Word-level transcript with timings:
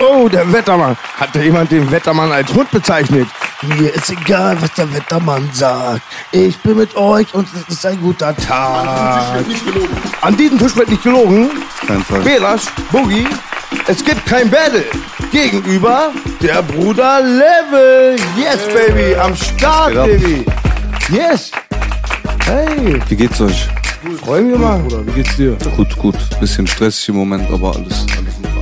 Oh, 0.00 0.28
der 0.28 0.50
Wettermann. 0.52 0.96
Hat 1.18 1.34
da 1.34 1.40
jemand 1.40 1.70
den 1.70 1.90
Wettermann 1.90 2.30
als 2.32 2.52
Hund 2.52 2.70
bezeichnet? 2.70 3.28
Mir 3.62 3.94
ist 3.94 4.10
egal, 4.10 4.56
was 4.60 4.72
der 4.74 4.92
Wettermann 4.92 5.48
sagt. 5.52 6.02
Ich 6.32 6.56
bin 6.58 6.76
mit 6.76 6.94
euch 6.96 7.32
und 7.34 7.48
es 7.54 7.74
ist 7.74 7.86
ein 7.86 8.00
guter 8.00 8.36
Tag. 8.36 9.44
An 10.20 10.36
diesem 10.36 10.58
Tisch 10.58 10.76
wird 10.76 10.90
nicht 10.90 11.02
gelogen. 11.02 11.50
Kein 11.86 12.02
Fall. 12.04 12.20
Belasch, 12.20 12.64
Boogie, 12.90 13.26
es 13.86 14.04
gibt 14.04 14.26
kein 14.26 14.50
Battle. 14.50 14.84
Gegenüber 15.30 16.10
der 16.42 16.62
Bruder 16.62 17.20
Level. 17.22 18.16
Yes, 18.36 18.58
Baby. 18.74 19.14
Am 19.16 19.34
Start, 19.34 19.96
ab? 19.96 20.06
Baby. 20.06 20.44
Yes. 21.08 21.50
Hey, 22.44 23.00
Wie 23.08 23.16
geht's 23.16 23.40
euch? 23.40 23.68
freu 24.22 24.42
mich 24.42 24.58
mal. 24.58 24.78
Bruder, 24.80 25.06
wie 25.06 25.12
geht's 25.12 25.36
dir? 25.36 25.56
Gut, 25.76 25.96
gut. 25.96 26.16
Bisschen 26.40 26.66
stressig 26.66 27.08
im 27.08 27.16
Moment, 27.16 27.50
aber 27.50 27.74
alles, 27.74 28.04
alles 28.18 28.36
super. 28.36 28.53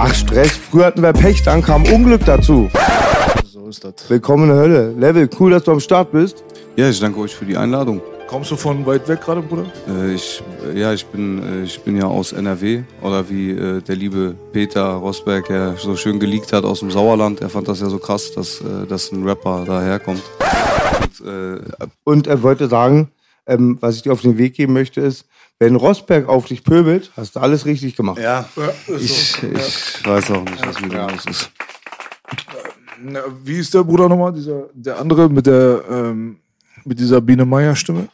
Ach, 0.00 0.14
Stress. 0.14 0.52
Früher 0.52 0.86
hatten 0.86 1.02
wir 1.02 1.12
Pech, 1.12 1.42
dann 1.42 1.60
kam 1.60 1.82
Unglück 1.86 2.24
dazu. 2.24 2.70
So 3.44 3.66
ist 3.66 3.82
das. 3.82 3.94
Willkommen 4.08 4.44
in 4.44 4.50
der 4.50 4.58
Hölle. 4.58 4.92
Level, 4.92 5.28
cool, 5.40 5.50
dass 5.50 5.64
du 5.64 5.72
am 5.72 5.80
Start 5.80 6.12
bist. 6.12 6.44
Ja, 6.76 6.88
ich 6.88 7.00
danke 7.00 7.18
euch 7.18 7.34
für 7.34 7.44
die 7.44 7.56
Einladung. 7.56 8.00
Kommst 8.28 8.52
du 8.52 8.54
von 8.56 8.86
weit 8.86 9.08
weg 9.08 9.20
gerade, 9.22 9.42
Bruder? 9.42 9.64
Äh, 9.88 10.14
ich, 10.14 10.40
äh, 10.72 10.78
ja, 10.78 10.92
ich 10.92 11.04
bin, 11.04 11.42
äh, 11.42 11.64
ich 11.64 11.80
bin 11.80 11.96
ja 11.96 12.04
aus 12.04 12.32
NRW 12.32 12.84
oder 13.02 13.28
wie 13.28 13.50
äh, 13.50 13.80
der 13.82 13.96
liebe 13.96 14.36
Peter 14.52 14.84
Rosberg 14.84 15.50
ja 15.50 15.74
so 15.74 15.96
schön 15.96 16.20
geleakt 16.20 16.52
hat 16.52 16.62
aus 16.62 16.78
dem 16.78 16.92
Sauerland. 16.92 17.40
Er 17.40 17.48
fand 17.48 17.66
das 17.66 17.80
ja 17.80 17.88
so 17.88 17.98
krass, 17.98 18.30
dass, 18.30 18.60
äh, 18.60 18.86
dass 18.88 19.10
ein 19.10 19.24
Rapper 19.24 19.64
daherkommt. 19.66 20.22
Und, 21.00 21.26
äh, 21.28 21.58
Und 22.04 22.28
er 22.28 22.40
wollte 22.44 22.68
sagen, 22.68 23.10
ähm, 23.48 23.78
was 23.80 23.96
ich 23.96 24.02
dir 24.02 24.12
auf 24.12 24.22
den 24.22 24.38
Weg 24.38 24.54
geben 24.54 24.74
möchte, 24.74 25.00
ist, 25.00 25.26
wenn 25.58 25.76
Rosberg 25.76 26.28
auf 26.28 26.46
dich 26.46 26.62
pöbelt, 26.64 27.10
hast 27.16 27.36
du 27.36 27.40
alles 27.40 27.64
richtig 27.66 27.96
gemacht. 27.96 28.18
ja, 28.18 28.48
ich, 28.98 29.42
ich 29.42 30.06
weiß 30.06 30.30
auch 30.30 30.44
nicht, 30.44 30.66
was 30.66 30.80
mit 30.80 30.92
dem 30.92 31.08
los 31.08 31.24
ist. 31.28 31.50
Na, 33.02 33.20
wie 33.44 33.58
ist 33.58 33.72
der 33.74 33.84
Bruder 33.84 34.08
nochmal? 34.08 34.32
Dieser, 34.32 34.64
der 34.74 34.98
andere 34.98 35.28
mit 35.28 35.46
der 35.46 35.82
ähm, 35.90 36.38
mit 36.84 36.98
dieser 36.98 37.20
Biene 37.20 37.44
Meier 37.44 37.74
Stimme? 37.76 38.08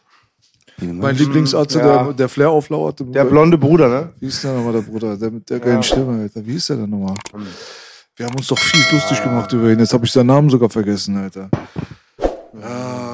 Mein 0.79 1.17
Lieblingsarzt, 1.17 1.77
Ja. 1.77 2.05
der, 2.05 2.13
der 2.15 2.29
Flair 2.29 2.51
auflauert. 2.51 2.99
Der 3.01 3.25
blonde 3.25 3.57
Bruder, 3.57 3.89
ne? 3.89 4.13
Wie 4.19 4.27
ist 4.27 4.43
der 4.43 4.53
nochmal, 4.53 4.73
der 4.73 4.81
Bruder? 4.81 5.17
Der 5.17 5.31
mit 5.31 5.49
der 5.49 5.61
geilen 5.61 5.83
Stimme, 5.83 6.21
Alter. 6.23 6.45
Wie 6.45 6.57
ist 6.57 6.69
der 6.69 6.77
denn 6.77 6.91
nochmal? 6.91 7.15
Wir 8.17 8.27
haben 8.27 8.35
uns 8.37 8.49
doch 8.49 8.59
fies 8.59 8.91
lustig 8.93 9.23
gemacht 9.23 9.53
über 9.53 9.71
ihn. 9.71 9.79
Jetzt 9.79 9.93
habe 9.95 10.05
ich 10.05 10.13
seinen 10.13 10.27
Namen 10.27 10.51
sogar 10.51 10.69
vergessen, 10.69 11.17
Alter. 11.17 11.49
Ah, 12.61 13.14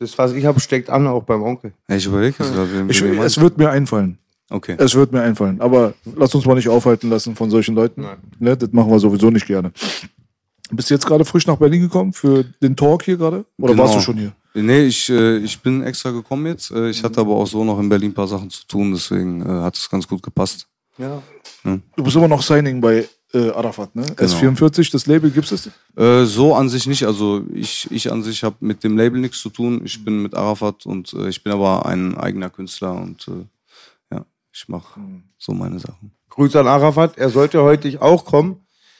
Das, 0.00 0.16
was 0.18 0.32
ich 0.32 0.44
habe, 0.46 0.58
steckt 0.60 0.88
an, 0.90 1.06
auch 1.06 1.22
beim 1.22 1.42
Onkel. 1.42 1.72
Ja, 1.88 1.94
ich 1.96 2.06
überlege 2.06 2.34
es 2.42 2.50
gerade. 2.52 2.72
wen- 2.72 2.88
ich, 2.90 3.02
wen 3.04 3.16
du 3.16 3.22
es 3.22 3.38
wird 3.40 3.58
mir 3.58 3.70
einfallen. 3.70 4.18
Okay. 4.48 4.74
Es 4.78 4.94
wird 4.94 5.12
mir 5.12 5.20
einfallen. 5.22 5.60
Aber 5.60 5.92
lass 6.16 6.34
uns 6.34 6.44
mal 6.46 6.54
nicht 6.56 6.68
aufhalten 6.68 7.08
lassen 7.10 7.36
von 7.36 7.50
solchen 7.50 7.74
Leuten. 7.76 8.04
Ne, 8.38 8.56
das 8.56 8.72
machen 8.72 8.90
wir 8.90 8.98
sowieso 8.98 9.30
nicht 9.30 9.46
gerne. 9.46 9.70
Bist 10.72 10.88
du 10.90 10.94
jetzt 10.94 11.06
gerade 11.06 11.24
frisch 11.24 11.46
nach 11.46 11.56
Berlin 11.56 11.82
gekommen 11.82 12.12
für 12.12 12.44
den 12.62 12.74
Talk 12.74 13.04
hier 13.04 13.16
gerade? 13.16 13.44
Oder 13.58 13.72
Genau. 13.74 13.82
warst 13.84 13.96
du 13.96 14.00
schon 14.00 14.16
hier? 14.16 14.32
Nee, 14.54 14.84
ich, 14.86 15.08
äh, 15.10 15.36
ich 15.38 15.60
bin 15.60 15.82
extra 15.84 16.10
gekommen 16.10 16.46
jetzt. 16.46 16.70
Äh, 16.72 16.88
ich 16.90 17.04
hatte 17.04 17.20
aber 17.20 17.34
auch 17.34 17.46
so 17.46 17.62
noch 17.62 17.78
in 17.78 17.88
Berlin 17.88 18.10
ein 18.10 18.14
paar 18.14 18.26
Sachen 18.26 18.50
zu 18.50 18.66
tun, 18.66 18.92
deswegen 18.92 19.42
äh, 19.42 19.48
hat 19.62 19.76
es 19.76 19.88
ganz 19.88 20.08
gut 20.08 20.22
gepasst. 20.22 20.66
Ja. 20.98 21.22
Du 21.64 22.02
bist 22.02 22.16
immer 22.16 22.26
noch 22.28 22.42
Signing 22.42 22.80
bei 22.80 23.06
äh, 23.32 23.50
Arafat, 23.50 23.94
ne? 23.94 24.04
Genau. 24.16 24.30
S44, 24.30 24.90
das 24.90 25.06
Label 25.06 25.30
gibt 25.30 25.50
es? 25.52 25.68
Äh, 25.96 26.24
so 26.24 26.54
an 26.54 26.68
sich 26.68 26.86
nicht. 26.86 27.04
Also 27.06 27.42
ich, 27.54 27.88
ich 27.90 28.10
an 28.10 28.22
sich 28.22 28.42
habe 28.42 28.56
mit 28.60 28.82
dem 28.82 28.96
Label 28.96 29.20
nichts 29.20 29.40
zu 29.40 29.50
tun. 29.50 29.82
Ich 29.84 30.04
bin 30.04 30.22
mit 30.22 30.34
Arafat 30.34 30.86
und 30.86 31.12
äh, 31.12 31.28
ich 31.28 31.42
bin 31.42 31.52
aber 31.52 31.86
ein 31.86 32.16
eigener 32.16 32.50
Künstler 32.50 32.94
und 32.94 33.28
äh, 33.28 34.14
ja, 34.14 34.24
ich 34.52 34.68
mache 34.68 35.00
so 35.38 35.52
meine 35.52 35.78
Sachen. 35.78 36.12
Grüße 36.28 36.58
an 36.58 36.66
Arafat, 36.66 37.18
er 37.18 37.30
sollte 37.30 37.62
heute 37.62 38.00
auch 38.02 38.24
kommen. 38.24 38.56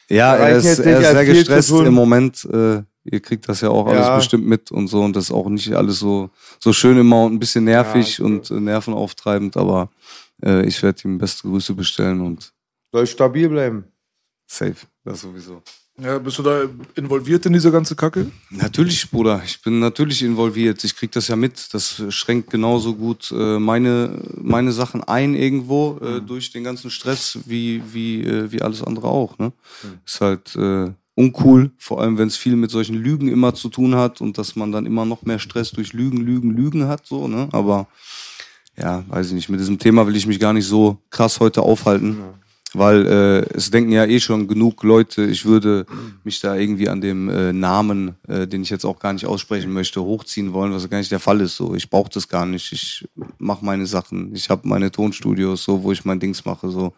Ja, 0.08 0.34
er 0.36 0.56
ist, 0.56 0.78
er 0.80 1.00
ist 1.00 1.10
sehr 1.10 1.24
gestresst 1.24 1.70
im 1.70 1.94
Moment. 1.94 2.44
Äh, 2.44 2.82
ihr 3.04 3.20
kriegt 3.20 3.48
das 3.48 3.60
ja 3.62 3.70
auch 3.70 3.86
alles 3.86 4.06
Ja. 4.06 4.16
bestimmt 4.16 4.46
mit 4.46 4.70
und 4.70 4.88
so 4.88 5.02
und 5.02 5.16
das 5.16 5.24
ist 5.24 5.30
auch 5.32 5.48
nicht 5.48 5.72
alles 5.72 5.98
so, 6.00 6.30
so 6.58 6.72
schön 6.72 6.98
immer 6.98 7.24
und 7.24 7.34
ein 7.34 7.38
bisschen 7.38 7.64
nervig 7.64 8.20
und 8.20 8.50
äh, 8.50 8.54
nervenauftreibend, 8.60 9.56
aber 9.56 9.88
ich 10.64 10.82
werde 10.82 11.02
ihm 11.04 11.18
beste 11.18 11.46
Grüße 11.46 11.74
bestellen 11.74 12.22
und 12.22 12.50
Soll 12.92 13.06
stabil 13.06 13.46
bleiben. 13.48 13.84
Safe, 14.50 14.86
das 15.04 15.20
sowieso. 15.20 15.62
Ja, 16.02 16.18
bist 16.18 16.38
du 16.38 16.42
da 16.42 16.62
involviert 16.94 17.44
in 17.44 17.52
diese 17.52 17.70
ganze 17.70 17.94
Kacke? 17.94 18.30
Natürlich, 18.48 19.10
Bruder. 19.10 19.42
Ich 19.44 19.60
bin 19.60 19.80
natürlich 19.80 20.22
involviert. 20.22 20.82
Ich 20.82 20.96
krieg 20.96 21.12
das 21.12 21.28
ja 21.28 21.36
mit. 21.36 21.74
Das 21.74 22.02
schränkt 22.08 22.50
genauso 22.50 22.94
gut 22.94 23.30
äh, 23.32 23.58
meine, 23.58 24.18
meine 24.36 24.72
Sachen 24.72 25.04
ein 25.04 25.34
irgendwo 25.34 25.98
äh, 25.98 26.22
durch 26.22 26.52
den 26.52 26.64
ganzen 26.64 26.90
Stress 26.90 27.38
wie, 27.44 27.82
wie, 27.92 28.24
äh, 28.24 28.50
wie 28.50 28.62
alles 28.62 28.82
andere 28.82 29.08
auch. 29.08 29.38
Ne? 29.38 29.52
Ist 30.06 30.22
halt 30.22 30.56
äh, 30.56 30.90
uncool, 31.16 31.70
vor 31.76 32.00
allem 32.00 32.16
wenn 32.16 32.28
es 32.28 32.36
viel 32.38 32.56
mit 32.56 32.70
solchen 32.70 32.96
Lügen 32.96 33.28
immer 33.28 33.54
zu 33.54 33.68
tun 33.68 33.94
hat 33.94 34.22
und 34.22 34.38
dass 34.38 34.56
man 34.56 34.72
dann 34.72 34.86
immer 34.86 35.04
noch 35.04 35.22
mehr 35.22 35.38
Stress 35.38 35.70
durch 35.70 35.92
Lügen, 35.92 36.18
Lügen, 36.18 36.50
Lügen 36.50 36.88
hat. 36.88 37.04
So, 37.04 37.28
ne? 37.28 37.50
Aber 37.52 37.88
ja, 38.78 39.04
weiß 39.08 39.26
ich 39.26 39.32
nicht. 39.34 39.50
Mit 39.50 39.60
diesem 39.60 39.78
Thema 39.78 40.06
will 40.06 40.16
ich 40.16 40.26
mich 40.26 40.40
gar 40.40 40.54
nicht 40.54 40.66
so 40.66 40.96
krass 41.10 41.40
heute 41.40 41.60
aufhalten. 41.60 42.16
Weil 42.72 43.06
äh, 43.06 43.56
es 43.56 43.70
denken 43.70 43.90
ja 43.90 44.04
eh 44.04 44.20
schon 44.20 44.46
genug 44.46 44.82
Leute, 44.84 45.24
ich 45.24 45.44
würde 45.44 45.86
mich 46.22 46.40
da 46.40 46.54
irgendwie 46.54 46.88
an 46.88 47.00
dem 47.00 47.28
äh, 47.28 47.52
Namen, 47.52 48.14
äh, 48.28 48.46
den 48.46 48.62
ich 48.62 48.70
jetzt 48.70 48.84
auch 48.84 49.00
gar 49.00 49.12
nicht 49.12 49.26
aussprechen 49.26 49.72
möchte, 49.72 50.02
hochziehen 50.02 50.52
wollen, 50.52 50.72
was 50.72 50.88
gar 50.88 50.98
nicht 50.98 51.10
der 51.10 51.18
Fall 51.18 51.40
ist. 51.40 51.56
So, 51.56 51.74
ich 51.74 51.90
brauche 51.90 52.10
das 52.10 52.28
gar 52.28 52.46
nicht. 52.46 52.72
Ich 52.72 53.08
mache 53.38 53.64
meine 53.64 53.86
Sachen. 53.86 54.34
Ich 54.34 54.50
habe 54.50 54.68
meine 54.68 54.92
Tonstudios, 54.92 55.64
so, 55.64 55.82
wo 55.82 55.90
ich 55.90 56.04
mein 56.04 56.20
Dings 56.20 56.44
mache, 56.44 56.70
so. 56.70 56.92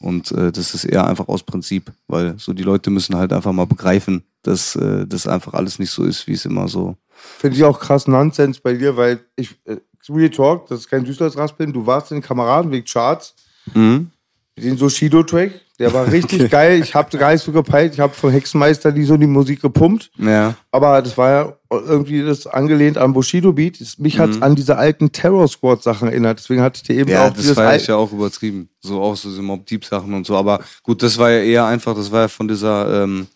Und 0.00 0.32
äh, 0.32 0.50
das 0.50 0.74
ist 0.74 0.84
eher 0.84 1.06
einfach 1.06 1.28
aus 1.28 1.44
Prinzip, 1.44 1.92
weil 2.08 2.34
so 2.38 2.52
die 2.52 2.64
Leute 2.64 2.90
müssen 2.90 3.14
halt 3.14 3.32
einfach 3.32 3.52
mal 3.52 3.66
begreifen, 3.66 4.24
dass 4.42 4.74
äh, 4.74 5.06
das 5.06 5.28
einfach 5.28 5.54
alles 5.54 5.78
nicht 5.78 5.90
so 5.90 6.04
ist, 6.04 6.26
wie 6.26 6.32
es 6.32 6.44
immer 6.44 6.66
so. 6.66 6.96
Finde 7.38 7.56
ich 7.56 7.64
auch 7.64 7.78
krass 7.78 8.08
Nonsens 8.08 8.58
bei 8.58 8.74
dir, 8.74 8.96
weil 8.96 9.20
ich, 9.36 9.50
äh, 9.66 9.76
Real 10.08 10.30
Talk, 10.30 10.66
das 10.66 10.80
ist 10.80 10.88
kein 10.90 11.06
Süßholzraspeln, 11.06 11.72
du 11.72 11.86
warst 11.86 12.10
in 12.10 12.16
den 12.16 12.24
Kameradenweg 12.24 12.86
Charts, 12.86 13.36
Mhm. 13.74 14.10
Den 14.58 14.76
Sushido-Track, 14.76 15.52
der 15.78 15.92
war 15.94 16.10
richtig 16.12 16.50
geil. 16.50 16.80
Ich 16.82 16.94
habe 16.94 17.16
gar 17.16 17.32
nicht 17.32 17.42
so 17.42 17.52
gepeilt, 17.52 17.94
ich 17.94 18.00
habe 18.00 18.12
von 18.14 18.30
Hexenmeister 18.30 18.92
die 18.92 19.04
so 19.04 19.16
die 19.16 19.26
Musik 19.26 19.62
gepumpt. 19.62 20.10
Ja. 20.18 20.54
Aber 20.70 21.00
das 21.00 21.16
war 21.16 21.30
ja 21.30 21.52
irgendwie 21.70 22.22
das 22.22 22.46
angelehnt 22.46 22.98
an 22.98 23.12
Bushido-Beat. 23.14 23.80
Das- 23.80 23.98
Mich 23.98 24.18
Mhm. 24.18 24.42
an 24.42 24.54
diese 24.54 24.76
alten 24.76 25.10
Terror-Squad-Sachen 25.10 26.08
erinnert. 26.08 26.38
Deswegen 26.38 26.60
hatte 26.60 26.76
ich 26.76 26.82
dir 26.82 26.96
eben 26.96 27.10
Ja, 27.10 27.24
auch 27.26 27.30
das 27.30 27.38
dieses 27.42 27.56
war 27.56 27.68
Al- 27.68 27.76
ich 27.78 27.86
ja 27.86 27.96
auch 27.96 28.12
übertrieben. 28.12 28.68
So 28.80 29.00
auch 29.00 29.16
so 29.16 29.30
diese 29.30 29.42
Mob 29.42 29.64
Deep 29.66 29.84
Sachen 29.84 30.12
und 30.12 30.26
so. 30.26 30.36
Aber 30.36 30.60
gut, 30.82 31.02
das 31.02 31.16
war 31.18 31.30
ja 31.30 31.40
eher 31.42 31.64
einfach, 31.64 31.94
das 31.94 32.12
war 32.12 32.22
ja 32.22 32.28
von 32.28 32.46
dieser, 32.46 33.04
ähm, 33.04 33.26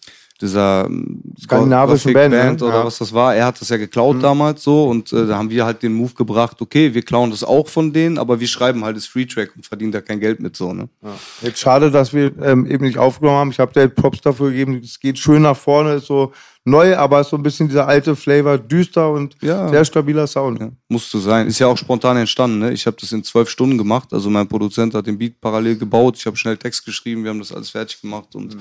dieser 0.41 0.87
ähm, 0.87 1.23
Skandinavischen 1.41 2.13
Band, 2.13 2.33
ne? 2.61 2.67
oder 2.67 2.79
Ja. 2.79 2.85
was 2.85 2.99
das 2.99 3.13
war. 3.13 3.35
Er 3.35 3.47
hat 3.47 3.61
das 3.61 3.69
ja 3.69 3.77
geklaut 3.77 4.23
damals 4.23 4.63
so 4.63 4.85
und 4.89 5.13
äh, 5.13 5.27
da 5.27 5.37
haben 5.39 5.51
wir 5.51 5.65
halt 5.65 5.83
den 5.83 5.95
Move 5.95 6.13
gebracht, 6.15 6.61
okay, 6.61 6.93
wir 6.95 7.03
klauen 7.03 7.31
das 7.31 7.43
auch 7.45 7.69
von 7.69 7.93
denen, 7.93 8.19
aber 8.19 8.39
wir 8.41 8.49
schreiben 8.49 8.85
halt 8.85 8.97
das 8.97 9.07
Free 9.07 9.27
Track 9.27 9.53
und 9.57 9.65
verdienen 9.67 9.93
da 9.93 10.01
kein 10.01 10.21
Geld 10.21 10.41
mit 10.41 10.57
so, 10.57 10.73
ne? 10.73 10.89
Jetzt 11.43 11.61
schade, 11.61 11.91
dass 11.91 12.13
wir 12.13 12.33
ähm, 12.43 12.67
eben 12.67 12.85
nicht 12.85 12.99
aufgenommen 12.99 13.39
haben. 13.39 13.51
Ich 13.51 13.59
habe 13.61 13.73
dir 13.73 13.89
Props 13.89 14.21
dafür 14.21 14.51
gegeben. 14.51 14.81
Es 14.85 15.01
geht 15.01 15.19
schön 15.19 15.43
nach 15.43 15.57
vorne, 15.57 15.95
ist 15.95 16.07
so 16.07 16.33
neu, 16.65 16.97
aber 16.97 17.21
ist 17.21 17.31
so 17.31 17.37
ein 17.37 17.43
bisschen 17.45 17.69
dieser 17.69 17.87
alte 17.87 18.17
Flavor, 18.17 18.59
düster 18.59 19.11
und 19.13 19.37
Ja. 19.41 19.69
sehr 19.69 19.85
stabiler 19.85 20.27
Sound. 20.27 20.59
Ja, 20.61 20.71
musste 20.89 21.19
sein. 21.21 21.47
Ist 21.47 21.61
ja 21.61 21.69
auch 21.69 21.77
spontan 21.79 22.17
entstanden. 22.17 22.59
Ne? 22.59 22.73
Ich 22.73 22.87
habe 22.87 22.97
das 23.01 23.13
in 23.13 23.23
zwölf 23.23 23.49
Stunden 23.49 23.79
gemacht. 23.79 24.13
Also 24.13 24.29
mein 24.31 24.49
Produzent 24.49 24.93
hat 24.95 25.07
den 25.07 25.17
Beat 25.17 25.41
parallel 25.41 25.77
gebaut. 25.77 26.17
Ich 26.19 26.27
habe 26.27 26.37
schnell 26.37 26.57
Text 26.57 26.85
geschrieben. 26.85 27.23
Wir 27.23 27.31
haben 27.31 27.39
das 27.39 27.53
alles 27.53 27.71
fertig 27.71 28.01
gemacht 28.01 28.35
und 28.35 28.57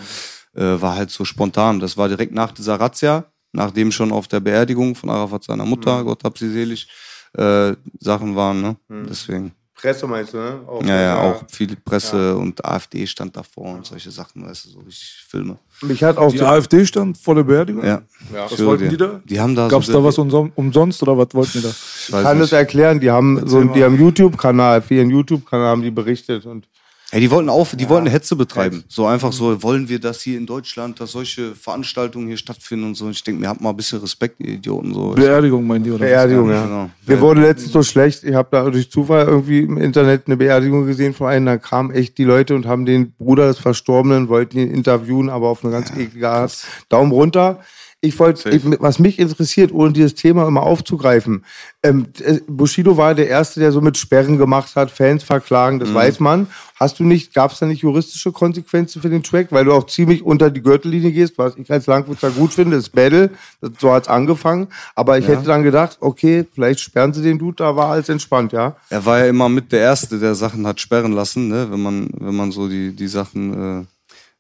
äh, 0.55 0.81
war 0.81 0.95
halt 0.95 1.11
so 1.11 1.25
spontan. 1.25 1.79
Das 1.79 1.97
war 1.97 2.07
direkt 2.07 2.33
nach 2.33 2.51
dieser 2.51 2.79
Razzia. 2.79 3.25
nachdem 3.53 3.89
schon 3.91 4.11
auf 4.11 4.27
der 4.27 4.41
Beerdigung 4.41 4.95
von 4.95 5.09
Arafat 5.09 5.45
seiner 5.45 5.65
Mutter, 5.65 6.03
Gott 6.03 6.23
hab 6.25 6.37
sie 6.37 6.51
selig, 6.51 6.89
äh, 7.37 7.73
Sachen 7.99 8.35
waren, 8.35 8.61
ne? 8.61 8.75
Deswegen. 9.09 9.53
Presse 9.75 10.07
meinst 10.07 10.33
du, 10.33 10.37
ne? 10.37 10.59
Auch, 10.67 10.83
Ja, 10.83 11.01
ja, 11.01 11.21
auch 11.21 11.43
viel 11.49 11.75
Presse 11.75 12.35
und 12.37 12.63
AfD 12.65 13.05
stand 13.07 13.35
davor 13.35 13.75
und 13.75 13.85
solche 13.85 14.09
Sachen, 14.09 14.45
weißt 14.45 14.65
du, 14.65 14.69
so 14.69 14.79
richtig 14.79 15.25
Filme. 15.29 15.57
Mich 15.81 16.01
hat 16.03 16.17
auch 16.17 16.31
Die 16.31 16.41
AfD 16.41 16.85
stand 16.85 17.17
vor 17.17 17.35
der 17.35 17.43
Beerdigung? 17.43 17.83
Ja. 17.85 18.01
Ja. 18.33 18.49
Was 18.49 18.63
wollten 18.65 18.89
die 18.89 18.97
da? 18.97 19.21
Die 19.25 19.39
haben 19.39 19.53
da 19.55 19.67
Gab 19.67 19.81
es 19.81 19.87
so 19.87 19.93
da 19.93 20.03
was 20.03 20.17
umson 20.17 20.51
umsonst 20.55 21.03
oder 21.03 21.17
was 21.17 21.33
wollten 21.33 21.51
die 21.59 21.61
da? 21.61 21.69
Ich 21.69 22.09
ich 22.09 22.11
kann 22.11 22.37
nicht. 22.37 22.51
das 22.51 22.57
erklären, 22.57 22.99
die 22.99 23.11
haben 23.11 23.47
so, 23.47 23.63
die 23.63 23.83
haben 23.83 23.97
YouTube-Kanal, 23.99 24.81
für 24.81 24.95
ihren 24.95 25.09
YouTube-Kanal 25.09 25.67
haben 25.67 25.81
die 25.81 25.91
berichtet 25.91 26.45
und 26.45 26.67
Ja, 27.15 27.21
die 27.21 27.31
wollten 27.31 27.47
auf, 27.47 27.73
die 27.77 27.88
wollten 27.88 28.07
Hetze 28.07 28.35
betreiben. 28.35 28.83
So 28.89 29.06
einfach 29.06 29.31
so, 29.31 29.63
wollen 29.63 29.88
wir 29.88 30.00
das 30.00 30.19
hier 30.19 30.38
in 30.38 30.45
Deutschland, 30.45 31.00
dass 31.00 31.13
solche 31.13 31.56
Veranstaltungen 31.56 32.27
hier 32.27 32.35
stattfinden 32.35 32.88
und 32.88 32.95
so. 32.95 33.09
Ich 33.09 33.23
denke, 33.23 33.39
mir 33.39 33.47
habt 33.47 33.62
mal 33.62 33.69
ein 33.69 33.77
bisschen 33.77 34.01
Respekt, 34.01 34.41
ihr 34.41 34.56
Idioten. 34.56 34.94
So. 34.94 35.12
Beerdigung, 35.12 35.65
meinen 35.65 35.85
die, 35.85 35.91
oder? 35.91 36.01
was? 36.01 36.09
Beerdigung, 36.09 36.50
Ja, 36.50 36.56
ja. 36.56 36.63
genau. 36.65 36.89
Wir 37.06 37.21
wurden 37.21 37.41
letztens 37.41 37.71
so 37.71 37.83
schlecht, 37.83 38.25
ich 38.25 38.33
habe 38.33 38.50
da 38.51 38.69
durch 38.69 38.91
Zufall 38.91 39.27
irgendwie 39.27 39.59
im 39.59 39.77
Internet 39.77 40.23
eine 40.25 40.35
Beerdigung 40.35 40.85
gesehen 40.85 41.13
von 41.13 41.27
einem, 41.27 41.45
da 41.45 41.57
kamen 41.57 41.91
echt 41.91 42.17
die 42.17 42.25
Leute 42.25 42.53
und 42.53 42.65
haben 42.65 42.85
den 42.85 43.13
Bruder 43.13 43.47
des 43.47 43.59
Verstorbenen, 43.59 44.27
wollten 44.27 44.57
ihn 44.57 44.71
interviewen, 44.71 45.29
aber 45.29 45.47
auf 45.47 45.63
eine 45.63 45.71
ganz 45.71 45.91
eklige 45.91 46.29
Art. 46.29 46.65
Daumen 46.89 47.13
runter. 47.13 47.62
Ich 48.05 48.17
wollte, 48.19 48.49
was 48.79 48.99
mich 48.99 49.19
interessiert, 49.19 49.71
ohne 49.73 49.91
dieses 49.93 50.15
Thema 50.15 50.47
immer 50.47 50.63
aufzugreifen, 50.63 51.43
ähm, 51.83 52.07
äh, 52.23 52.39
Bushido 52.47 52.97
war 52.97 53.13
der 53.15 53.27
Erste, 53.27 53.59
der 53.59 53.71
so 53.71 53.81
mit 53.81 53.97
Sperren 53.97 54.37
gemacht 54.37 54.75
hat, 54.75 54.91
Fans 54.91 55.23
verklagen, 55.23 55.77
Mhm. 55.77 55.79
das 55.81 55.93
weiß 55.93 56.19
man. 56.19 56.47
Hast 56.77 56.99
du 56.99 57.03
nicht, 57.03 57.33
gab 57.33 57.51
es 57.51 57.59
da 57.59 57.65
nicht 57.65 57.81
juristische 57.81 58.31
Konsequenzen 58.31 59.01
für 59.01 59.09
den 59.09 59.23
Track, 59.23 59.47
weil 59.51 59.65
du 59.65 59.73
auch 59.73 59.85
ziemlich 59.85 60.23
unter 60.23 60.49
die 60.49 60.61
Gürtellinie 60.61 61.11
gehst, 61.11 61.37
was 61.37 61.55
ich 61.57 61.71
als 61.71 61.87
Langwitzer 61.87 62.29
gut 62.31 62.53
finde, 62.53 62.77
ist 62.77 62.89
Battle, 62.89 63.29
das, 63.61 63.71
so 63.79 63.91
hat's 63.93 64.07
angefangen, 64.07 64.67
aber 64.95 65.17
ich 65.17 65.27
hätte 65.27 65.43
dann 65.43 65.63
gedacht, 65.63 65.97
okay, 66.01 66.45
vielleicht 66.53 66.79
sperren 66.81 67.13
sie 67.13 67.21
den 67.21 67.39
Dude, 67.39 67.55
da 67.57 67.75
war 67.75 67.91
alles 67.91 68.09
entspannt, 68.09 68.51
ja. 68.51 68.75
Er 68.89 69.05
war 69.05 69.19
ja 69.19 69.25
immer 69.27 69.47
mit 69.49 69.71
der 69.71 69.79
Erste, 69.81 70.19
der 70.19 70.35
Sachen 70.35 70.67
hat 70.67 70.79
sperren 70.81 71.13
lassen, 71.13 71.47
ne? 71.47 71.67
wenn 71.71 71.81
man, 71.81 72.09
wenn 72.19 72.35
man 72.35 72.51
so 72.51 72.67
die, 72.67 72.95
die 72.95 73.07
Sachen 73.07 73.85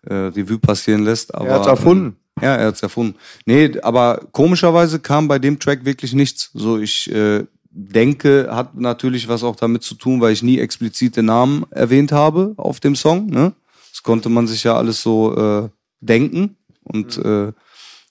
äh, 0.07 0.13
äh, 0.13 0.27
Revue 0.27 0.59
passieren 0.59 1.03
lässt. 1.03 1.33
Aber, 1.33 1.47
Er 1.47 1.55
hat's 1.55 1.67
erfunden. 1.67 2.17
Ja, 2.41 2.55
er 2.55 2.67
hat's 2.67 2.83
erfunden. 2.83 3.17
Nee, 3.45 3.79
aber 3.81 4.27
komischerweise 4.31 4.99
kam 4.99 5.27
bei 5.27 5.39
dem 5.39 5.59
Track 5.59 5.85
wirklich 5.85 6.13
nichts. 6.13 6.51
So, 6.53 6.77
ich 6.77 7.09
äh, 7.11 7.45
denke, 7.69 8.49
hat 8.51 8.75
natürlich 8.75 9.27
was 9.27 9.43
auch 9.43 9.55
damit 9.55 9.83
zu 9.83 9.95
tun, 9.95 10.21
weil 10.21 10.33
ich 10.33 10.43
nie 10.43 10.59
explizite 10.59 11.23
Namen 11.23 11.65
erwähnt 11.71 12.11
habe 12.11 12.53
auf 12.57 12.79
dem 12.79 12.95
Song. 12.95 13.27
Ne? 13.27 13.53
Das 13.91 14.03
konnte 14.03 14.29
man 14.29 14.47
sich 14.47 14.63
ja 14.63 14.75
alles 14.75 15.01
so 15.01 15.35
äh, 15.35 15.69
denken. 16.01 16.57
Und 16.83 17.17
äh, 17.17 17.53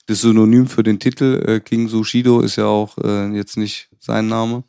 das 0.07 0.21
Synonym 0.21 0.67
für 0.67 0.83
den 0.83 0.99
Titel 0.99 1.43
äh, 1.47 1.61
King 1.61 1.89
Sushido 1.89 2.41
ist 2.41 2.57
ja 2.57 2.67
auch 2.67 2.99
äh, 2.99 3.29
jetzt 3.35 3.57
nicht 3.57 3.89
sein 4.01 4.29
Name. 4.29 4.65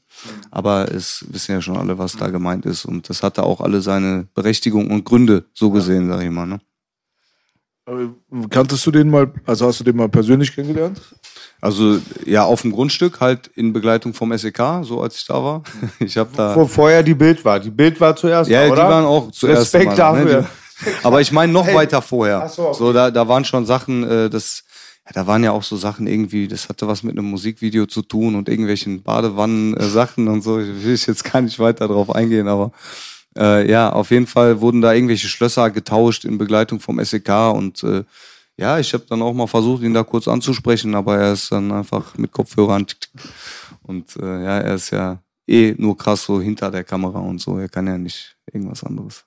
Aber 0.50 0.92
es 0.94 1.26
wissen 1.30 1.52
ja 1.52 1.62
schon 1.62 1.76
alle, 1.76 1.98
was 1.98 2.16
da 2.16 2.30
gemeint 2.30 2.66
ist. 2.66 2.86
Und 2.86 3.10
das 3.10 3.22
hatte 3.22 3.44
auch 3.44 3.60
alle 3.60 3.82
seine 3.82 4.28
Berechtigung 4.34 4.92
und 4.92 5.04
Gründe, 5.04 5.46
so 5.54 5.72
gesehen, 5.72 6.08
sag 6.08 6.24
ich 6.24 6.32
mal. 6.32 6.46
Ne? 6.46 6.62
Aber 7.86 8.10
Kanntest 8.50 8.86
du 8.88 8.92
den 8.92 9.10
mal, 9.10 9.32
also 9.46 9.68
hast 9.68 9.80
du 9.80 9.84
den 9.84 9.96
mal 9.96 10.10
persönlich 10.10 10.54
kennengelernt? 10.56 11.00
Also 11.62 12.00
ja, 12.26 12.44
auf 12.44 12.62
dem 12.64 12.72
Grundstück, 12.72 13.20
halt 13.22 13.48
in 13.56 13.74
Begleitung 13.74 14.14
vom 14.14 14.36
SEK, 14.38 14.60
so 14.84 15.02
als 15.02 15.18
ich 15.18 15.26
da 15.26 15.36
war. 15.36 15.64
Ich 16.00 16.18
habe 16.18 16.30
da. 16.36 16.56
Wo 16.56 16.66
vorher 16.68 17.04
die 17.04 17.14
Bild 17.14 17.44
war. 17.46 17.60
Die 17.60 17.70
Bild 17.72 18.00
war 18.02 18.16
zuerst, 18.16 18.50
Ja, 18.50 18.66
oder? 18.68 18.76
die 18.84 18.90
waren 18.90 19.06
auch 19.06 19.32
zuerst. 19.32 19.74
Respekt 19.74 19.98
mal, 19.98 20.14
ne? 20.14 20.26
dafür. 20.26 20.42
Die, 20.42 21.06
aber 21.06 21.22
ich 21.22 21.32
meine 21.32 21.54
noch 21.54 21.66
Hey. 21.68 21.76
weiter 21.76 22.02
vorher. 22.02 22.44
Ach 22.46 22.50
so, 22.50 22.64
okay. 22.68 22.76
so 22.78 22.92
da, 22.94 23.10
da 23.12 23.28
waren 23.28 23.46
schon 23.46 23.66
Sachen, 23.66 24.04
äh, 24.04 24.30
das, 24.30 24.64
ja, 25.06 25.12
da 25.14 25.28
waren 25.28 25.44
ja 25.44 25.52
auch 25.52 25.64
so 25.64 25.78
Sachen 25.78 26.06
irgendwie, 26.08 26.48
das 26.48 26.68
hatte 26.70 26.88
was 26.88 27.04
mit 27.04 27.18
einem 27.18 27.30
Musikvideo 27.30 27.86
zu 27.86 28.02
tun 28.02 28.36
und 28.36 28.50
irgendwelchen 28.50 29.02
Badewannen-Sachen 29.04 30.28
und 30.28 30.42
so. 30.42 30.60
Ich 30.60 30.84
will 30.84 30.94
ich 30.94 31.06
jetzt 31.08 31.24
gar 31.24 31.42
nicht 31.42 31.60
weiter 31.60 31.88
drauf 31.88 32.14
eingehen, 32.14 32.48
aber 32.48 32.72
äh, 33.38 33.70
ja, 33.70 33.92
auf 33.92 34.12
jeden 34.12 34.28
Fall 34.28 34.62
wurden 34.62 34.82
da 34.82 34.94
irgendwelche 34.94 35.28
Schlösser 35.28 35.70
getauscht 35.72 36.26
in 36.26 36.38
Begleitung 36.38 36.80
vom 36.80 37.04
SEK 37.04 37.30
und 37.54 37.84
äh, 37.84 38.04
ja, 38.58 38.80
ich 38.80 38.94
habe 38.94 39.06
dann 39.10 39.22
auch 39.22 39.34
mal 39.34 39.48
versucht, 39.48 39.84
ihn 39.84 39.94
da 39.94 40.04
kurz 40.04 40.28
anzusprechen, 40.28 40.96
aber 40.96 41.18
er 41.18 41.34
ist 41.34 41.52
dann 41.52 41.72
einfach 41.72 42.18
mit 42.18 42.32
Kopfhörern 42.32 42.86
und 43.84 44.16
äh, 44.18 44.44
ja, 44.44 44.60
er 44.60 44.76
ist 44.76 44.92
ja 44.92 45.20
eh 45.48 45.76
nur 45.78 45.98
krass 45.98 46.24
so 46.24 46.42
hinter 46.42 46.72
der 46.72 46.84
Kamera 46.84 47.20
und 47.20 47.40
so. 47.40 47.58
Er 47.58 47.70
kann 47.70 47.88
ja 47.88 47.98
nicht 47.98 48.38
irgendwas 48.52 48.84
anderes. 48.84 49.26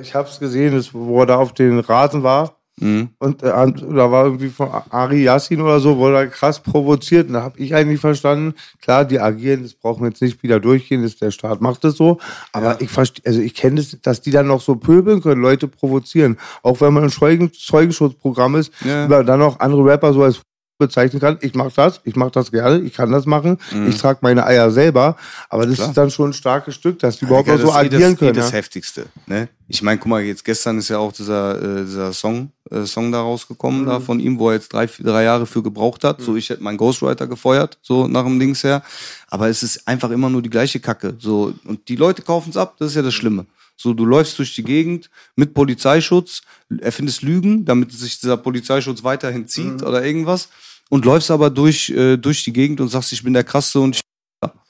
Ich 0.00 0.14
hab's 0.14 0.40
gesehen, 0.40 0.74
das, 0.74 0.92
wo 0.92 1.20
er 1.20 1.26
da 1.26 1.36
auf 1.36 1.52
den 1.52 1.78
Rasen 1.78 2.22
war. 2.22 2.56
Mhm. 2.80 3.10
Und 3.18 3.42
äh, 3.42 3.46
da 3.46 4.10
war 4.10 4.24
irgendwie 4.24 4.48
von 4.48 4.68
Ari 4.90 5.22
Yassin 5.22 5.60
oder 5.60 5.78
so, 5.78 5.96
wurde 5.96 6.16
er 6.16 6.26
krass 6.26 6.60
provoziert. 6.60 7.28
Und 7.28 7.34
da 7.34 7.42
habe 7.42 7.58
ich 7.58 7.74
eigentlich 7.74 8.00
verstanden, 8.00 8.54
klar, 8.82 9.04
die 9.04 9.20
agieren, 9.20 9.62
das 9.62 9.74
brauchen 9.74 10.02
wir 10.02 10.08
jetzt 10.08 10.20
nicht 10.22 10.42
wieder 10.42 10.58
durchgehen, 10.58 11.02
das 11.02 11.16
der 11.16 11.30
Staat 11.30 11.60
macht 11.60 11.84
das 11.84 11.96
so. 11.96 12.18
Aber 12.52 12.80
ich 12.80 12.90
verstehe, 12.90 13.24
also 13.26 13.40
ich 13.40 13.54
kenne 13.54 13.76
das, 13.76 13.96
dass 14.02 14.20
die 14.22 14.30
dann 14.32 14.48
noch 14.48 14.60
so 14.60 14.74
pöbeln 14.76 15.22
können, 15.22 15.40
Leute 15.40 15.68
provozieren. 15.68 16.36
Auch 16.62 16.80
wenn 16.80 16.92
man 16.92 17.04
ein 17.04 17.10
Zeugen, 17.10 17.52
Zeugenschutzprogramm 17.52 18.56
ist, 18.56 18.72
Ja. 18.84 19.04
über 19.06 19.22
dann 19.22 19.42
auch 19.42 19.60
andere 19.60 19.84
Rapper 19.84 20.12
so 20.12 20.22
als 20.24 20.40
bezeichnen 20.78 21.20
kann. 21.20 21.38
Ich 21.40 21.54
mach 21.54 21.72
das, 21.72 22.00
ich 22.04 22.16
mach 22.16 22.30
das 22.30 22.50
gerne, 22.50 22.80
ich 22.80 22.94
kann 22.94 23.12
das 23.12 23.26
machen, 23.26 23.58
ich 23.88 23.96
trage 23.98 24.18
meine 24.22 24.44
Eier 24.44 24.70
selber. 24.70 25.16
Aber 25.48 25.66
das 25.66 25.76
Klar. 25.76 25.88
ist 25.88 25.96
dann 25.96 26.10
schon 26.10 26.30
ein 26.30 26.32
starkes 26.32 26.74
Stück, 26.74 26.98
dass 26.98 27.18
die 27.18 27.26
überhaupt 27.26 27.48
noch 27.48 27.58
so 27.58 27.66
das 27.66 27.70
ist 27.70 27.76
eh 27.76 27.86
agieren 27.86 28.02
das, 28.02 28.12
eh 28.12 28.16
können. 28.16 28.34
das 28.34 28.50
ja. 28.50 28.56
Heftigste. 28.56 29.06
Ne? 29.26 29.48
Ich 29.68 29.82
meine, 29.82 29.98
guck 29.98 30.08
mal, 30.08 30.22
jetzt 30.22 30.44
gestern 30.44 30.78
ist 30.78 30.88
ja 30.88 30.98
auch 30.98 31.12
dieser, 31.12 31.80
äh, 31.80 31.84
dieser 31.84 32.12
Song, 32.12 32.50
äh, 32.70 32.84
Song 32.84 33.12
da 33.12 33.20
rausgekommen, 33.20 33.86
da 33.86 34.00
von 34.00 34.20
ihm, 34.20 34.38
wo 34.38 34.48
er 34.48 34.56
jetzt 34.56 34.72
drei, 34.72 34.86
drei 34.86 35.22
Jahre 35.24 35.46
für 35.46 35.62
gebraucht 35.62 36.04
hat. 36.04 36.20
So, 36.20 36.36
ich 36.36 36.50
hätte 36.50 36.62
meinen 36.62 36.76
Ghostwriter 36.76 37.26
gefeuert, 37.26 37.78
so 37.80 38.08
nach 38.08 38.24
dem 38.24 38.38
Dings 38.38 38.64
her. 38.64 38.82
Aber 39.30 39.48
es 39.48 39.62
ist 39.62 39.86
einfach 39.86 40.10
immer 40.10 40.28
nur 40.28 40.42
die 40.42 40.50
gleiche 40.50 40.80
Kacke. 40.80 41.14
So, 41.18 41.54
und 41.64 41.88
die 41.88 41.96
Leute 41.96 42.22
kaufen 42.22 42.50
es 42.50 42.56
ab, 42.56 42.74
das 42.78 42.88
ist 42.90 42.96
ja 42.96 43.02
das 43.02 43.14
Schlimme. 43.14 43.46
So, 43.76 43.92
du 43.92 44.04
läufst 44.04 44.38
durch 44.38 44.54
die 44.54 44.62
Gegend 44.62 45.10
mit 45.36 45.52
Polizeischutz, 45.54 46.42
erfindest 46.80 47.22
Lügen, 47.22 47.64
damit 47.64 47.92
sich 47.92 48.20
dieser 48.20 48.36
Polizeischutz 48.36 49.02
weiterhin 49.04 49.46
zieht 49.48 49.82
oder 49.82 50.04
irgendwas. 50.04 50.48
Und 50.90 51.04
läufst 51.04 51.30
aber 51.30 51.50
durch, 51.50 51.90
äh, 51.90 52.16
durch 52.16 52.44
die 52.44 52.52
Gegend 52.52 52.80
und 52.80 52.88
sagst, 52.88 53.12
ich 53.12 53.22
bin 53.24 53.32
der 53.32 53.44
Krasse 53.44 53.80
und 53.80 53.96
ich 53.96 54.02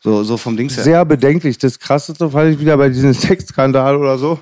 so, 0.05 0.23
so 0.23 0.37
vom 0.37 0.55
Dings 0.55 0.77
her. 0.77 0.85
Sehr 0.85 1.05
bedenklich. 1.07 1.57
Das 1.57 1.79
krasseste 1.79 2.29
fand 2.29 2.53
ich 2.53 2.61
wieder 2.61 2.77
bei 2.77 2.91
diesem 2.91 3.15
Sexskandal 3.15 3.97
oder 3.97 4.19
so. 4.19 4.39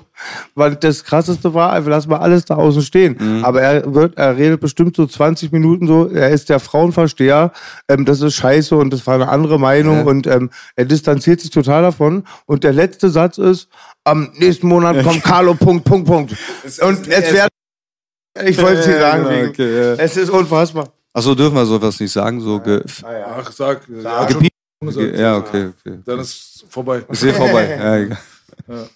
Weil 0.55 0.75
das 0.75 1.05
krasseste 1.05 1.53
war, 1.53 1.71
einfach 1.71 1.89
lass 1.89 2.05
mal 2.05 2.17
alles 2.19 2.43
da 2.43 2.55
außen 2.55 2.81
stehen. 2.81 3.15
Mhm. 3.17 3.45
Aber 3.45 3.61
er 3.61 3.93
wird, 3.93 4.17
er 4.17 4.35
redet 4.37 4.59
bestimmt 4.59 4.95
so 4.97 5.07
20 5.07 5.53
Minuten 5.53 5.87
so, 5.87 6.07
er 6.09 6.31
ist 6.31 6.49
der 6.49 6.59
Frauenversteher, 6.59 7.53
ähm, 7.87 8.03
das 8.03 8.19
ist 8.21 8.35
scheiße 8.35 8.75
und 8.75 8.91
das 8.91 9.07
war 9.07 9.15
eine 9.15 9.29
andere 9.29 9.57
Meinung 9.57 9.99
Ja. 9.99 10.03
und 10.03 10.27
ähm, 10.27 10.49
er 10.75 10.85
distanziert 10.85 11.39
sich 11.39 11.49
total 11.49 11.81
davon. 11.81 12.25
Und 12.45 12.65
der 12.65 12.73
letzte 12.73 13.09
Satz 13.09 13.37
ist, 13.37 13.69
am 14.03 14.31
nächsten 14.37 14.67
Monat 14.67 15.03
kommt 15.03 15.23
Carlo, 15.23 15.53
Punkt, 15.53 15.85
Punkt, 15.85 16.07
Punkt. 16.07 16.35
Und 16.81 17.07
es 17.07 17.33
wird, 17.33 17.49
ich 18.45 18.57
wollte 18.57 18.79
es 18.79 18.87
Ja, 18.87 18.99
sagen, 18.99 19.23
genau, 19.23 19.49
okay, 19.49 19.75
ja. 19.75 19.93
es 19.93 20.17
ist 20.17 20.29
unfassbar. 20.29 20.89
Achso, 21.13 21.35
dürfen 21.35 21.55
wir 21.55 21.65
sowas 21.65 21.99
nicht 21.99 22.11
sagen? 22.11 22.41
So 22.41 22.59
ge 22.59 22.81
Ach, 23.03 23.51
sag. 23.51 23.87
Ja. 23.87 24.27
Ja, 25.15 25.37
okay, 25.37 25.67
okay. 25.67 25.99
Dann 26.03 26.19
ist 26.19 26.65
vorbei. 26.67 27.03
Ist 27.09 27.23
eh 27.23 27.33
vorbei. 27.33 27.65
Ja, 27.79 27.97
egal. 27.97 28.89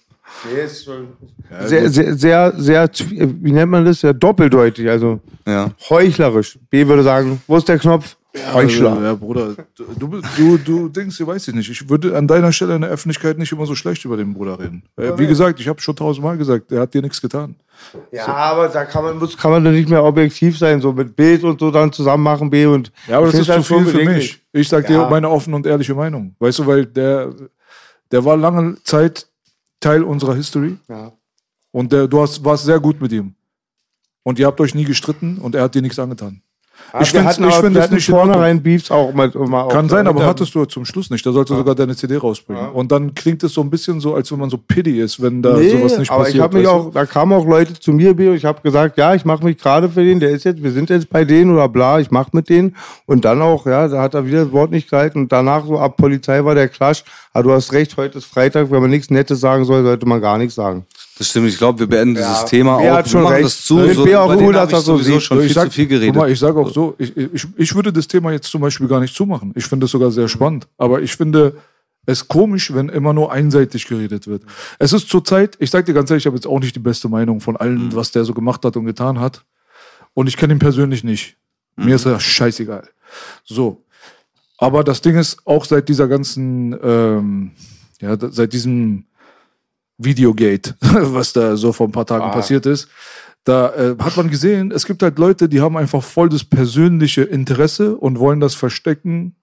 Sehr, 1.64 1.88
sehr, 1.90 2.14
sehr, 2.14 2.52
sehr, 2.56 2.90
wie 3.10 3.52
nennt 3.52 3.70
man 3.70 3.84
das? 3.84 4.00
Sehr 4.00 4.12
doppeldeutig, 4.12 4.88
also 4.88 5.20
ja. 5.46 5.70
heuchlerisch. 5.88 6.58
B 6.70 6.86
würde 6.86 7.02
sagen, 7.02 7.42
wo 7.46 7.56
ist 7.56 7.68
der 7.68 7.78
Knopf? 7.78 8.17
Heuchler. 8.52 8.90
Also, 8.92 9.02
ja, 9.02 9.14
Bruder, 9.14 9.54
du, 9.76 10.20
du, 10.36 10.58
du 10.58 10.88
denkst, 10.88 11.16
du 11.18 11.26
weißt 11.26 11.48
es 11.48 11.54
nicht. 11.54 11.70
Ich 11.70 11.88
würde 11.88 12.16
an 12.16 12.26
deiner 12.26 12.52
Stelle 12.52 12.74
in 12.76 12.82
der 12.82 12.90
Öffentlichkeit 12.90 13.38
nicht 13.38 13.52
immer 13.52 13.66
so 13.66 13.74
schlecht 13.74 14.04
über 14.04 14.16
den 14.16 14.34
Bruder 14.34 14.58
reden. 14.58 14.82
Äh, 14.96 15.12
Wie 15.16 15.26
gesagt, 15.26 15.60
ich 15.60 15.68
habe 15.68 15.80
schon 15.80 15.96
tausendmal 15.96 16.36
gesagt, 16.38 16.70
er 16.72 16.80
hat 16.82 16.94
dir 16.94 17.02
nichts 17.02 17.20
getan. 17.20 17.56
Ja, 18.10 18.26
aber 18.26 18.68
da 18.68 18.84
kann 18.84 19.04
man, 19.04 19.18
muss, 19.18 19.36
kann 19.36 19.50
man 19.50 19.64
doch 19.64 19.70
nicht 19.70 19.88
mehr 19.88 20.02
objektiv 20.02 20.58
sein, 20.58 20.80
so 20.80 20.92
mit 20.92 21.14
Bild 21.14 21.44
und 21.44 21.60
so 21.60 21.70
dann 21.70 21.92
zusammen 21.92 22.24
machen, 22.24 22.50
B 22.50 22.66
und. 22.66 22.90
Ja, 23.06 23.18
aber 23.18 23.26
Ich 23.28 23.32
das 23.32 23.42
ist 23.42 23.54
zu 23.54 23.62
viel 23.62 23.76
schon 23.78 23.86
für 23.86 24.04
mich. 24.04 24.40
Ich 24.52 24.68
sag 24.68 24.88
Ja. 24.90 25.04
dir 25.04 25.10
meine 25.10 25.28
offene 25.28 25.54
und 25.56 25.66
ehrliche 25.66 25.94
Meinung. 25.94 26.34
Weißt 26.38 26.58
du, 26.58 26.66
weil 26.66 26.86
der, 26.86 27.32
der 28.10 28.24
war 28.24 28.36
lange 28.36 28.76
Zeit 28.82 29.26
Teil 29.80 30.02
unserer 30.02 30.34
History. 30.34 30.76
Ja. 30.88 31.12
Und 31.70 31.92
der, 31.92 32.08
du 32.08 32.20
hast, 32.20 32.44
warst 32.44 32.64
sehr 32.64 32.80
gut 32.80 33.00
mit 33.00 33.12
ihm. 33.12 33.34
Und 34.24 34.38
ihr 34.38 34.46
habt 34.46 34.60
euch 34.60 34.74
nie 34.74 34.84
gestritten 34.84 35.38
und 35.38 35.54
er 35.54 35.62
hat 35.62 35.74
dir 35.74 35.82
nichts 35.82 35.98
angetan. 35.98 36.42
Ja, 36.92 37.02
Ich 37.02 37.14
hatten 37.14 37.44
ich 37.44 37.54
aber- 37.54 37.62
find 37.66 37.76
hatten 37.78 37.94
nicht 37.96 38.08
vornherein 38.08 38.62
Beefs 38.62 38.90
auch 38.90 39.12
mal. 39.12 39.30
mal 39.34 39.68
Kann 39.68 39.88
sein, 39.90 40.06
aber 40.06 40.24
hattest 40.24 40.54
du 40.54 40.64
zum 40.64 40.86
Schluss 40.86 41.10
nicht. 41.10 41.24
Da 41.26 41.32
sollst 41.32 41.50
du 41.50 41.56
sogar 41.56 41.74
deine 41.74 41.94
CD 41.94 42.16
rausbringen. 42.16 42.70
Und 42.70 42.90
dann 42.90 43.12
klingt 43.14 43.42
es 43.42 43.52
so 43.52 43.60
ein 43.60 43.68
bisschen 43.68 44.00
so, 44.00 44.14
als 44.14 44.32
wenn 44.32 44.38
man 44.38 44.48
so 44.48 44.56
pity 44.56 44.98
ist, 45.00 45.20
wenn 45.20 45.42
da 45.42 45.54
Nee, 45.58 45.68
sowas 45.70 45.98
nicht 45.98 46.10
aber 46.10 46.20
passiert. 46.20 46.36
ich 46.36 46.40
habe 46.40 46.56
mich 46.58 46.66
weißt 46.66 46.74
du? 46.76 46.80
auch, 46.88 46.92
da 46.92 47.04
kamen 47.04 47.32
auch 47.34 47.46
Leute 47.46 47.74
zu 47.74 47.92
mir, 47.92 48.14
B, 48.14 48.28
und 48.28 48.36
ich 48.36 48.44
habe 48.46 48.62
gesagt, 48.62 48.96
ja, 48.96 49.14
ich 49.14 49.24
mache 49.26 49.44
mich 49.44 49.58
gerade 49.58 49.88
für 49.90 50.02
den, 50.02 50.18
der 50.18 50.30
ist 50.30 50.44
jetzt, 50.44 50.62
wir 50.62 50.72
sind 50.72 50.88
jetzt 50.88 51.10
bei 51.10 51.24
denen 51.26 51.52
oder 51.52 51.68
bla, 51.68 52.00
ich 52.00 52.10
mache 52.10 52.30
mit 52.32 52.48
denen. 52.48 52.74
Und 53.04 53.24
dann 53.26 53.42
auch, 53.42 53.66
ja, 53.66 53.86
da 53.88 54.00
hat 54.00 54.14
er 54.14 54.24
wieder 54.26 54.44
das 54.44 54.52
Wort 54.52 54.70
nicht 54.70 54.88
gehalten. 54.88 55.18
Und 55.20 55.32
danach 55.32 55.66
so 55.66 55.78
ab 55.78 55.96
Polizei 55.98 56.42
war 56.44 56.54
der 56.54 56.68
Clash. 56.68 57.04
Aber 57.34 57.42
du 57.44 57.52
hast 57.52 57.72
recht, 57.74 57.96
heute 57.98 58.16
ist 58.18 58.24
Freitag, 58.24 58.70
wenn 58.70 58.80
man 58.80 58.90
nichts 58.90 59.10
Nettes 59.10 59.40
sagen 59.40 59.64
soll, 59.66 59.82
sollte 59.84 60.06
man 60.06 60.20
gar 60.22 60.38
nichts 60.38 60.54
sagen. 60.54 60.86
Das 61.18 61.28
stimmt, 61.30 61.48
ich 61.48 61.58
glaube, 61.58 61.80
wir 61.80 61.86
beenden 61.88 62.14
dieses 62.14 62.44
Thema 62.44 62.78
Bea 62.78 62.92
auch. 62.92 62.96
hat 62.98 63.06
Wir 63.06 63.10
schon 63.10 63.22
machen 63.22 63.32
recht. 63.34 63.44
das 63.46 63.64
zu. 63.64 63.74
Mit 63.76 63.94
So, 63.96 64.04
Bea 64.04 64.26
dass 64.26 64.40
ich 64.40 64.70
das 64.70 64.84
so 64.84 64.92
sowieso 64.96 65.12
sieht. 65.14 65.22
schon 65.22 65.38
ich 65.40 65.44
viel 65.46 65.54
sag, 65.54 65.64
zu 65.64 65.70
viel 65.72 65.86
geredet. 65.88 66.14
Mal, 66.14 66.30
ich 66.30 66.38
sage 66.38 66.58
auch 66.58 66.72
so, 66.72 66.94
ich, 66.98 67.16
ich, 67.16 67.46
ich 67.56 67.74
würde 67.74 67.92
das 67.92 68.06
Thema 68.06 68.30
jetzt 68.32 68.48
zum 68.48 68.60
Beispiel 68.60 68.86
gar 68.86 69.00
nicht 69.00 69.14
zumachen. 69.14 69.52
Ich 69.56 69.64
finde 69.64 69.86
es 69.86 69.90
sogar 69.92 70.10
sehr 70.12 70.28
spannend. 70.28 70.68
Aber 70.78 71.02
ich 71.02 71.16
finde 71.16 71.56
es 72.06 72.26
komisch, 72.28 72.72
wenn 72.72 72.88
immer 72.88 73.12
nur 73.12 73.32
einseitig 73.32 73.86
geredet 73.86 74.26
wird. 74.28 74.42
Es 74.78 74.92
ist 74.92 75.08
zurzeit, 75.08 75.56
ich 75.58 75.70
sag 75.70 75.86
dir 75.86 75.92
ganz 75.92 76.10
ehrlich, 76.10 76.22
ich 76.22 76.26
habe 76.26 76.36
jetzt 76.36 76.46
auch 76.46 76.60
nicht 76.60 76.74
die 76.76 76.80
beste 76.80 77.08
Meinung 77.08 77.40
von 77.40 77.56
allen, 77.56 77.94
was 77.94 78.12
der 78.12 78.24
so 78.24 78.32
gemacht 78.32 78.64
hat 78.64 78.76
und 78.76 78.86
getan 78.86 79.18
hat. 79.18 79.44
Und 80.14 80.26
ich 80.28 80.36
kenne 80.36 80.54
ihn 80.54 80.58
persönlich 80.58 81.02
nicht. 81.04 81.36
Mir 81.76 81.96
ist 81.96 82.06
er 82.06 82.18
scheißegal. 82.18 82.88
So. 83.44 83.84
Aber 84.56 84.82
das 84.84 85.00
Ding 85.00 85.16
ist, 85.16 85.38
auch 85.44 85.64
seit 85.64 85.88
dieser 85.88 86.08
ganzen, 86.08 86.76
ähm, 86.82 87.50
ja, 88.00 88.16
seit 88.18 88.52
diesem 88.52 89.04
Videogate, 89.98 90.76
was 90.80 91.32
da 91.32 91.56
so 91.56 91.72
vor 91.72 91.88
ein 91.88 91.92
paar 91.92 92.06
Tagen 92.06 92.30
passiert 92.30 92.66
ist, 92.66 92.88
da 93.44 93.74
äh, 93.74 93.96
hat 93.98 94.16
man 94.16 94.30
gesehen, 94.30 94.70
es 94.70 94.84
gibt 94.84 95.02
halt 95.02 95.18
Leute, 95.18 95.48
die 95.48 95.60
haben 95.60 95.76
einfach 95.76 96.02
voll 96.02 96.28
das 96.28 96.44
persönliche 96.44 97.22
Interesse 97.22 97.96
und 97.96 98.18
wollen 98.18 98.40
das 98.40 98.54
verstecken 98.54 99.36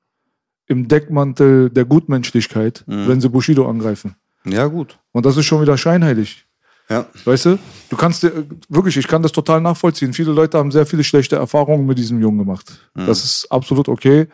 im 0.68 0.88
Deckmantel 0.88 1.70
der 1.70 1.86
Gutmenschlichkeit, 1.86 2.84
wenn 2.88 3.22
sie 3.22 3.30
Bushido 3.30 3.70
angreifen. 3.70 4.16
Ja, 4.46 4.66
gut. 4.68 4.98
Und 5.12 5.26
das 5.26 5.38
ist 5.38 5.46
schon 5.46 5.62
wieder 5.62 5.78
scheinheilig. 5.78 6.46
Ja. 6.90 7.08
Weißt 7.24 7.46
du? 7.46 7.60
Du 7.90 7.96
kannst 7.96 8.24
dir, 8.24 8.46
wirklich, 8.70 8.98
ich 8.98 9.08
kann 9.08 9.24
das 9.24 9.32
total 9.32 9.62
nachvollziehen. 9.62 10.14
Viele 10.14 10.32
Leute 10.32 10.58
haben 10.58 10.72
sehr 10.72 10.86
viele 10.86 11.04
schlechte 11.04 11.36
Erfahrungen 11.36 11.86
mit 11.86 11.98
diesem 11.98 12.22
Jungen 12.22 12.38
gemacht. 12.38 12.90
Das 12.94 13.24
ist 13.24 13.52
absolut 13.52 13.90
okay. 13.90 14.28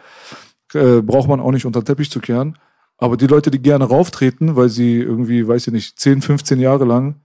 Äh, 0.73 1.01
braucht 1.01 1.27
man 1.27 1.39
auch 1.39 1.51
nicht 1.51 1.65
unter 1.65 1.81
den 1.81 1.85
Teppich 1.85 2.11
zu 2.11 2.19
kehren. 2.19 2.57
Aber 3.01 3.17
die 3.17 3.25
Leute, 3.25 3.49
die 3.49 3.59
gerne 3.59 3.85
rauftreten, 3.85 4.55
weil 4.55 4.69
sie 4.69 4.99
irgendwie, 4.99 5.47
weiß 5.47 5.67
ich 5.67 5.73
nicht, 5.73 5.99
10, 5.99 6.21
15 6.21 6.59
Jahre 6.59 6.85
lang 6.85 7.15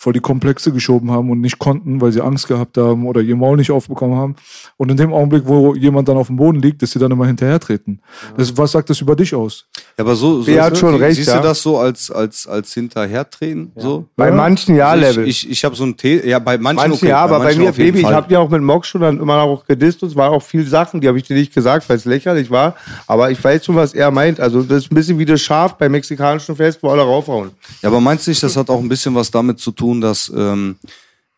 vor 0.00 0.14
die 0.14 0.20
Komplexe 0.20 0.72
geschoben 0.72 1.10
haben 1.10 1.28
und 1.28 1.42
nicht 1.42 1.58
konnten, 1.58 2.00
weil 2.00 2.10
sie 2.10 2.22
Angst 2.22 2.48
gehabt 2.48 2.78
haben 2.78 3.06
oder 3.06 3.20
ihr 3.20 3.36
Maul 3.36 3.58
nicht 3.58 3.70
aufbekommen 3.70 4.16
haben. 4.16 4.34
Und 4.78 4.90
in 4.90 4.96
dem 4.96 5.12
Augenblick, 5.12 5.42
wo 5.44 5.74
jemand 5.74 6.08
dann 6.08 6.16
auf 6.16 6.28
dem 6.28 6.36
Boden 6.36 6.62
liegt, 6.62 6.80
dass 6.80 6.92
sie 6.92 6.98
dann 6.98 7.10
immer 7.10 7.26
hinterhertreten. 7.26 8.00
Das, 8.34 8.56
was 8.56 8.72
sagt 8.72 8.88
das 8.88 9.02
über 9.02 9.14
dich 9.14 9.34
aus? 9.34 9.66
Ja, 9.98 10.04
aber 10.04 10.16
so, 10.16 10.40
so 10.40 10.58
hat 10.58 10.78
schon 10.78 10.94
recht, 10.94 11.16
siehst 11.16 11.28
ja. 11.28 11.36
du 11.36 11.42
das 11.42 11.60
so 11.60 11.76
als, 11.76 12.10
als, 12.10 12.46
als 12.46 12.72
hinterhertreten? 12.72 13.72
So? 13.76 14.06
Bei 14.16 14.30
manchen 14.30 14.74
Ja-Level. 14.74 15.28
Ich, 15.28 15.44
ich, 15.44 15.50
ich 15.50 15.64
habe 15.66 15.76
so 15.76 15.84
ein 15.84 15.98
T 15.98 16.26
ja, 16.26 16.38
bei 16.38 16.56
manchen, 16.56 16.76
Manche 16.76 16.94
okay, 16.94 17.08
ja, 17.08 17.18
aber 17.18 17.36
bei 17.36 17.44
manchen 17.44 17.64
mir, 17.64 17.72
Baby, 17.72 18.00
ich 18.00 18.06
habe 18.06 18.26
dir 18.26 18.40
auch 18.40 18.48
mit 18.48 18.62
Mox 18.62 18.88
schon 18.88 19.02
dann 19.02 19.20
immer 19.20 19.36
noch 19.44 19.66
gedisst 19.66 20.02
und 20.02 20.08
es 20.08 20.16
waren 20.16 20.32
auch 20.32 20.42
viele 20.42 20.64
Sachen, 20.64 21.02
die 21.02 21.08
habe 21.08 21.18
ich 21.18 21.24
dir 21.24 21.36
nicht 21.36 21.52
gesagt, 21.52 21.86
weil 21.90 21.98
es 21.98 22.06
lächerlich 22.06 22.50
war. 22.50 22.74
Aber 23.06 23.30
ich 23.30 23.44
weiß 23.44 23.66
schon, 23.66 23.76
was 23.76 23.92
er 23.92 24.10
meint. 24.10 24.40
Also 24.40 24.62
das 24.62 24.84
ist 24.84 24.92
ein 24.92 24.94
bisschen 24.94 25.18
wie 25.18 25.26
das 25.26 25.42
Schaf 25.42 25.74
beim 25.74 25.92
mexikanischen 25.92 26.56
Fest, 26.56 26.78
wo 26.80 26.88
alle 26.88 27.02
raufhauen. 27.02 27.50
Ja, 27.82 27.90
aber 27.90 28.00
meinst 28.00 28.26
du 28.26 28.30
nicht, 28.30 28.42
das 28.42 28.56
hat 28.56 28.70
auch 28.70 28.80
ein 28.80 28.88
bisschen 28.88 29.14
was 29.14 29.30
damit 29.30 29.58
zu 29.58 29.72
tun, 29.72 29.89
dass 29.98 30.30
ähm, 30.36 30.76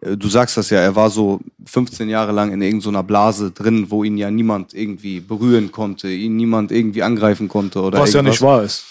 äh, 0.03 0.17
du 0.17 0.29
sagst 0.29 0.57
das 0.57 0.71
ja, 0.71 0.81
er 0.81 0.95
war 0.95 1.11
so 1.11 1.41
15 1.67 2.09
Jahre 2.09 2.33
lang 2.33 2.53
in 2.53 2.61
irgendeiner 2.61 3.03
Blase 3.03 3.51
drin, 3.51 3.87
wo 3.89 4.05
ihn 4.05 4.19
ja 4.19 4.31
niemand 4.31 4.75
irgendwie 4.75 5.21
berühren 5.21 5.73
konnte, 5.73 6.09
ihn 6.11 6.37
niemand 6.37 6.73
irgendwie 6.73 7.03
angreifen 7.03 7.49
konnte 7.49 7.81
oder 7.81 8.01
Was 8.01 8.13
ja 8.13 8.19
irgendwas. 8.19 8.35
nicht 8.35 8.43
wahr 8.43 8.63
ist. 8.63 8.85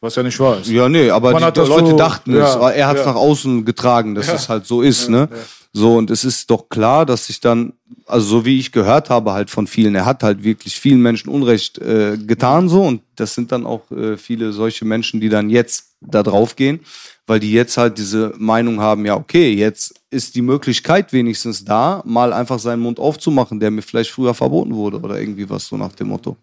Was 0.00 0.16
ja 0.16 0.22
nicht 0.22 0.38
wahr 0.40 0.60
ist. 0.60 0.68
Ja, 0.68 0.88
nee, 0.88 1.10
aber 1.10 1.32
die 1.32 1.60
Leute 1.60 1.90
so- 1.90 1.96
dachten 1.96 2.34
ja, 2.34 2.70
es, 2.70 2.76
er 2.76 2.86
hat 2.88 2.96
es 2.96 3.04
ja. 3.04 3.12
nach 3.12 3.18
außen 3.18 3.64
getragen, 3.64 4.14
dass 4.14 4.28
es 4.28 4.48
halt 4.48 4.66
so 4.66 4.82
ist, 4.82 5.08
ne? 5.08 5.28
So, 5.76 5.96
und 5.96 6.10
es 6.10 6.24
ist 6.24 6.50
doch 6.50 6.68
klar, 6.68 7.04
dass 7.04 7.26
sich 7.26 7.40
dann, 7.40 7.72
also 8.06 8.24
so 8.26 8.44
wie 8.44 8.60
ich 8.60 8.70
gehört 8.70 9.10
habe 9.10 9.32
halt 9.32 9.50
von 9.50 9.66
vielen, 9.66 9.96
er 9.96 10.04
hat 10.04 10.22
halt 10.22 10.44
wirklich 10.44 10.78
vielen 10.78 11.00
Menschen 11.00 11.30
Unrecht 11.30 11.78
äh, 11.78 12.16
getan 12.16 12.68
so 12.68 12.82
und 12.82 13.02
das 13.16 13.34
sind 13.34 13.50
dann 13.50 13.66
auch 13.66 13.90
äh, 13.90 14.16
viele 14.16 14.52
solche 14.52 14.84
Menschen, 14.84 15.20
die 15.20 15.28
dann 15.28 15.50
jetzt 15.50 15.86
da 16.00 16.22
drauf 16.22 16.54
gehen, 16.54 16.78
weil 17.26 17.40
die 17.40 17.52
jetzt 17.52 17.76
halt 17.76 17.98
diese 17.98 18.32
Meinung 18.38 18.80
haben, 18.80 19.06
ja 19.06 19.16
okay, 19.16 19.52
jetzt 19.52 19.94
ist 20.10 20.34
die 20.34 20.42
Möglichkeit 20.42 21.12
wenigstens 21.12 21.64
da, 21.64 22.02
mal 22.04 22.32
einfach 22.32 22.58
seinen 22.58 22.80
Mund 22.80 22.98
aufzumachen, 23.00 23.60
der 23.60 23.70
mir 23.70 23.82
vielleicht 23.82 24.10
früher 24.10 24.34
verboten 24.34 24.74
wurde 24.74 25.00
oder 25.00 25.18
irgendwie 25.18 25.48
was 25.48 25.66
so 25.66 25.76
nach 25.76 25.92
dem 25.92 26.08
Motto. 26.08 26.36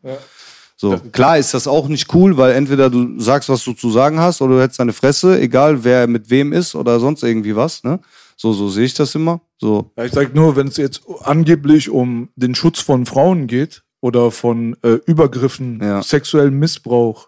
So, 0.78 0.98
klar 1.12 1.38
ist 1.38 1.54
das 1.54 1.68
auch 1.68 1.88
nicht 1.88 2.12
cool, 2.16 2.38
weil 2.38 2.54
entweder 2.54 2.90
du 2.90 3.20
sagst, 3.20 3.50
was 3.50 3.64
du 3.64 3.74
zu 3.74 3.92
sagen 3.92 4.20
hast, 4.20 4.42
oder 4.42 4.56
du 4.56 4.62
hättest 4.64 4.80
deine 4.80 4.94
Fresse, 4.94 5.40
egal 5.40 5.84
wer 5.84 6.08
mit 6.08 6.32
wem 6.32 6.52
ist 6.54 6.74
oder 6.74 7.00
sonst 7.00 7.22
irgendwie 7.22 7.56
was, 7.56 7.84
ne? 7.84 8.00
So, 8.36 8.52
so 8.54 8.68
sehe 8.70 8.86
ich 8.86 8.96
das 8.96 9.14
immer. 9.14 9.42
So, 9.60 9.92
Ja, 9.96 10.06
ich 10.06 10.12
sag 10.14 10.34
nur, 10.34 10.56
wenn 10.56 10.68
es 10.68 10.78
jetzt 10.78 11.04
angeblich 11.24 11.92
um 11.92 12.30
den 12.36 12.56
Schutz 12.56 12.80
von 12.80 13.06
Frauen 13.06 13.46
geht 13.46 13.84
oder 14.00 14.32
von 14.32 14.76
äh, 14.82 14.98
Übergriffen, 15.06 15.80
Ja. 15.84 16.02
sexuellem 16.02 16.58
Missbrauch. 16.58 17.28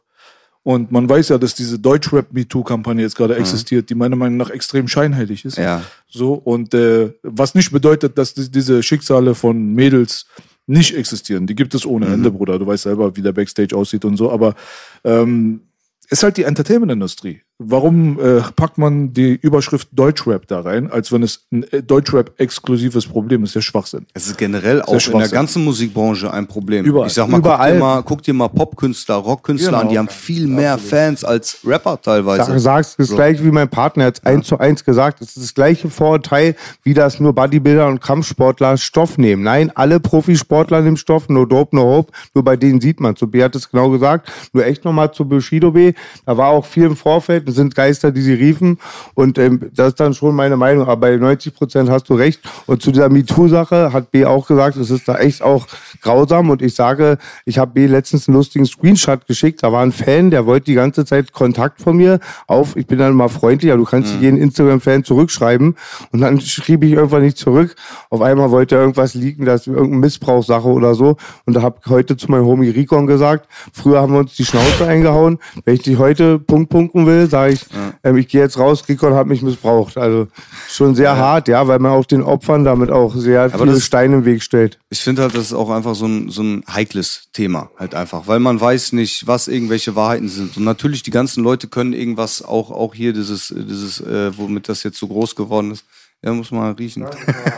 Und 0.64 0.92
man 0.92 1.10
weiß 1.10 1.30
ja, 1.30 1.38
dass 1.38 1.56
diese 1.56 1.78
Deutschrap-MeToo-Kampagne 1.78 3.04
jetzt 3.04 3.16
gerade 3.16 3.36
existiert, 3.36 3.90
die 3.90 3.96
meiner 3.96 4.16
Meinung 4.16 4.38
nach 4.38 4.50
extrem 4.50 4.88
scheinheilig 4.88 5.44
ist. 5.44 5.58
Ja. 5.58 5.84
So, 6.08 6.34
und 6.34 6.74
äh, 6.74 7.14
was 7.22 7.54
nicht 7.54 7.72
bedeutet, 7.72 8.18
dass 8.18 8.34
die, 8.34 8.50
diese 8.50 8.82
Schicksale 8.82 9.36
von 9.36 9.74
Mädels 9.74 10.26
nicht 10.66 10.96
existieren. 10.96 11.46
Die 11.48 11.56
gibt 11.56 11.76
es 11.76 11.86
ohne 11.86 12.06
Ende, 12.06 12.32
Bruder. 12.32 12.58
Du 12.58 12.66
weißt 12.66 12.84
selber, 12.84 13.14
wie 13.18 13.22
der 13.22 13.34
Backstage 13.34 13.76
aussieht 13.76 14.06
und 14.06 14.16
so. 14.16 14.32
Aber 14.32 14.56
ähm, 15.04 15.62
ist 16.10 16.24
halt 16.24 16.38
die 16.38 16.44
Entertainment-Industrie. 16.44 17.42
Warum 17.60 18.20
äh, 18.20 18.42
packt 18.56 18.80
man 18.80 19.14
die 19.14 19.36
Überschrift 19.36 19.88
Deutschrap 19.92 20.48
da 20.48 20.62
rein, 20.62 20.92
als 20.92 21.12
wenn 21.12 21.22
es 21.22 21.46
ein 21.52 21.64
äh, 21.72 21.84
Deutschrap-exklusives 21.84 23.06
Problem 23.06 23.44
ist? 23.44 23.54
Ja 23.54 23.62
Schwachsinn. 23.62 24.08
es 24.14 24.26
ist 24.26 24.38
generell 24.40 24.82
auch 24.82 24.94
in 25.08 25.20
der 25.20 25.30
ganzen 25.30 25.64
Musikbranche 25.64 26.34
ein 26.34 26.48
Problem. 26.48 26.84
Überall. 26.84 27.08
Ich 27.08 27.14
sag 27.14 27.28
mal, 27.28 27.38
guck 27.38 27.46
Überall. 27.46 27.74
dir 27.74 27.80
mal, 27.80 28.02
guck 28.04 28.24
dir 28.24 28.34
mal 28.34 28.48
Popkünstler, 28.50 29.16
Rockkünstler 29.16 29.70
Genau. 29.70 29.82
an, 29.82 29.90
die 29.90 29.98
haben 30.00 30.08
viel 30.10 30.48
mehr 30.48 30.78
Fans 30.80 31.24
als 31.24 31.60
Rapper 31.64 32.02
teilweise. 32.02 32.46
Sag, 32.46 32.60
sagst 32.60 33.00
das 33.00 33.10
gleiche 33.12 33.44
wie 33.46 33.52
mein 33.52 33.70
Partner 33.70 34.06
jetzt 34.06 34.26
eins 34.26 34.48
zu 34.48 34.58
eins 34.58 34.84
gesagt. 34.84 35.22
Es 35.22 35.30
ist 35.38 35.44
das 35.44 35.54
gleiche 35.54 35.90
Vorurteil, 35.90 36.56
wie 36.82 36.96
das 36.96 37.20
nur 37.20 37.34
Bodybuilder 37.34 37.88
und 37.88 38.02
Kampfsportler 38.02 38.78
Stoff 38.78 39.20
nehmen. 39.20 39.44
Nein, 39.44 39.72
alle 39.76 40.00
Profisportler 40.00 40.82
nehmen 40.82 40.98
Stoff, 40.98 41.30
no 41.30 41.46
dope, 41.46 41.76
no 41.76 41.84
hope. 41.84 42.12
Nur 42.34 42.44
bei 42.44 42.58
denen 42.58 42.82
sieht 42.82 43.00
man. 43.00 43.16
So 43.16 43.28
B 43.28 43.44
hat 43.44 43.56
es 43.56 43.70
genau 43.70 43.90
gesagt. 43.92 44.32
Nur 44.54 44.66
echt 44.66 44.84
nochmal 44.84 45.14
zu 45.14 45.26
Bushido 45.26 45.72
B. 45.72 45.94
Da 46.26 46.36
war 46.36 46.48
auch 46.50 46.66
viel 46.66 46.86
im 46.86 46.96
Vorfeld. 46.96 47.44
Sind 47.54 47.76
Geister, 47.76 48.12
die 48.12 48.22
sie 48.22 48.34
riefen. 48.34 48.80
Und 49.14 49.38
ähm, 49.38 49.70
das 49.74 49.90
ist 49.90 50.00
dann 50.00 50.14
schon 50.14 50.36
meine 50.36 50.58
Meinung. 50.58 50.88
Aber 50.88 50.98
bei 50.98 51.18
90 51.18 51.54
Prozent 51.54 51.90
hast 51.90 52.10
du 52.10 52.16
recht. 52.16 52.42
Und 52.66 52.82
zu 52.82 52.92
dieser 52.92 53.10
MeToo-Sache 53.10 53.94
hat 53.94 54.12
B 54.12 54.26
auch 54.26 54.48
gesagt, 54.48 54.78
es 54.78 54.90
ist 54.90 55.08
da 55.08 55.18
echt 55.18 55.42
auch 55.42 55.68
grausam. 56.02 56.50
Und 56.50 56.62
ich 56.62 56.76
sage, 56.76 57.18
ich 57.46 57.58
habe 57.58 57.72
B 57.74 57.88
letztens 57.88 58.28
einen 58.28 58.38
lustigen 58.38 58.66
Screenshot 58.66 59.28
geschickt. 59.28 59.64
Da 59.64 59.72
war 59.72 59.84
ein 59.84 59.92
Fan, 59.92 60.32
der 60.32 60.46
wollte 60.46 60.66
die 60.66 60.74
ganze 60.74 61.06
Zeit 61.06 61.32
Kontakt 61.32 61.82
von 61.82 61.98
mir 61.98 62.20
auf. 62.48 62.76
Ich 62.76 62.88
bin 62.88 63.00
dann 63.00 63.12
immer 63.12 63.30
freundlicher. 63.30 63.78
Du 63.78 63.86
kannst 63.86 64.14
jeden 64.20 64.38
Instagram-Fan 64.38 65.04
zurückschreiben. 65.04 65.76
Und 66.12 66.22
dann 66.22 66.40
schrieb 66.42 66.84
ich 66.84 66.92
irgendwann 66.92 67.24
nicht 67.24 67.38
zurück. 67.38 67.76
Auf 68.10 68.22
einmal 68.22 68.52
wollte 68.52 68.76
er 68.76 68.82
irgendwas 68.82 69.14
leaken, 69.14 69.46
das 69.46 69.62
ist 69.62 69.68
irgendeine 69.68 69.98
Missbrauchssache 69.98 70.68
oder 70.68 70.96
so. 70.96 71.18
Und 71.46 71.56
da 71.56 71.62
habe 71.62 71.78
ich 71.84 71.90
heute 71.90 72.18
zu 72.18 72.30
meinem 72.32 72.46
Homie 72.46 72.70
Rikon 72.70 73.08
gesagt, 73.08 73.48
früher 73.72 74.02
haben 74.02 74.14
wir 74.14 74.20
uns 74.20 74.36
die 74.36 74.46
Schnauze 74.46 74.88
eingehauen. 74.88 75.40
Wenn 75.66 75.76
ich 75.76 75.84
dich 75.84 75.98
heute 75.98 76.40
Punkt 76.40 76.70
punkten 76.70 77.06
will, 77.06 77.28
sage 77.34 77.54
ich, 77.54 77.66
ähm, 78.04 78.16
ich 78.18 78.28
gehe 78.28 78.42
jetzt 78.42 78.60
raus, 78.60 78.84
Rikon 78.88 79.16
hat 79.16 79.26
mich 79.26 79.42
missbraucht. 79.42 79.98
Also 79.98 80.28
schon 80.70 80.94
sehr 80.94 81.18
hart, 81.18 81.48
ja, 81.48 81.68
weil 81.68 81.80
man 81.80 81.92
auch 81.92 82.06
den 82.06 82.22
Opfern 82.22 82.64
damit 82.64 82.92
auch 82.92 83.16
sehr 83.16 83.50
viele 83.50 83.74
das- 83.74 83.84
Steine 83.84 84.18
im 84.18 84.26
Weg 84.26 84.44
stellt. 84.44 84.78
Ich 84.92 85.00
finde 85.02 85.24
halt, 85.24 85.34
das 85.34 85.46
ist 85.48 85.54
auch 85.54 85.72
einfach 85.72 85.96
so 85.96 86.06
ein, 86.06 86.30
so 86.30 86.44
ein 86.44 86.64
heikles 86.72 87.30
Thema, 87.34 87.72
halt 87.80 87.96
einfach, 87.96 88.28
weil 88.28 88.40
man 88.40 88.62
weiß 88.62 88.94
nicht, 88.94 89.26
was 89.26 89.48
irgendwelche 89.48 89.96
Wahrheiten 89.96 90.30
sind. 90.30 90.56
Und 90.58 90.64
natürlich, 90.64 91.02
die 91.02 91.10
ganzen 91.12 91.44
Leute 91.44 91.68
können 91.68 91.94
irgendwas, 91.94 92.44
auch, 92.44 92.70
auch 92.70 92.94
hier 92.94 93.14
dieses, 93.14 93.48
dieses, 93.56 94.00
äh, 94.02 94.38
womit 94.38 94.70
das 94.70 94.84
jetzt 94.84 95.00
so 95.00 95.08
groß 95.08 95.36
geworden 95.36 95.72
ist. 95.72 95.86
Ja, 96.22 96.32
muss 96.34 96.52
man 96.52 96.74
riechen. 96.76 97.06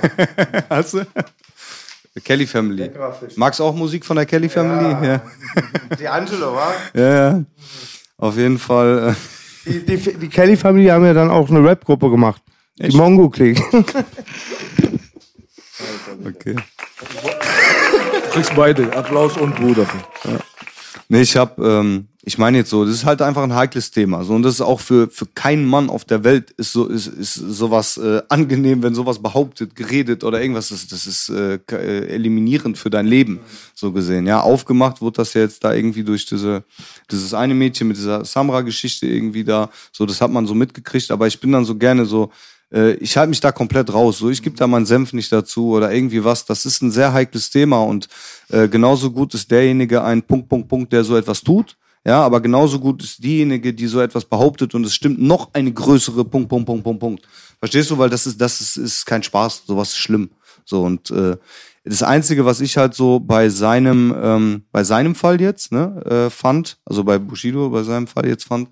Hast 0.69 0.93
du? 0.93 1.05
The 2.15 2.21
Kelly 2.21 2.47
Family. 2.47 2.89
Magst 3.35 3.59
du 3.59 3.65
auch 3.65 3.75
Musik 3.75 4.05
von 4.05 4.15
der 4.15 4.25
Kelly 4.25 4.47
Family? 4.47 5.05
Ja. 5.05 5.21
Die 5.99 6.07
Angelo, 6.07 6.53
wa? 6.55 6.71
Ja, 6.93 7.13
ja. 7.29 7.43
Auf 8.17 8.37
jeden 8.37 8.57
Fall. 8.57 9.09
Äh, 9.09 9.44
Die, 9.65 9.85
die, 9.85 9.97
die 9.97 10.27
Kelly-Familie 10.27 10.93
haben 10.93 11.05
ja 11.05 11.13
dann 11.13 11.29
auch 11.29 11.49
eine 11.49 11.63
Rap-Gruppe 11.63 12.09
gemacht. 12.09 12.41
Die 12.77 12.95
Mongo-Clique. 12.95 13.63
okay. 16.25 16.55
Du 16.55 18.31
kriegst 18.31 18.55
beide, 18.55 18.95
Applaus 18.95 19.37
und 19.37 19.55
Buh 19.55 19.73
dafür. 19.73 20.01
Nee, 21.07 21.21
ich 21.21 21.35
hab, 21.35 21.57
ähm, 21.59 22.07
ich 22.27 22.39
meine 22.39 22.57
jetzt 22.57 22.71
so, 22.71 22.83
das 22.83 22.95
ist 22.95 23.05
halt 23.05 23.21
einfach 23.21 23.43
ein 23.43 23.53
heikles 23.53 23.91
Thema. 23.91 24.23
So, 24.23 24.33
und 24.33 24.41
das 24.41 24.55
ist 24.55 24.61
auch 24.61 24.79
für, 24.79 25.09
für 25.09 25.27
keinen 25.27 25.63
Mann 25.63 25.91
auf 25.91 26.05
der 26.05 26.23
Welt 26.23 26.49
ist 26.51 26.71
so, 26.71 26.87
ist, 26.87 27.05
ist 27.05 27.35
sowas 27.35 27.97
äh, 27.97 28.23
angenehm, 28.29 28.81
wenn 28.81 28.95
sowas 28.95 29.19
behauptet, 29.19 29.75
geredet 29.75 30.23
oder 30.23 30.41
irgendwas. 30.41 30.69
Das, 30.69 30.87
das 30.87 31.05
ist 31.05 31.29
äh, 31.29 31.59
äh, 31.71 32.07
eliminierend 32.07 32.79
für 32.79 32.89
dein 32.89 33.05
Leben, 33.05 33.41
so 33.75 33.91
gesehen. 33.91 34.25
Ja, 34.25 34.41
aufgemacht 34.41 35.01
wurde 35.01 35.17
das 35.17 35.35
ja 35.35 35.41
jetzt 35.41 35.63
da 35.63 35.73
irgendwie 35.73 36.03
durch 36.03 36.25
diese, 36.25 36.63
dieses 37.11 37.35
eine 37.35 37.53
Mädchen 37.53 37.87
mit 37.87 37.97
dieser 37.97 38.25
Samra-Geschichte 38.25 39.05
irgendwie 39.05 39.43
da. 39.43 39.69
So, 39.91 40.07
das 40.07 40.19
hat 40.19 40.31
man 40.31 40.47
so 40.47 40.55
mitgekriegt, 40.55 41.11
aber 41.11 41.27
ich 41.27 41.39
bin 41.39 41.51
dann 41.51 41.63
so 41.63 41.75
gerne 41.75 42.07
so, 42.07 42.31
äh, 42.73 42.93
ich 42.95 43.15
halte 43.17 43.29
mich 43.29 43.39
da 43.39 43.51
komplett 43.51 43.93
raus. 43.93 44.17
So, 44.17 44.31
ich 44.31 44.41
gebe 44.41 44.57
da 44.57 44.65
meinen 44.65 44.87
Senf 44.87 45.13
nicht 45.13 45.31
dazu 45.31 45.69
oder 45.69 45.93
irgendwie 45.93 46.23
was. 46.23 46.43
Das 46.43 46.65
ist 46.65 46.81
ein 46.81 46.89
sehr 46.89 47.13
heikles 47.13 47.51
Thema 47.51 47.83
und 47.83 48.07
äh, 48.49 48.67
genauso 48.67 49.11
gut 49.11 49.35
ist 49.35 49.51
derjenige 49.51 50.03
ein 50.03 50.23
Punkt, 50.23 50.49
Punkt, 50.49 50.67
Punkt, 50.67 50.91
der 50.91 51.03
so 51.03 51.15
etwas 51.15 51.43
tut. 51.43 51.77
Ja, 52.05 52.21
aber 52.21 52.39
genauso 52.39 52.79
gut 52.79 53.03
ist 53.03 53.23
diejenige, 53.23 53.73
die 53.73 53.87
so 53.87 53.99
etwas 53.99 54.25
behauptet 54.25 54.75
und 54.75 54.85
es 54.85 54.93
stimmt 54.93 55.19
noch 55.19 55.51
eine 55.53 55.73
größere 55.73 56.23
Punkt, 56.23 56.49
Punkt, 56.49 56.67
Punkt, 56.67 56.83
Punkt, 56.83 56.99
Punkt. 56.99 57.27
Verstehst 57.57 57.89
du? 57.89 57.97
Weil 57.97 58.11
das 58.11 58.27
ist, 58.27 58.39
das 58.39 58.61
ist, 58.61 58.77
ist 58.77 59.05
kein 59.05 59.23
Spaß. 59.23 59.63
Sowas 59.65 59.89
ist 59.89 59.97
schlimm. 59.97 60.29
So 60.65 60.83
und 60.83 61.09
äh, 61.09 61.37
das 61.83 62.03
Einzige, 62.03 62.45
was 62.45 62.61
ich 62.61 62.77
halt 62.77 62.93
so 62.93 63.19
bei 63.19 63.49
seinem, 63.49 64.15
ähm, 64.19 64.63
bei 64.71 64.83
seinem 64.83 65.15
Fall 65.15 65.39
jetzt 65.39 65.71
ne, 65.71 66.03
äh, 66.05 66.29
fand, 66.29 66.77
also 66.85 67.03
bei 67.03 67.19
Bushido, 67.19 67.69
bei 67.69 67.83
seinem 67.83 68.07
Fall 68.07 68.27
jetzt 68.27 68.45
fand, 68.45 68.69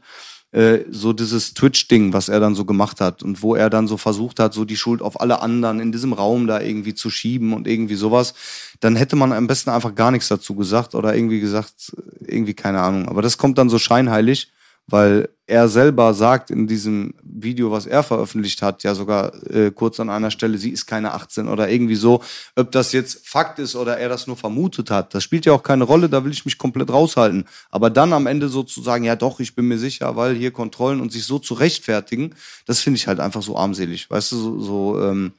äh, 0.54 0.86
so 0.90 1.14
dieses 1.14 1.56
Twitch-Ding, 1.56 2.14
was 2.14 2.30
er 2.30 2.40
dann 2.40 2.54
so 2.54 2.64
gemacht 2.64 3.02
hat 3.02 3.24
und 3.24 3.42
wo 3.42 3.56
er 3.56 3.70
dann 3.70 3.88
so 3.88 3.98
versucht 3.98 4.40
hat, 4.40 4.54
so 4.54 4.66
die 4.66 4.78
Schuld 4.78 5.02
auf 5.02 5.20
alle 5.20 5.42
anderen 5.42 5.80
in 5.80 5.92
diesem 5.92 6.14
Raum 6.14 6.46
da 6.48 6.62
irgendwie 6.62 6.94
zu 6.94 7.10
schieben 7.10 7.54
und 7.54 7.68
irgendwie 7.68 7.96
sowas, 7.96 8.36
dann 8.80 8.96
hätte 8.96 9.16
man 9.16 9.34
am 9.34 9.48
besten 9.48 9.72
einfach 9.72 9.96
gar 9.96 10.12
nichts 10.12 10.28
dazu 10.28 10.56
gesagt 10.56 10.94
oder 10.94 11.16
irgendwie 11.16 11.40
gesagt, 11.40 11.96
irgendwie 12.20 12.54
keine 12.54 12.82
Ahnung. 12.82 13.10
Aber 13.10 13.24
das 13.24 13.38
kommt 13.38 13.58
dann 13.58 13.70
so 13.70 13.80
scheinheilig 13.80 14.53
weil 14.88 15.30
er 15.46 15.68
selber 15.68 16.14
sagt 16.14 16.52
in 16.52 16.68
diesem 16.68 17.14
Video, 17.22 17.70
was 17.70 17.86
er 17.86 18.02
veröffentlicht 18.02 18.62
hat, 18.62 18.84
ja 18.84 18.96
sogar 18.96 19.34
äh, 19.50 19.72
kurz 19.72 20.00
an 20.00 20.10
einer 20.10 20.32
Stelle, 20.32 20.58
sie 20.58 20.70
ist 20.70 20.86
keine 20.86 21.14
18 21.14 21.50
oder 21.50 21.70
irgendwie 21.70 21.96
so. 21.96 22.22
Ob 22.56 22.72
das 22.72 22.94
jetzt 22.94 23.28
Fakt 23.28 23.60
ist 23.60 23.76
oder 23.76 23.98
er 23.98 24.08
das 24.08 24.26
nur 24.26 24.38
vermutet 24.38 24.90
hat, 24.90 25.14
das 25.14 25.24
spielt 25.24 25.46
ja 25.46 25.52
auch 25.54 25.64
keine 25.64 25.84
Rolle, 25.84 26.08
da 26.08 26.24
will 26.24 26.32
ich 26.32 26.46
mich 26.46 26.58
komplett 26.58 26.90
raushalten. 26.90 27.46
Aber 27.70 27.90
dann 27.90 28.14
am 28.14 28.26
Ende 28.26 28.48
so 28.48 28.64
zu 28.64 28.82
sagen, 28.82 29.04
ja 29.04 29.18
doch, 29.18 29.40
ich 29.42 29.54
bin 29.54 29.68
mir 29.68 29.78
sicher, 29.78 30.16
weil 30.16 30.36
hier 30.36 30.52
Kontrollen 30.52 31.02
und 31.02 31.12
sich 31.12 31.26
so 31.26 31.40
zu 31.40 31.56
rechtfertigen, 31.56 32.36
das 32.66 32.80
finde 32.80 32.98
ich 32.98 33.08
halt 33.08 33.20
einfach 33.20 33.42
so 33.42 33.58
armselig, 33.58 34.10
weißt 34.10 34.32
du, 34.32 34.38
so, 34.38 34.60
so 34.60 35.02
ähm, 35.02 35.34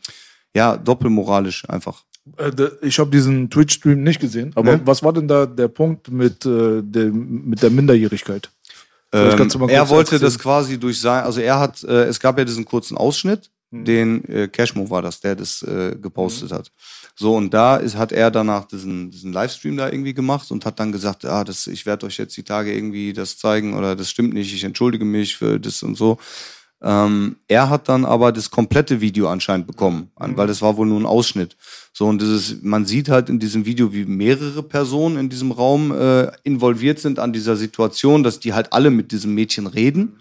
ja, 0.55 0.77
doppelmoralisch 0.77 1.69
einfach. 1.69 2.05
Äh, 2.37 2.51
ich 2.83 2.99
habe 2.99 3.11
diesen 3.11 3.51
Twitch-Stream 3.51 4.03
nicht 4.03 4.21
gesehen, 4.21 4.53
aber 4.55 4.73
Ne? 4.73 4.81
was 4.85 5.03
war 5.03 5.13
denn 5.15 5.29
da 5.29 5.47
der 5.47 5.69
Punkt 5.69 6.11
mit, 6.11 6.45
äh, 6.45 6.83
der, 6.83 7.07
mit 7.11 7.63
der 7.63 7.71
Minderjährigkeit? 7.71 8.51
Ähm, 9.15 9.69
er 9.69 9.89
wollte 9.89 10.17
erzählen. 10.17 10.23
das 10.23 10.39
quasi 10.39 10.79
durch 10.79 11.01
sein, 11.01 11.25
also 11.25 11.41
er 11.41 11.59
hat, 11.59 11.83
äh, 11.85 12.05
es 12.05 12.19
gab 12.21 12.39
ja 12.39 12.45
diesen 12.45 12.65
kurzen 12.65 12.97
Ausschnitt, 12.97 13.51
Mhm. 13.75 13.85
den 13.85 14.25
äh, 14.29 14.49
Cashmo 14.49 14.89
war 14.89 15.03
das, 15.03 15.21
der 15.21 15.35
das 15.35 15.63
äh, 15.63 15.97
gepostet 16.01 16.53
hat. 16.53 16.71
So, 17.17 17.37
und 17.37 17.53
da 17.53 17.77
ist, 17.77 17.97
hat 17.97 18.13
er 18.13 18.31
danach 18.31 18.67
diesen, 18.67 19.11
diesen 19.11 19.33
Livestream 19.33 19.77
da 19.77 19.91
irgendwie 19.91 20.15
gemacht 20.15 20.51
und 20.51 20.65
hat 20.65 20.79
dann 20.79 20.93
gesagt, 20.93 21.25
ah, 21.25 21.45
das, 21.45 21.67
ich 21.67 21.85
werde 21.85 22.07
euch 22.07 22.17
jetzt 22.19 22.37
die 22.37 22.45
Tage 22.45 22.73
irgendwie 22.73 23.13
das 23.13 23.37
zeigen 23.37 23.75
oder 23.75 23.97
das 23.97 24.11
stimmt 24.11 24.35
nicht, 24.35 24.55
ich 24.55 24.65
entschuldige 24.65 25.05
mich 25.05 25.37
für 25.37 25.59
das 25.59 25.83
und 25.83 25.97
so. 25.97 26.19
Ähm, 26.87 27.37
er 27.49 27.71
hat 27.71 27.89
dann 27.89 28.05
aber 28.05 28.31
das 28.31 28.51
komplette 28.51 29.01
Video 29.01 29.29
anscheinend 29.29 29.67
bekommen, 29.67 30.11
an, 30.17 30.37
weil 30.37 30.47
das 30.47 30.61
war 30.61 30.77
wohl 30.77 30.87
nur 30.87 31.01
ein 31.01 31.07
Ausschnitt. 31.07 31.57
So, 31.95 32.07
und 32.07 32.21
dieses, 32.21 32.63
man 32.63 32.85
sieht 32.85 33.09
halt 33.09 33.31
in 33.31 33.39
diesem 33.39 33.65
Video, 33.65 33.95
wie 33.95 34.05
mehrere 34.05 34.63
Personen 34.63 35.17
in 35.17 35.31
diesem 35.31 35.51
Raum 35.51 35.93
äh, 35.93 36.31
involviert 36.43 36.99
sind 36.99 37.19
an 37.19 37.33
dieser 37.33 37.57
Situation, 37.57 38.23
dass 38.23 38.39
die 38.39 38.53
halt 38.53 38.75
alle 38.75 38.91
mit 38.91 39.13
diesem 39.13 39.35
Mädchen 39.35 39.67
reden. 39.67 40.19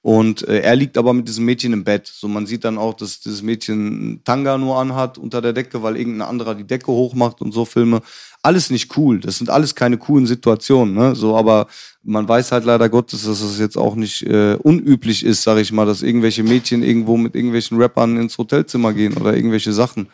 Und 0.00 0.46
äh, 0.46 0.60
er 0.60 0.76
liegt 0.76 0.96
aber 0.96 1.12
mit 1.12 1.26
diesem 1.26 1.44
Mädchen 1.44 1.72
im 1.72 1.82
Bett. 1.82 2.06
So, 2.06 2.28
man 2.28 2.46
sieht 2.46 2.64
dann 2.64 2.78
auch, 2.78 2.94
dass 2.94 3.18
dieses 3.18 3.42
Mädchen 3.42 3.74
einen 3.74 4.20
Tanga 4.22 4.56
nur 4.56 4.78
anhat 4.78 5.18
unter 5.18 5.42
der 5.42 5.52
Decke, 5.52 5.82
weil 5.82 5.96
irgendein 5.96 6.28
anderer 6.28 6.54
die 6.54 6.62
Decke 6.62 6.92
hochmacht 6.92 7.40
und 7.40 7.50
so 7.50 7.64
Filme. 7.64 8.00
Alles 8.40 8.70
nicht 8.70 8.96
cool. 8.96 9.18
Das 9.18 9.38
sind 9.38 9.50
alles 9.50 9.74
keine 9.74 9.98
coolen 9.98 10.26
Situationen, 10.26 10.94
ne? 10.94 11.16
So, 11.16 11.36
aber 11.36 11.66
man 12.06 12.28
weiß 12.28 12.52
halt 12.52 12.64
leider 12.64 12.88
Gottes, 12.88 13.24
dass 13.24 13.40
es 13.40 13.58
jetzt 13.58 13.76
auch 13.76 13.96
nicht 13.96 14.22
äh, 14.22 14.54
unüblich 14.54 15.24
ist, 15.24 15.42
sag 15.42 15.58
ich 15.58 15.72
mal, 15.72 15.86
dass 15.86 16.02
irgendwelche 16.02 16.44
Mädchen 16.44 16.82
irgendwo 16.82 17.16
mit 17.16 17.34
irgendwelchen 17.34 17.80
Rappern 17.80 18.16
ins 18.16 18.38
Hotelzimmer 18.38 18.92
gehen 18.92 19.16
oder 19.16 19.34
irgendwelche 19.34 19.72
Sachen. 19.72 20.08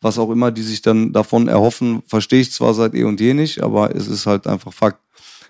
Was 0.00 0.18
auch 0.18 0.30
immer 0.30 0.50
die 0.50 0.62
sich 0.62 0.82
dann 0.82 1.12
davon 1.12 1.48
erhoffen, 1.48 2.02
verstehe 2.06 2.40
ich 2.40 2.52
zwar 2.52 2.74
seit 2.74 2.94
eh 2.94 3.04
und 3.04 3.20
je 3.20 3.32
nicht, 3.32 3.62
aber 3.62 3.94
es 3.94 4.08
ist 4.08 4.26
halt 4.26 4.46
einfach 4.46 4.72
Fakt. 4.72 5.00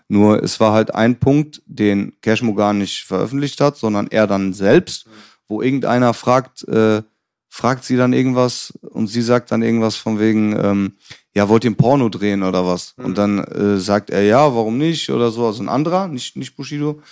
Nur 0.09 0.43
es 0.43 0.61
war 0.61 0.73
halt 0.73 0.95
ein 0.95 1.19
Punkt, 1.19 1.63
den 1.67 2.13
Cashmo 2.21 2.55
gar 2.55 2.73
nicht 2.73 3.05
veröffentlicht 3.05 3.61
hat, 3.61 3.77
sondern 3.77 4.07
er 4.09 4.27
dann 4.27 4.53
selbst, 4.53 5.07
wo 5.49 5.63
irgendeiner 5.63 6.15
fragt, 6.15 6.67
äh, 6.69 7.03
fragt 7.49 7.85
sie 7.85 7.97
dann 7.97 8.13
irgendwas 8.13 8.73
und 8.83 9.09
sie 9.09 9.23
sagt 9.23 9.51
dann 9.51 9.63
irgendwas 9.63 9.97
von 9.97 10.21
wegen, 10.21 10.55
ähm, 10.63 10.93
ja, 11.37 11.51
wollt 11.51 11.65
ihr 11.65 11.71
ein 11.71 11.77
Porno 11.77 12.09
drehen 12.09 12.43
oder 12.43 12.65
was? 12.65 12.95
Und 12.97 13.19
dann 13.19 13.45
äh, 13.45 13.79
sagt 13.79 14.09
er, 14.09 14.23
ja, 14.23 14.55
warum 14.55 14.79
nicht 14.79 15.11
oder 15.11 15.31
so, 15.31 15.45
also 15.45 15.63
ein 15.63 15.69
anderer, 15.69 16.09
nicht, 16.09 16.35
nicht 16.35 16.57
Bushido. 16.57 17.03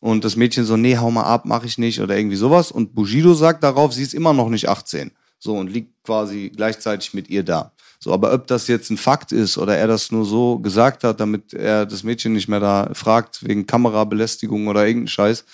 Und 0.00 0.24
das 0.24 0.36
Mädchen 0.36 0.64
so, 0.64 0.78
nee, 0.78 0.96
hau 0.96 1.10
mal 1.10 1.24
ab, 1.24 1.42
mach 1.44 1.64
ich 1.64 1.76
nicht 1.76 2.00
oder 2.00 2.16
irgendwie 2.16 2.36
sowas. 2.36 2.72
Und 2.72 2.94
Bushido 2.94 3.34
sagt 3.34 3.62
darauf, 3.62 3.92
sie 3.92 4.02
ist 4.02 4.14
immer 4.14 4.32
noch 4.32 4.48
nicht 4.48 4.70
18. 4.70 5.10
So 5.38 5.54
und 5.58 5.70
liegt 5.70 6.02
quasi 6.02 6.50
gleichzeitig 6.56 7.12
mit 7.12 7.28
ihr 7.28 7.42
da. 7.42 7.72
So, 7.98 8.14
aber 8.14 8.32
ob 8.32 8.46
das 8.46 8.68
jetzt 8.68 8.88
ein 8.88 8.96
Fakt 8.96 9.32
ist 9.32 9.58
oder 9.58 9.76
er 9.76 9.86
das 9.86 10.10
nur 10.10 10.24
so 10.24 10.58
gesagt 10.60 11.04
hat, 11.04 11.20
damit 11.20 11.52
er 11.52 11.84
das 11.84 12.04
Mädchen 12.04 12.32
nicht 12.32 12.48
mehr 12.48 12.60
da 12.60 12.88
fragt 12.94 13.46
wegen 13.46 13.66
Kamerabelästigung 13.66 14.66
oder 14.66 14.86
irgendein 14.86 15.08
Scheiß, 15.08 15.44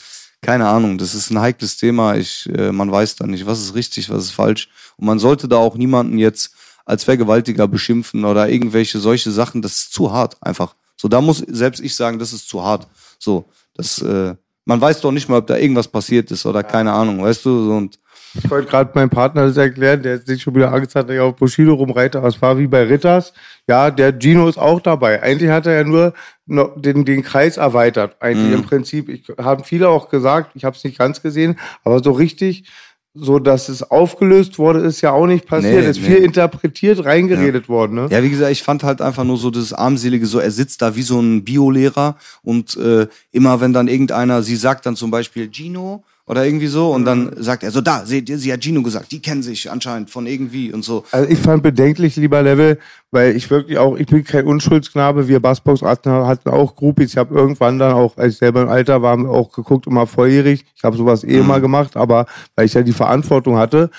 keine 0.41 0.69
Ahnung. 0.69 0.99
Das 0.99 1.17
ist 1.17 1.31
ein 1.31 1.41
heikles 1.41 1.79
Thema. 1.79 2.15
Ich, 2.15 2.49
äh, 2.57 2.71
man 2.71 2.93
weiß 2.93 3.17
da 3.17 3.27
nicht, 3.27 3.45
was 3.45 3.61
ist 3.61 3.75
richtig, 3.75 4.09
was 4.09 4.23
ist 4.23 4.31
falsch. 4.31 4.69
Und 4.99 5.07
man 5.07 5.19
sollte 5.19 5.49
da 5.49 5.57
auch 5.57 5.75
niemanden 5.75 6.17
jetzt 6.17 6.55
als 6.91 7.05
Vergewaltiger 7.05 7.69
beschimpfen 7.69 8.25
oder 8.25 8.49
irgendwelche 8.49 8.99
solche 8.99 9.31
Sachen. 9.31 9.63
Das 9.63 9.77
ist 9.77 9.93
zu 9.93 10.13
hart, 10.13 10.37
einfach. 10.41 10.75
So, 10.97 11.09
da 11.09 11.21
muss 11.21 11.39
selbst 11.39 11.81
ich 11.81 11.95
sagen, 11.95 12.19
das 12.19 12.33
ist 12.33 12.49
zu 12.49 12.63
hart. 12.63 12.87
So, 13.19 13.47
das, 13.75 14.03
äh, 14.03 14.35
man 14.65 14.81
weiß 14.81 15.01
doch 15.01 15.13
nicht 15.13 15.29
mal, 15.29 15.39
ob 15.39 15.47
da 15.47 15.57
irgendwas 15.57 15.89
passiert 15.89 16.31
ist 16.31 16.45
oder 16.45 16.63
keine 16.63 16.93
Ahnung, 16.93 17.23
weißt 17.23 17.45
du? 17.47 17.73
Und 17.75 17.99
Ich 18.35 18.49
wollte 18.51 18.69
gerade 18.69 18.91
meinem 18.95 19.11
Partner 19.11 19.47
das 19.47 19.57
erklären, 19.57 20.03
der 20.03 20.19
sich 20.19 20.43
schon 20.43 20.55
wieder 20.55 20.73
Angst 20.73 20.95
hat, 20.95 21.09
dass 21.09 21.15
ich 21.15 21.21
auf 21.21 21.37
Bushido 21.37 21.75
rumreite, 21.75 22.19
aber 22.19 22.29
es 22.29 22.41
war 22.43 22.59
wie 22.59 22.67
bei 22.67 22.83
Ritters. 22.85 23.33
Ja, 23.67 23.91
der 23.91 24.13
Gino 24.21 24.49
ist 24.49 24.59
auch 24.59 24.81
dabei. 24.81 25.23
Eigentlich 25.23 25.51
hat 25.51 25.67
er 25.67 25.75
ja 25.75 25.85
nur 25.85 26.13
den, 26.47 27.05
den 27.05 27.23
Kreis 27.23 27.57
erweitert. 27.57 28.17
Eigentlich 28.21 28.53
im 28.53 28.63
Prinzip. 28.65 29.09
Ich, 29.09 29.23
haben 29.39 29.65
viele 29.65 29.89
auch 29.89 30.09
gesagt, 30.09 30.53
ich 30.55 30.65
habe 30.65 30.77
es 30.77 30.85
nicht 30.85 30.99
ganz 30.99 31.23
gesehen, 31.23 31.59
aber 31.85 32.03
so 32.03 32.13
richtig, 32.13 32.69
so 33.15 33.39
dass 33.39 33.69
es 33.69 33.83
aufgelöst 33.83 34.59
wurde, 34.59 34.81
ist 34.81 35.01
ja 35.01 35.13
auch 35.13 35.27
nicht 35.27 35.47
passiert. 35.47 35.83
Nee, 35.83 35.91
ist 35.91 36.01
nee. 36.01 36.07
viel 36.07 36.19
interpretiert, 36.19 37.05
reingeredet 37.05 37.69
worden. 37.69 37.95
Ne? 37.97 38.09
Ja, 38.11 38.23
wie 38.23 38.31
gesagt, 38.31 38.53
ich 38.53 38.63
fand 38.63 38.85
halt 38.85 39.01
einfach 39.01 39.25
nur 39.25 39.37
so 39.37 39.51
das 39.51 39.73
armselige, 39.73 40.27
so 40.27 40.39
er 40.39 40.51
sitzt 40.51 40.81
da 40.83 40.95
wie 40.95 41.03
so 41.03 41.19
ein 41.19 41.43
Biolehrer 41.43 42.17
und 42.43 42.77
äh, 42.77 43.09
immer 43.33 43.61
wenn 43.61 43.73
dann 43.73 43.89
irgendeiner, 43.89 44.43
sie 44.43 44.57
sagt 44.57 44.87
dann 44.87 44.97
zum 44.97 45.11
Beispiel 45.11 45.51
Gino 45.51 46.05
oder 46.31 46.45
irgendwie 46.45 46.69
so 46.69 46.93
und 46.95 47.05
dann 47.05 47.33
sagt 47.39 47.65
er 47.65 47.73
so, 47.73 47.81
da, 47.81 48.07
seht 48.07 48.29
ihr, 48.29 48.39
sie 48.39 48.53
hat 48.53 48.63
Gino 48.63 48.83
gesagt, 48.83 49.11
die 49.11 49.21
kennen 49.21 49.43
sich 49.43 49.69
anscheinend 49.69 50.11
von 50.11 50.29
irgendwie 50.29 50.73
und 50.73 50.85
so. 50.85 51.03
Also 51.11 51.29
ich 51.29 51.41
fand 51.41 51.65
bedenklich, 51.65 52.15
lieber 52.15 52.41
Level, 52.41 52.79
weil 53.11 53.35
ich 53.35 53.51
wirklich 53.51 53.79
auch, 53.79 53.97
ich 53.97 54.07
bin 54.07 54.23
kein 54.23 54.47
Unschuldsknabe, 54.47 55.27
wir 55.27 55.41
Bassbox 55.41 55.83
hatten, 55.83 56.49
auch 56.49 56.77
Groupies. 56.77 57.11
Ich 57.11 57.17
habe 57.17 57.35
irgendwann 57.35 57.81
dann 57.81 57.95
auch, 57.95 58.17
als 58.17 58.35
ich 58.35 58.39
selber 58.39 58.63
im 58.63 58.69
Alter 58.69 59.03
war, 59.03 59.19
auch 59.29 59.51
geguckt, 59.51 59.89
immer 59.89 60.07
volljährig. 60.07 60.65
Ich 60.77 60.85
habe 60.85 60.97
sowas 60.97 61.25
eh 61.25 61.39
immer 61.39 61.59
gemacht, 61.59 61.97
aber 61.97 62.27
weil 62.55 62.67
ich 62.67 62.75
ja 62.75 62.83
die 62.83 62.93
Verantwortung 62.93 63.57
hatte. 63.57 63.91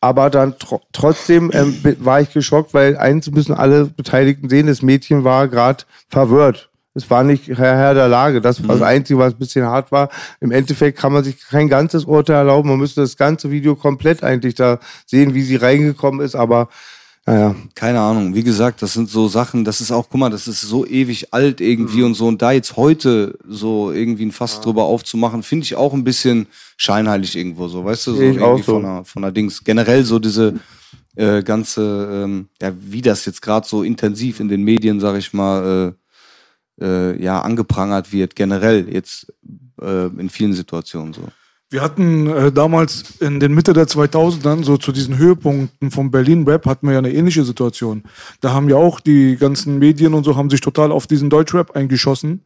Aber 0.00 0.30
dann 0.30 0.56
tro 0.60 0.80
trotzdem 0.92 1.50
ähm, 1.52 1.76
war 1.98 2.20
ich 2.20 2.32
geschockt, 2.32 2.74
weil 2.74 2.96
eins 2.96 3.28
müssen 3.32 3.54
alle 3.54 3.86
Beteiligten 3.86 4.48
sehen, 4.48 4.68
das 4.68 4.82
Mädchen 4.82 5.24
war 5.24 5.48
gerade 5.48 5.82
verwirrt. 6.08 6.70
Es 6.94 7.08
war 7.08 7.24
nicht 7.24 7.48
Herr, 7.48 7.76
Herr 7.76 7.94
der 7.94 8.08
Lage. 8.08 8.40
Das 8.40 8.66
war 8.66 8.76
das 8.76 8.82
Einzige, 8.82 9.18
was 9.18 9.32
ein 9.32 9.38
bisschen 9.38 9.64
hart 9.64 9.90
war. 9.92 10.10
Im 10.40 10.50
Endeffekt 10.50 10.98
kann 10.98 11.12
man 11.12 11.24
sich 11.24 11.40
kein 11.40 11.68
ganzes 11.68 12.04
Urteil 12.04 12.36
erlauben. 12.36 12.68
Man 12.68 12.78
müsste 12.78 13.00
das 13.00 13.16
ganze 13.16 13.50
Video 13.50 13.74
komplett 13.74 14.22
eigentlich 14.22 14.54
da 14.54 14.78
sehen, 15.06 15.34
wie 15.34 15.42
sie 15.42 15.56
reingekommen 15.56 16.20
ist. 16.20 16.34
Aber 16.34 16.68
naja, 17.24 17.54
Keine 17.76 18.00
Ahnung, 18.00 18.34
wie 18.34 18.42
gesagt, 18.42 18.82
das 18.82 18.94
sind 18.94 19.08
so 19.08 19.28
Sachen, 19.28 19.64
das 19.64 19.80
ist 19.80 19.92
auch, 19.92 20.08
guck 20.10 20.18
mal, 20.18 20.30
das 20.30 20.48
ist 20.48 20.60
so 20.60 20.84
ewig 20.84 21.32
alt 21.32 21.60
irgendwie 21.60 22.02
und 22.02 22.14
so 22.14 22.26
und 22.26 22.42
da 22.42 22.50
jetzt 22.50 22.76
heute 22.76 23.38
so 23.46 23.92
irgendwie 23.92 24.26
ein 24.26 24.32
Fass 24.32 24.60
drüber 24.60 24.84
aufzumachen, 24.84 25.44
finde 25.44 25.64
ich 25.64 25.76
auch 25.76 25.94
ein 25.94 26.02
bisschen 26.02 26.48
scheinheilig 26.76 27.36
irgendwo 27.36 27.68
so, 27.68 27.84
weißt 27.84 28.08
du, 28.08 28.14
so 28.14 28.22
ich 28.22 28.36
irgendwie 28.36 28.62
so. 28.64 28.72
von 28.72 28.84
einer, 28.84 29.04
von 29.04 29.22
einer 29.22 29.32
Dings. 29.32 29.62
Generell 29.62 30.04
so 30.04 30.18
diese 30.18 30.54
äh, 31.14 31.44
ganze, 31.44 32.24
ähm, 32.24 32.48
ja, 32.60 32.72
wie 32.76 33.02
das 33.02 33.24
jetzt 33.24 33.40
gerade 33.40 33.68
so 33.68 33.84
intensiv 33.84 34.40
in 34.40 34.48
den 34.48 34.64
Medien, 34.64 34.98
sag 34.98 35.16
ich 35.16 35.32
mal, 35.32 35.90
äh, 35.90 36.01
äh, 36.82 37.22
ja, 37.22 37.40
angeprangert 37.40 38.12
wird, 38.12 38.36
generell 38.36 38.88
jetzt 38.92 39.32
äh, 39.80 40.06
in 40.06 40.28
vielen 40.28 40.52
Situationen 40.52 41.12
so. 41.12 41.22
Wir 41.72 41.80
hatten 41.80 42.26
äh, 42.26 42.52
damals 42.52 43.16
in 43.20 43.40
den 43.40 43.54
Mitte 43.54 43.72
der 43.72 43.86
2000ern, 43.86 44.62
so 44.62 44.76
zu 44.76 44.92
diesen 44.92 45.16
Höhepunkten 45.16 45.90
von 45.90 46.10
Berlin 46.10 46.46
Rap, 46.46 46.66
hatten 46.66 46.86
wir 46.86 46.92
ja 46.92 46.98
eine 46.98 47.12
ähnliche 47.12 47.44
Situation. 47.44 48.02
Da 48.42 48.52
haben 48.52 48.68
ja 48.68 48.76
auch 48.76 49.00
die 49.00 49.36
ganzen 49.36 49.78
Medien 49.78 50.12
und 50.12 50.24
so 50.24 50.36
haben 50.36 50.50
sich 50.50 50.60
total 50.60 50.92
auf 50.92 51.06
diesen 51.06 51.30
Deutschrap 51.30 51.74
eingeschossen. 51.74 52.42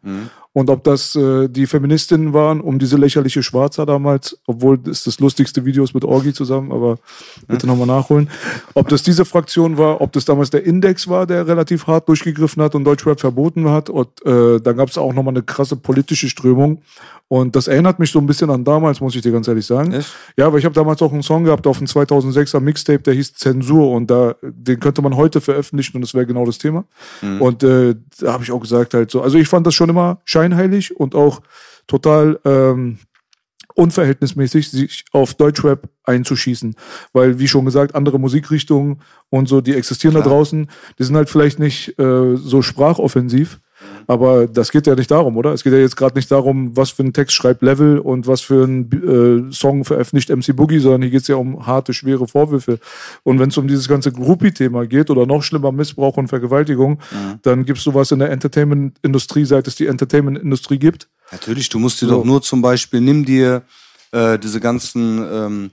Und 0.57 0.71
ob 0.71 0.85
das 0.85 1.15
äh, 1.15 1.51
die 1.51 1.67
Feministinnen 1.67 2.33
waren, 2.33 2.63
um 2.63 2.79
diese 2.79 2.97
lächerliche 2.97 3.43
Schwarzer 3.43 3.85
damals, 3.85 4.39
obwohl 4.47 4.79
das 4.79 5.05
das 5.05 5.21
lustigste 5.21 5.67
Video 5.67 5.85
ist 5.85 5.93
mit 5.93 6.03
Orgi 6.03 6.33
zusammen, 6.33 6.73
aber 6.73 6.97
bitte 7.47 7.67
nochmal 7.67 7.87
nachholen. 7.87 8.31
Ob 8.73 8.89
das 8.89 9.03
diese 9.03 9.27
Fraktion 9.27 9.77
war, 9.77 10.01
ob 10.01 10.13
das 10.13 10.25
damals 10.25 10.49
der 10.49 10.65
Index 10.65 11.09
war, 11.09 11.27
der 11.27 11.47
relativ 11.47 11.87
hart 11.87 12.09
durchgegriffen 12.09 12.63
hat 12.63 12.75
und 12.75 12.85
Deutschrap 12.85 13.21
verboten 13.21 13.69
hat. 13.69 13.91
Und 13.91 14.09
äh, 14.25 14.59
dann 14.59 14.79
gab 14.79 14.89
es 14.89 14.97
auch 14.97 15.13
nochmal 15.13 15.35
eine 15.35 15.43
krasse 15.43 15.77
politische 15.77 16.31
Strömung. 16.31 16.81
Und 17.29 17.57
das 17.57 17.67
erinnert 17.67 17.99
mich 17.99 18.13
so 18.13 18.21
ein 18.21 18.27
bisschen 18.27 18.51
an 18.51 18.63
damals, 18.63 19.01
muss 19.01 19.17
ich 19.17 19.23
dir 19.23 19.33
ganz 19.33 19.49
ehrlich 19.49 19.67
sagen. 19.67 19.93
Echt? 19.93 20.15
Ja, 20.37 20.47
aber 20.47 20.59
ich 20.59 20.65
habe 20.65 20.77
damals 20.77 21.03
auch 21.03 21.13
einen 21.13 21.25
Song 21.25 21.43
gehabt 21.43 21.67
auf 21.67 21.79
dem 21.79 21.89
2006er 21.89 22.61
Mixtape, 22.61 23.01
der 23.01 23.15
hieß 23.15 23.35
Zensur 23.35 23.91
und 23.91 24.09
da 24.09 24.37
den 24.43 24.79
könnte 24.79 25.03
man 25.03 25.17
heute 25.17 25.41
veröffentlichen 25.41 25.97
und 25.97 26.03
das 26.03 26.15
wäre 26.15 26.25
genau 26.25 26.47
das 26.47 26.59
Thema. 26.59 26.85
Und 27.41 27.65
äh, 27.65 27.97
da 28.21 28.33
habe 28.33 28.45
ich 28.45 28.53
auch 28.53 28.61
gesagt 28.61 28.95
halt 28.95 29.11
so, 29.11 29.23
also 29.23 29.39
ich 29.39 29.49
fand 29.49 29.67
das 29.67 29.75
schon 29.75 29.89
immer 29.89 30.19
scheinheilig 30.25 30.46
scheinheilig 30.47 30.97
und 30.97 31.15
auch 31.15 31.41
total 31.87 32.39
ähm, 32.45 32.99
unverhältnismäßig, 33.75 34.71
sich 34.71 35.05
auf 35.13 35.35
Deutschrap 35.35 35.89
einzuschießen. 36.05 36.75
Weil, 37.13 37.39
wie 37.39 37.49
schon 37.49 37.65
gesagt, 37.65 37.95
andere 37.95 38.19
Musikrichtungen 38.19 39.03
und 39.29 39.49
so, 39.49 39.61
die 39.61 39.75
existieren 39.75 40.15
da 40.15 40.23
draußen, 40.23 40.69
die 40.99 41.05
sind 41.05 41.17
halt 41.17 41.29
vielleicht 41.29 41.59
nicht 41.59 41.99
äh, 41.99 42.37
so 42.37 42.63
sprachoffensiv. 42.63 43.61
Aber 44.07 44.47
das 44.47 44.71
geht 44.71 44.87
ja 44.87 44.95
nicht 44.95 45.11
darum, 45.11 45.37
oder? 45.37 45.53
Es 45.53 45.65
geht 45.65 45.73
ja 45.73 45.79
jetzt 45.79 45.97
gerade 45.97 46.17
nicht 46.17 46.31
darum, 46.31 46.77
was 46.77 46.91
für 46.91 47.03
ein 47.03 47.13
Text 47.13 47.35
schreibt 47.35 47.63
Level 47.63 47.99
und 47.99 48.27
was 48.27 48.41
für 48.41 48.65
ein 48.65 49.49
äh, 49.51 49.53
Song 49.53 49.85
veröffentlicht 49.85 50.31
MC 50.31 50.55
Boogie, 50.55 50.79
sondern 50.79 51.03
hier 51.03 51.11
geht 51.11 51.23
es 51.23 51.29
ja 51.29 51.37
um 51.37 51.67
harte, 51.67 51.93
schwere 51.93 52.29
Vorwürfe. 52.29 52.79
Und 53.25 53.39
wenn 53.39 53.49
es 53.49 53.57
um 53.57 53.67
dieses 53.67 53.89
ganze 53.89 54.13
Groupie-Thema 54.13 54.87
geht 54.87 55.11
oder 55.11 55.27
noch 55.27 55.43
schlimmer 55.43 55.73
Missbrauch 55.73 56.17
und 56.17 56.29
Vergewaltigung, 56.29 57.01
dann 57.43 57.65
gibt 57.65 57.79
es 57.79 57.85
sowas 57.85 58.13
in 58.13 58.19
der 58.19 58.31
Entertainment-Industrie, 58.31 59.45
seit 59.45 59.67
es 59.67 59.75
die 59.75 59.87
Entertainment-Industrie 59.87 60.79
gibt. 60.79 61.09
Natürlich, 61.33 61.69
du 61.69 61.79
musst 61.79 62.01
dir 62.01 62.07
So. 62.07 62.19
doch 62.19 62.25
nur 62.25 62.43
zum 62.43 62.63
Beispiel, 62.63 63.01
nimm 63.01 63.25
dir 63.25 63.63
äh, 64.13 64.39
diese 64.39 64.61
ganzen, 64.61 65.19
ähm, 65.31 65.71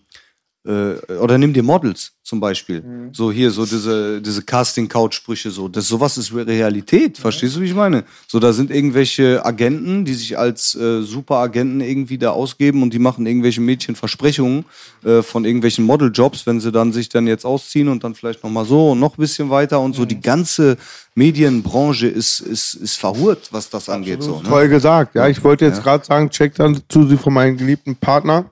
äh, 0.66 1.14
oder 1.16 1.38
nimm 1.38 1.54
dir 1.54 1.64
Models 1.64 2.14
zum 2.24 2.40
Beispiel. 2.40 2.82
Mhm. 2.82 3.14
So 3.14 3.32
hier, 3.32 3.52
so 3.52 3.66
diese, 3.66 4.22
diese 4.22 4.44
Casting-Couch-Sprüche, 4.44 5.52
so. 5.52 5.68
Das, 5.68 5.88
sowas 5.88 6.18
ist 6.18 6.34
Realität, 6.34 7.18
verstehst 7.18 7.58
du, 7.58 7.62
wie 7.62 7.66
ich 7.66 7.74
meine? 7.76 8.06
So, 8.28 8.40
da 8.40 8.54
sind 8.54 8.72
irgendwelche 8.72 9.46
Agenten, 9.46 10.06
die 10.06 10.14
sich 10.14 10.38
als 10.38 10.74
äh, 10.76 11.02
Superagenten 11.02 11.82
irgendwie 11.82 12.18
da 12.18 12.32
ausgeben 12.32 12.82
und 12.82 12.94
die 12.94 13.00
machen 13.00 13.26
irgendwelche 13.26 13.60
Mädchen 13.60 13.96
Versprechungen 13.96 14.64
äh, 15.04 15.22
von 15.22 15.44
irgendwelchen 15.44 15.84
Modeljobs, 15.86 16.46
wenn 16.46 16.62
sie 16.62 16.72
dann 16.72 16.94
sich 16.94 17.10
dann 17.10 17.28
jetzt 17.28 17.46
ausziehen 17.46 17.90
und 17.90 18.06
dann 18.06 18.16
vielleicht 18.16 18.44
nochmal 18.44 18.66
so 18.66 18.92
und 18.92 19.00
noch 19.00 19.18
ein 19.18 19.22
bisschen 19.22 19.50
weiter 19.50 19.82
und 19.82 19.92
Mhm. 19.92 19.96
so. 19.96 20.06
Die 20.06 20.22
ganze 20.22 20.78
Medienbranche 21.16 22.08
ist, 22.08 22.40
ist, 22.40 22.74
ist 22.76 22.96
verhurt, 22.96 23.50
was 23.52 23.70
das 23.70 23.90
angeht. 23.90 24.24
So, 24.24 24.42
ne? 24.42 24.48
Toll 24.48 24.70
gesagt. 24.70 25.16
Ja, 25.16 25.28
ich 25.28 25.44
wollte 25.44 25.66
jetzt 25.66 25.84
gerade 25.84 26.06
sagen, 26.06 26.30
check 26.30 26.56
dann 26.56 26.82
zu 26.88 27.06
sie 27.08 27.18
von 27.18 27.34
meinem 27.34 27.58
geliebten 27.58 27.96
Partner. 27.98 28.46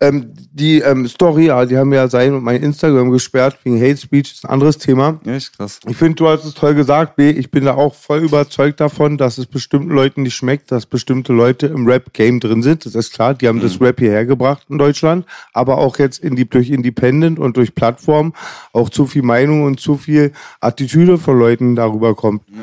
Ähm, 0.00 0.32
die 0.52 0.80
ähm, 0.80 1.08
Story, 1.08 1.46
ja, 1.46 1.64
die 1.66 1.76
haben 1.76 1.92
ja 1.92 2.06
sein 2.06 2.32
und 2.32 2.44
mein 2.44 2.62
Instagram 2.62 3.10
gesperrt 3.10 3.58
wegen 3.64 3.80
Hate 3.80 3.96
Speech, 3.96 4.32
ist 4.32 4.44
ein 4.44 4.50
anderes 4.50 4.78
Thema. 4.78 5.20
Ja, 5.24 5.34
ist 5.34 5.56
krass. 5.56 5.80
Ich 5.88 5.96
finde, 5.96 6.14
du 6.14 6.28
hast 6.28 6.44
es 6.44 6.54
toll 6.54 6.74
gesagt, 6.74 7.16
B. 7.16 7.30
Ich 7.30 7.50
bin 7.50 7.64
da 7.64 7.74
auch 7.74 7.94
voll 7.94 8.20
überzeugt 8.20 8.80
davon, 8.80 9.18
dass 9.18 9.38
es 9.38 9.46
bestimmten 9.46 9.90
Leuten 9.90 10.22
nicht 10.22 10.36
schmeckt, 10.36 10.70
dass 10.70 10.86
bestimmte 10.86 11.32
Leute 11.32 11.66
im 11.66 11.86
Rap-Game 11.86 12.38
drin 12.38 12.62
sind. 12.62 12.86
Das 12.86 12.94
ist 12.94 13.12
klar, 13.12 13.34
die 13.34 13.48
haben 13.48 13.60
das 13.60 13.80
Rap 13.80 13.98
hierher 13.98 14.24
gebracht 14.24 14.66
in 14.68 14.78
Deutschland, 14.78 15.26
aber 15.52 15.78
auch 15.78 15.98
jetzt 15.98 16.18
in 16.20 16.36
die, 16.36 16.48
durch 16.48 16.70
Independent 16.70 17.40
und 17.40 17.56
durch 17.56 17.74
Plattformen 17.74 18.34
auch 18.72 18.90
zu 18.90 19.06
viel 19.06 19.22
Meinung 19.22 19.64
und 19.64 19.80
zu 19.80 19.96
viel 19.96 20.32
Attitüde 20.60 21.18
von 21.18 21.38
Leuten 21.38 21.74
darüber 21.74 22.14
kommt. 22.14 22.42
Ja, 22.48 22.58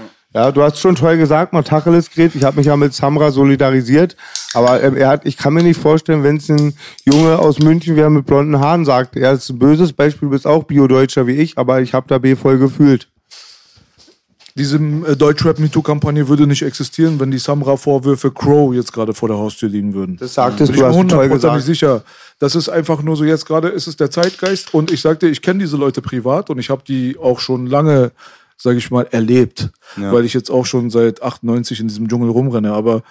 du 0.51 0.61
hast 0.61 0.79
schon 0.79 0.95
toll 0.95 1.17
gesagt, 1.17 1.53
mal 1.53 1.63
Tacheles 1.63 2.09
geredet. 2.09 2.35
Ich 2.35 2.43
habe 2.43 2.57
mich 2.57 2.65
ja 2.65 2.75
mit 2.75 2.93
Samra 2.93 3.31
solidarisiert. 3.31 4.17
Aber 4.53 4.83
ähm, 4.83 4.97
er 4.97 5.07
hat, 5.07 5.25
ich 5.25 5.37
kann 5.37 5.53
mir 5.53 5.63
nicht 5.63 5.79
vorstellen, 5.79 6.23
wenn 6.23 6.37
es 6.37 6.49
ein 6.49 6.73
Junge 7.05 7.39
aus 7.39 7.59
München 7.59 7.95
wäre 7.95 8.09
mit 8.09 8.25
blonden 8.25 8.59
Haaren 8.59 8.83
sagt. 8.83 9.15
Er 9.15 9.31
ist 9.31 9.49
ein 9.49 9.59
böses 9.59 9.93
Beispiel, 9.93 10.27
du 10.27 10.31
bist 10.31 10.45
auch 10.45 10.65
Bio-Deutscher 10.65 11.25
wie 11.25 11.37
ich, 11.37 11.57
aber 11.57 11.79
ich 11.81 11.93
habe 11.93 12.07
da 12.09 12.17
B 12.17 12.35
voll 12.35 12.57
gefühlt. 12.57 13.07
Diese 14.57 14.77
äh, 14.77 15.15
Deutschrap-MeToo-Kampagne 15.17 16.29
würde 16.29 16.47
nicht 16.47 16.63
existieren, 16.63 17.19
wenn 17.19 17.31
die 17.31 17.37
Samra-Vorwürfe 17.37 18.31
Crow 18.31 18.73
jetzt 18.73 18.93
gerade 18.93 19.13
vor 19.13 19.27
der 19.27 19.37
Haustür 19.37 19.67
liegen 19.67 19.93
würden. 19.93 20.15
Das 20.17 20.33
sagtest 20.33 20.71
Bin 20.71 20.81
du, 20.81 20.87
ich 20.89 20.97
hast 20.97 21.09
toll 21.09 21.29
gesagt. 21.29 21.61
sicher. 21.63 22.03
Das 22.39 22.55
ist 22.55 22.69
einfach 22.69 23.01
nur 23.01 23.17
so, 23.17 23.25
jetzt 23.25 23.45
gerade 23.45 23.67
ist 23.69 23.87
es 23.87 23.97
der 23.97 24.11
Zeitgeist 24.11 24.73
und 24.73 24.91
ich 24.91 25.01
sagte, 25.01 25.27
ich 25.27 25.41
kenne 25.41 25.59
diese 25.59 25.77
Leute 25.77 26.01
privat 26.01 26.49
und 26.49 26.59
ich 26.59 26.69
habe 26.69 26.83
die 26.87 27.17
auch 27.17 27.39
schon 27.39 27.67
lange, 27.67 28.11
sage 28.57 28.77
ich 28.77 28.91
mal, 28.91 29.07
erlebt, 29.11 29.71
weil 29.97 30.25
ich 30.25 30.33
jetzt 30.33 30.49
auch 30.49 30.65
schon 30.65 30.89
seit 30.89 31.21
98 31.21 31.79
in 31.79 31.87
diesem 31.87 32.07
Dschungel 32.07 32.29
rumrenne. 32.29 32.73
Aber 32.73 33.03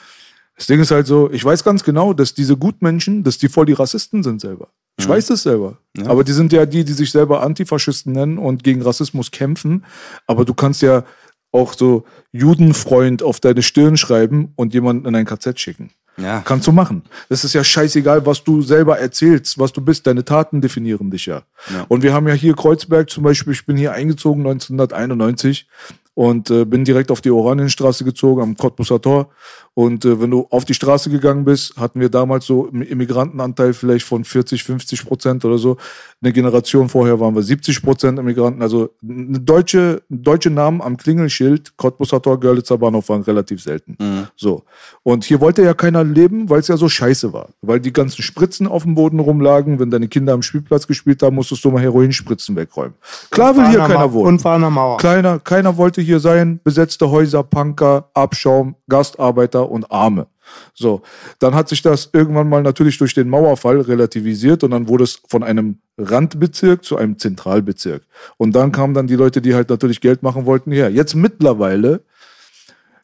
das 0.56 0.66
Ding 0.66 0.80
ist 0.80 0.90
halt 0.90 1.06
so, 1.06 1.30
ich 1.30 1.44
weiß 1.44 1.64
ganz 1.64 1.84
genau, 1.84 2.12
dass 2.12 2.34
diese 2.34 2.56
Gutmenschen, 2.56 3.24
dass 3.24 3.38
die 3.38 3.48
voll 3.48 3.66
die 3.66 3.72
Rassisten 3.72 4.22
sind 4.22 4.40
selber. 4.40 4.68
Ich 4.96 5.08
weiß 5.08 5.26
das 5.26 5.42
selber. 5.42 5.78
Aber 6.06 6.22
die 6.22 6.32
sind 6.32 6.52
ja 6.52 6.66
die, 6.66 6.84
die 6.84 6.92
sich 6.92 7.10
selber 7.10 7.42
Antifaschisten 7.42 8.12
nennen 8.12 8.38
und 8.38 8.62
gegen 8.62 8.80
Rassismus 8.80 9.32
kämpfen. 9.32 9.84
Aber 10.26 10.44
du 10.44 10.54
kannst 10.54 10.82
ja 10.82 11.04
auch 11.50 11.74
so 11.74 12.04
Judenfreund 12.32 13.22
auf 13.22 13.40
deine 13.40 13.62
Stirn 13.62 13.96
schreiben 13.96 14.52
und 14.56 14.74
jemanden 14.74 15.06
in 15.06 15.14
ein 15.14 15.24
KZ 15.24 15.58
schicken. 15.58 15.90
Ja. 16.16 16.42
Kannst 16.44 16.66
du 16.66 16.72
machen. 16.72 17.02
Das 17.28 17.44
ist 17.44 17.54
ja 17.54 17.64
scheißegal, 17.64 18.24
was 18.24 18.44
du 18.44 18.62
selber 18.62 18.98
erzählst, 18.98 19.58
was 19.58 19.72
du 19.72 19.80
bist. 19.80 20.06
Deine 20.06 20.24
Taten 20.24 20.60
definieren 20.60 21.10
dich 21.10 21.26
ja. 21.26 21.42
Und 21.88 22.02
wir 22.02 22.12
haben 22.12 22.28
ja 22.28 22.34
hier 22.34 22.54
Kreuzberg 22.54 23.10
zum 23.10 23.24
Beispiel, 23.24 23.52
ich 23.52 23.66
bin 23.66 23.76
hier 23.76 23.92
eingezogen 23.92 24.46
1991 24.46 25.66
und 26.14 26.50
äh, 26.50 26.64
bin 26.64 26.84
direkt 26.84 27.10
auf 27.10 27.20
die 27.20 27.30
Oranienstraße 27.30 28.04
gezogen 28.04 28.42
am 28.42 28.56
Cottbusser 28.56 29.00
Tor. 29.00 29.30
Und 29.76 30.04
äh, 30.04 30.20
wenn 30.20 30.30
du 30.30 30.46
auf 30.50 30.64
die 30.64 30.74
Straße 30.74 31.10
gegangen 31.10 31.44
bist, 31.44 31.76
hatten 31.76 31.98
wir 32.00 32.08
damals 32.08 32.46
so 32.46 32.68
einen 32.68 32.82
Immigrantenanteil 32.82 33.72
vielleicht 33.74 34.04
von 34.06 34.22
40, 34.24 34.62
50 34.62 35.04
Prozent 35.04 35.44
oder 35.44 35.58
so. 35.58 35.76
Eine 36.22 36.32
Generation 36.32 36.88
vorher 36.88 37.18
waren 37.18 37.34
wir 37.34 37.42
70 37.42 37.82
Prozent 37.82 38.18
Immigranten. 38.18 38.62
Also 38.62 38.90
eine 39.02 39.40
deutsche, 39.40 40.02
deutsche 40.08 40.50
Namen 40.50 40.80
am 40.80 40.96
Klingelschild, 40.96 41.76
Cottbusser 41.76 42.22
Tor, 42.22 42.38
Görlitzer 42.38 42.78
Bahnhof 42.78 43.08
waren 43.08 43.22
relativ 43.22 43.60
selten. 43.62 43.96
So. 44.36 44.62
Und 45.02 45.24
hier 45.24 45.40
wollte 45.40 45.62
ja 45.62 45.74
keiner 45.74 46.04
leben, 46.04 46.48
weil 46.48 46.60
es 46.60 46.68
ja 46.68 46.76
so 46.76 46.88
scheiße 46.88 47.32
war. 47.32 47.48
Weil 47.60 47.80
die 47.80 47.92
ganzen 47.92 48.22
Spritzen 48.22 48.68
auf 48.68 48.84
dem 48.84 48.94
Boden 48.94 49.18
rumlagen. 49.18 49.80
Wenn 49.80 49.90
deine 49.90 50.06
Kinder 50.06 50.34
am 50.34 50.42
Spielplatz 50.42 50.86
gespielt 50.86 51.20
haben, 51.22 51.34
musstest 51.34 51.64
du 51.64 51.70
mal 51.72 51.82
Heroinspritzen 51.82 52.54
wegräumen. 52.54 52.94
Klar 53.30 53.56
will 53.56 53.66
hier 53.68 53.80
keiner 53.80 53.94
Ma- 54.06 54.12
wohnen. 54.12 54.28
Und 54.28 54.38
Fahrener 54.42 54.70
Mauer. 54.70 54.98
Keiner, 54.98 55.40
keiner 55.40 55.76
wollte 55.76 56.00
hier 56.00 56.20
sein. 56.20 56.60
Besetzte 56.62 57.10
Häuser, 57.10 57.42
Punker, 57.42 58.08
Abschaum, 58.14 58.76
Gastarbeiter 58.88 59.63
und 59.70 59.90
Arme. 59.90 60.26
So, 60.74 61.02
dann 61.38 61.54
hat 61.54 61.68
sich 61.68 61.82
das 61.82 62.10
irgendwann 62.12 62.48
mal 62.48 62.62
natürlich 62.62 62.98
durch 62.98 63.14
den 63.14 63.28
Mauerfall 63.28 63.80
relativisiert 63.80 64.62
und 64.62 64.70
dann 64.72 64.88
wurde 64.88 65.04
es 65.04 65.20
von 65.28 65.42
einem 65.42 65.78
Randbezirk 65.98 66.84
zu 66.84 66.96
einem 66.96 67.18
Zentralbezirk. 67.18 68.02
Und 68.36 68.54
dann 68.54 68.72
kamen 68.72 68.94
dann 68.94 69.06
die 69.06 69.16
Leute, 69.16 69.40
die 69.40 69.54
halt 69.54 69.70
natürlich 69.70 70.00
Geld 70.00 70.22
machen 70.22 70.46
wollten, 70.46 70.72
her. 70.72 70.90
Jetzt 70.90 71.14
mittlerweile 71.14 72.04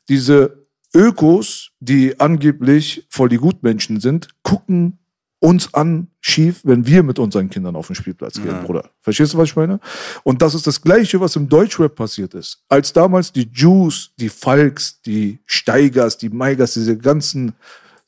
diese 0.08 0.66
Ökos, 0.94 1.70
die 1.78 2.18
angeblich 2.18 3.06
voll 3.08 3.28
die 3.28 3.36
Gutmenschen 3.36 4.00
sind, 4.00 4.28
gucken 4.42 4.98
uns 5.40 5.72
an 5.74 6.08
schief, 6.20 6.60
wenn 6.64 6.86
wir 6.86 7.02
mit 7.02 7.18
unseren 7.18 7.48
Kindern 7.48 7.74
auf 7.74 7.86
den 7.86 7.96
Spielplatz 7.96 8.34
gehen, 8.34 8.62
Bruder. 8.62 8.90
Verstehst 9.00 9.32
du, 9.32 9.38
was 9.38 9.48
ich 9.48 9.56
meine? 9.56 9.80
Und 10.22 10.42
das 10.42 10.54
ist 10.54 10.66
das 10.66 10.80
Gleiche, 10.82 11.18
was 11.18 11.34
im 11.34 11.48
Deutschrap 11.48 11.94
passiert 11.94 12.34
ist. 12.34 12.62
Als 12.68 12.92
damals 12.92 13.32
die 13.32 13.50
Jews, 13.52 14.12
die 14.18 14.28
Falks, 14.28 15.00
die 15.00 15.38
Steigers, 15.46 16.18
die 16.18 16.28
Maigers, 16.28 16.74
diese 16.74 16.96
ganzen, 16.96 17.54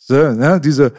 ne, 0.08 0.60
diese 0.62 0.92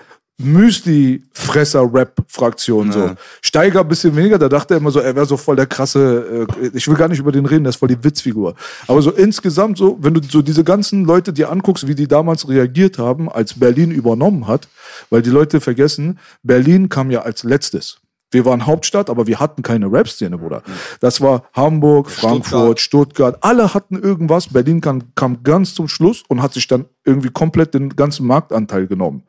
Müsli-Fresser-Rap-Fraktion 0.44 2.92
so. 2.92 3.12
Steiger 3.42 3.82
ein 3.82 3.88
bisschen 3.88 4.16
weniger, 4.16 4.38
da 4.38 4.48
dachte 4.50 4.76
er 4.76 4.78
immer 4.78 4.92
so, 4.92 5.00
er 5.00 5.16
wäre 5.16 5.26
so 5.26 5.38
voll 5.38 5.56
der 5.56 5.66
krasse, 5.66 6.48
äh, 6.62 6.70
ich 6.74 6.88
will 6.88 6.96
gar 6.96 7.08
nicht 7.08 7.20
über 7.20 7.32
den 7.32 7.46
reden, 7.46 7.64
der 7.64 7.70
ist 7.70 7.78
voll 7.78 7.90
die 7.90 8.04
Witzfigur. 8.04 8.56
Aber 8.88 9.02
so 9.02 9.12
insgesamt 9.12 9.78
so, 9.78 9.98
wenn 10.02 10.14
du 10.14 10.22
so 10.28 10.42
diese 10.42 10.64
ganzen 10.64 11.06
Leute 11.06 11.34
dir 11.34 11.52
anguckst, 11.52 11.88
wie 11.88 11.96
die 11.96 12.08
damals 12.08 12.48
reagiert 12.48 12.98
haben, 12.98 13.32
als 13.32 13.60
Berlin 13.60 13.92
übernommen 13.92 14.48
hat, 14.48 14.68
weil 15.10 15.22
die 15.22 15.30
Leute 15.30 15.62
vergessen, 15.62 16.20
Berlin 16.44 16.90
kam 16.90 17.12
ja 17.12 17.22
als 17.22 17.44
letztes. 17.44 18.00
Wir 18.34 18.46
waren 18.46 18.66
Hauptstadt, 18.66 19.10
aber 19.10 19.28
wir 19.28 19.40
hatten 19.40 19.62
keine 19.62 19.92
Rap-Szene, 19.92 20.38
Bruder. 20.38 20.64
Das 21.00 21.22
war 21.22 21.44
Hamburg, 21.54 22.10
Frankfurt, 22.10 22.80
Stuttgart. 22.80 23.38
Alle 23.42 23.74
hatten 23.74 23.96
irgendwas. 23.96 24.48
Berlin 24.48 24.82
kam, 24.82 25.14
kam 25.16 25.44
ganz 25.44 25.74
zum 25.74 25.88
Schluss 25.88 26.24
und 26.28 26.42
hat 26.42 26.54
sich 26.54 26.68
dann 26.68 26.86
irgendwie 27.06 27.30
komplett 27.30 27.74
den 27.74 27.90
ganzen 27.96 28.26
Marktanteil 28.28 28.88
genommen. 28.88 29.24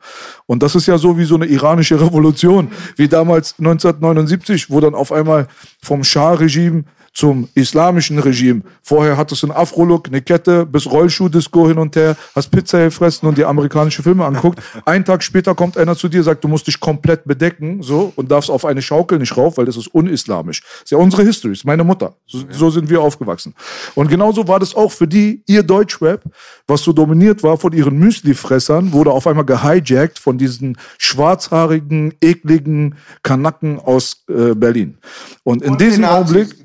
Und 0.46 0.62
das 0.62 0.74
ist 0.74 0.86
ja 0.86 0.98
so 0.98 1.18
wie 1.18 1.24
so 1.24 1.34
eine 1.34 1.46
iranische 1.46 2.00
Revolution, 2.00 2.70
wie 2.96 3.08
damals 3.08 3.54
1979, 3.58 4.70
wo 4.70 4.80
dann 4.80 4.94
auf 4.94 5.12
einmal 5.12 5.48
vom 5.82 6.04
Schah-Regime 6.04 6.84
zum 7.14 7.48
islamischen 7.54 8.18
Regime. 8.18 8.62
Vorher 8.82 9.16
hattest 9.16 9.42
du 9.42 9.46
einen 9.46 9.56
Afro-Look, 9.56 10.08
eine 10.08 10.20
Kette, 10.20 10.66
bis 10.66 10.86
Rollschuh-Disco 10.90 11.68
hin 11.68 11.78
und 11.78 11.94
her, 11.94 12.16
hast 12.34 12.50
Pizza 12.50 12.84
gefressen 12.84 13.28
und 13.28 13.38
dir 13.38 13.48
amerikanische 13.48 14.02
Filme 14.02 14.24
anguckt. 14.24 14.60
Einen 14.84 15.04
Tag 15.04 15.22
später 15.22 15.54
kommt 15.54 15.78
einer 15.78 15.96
zu 15.96 16.08
dir, 16.08 16.22
sagt, 16.22 16.42
du 16.42 16.48
musst 16.48 16.66
dich 16.66 16.80
komplett 16.80 17.24
bedecken, 17.24 17.82
so, 17.82 18.12
und 18.16 18.30
darfst 18.30 18.50
auf 18.50 18.64
eine 18.64 18.82
Schaukel 18.82 19.18
nicht 19.18 19.36
rauf, 19.36 19.56
weil 19.56 19.64
das 19.64 19.76
ist 19.76 19.86
unislamisch. 19.88 20.62
Das 20.62 20.82
ist 20.84 20.90
ja 20.90 20.98
unsere 20.98 21.22
History, 21.22 21.52
das 21.52 21.60
ist 21.60 21.64
meine 21.64 21.84
Mutter. 21.84 22.14
So, 22.26 22.40
so 22.50 22.70
sind 22.70 22.90
wir 22.90 23.00
aufgewachsen. 23.00 23.54
Und 23.94 24.08
genauso 24.08 24.46
war 24.48 24.58
das 24.58 24.74
auch 24.74 24.90
für 24.90 25.06
die, 25.06 25.42
ihr 25.46 25.62
Deutschrap, 25.62 26.22
was 26.66 26.82
so 26.82 26.92
dominiert 26.92 27.42
war 27.42 27.56
von 27.56 27.72
ihren 27.72 27.96
Müsli-Fressern, 27.98 28.92
wurde 28.92 29.12
auf 29.12 29.26
einmal 29.26 29.44
gehijackt 29.44 30.18
von 30.18 30.36
diesen 30.36 30.76
schwarzhaarigen, 30.98 32.14
ekligen 32.20 32.96
Kanacken 33.22 33.78
aus 33.78 34.24
äh, 34.28 34.54
Berlin. 34.54 34.98
Und 35.44 35.62
in 35.62 35.76
diesem 35.76 36.04
Augenblick, 36.04 36.64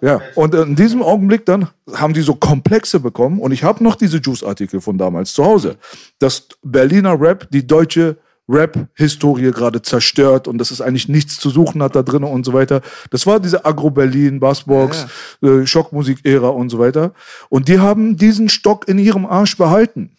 ja, 0.00 0.20
und 0.34 0.54
in 0.54 0.76
diesem 0.76 1.02
Augenblick 1.02 1.46
dann 1.46 1.68
haben 1.94 2.14
die 2.14 2.22
so 2.22 2.34
Komplexe 2.34 3.00
bekommen 3.00 3.40
und 3.40 3.52
ich 3.52 3.64
habe 3.64 3.82
noch 3.82 3.96
diese 3.96 4.18
Juice-Artikel 4.18 4.80
von 4.80 4.98
damals 4.98 5.32
zu 5.32 5.44
Hause, 5.44 5.76
dass 6.18 6.48
Berliner 6.62 7.20
Rap 7.20 7.48
die 7.50 7.66
deutsche 7.66 8.16
Rap-Historie 8.48 9.50
gerade 9.50 9.82
zerstört 9.82 10.46
und 10.46 10.58
dass 10.58 10.70
es 10.70 10.80
eigentlich 10.80 11.08
nichts 11.08 11.38
zu 11.38 11.50
suchen 11.50 11.82
hat 11.82 11.96
da 11.96 12.02
drin 12.02 12.22
und 12.22 12.46
so 12.46 12.52
weiter. 12.52 12.80
Das 13.10 13.26
war 13.26 13.40
diese 13.40 13.64
Agro-Berlin, 13.64 14.38
Bassbox, 14.38 15.06
äh, 15.42 15.66
Schockmusik-Ära 15.66 16.48
und 16.48 16.70
so 16.70 16.78
weiter. 16.78 17.12
Und 17.48 17.66
die 17.66 17.80
haben 17.80 18.16
diesen 18.16 18.48
Stock 18.48 18.86
in 18.88 18.98
ihrem 18.98 19.26
Arsch 19.26 19.56
behalten. 19.56 20.12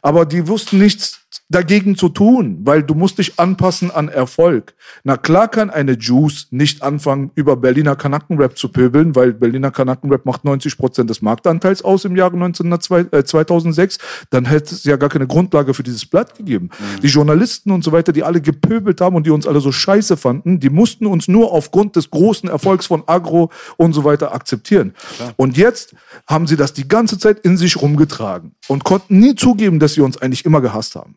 aber 0.00 0.24
die 0.24 0.46
wussten 0.48 0.78
nichts 0.78 1.21
dagegen 1.48 1.96
zu 1.96 2.08
tun, 2.08 2.60
weil 2.64 2.82
du 2.82 2.94
musst 2.94 3.18
dich 3.18 3.38
anpassen 3.38 3.90
an 3.90 4.08
Erfolg. 4.08 4.74
Na 5.04 5.16
klar 5.16 5.48
kann 5.48 5.70
eine 5.70 5.92
Juice 5.92 6.48
nicht 6.50 6.82
anfangen, 6.82 7.30
über 7.34 7.56
Berliner 7.56 7.96
Kanackenrap 7.96 8.56
zu 8.56 8.68
pöbeln, 8.70 9.14
weil 9.14 9.32
Berliner 9.32 9.70
Kanackenrap 9.70 10.24
macht 10.24 10.44
90 10.44 10.78
Prozent 10.78 11.10
des 11.10 11.22
Marktanteils 11.22 11.82
aus 11.82 12.04
im 12.04 12.16
Jahre 12.16 12.36
1902, 12.36 13.06
äh, 13.16 13.24
2006. 13.24 13.98
Dann 14.30 14.46
hätte 14.46 14.74
es 14.74 14.84
ja 14.84 14.96
gar 14.96 15.08
keine 15.08 15.26
Grundlage 15.26 15.74
für 15.74 15.82
dieses 15.82 16.06
Blatt 16.06 16.36
gegeben. 16.36 16.70
Die 17.02 17.08
Journalisten 17.08 17.70
und 17.70 17.84
so 17.84 17.92
weiter, 17.92 18.12
die 18.12 18.22
alle 18.22 18.40
gepöbelt 18.40 19.00
haben 19.00 19.16
und 19.16 19.26
die 19.26 19.30
uns 19.30 19.46
alle 19.46 19.60
so 19.60 19.72
scheiße 19.72 20.16
fanden, 20.16 20.60
die 20.60 20.70
mussten 20.70 21.06
uns 21.06 21.28
nur 21.28 21.52
aufgrund 21.52 21.96
des 21.96 22.10
großen 22.10 22.48
Erfolgs 22.48 22.86
von 22.86 23.02
Agro 23.06 23.50
und 23.76 23.92
so 23.92 24.04
weiter 24.04 24.34
akzeptieren. 24.34 24.94
Und 25.36 25.56
jetzt 25.56 25.94
haben 26.26 26.46
sie 26.46 26.56
das 26.56 26.72
die 26.72 26.88
ganze 26.88 27.18
Zeit 27.18 27.40
in 27.40 27.56
sich 27.56 27.80
rumgetragen 27.80 28.52
und 28.68 28.84
konnten 28.84 29.18
nie 29.18 29.34
zugeben, 29.34 29.78
dass 29.78 29.94
sie 29.94 30.00
uns 30.00 30.20
eigentlich 30.20 30.44
immer 30.44 30.60
gehasst 30.60 30.94
haben. 30.94 31.16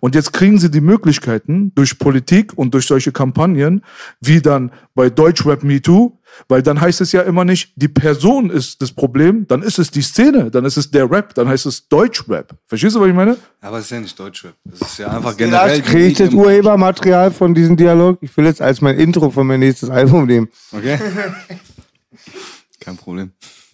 Und 0.00 0.14
jetzt 0.14 0.32
kriegen 0.32 0.58
sie 0.58 0.70
die 0.70 0.80
Möglichkeiten 0.80 1.72
durch 1.74 1.98
Politik 1.98 2.52
und 2.56 2.74
durch 2.74 2.86
solche 2.86 3.12
Kampagnen, 3.12 3.82
wie 4.20 4.40
dann 4.40 4.72
bei 4.94 5.10
Deutschrap 5.10 5.62
Me 5.62 5.80
Too, 5.80 6.12
weil 6.48 6.62
dann 6.62 6.80
heißt 6.80 7.00
es 7.00 7.12
ja 7.12 7.22
immer 7.22 7.44
nicht, 7.44 7.72
die 7.76 7.88
Person 7.88 8.50
ist 8.50 8.80
das 8.82 8.92
Problem, 8.92 9.46
dann 9.48 9.62
ist 9.62 9.78
es 9.78 9.90
die 9.90 10.02
Szene, 10.02 10.50
dann 10.50 10.64
ist 10.64 10.76
es 10.76 10.90
der 10.90 11.10
Rap, 11.10 11.34
dann 11.34 11.48
heißt 11.48 11.66
es 11.66 11.88
Deutschrap. 11.88 12.54
Verstehst 12.66 12.96
du, 12.96 13.00
was 13.00 13.08
ich 13.08 13.14
meine? 13.14 13.36
Aber 13.60 13.78
es 13.78 13.84
ist 13.84 13.90
ja 13.90 14.00
nicht 14.00 14.18
Deutschrap. 14.18 14.54
Es 14.72 14.80
ist 14.80 14.98
ja 14.98 15.08
einfach 15.08 15.36
generell. 15.36 15.80
Generell 15.80 15.82
kriege 15.82 16.06
ich 16.06 16.18
das 16.18 16.32
Urhebermaterial 16.32 17.30
von 17.30 17.54
diesem 17.54 17.76
Dialog. 17.76 18.18
Ich 18.20 18.36
will 18.36 18.44
jetzt 18.46 18.62
als 18.62 18.80
mein 18.80 18.98
Intro 18.98 19.30
von 19.30 19.46
mein 19.46 19.60
nächstes 19.60 19.90
Album 19.90 20.26
nehmen. 20.26 20.48
Okay. 20.72 20.98
Kein 22.80 22.96
Problem. 22.96 23.32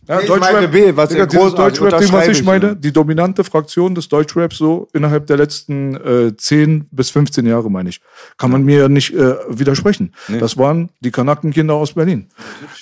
Ja, 0.08 0.20
Ich 0.20 0.28
meine 0.28 0.68
B, 0.68 0.96
was 0.96 1.10
Digga, 1.10 1.26
dieses 1.26 1.50
großartig, 1.50 1.80
Deutschrap-Ding, 1.80 2.12
was 2.12 2.28
ich 2.28 2.42
meine, 2.42 2.74
die 2.74 2.92
dominante 2.92 3.44
Fraktion 3.44 3.94
des 3.94 4.08
Deutschraps 4.08 4.56
so 4.56 4.88
innerhalb 4.94 5.26
der 5.26 5.36
letzten 5.36 5.94
äh, 5.96 6.34
10 6.34 6.86
bis 6.90 7.10
15 7.10 7.44
Jahre, 7.44 7.70
meine 7.70 7.90
ich, 7.90 8.00
kann 8.38 8.50
man 8.50 8.62
mir 8.62 8.78
ja 8.78 8.88
nicht 8.88 9.14
äh, 9.14 9.34
widersprechen. 9.50 10.14
Das 10.40 10.56
waren 10.56 10.88
die 11.00 11.10
Kanackenkinder 11.10 11.74
aus 11.74 11.92
Berlin. 11.92 12.28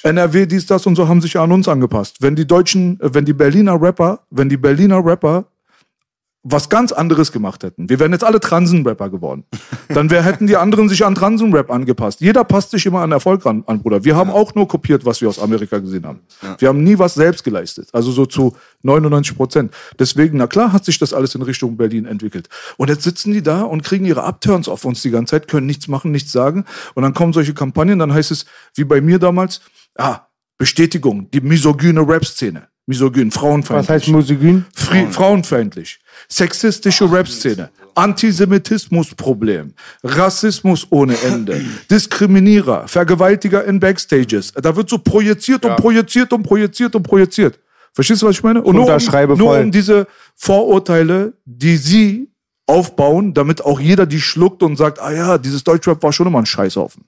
NRW, 0.05 0.47
dies, 0.47 0.67
das 0.67 0.87
und 0.87 0.95
so 0.95 1.09
haben 1.09 1.21
sich 1.21 1.33
ja 1.33 1.43
an 1.43 1.51
uns 1.51 1.67
angepasst. 1.67 2.19
Wenn 2.21 2.37
die 2.37 2.47
deutschen, 2.47 3.01
äh, 3.01 3.13
wenn 3.13 3.25
die 3.25 3.33
Berliner 3.33 3.81
Rapper, 3.81 4.21
wenn 4.31 4.49
die 4.49 4.57
Berliner 4.57 5.05
Rapper 5.05 5.47
was 6.49 6.69
ganz 6.69 6.93
anderes 6.93 7.33
gemacht 7.33 7.65
hätten. 7.65 7.89
Wir 7.89 7.99
wären 7.99 8.13
jetzt 8.13 8.23
alle 8.23 8.39
Transen-Rapper 8.39 9.11
geworden. 9.11 9.45
Dann 9.89 10.11
wär, 10.11 10.23
hätten 10.23 10.47
die 10.47 10.57
anderen 10.57 10.89
sich 10.89 11.05
an 11.05 11.17
Transen-Rap 11.17 11.71
angepasst. 11.71 12.21
Jeder 12.21 12.45
passt 12.45 12.71
sich 12.71 12.87
immer 12.87 13.01
an 13.01 13.11
Erfolg 13.11 13.45
an, 13.47 13.65
an 13.67 13.83
Bruder. 13.83 14.05
Wir 14.05 14.15
haben 14.15 14.31
auch 14.31 14.55
nur 14.55 14.69
kopiert, 14.69 15.05
was 15.05 15.21
wir 15.21 15.29
aus 15.29 15.41
Amerika 15.41 15.79
gesehen 15.79 16.07
haben. 16.07 16.21
Wir 16.59 16.69
haben 16.69 16.85
nie 16.85 16.99
was 16.99 17.15
selbst 17.15 17.43
geleistet. 17.43 17.89
Also 17.93 18.13
so 18.13 18.27
zu 18.27 18.55
99 18.83 19.37
Prozent. 19.37 19.75
Deswegen, 19.99 20.39
na 20.39 20.47
klar, 20.47 20.73
hat 20.73 20.85
sich 20.85 20.99
das 20.99 21.13
alles 21.13 21.35
in 21.35 21.43
Richtung 21.43 21.77
Berlin 21.77 22.07
entwickelt. 22.07 22.49
Und 22.77 22.91
jetzt 22.91 23.03
sitzen 23.03 23.33
die 23.33 23.43
da 23.43 23.63
und 23.63 23.83
kriegen 23.83 24.05
ihre 24.05 24.23
Upturns 24.25 24.69
auf 24.69 24.85
uns 24.85 25.03
die 25.03 25.11
ganze 25.11 25.33
Zeit, 25.33 25.49
können 25.49 25.67
nichts 25.67 25.89
machen, 25.89 26.13
nichts 26.13 26.31
sagen. 26.31 26.65
Und 26.95 27.03
dann 27.03 27.13
kommen 27.13 27.33
solche 27.33 27.55
Kampagnen, 27.55 27.99
dann 27.99 28.13
heißt 28.13 28.31
es, 28.31 28.47
wie 28.75 28.85
bei 28.85 29.01
mir 29.01 29.19
damals, 29.19 29.61
ah, 29.97 30.21
Bestätigung, 30.59 31.29
die 31.33 31.41
misogyne 31.41 32.07
Rap-Szene. 32.07 32.69
Misogyn, 32.87 33.33
frauenfeindlich. 33.33 33.89
Was 33.89 33.95
heißt 33.95 34.09
Musikün? 34.09 34.65
Fri 34.75 35.07
frauenfeindlich, 35.11 35.99
sexistische 36.29 37.11
Rap-Szene, 37.11 37.71
Antisemitismus-Problem, 37.97 39.75
Rassismus 40.05 40.87
ohne 40.91 41.21
Ende, 41.21 41.65
Diskriminierer, 41.91 42.87
Vergewaltiger 42.87 43.65
in 43.65 43.81
Backstages. 43.81 44.53
Da 44.53 44.77
wird 44.77 44.89
so 44.89 44.99
projiziert 44.99 45.65
und 45.65 45.77
projiziert 45.77 46.33
und 46.33 46.45
projiziert 46.45 46.95
und 46.95 47.03
projiziert. 47.03 47.59
Verstehst 47.93 48.23
du, 48.23 48.27
was 48.27 48.37
ich 48.37 48.43
meine? 48.43 48.63
Und 48.63 48.77
nur, 48.77 48.95
um, 48.95 49.39
nur 49.39 49.59
um 49.59 49.73
diese 49.73 50.07
Vorurteile, 50.37 51.33
die 51.45 51.77
sie 51.77 52.29
aufbauen, 52.67 53.33
damit 53.33 53.65
auch 53.65 53.81
jeder 53.81 54.07
die 54.07 54.21
schluckt 54.21 54.63
und 54.63 54.77
sagt, 54.77 55.01
ah 55.01 55.13
ja, 55.13 55.39
dieses 55.39 55.65
Deutschrap 55.65 56.03
war 56.03 56.13
schon 56.13 56.27
immer 56.27 56.41
ein 56.41 56.47
Scheißhaufen. 56.47 57.05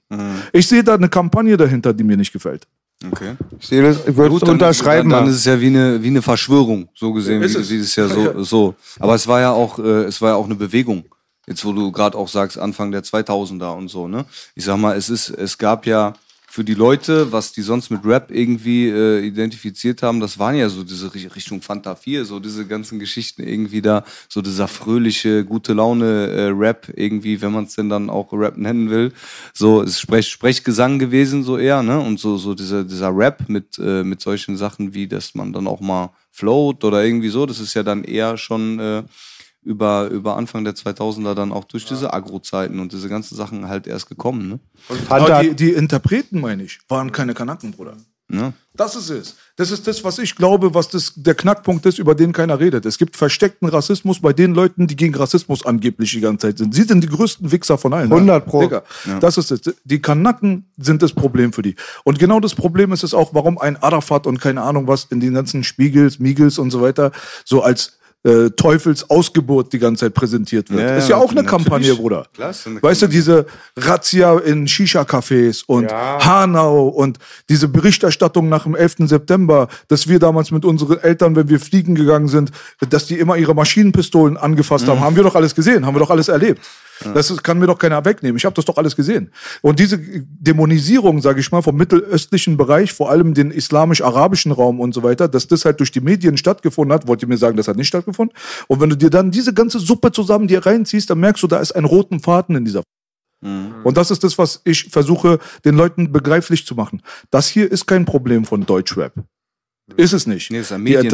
Ich 0.51 0.67
sehe 0.67 0.83
da 0.83 0.95
eine 0.95 1.09
Kampagne 1.09 1.57
dahinter, 1.57 1.93
die 1.93 2.03
mir 2.03 2.17
nicht 2.17 2.33
gefällt. 2.33 2.67
Okay. 3.05 3.35
Ich 3.59 3.67
sehe 3.67 3.81
das, 3.81 4.05
ich 4.05 4.15
würde 4.15 4.35
es 4.35 4.43
unterschreiben. 4.43 5.09
dann, 5.09 5.21
dann 5.25 5.29
ist 5.29 5.37
es 5.37 5.45
ja 5.45 5.59
wie 5.61 5.67
eine, 5.67 6.03
wie 6.03 6.07
eine 6.07 6.21
Verschwörung, 6.21 6.89
so 6.93 7.13
gesehen, 7.13 7.41
Ist 7.41 7.55
wie, 7.55 7.61
es. 7.61 7.69
wie 7.69 7.77
es 7.77 7.95
ja 7.95 8.07
so, 8.09 8.43
so. 8.43 8.75
Aber 8.99 9.15
es 9.15 9.25
war 9.25 9.39
ja 9.39 9.51
auch, 9.51 9.79
äh, 9.79 10.03
es 10.03 10.21
war 10.21 10.31
ja 10.31 10.35
auch 10.35 10.45
eine 10.45 10.55
Bewegung. 10.55 11.05
Jetzt, 11.47 11.63
wo 11.65 11.71
du 11.71 11.91
gerade 11.91 12.17
auch 12.17 12.27
sagst, 12.27 12.59
Anfang 12.59 12.91
der 12.91 13.03
2000er 13.03 13.75
und 13.75 13.87
so, 13.87 14.07
ne? 14.07 14.25
Ich 14.53 14.65
sag 14.65 14.77
mal, 14.77 14.95
es 14.97 15.09
ist, 15.09 15.29
es 15.29 15.57
gab 15.57 15.85
ja 15.85 16.13
für 16.59 16.65
die 16.65 16.73
Leute, 16.73 17.31
was 17.31 17.53
die 17.53 17.61
sonst 17.61 17.89
mit 17.89 18.03
Rap 18.03 18.31
irgendwie 18.31 18.89
äh, 18.89 19.25
identifiziert 19.25 20.03
haben, 20.03 20.19
das 20.19 20.37
waren 20.39 20.57
ja 20.57 20.67
so 20.67 20.83
diese 20.83 21.07
Ri- 21.07 21.33
Richtung 21.33 21.61
Fanta 21.61 21.95
4, 21.95 22.25
so 22.25 22.41
diese 22.41 22.67
ganzen 22.67 22.99
Geschichten 22.99 23.43
irgendwie 23.43 23.81
da, 23.81 24.03
so 24.27 24.41
dieser 24.41 24.67
fröhliche, 24.67 25.45
gute 25.45 25.71
Laune 25.71 26.27
äh, 26.27 26.47
Rap 26.47 26.91
irgendwie, 26.93 27.41
wenn 27.41 27.53
man 27.53 27.63
es 27.63 27.75
denn 27.75 27.87
dann 27.87 28.09
auch 28.09 28.33
Rap 28.33 28.57
nennen 28.57 28.89
will. 28.89 29.13
So, 29.53 29.83
ist 29.83 30.01
Sprech, 30.01 30.27
Sprechgesang 30.27 30.99
gewesen 30.99 31.45
so 31.45 31.57
eher, 31.57 31.81
ne? 31.81 31.97
Und 31.97 32.19
so, 32.19 32.35
so 32.35 32.53
dieser, 32.53 32.83
dieser 32.83 33.15
Rap 33.15 33.47
mit, 33.47 33.79
äh, 33.79 34.03
mit 34.03 34.19
solchen 34.19 34.57
Sachen 34.57 34.93
wie, 34.93 35.07
dass 35.07 35.35
man 35.35 35.53
dann 35.53 35.65
auch 35.65 35.79
mal 35.79 36.11
float 36.29 36.83
oder 36.83 37.05
irgendwie 37.05 37.29
so, 37.29 37.45
das 37.45 37.61
ist 37.61 37.73
ja 37.73 37.83
dann 37.83 38.03
eher 38.03 38.35
schon 38.35 38.79
äh, 38.79 39.03
über, 39.61 40.07
über 40.07 40.37
Anfang 40.37 40.63
der 40.63 40.73
2000er 40.73 41.33
dann 41.33 41.51
auch 41.51 41.65
durch 41.65 41.85
diese 41.85 42.13
Agro-Zeiten 42.13 42.79
und 42.79 42.93
diese 42.93 43.09
ganzen 43.09 43.35
Sachen 43.35 43.67
halt 43.67 43.87
erst 43.87 44.07
gekommen, 44.07 44.49
ne? 44.49 44.59
Fanta, 45.07 45.15
Aber 45.15 45.43
die, 45.43 45.55
die 45.55 45.71
Interpreten, 45.71 46.39
meine 46.39 46.63
ich, 46.63 46.79
waren 46.87 47.11
keine 47.11 47.33
Kanaken, 47.33 47.71
Bruder. 47.71 47.97
Ja. 48.31 48.53
Das 48.75 48.95
ist 48.95 49.09
es. 49.09 49.35
Das 49.55 49.71
ist 49.71 49.87
das, 49.87 50.03
was 50.03 50.19
ich 50.19 50.35
glaube, 50.35 50.73
was 50.73 50.87
das, 50.87 51.13
der 51.15 51.33
Knackpunkt 51.33 51.85
ist, 51.85 51.97
über 51.97 52.13
den 52.15 52.31
keiner 52.31 52.59
redet. 52.59 52.85
Es 52.85 52.97
gibt 52.97 53.17
versteckten 53.17 53.67
Rassismus 53.67 54.21
bei 54.21 54.31
den 54.31 54.53
Leuten, 54.53 54.87
die 54.87 54.95
gegen 54.95 55.15
Rassismus 55.15 55.65
angeblich 55.65 56.11
die 56.11 56.21
ganze 56.21 56.47
Zeit 56.47 56.59
sind. 56.59 56.73
Sie 56.73 56.83
sind 56.83 57.03
die 57.03 57.09
größten 57.09 57.51
Wichser 57.51 57.77
von 57.77 57.91
allen. 57.91 58.11
100 58.11 58.45
Pro. 58.45 58.61
Digga, 58.61 58.83
Das 59.19 59.37
ist 59.37 59.51
es. 59.51 59.61
Die 59.83 60.01
Kanaken 60.01 60.71
sind 60.77 61.01
das 61.01 61.13
Problem 61.13 61.51
für 61.51 61.63
die. 61.63 61.75
Und 62.03 62.19
genau 62.19 62.39
das 62.39 62.55
Problem 62.55 62.93
ist 62.93 63.03
es 63.03 63.13
auch, 63.13 63.33
warum 63.33 63.57
ein 63.57 63.75
Arafat 63.77 64.27
und 64.27 64.39
keine 64.39 64.61
Ahnung 64.61 64.87
was 64.87 65.05
in 65.05 65.19
den 65.19 65.33
ganzen 65.33 65.63
Spiegels, 65.63 66.19
Miegels 66.19 66.59
und 66.59 66.71
so 66.71 66.81
weiter 66.81 67.11
so 67.43 67.63
als 67.63 67.98
äh, 68.23 68.49
Teufelsausgeburt 68.49 69.71
die 69.71 69.79
ganze 69.79 70.05
Zeit 70.05 70.13
präsentiert 70.13 70.69
wird. 70.69 70.81
Ja, 70.81 70.97
ist 70.97 71.09
ja 71.09 71.15
auch 71.15 71.31
eine. 71.31 71.43
Kampagne, 71.43 71.95
Bruder. 71.95 72.27
Eine 72.37 72.81
weißt 72.81 73.03
du, 73.03 73.07
diese 73.07 73.45
Razzia 73.77 74.37
in 74.39 74.67
Shisha-Cafés 74.67 75.63
und 75.65 75.91
Hanau 75.91 76.89
und 76.89 77.17
diese 77.47 77.67
Berichterstattung 77.69 78.49
nach 78.49 78.63
dem 78.63 78.75
11. 78.75 79.07
September, 79.07 79.69
dass 79.87 80.07
wir 80.07 80.19
damals 80.19 80.51
mit 80.51 80.65
unseren 80.65 80.99
Eltern, 80.99 81.35
wenn 81.35 81.49
wir 81.49 81.59
fliegen 81.59 81.95
gegangen 81.95 82.27
sind, 82.27 82.51
dass 82.89 83.05
die 83.05 83.17
immer 83.17 83.37
ihre 83.37 83.55
Maschinenpistolen 83.55 84.37
angefasst 84.37 84.87
haben, 84.87 84.99
haben 84.99 85.15
wir 85.15 85.23
doch 85.23 85.35
alles 85.35 85.55
gesehen, 85.55 85.85
haben 85.85 85.95
wir 85.95 85.99
doch 85.99 86.11
alles 86.11 86.27
erlebt. 86.27 86.61
Das 87.13 87.31
ist, 87.31 87.43
kann 87.43 87.59
mir 87.59 87.67
doch 87.67 87.77
keiner 87.77 88.03
wegnehmen. 88.05 88.37
Ich 88.37 88.45
habe 88.45 88.55
das 88.55 88.65
doch 88.65 88.77
alles 88.77 88.95
gesehen. 88.95 89.31
Und 89.61 89.79
diese 89.79 89.97
Dämonisierung, 89.97 91.21
sage 91.21 91.39
ich 91.39 91.51
mal, 91.51 91.61
vom 91.61 91.75
mittelöstlichen 91.75 92.57
Bereich, 92.57 92.93
vor 92.93 93.09
allem 93.09 93.33
den 93.33 93.51
islamisch-arabischen 93.51 94.51
Raum 94.51 94.79
und 94.79 94.93
so 94.93 95.03
weiter, 95.03 95.27
dass 95.27 95.47
das 95.47 95.65
halt 95.65 95.79
durch 95.79 95.91
die 95.91 96.01
Medien 96.01 96.37
stattgefunden 96.37 96.93
hat, 96.93 97.07
wollt 97.07 97.21
ihr 97.21 97.27
mir 97.27 97.37
sagen, 97.37 97.57
das 97.57 97.67
hat 97.67 97.77
nicht 97.77 97.87
stattgefunden? 97.87 98.35
Und 98.67 98.81
wenn 98.81 98.89
du 98.89 98.97
dir 98.97 99.09
dann 99.09 99.31
diese 99.31 99.53
ganze 99.53 99.79
Suppe 99.79 100.11
zusammen 100.11 100.47
dir 100.47 100.65
reinziehst, 100.65 101.09
dann 101.09 101.19
merkst 101.19 101.43
du, 101.43 101.47
da 101.47 101.59
ist 101.59 101.71
ein 101.71 101.85
roten 101.85 102.19
Faden 102.19 102.55
in 102.55 102.65
dieser 102.65 102.83
und 103.41 103.95
das 103.95 104.11
ist 104.11 104.23
das, 104.23 104.37
was 104.37 104.61
ich 104.65 104.89
versuche, 104.89 105.39
den 105.63 105.75
Leuten 105.75 106.11
begreiflich 106.11 106.65
zu 106.65 106.75
machen. 106.75 107.01
Das 107.31 107.47
hier 107.47 107.71
ist 107.71 107.85
kein 107.85 108.03
Problem 108.05 108.43
von 108.43 108.65
Deutschrap. 108.65 109.13
Ist 109.95 110.13
es 110.13 110.27
nicht. 110.27 110.51
Nee, 110.51 110.59
ist 110.59 110.71
ein 110.71 110.83
die 111.01 111.07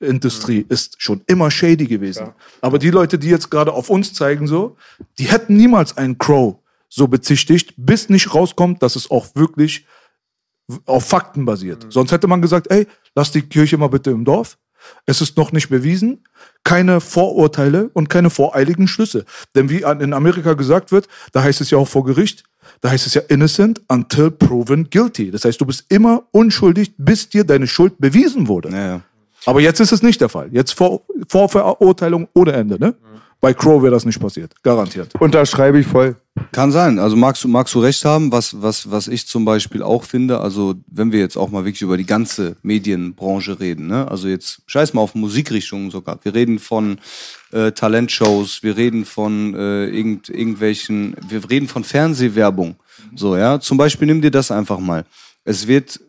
Medienproblem. 0.00 0.16
Entertainment-Industrie 0.16 0.66
ist 0.68 1.02
schon 1.02 1.22
immer 1.26 1.50
shady 1.50 1.86
gewesen. 1.86 2.32
Aber 2.60 2.78
die 2.78 2.90
Leute, 2.90 3.18
die 3.18 3.28
jetzt 3.28 3.50
gerade 3.50 3.72
auf 3.72 3.90
uns 3.90 4.12
zeigen, 4.12 4.46
so, 4.46 4.76
die 5.18 5.24
hätten 5.24 5.56
niemals 5.56 5.96
einen 5.96 6.18
Crow 6.18 6.56
so 6.88 7.08
bezichtigt, 7.08 7.74
bis 7.76 8.08
nicht 8.08 8.34
rauskommt, 8.34 8.82
dass 8.82 8.96
es 8.96 9.10
auch 9.10 9.28
wirklich 9.34 9.86
auf 10.84 11.06
Fakten 11.06 11.44
basiert. 11.44 11.86
Sonst 11.90 12.12
hätte 12.12 12.26
man 12.26 12.42
gesagt, 12.42 12.70
ey, 12.70 12.86
lass 13.14 13.30
die 13.30 13.42
Kirche 13.42 13.76
mal 13.76 13.88
bitte 13.88 14.10
im 14.10 14.24
Dorf. 14.24 14.58
Es 15.04 15.20
ist 15.20 15.36
noch 15.36 15.52
nicht 15.52 15.68
bewiesen. 15.68 16.24
Keine 16.62 17.00
Vorurteile 17.00 17.90
und 17.92 18.08
keine 18.08 18.30
voreiligen 18.30 18.86
Schlüsse. 18.86 19.24
Denn 19.54 19.68
wie 19.68 19.82
in 19.82 20.12
Amerika 20.12 20.54
gesagt 20.54 20.92
wird, 20.92 21.08
da 21.32 21.42
heißt 21.42 21.60
es 21.60 21.70
ja 21.70 21.78
auch 21.78 21.88
vor 21.88 22.04
Gericht, 22.04 22.44
da 22.80 22.90
heißt 22.90 23.06
es 23.06 23.14
ja 23.14 23.22
innocent 23.28 23.82
until 23.88 24.30
proven 24.30 24.90
guilty. 24.90 25.30
Das 25.30 25.44
heißt, 25.44 25.60
du 25.60 25.66
bist 25.66 25.86
immer 25.88 26.24
unschuldig, 26.32 26.94
bis 26.98 27.28
dir 27.28 27.44
deine 27.44 27.66
Schuld 27.66 27.98
bewiesen 27.98 28.48
wurde. 28.48 28.70
Ja. 28.70 29.02
Aber 29.46 29.60
jetzt 29.60 29.80
ist 29.80 29.92
es 29.92 30.02
nicht 30.02 30.20
der 30.20 30.28
Fall. 30.28 30.48
Jetzt 30.52 30.72
vor, 30.72 31.02
Vorverurteilung 31.28 32.28
ohne 32.34 32.52
Ende, 32.52 32.78
ne? 32.78 32.94
Bei 33.40 33.52
Crow 33.52 33.82
wäre 33.82 33.92
das 33.92 34.06
nicht 34.06 34.18
passiert. 34.18 34.52
Garantiert. 34.62 35.14
unterschreibe 35.20 35.78
ich 35.78 35.86
voll. 35.86 36.16
Kann 36.52 36.72
sein. 36.72 36.98
Also 36.98 37.16
magst 37.16 37.44
du, 37.44 37.48
magst 37.48 37.74
du 37.74 37.80
recht 37.80 38.04
haben, 38.04 38.32
was, 38.32 38.60
was, 38.62 38.90
was 38.90 39.08
ich 39.08 39.26
zum 39.26 39.44
Beispiel 39.44 39.82
auch 39.82 40.04
finde, 40.04 40.40
also 40.40 40.74
wenn 40.86 41.12
wir 41.12 41.20
jetzt 41.20 41.36
auch 41.36 41.50
mal 41.50 41.64
wirklich 41.64 41.82
über 41.82 41.98
die 41.98 42.06
ganze 42.06 42.56
Medienbranche 42.62 43.60
reden, 43.60 43.88
ne? 43.88 44.10
Also 44.10 44.28
jetzt 44.28 44.62
scheiß 44.66 44.94
mal 44.94 45.02
auf 45.02 45.14
Musikrichtungen 45.14 45.90
sogar. 45.90 46.18
Wir 46.22 46.34
reden 46.34 46.58
von 46.58 46.98
äh, 47.52 47.72
Talentshows, 47.72 48.62
wir 48.62 48.76
reden 48.76 49.04
von 49.04 49.54
äh, 49.54 49.86
irgend, 49.86 50.30
irgendwelchen, 50.30 51.14
wir 51.28 51.48
reden 51.48 51.68
von 51.68 51.84
Fernsehwerbung. 51.84 52.76
So, 53.14 53.36
ja. 53.36 53.60
Zum 53.60 53.76
Beispiel 53.76 54.06
nimm 54.06 54.22
dir 54.22 54.30
das 54.30 54.50
einfach 54.50 54.78
mal. 54.78 55.04
Es 55.44 55.68
wird 55.68 56.00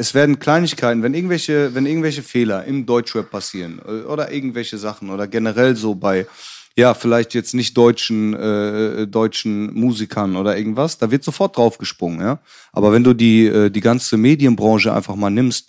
es 0.00 0.14
werden 0.14 0.38
Kleinigkeiten, 0.38 1.02
wenn 1.02 1.12
irgendwelche, 1.12 1.74
wenn 1.74 1.84
irgendwelche 1.84 2.22
Fehler 2.22 2.64
im 2.64 2.86
Deutschrap 2.86 3.30
passieren 3.30 3.82
äh, 3.86 4.06
oder 4.06 4.32
irgendwelche 4.32 4.78
Sachen 4.78 5.10
oder 5.10 5.26
generell 5.26 5.76
so 5.76 5.94
bei, 5.94 6.26
ja, 6.74 6.94
vielleicht 6.94 7.34
jetzt 7.34 7.52
nicht 7.52 7.76
deutschen, 7.76 8.32
äh, 8.32 9.06
deutschen 9.06 9.74
Musikern 9.74 10.36
oder 10.36 10.56
irgendwas, 10.56 10.96
da 10.96 11.10
wird 11.10 11.22
sofort 11.22 11.54
draufgesprungen, 11.54 12.20
ja. 12.20 12.38
Aber 12.72 12.92
wenn 12.92 13.04
du 13.04 13.12
die, 13.12 13.44
äh, 13.44 13.68
die 13.68 13.82
ganze 13.82 14.16
Medienbranche 14.16 14.90
einfach 14.90 15.16
mal 15.16 15.30
nimmst, 15.30 15.68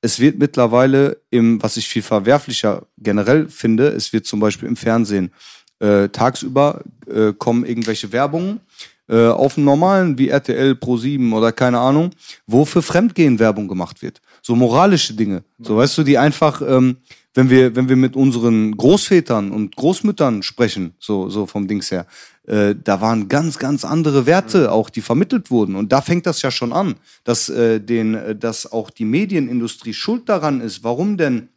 es 0.00 0.20
wird 0.20 0.38
mittlerweile 0.38 1.20
im, 1.30 1.60
was 1.60 1.76
ich 1.76 1.88
viel 1.88 2.02
verwerflicher 2.02 2.86
generell 2.98 3.48
finde, 3.48 3.88
es 3.88 4.12
wird 4.12 4.26
zum 4.26 4.38
Beispiel 4.38 4.68
im 4.68 4.76
Fernsehen 4.76 5.32
äh, 5.80 6.08
tagsüber 6.08 6.82
äh, 7.12 7.32
kommen 7.32 7.64
irgendwelche 7.64 8.12
Werbungen 8.12 8.60
äh, 9.08 9.26
auf 9.26 9.54
dem 9.54 9.64
normalen 9.64 10.16
wie 10.18 10.28
RTL 10.28 10.74
Pro 10.76 10.96
7 10.96 11.32
oder 11.32 11.52
keine 11.52 11.78
Ahnung, 11.78 12.10
wo 12.46 12.64
für 12.64 12.82
Fremdgehen 12.82 13.38
Werbung 13.38 13.68
gemacht 13.68 14.02
wird. 14.02 14.20
So 14.42 14.54
moralische 14.54 15.14
Dinge. 15.14 15.44
So 15.58 15.76
weißt 15.76 15.98
du, 15.98 16.02
die 16.02 16.18
einfach, 16.18 16.62
ähm, 16.66 16.96
wenn 17.34 17.50
wir, 17.50 17.74
wenn 17.74 17.88
wir 17.88 17.96
mit 17.96 18.16
unseren 18.16 18.76
Großvätern 18.76 19.50
und 19.50 19.76
Großmüttern 19.76 20.42
sprechen, 20.42 20.94
so, 20.98 21.28
so 21.28 21.46
vom 21.46 21.66
Dings 21.66 21.90
her, 21.90 22.06
äh, 22.46 22.74
da 22.74 23.00
waren 23.00 23.28
ganz, 23.28 23.58
ganz 23.58 23.84
andere 23.84 24.26
Werte 24.26 24.72
auch, 24.72 24.90
die 24.90 25.00
vermittelt 25.00 25.50
wurden. 25.50 25.76
Und 25.76 25.92
da 25.92 26.00
fängt 26.00 26.26
das 26.26 26.42
ja 26.42 26.50
schon 26.50 26.72
an, 26.72 26.96
dass, 27.24 27.48
äh, 27.48 27.80
den, 27.80 28.14
äh, 28.14 28.36
dass 28.36 28.70
auch 28.70 28.90
die 28.90 29.04
Medienindustrie 29.04 29.94
schuld 29.94 30.28
daran 30.28 30.60
ist. 30.60 30.82
Warum 30.82 31.16
denn 31.16 31.48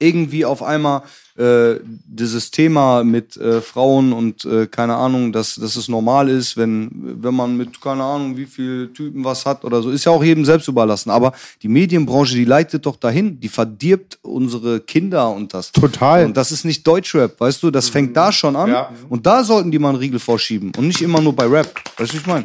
irgendwie 0.00 0.44
auf 0.44 0.62
einmal 0.62 1.02
äh, 1.36 1.76
dieses 1.84 2.50
Thema 2.50 3.04
mit 3.04 3.36
äh, 3.36 3.60
Frauen 3.60 4.12
und 4.12 4.44
äh, 4.44 4.66
keine 4.66 4.96
Ahnung, 4.96 5.32
dass, 5.32 5.54
dass 5.54 5.76
es 5.76 5.88
normal 5.88 6.28
ist, 6.28 6.56
wenn, 6.56 6.90
wenn 7.22 7.34
man 7.34 7.56
mit 7.56 7.80
keine 7.80 8.02
Ahnung, 8.02 8.36
wie 8.36 8.46
viel 8.46 8.90
Typen 8.92 9.24
was 9.24 9.46
hat 9.46 9.64
oder 9.64 9.80
so, 9.80 9.90
ist 9.90 10.04
ja 10.04 10.12
auch 10.12 10.24
jedem 10.24 10.44
selbst 10.44 10.68
überlassen. 10.68 11.10
Aber 11.10 11.32
die 11.62 11.68
Medienbranche, 11.68 12.34
die 12.34 12.44
leitet 12.44 12.84
doch 12.84 12.96
dahin, 12.96 13.38
die 13.40 13.48
verdirbt 13.48 14.18
unsere 14.22 14.80
Kinder 14.80 15.30
und 15.30 15.54
das. 15.54 15.72
Total. 15.72 16.26
Und 16.26 16.36
das 16.36 16.50
ist 16.50 16.64
nicht 16.64 16.86
Deutschrap, 16.86 17.38
weißt 17.38 17.62
du, 17.62 17.70
das 17.70 17.88
fängt 17.88 18.16
da 18.16 18.32
schon 18.32 18.56
an. 18.56 18.70
Ja. 18.70 18.90
Und 19.08 19.26
da 19.26 19.44
sollten 19.44 19.70
die 19.70 19.78
mal 19.78 19.90
einen 19.90 19.98
Riegel 19.98 20.18
vorschieben 20.18 20.72
und 20.76 20.86
nicht 20.86 21.00
immer 21.00 21.20
nur 21.20 21.34
bei 21.34 21.46
Rap. 21.46 21.72
Weißt 21.96 22.12
du, 22.12 22.16
wie 22.16 22.20
ich 22.20 22.26
meine? 22.26 22.44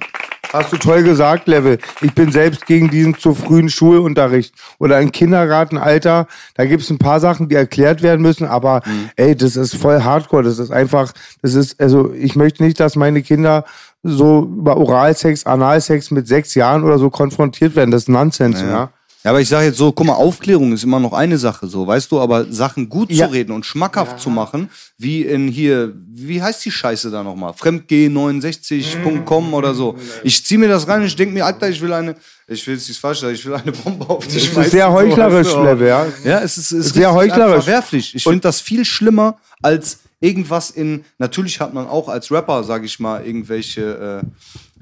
Hast 0.55 0.71
du 0.71 0.77
toll 0.77 1.03
gesagt, 1.03 1.49
Level. 1.49 1.79
Ich 2.01 2.13
bin 2.13 2.31
selbst 2.31 2.65
gegen 2.65 2.89
diesen 2.89 3.17
zu 3.17 3.35
frühen 3.35 3.67
Schulunterricht. 3.67 4.55
Oder 4.79 5.01
im 5.01 5.11
Kindergartenalter, 5.11 6.27
da 6.55 6.65
gibt's 6.65 6.89
ein 6.89 6.97
paar 6.97 7.19
Sachen, 7.19 7.49
die 7.49 7.55
erklärt 7.55 8.01
werden 8.01 8.21
müssen, 8.21 8.47
aber 8.47 8.81
ey, 9.17 9.35
das 9.35 9.57
ist 9.57 9.75
voll 9.75 10.01
hardcore. 10.01 10.43
Das 10.43 10.57
ist 10.57 10.71
einfach, 10.71 11.11
das 11.41 11.55
ist, 11.55 11.81
also 11.81 12.13
ich 12.13 12.37
möchte 12.37 12.63
nicht, 12.63 12.79
dass 12.79 12.95
meine 12.95 13.21
Kinder 13.21 13.65
so 14.01 14.43
über 14.43 14.77
Oralsex, 14.77 15.45
Analsex 15.45 16.11
mit 16.11 16.27
sechs 16.27 16.55
Jahren 16.55 16.83
oder 16.85 16.99
so 16.99 17.09
konfrontiert 17.09 17.75
werden. 17.75 17.91
Das 17.91 18.03
ist 18.03 18.09
Nonsens, 18.09 18.61
ja. 18.61 18.67
Ja, 18.67 18.89
aber 19.29 19.41
ich 19.41 19.49
sage 19.49 19.65
jetzt 19.67 19.77
so, 19.77 19.91
guck 19.91 20.07
mal, 20.07 20.13
Aufklärung 20.13 20.73
ist 20.73 20.83
immer 20.83 20.99
noch 20.99 21.13
eine 21.13 21.37
Sache, 21.37 21.67
so, 21.67 21.85
weißt 21.87 22.11
du, 22.11 22.19
aber 22.19 22.51
Sachen 22.51 22.89
gut 22.89 23.11
Ja. 23.11 23.27
zu 23.27 23.33
reden 23.33 23.51
und 23.51 23.65
schmackhaft 23.65 24.19
zu 24.19 24.29
machen, 24.29 24.69
wie 24.97 25.21
in 25.23 25.47
hier, 25.47 25.93
wie 26.13 26.41
heißt 26.41 26.63
die 26.65 26.71
Scheiße 26.71 27.11
da 27.11 27.23
nochmal? 27.23 27.53
Fremdg69.com 27.53 29.53
oder 29.53 29.73
so. 29.73 29.95
Ich 30.23 30.43
zieh 30.45 30.57
mir 30.57 30.67
das 30.67 30.87
rein 30.87 31.01
und 31.01 31.07
ich 31.07 31.15
denk 31.15 31.33
mir, 31.33 31.45
Alter, 31.45 31.69
ich 31.69 31.81
will 31.81 31.93
eine, 31.93 32.15
ich 32.47 32.65
will 32.67 32.75
jetzt 32.75 32.87
nicht 32.87 32.99
falsch 32.99 33.19
sagen, 33.21 33.33
ich 33.33 33.45
will 33.45 33.53
eine 33.55 33.71
Bombe 33.71 34.07
auf 34.09 34.27
dich 34.27 34.53
Das 34.53 34.65
ist 34.65 34.71
sehr 34.71 34.91
heuchlerisch, 34.91 35.53
Level, 35.53 35.87
ja. 35.87 36.05
Ja, 36.23 36.39
es 36.41 36.57
ist, 36.57 36.71
es 36.71 36.87
ist 36.87 36.93
Sehr 36.95 37.13
heuchlerisch. 37.13 37.63
verwerflich. 37.63 38.15
Ich 38.15 38.23
finde 38.23 38.41
das 38.41 38.61
viel 38.61 38.85
schlimmer 38.85 39.37
als 39.61 39.99
irgendwas 40.19 40.69
in. 40.71 41.03
Natürlich 41.17 41.59
hat 41.59 41.73
man 41.73 41.87
auch 41.87 42.09
als 42.09 42.31
Rapper, 42.31 42.63
sage 42.63 42.85
ich 42.85 42.99
mal, 42.99 43.25
irgendwelche. 43.25 44.21
Äh, 44.23 44.27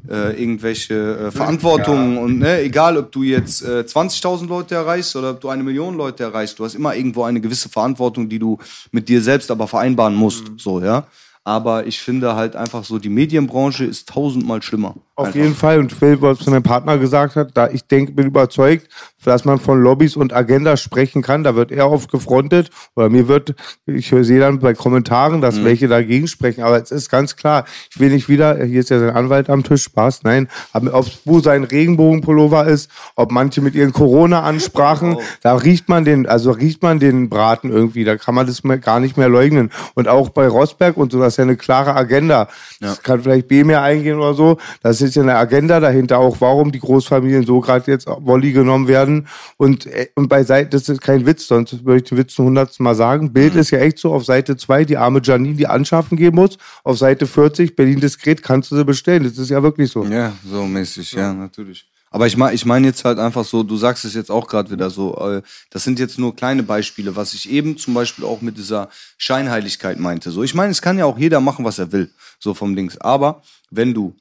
äh, 0.09 0.39
irgendwelche 0.41 1.17
äh, 1.27 1.31
Verantwortungen 1.31 2.17
und 2.17 2.39
ne, 2.39 2.61
egal 2.61 2.97
ob 2.97 3.11
du 3.11 3.23
jetzt 3.23 3.63
äh, 3.63 3.81
20.000 3.87 4.47
Leute 4.47 4.75
erreichst 4.75 5.15
oder 5.15 5.31
ob 5.31 5.41
du 5.41 5.49
eine 5.49 5.63
Million 5.63 5.95
Leute 5.95 6.23
erreichst, 6.23 6.59
du 6.59 6.65
hast 6.65 6.75
immer 6.75 6.95
irgendwo 6.95 7.23
eine 7.23 7.39
gewisse 7.41 7.69
Verantwortung, 7.69 8.27
die 8.29 8.39
du 8.39 8.57
mit 8.91 9.07
dir 9.07 9.21
selbst 9.21 9.49
aber 9.51 9.67
vereinbaren 9.67 10.15
musst, 10.15 10.45
so 10.57 10.81
ja. 10.81 11.07
Aber 11.45 11.85
ich 11.85 11.99
finde 11.99 12.35
halt 12.35 12.55
einfach 12.55 12.85
so, 12.85 12.99
die 12.99 13.09
Medienbranche 13.09 13.83
ist 13.83 14.07
tausendmal 14.07 14.61
schlimmer. 14.61 14.95
Auf 15.15 15.27
Einfach. 15.27 15.39
jeden 15.39 15.55
Fall. 15.55 15.79
Und 15.79 15.91
Phil, 15.93 16.21
was 16.21 16.39
zu 16.39 16.49
meinem 16.49 16.63
Partner 16.63 16.97
gesagt 16.97 17.35
hat, 17.35 17.51
da 17.53 17.69
ich 17.69 17.85
denke, 17.85 18.13
bin 18.13 18.27
überzeugt, 18.27 18.87
dass 19.23 19.45
man 19.45 19.59
von 19.59 19.79
Lobbys 19.81 20.15
und 20.15 20.33
Agendas 20.33 20.81
sprechen 20.81 21.21
kann. 21.21 21.43
Da 21.43 21.55
wird 21.55 21.71
er 21.71 21.89
oft 21.91 22.11
gefrontet. 22.11 22.71
Oder 22.95 23.09
mir 23.09 23.27
wird, 23.27 23.53
ich 23.85 24.09
sehe 24.09 24.39
dann 24.39 24.59
bei 24.59 24.73
Kommentaren, 24.73 25.39
dass 25.39 25.57
Mhm. 25.57 25.65
welche 25.65 25.87
dagegen 25.87 26.27
sprechen. 26.27 26.63
Aber 26.63 26.81
es 26.81 26.89
ist 26.91 27.09
ganz 27.11 27.35
klar, 27.35 27.65
ich 27.91 27.99
will 27.99 28.09
nicht 28.09 28.27
wieder, 28.27 28.63
hier 28.65 28.79
ist 28.79 28.89
ja 28.89 28.99
sein 28.99 29.11
Anwalt 29.11 29.49
am 29.49 29.63
Tisch, 29.63 29.83
Spaß, 29.83 30.23
nein, 30.23 30.47
aber 30.71 30.93
ob 30.93 31.05
wo 31.25 31.39
sein 31.39 31.63
Regenbogenpullover 31.63 32.65
ist, 32.67 32.89
ob 33.15 33.31
manche 33.31 33.61
mit 33.61 33.75
ihren 33.75 33.93
Corona-Ansprachen, 33.93 35.17
da 35.41 35.55
riecht 35.55 35.89
man 35.89 36.05
den, 36.05 36.25
also 36.27 36.51
riecht 36.51 36.81
man 36.81 36.99
den 36.99 37.29
Braten 37.29 37.69
irgendwie. 37.71 38.03
Da 38.03 38.17
kann 38.17 38.35
man 38.35 38.47
das 38.47 38.61
gar 38.81 38.99
nicht 38.99 39.15
mehr 39.17 39.29
leugnen. 39.29 39.71
Und 39.93 40.07
auch 40.07 40.29
bei 40.29 40.47
Rosberg 40.47 40.97
und 40.97 41.11
so, 41.11 41.19
das 41.19 41.33
ist 41.33 41.37
ja 41.37 41.43
eine 41.43 41.55
klare 41.57 41.95
Agenda. 41.95 42.47
Das 42.79 43.03
kann 43.03 43.21
vielleicht 43.21 43.47
B 43.47 43.63
mehr 43.63 43.81
eingehen 43.83 44.17
oder 44.17 44.33
so. 44.33 44.57
Das 44.81 45.01
ist 45.03 45.15
ja 45.15 45.21
eine 45.21 45.35
Agenda 45.35 45.79
dahinter 45.79 46.17
auch, 46.17 46.41
warum 46.41 46.71
die 46.71 46.79
Großfamilien 46.79 47.45
so 47.45 47.59
gerade 47.59 47.91
jetzt 47.91 48.07
Wolli 48.07 48.51
genommen 48.51 48.87
werden. 48.87 49.27
Und, 49.57 49.85
äh, 49.85 50.07
und 50.15 50.29
bei 50.29 50.43
Seite, 50.43 50.69
das 50.69 50.89
ist 50.89 51.01
kein 51.01 51.25
Witz, 51.25 51.47
sonst 51.47 51.85
würde 51.85 51.97
ich 51.97 52.09
den 52.09 52.17
Witz 52.17 52.33
zum 52.33 52.45
hundertsten 52.45 52.83
Mal 52.83 52.95
sagen. 52.95 53.33
Bild 53.33 53.55
ist 53.55 53.71
ja 53.71 53.79
echt 53.79 53.99
so, 53.99 54.13
auf 54.13 54.25
Seite 54.25 54.57
2 54.57 54.85
die 54.85 54.97
arme 54.97 55.21
Janine, 55.23 55.55
die 55.55 55.67
anschaffen 55.67 56.17
gehen 56.17 56.35
muss. 56.35 56.57
Auf 56.83 56.97
Seite 56.97 57.27
40 57.27 57.75
Berlin 57.75 57.99
diskret 57.99 58.41
kannst 58.41 58.71
du 58.71 58.75
sie 58.75 58.85
bestellen. 58.85 59.23
Das 59.23 59.37
ist 59.37 59.49
ja 59.49 59.61
wirklich 59.61 59.91
so. 59.91 60.03
Ja, 60.05 60.33
so 60.49 60.65
mäßig, 60.65 61.11
ja, 61.13 61.33
natürlich. 61.33 61.85
Aber 62.13 62.27
ich 62.27 62.37
meine 62.37 62.53
ich 62.53 62.63
mein 62.63 62.83
jetzt 62.83 63.05
halt 63.05 63.17
einfach 63.17 63.43
so, 63.43 63.63
du 63.63 63.75
sagst 63.75 64.05
es 64.05 64.13
jetzt 64.13 64.29
auch 64.29 64.47
gerade 64.47 64.69
wieder 64.69 64.91
so, 64.91 65.17
äh, 65.17 65.41
das 65.71 65.83
sind 65.83 65.97
jetzt 65.97 66.19
nur 66.19 66.35
kleine 66.35 66.61
Beispiele, 66.61 67.15
was 67.15 67.33
ich 67.33 67.49
eben 67.49 67.75
zum 67.75 67.95
Beispiel 67.95 68.23
auch 68.23 68.41
mit 68.41 68.55
dieser 68.55 68.89
Scheinheiligkeit 69.17 69.99
meinte. 69.99 70.29
So, 70.29 70.43
ich 70.43 70.53
meine, 70.53 70.71
es 70.71 70.83
kann 70.83 70.99
ja 70.99 71.05
auch 71.05 71.17
jeder 71.17 71.41
machen, 71.41 71.65
was 71.65 71.79
er 71.79 71.91
will, 71.91 72.11
so 72.37 72.53
vom 72.53 72.75
Dings. 72.75 73.01
Aber 73.01 73.41
wenn 73.71 73.95
du 73.95 74.13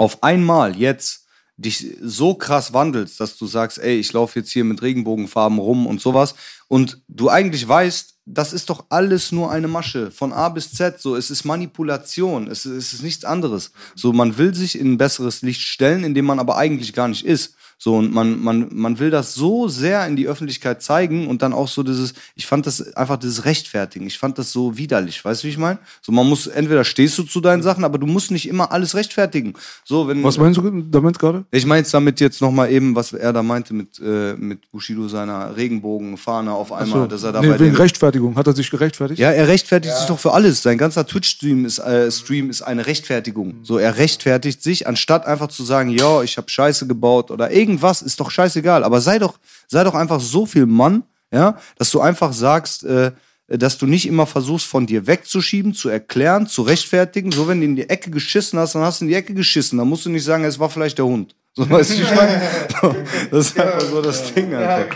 auf 0.00 0.22
einmal 0.22 0.78
jetzt 0.78 1.26
dich 1.58 1.94
so 2.00 2.32
krass 2.32 2.72
wandelst, 2.72 3.20
dass 3.20 3.36
du 3.36 3.46
sagst, 3.46 3.78
ey, 3.78 3.98
ich 3.98 4.10
laufe 4.14 4.38
jetzt 4.38 4.50
hier 4.50 4.64
mit 4.64 4.80
Regenbogenfarben 4.80 5.58
rum 5.58 5.86
und 5.86 6.00
sowas 6.00 6.34
und 6.68 7.02
du 7.06 7.28
eigentlich 7.28 7.68
weißt, 7.68 8.14
das 8.24 8.54
ist 8.54 8.70
doch 8.70 8.86
alles 8.88 9.30
nur 9.30 9.50
eine 9.50 9.68
Masche 9.68 10.10
von 10.10 10.32
A 10.32 10.48
bis 10.48 10.72
Z, 10.72 10.98
so 10.98 11.16
es 11.16 11.30
ist 11.30 11.44
Manipulation, 11.44 12.46
es 12.46 12.64
ist, 12.64 12.72
es 12.76 12.92
ist 12.94 13.02
nichts 13.02 13.26
anderes. 13.26 13.72
So 13.94 14.14
man 14.14 14.38
will 14.38 14.54
sich 14.54 14.78
in 14.78 14.92
ein 14.92 14.98
besseres 14.98 15.42
Licht 15.42 15.60
stellen, 15.60 16.02
in 16.02 16.14
dem 16.14 16.24
man 16.24 16.38
aber 16.38 16.56
eigentlich 16.56 16.94
gar 16.94 17.08
nicht 17.08 17.26
ist. 17.26 17.56
So, 17.82 17.96
und 17.96 18.12
man, 18.12 18.42
man, 18.42 18.68
man 18.72 18.98
will 18.98 19.08
das 19.08 19.32
so 19.32 19.66
sehr 19.66 20.06
in 20.06 20.14
die 20.14 20.28
Öffentlichkeit 20.28 20.82
zeigen 20.82 21.28
und 21.28 21.40
dann 21.40 21.54
auch 21.54 21.66
so 21.66 21.82
dieses, 21.82 22.12
ich 22.34 22.46
fand 22.46 22.66
das 22.66 22.94
einfach 22.94 23.16
dieses 23.16 23.46
Rechtfertigen. 23.46 24.06
Ich 24.06 24.18
fand 24.18 24.36
das 24.36 24.52
so 24.52 24.76
widerlich, 24.76 25.24
weißt 25.24 25.42
du, 25.42 25.46
wie 25.46 25.52
ich 25.52 25.56
meine? 25.56 25.78
So, 26.02 26.12
man 26.12 26.28
muss, 26.28 26.46
entweder 26.46 26.84
stehst 26.84 27.16
du 27.16 27.22
zu 27.22 27.40
deinen 27.40 27.62
Sachen, 27.62 27.84
aber 27.84 27.96
du 27.96 28.06
musst 28.06 28.32
nicht 28.32 28.46
immer 28.46 28.70
alles 28.70 28.94
rechtfertigen. 28.94 29.54
So, 29.82 30.06
wenn. 30.06 30.22
Was 30.22 30.36
meinst 30.36 30.58
du 30.58 30.82
damit 30.90 31.18
gerade? 31.18 31.46
Ich 31.50 31.64
meine 31.64 31.80
jetzt 31.80 31.94
damit 31.94 32.20
jetzt 32.20 32.42
nochmal 32.42 32.70
eben, 32.70 32.94
was 32.94 33.14
er 33.14 33.32
da 33.32 33.42
meinte 33.42 33.72
mit, 33.72 33.98
äh, 33.98 34.34
mit 34.34 34.70
Bushido 34.70 35.08
seiner 35.08 35.56
Regenbogenfahne 35.56 36.52
auf 36.52 36.72
einmal, 36.72 37.08
dass 37.08 37.22
er 37.22 37.32
da 37.32 37.40
nee, 37.40 37.58
wegen 37.58 37.74
Rechtfertigung. 37.74 38.36
Hat 38.36 38.46
er 38.46 38.52
sich 38.52 38.70
gerechtfertigt? 38.70 39.18
ja, 39.18 39.30
er 39.30 39.48
rechtfertigt 39.48 39.96
sich 39.96 40.06
doch 40.06 40.18
für 40.18 40.32
alles. 40.32 40.62
Sein 40.62 40.76
ganzer 40.76 41.06
Twitch-Stream 41.06 41.64
ist, 41.64 41.78
äh, 41.78 42.10
Stream 42.10 42.50
ist 42.50 42.60
eine 42.60 42.86
Rechtfertigung. 42.86 43.54
So, 43.62 43.78
er 43.78 43.96
rechtfertigt 43.96 44.62
sich, 44.62 44.86
anstatt 44.86 45.26
einfach 45.26 45.48
zu 45.48 45.64
sagen, 45.64 45.88
ja, 45.88 46.22
ich 46.22 46.36
habe 46.36 46.50
Scheiße 46.50 46.86
gebaut 46.86 47.30
oder 47.30 47.50
irgendwas, 47.50 47.69
ist 47.78 48.20
doch 48.20 48.30
scheißegal. 48.30 48.84
Aber 48.84 49.00
sei 49.00 49.18
doch, 49.18 49.38
sei 49.68 49.84
doch 49.84 49.94
einfach 49.94 50.20
so 50.20 50.46
viel 50.46 50.66
Mann, 50.66 51.04
ja, 51.32 51.56
dass 51.76 51.90
du 51.90 52.00
einfach 52.00 52.32
sagst, 52.32 52.84
äh, 52.84 53.12
dass 53.48 53.78
du 53.78 53.86
nicht 53.86 54.06
immer 54.06 54.26
versuchst, 54.26 54.66
von 54.66 54.86
dir 54.86 55.06
wegzuschieben, 55.06 55.74
zu 55.74 55.88
erklären, 55.88 56.46
zu 56.46 56.62
rechtfertigen. 56.62 57.32
So, 57.32 57.48
wenn 57.48 57.58
du 57.60 57.66
in 57.66 57.76
die 57.76 57.88
Ecke 57.90 58.10
geschissen 58.10 58.58
hast, 58.58 58.74
dann 58.74 58.82
hast 58.82 59.00
du 59.00 59.04
in 59.04 59.08
die 59.08 59.16
Ecke 59.16 59.34
geschissen. 59.34 59.78
Dann 59.78 59.88
musst 59.88 60.06
du 60.06 60.10
nicht 60.10 60.24
sagen, 60.24 60.44
es 60.44 60.58
war 60.58 60.70
vielleicht 60.70 60.98
der 60.98 61.04
Hund. 61.06 61.34
So, 61.56 61.68
weißt 61.68 61.98
du, 61.98 62.02
ich 62.02 62.14
meine? 62.14 62.40
So, 62.80 62.94
Das 63.32 63.46
ist 63.46 63.58
einfach 63.58 63.80
so 63.80 64.00
das 64.00 64.32
Ding 64.32 64.54
einfach. 64.54 64.86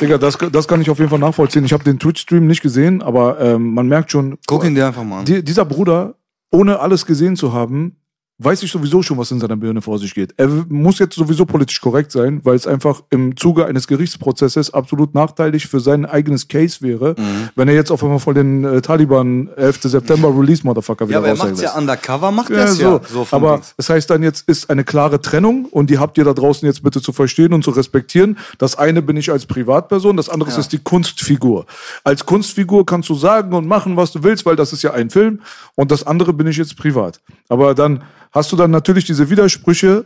Digga, 0.00 0.18
das, 0.18 0.36
das 0.52 0.68
kann 0.68 0.80
ich 0.82 0.90
auf 0.90 0.98
jeden 0.98 1.10
Fall 1.10 1.18
nachvollziehen. 1.18 1.64
Ich 1.64 1.72
habe 1.72 1.84
den 1.84 1.98
Twitch-Stream 1.98 2.46
nicht 2.46 2.62
gesehen, 2.62 3.02
aber 3.02 3.40
ähm, 3.40 3.72
man 3.74 3.88
merkt 3.88 4.10
schon, 4.10 4.38
Guck 4.46 4.64
ihn 4.64 4.74
dir 4.74 4.86
einfach 4.86 5.04
mal 5.04 5.20
an. 5.20 5.24
die, 5.24 5.42
dieser 5.42 5.64
Bruder, 5.64 6.14
ohne 6.50 6.80
alles 6.80 7.06
gesehen 7.06 7.36
zu 7.36 7.52
haben, 7.52 7.96
weiß 8.40 8.62
ich 8.62 8.70
sowieso 8.70 9.02
schon, 9.02 9.18
was 9.18 9.32
in 9.32 9.40
seiner 9.40 9.56
Birne 9.56 9.82
vor 9.82 9.98
sich 9.98 10.14
geht. 10.14 10.32
Er 10.36 10.46
muss 10.68 11.00
jetzt 11.00 11.16
sowieso 11.16 11.44
politisch 11.44 11.80
korrekt 11.80 12.12
sein, 12.12 12.40
weil 12.44 12.54
es 12.54 12.68
einfach 12.68 13.02
im 13.10 13.36
Zuge 13.36 13.66
eines 13.66 13.88
Gerichtsprozesses 13.88 14.72
absolut 14.72 15.12
nachteilig 15.14 15.66
für 15.66 15.80
sein 15.80 16.06
eigenes 16.06 16.46
Case 16.46 16.80
wäre, 16.80 17.16
Mhm. 17.18 17.48
wenn 17.56 17.66
er 17.68 17.74
jetzt 17.74 17.90
auf 17.90 18.02
einmal 18.04 18.20
von 18.20 18.34
den 18.36 18.64
äh, 18.64 18.80
Taliban 18.80 19.48
11. 19.56 19.80
September 19.90 20.28
Release 20.28 20.64
Motherfucker 20.64 21.04
Ja, 21.06 21.08
wieder 21.08 21.18
aber 21.18 21.28
er 21.28 21.36
macht's 21.36 21.60
ja 21.60 21.76
undercover, 21.76 22.30
macht 22.30 22.50
Ja, 22.50 22.56
das 22.56 22.76
so. 22.76 22.82
ja. 22.82 23.00
so 23.12 23.26
aber 23.32 23.54
Dings. 23.56 23.74
das 23.76 23.90
heißt 23.90 24.08
dann 24.10 24.22
jetzt 24.22 24.48
ist 24.48 24.70
eine 24.70 24.84
klare 24.84 25.20
Trennung 25.20 25.64
und 25.64 25.90
die 25.90 25.98
habt 25.98 26.16
ihr 26.16 26.24
da 26.24 26.32
draußen 26.32 26.64
jetzt 26.66 26.82
bitte 26.84 27.02
zu 27.02 27.12
verstehen 27.12 27.52
und 27.52 27.64
zu 27.64 27.70
respektieren. 27.72 28.38
Das 28.58 28.76
eine 28.78 29.02
bin 29.02 29.16
ich 29.16 29.32
als 29.32 29.46
Privatperson, 29.46 30.16
das 30.16 30.28
andere 30.28 30.50
ist 30.56 30.68
die 30.72 30.78
Kunstfigur. 30.78 31.66
Als 32.04 32.24
Kunstfigur 32.24 32.86
kannst 32.86 33.08
du 33.08 33.14
sagen 33.14 33.52
und 33.52 33.66
machen, 33.66 33.96
was 33.96 34.12
du 34.12 34.22
willst, 34.22 34.46
weil 34.46 34.54
das 34.56 34.72
ist 34.72 34.82
ja 34.82 34.92
ein 34.92 35.10
Film 35.10 35.40
und 35.74 35.90
das 35.90 36.06
andere 36.06 36.32
bin 36.32 36.46
ich 36.46 36.56
jetzt 36.56 36.76
privat. 36.76 37.20
Aber 37.48 37.74
dann 37.74 38.02
hast 38.32 38.52
du 38.52 38.56
dann 38.56 38.70
natürlich 38.70 39.04
diese 39.04 39.30
Widersprüche, 39.30 40.04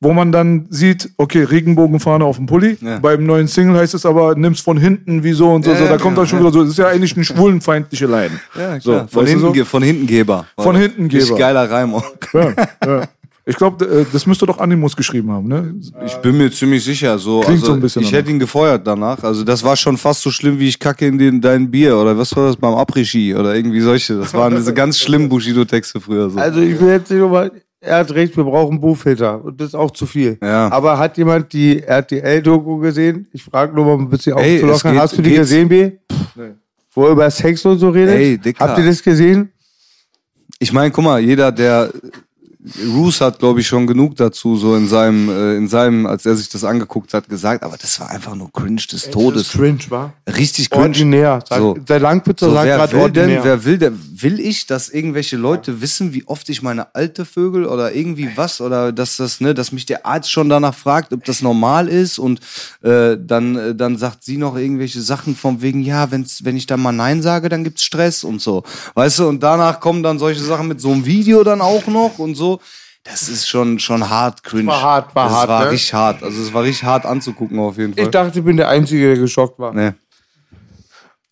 wo 0.00 0.12
man 0.12 0.32
dann 0.32 0.66
sieht, 0.68 1.10
okay, 1.16 1.44
Regenbogenfahne 1.44 2.24
auf 2.24 2.36
dem 2.36 2.46
Pulli. 2.46 2.76
Ja. 2.80 2.98
Beim 2.98 3.24
neuen 3.24 3.46
Single 3.46 3.76
heißt 3.76 3.94
es 3.94 4.04
aber, 4.04 4.34
nimm's 4.34 4.60
von 4.60 4.76
hinten, 4.76 5.22
wieso 5.22 5.52
und 5.52 5.64
so. 5.64 5.70
Ja, 5.70 5.76
so. 5.76 5.84
Da 5.84 5.92
ja, 5.92 5.96
kommt 5.98 6.18
dann 6.18 6.26
schon 6.26 6.40
ja. 6.40 6.44
wieder 6.46 6.52
so, 6.52 6.62
das 6.62 6.70
ist 6.70 6.78
ja 6.78 6.88
eigentlich 6.88 7.14
eine 7.14 7.24
schwulenfeindliche 7.24 8.06
Line. 8.06 8.40
Ja, 8.58 8.80
So, 8.80 8.90
klar. 8.90 9.08
von, 9.08 9.22
weißt 9.22 9.34
du 9.34 9.38
hinten, 9.38 9.58
so? 9.58 9.64
von 9.64 9.82
hinten 9.82 10.06
Geber. 10.08 10.46
Von 10.58 10.74
hinten 10.74 11.08
Geber. 11.08 11.36
Geiler 11.36 11.70
Reim 11.70 11.94
auch. 11.94 12.04
Ja, 12.34 12.54
ja. 12.84 13.08
Ich 13.44 13.56
glaube, 13.56 14.06
das 14.12 14.24
müsste 14.26 14.46
doch 14.46 14.58
Animus 14.58 14.94
geschrieben 14.94 15.30
haben, 15.32 15.48
ne? 15.48 15.74
Ich 16.06 16.14
bin 16.18 16.36
mir 16.38 16.50
ziemlich 16.52 16.84
sicher. 16.84 17.18
So, 17.18 17.40
Klingt 17.40 17.58
also, 17.60 17.66
so 17.66 17.72
ein 17.72 17.80
bisschen 17.80 18.02
ich 18.02 18.12
hätte 18.12 18.30
ihn 18.30 18.38
gefeuert 18.38 18.86
danach. 18.86 19.22
Also 19.24 19.42
das 19.42 19.64
war 19.64 19.76
schon 19.76 19.96
fast 19.96 20.22
so 20.22 20.30
schlimm, 20.30 20.60
wie 20.60 20.68
ich 20.68 20.78
kacke 20.78 21.06
in 21.06 21.18
den, 21.18 21.40
dein 21.40 21.68
Bier 21.68 21.96
oder 21.96 22.16
was 22.16 22.36
war 22.36 22.46
das 22.46 22.56
beim 22.56 22.74
Après-Ski 22.74 23.34
oder 23.34 23.54
irgendwie 23.56 23.80
solche. 23.80 24.14
Das 24.18 24.32
waren 24.32 24.54
diese 24.54 24.72
ganz 24.72 24.98
schlimmen 25.00 25.28
Bushido-Texte 25.28 26.00
früher. 26.00 26.30
So. 26.30 26.38
Also 26.38 26.60
ich 26.60 26.78
will 26.80 26.90
jetzt 26.90 27.10
nicht 27.10 27.18
nochmal, 27.18 27.50
er 27.80 27.96
hat 27.96 28.12
recht, 28.12 28.36
wir 28.36 28.44
brauchen 28.44 28.80
Buchfilter 28.80 29.44
und 29.44 29.60
das 29.60 29.68
ist 29.70 29.74
auch 29.74 29.90
zu 29.90 30.06
viel. 30.06 30.38
Ja. 30.40 30.70
Aber 30.70 30.96
hat 30.96 31.18
jemand 31.18 31.52
die 31.52 31.82
RTL-Doku 31.82 32.76
gesehen? 32.78 33.26
Ich 33.32 33.42
frage 33.42 33.74
nur 33.74 33.84
mal 33.86 33.98
ein 33.98 34.08
bisschen 34.08 34.36
Ey, 34.38 34.58
es 34.58 34.62
aufzulockern. 34.62 34.92
geht- 34.92 35.02
Hast 35.02 35.18
du 35.18 35.22
die 35.22 35.30
geht's- 35.30 35.40
gesehen, 35.40 35.68
B? 35.68 35.90
Wo 36.94 37.06
er 37.06 37.10
über 37.10 37.28
Sex 37.28 37.64
und 37.66 37.78
so 37.78 37.88
redet? 37.90 38.14
Ey, 38.14 38.38
Dicker. 38.38 38.64
Habt 38.68 38.78
ihr 38.78 38.84
das 38.86 39.02
gesehen? 39.02 39.50
Ich 40.60 40.72
meine, 40.72 40.92
guck 40.92 41.02
mal, 41.02 41.18
jeder, 41.20 41.50
der 41.50 41.90
Roos 42.94 43.20
hat, 43.20 43.40
glaube 43.40 43.60
ich, 43.60 43.66
schon 43.66 43.88
genug 43.88 44.14
dazu, 44.16 44.56
so 44.56 44.76
in 44.76 44.86
seinem, 44.86 45.28
äh, 45.28 45.56
in 45.56 45.66
seinem, 45.66 46.06
als 46.06 46.24
er 46.26 46.36
sich 46.36 46.48
das 46.48 46.62
angeguckt 46.62 47.12
hat, 47.12 47.28
gesagt, 47.28 47.64
aber 47.64 47.76
das 47.76 47.98
war 47.98 48.10
einfach 48.10 48.36
nur 48.36 48.52
cringe 48.52 48.82
des 48.92 49.10
Todes. 49.10 49.50
cringe, 49.50 49.80
war? 49.88 50.12
Richtig 50.28 50.70
cringe. 50.70 50.84
Ordinär. 50.86 51.40
Sag, 51.48 51.58
So. 51.58 51.74
Der 51.74 51.98
Langwitzer 51.98 52.46
So, 52.46 52.52
sagt 52.54 52.66
wer 52.66 52.76
gerade 52.76 52.92
will 52.92 53.10
denn, 53.10 53.22
ordinär. 53.22 53.44
wer 53.44 53.64
will 53.64 53.78
der, 53.78 53.92
will 54.22 54.38
ich, 54.38 54.66
dass 54.66 54.88
irgendwelche 54.90 55.36
Leute 55.36 55.80
wissen, 55.80 56.14
wie 56.14 56.24
oft 56.28 56.48
ich 56.50 56.62
meine 56.62 56.94
alte 56.94 57.24
Vögel 57.24 57.66
oder 57.66 57.92
irgendwie 57.94 58.28
was 58.36 58.60
oder 58.60 58.92
dass 58.92 59.16
das, 59.16 59.40
ne, 59.40 59.54
dass 59.54 59.72
mich 59.72 59.84
der 59.86 60.06
Arzt 60.06 60.30
schon 60.30 60.48
danach 60.48 60.74
fragt, 60.74 61.12
ob 61.12 61.24
das 61.24 61.42
normal 61.42 61.88
ist 61.88 62.20
und 62.20 62.38
äh, 62.82 63.16
dann, 63.18 63.56
äh, 63.56 63.74
dann 63.74 63.96
sagt 63.98 64.22
sie 64.22 64.36
noch 64.36 64.56
irgendwelche 64.56 65.00
Sachen 65.00 65.34
von 65.34 65.62
wegen, 65.62 65.82
ja, 65.82 66.12
wenn's, 66.12 66.44
wenn 66.44 66.56
ich 66.56 66.66
dann 66.66 66.80
mal 66.80 66.92
Nein 66.92 67.22
sage, 67.22 67.48
dann 67.48 67.64
gibt's 67.64 67.82
Stress 67.82 68.22
und 68.22 68.40
so. 68.40 68.62
Weißt 68.94 69.18
du, 69.18 69.28
und 69.28 69.42
danach 69.42 69.80
kommen 69.80 70.04
dann 70.04 70.20
solche 70.20 70.42
Sachen 70.42 70.68
mit 70.68 70.80
so 70.80 70.92
einem 70.92 71.04
Video 71.04 71.42
dann 71.42 71.60
auch 71.60 71.88
noch 71.88 72.20
und 72.20 72.36
so. 72.36 72.51
Das 73.04 73.28
ist 73.28 73.48
schon, 73.48 73.78
schon 73.80 74.08
hart 74.08 74.44
cringe. 74.44 74.68
War 74.68 74.82
hart, 74.82 75.14
war 75.14 75.24
das 75.28 75.34
hart, 75.34 75.48
war 75.48 75.64
ne? 75.64 75.70
richtig 75.72 75.92
hart. 75.92 76.22
Also 76.22 76.40
es 76.40 76.52
war 76.54 76.62
richtig 76.62 76.84
hart 76.84 77.04
anzugucken 77.04 77.58
auf 77.58 77.76
jeden 77.76 77.94
Fall. 77.94 78.04
ich 78.04 78.10
dachte, 78.10 78.38
ich 78.38 78.44
bin 78.44 78.56
der 78.56 78.68
Einzige, 78.68 79.08
der 79.08 79.18
geschockt 79.18 79.58
war. 79.58 79.72
nee. 79.74 79.92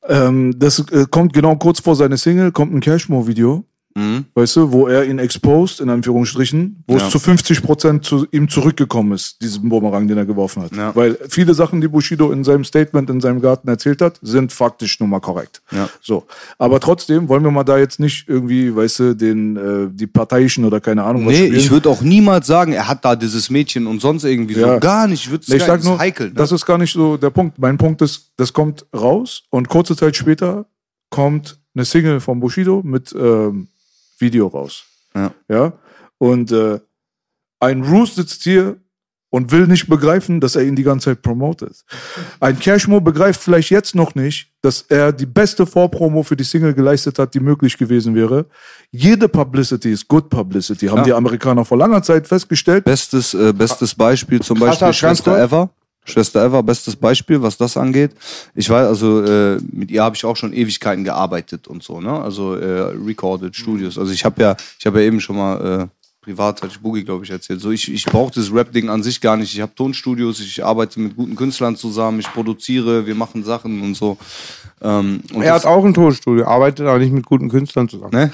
Ähm, 0.09 0.59
das 0.59 0.79
äh, 0.91 1.07
kommt 1.11 1.33
genau 1.33 1.57
kurz 1.57 1.81
vor 1.81 1.95
seine 1.95 2.17
Single, 2.17 2.53
kommt 2.53 2.75
ein 2.75 2.81
Cashmore-Video. 2.81 3.65
Mhm. 3.97 4.27
Weißt 4.35 4.55
du, 4.55 4.71
wo 4.71 4.87
er 4.87 5.05
ihn 5.05 5.19
exposed, 5.19 5.81
in 5.81 5.91
Anführungsstrichen, 5.91 6.85
wo 6.87 6.97
Ja. 6.97 7.05
es 7.07 7.11
zu 7.11 7.19
50 7.19 7.63
Prozent 7.63 8.05
zu 8.05 8.25
ihm 8.31 8.49
zurückgekommen 8.49 9.13
ist, 9.13 9.43
diesen 9.43 9.69
Bumerang, 9.69 10.07
den 10.07 10.17
er 10.17 10.25
geworfen 10.27 10.63
hat. 10.63 10.77
Ja. 10.77 10.95
Weil 10.95 11.19
viele 11.29 11.55
Sachen, 11.55 11.81
die 11.81 11.89
Bushido 11.89 12.31
in 12.31 12.45
seinem 12.45 12.65
Statement 12.65 13.11
in 13.11 13.21
seinem 13.21 13.41
Garten 13.41 13.67
erzählt 13.69 14.01
hat, 14.01 14.21
sind 14.23 14.53
faktisch 14.53 15.01
nun 15.01 15.11
mal 15.11 15.19
korrekt. 15.21 15.61
Ja. 15.73 15.89
So. 16.01 16.25
Aber 16.59 16.79
trotzdem 16.79 17.29
wollen 17.29 17.43
wir 17.43 17.51
mal 17.51 17.65
da 17.65 17.79
jetzt 17.79 17.99
nicht 17.99 18.29
irgendwie, 18.29 18.75
weißt 18.75 18.99
du, 19.01 19.15
den, 19.17 19.57
äh, 19.57 19.89
die 19.93 20.07
Parteiischen 20.07 20.65
oder 20.65 20.81
keine 20.81 21.03
Ahnung 21.03 21.27
was 21.27 21.33
Nee, 21.33 21.47
spielen. 21.47 21.57
ich 21.61 21.71
würde 21.73 21.89
auch 21.91 22.01
niemals 22.03 22.47
sagen, 22.47 22.73
er 22.73 22.87
hat 22.87 23.05
da 23.05 23.17
dieses 23.17 23.51
Mädchen 23.51 23.87
und 23.89 24.01
sonst 24.01 24.23
irgendwie 24.25 24.55
so. 24.55 24.79
Gar 24.79 25.09
nicht. 25.09 25.25
Ich 25.25 25.31
würde 25.33 25.45
Nee, 25.49 25.57
ich 25.57 25.65
sag 25.65 25.83
nur, 25.83 25.99
heikel. 25.99 26.29
Ne? 26.29 26.35
das 26.35 26.53
ist 26.53 26.65
gar 26.65 26.79
nicht 26.79 26.93
so 26.93 27.17
der 27.17 27.31
Punkt. 27.31 27.59
Mein 27.59 27.77
Punkt 27.77 28.03
ist, 28.03 28.31
das 28.37 28.53
kommt 28.53 28.87
raus 28.95 29.43
und 29.51 29.69
kurze 29.69 29.97
Zeit 29.97 30.15
später 30.17 30.67
kommt 31.11 31.59
eine 31.75 31.85
Single 31.85 32.21
von 32.21 32.41
Bushido 32.41 32.83
mit 32.85 33.15
ähm, 33.19 33.69
Video 34.21 34.47
raus. 34.47 34.85
Ja. 35.15 35.33
ja? 35.49 35.73
Und 36.19 36.53
äh, 36.53 36.79
ein 37.61 37.83
Roos 37.83 38.15
sitzt 38.15 38.43
hier 38.43 38.77
und 39.33 39.53
will 39.53 39.67
nicht 39.69 39.89
begreifen, 39.89 40.41
dass 40.41 40.57
er 40.57 40.63
ihn 40.63 40.75
die 40.75 40.83
ganze 40.83 41.11
Zeit 41.11 41.23
promotet. 41.23 41.85
Ein 42.41 42.59
Cashmo 42.59 43.01
begreift 43.01 43.41
vielleicht 43.41 43.71
jetzt 43.71 43.95
noch 43.95 44.15
nicht, 44.17 44.51
dass 44.61 44.83
er 44.83 45.13
die 45.13 45.27
beste 45.27 45.67
Vorpromo 45.67 46.23
für 46.25 46.37
die 46.37 46.43
Single 46.45 46.75
geleistet 46.75 47.19
hat, 47.19 47.33
die 47.35 47.41
möglich 47.41 47.79
gewesen 47.79 48.15
wäre. 48.15 48.47
Jede 48.91 49.29
Publicity 49.29 49.93
ist 49.93 50.09
good 50.09 50.29
Publicity, 50.31 50.87
haben 50.89 50.99
Ja. 50.99 51.05
die 51.05 51.13
Amerikaner 51.13 51.65
vor 51.65 51.79
langer 51.79 52.03
Zeit 52.03 52.27
festgestellt. 52.27 52.85
Bestes, 52.85 53.33
äh, 53.35 53.53
bestes 53.53 53.95
Beispiel 53.95 54.41
zum 54.43 54.59
Beispiel 54.59 54.93
Schwester. 54.93 55.39
Ever. 55.41 55.71
Schwester 56.11 56.45
Ever, 56.45 56.63
bestes 56.63 56.97
Beispiel, 56.97 57.41
was 57.41 57.57
das 57.57 57.77
angeht. 57.77 58.13
Ich 58.55 58.69
weiß, 58.69 58.87
also 58.87 59.23
äh, 59.23 59.59
mit 59.73 59.91
ihr 59.91 60.03
habe 60.03 60.17
ich 60.17 60.25
auch 60.25 60.37
schon 60.37 60.53
Ewigkeiten 60.53 61.05
gearbeitet 61.05 61.69
und 61.69 61.83
so, 61.83 62.01
ne? 62.01 62.21
Also 62.21 62.55
äh, 62.55 62.93
recorded 63.07 63.57
Studios. 63.57 63.99
Also 63.99 64.13
ich 64.13 64.25
habe 64.25 64.43
ja, 64.43 64.57
ich 64.79 64.87
habe 64.87 65.01
ja 65.01 65.07
eben 65.07 65.21
schon 65.21 65.37
mal 65.37 65.83
äh, 65.83 65.87
privat, 66.21 66.61
hatte 66.61 66.73
ich 66.73 66.81
Boogie, 66.81 67.03
glaube 67.03 67.25
ich, 67.25 67.31
erzählt. 67.31 67.61
So, 67.61 67.71
ich, 67.71 67.91
ich 67.91 68.05
brauche 68.05 68.33
das 68.35 68.53
Rap-Ding 68.53 68.91
an 68.91 69.03
sich 69.03 69.21
gar 69.21 69.37
nicht. 69.37 69.55
Ich 69.55 69.61
habe 69.61 69.75
Tonstudios, 69.75 70.41
ich 70.41 70.63
arbeite 70.63 71.01
mit 71.01 71.17
guten 71.17 71.35
Künstlern 71.35 71.77
zusammen, 71.77 72.21
ich 72.21 72.31
produziere, 72.33 73.07
wir 73.07 73.15
machen 73.15 73.43
Sachen 73.43 73.81
und 73.81 73.95
so. 73.95 74.19
Ähm, 74.83 75.21
und 75.35 75.43
Er 75.43 75.55
hat 75.55 75.67
auch 75.67 75.85
ein 75.85 75.93
Tonstudio, 75.93 76.47
arbeitet 76.47 76.87
aber 76.87 76.99
nicht 76.99 77.13
mit 77.13 77.27
guten 77.27 77.51
Künstlern 77.51 77.89
zusammen. 77.89 78.13
Ne? 78.13 78.31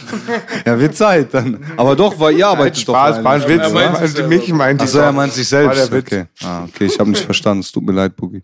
Ja, 0.64 0.78
wird 0.78 0.96
Zeit 0.96 1.34
dann. 1.34 1.64
Aber 1.76 1.96
doch, 1.96 2.20
weil 2.20 2.36
ihr 2.36 2.46
arbeitet 2.46 2.78
Spaß, 2.78 3.16
doch. 3.16 3.24
war 3.24 3.32
ein 3.32 3.48
Witz. 3.48 3.62
Er 3.62 3.70
meint 3.70 4.00
ne? 4.00 4.08
selber. 4.08 4.28
Mich 4.28 4.52
meint 4.52 4.82
Achso, 4.82 4.98
er 4.98 5.12
meint 5.12 5.32
sich 5.32 5.48
selbst. 5.48 5.68
War 5.80 5.88
der 5.88 5.92
Witz. 5.92 6.06
Okay, 6.06 6.24
ah, 6.44 6.64
okay 6.64 6.84
ich 6.84 6.98
habe 7.00 7.10
nicht 7.10 7.24
verstanden. 7.24 7.60
Es 7.60 7.72
tut 7.72 7.84
mir 7.84 7.92
leid, 7.92 8.14
Boogie. 8.14 8.42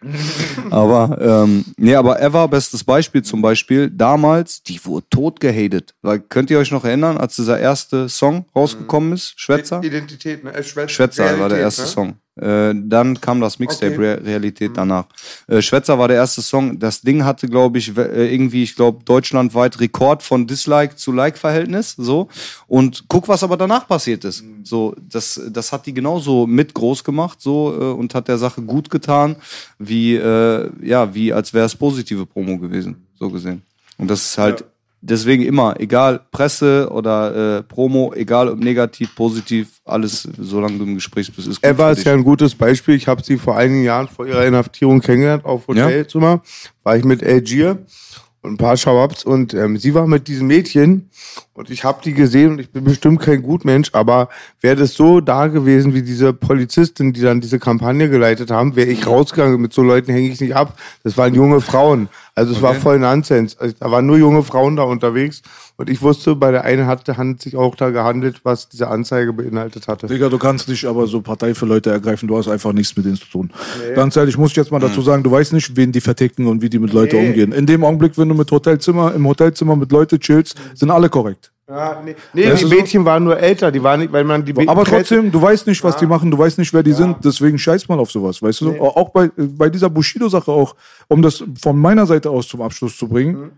Aber, 0.71 1.17
ähm, 1.21 1.65
nee, 1.77 1.95
aber 1.95 2.21
Eva, 2.21 2.47
bestes 2.49 2.83
Beispiel 2.83 3.23
zum 3.23 3.41
Beispiel, 3.41 3.89
damals, 3.89 4.63
die 4.63 4.85
wurde 4.85 5.07
tot 5.09 5.39
gehatet. 5.39 5.95
Weil, 6.03 6.19
könnt 6.21 6.51
ihr 6.51 6.59
euch 6.59 6.73
noch 6.73 6.85
erinnern, 6.85 7.19
als 7.19 7.37
dieser 7.37 7.61
erste 7.61 8.09
Song 8.09 8.47
rausgekommen 8.55 9.13
ist? 9.13 9.35
Schwätzer? 9.37 9.83
Identität, 9.83 10.43
ne? 10.43 10.53
Äh, 10.53 10.63
Schwätzer, 10.63 10.89
Schwätzer 10.89 11.39
war 11.39 11.49
der 11.49 11.59
erste 11.59 11.83
ne? 11.83 11.89
Song. 11.89 12.15
Äh, 12.37 12.75
dann 12.75 13.21
kam 13.21 13.41
das 13.41 13.59
Mixtape 13.59 13.93
Okay. 13.93 14.13
Re 14.15 14.25
Realität 14.25 14.73
danach. 14.75 15.05
Äh, 15.49 15.61
Schwätzer 15.61 15.99
war 15.99 16.09
der 16.09 16.17
erste 16.17 16.41
Song. 16.41 16.79
Das 16.79 17.03
Ding 17.03 17.25
hatte, 17.25 17.47
glaube 17.47 17.79
ich, 17.79 17.97
äh, 17.97 18.33
irgendwie, 18.33 18.63
ich 18.63 18.75
glaube, 18.75 19.05
deutschlandweit 19.05 19.81
Rekord 19.81 20.23
von 20.23 20.47
Dislike 20.47 20.97
zu 20.97 21.13
Like-Verhältnis. 21.13 21.95
So. 21.99 22.29
Und 22.67 23.05
guck, 23.09 23.29
was 23.29 23.43
aber 23.43 23.59
danach 23.59 23.87
passiert 23.87 24.25
ist. 24.25 24.45
So, 24.65 24.95
das, 24.99 25.41
das 25.51 25.73
hat 25.73 25.85
die 25.85 25.93
genauso 25.93 26.47
mit 26.47 26.73
groß 26.73 27.05
gemacht, 27.05 27.41
so, 27.43 27.75
äh, 27.79 27.85
und 27.93 28.15
hat 28.15 28.29
der 28.29 28.39
Sache 28.39 28.63
gut 28.63 28.89
getan, 28.89 29.37
wie, 29.79 30.15
ja, 30.15 31.15
wie 31.15 31.33
als 31.33 31.53
wäre 31.53 31.67
es 31.67 31.75
positive 31.75 32.27
Promo 32.27 32.59
gewesen, 32.59 33.07
so 33.19 33.29
gesehen. 33.31 33.63
Und 33.99 34.11
das 34.11 34.25
ist 34.25 34.39
halt 34.39 34.65
deswegen 35.03 35.43
immer, 35.43 35.79
egal 35.79 36.21
Presse 36.31 36.89
oder 36.91 37.59
äh, 37.59 37.63
Promo, 37.63 38.13
egal 38.15 38.49
ob 38.49 38.59
negativ, 38.59 39.15
positiv, 39.15 39.81
alles, 39.85 40.29
solange 40.39 40.79
du 40.79 40.85
im 40.85 40.95
Gespräch 40.95 41.31
bist, 41.35 41.49
ist 41.49 41.61
gut. 41.61 41.71
Eva 41.71 41.91
ist 41.91 42.05
ja 42.05 42.13
ein 42.15 42.25
gutes 42.25 42.55
Beispiel. 42.55 42.95
Ich 42.95 43.09
habe 43.09 43.23
sie 43.23 43.37
vor 43.37 43.57
einigen 43.57 43.83
Jahren 43.83 44.09
vor 44.09 44.27
ihrer 44.27 44.47
Inhaftierung 44.47 45.01
kennengelernt 45.01 45.45
auf 45.45 45.67
Hotelzimmer. 45.69 46.43
War 46.85 46.97
ich 46.97 47.05
mit 47.05 47.23
Algier 47.23 47.79
und 48.43 48.55
ein 48.55 48.57
paar 48.57 48.77
Schawabs 48.77 49.25
und 49.25 49.55
ähm, 49.55 49.77
sie 49.77 49.95
war 49.95 50.07
mit 50.09 50.27
diesem 50.27 50.49
Mädchen 50.49 51.11
und 51.55 51.71
ich 51.71 51.85
habe 51.85 52.01
die 52.05 52.13
gesehen 52.13 52.53
und 52.53 52.59
ich 52.59 52.71
bin 52.71 52.83
bestimmt 52.83 53.21
kein 53.21 53.41
Gutmensch, 53.41 53.91
aber 53.93 54.29
wäre 54.61 54.75
das 54.75 54.95
so 54.95 55.21
da 55.21 55.47
gewesen 55.47 55.95
wie 55.95 56.03
diese 56.03 56.33
Polizistin, 56.33 57.13
die 57.13 57.21
dann 57.21 57.41
diese 57.41 57.61
Kampagne 57.61 58.11
geleitet 58.11 58.51
haben, 58.51 58.75
wäre 58.75 58.89
ich 58.89 59.07
rausgegangen. 59.07 59.61
Mit 59.61 59.73
so 59.73 59.83
Leuten 59.83 60.13
hänge 60.13 60.29
ich 60.29 60.41
nicht 60.41 60.57
ab. 60.57 60.77
Das 61.05 61.17
waren 61.17 61.35
junge 61.35 61.61
Frauen. 61.61 62.09
Also 62.35 62.53
es 62.53 62.63
war 62.63 62.75
voll 62.75 62.99
Nonsens. 62.99 63.57
Also, 63.59 63.75
da 63.79 63.91
waren 63.91 64.07
nur 64.07 64.17
junge 64.17 64.43
Frauen 64.43 64.77
da 64.77 64.83
unterwegs 64.83 65.43
und 65.83 65.91
ich 65.91 66.01
wusste, 66.01 66.37
bei 66.37 66.53
der 66.53 66.63
einen 66.65 66.87
hatte 66.87 67.17
handelt 67.17 67.43
sich 67.43 67.57
auch 67.57 67.75
da 67.75 67.91
gehandelt, 67.91 68.41
was 68.45 68.69
diese 68.69 68.87
Anzeige 68.87 69.33
beinhaltet 69.33 69.89
hatte. 69.89 70.07
Digga, 70.07 70.29
du 70.29 70.39
kannst 70.39 70.69
nicht 70.69 70.85
aber 70.87 71.09
so 71.09 71.21
Partei 71.21 71.55
für 71.55 71.67
Leute 71.67 71.91
ergreifen, 71.91 72.29
du 72.29 72.39
hast 72.39 72.47
einfach 72.47 72.73
nichts 72.73 72.97
mit 72.97 73.05
denen 73.05 73.17
zu 73.17 73.27
tun. 73.27 73.51
Ganz 73.97 74.17
ehrlich, 74.17 74.39
muss 74.39 74.51
ich 74.53 74.57
jetzt 74.57 74.71
mal 74.71 74.79
dazu 74.79 75.03
sagen, 75.03 75.25
du 75.25 75.31
weißt 75.33 75.53
nicht, 75.53 75.77
wen 75.77 75.91
die 75.91 76.01
verticken 76.01 76.47
und 76.47 76.63
wie 76.63 76.71
die 76.71 76.79
mit 76.79 76.93
Leuten 76.93 77.17
Nee. 77.17 77.27
umgehen. 77.29 77.51
In 77.53 77.67
dem 77.67 77.83
Augenblick, 77.85 78.17
wenn 78.17 78.29
du 78.29 78.35
mit 78.37 78.51
Hotelzimmer, 78.51 79.13
im 79.13 79.27
Hotelzimmer 79.27 79.75
mit 79.75 79.91
Leuten 79.91 80.21
chillst, 80.21 80.55
sind 80.75 80.91
alle 80.91 81.09
korrekt. 81.09 81.51
Ja, 81.69 82.01
nee, 82.05 82.15
nee 82.33 82.43
die 82.43 82.49
ist 82.49 82.61
so- 82.61 82.69
Mädchen 82.69 83.05
waren 83.05 83.25
nur 83.25 83.39
älter, 83.39 83.73
die 83.73 83.83
waren 83.83 84.01
nicht, 84.01 84.13
weil 84.13 84.25
man 84.25 84.45
die 84.45 84.69
Aber 84.69 84.85
trotzdem, 84.85 85.33
du 85.33 85.41
weißt 85.41 85.67
nicht, 85.67 85.83
was 85.83 85.97
die 85.97 86.07
machen, 86.07 86.31
du 86.31 86.39
weißt 86.39 86.59
nicht, 86.59 86.73
wer 86.75 86.83
die 86.83 86.93
sind, 86.93 87.17
deswegen 87.25 87.59
scheiß 87.59 87.89
mal 87.89 87.99
auf 87.99 88.11
sowas, 88.11 88.41
weißt 88.43 88.61
du? 88.61 88.79
Auch 88.81 89.09
bei, 89.11 89.31
bei 89.37 89.69
dieser 89.71 89.89
Bushido-Sache 89.91 90.53
auch, 90.53 90.75
um 91.09 91.23
das 91.23 91.43
von 91.61 91.79
meiner 91.79 92.05
Seite 92.07 92.31
aus 92.31 92.47
zum 92.47 92.63
Abschluss 92.63 92.97
zu 92.97 93.09
bringen. 93.09 93.51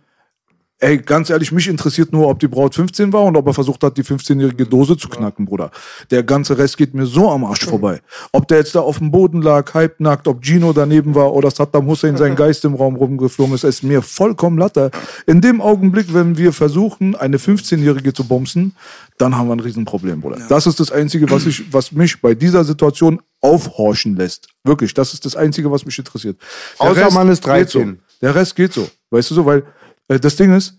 Ey, 0.80 0.98
ganz 0.98 1.30
ehrlich, 1.30 1.52
mich 1.52 1.68
interessiert 1.68 2.12
nur, 2.12 2.28
ob 2.28 2.40
die 2.40 2.48
Braut 2.48 2.74
15 2.74 3.12
war 3.12 3.22
und 3.22 3.36
ob 3.36 3.46
er 3.46 3.54
versucht 3.54 3.84
hat, 3.84 3.96
die 3.96 4.02
15-jährige 4.02 4.66
Dose 4.66 4.96
zu 4.96 5.08
knacken, 5.08 5.46
Bruder. 5.46 5.70
Der 6.10 6.24
ganze 6.24 6.58
Rest 6.58 6.76
geht 6.76 6.94
mir 6.94 7.06
so 7.06 7.30
am 7.30 7.44
Arsch 7.44 7.64
vorbei. 7.64 8.00
Ob 8.32 8.48
der 8.48 8.58
jetzt 8.58 8.74
da 8.74 8.80
auf 8.80 8.98
dem 8.98 9.12
Boden 9.12 9.40
lag, 9.40 9.72
halbnackt, 9.72 10.26
ob 10.26 10.44
Gino 10.44 10.72
daneben 10.72 11.14
war 11.14 11.32
oder 11.32 11.52
Saddam 11.52 11.86
Hussein 11.86 12.16
sein 12.16 12.34
Geist 12.36 12.64
im 12.64 12.74
Raum 12.74 12.96
rumgeflogen 12.96 13.54
ist, 13.54 13.62
ist 13.62 13.84
mir 13.84 14.02
vollkommen 14.02 14.58
latte. 14.58 14.90
In 15.26 15.40
dem 15.40 15.60
Augenblick, 15.60 16.12
wenn 16.12 16.36
wir 16.36 16.52
versuchen, 16.52 17.14
eine 17.14 17.36
15-jährige 17.36 18.12
zu 18.12 18.24
bumsen, 18.24 18.74
dann 19.16 19.36
haben 19.36 19.46
wir 19.46 19.54
ein 19.54 19.60
Riesenproblem, 19.60 20.20
Bruder. 20.20 20.40
Das 20.48 20.66
ist 20.66 20.80
das 20.80 20.90
Einzige, 20.90 21.30
was, 21.30 21.46
ich, 21.46 21.72
was 21.72 21.92
mich 21.92 22.20
bei 22.20 22.34
dieser 22.34 22.64
Situation 22.64 23.22
aufhorchen 23.40 24.16
lässt. 24.16 24.48
Wirklich, 24.64 24.92
das 24.92 25.14
ist 25.14 25.24
das 25.24 25.36
Einzige, 25.36 25.70
was 25.70 25.86
mich 25.86 25.96
interessiert. 25.98 26.36
Der 26.80 26.90
Außer 26.90 27.10
man 27.12 27.28
ist 27.28 27.44
geht 27.44 27.70
So. 27.70 27.78
13. 27.78 28.00
Der 28.20 28.34
Rest 28.34 28.56
geht 28.56 28.72
so. 28.72 28.88
Weißt 29.10 29.30
du 29.30 29.34
so, 29.34 29.46
weil 29.46 29.64
das 30.08 30.36
Ding 30.36 30.54
ist, 30.54 30.78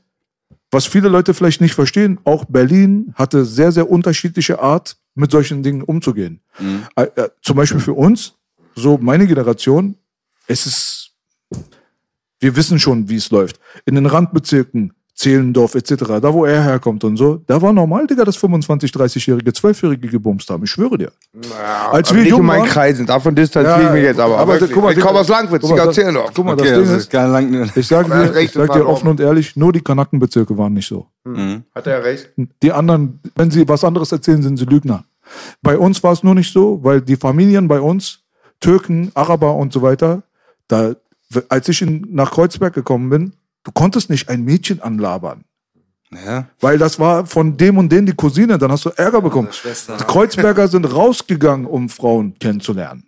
was 0.71 0.85
viele 0.85 1.09
Leute 1.09 1.33
vielleicht 1.33 1.61
nicht 1.61 1.73
verstehen, 1.73 2.19
auch 2.23 2.45
Berlin 2.45 3.13
hatte 3.15 3.45
sehr, 3.45 3.71
sehr 3.71 3.89
unterschiedliche 3.89 4.59
Art, 4.59 4.97
mit 5.15 5.31
solchen 5.31 5.63
Dingen 5.63 5.81
umzugehen. 5.81 6.41
Äh, 6.95 7.03
äh, 7.15 7.29
zum 7.41 7.55
Beispiel 7.55 7.79
für 7.79 7.93
uns, 7.93 8.35
so 8.75 8.97
meine 8.97 9.25
Generation, 9.25 9.95
es 10.47 10.65
ist, 10.65 11.11
wir 12.39 12.55
wissen 12.55 12.79
schon, 12.79 13.07
wie 13.07 13.15
es 13.15 13.31
läuft. 13.31 13.59
In 13.85 13.95
den 13.95 14.05
Randbezirken, 14.05 14.93
Zehlendorf 15.15 15.75
etc., 15.75 15.95
da 16.21 16.33
wo 16.33 16.43
er 16.43 16.61
herkommt 16.61 17.03
und 17.05 17.15
so, 17.15 17.41
da 17.47 17.61
war 17.61 17.71
normal, 17.71 18.05
Digga, 18.05 18.25
dass 18.25 18.35
25, 18.35 18.91
30-Jährige, 18.91 19.51
12-Jährige 19.51 20.09
gebumst 20.09 20.49
haben. 20.49 20.65
Ich 20.65 20.71
schwöre 20.71 20.97
dir. 20.97 21.11
Als 21.89 22.09
aber 22.09 22.17
wir 22.17 22.23
nicht 22.23 22.29
jung 22.31 22.41
in 22.41 22.45
meinen 22.45 22.59
waren, 22.61 22.69
Kreisen, 22.69 23.05
davon 23.05 23.33
distanziere 23.33 23.83
ich 23.87 23.91
mich 23.93 24.03
jetzt 24.03 24.19
aber. 24.19 24.37
aber 24.37 24.59
guck 24.59 24.83
mal, 24.83 24.91
ich 24.91 24.99
komme 24.99 25.19
aus 25.19 25.29
Langwitz, 25.29 25.61
guck 25.61 25.69
mal, 25.71 25.77
ich 25.77 25.83
das- 25.85 25.97
erzähle 25.97 26.11
noch. 26.13 26.33
Guck 26.33 26.45
mal, 26.45 26.51
Okay, 26.53 26.63
das 26.63 26.71
Ding 26.71 26.79
also 26.81 26.95
ist, 26.95 27.09
gar 27.09 27.27
lang, 27.29 27.71
ich 27.73 27.87
sag 27.87 28.05
Aber 28.05 28.15
er 28.15 28.29
dir, 28.33 28.39
ich 28.41 28.51
sag 28.51 28.67
das 28.67 28.75
dir 28.75 28.85
offen 28.87 29.07
und 29.07 29.19
ehrlich, 29.21 29.55
nur 29.55 29.71
die 29.71 29.79
Kanackenbezirke 29.81 30.57
waren 30.57 30.73
nicht 30.73 30.87
so. 30.87 31.07
Hat 31.73 31.87
er 31.87 32.03
recht? 32.03 32.29
Die 32.61 32.71
anderen, 32.73 33.19
wenn 33.37 33.49
sie 33.51 33.65
was 33.69 33.85
anderes 33.85 34.11
erzählen, 34.11 34.43
sind 34.43 34.57
sie 34.57 34.65
Lügner. 34.65 35.05
Bei 35.61 35.77
uns 35.77 36.03
war 36.03 36.11
es 36.11 36.23
nur 36.23 36.35
nicht 36.35 36.51
so, 36.51 36.81
weil 36.83 36.99
die 37.01 37.15
Familien 37.15 37.67
bei 37.69 37.79
uns, 37.79 38.19
Türken, 38.59 39.11
Araber 39.15 39.55
und 39.55 39.71
so 39.71 39.81
weiter, 39.81 40.23
da, 40.67 40.93
als 41.49 41.69
ich 41.69 41.81
in, 41.81 42.05
nach 42.11 42.31
Kreuzberg 42.31 42.73
gekommen 42.73 43.09
bin, 43.09 43.33
du 43.65 43.71
konntest 43.73 44.09
nicht 44.09 44.29
ein 44.29 44.43
Mädchen 44.43 44.81
anlabern. 44.81 45.43
ja. 46.11 46.47
Weil 46.61 46.77
das 46.77 46.97
war 46.99 47.25
von 47.25 47.57
dem 47.57 47.77
und 47.77 47.91
dem 47.91 48.05
die 48.05 48.13
Cousine, 48.13 48.57
dann 48.57 48.71
hast 48.71 48.85
du 48.85 48.91
Ärger 48.95 49.21
bekommen. 49.21 49.49
Die 49.99 50.03
Kreuzberger 50.05 50.69
sind 50.69 50.85
rausgegangen, 50.85 51.65
um 51.65 51.89
Frauen 51.89 52.35
kennenzulernen. 52.39 53.03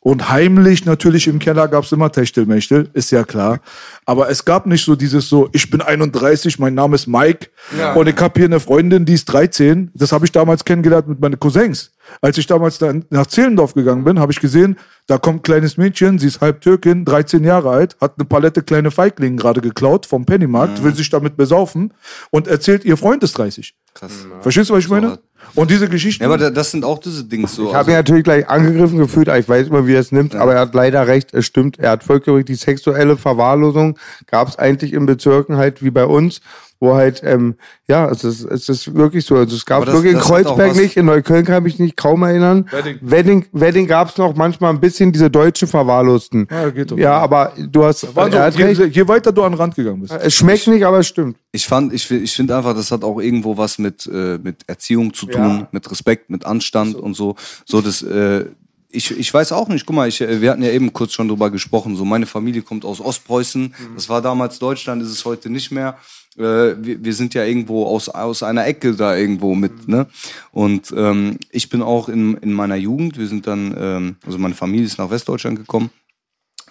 Und 0.00 0.28
heimlich 0.28 0.84
natürlich 0.84 1.26
im 1.28 1.38
Keller 1.38 1.66
gab's 1.66 1.90
immer 1.90 2.12
Techtelmechtel, 2.12 2.90
ist 2.92 3.10
ja 3.10 3.24
klar. 3.24 3.60
Aber 4.04 4.28
es 4.28 4.44
gab 4.44 4.66
nicht 4.66 4.84
so 4.84 4.96
dieses 4.96 5.30
so, 5.30 5.48
ich 5.52 5.70
bin 5.70 5.80
31, 5.80 6.58
mein 6.58 6.74
Name 6.74 6.96
ist 6.96 7.06
Mike 7.06 7.48
und 7.94 8.06
ich 8.06 8.16
habe 8.18 8.38
hier 8.38 8.44
eine 8.44 8.60
Freundin, 8.60 9.06
die 9.06 9.14
ist 9.14 9.24
13. 9.24 9.92
Das 9.94 10.12
habe 10.12 10.26
ich 10.26 10.32
damals 10.32 10.62
kennengelernt 10.62 11.08
mit 11.08 11.20
meinen 11.20 11.40
Cousins. 11.40 11.90
Als 12.20 12.36
ich 12.36 12.46
damals 12.46 12.78
nach 13.08 13.26
Zehlendorf 13.28 13.72
gegangen 13.72 14.04
bin, 14.04 14.18
habe 14.18 14.30
ich 14.30 14.40
gesehen, 14.40 14.76
da 15.06 15.18
kommt 15.18 15.40
ein 15.40 15.42
kleines 15.42 15.76
Mädchen, 15.76 16.18
sie 16.18 16.26
ist 16.28 16.40
halb 16.40 16.60
Türkin, 16.62 17.04
13 17.04 17.44
Jahre 17.44 17.70
alt, 17.70 17.96
hat 18.00 18.14
eine 18.16 18.24
Palette 18.24 18.62
kleine 18.62 18.90
Feiglinge 18.90 19.36
gerade 19.36 19.60
geklaut 19.60 20.06
vom 20.06 20.24
Pennymarkt, 20.24 20.82
will 20.82 20.94
sich 20.94 21.10
damit 21.10 21.36
besaufen 21.36 21.92
und 22.30 22.48
erzählt, 22.48 22.84
ihr 22.86 22.96
Freund 22.96 23.22
ist 23.22 23.36
30. 23.36 23.74
Krass. 23.92 24.12
Verstehst 24.40 24.70
du, 24.70 24.74
was 24.74 24.82
ich 24.84 24.90
meine? 24.90 25.18
Und 25.54 25.70
diese 25.70 25.88
Geschichten. 25.88 26.22
Ja, 26.24 26.28
aber 26.30 26.38
da- 26.38 26.50
das 26.50 26.70
sind 26.70 26.84
auch 26.86 26.98
diese 26.98 27.22
Dings 27.24 27.54
so. 27.54 27.68
Ich 27.68 27.74
habe 27.74 27.88
mich 27.88 27.96
natürlich 27.96 28.24
gleich 28.24 28.48
angegriffen 28.48 28.98
gefühlt, 28.98 29.28
ich 29.28 29.46
weiß 29.48 29.68
immer, 29.68 29.86
wie 29.86 29.92
er 29.94 30.00
es 30.00 30.10
nimmt, 30.10 30.34
aber 30.34 30.54
er 30.54 30.60
hat 30.60 30.74
leider 30.74 31.06
recht, 31.06 31.34
es 31.34 31.44
stimmt, 31.44 31.78
er 31.78 31.90
hat 31.90 32.02
vollkommen 32.02 32.44
die 32.44 32.54
sexuelle 32.54 33.18
Verwahrlosung 33.18 33.98
gab 34.26 34.48
es 34.48 34.56
eigentlich 34.58 34.94
in 34.94 35.04
Bezirken 35.04 35.56
halt 35.58 35.82
wie 35.82 35.90
bei 35.90 36.06
uns, 36.06 36.40
wo 36.84 36.94
halt, 36.94 37.20
ähm, 37.24 37.54
ja, 37.88 38.08
es 38.10 38.22
ist, 38.24 38.44
es 38.44 38.68
ist 38.68 38.94
wirklich 38.94 39.24
so, 39.24 39.34
also 39.36 39.56
es 39.56 39.64
gab 39.66 39.84
das- 39.84 39.94
wirklich 39.94 40.12
in 40.12 40.18
Kreuzberg 40.20 40.76
nicht, 40.76 40.96
in 40.96 41.06
Neukölln 41.06 41.44
kann 41.44 41.58
ich 41.58 41.72
mich 41.72 41.78
nicht 41.78 41.96
kaum 41.96 42.22
erinnern, 42.22 42.68
Wedding. 42.70 42.98
Wedding, 43.00 43.46
Wedding 43.52 43.86
gab 43.86 44.10
es 44.10 44.16
noch 44.18 44.34
manchmal 44.36 44.70
ein 44.70 44.80
bisschen 44.80 45.10
diese 45.12 45.30
deutsche 45.30 45.66
Verwahrlosten. 45.66 46.46
Ja, 46.50 46.70
geht 46.70 46.90
doch. 46.90 46.96
Ja, 46.98 47.18
aber 47.18 47.52
du 47.58 47.84
hast, 47.84 48.00
so, 48.02 48.14
hat 48.14 48.56
je, 48.58 48.72
je 48.86 49.08
weiter 49.08 49.32
du 49.32 49.42
an 49.42 49.52
den 49.52 49.58
Rand 49.58 49.74
gegangen 49.74 50.00
bist. 50.02 50.12
es 50.12 50.34
schmeckt 50.34 50.66
nicht, 50.68 50.84
aber 50.84 50.98
es 51.00 51.06
stimmt. 51.08 51.36
Ich 51.52 51.66
fand, 51.66 51.92
ich, 51.92 52.10
ich 52.10 52.32
finde 52.32 52.56
einfach, 52.56 52.74
das 52.74 52.90
hat 52.90 53.02
auch 53.04 53.18
irgendwo 53.20 53.56
was 53.56 53.78
mit, 53.78 54.06
äh, 54.06 54.38
mit 54.42 54.62
Erziehung 54.66 55.12
zu 55.14 55.26
tun, 55.26 55.40
Ja. 55.60 55.68
mit 55.72 55.90
Respekt, 55.90 56.30
mit 56.30 56.44
Anstand 56.44 56.94
und 56.96 57.14
so. 57.14 57.36
So 57.64 57.80
das, 57.80 58.02
äh, 58.02 58.46
ich, 58.96 59.10
ich 59.18 59.34
weiß 59.34 59.50
auch 59.50 59.66
nicht, 59.68 59.86
guck 59.86 59.96
mal, 59.96 60.06
ich, 60.06 60.20
äh, 60.20 60.40
wir 60.40 60.52
hatten 60.52 60.62
ja 60.62 60.70
eben 60.70 60.92
kurz 60.92 61.12
schon 61.14 61.26
drüber 61.26 61.50
gesprochen, 61.50 61.96
so 61.96 62.04
meine 62.04 62.26
Familie 62.26 62.62
kommt 62.62 62.84
aus 62.84 63.00
Ostpreußen, 63.00 63.74
das 63.96 64.08
war 64.08 64.22
damals 64.22 64.58
Deutschland, 64.60 65.02
ist 65.02 65.08
es 65.10 65.24
heute 65.24 65.50
nicht 65.50 65.72
mehr. 65.72 65.96
Äh, 66.36 66.74
wir, 66.84 67.04
wir 67.04 67.12
sind 67.12 67.34
ja 67.34 67.44
irgendwo 67.44 67.86
aus, 67.86 68.08
aus 68.08 68.42
einer 68.42 68.66
Ecke 68.66 68.94
da 68.94 69.16
irgendwo 69.16 69.54
mit, 69.54 69.88
ne? 69.88 70.06
Und 70.52 70.92
ähm, 70.96 71.38
ich 71.50 71.68
bin 71.68 71.82
auch 71.82 72.08
in, 72.08 72.36
in 72.38 72.52
meiner 72.52 72.76
Jugend, 72.76 73.18
wir 73.18 73.26
sind 73.26 73.46
dann, 73.46 73.74
ähm, 73.78 74.16
also 74.24 74.38
meine 74.38 74.54
Familie 74.54 74.86
ist 74.86 74.98
nach 74.98 75.10
Westdeutschland 75.10 75.58
gekommen. 75.58 75.90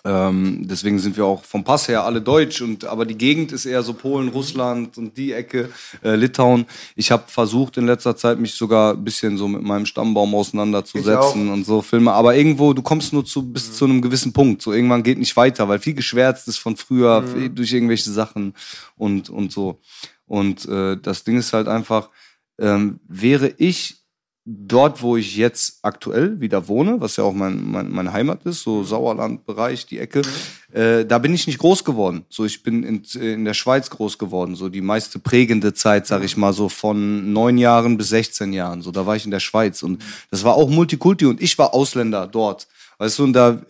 Ähm, 0.06 0.68
deswegen 0.68 0.99
sind 0.99 1.16
wir 1.16 1.24
auch 1.24 1.45
vom 1.45 1.64
Pass 1.64 1.88
her 1.88 2.04
alle 2.04 2.22
deutsch 2.22 2.62
und 2.62 2.84
aber 2.84 3.06
die 3.06 3.18
Gegend 3.18 3.54
ist 3.54 3.66
eher 3.66 3.84
so 3.84 3.93
Polen, 3.93 4.28
Russland 4.28 4.97
und 4.97 5.16
die 5.16 5.32
Ecke, 5.32 5.70
äh, 6.04 6.16
Litauen. 6.16 6.66
Ich 6.97 7.10
habe 7.10 7.24
versucht 7.28 7.78
in 7.78 7.86
letzter 7.86 8.18
Zeit 8.18 8.38
mich 8.38 8.54
sogar 8.54 8.95
ein 8.95 9.04
bisschen 9.04 9.38
so 9.38 9.47
mit 9.47 9.64
meinem 9.64 9.86
Stammbaum 9.86 10.36
auseinanderzusetzen 10.36 11.47
und 11.49 11.66
so 11.66 11.82
Filme, 11.82 12.12
aber 12.12 12.36
irgendwo 12.36 12.74
du 12.74 12.82
kommst 12.82 13.14
nur 13.14 13.24
zu 13.24 13.43
bis 13.49 13.78
zu 13.78 13.86
einem 13.86 14.01
gewissen 14.01 14.34
Punkt. 14.34 14.62
So 14.62 14.74
irgendwann 14.74 15.04
geht 15.04 15.20
nicht 15.20 15.38
weiter, 15.38 15.70
weil 15.70 15.80
viel 15.80 15.93
geschwärzt 15.93 16.49
ist 16.49 16.58
von 16.58 16.76
früher 16.76 17.24
viel- 17.24 17.49
durch 17.49 17.72
irgendwelche 17.72 18.12
Sachen 18.12 18.56
und 18.97 19.30
und 19.30 19.54
so. 19.54 19.80
Und 20.26 20.66
äh, 20.66 20.97
das 21.01 21.24
Ding 21.24 21.38
ist 21.38 21.54
halt 21.54 21.70
einfach, 21.70 22.10
ähm, 22.60 22.99
wäre 23.08 23.54
ich 23.58 24.03
dort, 24.46 25.02
wo 25.02 25.16
ich 25.16 25.38
jetzt 25.38 25.80
aktuell 25.84 26.41
wieder 26.41 26.68
wohne, 26.68 27.00
was 27.00 27.16
ja 27.16 27.24
auch 27.24 27.34
mein, 27.34 27.64
mein, 27.72 27.89
meine 27.89 28.12
Heimat 28.12 28.46
ist, 28.46 28.64
so 28.64 28.84
Sauerlandbereich, 28.84 29.86
die 29.86 30.00
Ecke, 30.00 30.22
äh, 30.74 31.06
da 31.06 31.18
bin 31.20 31.34
ich 31.34 31.48
nicht 31.48 31.60
groß 31.60 31.86
geworden. 31.86 32.26
So, 32.30 32.44
ich 32.44 32.62
bin 32.62 32.84
in, 32.84 33.04
in 33.20 33.46
der 33.46 33.54
Schweiz 33.54 33.89
groß 33.89 34.18
geworden, 34.18 34.56
so 34.56 34.68
die 34.68 34.82
meiste 34.82 35.20
prägende 35.20 35.74
Zeit, 35.74 36.08
sag 36.08 36.24
ich 36.24 36.36
mal, 36.36 36.52
so 36.52 36.68
von 36.68 37.32
neun 37.32 37.58
Jahren 37.58 37.98
bis 37.98 38.10
16 38.10 38.52
Jahren. 38.52 38.82
So, 38.82 38.91
da 38.91 39.06
war 39.06 39.16
ich 39.16 39.24
in 39.24 39.32
der 39.32 39.39
Schweiz 39.39 39.82
und 39.82 40.04
das 40.30 40.44
war 40.44 40.56
auch 40.56 40.70
Multikulti 40.70 41.26
und 41.26 41.41
ich 41.41 41.58
war 41.58 41.74
Ausländer 41.74 42.28
dort. 42.28 42.68
Weißt 42.98 43.20
du, 43.20 43.24
und 43.24 43.34
da, 43.34 43.62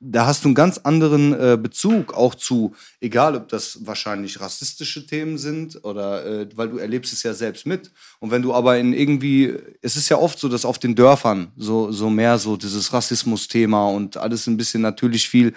da 0.00 0.26
hast 0.26 0.44
du 0.44 0.48
einen 0.48 0.54
ganz 0.54 0.78
anderen 0.78 1.34
äh, 1.34 1.58
Bezug 1.60 2.14
auch 2.14 2.34
zu, 2.34 2.74
egal 3.00 3.36
ob 3.36 3.48
das 3.48 3.86
wahrscheinlich 3.86 4.40
rassistische 4.40 5.06
Themen 5.06 5.36
sind 5.36 5.84
oder, 5.84 6.24
äh, 6.24 6.48
weil 6.54 6.70
du 6.70 6.78
erlebst 6.78 7.12
es 7.12 7.22
ja 7.22 7.34
selbst 7.34 7.66
mit. 7.66 7.92
Und 8.18 8.30
wenn 8.30 8.40
du 8.40 8.54
aber 8.54 8.78
in 8.78 8.94
irgendwie, 8.94 9.54
es 9.82 9.96
ist 9.96 10.08
ja 10.08 10.16
oft 10.16 10.38
so, 10.38 10.48
dass 10.48 10.64
auf 10.64 10.78
den 10.78 10.94
Dörfern 10.94 11.52
so, 11.56 11.92
so 11.92 12.08
mehr 12.08 12.38
so 12.38 12.56
dieses 12.56 12.92
Rassismus-Thema 12.94 13.88
und 13.88 14.16
alles 14.16 14.46
ein 14.46 14.56
bisschen 14.56 14.80
natürlich 14.80 15.28
viel, 15.28 15.52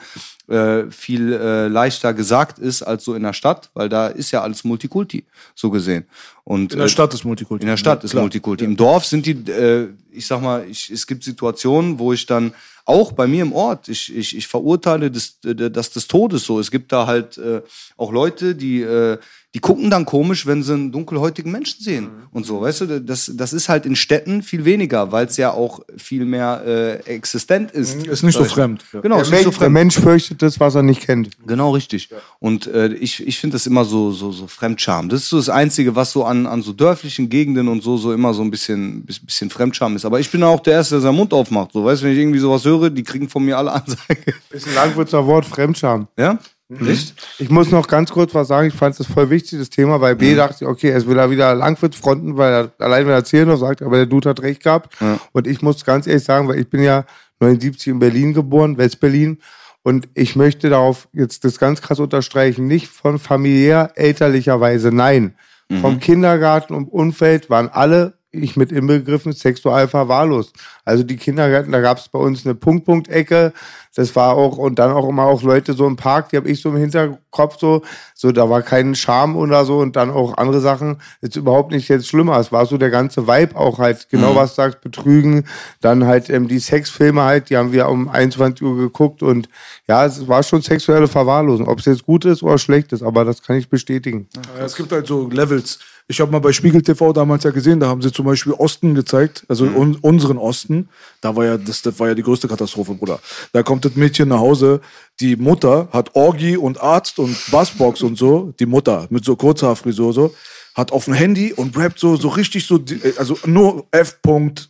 äh, 0.54 0.92
viel 0.92 1.34
äh, 1.34 1.68
leichter 1.68 2.14
gesagt 2.14 2.60
ist 2.60 2.84
als 2.84 3.04
so 3.04 3.16
in 3.16 3.24
der 3.24 3.34
Stadt, 3.34 3.70
weil 3.74 3.90
da 3.90 4.08
ist 4.08 4.32
ja 4.32 4.42
alles 4.42 4.64
Multikulti, 4.64 5.26
so 5.56 5.70
gesehen. 5.72 6.06
Und, 6.44 6.72
In 6.74 6.78
der 6.78 6.86
äh, 6.88 6.90
Stadt 6.90 7.14
ist 7.14 7.24
Multikulti. 7.26 7.64
in 7.64 7.70
der 7.70 7.78
Stadt 7.78 8.02
Ja, 8.02 8.06
ist 8.06 8.12
klar. 8.12 8.24
Multikulti. 8.24 8.64
Im 8.64 8.76
Dorf 8.76 9.06
sind 9.06 9.26
die, 9.26 9.32
äh, 9.52 9.88
ich 10.12 10.28
sag 10.28 10.42
mal, 10.42 10.66
ich, 10.70 10.90
es 10.92 11.08
gibt 11.08 11.24
Situationen, 11.24 11.98
wo 12.00 12.14
ich 12.14 12.26
dann 12.26 12.54
auch 12.86 13.14
bei 13.14 13.28
mir 13.28 13.44
im 13.44 13.54
Ort, 13.54 13.88
ich, 13.88 14.14
ich, 14.16 14.36
ich 14.38 14.48
verurteile 14.48 15.10
das, 15.10 15.38
äh, 15.46 15.56
das 15.72 15.90
des 15.92 16.08
Todes 16.08 16.44
so. 16.44 16.60
Es 16.60 16.70
gibt 16.70 16.92
da 16.92 17.08
halt 17.08 17.38
äh, 17.38 17.62
auch 17.98 18.12
Leute, 18.12 18.56
die, 18.56 18.82
äh, 18.82 19.18
die 19.56 19.60
gucken 19.60 19.90
dann 19.92 20.06
komisch, 20.06 20.48
wenn 20.48 20.64
sie 20.64 20.74
einen 20.74 20.92
dunkelhäutigen 20.92 21.52
Menschen 21.52 21.82
sehen 21.84 22.10
und 22.32 22.46
so, 22.46 22.62
weißt 22.62 22.82
du, 22.82 23.02
das, 23.02 23.32
das 23.36 23.54
ist 23.54 23.70
halt 23.70 23.86
in 23.86 23.96
Städten 23.96 24.42
viel 24.42 24.66
weniger, 24.66 25.12
weil 25.12 25.28
es 25.28 25.38
ja 25.38 25.52
auch 25.52 25.82
viel 25.96 26.26
mehr 26.26 26.64
äh, 26.66 26.94
existent 27.06 27.70
ist. 27.72 28.04
Ist 28.08 28.24
nicht 28.24 28.36
so 28.36 28.44
fremd. 28.46 28.84
Ja. 28.92 29.02
Genau, 29.02 29.16
Der 29.18 29.24
ist 29.26 29.30
nicht 29.32 29.40
so 29.44 29.46
Mensch, 29.50 29.58
der 29.58 29.66
fremd. 29.66 29.74
Mensch 29.74 30.00
fürchtet 30.00 30.42
das, 30.42 30.60
was 30.60 30.74
er 30.74 30.82
nicht 30.82 31.02
kennt. 31.02 31.30
Genau, 31.46 31.70
richtig. 31.72 32.10
Und 32.40 32.66
äh, 32.66 32.94
ich, 32.96 33.26
ich 33.28 33.38
finde 33.40 33.54
das 33.54 33.68
immer 33.68 33.86
so, 33.86 34.12
so, 34.12 34.32
so 34.32 34.48
Fremdscham. 34.48 35.10
Das 35.10 35.22
ist 35.22 35.30
so 35.30 35.38
das 35.38 35.50
Einzige, 35.50 35.96
was 35.96 36.12
so 36.12 36.24
an, 36.26 36.48
an 36.48 36.64
so 36.64 36.74
dörflichen 36.74 37.30
Gegenden 37.30 37.68
und 37.68 37.84
so, 37.84 37.98
so 37.98 38.12
immer 38.12 38.34
so 38.34 38.42
ein 38.42 38.50
bisschen, 38.50 39.04
bis- 39.04 39.20
bisschen 39.24 39.52
Fremdscham 39.52 39.96
ist. 39.96 40.06
Aber 40.06 40.20
ich 40.20 40.32
bin 40.32 40.42
auch 40.42 40.62
der 40.62 40.74
Erste, 40.74 40.96
der 40.96 41.02
seinen 41.02 41.16
Mund 41.16 41.32
aufmacht. 41.32 41.74
So, 41.74 41.86
weißt 41.86 42.02
du, 42.02 42.06
wenn 42.08 42.14
ich 42.14 42.20
irgendwie 42.20 42.40
sowas 42.40 42.66
höre, 42.66 42.90
die 42.90 43.04
kriegen 43.04 43.30
von 43.30 43.44
mir 43.46 43.58
alle 43.60 43.72
Ansage. 43.74 44.34
Ist 44.50 44.68
ein 44.68 44.74
Langwitzer 44.74 45.26
Wort, 45.28 45.46
Fremdscham. 45.46 46.08
Ja? 46.18 46.40
Nicht? 46.80 47.16
Ich 47.40 47.50
muss 47.50 47.72
noch 47.72 47.88
ganz 47.88 48.12
kurz 48.12 48.34
was 48.34 48.48
sagen. 48.48 48.68
Ich 48.68 48.74
fand 48.74 49.00
das 49.00 49.08
voll 49.08 49.30
wichtig, 49.30 49.60
das 49.60 49.70
Thema. 49.70 49.98
Mhm. 49.98 50.18
B 50.18 50.36
dachte 50.36 50.58
ich, 50.62 50.68
okay, 50.68 50.90
es 50.90 51.08
will 51.08 51.18
er 51.18 51.30
wieder 51.30 51.54
Langwitz 51.56 51.96
fronten, 51.96 52.38
weil 52.38 52.54
er 52.54 52.72
allein 52.80 53.06
wenn 53.06 53.14
er 53.14 53.24
Ziel 53.24 53.46
noch 53.46 53.58
sagt, 53.58 53.82
aber 53.82 53.98
der 53.98 54.06
Dude 54.06 54.30
hat 54.30 54.42
recht 54.42 54.64
gehabt. 54.64 54.96
Und 55.32 55.48
ich 55.48 55.62
muss 55.62 55.84
ganz 55.86 56.08
ehrlich 56.08 56.24
sagen, 56.24 56.48
weil 56.48 56.60
ich 56.60 56.70
bin 56.70 56.84
ja 56.84 57.06
79 57.40 57.88
in 57.88 58.00
Berlin 58.00 58.34
geboren, 58.34 58.78
Westberlin. 58.78 59.40
Und 59.84 60.08
ich 60.14 60.36
möchte 60.36 60.70
darauf 60.70 61.10
jetzt 61.12 61.44
das 61.44 61.60
ganz 61.60 61.82
krass 61.82 62.00
unterstreichen, 62.00 62.68
nicht 62.68 62.88
von 62.88 63.20
familiär 63.20 63.92
elterlicherweise, 63.96 64.92
nein. 64.92 65.36
Mhm. 65.70 65.78
Vom 65.80 66.00
Kindergarten 66.00 66.74
und 66.74 66.88
Umfeld 66.88 67.50
waren 67.50 67.70
alle, 67.70 68.18
ich 68.34 68.58
mit 68.58 68.72
inbegriffen, 68.72 69.32
sexual 69.32 69.88
verwahrlost. 69.88 70.56
Also 70.86 71.04
die 71.04 71.18
Kindergärten, 71.18 71.72
da 71.72 71.80
gab 71.80 72.00
es 72.00 72.10
bei 72.10 72.20
uns 72.20 72.46
eine 72.46 72.56
Punkt-Punkt-Ecke. 72.56 73.54
Das 73.96 74.16
war 74.16 74.36
auch, 74.36 74.58
und 74.58 74.80
dann 74.80 74.92
auch 74.92 75.08
immer 75.08 75.26
auch 75.26 75.44
Leute 75.44 75.74
so 75.74 75.86
im 75.86 75.96
Park, 75.96 76.30
die 76.30 76.38
habe 76.38 76.50
ich 76.50 76.60
so 76.60 76.70
im 76.70 76.78
Hinterkopf 76.78 77.60
so, 77.60 77.84
so, 78.16 78.32
da 78.32 78.50
war 78.50 78.64
kein 78.64 78.96
Charme 78.96 79.36
oder 79.36 79.66
so 79.66 79.78
und 79.78 79.96
dann 79.96 80.10
auch 80.10 80.36
andere 80.36 80.62
Sachen. 80.62 80.98
Jetzt 81.22 81.36
überhaupt 81.36 81.72
nicht 81.72 81.90
jetzt 81.90 82.08
schlimmer. 82.08 82.40
Es 82.40 82.52
war 82.52 82.66
so 82.66 82.78
der 82.78 82.90
ganze 82.90 83.28
Vibe 83.28 83.56
auch 83.56 83.78
halt, 83.78 84.10
genau 84.10 84.36
was 84.36 84.52
du 84.52 84.56
sagst, 84.56 84.82
Betrügen. 84.82 85.46
Dann 85.80 86.06
halt 86.06 86.30
ähm, 86.32 86.48
die 86.48 86.60
Sexfilme 86.60 87.22
halt, 87.22 87.52
die 87.52 87.58
haben 87.58 87.72
wir 87.72 87.88
um 87.88 88.10
21 88.10 88.66
Uhr 88.66 88.78
geguckt 88.78 89.22
und 89.22 89.48
ja, 89.88 90.06
es 90.06 90.28
war 90.28 90.42
schon 90.42 90.64
sexuelle 90.64 91.08
Verwahrlosung. 91.08 91.68
Ob 91.68 91.80
es 91.80 91.86
jetzt 91.86 92.04
gut 92.06 92.26
ist 92.26 92.42
oder 92.42 92.58
schlecht 92.58 92.94
ist, 92.94 93.04
aber 93.04 93.26
das 93.26 93.44
kann 93.44 93.58
ich 93.58 93.70
bestätigen. 93.70 94.28
Ja, 94.58 94.66
es 94.66 94.76
gibt 94.76 94.92
halt 94.92 95.06
so 95.06 95.30
Levels. 95.30 95.80
Ich 96.08 96.20
habe 96.20 96.32
mal 96.32 96.40
bei 96.40 96.52
Spiegel 96.52 96.82
TV 96.82 97.14
damals 97.14 97.44
ja 97.46 97.52
gesehen, 97.52 97.80
da 97.80 97.88
haben 97.88 98.02
sie 98.02 98.12
zum 98.12 98.26
Beispiel 98.26 98.54
Osten 98.54 98.94
gezeigt, 98.94 99.46
also 99.48 99.66
Mhm. 99.66 99.76
un 99.78 99.96
unseren 100.02 100.38
Osten. 100.38 100.90
Da 101.22 101.36
war 101.36 101.46
ja, 101.46 101.58
das, 101.58 101.82
das 101.82 101.98
war 102.00 102.10
ja 102.10 102.14
die 102.14 102.24
größte 102.24 102.48
Katastrophe, 102.48 102.94
Bruder. 102.94 103.20
Da 103.54 103.64
kommt 103.64 103.86
das 103.86 103.96
Mädchen 103.96 104.28
nach 104.30 104.40
Hause, 104.40 104.82
die 105.22 105.36
Mutter 105.38 105.88
hat 105.92 106.14
Orgi 106.16 106.58
und 106.58 106.82
Arzt 106.82 107.20
und 107.20 107.36
Bassbox 107.52 108.02
und 108.02 108.18
so, 108.18 108.54
die 108.60 108.66
Mutter 108.66 109.08
mit 109.10 109.24
so 109.24 109.36
Kurzhaarfrisur 109.36 110.12
so, 110.14 110.36
hat 110.76 110.92
auf 110.92 111.06
dem 111.06 111.14
Handy 111.14 111.54
und 111.54 111.78
rappt 111.78 112.00
so, 112.00 112.16
so 112.18 112.28
richtig 112.30 112.66
so, 112.68 112.78
die- 112.78 113.00
also 113.18 113.38
nur 113.46 113.86
F. 113.92 114.18
-Punkt, 114.26 114.68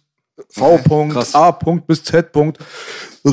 V. 0.50 0.76
-Punkt, 0.78 1.14
krass. 1.14 1.34
A. 1.34 1.50
-Punkt 1.50 1.82
bis 1.88 2.04
Z. 2.04 2.34
-Punkt. 2.36 2.58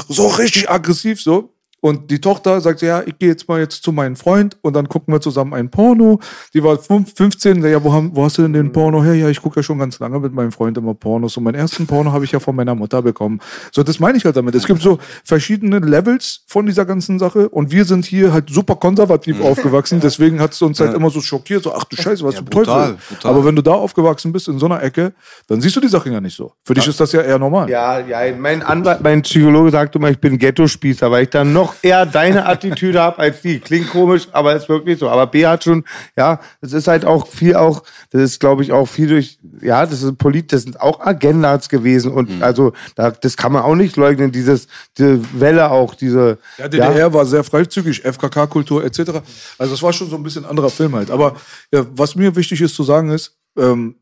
So 0.09 0.27
richtig 0.29 0.71
aggressiv 0.71 1.21
so. 1.21 1.53
Und 1.81 2.11
die 2.11 2.21
Tochter 2.21 2.61
sagt, 2.61 2.83
ja, 2.83 3.03
ich 3.05 3.19
gehe 3.19 3.31
jetzt 3.31 3.49
mal 3.49 3.61
jetzt 3.61 3.83
zu 3.83 3.93
meinem 3.93 4.17
Freund 4.17 4.57
und 4.63 4.75
dann 4.75 4.89
gucken 4.89 5.15
wir 5.15 5.21
zusammen 5.21 5.55
ein 5.55 5.71
Porno. 5.71 6.21
Die 6.53 6.63
war 6.63 6.79
fünf- 6.79 7.15
15, 7.17 7.63
ja, 7.65 7.83
wo, 7.83 7.93
haben, 7.93 8.11
wo 8.15 8.25
hast 8.25 8.39
du 8.39 8.43
denn 8.43 8.53
den 8.53 8.73
Porno 8.73 9.03
her? 9.03 9.15
Ja, 9.15 9.29
ich 9.29 9.41
gucke 9.41 9.61
ja 9.61 9.63
schon 9.63 9.79
ganz 9.79 9.99
lange 9.99 10.19
mit 10.21 10.33
meinem 10.33 10.53
Freund 10.53 10.77
immer 10.77 10.95
Pornos. 10.95 11.37
Und 11.37 11.45
meinen 11.45 11.55
ersten 11.55 11.87
Porno 11.87 12.13
habe 12.13 12.25
ich 12.25 12.33
ja 12.33 12.41
von 12.41 12.55
meiner 12.55 12.75
Mutter 12.75 13.03
bekommen. 13.03 13.41
So, 13.73 13.83
das 13.83 13.99
meine 13.99 14.19
ich 14.19 14.25
halt 14.25 14.37
damit. 14.37 14.55
Es 14.55 14.67
gibt 14.67 14.83
so 14.83 14.99
verschiedene 15.25 15.79
Levels 15.79 16.45
von 16.47 16.67
dieser 16.67 16.85
ganzen 16.85 17.19
Sache 17.19 17.49
und 17.49 17.71
wir 17.71 17.85
sind 17.85 18.05
hier 18.05 18.33
halt 18.33 18.51
super 18.51 18.77
konservativ 18.77 19.41
aufgewachsen. 19.41 20.01
Deswegen 20.03 20.41
hat 20.41 20.53
es 20.53 20.63
uns 20.63 20.81
halt 20.81 20.95
immer 20.95 21.11
so 21.11 21.21
schockiert, 21.21 21.63
so, 21.63 21.73
ach 21.75 21.85
du 21.85 21.97
Scheiße, 21.97 22.25
was 22.25 22.37
zum 22.37 22.45
brutal, 22.45 22.91
Teufel. 22.93 22.99
brutal. 23.09 23.31
Aber 23.33 23.45
wenn 23.45 23.57
du 23.57 23.63
da 23.63 23.73
aufgewachsen 23.73 24.33
bist, 24.33 24.49
in 24.49 24.59
so 24.59 24.67
einer 24.67 24.83
Ecke, 24.83 25.13
dann 25.47 25.61
siehst 25.61 25.77
du 25.77 25.81
die 25.81 25.89
Sachen 25.89 26.13
ja 26.13 26.21
nicht 26.21 26.37
so. 26.37 26.53
Für 26.65 26.75
dich 26.75 26.87
ist 26.87 27.01
das 27.01 27.13
ja 27.13 27.23
eher 27.23 27.39
normal. 27.39 27.69
Ja, 27.71 28.01
ja, 28.01 28.19
mein 28.37 28.63
Anwalt, 28.63 29.01
mein 29.03 29.23
Psychologe 29.23 29.71
sagte 29.71 29.99
immer, 29.99 30.11
ich 30.11 30.19
bin 30.19 30.39
Ghetto-Spießer, 30.39 31.11
weil 31.11 31.25
ich 31.25 31.31
dann 31.31 31.53
noch 31.53 31.70
eher 31.83 32.07
deine 32.07 32.47
Attitüde 32.47 33.01
habe 33.01 33.19
als 33.19 33.43
die. 33.43 33.61
Klingt 33.61 33.91
komisch, 33.91 34.29
aber 34.33 34.55
ist 34.55 34.69
wirklich 34.69 34.99
so. 34.99 35.09
Aber 35.09 35.27
B 35.27 35.47
hat 35.47 35.65
schon, 35.65 35.85
ja, 36.17 36.41
es 36.61 36.73
ist 36.73 36.89
halt 36.89 37.05
auch 37.05 37.27
viel 37.27 37.57
auch, 37.57 37.83
das 38.11 38.23
ist 38.23 38.41
glaube 38.41 38.63
ich 38.63 38.73
auch 38.73 38.87
viel 38.87 39.09
durch, 39.09 39.39
ja, 39.61 39.85
das 39.87 40.03
ist 40.03 40.19
polit, 40.19 40.53
das 40.53 40.63
sind 40.63 40.81
auch 40.81 41.01
Agendas 41.01 41.69
gewesen 41.69 42.13
und 42.13 42.31
Mhm. 42.37 42.43
also 42.43 42.73
da, 42.95 43.11
das 43.11 43.37
kann 43.37 43.53
man 43.53 43.63
auch 43.63 43.75
nicht 43.75 43.97
leugnen, 43.97 44.33
dieses, 44.33 44.67
diese 44.97 45.21
Welle 45.41 45.71
auch, 45.71 45.95
diese, 45.95 46.39
Ja, 46.59 46.69
DDR 46.69 47.13
war 47.13 47.27
sehr 47.27 47.45
freizügig, 47.45 48.03
FKK-Kultur 48.05 48.85
etc. 48.85 49.23
Also 49.59 49.75
es 49.75 49.83
war 49.83 49.93
schon 49.93 50.09
so 50.09 50.17
ein 50.17 50.23
bisschen 50.23 50.45
anderer 50.45 50.71
Film 50.71 50.95
halt. 50.95 51.11
Aber 51.11 51.37
ja, 51.73 51.85
was 51.95 52.15
mir 52.17 52.35
wichtig 52.37 52.61
ist 52.61 52.75
zu 52.75 52.83
sagen 52.83 53.11
ist, 53.11 53.37
ähm, 53.59 53.97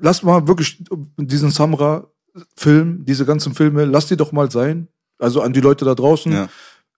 lass 0.00 0.22
mal 0.22 0.46
wirklich 0.46 0.82
diesen 1.16 1.50
Samra-Film, 1.50 3.04
diese 3.04 3.24
ganzen 3.26 3.54
Filme, 3.54 3.84
lass 3.84 4.06
die 4.06 4.16
doch 4.16 4.32
mal 4.32 4.50
sein. 4.50 4.88
Also 5.18 5.42
an 5.42 5.52
die 5.52 5.60
Leute 5.60 5.84
da 5.84 5.94
draußen. 5.94 6.32
Ja. 6.32 6.48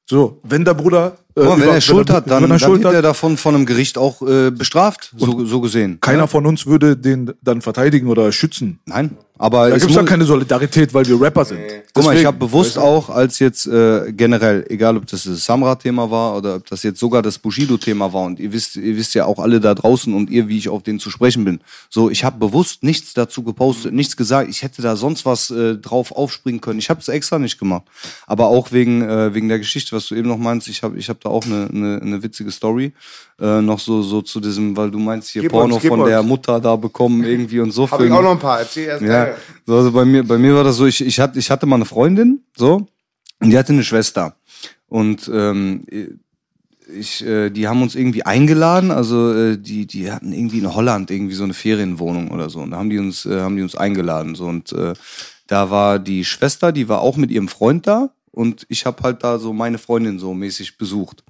So, 0.08 0.40
wenn 0.42 0.64
der 0.64 0.74
Bruder. 0.74 1.16
äh, 1.36 1.40
wenn 1.42 1.62
über- 1.62 1.74
er 1.74 1.80
Schuld 1.80 2.10
hat, 2.10 2.28
dann, 2.30 2.42
wenn 2.42 2.50
er 2.50 2.58
dann 2.58 2.58
Schuld 2.58 2.78
wird 2.82 2.88
hat, 2.88 2.94
er 2.94 3.02
davon 3.02 3.36
von 3.36 3.54
einem 3.54 3.66
Gericht 3.66 3.96
auch 3.96 4.20
äh, 4.22 4.50
bestraft, 4.50 5.12
so, 5.16 5.44
so 5.46 5.60
gesehen. 5.60 5.98
keiner 6.00 6.28
von 6.28 6.44
uns 6.44 6.66
würde 6.66 6.96
den 6.96 7.32
dann 7.42 7.62
verteidigen 7.62 8.08
oder 8.08 8.30
schützen. 8.32 8.80
Nein, 8.86 9.16
aber 9.42 9.70
Da 9.70 9.74
es 9.74 9.82
gibt's 9.82 9.96
ja 9.96 10.04
keine 10.04 10.24
Solidarität, 10.24 10.94
weil 10.94 11.04
wir 11.04 11.20
Rapper 11.20 11.44
sind. 11.44 11.58
Guck 11.92 12.04
mal, 12.04 12.16
ich 12.16 12.24
habe 12.24 12.38
bewusst 12.38 12.78
auch, 12.78 13.10
als 13.10 13.40
jetzt 13.40 13.66
äh, 13.66 14.12
generell, 14.12 14.64
egal 14.68 14.96
ob 14.96 15.08
das 15.08 15.24
das 15.24 15.44
Samra-Thema 15.44 16.12
war 16.12 16.36
oder 16.36 16.54
ob 16.56 16.66
das 16.68 16.84
jetzt 16.84 17.00
sogar 17.00 17.22
das 17.22 17.40
Bushido-Thema 17.40 18.12
war 18.12 18.22
und 18.22 18.38
ihr 18.38 18.52
wisst, 18.52 18.76
ihr 18.76 18.96
wisst 18.96 19.14
ja 19.14 19.24
auch 19.24 19.40
alle 19.40 19.58
da 19.58 19.74
draußen 19.74 20.14
und 20.14 20.30
ihr, 20.30 20.46
wie 20.46 20.58
ich 20.58 20.68
auf 20.68 20.84
den 20.84 21.00
zu 21.00 21.10
sprechen 21.10 21.44
bin. 21.44 21.58
So, 21.90 22.08
ich 22.08 22.22
habe 22.22 22.38
bewusst 22.38 22.84
nichts 22.84 23.14
dazu 23.14 23.42
gepostet, 23.42 23.92
nichts 23.92 24.16
gesagt. 24.16 24.48
Ich 24.48 24.62
hätte 24.62 24.80
da 24.80 24.94
sonst 24.94 25.26
was 25.26 25.50
äh, 25.50 25.74
drauf 25.74 26.12
aufspringen 26.12 26.60
können. 26.60 26.78
Ich 26.78 26.88
habe 26.88 27.00
es 27.00 27.08
extra 27.08 27.40
nicht 27.40 27.58
gemacht. 27.58 27.82
Aber 28.28 28.46
auch 28.46 28.70
wegen 28.70 29.02
äh, 29.02 29.34
wegen 29.34 29.48
der 29.48 29.58
Geschichte, 29.58 29.96
was 29.96 30.06
du 30.06 30.14
eben 30.14 30.28
noch 30.28 30.38
meinst. 30.38 30.68
Ich 30.68 30.84
habe 30.84 30.96
ich 30.96 31.08
hab 31.08 31.20
da 31.20 31.30
auch 31.30 31.44
eine, 31.46 31.68
eine, 31.68 32.00
eine 32.00 32.22
witzige 32.22 32.52
Story 32.52 32.92
äh, 33.42 33.60
noch 33.60 33.80
so 33.80 34.02
so 34.02 34.22
zu 34.22 34.38
diesem, 34.40 34.76
weil 34.76 34.90
du 34.90 34.98
meinst 34.98 35.30
hier 35.30 35.42
Gib 35.42 35.50
Porno 35.50 35.74
uns, 35.74 35.84
von 35.84 36.04
der 36.04 36.20
uns. 36.20 36.28
Mutter 36.28 36.60
da 36.60 36.76
bekommen 36.76 37.24
irgendwie 37.24 37.58
und 37.58 37.72
so. 37.72 37.90
habe 37.90 38.06
ich 38.06 38.12
auch 38.12 38.22
noch 38.22 38.30
ein 38.30 38.38
paar. 38.38 38.60
Erzähl 38.60 38.86
erst 38.86 39.02
Ja, 39.02 39.34
so, 39.66 39.76
also 39.76 39.90
bei 39.90 40.04
mir, 40.04 40.22
bei 40.22 40.38
mir 40.38 40.54
war 40.54 40.62
das 40.62 40.76
so, 40.76 40.86
ich, 40.86 41.04
ich, 41.04 41.18
hatte, 41.18 41.38
ich 41.38 41.50
hatte 41.50 41.66
mal 41.66 41.76
eine 41.76 41.84
Freundin, 41.84 42.44
so, 42.56 42.86
und 43.40 43.50
die 43.50 43.58
hatte 43.58 43.72
eine 43.72 43.82
Schwester. 43.82 44.36
Und 44.86 45.28
ähm, 45.32 45.84
ich, 46.94 47.24
äh, 47.26 47.50
die 47.50 47.66
haben 47.66 47.82
uns 47.82 47.94
irgendwie 47.94 48.24
eingeladen, 48.24 48.90
also 48.90 49.32
äh, 49.32 49.58
die, 49.58 49.86
die 49.86 50.12
hatten 50.12 50.32
irgendwie 50.32 50.58
in 50.58 50.72
Holland 50.72 51.10
irgendwie 51.10 51.34
so 51.34 51.44
eine 51.44 51.54
Ferienwohnung 51.54 52.30
oder 52.30 52.48
so. 52.48 52.60
Und 52.60 52.70
da 52.70 52.76
haben 52.76 52.90
die 52.90 52.98
uns, 52.98 53.26
äh, 53.26 53.40
haben 53.40 53.56
die 53.56 53.62
uns 53.62 53.74
eingeladen. 53.74 54.34
So, 54.34 54.46
und 54.46 54.72
äh, 54.72 54.92
da 55.46 55.70
war 55.70 55.98
die 55.98 56.24
Schwester, 56.24 56.70
die 56.70 56.88
war 56.88 57.00
auch 57.00 57.16
mit 57.16 57.30
ihrem 57.30 57.48
Freund 57.48 57.86
da. 57.86 58.10
Und 58.30 58.66
ich 58.68 58.86
habe 58.86 59.02
halt 59.02 59.24
da 59.24 59.38
so 59.38 59.52
meine 59.52 59.78
Freundin 59.78 60.18
so 60.18 60.32
mäßig 60.32 60.78
besucht. 60.78 61.24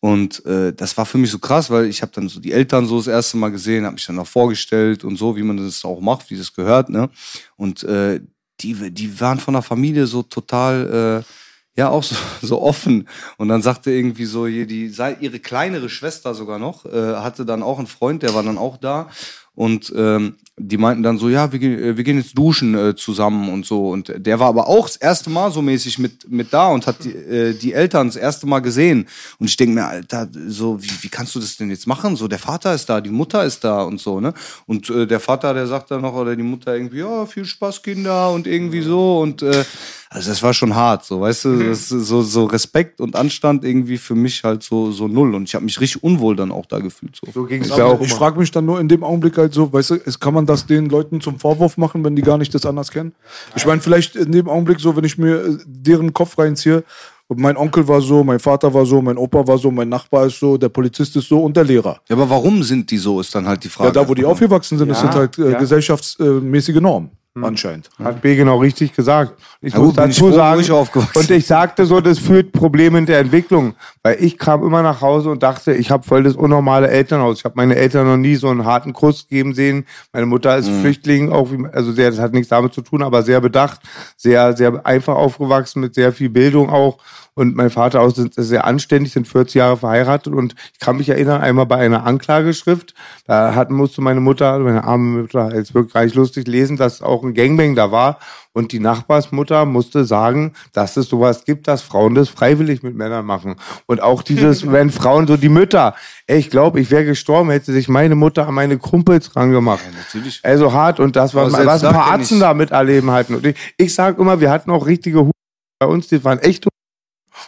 Und 0.00 0.44
äh, 0.44 0.72
das 0.72 0.96
war 0.96 1.06
für 1.06 1.18
mich 1.18 1.30
so 1.30 1.38
krass, 1.38 1.70
weil 1.70 1.86
ich 1.86 2.02
habe 2.02 2.12
dann 2.12 2.28
so 2.28 2.38
die 2.38 2.52
Eltern 2.52 2.86
so 2.86 2.98
das 2.98 3.06
erste 3.06 3.36
Mal 3.38 3.50
gesehen, 3.50 3.84
habe 3.84 3.94
mich 3.94 4.06
dann 4.06 4.18
auch 4.18 4.26
vorgestellt 4.26 5.04
und 5.04 5.16
so, 5.16 5.36
wie 5.36 5.42
man 5.42 5.56
das 5.56 5.84
auch 5.84 6.00
macht, 6.00 6.30
wie 6.30 6.36
das 6.36 6.52
gehört, 6.52 6.90
ne? 6.90 7.08
Und 7.56 7.82
äh, 7.84 8.20
die, 8.60 8.90
die 8.92 9.20
waren 9.20 9.38
von 9.38 9.54
der 9.54 9.62
Familie 9.62 10.06
so 10.06 10.22
total, 10.22 11.24
äh, 11.24 11.80
ja, 11.80 11.88
auch 11.88 12.02
so, 12.02 12.14
so 12.42 12.62
offen. 12.62 13.08
Und 13.36 13.48
dann 13.48 13.62
sagte 13.62 13.90
irgendwie 13.90 14.26
so, 14.26 14.46
hier 14.46 14.66
die, 14.66 14.92
ihre 15.20 15.40
kleinere 15.40 15.88
Schwester 15.88 16.34
sogar 16.34 16.58
noch, 16.58 16.84
äh, 16.84 17.16
hatte 17.16 17.44
dann 17.44 17.62
auch 17.62 17.78
einen 17.78 17.86
Freund, 17.86 18.22
der 18.22 18.34
war 18.34 18.42
dann 18.42 18.58
auch 18.58 18.76
da. 18.76 19.08
Und 19.56 19.92
ähm, 19.96 20.36
die 20.58 20.76
meinten 20.78 21.02
dann 21.02 21.18
so, 21.18 21.28
ja, 21.28 21.50
wir, 21.50 21.58
gehen- 21.58 21.78
äh, 21.82 21.96
wir 21.96 22.04
gehen 22.04 22.18
jetzt 22.18 22.36
duschen 22.36 22.74
äh, 22.74 22.94
zusammen 22.94 23.48
und 23.52 23.66
so. 23.66 23.90
Und 23.90 24.12
der 24.16 24.38
war 24.38 24.48
aber 24.48 24.68
auch 24.68 24.86
das 24.86 24.96
erste 24.96 25.28
Mal 25.28 25.50
so 25.50 25.60
mäßig 25.60 25.98
mit, 25.98 26.30
mit 26.30 26.52
da 26.52 26.68
und 26.68 26.86
hat 26.86 27.02
die, 27.04 27.10
äh, 27.12 27.52
die 27.54 27.72
Eltern 27.72 28.06
das 28.06 28.16
erste 28.16 28.46
Mal 28.46 28.60
gesehen. 28.60 29.06
Und 29.38 29.48
ich 29.48 29.56
denke 29.56 29.74
mir, 29.74 29.86
Alter, 29.86 30.28
so, 30.46 30.82
wie, 30.82 30.90
wie 31.00 31.08
kannst 31.08 31.34
du 31.34 31.40
das 31.40 31.56
denn 31.56 31.70
jetzt 31.70 31.86
machen? 31.86 32.16
So, 32.16 32.28
der 32.28 32.38
Vater 32.38 32.74
ist 32.74 32.86
da, 32.86 33.00
die 33.00 33.10
Mutter 33.10 33.44
ist 33.44 33.64
da 33.64 33.82
und 33.82 33.98
so, 34.00 34.20
ne? 34.20 34.32
Und 34.66 34.88
äh, 34.90 35.06
der 35.06 35.20
Vater, 35.20 35.52
der 35.52 35.66
sagt 35.66 35.90
dann 35.90 36.02
noch, 36.02 36.14
oder 36.14 36.36
die 36.36 36.42
Mutter 36.42 36.74
irgendwie, 36.74 37.00
ja, 37.00 37.26
viel 37.26 37.44
Spaß, 37.44 37.82
Kinder 37.82 38.30
und 38.30 38.46
irgendwie 38.46 38.82
so. 38.82 39.20
Und 39.20 39.42
äh, 39.42 39.64
also 40.08 40.30
das 40.30 40.42
war 40.42 40.54
schon 40.54 40.74
hart, 40.74 41.04
so, 41.04 41.20
weißt 41.20 41.46
du, 41.46 41.68
das 41.68 41.90
ist 41.90 42.06
so, 42.06 42.22
so 42.22 42.44
Respekt 42.44 43.00
und 43.00 43.16
Anstand 43.16 43.64
irgendwie 43.64 43.98
für 43.98 44.14
mich 44.14 44.44
halt 44.44 44.62
so, 44.62 44.92
so 44.92 45.08
null. 45.08 45.34
Und 45.34 45.44
ich 45.44 45.54
habe 45.54 45.64
mich 45.64 45.80
richtig 45.80 46.02
unwohl 46.02 46.36
dann 46.36 46.52
auch 46.52 46.66
da 46.66 46.78
gefühlt. 46.78 47.16
So. 47.16 47.30
So 47.32 47.44
ging 47.44 47.62
es 47.62 47.76
mir 47.76 47.84
auch. 47.84 48.00
ich 48.00 48.14
frage 48.14 48.38
mich 48.38 48.50
dann 48.50 48.64
nur 48.66 48.80
in 48.80 48.88
dem 48.88 49.02
Augenblick 49.02 49.36
halt 49.36 49.52
so, 49.52 49.72
weißt 49.72 49.90
du, 49.90 49.98
kann 50.20 50.34
man 50.34 50.46
das 50.46 50.66
den 50.66 50.88
Leuten 50.88 51.20
zum 51.20 51.38
Vorwurf 51.38 51.76
machen, 51.76 52.04
wenn 52.04 52.14
die 52.14 52.22
gar 52.22 52.38
nicht 52.38 52.54
das 52.54 52.64
anders 52.64 52.90
kennen? 52.90 53.14
Ich 53.56 53.66
meine, 53.66 53.80
vielleicht 53.80 54.16
in 54.16 54.32
dem 54.32 54.48
Augenblick 54.48 54.80
so, 54.80 54.96
wenn 54.96 55.04
ich 55.04 55.18
mir 55.18 55.44
äh, 55.44 55.58
deren 55.66 56.12
Kopf 56.12 56.38
reinziehe, 56.38 56.84
und 57.28 57.40
mein 57.40 57.56
Onkel 57.56 57.86
war 57.88 58.00
so, 58.00 58.22
mein 58.22 58.38
Vater 58.38 58.72
war 58.72 58.86
so, 58.86 59.02
mein 59.02 59.18
Opa 59.18 59.46
war 59.46 59.58
so, 59.58 59.70
mein 59.70 59.88
Nachbar 59.88 60.26
ist 60.26 60.38
so, 60.38 60.56
der 60.56 60.68
Polizist 60.68 61.16
ist 61.16 61.28
so 61.28 61.40
und 61.40 61.56
der 61.56 61.64
Lehrer. 61.64 62.00
Ja, 62.08 62.14
aber 62.14 62.30
warum 62.30 62.62
sind 62.62 62.88
die 62.90 62.98
so, 62.98 63.20
ist 63.20 63.34
dann 63.34 63.48
halt 63.48 63.64
die 63.64 63.68
Frage. 63.68 63.88
Ja, 63.88 63.92
da 64.04 64.08
wo 64.08 64.14
die 64.14 64.24
aufgewachsen 64.24 64.78
sind, 64.78 64.88
das 64.88 65.02
Ja, 65.02 65.10
sind 65.10 65.14
halt 65.14 65.38
äh, 65.38 65.50
ja. 65.52 65.58
gesellschaftsmäßige 65.58 66.76
Normen, 66.76 67.10
anscheinend. 67.44 67.90
Hat 68.02 68.22
B 68.22 68.36
genau 68.36 68.58
richtig 68.58 68.94
gesagt. 68.94 69.34
Ich 69.60 69.74
Ja, 69.74 69.80
muss 69.80 69.94
gut, 69.94 70.06
ich 70.06 70.16
dazu 70.16 70.30
wo 70.30 70.32
sagen, 70.32 70.60
ich 70.60 70.70
und 70.70 71.30
ich 71.30 71.46
sagte 71.46 71.86
so, 71.86 72.00
das 72.00 72.18
führt 72.18 72.52
Probleme 72.52 72.98
in 72.98 73.06
der 73.06 73.18
Entwicklung, 73.18 73.74
weil 74.02 74.16
ich 74.20 74.38
kam 74.38 74.62
immer 74.64 74.82
nach 74.82 75.00
Hause 75.00 75.30
und 75.30 75.42
dachte, 75.42 75.74
ich 75.74 75.90
habe 75.90 76.02
voll 76.02 76.22
das 76.22 76.34
unnormale 76.34 76.88
Elternhaus. 76.88 77.38
Ich 77.38 77.44
habe 77.44 77.54
meine 77.56 77.76
Eltern 77.76 78.06
noch 78.06 78.16
nie 78.16 78.36
so 78.36 78.48
einen 78.48 78.64
harten 78.64 78.92
Kuss 78.92 79.28
geben 79.28 79.54
sehen. 79.54 79.86
Meine 80.12 80.26
Mutter 80.26 80.56
ist 80.56 80.68
Flüchtling, 80.68 81.32
auch 81.32 81.50
wie, 81.50 81.66
also 81.72 81.92
sehr, 81.92 82.10
das 82.10 82.20
hat 82.20 82.32
nichts 82.32 82.48
damit 82.48 82.74
zu 82.74 82.82
tun, 82.82 83.02
aber 83.02 83.22
sehr 83.22 83.40
bedacht, 83.40 83.80
sehr, 84.16 84.56
sehr 84.56 84.84
einfach 84.86 85.16
aufgewachsen 85.16 85.80
mit 85.80 85.94
sehr 85.94 86.12
viel 86.12 86.30
Bildung 86.30 86.70
auch. 86.70 86.98
Und 87.38 87.54
mein 87.54 87.68
Vater 87.68 88.00
auch 88.00 88.14
sind 88.14 88.32
sehr 88.34 88.64
anständig, 88.64 89.12
sind 89.12 89.28
40 89.28 89.56
Jahre 89.56 89.76
verheiratet 89.76 90.32
und 90.32 90.54
ich 90.72 90.78
kann 90.78 90.96
mich 90.96 91.10
erinnern, 91.10 91.42
einmal 91.42 91.66
bei 91.66 91.76
einer 91.76 92.06
Anklageschrift, 92.06 92.94
da 93.26 93.54
hat, 93.54 93.70
musste 93.70 94.00
meine 94.00 94.20
Mutter, 94.20 94.58
meine 94.58 94.84
arme 94.84 95.20
Mutter, 95.20 95.54
jetzt 95.54 95.74
wirklich 95.74 95.92
gar 95.92 96.04
nicht 96.04 96.14
lustig 96.14 96.48
lesen, 96.48 96.78
dass 96.78 97.02
auch 97.02 97.22
ein 97.26 97.34
Gangbang 97.34 97.74
da 97.74 97.90
war 97.90 98.18
und 98.52 98.72
die 98.72 98.78
Nachbarsmutter 98.80 99.64
musste 99.66 100.04
sagen, 100.04 100.52
dass 100.72 100.96
es 100.96 101.08
sowas 101.08 101.44
gibt, 101.44 101.68
dass 101.68 101.82
Frauen 101.82 102.14
das 102.14 102.28
freiwillig 102.28 102.82
mit 102.82 102.94
Männern 102.94 103.26
machen. 103.26 103.56
Und 103.86 104.00
auch 104.02 104.22
dieses, 104.22 104.66
wenn 104.72 104.90
Frauen 104.90 105.26
so 105.26 105.36
die 105.36 105.48
Mütter, 105.48 105.94
ey, 106.26 106.38
ich 106.38 106.50
glaube, 106.50 106.80
ich 106.80 106.90
wäre 106.90 107.04
gestorben, 107.04 107.50
hätte 107.50 107.72
sich 107.72 107.88
meine 107.88 108.14
Mutter 108.14 108.46
an 108.48 108.54
meine 108.54 108.78
Kumpels 108.78 109.36
rangemacht. 109.36 109.84
natürlich. 109.96 110.40
Also 110.42 110.72
hart 110.72 111.00
und 111.00 111.16
das, 111.16 111.34
was, 111.34 111.52
was 111.52 111.84
ein 111.84 111.92
paar 111.92 112.18
ich- 112.20 112.38
da 112.38 112.54
miterleben 112.54 113.10
hatten. 113.10 113.34
Und 113.34 113.46
ich, 113.46 113.56
ich 113.76 113.94
sag 113.94 114.18
immer, 114.18 114.40
wir 114.40 114.50
hatten 114.50 114.70
auch 114.70 114.86
richtige 114.86 115.20
Hu 115.26 115.30
bei 115.78 115.86
uns, 115.86 116.08
die 116.08 116.22
waren 116.24 116.38
echt 116.38 116.64
Hu 116.64 116.70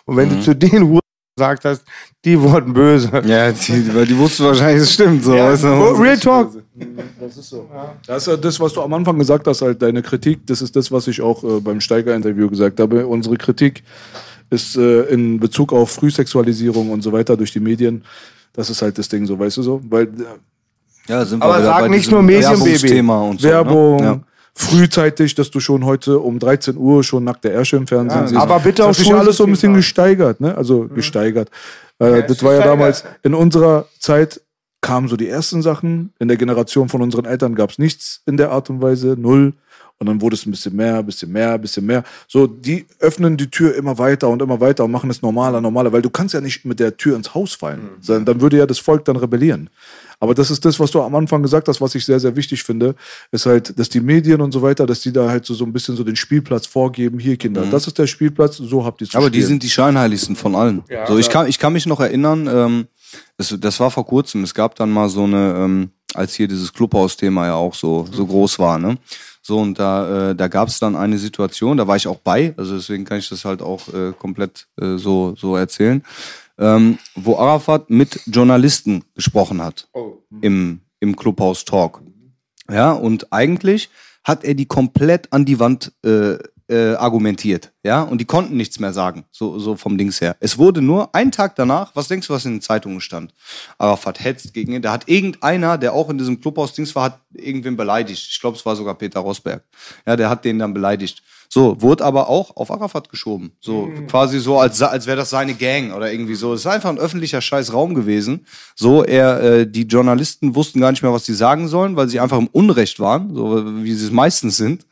Und 0.05 0.17
wenn 0.17 0.29
Mhm. 0.29 0.35
du 0.37 0.41
zu 0.43 0.55
den 0.55 0.83
Hu 0.89 0.99
gesagt 1.39 1.65
hast, 1.65 1.83
die 2.25 2.39
wurden 2.41 2.73
böse. 2.73 3.11
Ja, 3.25 3.51
die, 3.53 3.95
weil 3.95 4.07
die 4.07 4.19
wussten 4.19 4.45
wahrscheinlich, 4.45 4.83
es 4.83 4.93
stimmt. 4.93 5.25
So, 5.25 5.33
weißt 5.33 5.65
du? 5.65 5.69
Oh, 5.69 5.93
Real 5.95 6.19
Talk. 6.19 6.51
Das 7.21 7.37
ist 7.37 7.49
so. 7.51 7.69
Das 8.07 8.23
ist 8.23 8.27
ja 8.29 8.37
das, 8.37 8.59
was 8.61 8.73
du 8.73 8.83
am 8.83 8.93
Anfang 8.93 9.19
gesagt 9.19 9.47
hast, 9.47 9.63
halt 9.63 9.81
deine 9.81 10.03
Kritik. 10.03 10.47
Das 10.47 10.61
ist 10.61 10.75
das, 10.77 10.91
was 10.93 11.07
ich 11.07 11.21
auch 11.21 11.43
äh, 11.45 11.61
beim 11.61 11.81
Steiger-Interview 11.81 12.49
gesagt 12.51 12.81
habe. 12.81 13.07
Unsere 13.07 13.37
Kritik 13.37 13.83
ist 14.51 14.77
äh, 14.77 15.03
in 15.05 15.39
Bezug 15.41 15.73
auf 15.73 15.91
Frühsexualisierung 15.91 16.91
und 16.91 17.03
so 17.03 17.13
weiter 17.13 17.37
durch 17.37 17.53
die 17.53 17.61
Medien. 17.61 18.03
Das 18.53 18.69
ist 18.71 18.83
halt 18.83 18.99
das 18.99 19.09
Ding, 19.09 19.27
so 19.27 19.39
weißt 19.39 19.57
du 19.59 19.63
so, 19.63 19.81
weil 19.89 20.05
äh, 20.05 20.09
Ja, 21.09 21.25
sind 21.25 21.43
Aber 21.43 21.55
wir 21.55 21.59
wieder 21.61 21.75
sag 21.81 21.91
nicht 21.91 22.11
nur 22.11 22.23
Medienbaby. 22.23 22.61
Werbungsthema 22.65 23.21
und 23.23 23.41
so. 23.41 23.49
Werbung, 23.49 23.97
Ne? 23.97 24.05
Ja. 24.05 24.21
Frühzeitig, 24.59 25.35
dass 25.37 25.51
du 25.51 25.61
schon 25.61 25.85
heute 25.85 26.19
um 26.19 26.39
13 26.39 26.77
Uhr 26.77 27.05
schon 27.05 27.25
nackte 27.25 27.49
Ärsche 27.49 27.77
im 27.77 27.87
Fernsehen 27.87 28.23
Ja, 28.23 28.27
siehst. 28.27 28.41
aber 28.41 28.59
bitte 28.59 28.79
das 28.79 28.85
auch 28.85 28.89
hat 28.89 28.97
sich 28.97 29.05
Schulsystem 29.07 29.21
alles 29.27 29.37
so 29.37 29.45
ein 29.45 29.51
bisschen 29.51 29.75
gesteigert, 29.75 30.41
ne? 30.41 30.57
Also 30.57 30.89
gesteigert. 30.89 31.49
Äh, 32.01 32.25
das 32.27 32.43
war 32.43 32.55
ja 32.55 32.63
damals 32.65 33.05
in 33.23 33.35
unserer 33.35 33.87
Zeit 34.01 34.41
kamen 34.81 35.09
so 35.09 35.17
die 35.17 35.29
ersten 35.29 35.63
Sachen. 35.63 36.13
In 36.19 36.29
der 36.29 36.37
Generation 36.37 36.89
von 36.89 37.03
unseren 37.03 37.25
Eltern 37.25 37.55
gab 37.55 37.71
es 37.71 37.79
nichts 37.79 38.23
in 38.27 38.37
der 38.37 38.51
Art 38.51 38.69
und 38.71 38.83
Weise, 38.83 39.17
null. 39.19 39.55
Und 40.01 40.07
dann 40.07 40.21
wurde 40.21 40.37
es 40.37 40.47
ein 40.47 40.53
bisschen 40.53 40.77
mehr, 40.77 40.99
ein 40.99 41.07
bisschen 41.07 41.33
mehr, 41.33 41.55
ein 41.55 41.61
bisschen 41.61 41.85
mehr. 41.85 42.05
So, 42.29 42.47
die 42.47 42.87
öffnen 43.01 43.37
die 43.37 43.51
Tür 43.51 43.75
immer 43.75 43.99
weiter 43.99 44.29
und 44.29 44.41
immer 44.41 44.61
weiter 44.61 44.85
und 44.85 44.93
machen 44.93 45.11
es 45.11 45.23
normaler, 45.23 45.61
normaler, 45.61 45.93
weil 45.93 46.03
du 46.03 46.11
kannst 46.11 46.35
ja 46.35 46.41
nicht 46.41 46.65
mit 46.65 46.79
der 46.79 46.97
Tür 46.97 47.17
ins 47.17 47.35
Haus 47.35 47.55
fallen. 47.55 47.91
Sondern 48.01 48.25
Dann 48.25 48.41
würde 48.41 48.59
ja 48.59 48.67
das 48.67 48.79
Volk 48.79 49.05
dann 49.05 49.17
rebellieren. 49.17 49.71
Aber 50.21 50.35
das 50.35 50.51
ist 50.51 50.65
das, 50.65 50.79
was 50.81 50.91
du 50.91 51.01
am 51.03 51.15
Anfang 51.15 51.43
gesagt 51.43 51.69
hast, 51.69 51.81
was 51.81 51.95
ich 51.95 52.05
sehr, 52.05 52.19
sehr 52.21 52.35
wichtig 52.37 52.63
finde, 52.63 52.95
ist 53.31 53.47
halt, 53.47 53.79
dass 53.79 53.89
die 53.89 54.01
Medien 54.01 54.41
und 54.41 54.53
so 54.53 54.63
weiter, 54.63 54.85
dass 54.87 55.01
die 55.01 55.13
da 55.13 55.29
halt 55.29 55.47
so, 55.47 55.55
so 55.55 55.65
ein 55.65 55.73
bisschen 55.73 55.97
so 55.97 56.03
den 56.05 56.17
Spielplatz 56.17 56.67
vorgeben. 56.67 57.19
Hier, 57.19 57.37
Kinder, 57.37 57.67
das 57.71 57.87
ist 57.87 57.99
der 57.99 58.07
Spielplatz, 58.07 58.57
so 58.57 58.85
habt 58.85 59.01
ihr 59.01 59.09
zu 59.09 59.17
Aber 59.17 59.31
die 59.31 59.39
spielen. 59.39 59.49
sind 59.49 59.63
die 59.63 59.71
scheinheiligsten 59.71 60.35
von 60.37 60.55
allen. 60.55 60.83
so, 61.07 61.19
ich 61.19 61.29
kann, 61.29 61.49
ich 61.49 61.59
kann 61.59 61.73
mich 61.73 61.87
noch 61.87 62.01
erinnern, 62.01 62.49
ähm, 62.53 62.87
das, 63.37 63.55
das 63.59 63.81
war 63.81 63.91
vor 63.91 64.07
kurzem. 64.07 64.43
Es 64.43 64.55
gab 64.55 64.75
dann 64.75 64.91
mal 64.91 65.09
so 65.09 65.25
eine, 65.25 65.55
ähm, 65.57 65.91
als 66.15 66.35
hier 66.35 66.49
dieses 66.49 66.73
Clubhaus-Thema 66.73 67.47
ja 67.47 67.55
auch 67.55 67.75
so, 67.75 68.07
so 68.11 68.27
groß 68.27 68.59
war, 68.59 68.79
ne? 68.79 68.97
So, 69.49 69.61
und 69.61 69.79
da, 69.79 70.33
äh, 70.33 70.35
da 70.35 70.47
gab 70.49 70.69
es 70.69 70.79
dann 70.79 70.95
eine 70.95 71.17
Situation, 71.17 71.79
da 71.79 71.87
war 71.87 71.97
ich 71.97 72.07
auch 72.07 72.19
bei, 72.19 72.53
also 72.59 72.77
deswegen 72.77 73.07
kann 73.07 73.19
ich 73.19 73.31
das 73.31 73.47
halt 73.47 73.63
auch 73.63 73.89
äh, 73.95 74.13
komplett 74.13 74.69
äh, 74.79 74.99
so, 74.99 75.35
so 75.39 75.57
erzählen, 75.57 76.05
ähm, 76.59 76.99
wo 77.15 77.39
Arafat 77.39 77.89
mit 77.89 78.21
Journalisten 78.27 79.05
gesprochen 79.15 79.63
hat 79.63 79.89
im, 80.43 80.83
im 81.01 81.17
Clubhaus 81.17 81.65
Talk. 81.65 82.03
Ja, 82.71 82.93
und 82.93 83.33
eigentlich 83.33 83.89
hat 84.23 84.45
er 84.45 84.53
die 84.53 84.67
komplett 84.67 85.33
an 85.33 85.47
die 85.47 85.59
Wand 85.59 85.95
äh, 86.05 86.37
äh, 86.69 86.95
argumentiert, 86.95 87.73
ja, 87.83 88.03
und 88.03 88.21
die 88.21 88.25
konnten 88.25 88.57
nichts 88.57 88.79
mehr 88.79 88.93
sagen, 88.93 89.25
so, 89.31 89.59
so 89.59 89.77
vom 89.77 89.97
Dings 89.97 90.21
her. 90.21 90.37
Es 90.41 90.59
wurde 90.59 90.83
nur 90.83 91.15
einen 91.15 91.33
Tag 91.33 91.57
danach, 91.57 91.95
was 91.95 92.09
denkst 92.09 92.29
du, 92.29 92.35
was 92.35 92.45
in 92.45 92.57
den 92.57 92.61
Zeitungen 92.61 93.01
stand? 93.01 93.33
Arafat 93.79 94.23
hetzt 94.23 94.53
gegen 94.53 94.73
ihn, 94.73 94.83
da 94.83 94.93
hat 94.93 95.09
irgendeiner, 95.09 95.79
der 95.79 95.95
auch 95.95 96.11
in 96.11 96.19
diesem 96.19 96.41
Clubhaus-Dings 96.41 96.95
war, 96.95 97.05
hat 97.05 97.21
irgendwen 97.33 97.77
beleidigt. 97.77 98.29
Ich 98.31 98.41
glaube, 98.41 98.57
es 98.57 98.67
war 98.67 98.77
sogar 98.77 98.95
Peter 98.95 99.21
Rosberg. 99.21 99.65
Ja, 100.07 100.17
der 100.17 100.29
hat 100.29 100.45
den 100.45 100.59
dann 100.59 100.75
beleidigt. 100.75 101.23
So, 101.51 101.81
wurde 101.81 102.05
aber 102.05 102.29
auch 102.29 102.57
auf 102.57 102.71
Arafat 102.71 103.09
geschoben. 103.09 103.53
So, 103.59 103.91
quasi 104.07 104.39
so, 104.39 104.59
als, 104.59 104.83
als 104.83 105.07
wäre 105.07 105.17
das 105.17 105.31
seine 105.31 105.55
Gang 105.55 105.95
oder 105.95 106.13
irgendwie 106.13 106.35
so. 106.35 106.53
Es 106.53 106.61
ist 106.61 106.67
einfach 106.67 106.91
ein 106.91 106.99
öffentlicher 106.99 107.41
scheiß 107.41 107.73
Raum 107.73 107.95
gewesen. 107.95 108.47
So, 108.77 109.03
er, 109.03 109.41
äh, 109.41 109.67
die 109.67 109.85
Journalisten 109.85 110.55
wussten 110.55 110.81
gar 110.81 110.91
nicht 110.91 111.03
mehr, 111.03 111.13
was 111.13 111.25
sie 111.25 111.33
sagen 111.33 111.69
sollen, 111.69 111.97
weil 111.97 112.09
sie 112.09 112.21
einfach 112.21 112.37
im 112.37 112.49
Unrecht 112.49 113.01
waren, 113.01 113.35
so 113.35 113.83
wie 113.83 113.95
sie 113.95 114.05
es 114.05 114.13
meistens 114.13 114.59
sind. 114.59 114.87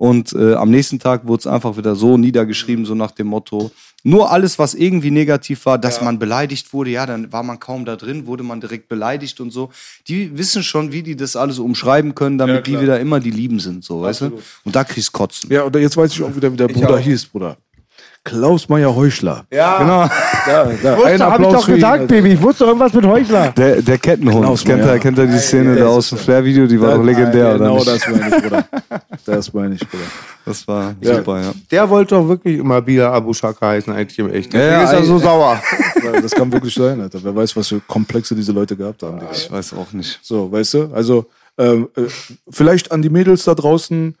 Und 0.00 0.32
äh, 0.32 0.54
am 0.54 0.70
nächsten 0.70 0.98
Tag 0.98 1.26
wurde 1.26 1.40
es 1.40 1.46
einfach 1.46 1.76
wieder 1.76 1.94
so 1.94 2.16
niedergeschrieben, 2.16 2.86
so 2.86 2.94
nach 2.94 3.10
dem 3.10 3.26
Motto, 3.26 3.70
nur 4.02 4.30
alles, 4.30 4.58
was 4.58 4.72
irgendwie 4.72 5.10
negativ 5.10 5.66
war, 5.66 5.76
dass 5.76 6.00
man 6.00 6.18
beleidigt 6.18 6.72
wurde, 6.72 6.88
ja, 6.88 7.04
dann 7.04 7.30
war 7.34 7.42
man 7.42 7.60
kaum 7.60 7.84
da 7.84 7.96
drin, 7.96 8.26
wurde 8.26 8.42
man 8.42 8.62
direkt 8.62 8.88
beleidigt 8.88 9.40
und 9.40 9.50
so. 9.50 9.68
Die 10.08 10.38
wissen 10.38 10.62
schon, 10.62 10.90
wie 10.92 11.02
die 11.02 11.16
das 11.16 11.36
alles 11.36 11.58
umschreiben 11.58 12.14
können, 12.14 12.38
damit 12.38 12.66
die 12.66 12.80
wieder 12.80 12.98
immer 12.98 13.20
die 13.20 13.30
Lieben 13.30 13.60
sind, 13.60 13.84
so, 13.84 14.00
weißt 14.00 14.22
du? 14.22 14.38
Und 14.64 14.74
da 14.74 14.84
kriegst 14.84 15.12
Kotzen. 15.12 15.52
Ja, 15.52 15.64
und 15.64 15.76
jetzt 15.76 15.98
weiß 15.98 16.10
ich 16.12 16.22
auch 16.22 16.34
wieder, 16.34 16.50
wie 16.50 16.56
der 16.56 16.68
Bruder 16.68 16.98
hieß, 16.98 17.26
Bruder. 17.26 17.58
Klaus 18.22 18.68
Meyer 18.68 18.94
Heuchler. 18.94 19.44
Ja, 19.50 19.78
Genau. 19.78 20.06
Da, 20.46 20.64
da, 20.82 20.96
wusste, 20.96 21.06
ein 21.08 21.20
hab 21.22 21.28
ich 21.40 21.46
Applaus 21.46 21.52
doch 21.54 21.64
für 21.64 21.70
ihn, 21.70 21.74
gesagt, 21.76 22.00
Alter. 22.02 22.06
Baby. 22.14 22.32
Ich 22.34 22.42
wusste 22.42 22.64
irgendwas 22.64 22.92
mit 22.92 23.06
Heuchler. 23.06 23.52
Der, 23.52 23.80
der 23.82 23.98
Kettenhund. 23.98 24.44
Klaus 24.44 24.62
kennt, 24.64 24.82
Meyer. 24.82 24.92
er, 24.92 24.98
kennt 24.98 25.18
er 25.18 25.26
die 25.26 25.38
Szene 25.38 25.74
da 25.76 25.86
aus 25.86 26.10
dem 26.10 26.18
Flair-Video? 26.18 26.66
Die 26.66 26.80
war 26.80 26.96
doch 26.96 27.02
legendär, 27.04 27.54
oder 27.54 27.58
Genau, 27.58 27.82
das 27.84 28.06
meine 28.08 28.28
ich, 28.36 28.42
Bruder. 28.42 28.64
Das 29.26 29.52
meine 29.52 29.74
ich, 29.74 29.88
Bruder. 29.88 30.02
Das 30.44 30.66
war 30.68 30.94
Ja. 31.00 31.16
super, 31.16 31.40
ja. 31.40 31.52
Der 31.70 31.88
wollte 31.88 32.14
doch 32.14 32.26
wirklich 32.28 32.58
immer 32.58 32.80
Bila 32.82 33.12
Abu 33.12 33.32
Shaka 33.32 33.68
heißen, 33.68 33.92
eigentlich 33.92 34.18
im 34.18 34.30
Echten. 34.30 34.56
Ja, 34.56 34.64
ja, 34.66 34.82
ist 34.84 34.92
er 34.92 35.04
so 35.04 35.18
sauer. 35.18 35.60
Das 36.22 36.32
kann 36.32 36.50
wirklich 36.52 36.74
sein, 36.74 37.00
Alter. 37.00 37.18
Wer 37.22 37.36
weiß, 37.36 37.54
was 37.56 37.68
für 37.68 37.80
Komplexe 37.80 38.34
diese 38.34 38.52
Leute 38.52 38.74
gehabt 38.76 39.02
haben. 39.02 39.20
Ich 39.32 39.50
weiß 39.50 39.74
auch 39.74 39.92
nicht. 39.92 40.18
So, 40.22 40.50
weißt 40.50 40.74
du? 40.74 40.90
Also, 40.94 41.26
ähm, 41.58 41.88
äh, 41.96 42.02
vielleicht 42.50 42.90
an 42.90 43.02
die 43.02 43.10
Mädels 43.10 43.44
da 43.44 43.54
draußen, 43.54 44.16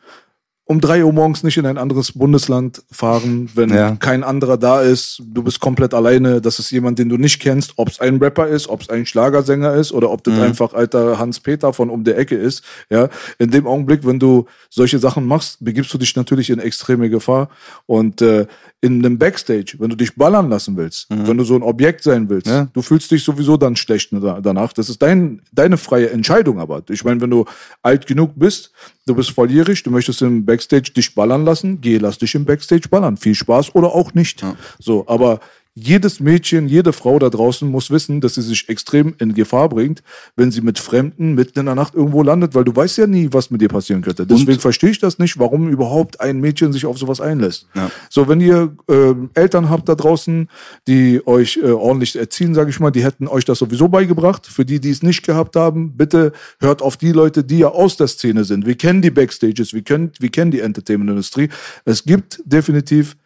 um 0.70 0.80
drei 0.80 1.04
Uhr 1.04 1.12
morgens 1.12 1.42
nicht 1.42 1.56
in 1.56 1.66
ein 1.66 1.78
anderes 1.78 2.12
Bundesland 2.12 2.84
fahren, 2.92 3.50
wenn 3.56 3.70
Ja. 3.70 3.96
kein 3.96 4.22
anderer 4.22 4.56
da 4.56 4.82
ist. 4.82 5.20
Du 5.26 5.42
bist 5.42 5.58
komplett 5.58 5.92
alleine. 5.94 6.40
Das 6.40 6.60
ist 6.60 6.70
jemand, 6.70 7.00
den 7.00 7.08
du 7.08 7.16
nicht 7.16 7.40
kennst. 7.40 7.72
Ob 7.74 7.88
es 7.88 7.98
ein 7.98 8.18
Rapper 8.18 8.46
ist, 8.46 8.68
ob 8.68 8.82
es 8.82 8.88
ein 8.88 9.04
Schlagersänger 9.04 9.74
ist 9.74 9.90
oder 9.90 10.10
ob 10.12 10.22
das 10.22 10.38
einfach 10.38 10.72
alter 10.72 11.18
Hans-Peter 11.18 11.72
von 11.72 11.90
um 11.90 12.04
der 12.04 12.16
Ecke 12.18 12.36
ist. 12.36 12.62
Ja, 12.88 13.08
in 13.40 13.50
dem 13.50 13.66
Augenblick, 13.66 14.06
wenn 14.06 14.20
du 14.20 14.46
solche 14.68 15.00
Sachen 15.00 15.26
machst, 15.26 15.56
begibst 15.58 15.92
du 15.92 15.98
dich 15.98 16.14
natürlich 16.14 16.50
in 16.50 16.60
extreme 16.60 17.10
Gefahr. 17.10 17.48
Und 17.86 18.22
äh, 18.22 18.46
in 18.82 19.04
einem 19.04 19.18
Backstage, 19.18 19.74
wenn 19.78 19.90
du 19.90 19.96
dich 19.96 20.14
ballern 20.16 20.48
lassen 20.48 20.74
willst, 20.76 21.06
wenn 21.10 21.36
du 21.36 21.44
so 21.44 21.54
ein 21.54 21.62
Objekt 21.62 22.02
sein 22.02 22.30
willst, 22.30 22.46
Ja. 22.46 22.66
du 22.72 22.80
fühlst 22.80 23.10
dich 23.10 23.22
sowieso 23.22 23.58
dann 23.58 23.76
schlecht 23.76 24.10
da- 24.12 24.40
danach. 24.40 24.72
Das 24.72 24.88
ist 24.88 25.02
dein, 25.02 25.42
deine 25.52 25.76
freie 25.76 26.08
Entscheidung 26.10 26.58
aber. 26.58 26.82
Ich 26.88 27.04
meine, 27.04 27.20
wenn 27.20 27.28
du 27.28 27.44
alt 27.82 28.06
genug 28.06 28.32
bist, 28.36 28.72
du 29.06 29.14
bist 29.14 29.32
volljährig, 29.32 29.82
du 29.82 29.90
möchtest 29.90 30.22
im 30.22 30.46
Backstage 30.46 30.92
dich 30.96 31.14
ballern 31.14 31.44
lassen, 31.44 31.82
geh, 31.82 31.98
lass 31.98 32.16
dich 32.16 32.34
im 32.34 32.46
Backstage 32.46 32.88
ballern. 32.88 33.18
Viel 33.18 33.34
Spaß 33.34 33.74
oder 33.74 33.94
auch 33.94 34.14
nicht. 34.14 34.42
So, 34.78 35.04
aber 35.06 35.40
jedes 35.74 36.18
Mädchen, 36.18 36.68
jede 36.68 36.92
Frau 36.92 37.18
da 37.18 37.30
draußen 37.30 37.68
muss 37.68 37.90
wissen, 37.90 38.20
dass 38.20 38.34
sie 38.34 38.42
sich 38.42 38.68
extrem 38.68 39.14
in 39.18 39.34
Gefahr 39.34 39.68
bringt, 39.68 40.02
wenn 40.34 40.50
sie 40.50 40.62
mit 40.62 40.80
Fremden 40.80 41.34
mitten 41.34 41.60
in 41.60 41.66
der 41.66 41.76
Nacht 41.76 41.94
irgendwo 41.94 42.22
landet, 42.22 42.54
weil 42.54 42.64
du 42.64 42.74
weißt 42.74 42.98
ja 42.98 43.06
nie, 43.06 43.28
was 43.30 43.50
mit 43.50 43.60
dir 43.60 43.68
passieren 43.68 44.02
könnte. 44.02 44.26
Deswegen 44.26 44.58
verstehe 44.58 44.90
ich 44.90 44.98
das 44.98 45.18
nicht, 45.18 45.38
warum 45.38 45.68
überhaupt 45.68 46.20
ein 46.20 46.40
Mädchen 46.40 46.72
sich 46.72 46.86
auf 46.86 46.98
sowas 46.98 47.20
einlässt. 47.20 47.68
So, 48.08 48.28
wenn 48.28 48.40
ihr 48.40 48.74
äh, 48.88 49.14
Eltern 49.34 49.70
habt 49.70 49.88
da 49.88 49.94
draußen, 49.94 50.48
die 50.88 51.24
euch 51.24 51.58
äh, 51.62 51.70
ordentlich 51.70 52.16
erziehen, 52.16 52.54
sage 52.54 52.70
ich 52.70 52.80
mal, 52.80 52.90
die 52.90 53.04
hätten 53.04 53.28
euch 53.28 53.44
das 53.44 53.58
sowieso 53.58 53.88
beigebracht. 53.88 54.46
Für 54.46 54.64
die, 54.64 54.80
die 54.80 54.90
es 54.90 55.02
nicht 55.02 55.22
gehabt 55.22 55.54
haben, 55.54 55.96
bitte 55.96 56.32
hört 56.58 56.82
auf 56.82 56.96
die 56.96 57.12
Leute, 57.12 57.44
die 57.44 57.58
ja 57.58 57.68
aus 57.68 57.96
der 57.96 58.08
Szene 58.08 58.42
sind. 58.44 58.66
Wir 58.66 58.74
kennen 58.74 59.02
die 59.02 59.10
Backstages, 59.10 59.72
wir 59.72 59.82
kennen, 59.82 60.10
wir 60.18 60.30
kennen 60.30 60.50
die 60.50 60.60
Entertainment-Industrie. 60.60 61.48
Es 61.84 62.04
gibt 62.04 62.42
definitiv 62.44 63.16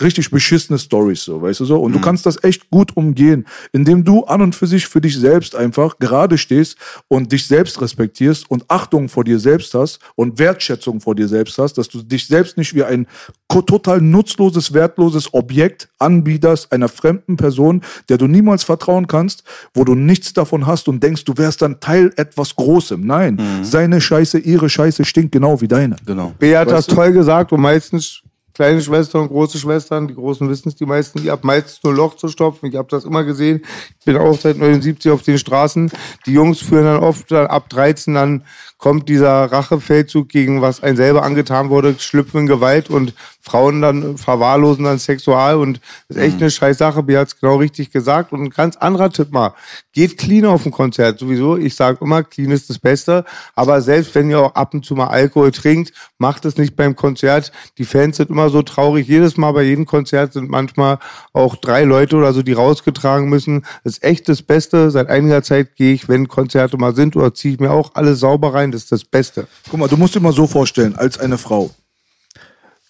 richtig 0.00 0.30
beschissene 0.30 0.78
Stories, 0.78 1.24
so, 1.24 1.40
weißt 1.40 1.60
du 1.60 1.64
so? 1.64 1.80
Und 1.80 1.92
du 1.92 2.00
kannst 2.00 2.26
das 2.26 2.42
echt 2.42 2.70
gut 2.70 2.96
umgehen, 2.96 3.46
indem 3.72 4.04
du 4.04 4.24
an 4.24 4.42
und 4.42 4.54
für 4.54 4.66
sich 4.66 4.86
für 4.86 5.00
dich 5.00 5.16
selbst 5.16 5.54
einfach 5.54 5.98
gerade 5.98 6.38
stehst 6.38 6.76
und 7.08 7.30
dich 7.30 7.46
selbst 7.46 7.80
respektierst 7.80 8.50
und 8.50 8.64
Achtung 8.68 9.08
vor 9.08 9.24
dir 9.24 9.38
selbst 9.38 9.74
hast 9.74 10.00
und 10.16 10.38
Wertschätzung 10.38 11.00
vor 11.00 11.14
dir 11.14 11.28
selbst 11.28 11.58
hast, 11.58 11.74
dass 11.74 11.88
du 11.88 12.02
dich 12.02 12.26
selbst 12.26 12.56
nicht 12.56 12.74
wie 12.74 12.84
ein 12.84 13.06
total 13.48 14.00
nutzloses, 14.00 14.74
wertloses 14.74 15.32
Objekt 15.32 15.88
anbiederst 16.00 16.72
einer 16.72 16.88
fremden 16.88 17.36
Person, 17.36 17.82
der 18.08 18.18
du 18.18 18.26
niemals 18.26 18.64
vertrauen 18.64 19.06
kannst, 19.06 19.44
wo 19.74 19.84
du 19.84 19.94
nichts 19.94 20.32
davon 20.32 20.66
hast 20.66 20.88
und 20.88 21.02
denkst, 21.02 21.24
du 21.24 21.34
wärst 21.36 21.62
dann 21.62 21.78
Teil 21.78 22.12
etwas 22.16 22.56
Großem. 22.56 23.06
Nein, 23.06 23.40
seine 23.62 24.00
Scheiße, 24.00 24.38
ihre 24.40 24.68
Scheiße 24.68 25.04
stinkt 25.04 25.30
genau 25.30 25.60
wie 25.60 25.68
deine. 25.68 25.96
Genau. 26.04 26.34
Bea 26.38 26.60
hat 26.60 26.68
das 26.70 26.88
Weißt 26.88 26.90
du? 26.90 26.94
toll 26.96 27.12
gesagt 27.12 27.52
und 27.52 27.60
meistens 27.60 28.22
kleine 28.54 28.80
Schwestern 28.80 29.22
und 29.22 29.28
große 29.28 29.58
Schwestern, 29.58 30.08
die 30.08 30.14
Großen 30.14 30.48
wissen 30.48 30.68
es, 30.68 30.76
die 30.76 30.86
meisten, 30.86 31.20
die 31.20 31.30
habt 31.30 31.44
meistens 31.44 31.82
nur 31.82 31.92
Loch 31.92 32.14
zu 32.14 32.28
stopfen. 32.28 32.66
Ich 32.66 32.76
habe 32.76 32.88
das 32.88 33.04
immer 33.04 33.24
gesehen. 33.24 33.62
Ich 33.98 34.04
bin 34.04 34.16
auch 34.16 34.38
seit 34.38 34.56
79 34.56 35.10
auf 35.10 35.22
den 35.22 35.38
Straßen. 35.38 35.90
Die 36.26 36.32
Jungs 36.32 36.60
führen 36.60 36.84
dann 36.84 37.02
oft 37.02 37.30
dann 37.30 37.48
ab 37.48 37.68
13 37.68 38.14
dann 38.14 38.44
kommt 38.78 39.08
dieser 39.08 39.50
Rachefeldzug 39.50 40.28
gegen 40.28 40.60
was 40.60 40.82
ein 40.82 40.96
selber 40.96 41.22
angetan 41.22 41.70
wurde, 41.70 41.94
schlüpfen 41.98 42.40
in 42.40 42.46
Gewalt 42.46 42.90
und 42.90 43.14
Frauen 43.44 43.82
dann 43.82 44.16
verwahrlosen 44.16 44.84
dann 44.84 44.98
sexual 44.98 45.56
und 45.56 45.78
das 46.08 46.16
ist 46.16 46.22
echt 46.22 46.40
eine 46.40 46.50
scheiß 46.50 46.78
Sache. 46.78 47.02
Bea 47.02 47.20
hat 47.20 47.28
es 47.28 47.38
genau 47.38 47.56
richtig 47.56 47.92
gesagt. 47.92 48.32
Und 48.32 48.42
ein 48.42 48.48
ganz 48.48 48.76
anderer 48.76 49.10
Tipp 49.10 49.32
mal. 49.32 49.52
Geht 49.92 50.16
clean 50.16 50.46
auf 50.46 50.64
ein 50.64 50.72
Konzert. 50.72 51.18
Sowieso, 51.18 51.58
ich 51.58 51.76
sage 51.76 51.98
immer, 52.00 52.22
clean 52.22 52.50
ist 52.50 52.70
das 52.70 52.78
Beste. 52.78 53.26
Aber 53.54 53.82
selbst 53.82 54.14
wenn 54.14 54.30
ihr 54.30 54.40
auch 54.40 54.54
ab 54.54 54.72
und 54.72 54.86
zu 54.86 54.94
mal 54.94 55.08
Alkohol 55.08 55.52
trinkt, 55.52 55.92
macht 56.16 56.46
es 56.46 56.56
nicht 56.56 56.74
beim 56.74 56.96
Konzert. 56.96 57.52
Die 57.76 57.84
Fans 57.84 58.16
sind 58.16 58.30
immer 58.30 58.48
so 58.48 58.62
traurig. 58.62 59.06
Jedes 59.06 59.36
Mal 59.36 59.52
bei 59.52 59.62
jedem 59.62 59.84
Konzert 59.84 60.32
sind 60.32 60.48
manchmal 60.48 60.98
auch 61.34 61.56
drei 61.56 61.84
Leute 61.84 62.16
oder 62.16 62.32
so, 62.32 62.42
die 62.42 62.54
rausgetragen 62.54 63.28
müssen. 63.28 63.66
Das 63.84 63.98
ist 63.98 64.04
echt 64.04 64.26
das 64.30 64.40
Beste. 64.40 64.90
Seit 64.90 65.10
einiger 65.10 65.42
Zeit 65.42 65.76
gehe 65.76 65.92
ich, 65.92 66.08
wenn 66.08 66.28
Konzerte 66.28 66.78
mal 66.78 66.96
sind, 66.96 67.14
oder 67.14 67.34
ziehe 67.34 67.52
ich 67.52 67.60
mir 67.60 67.72
auch 67.72 67.90
alles 67.92 68.20
sauber 68.20 68.54
rein. 68.54 68.72
Das 68.72 68.84
ist 68.84 68.92
das 68.92 69.04
Beste. 69.04 69.48
Guck 69.68 69.80
mal, 69.80 69.88
du 69.88 69.98
musst 69.98 70.14
dir 70.14 70.20
mal 70.20 70.32
so 70.32 70.46
vorstellen, 70.46 70.96
als 70.96 71.18
eine 71.18 71.36
Frau. 71.36 71.70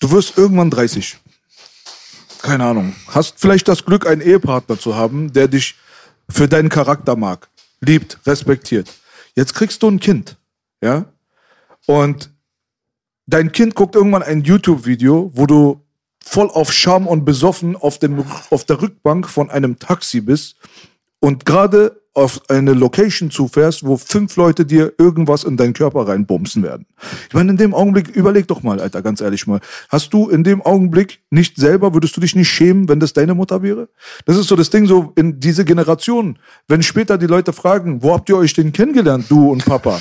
Du 0.05 0.11
wirst 0.11 0.37
irgendwann 0.37 0.69
30. 0.69 1.17
Keine 2.43 2.67
Ahnung. 2.67 2.95
Hast 3.07 3.41
vielleicht 3.41 3.67
das 3.69 3.87
Glück, 3.87 4.07
einen 4.07 4.21
Ehepartner 4.21 4.79
zu 4.79 4.95
haben, 4.97 5.33
der 5.33 5.49
dich 5.49 5.77
für 6.29 6.47
deinen 6.47 6.69
Charakter 6.69 7.17
mag, 7.17 7.49
liebt, 7.81 8.19
respektiert. 8.27 8.93
Jetzt 9.35 9.55
kriegst 9.55 9.83
du 9.83 9.89
ein 9.89 10.01
Kind, 10.01 10.37
ja? 10.83 11.07
Und 11.87 12.31
dein 13.25 13.51
Kind 13.51 13.75
guckt 13.75 13.95
irgendwann 13.95 14.23
ein 14.23 14.43
YouTube-Video, 14.43 15.31
wo 15.33 15.47
du 15.47 15.83
voll 16.23 16.51
auf 16.51 16.71
Scham 16.71 17.07
und 17.07 17.25
besoffen 17.25 17.75
auf, 17.75 17.99
dem, 17.99 18.27
auf 18.51 18.67
der 18.67 18.83
Rückbank 18.83 19.27
von 19.27 19.49
einem 19.49 19.79
Taxi 19.79 20.21
bist 20.21 20.57
und 21.19 21.47
gerade 21.47 22.03
auf 22.15 22.41
eine 22.49 22.75
Location 22.75 23.31
zufährst, 23.31 23.85
wo 23.85 23.97
fünf 23.97 24.37
Leute 24.37 24.65
dir 24.65 24.93
irgendwas 24.99 25.43
in 25.43 25.57
deinen 25.57 25.73
Körper 25.73 26.07
reinbumsen 26.07 26.63
werden. 26.63 26.87
Ich 27.29 27.35
meine, 27.35 27.51
in 27.51 27.57
dem 27.57 27.75
Augenblick, 27.75 28.09
überleg 28.09 28.47
doch 28.47 28.63
mal, 28.63 28.81
Alter, 28.81 29.03
ganz 29.03 29.21
ehrlich 29.21 29.49
mal. 29.49 29.61
Hast 29.89 30.13
du 30.13 30.29
in 30.29 30.45
dem 30.45 30.63
Augenblick 30.63 31.21
nicht 31.31 31.57
selber, 31.57 31.93
würdest 31.93 32.17
du 32.17 32.21
dich 32.21 32.37
nicht 32.37 32.49
schämen, 32.49 32.89
wenn 32.89 33.01
das 33.01 33.13
deine 33.13 33.35
Mutter 33.35 33.63
wäre? 33.63 33.89
Das 34.27 34.37
ist 34.37 34.47
so 34.47 34.55
das 34.55 34.71
Ding, 34.71 34.87
so 34.87 35.13
in 35.17 35.41
diese 35.41 35.65
Generation. 35.65 36.39
Wenn 36.69 36.85
später 36.85 37.19
die 37.19 37.27
Leute 37.27 37.53
fragen, 37.53 38.03
wo 38.03 38.15
habt 38.15 38.29
ihr 38.29 38.37
euch 38.37 38.55
denn 38.55 38.73
kennengelernt, 38.73 39.27
du 39.29 39.51
und 39.51 39.65
Papa? 39.65 40.01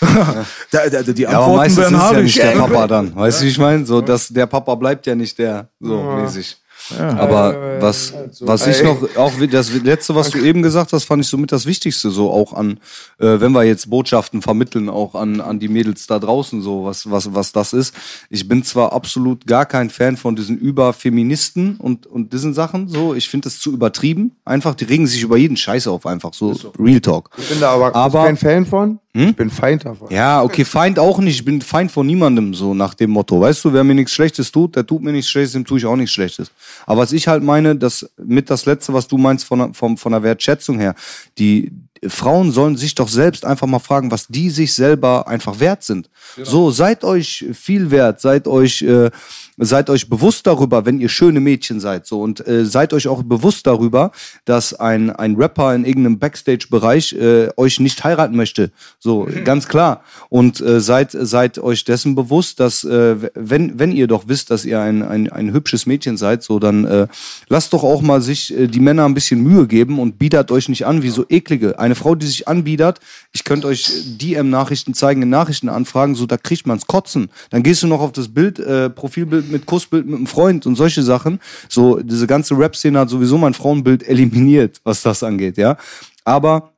da, 0.70 0.88
da, 0.90 1.02
die 1.02 1.22
Ja, 1.22 1.30
aber 1.30 1.38
Antworten 1.38 1.56
meistens 1.56 1.78
werden 1.78 1.94
ist 1.94 2.12
ja 2.12 2.22
nicht 2.22 2.42
der 2.42 2.60
Papa 2.60 2.86
dann. 2.88 3.16
Weißt 3.16 3.40
du, 3.40 3.44
wie 3.46 3.48
ich 3.48 3.58
meine? 3.58 3.86
So, 3.86 4.02
dass 4.02 4.28
der 4.28 4.46
Papa 4.46 4.74
bleibt 4.74 5.06
ja 5.06 5.14
nicht 5.14 5.38
der, 5.38 5.70
so 5.80 6.02
mäßig. 6.02 6.58
Aber 6.98 7.80
was, 7.80 8.12
was 8.40 8.66
ich 8.66 8.82
noch, 8.82 8.98
auch 9.16 9.32
wie- 9.40 9.48
das 9.48 9.72
letzte, 9.72 10.14
was 10.14 10.30
du 10.30 10.38
eben 10.38 10.62
gesagt 10.62 10.92
hast, 10.92 11.04
fand 11.04 11.22
ich 11.22 11.28
somit 11.28 11.52
das 11.52 11.66
Wichtigste, 11.66 12.10
so 12.10 12.30
auch 12.30 12.52
an, 12.52 12.78
äh, 13.18 13.40
wenn 13.40 13.52
wir 13.52 13.64
jetzt 13.64 13.88
Botschaften 13.90 14.42
vermitteln, 14.42 14.88
auch 14.88 15.14
an, 15.14 15.40
an 15.40 15.58
die 15.60 15.68
Mädels 15.68 16.06
da 16.06 16.18
draußen, 16.18 16.62
so 16.62 16.84
was, 16.84 17.10
was, 17.10 17.34
was 17.34 17.52
das 17.52 17.72
ist. 17.72 17.94
Ich 18.30 18.48
bin 18.48 18.62
zwar 18.64 18.92
absolut 18.92 19.46
gar 19.46 19.66
kein 19.66 19.90
Fan 19.90 20.16
von 20.16 20.36
diesen 20.36 20.58
Überfeministen 20.58 21.76
und, 21.76 22.06
und 22.06 22.32
diesen 22.32 22.54
Sachen, 22.54 22.88
so, 22.88 23.14
ich 23.14 23.28
finde 23.28 23.46
das 23.48 23.58
zu 23.60 23.72
übertrieben. 23.72 24.36
Einfach, 24.44 24.74
die 24.74 24.84
regen 24.84 25.06
sich 25.06 25.22
über 25.22 25.36
jeden 25.36 25.56
Scheiß 25.56 25.86
auf, 25.86 26.06
einfach 26.06 26.34
so, 26.34 26.52
Real 26.78 27.00
Talk. 27.00 27.30
Ich 27.36 27.48
bin 27.48 27.60
da 27.60 27.70
aber, 27.72 27.94
Aber- 27.94 28.24
kein 28.24 28.36
Fan 28.36 28.66
von. 28.66 28.98
Ich 29.16 29.36
bin 29.36 29.48
Feind 29.48 29.84
davon. 29.84 30.08
Ja, 30.10 30.42
okay, 30.42 30.64
Feind 30.64 30.98
auch 30.98 31.18
nicht. 31.20 31.36
Ich 31.36 31.44
bin 31.44 31.60
Feind 31.62 31.92
von 31.92 32.04
niemandem, 32.04 32.52
so 32.52 32.74
nach 32.74 32.94
dem 32.94 33.10
Motto. 33.10 33.40
Weißt 33.40 33.64
du, 33.64 33.72
wer 33.72 33.84
mir 33.84 33.94
nichts 33.94 34.12
Schlechtes 34.12 34.50
tut, 34.50 34.74
der 34.74 34.84
tut 34.84 35.02
mir 35.02 35.12
nichts 35.12 35.30
Schlechtes, 35.30 35.52
dem 35.52 35.64
tue 35.64 35.78
ich 35.78 35.86
auch 35.86 35.94
nichts 35.94 36.12
Schlechtes. 36.12 36.50
Aber 36.84 37.02
was 37.02 37.12
ich 37.12 37.28
halt 37.28 37.44
meine, 37.44 37.76
das 37.76 38.10
mit 38.16 38.50
das 38.50 38.66
Letzte, 38.66 38.92
was 38.92 39.06
du 39.06 39.16
meinst 39.16 39.44
von, 39.44 39.58
der- 39.60 39.72
von, 39.74 39.96
von 39.96 40.10
der 40.12 40.24
Wertschätzung 40.24 40.80
her, 40.80 40.96
die 41.38 41.70
Frauen 42.08 42.50
sollen 42.50 42.76
sich 42.76 42.94
doch 42.96 43.08
selbst 43.08 43.46
einfach 43.46 43.66
mal 43.68 43.78
fragen, 43.78 44.10
was 44.10 44.26
die 44.26 44.50
sich 44.50 44.74
selber 44.74 45.26
einfach 45.28 45.58
wert 45.60 45.84
sind. 45.84 46.10
So, 46.42 46.70
seid 46.72 47.02
euch 47.04 47.46
viel 47.54 47.90
wert, 47.92 48.20
seid 48.20 48.46
euch, 48.48 48.82
äh, 48.82 49.10
seid 49.56 49.90
euch 49.90 50.08
bewusst 50.08 50.46
darüber, 50.46 50.84
wenn 50.86 51.00
ihr 51.00 51.08
schöne 51.08 51.40
Mädchen 51.40 51.80
seid, 51.80 52.06
so 52.06 52.20
und 52.20 52.46
äh, 52.46 52.64
seid 52.64 52.92
euch 52.92 53.08
auch 53.08 53.22
bewusst 53.22 53.66
darüber, 53.66 54.10
dass 54.44 54.74
ein, 54.74 55.10
ein 55.10 55.36
Rapper 55.36 55.74
in 55.74 55.84
irgendeinem 55.84 56.18
Backstage-Bereich 56.18 57.12
äh, 57.12 57.48
euch 57.56 57.80
nicht 57.80 58.02
heiraten 58.02 58.36
möchte. 58.36 58.70
So, 58.98 59.28
ganz 59.44 59.68
klar. 59.68 60.02
Und 60.28 60.60
äh, 60.60 60.80
seid, 60.80 61.12
seid 61.12 61.58
euch 61.58 61.84
dessen 61.84 62.14
bewusst, 62.14 62.60
dass 62.60 62.84
äh, 62.84 63.16
wenn, 63.34 63.78
wenn 63.78 63.92
ihr 63.92 64.06
doch 64.06 64.24
wisst, 64.26 64.50
dass 64.50 64.64
ihr 64.64 64.80
ein, 64.80 65.02
ein, 65.02 65.30
ein 65.30 65.52
hübsches 65.52 65.86
Mädchen 65.86 66.16
seid, 66.16 66.42
so 66.42 66.58
dann 66.58 66.84
äh, 66.84 67.06
lasst 67.48 67.72
doch 67.72 67.84
auch 67.84 68.02
mal 68.02 68.20
sich 68.20 68.56
äh, 68.56 68.66
die 68.66 68.80
Männer 68.80 69.04
ein 69.04 69.14
bisschen 69.14 69.40
Mühe 69.40 69.66
geben 69.66 69.98
und 69.98 70.18
biedert 70.18 70.50
euch 70.50 70.68
nicht 70.68 70.86
an 70.86 71.02
wie 71.02 71.10
so 71.10 71.24
eklige. 71.28 71.78
Eine 71.78 71.94
Frau, 71.94 72.14
die 72.14 72.26
sich 72.26 72.48
anbietet, 72.48 73.00
ich 73.32 73.44
könnte 73.44 73.68
euch 73.68 73.88
DM-Nachrichten 74.18 74.94
zeigen, 74.94 75.22
in 75.22 75.30
Nachrichtenanfragen, 75.30 76.14
so 76.14 76.26
da 76.26 76.36
kriegt 76.36 76.66
man's 76.66 76.86
kotzen. 76.86 77.30
Dann 77.50 77.62
gehst 77.62 77.82
du 77.82 77.86
noch 77.86 78.00
auf 78.00 78.12
das 78.12 78.28
Bild, 78.28 78.58
äh, 78.58 78.90
Profilbild 78.90 79.43
mit 79.50 79.66
Kussbild 79.66 80.06
mit 80.06 80.16
einem 80.16 80.26
Freund 80.26 80.66
und 80.66 80.76
solche 80.76 81.02
Sachen. 81.02 81.40
So, 81.68 82.00
diese 82.00 82.26
ganze 82.26 82.56
Rap-Szene 82.56 82.98
hat 82.98 83.10
sowieso 83.10 83.38
mein 83.38 83.54
Frauenbild 83.54 84.06
eliminiert, 84.06 84.80
was 84.84 85.02
das 85.02 85.22
angeht, 85.22 85.56
ja. 85.56 85.76
Aber 86.24 86.72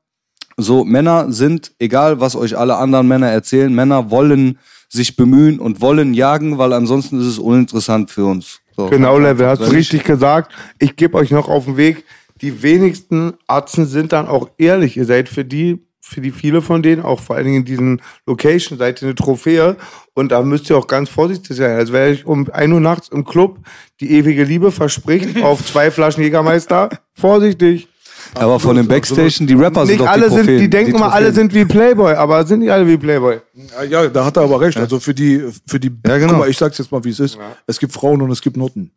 so, 0.56 0.84
Männer 0.84 1.30
sind, 1.30 1.72
egal 1.78 2.20
was 2.20 2.34
euch 2.34 2.56
alle 2.56 2.76
anderen 2.76 3.06
Männer 3.08 3.28
erzählen, 3.28 3.72
Männer 3.74 4.10
wollen 4.10 4.58
sich 4.88 5.16
bemühen 5.16 5.58
und 5.58 5.80
wollen 5.80 6.14
jagen, 6.14 6.58
weil 6.58 6.72
ansonsten 6.72 7.20
ist 7.20 7.26
es 7.26 7.38
uninteressant 7.38 8.10
für 8.10 8.24
uns. 8.24 8.60
So, 8.76 8.88
Genau, 8.88 9.18
Level, 9.18 9.46
hast 9.46 9.62
du 9.62 9.66
richtig 9.66 10.04
gesagt. 10.04 10.52
Ich 10.78 10.96
gebe 10.96 11.16
euch 11.16 11.30
noch 11.30 11.48
auf 11.48 11.64
den 11.64 11.76
Weg. 11.76 12.04
Die 12.40 12.62
wenigsten 12.62 13.34
Arzten 13.46 13.86
sind 13.86 14.12
dann 14.12 14.26
auch 14.26 14.50
ehrlich. 14.58 14.96
Ihr 14.96 15.06
seid 15.06 15.28
für 15.28 15.44
die, 15.44 15.86
für 16.09 16.20
die 16.20 16.30
viele 16.30 16.62
von 16.62 16.82
denen, 16.82 17.02
auch 17.02 17.20
vor 17.20 17.34
allen 17.36 17.46
Dingen 17.46 17.57
in 17.59 17.64
diesen 17.64 18.02
Locations, 18.26 18.78
seid 18.78 19.02
ihr 19.02 19.09
eine 19.09 19.14
Trophäe. 19.16 19.76
Und 20.14 20.30
da 20.30 20.40
müsst 20.42 20.70
ihr 20.70 20.76
auch 20.78 20.86
ganz 20.86 21.09
vorsichtig 21.09 21.57
sein. 21.57 21.76
Also 21.76 21.92
wer 21.92 22.11
euch 22.11 22.24
um 22.24 22.48
1 22.50 22.72
Uhr 22.72 22.80
nachts 22.80 23.09
im 23.09 23.24
Club 23.24 23.59
die 24.00 24.12
ewige 24.12 24.44
Liebe 24.44 24.70
verspricht 24.70 25.42
auf 25.42 25.64
zwei 25.64 25.90
Flaschen 25.90 26.22
Jägermeister, 26.22 26.90
vorsichtig. 27.12 27.88
Aber 28.34 28.59
von 28.59 28.76
den 28.76 28.88
Backstation, 28.88 29.46
die 29.46 29.54
Rapper 29.54 29.86
sind 29.86 29.96
Nicht 29.96 30.00
doch 30.00 30.09
alle 30.11 30.24
die 30.24 30.30
sind, 30.30 30.38
Trophäen, 30.38 30.61
die 30.61 30.70
denken 30.70 30.92
die 30.94 30.98
mal, 30.98 31.11
alle 31.11 31.32
sind 31.32 31.54
wie 31.54 31.64
Playboy, 31.64 32.14
aber 32.14 32.44
sind 32.46 32.61
nicht 32.61 32.70
alle 32.70 32.86
wie 32.86 32.96
Playboy. 32.96 33.40
Ja, 33.54 33.82
ja, 33.84 34.09
da 34.09 34.24
hat 34.24 34.36
er 34.36 34.42
aber 34.42 34.61
recht. 34.61 34.76
Also 34.78 34.98
für 34.98 35.14
die, 35.14 35.44
für 35.66 35.78
die, 35.78 35.92
Ja, 36.07 36.18
genau. 36.18 36.30
guck 36.30 36.38
mal, 36.40 36.48
ich 36.48 36.57
sag's 36.57 36.78
jetzt 36.78 36.90
mal, 36.90 37.02
wie 37.04 37.11
es 37.11 37.20
ist. 37.20 37.38
Es 37.66 37.78
gibt 37.78 37.92
Frauen 37.92 38.22
und 38.22 38.30
es 38.30 38.40
gibt 38.42 38.57
Nutten. 38.57 38.90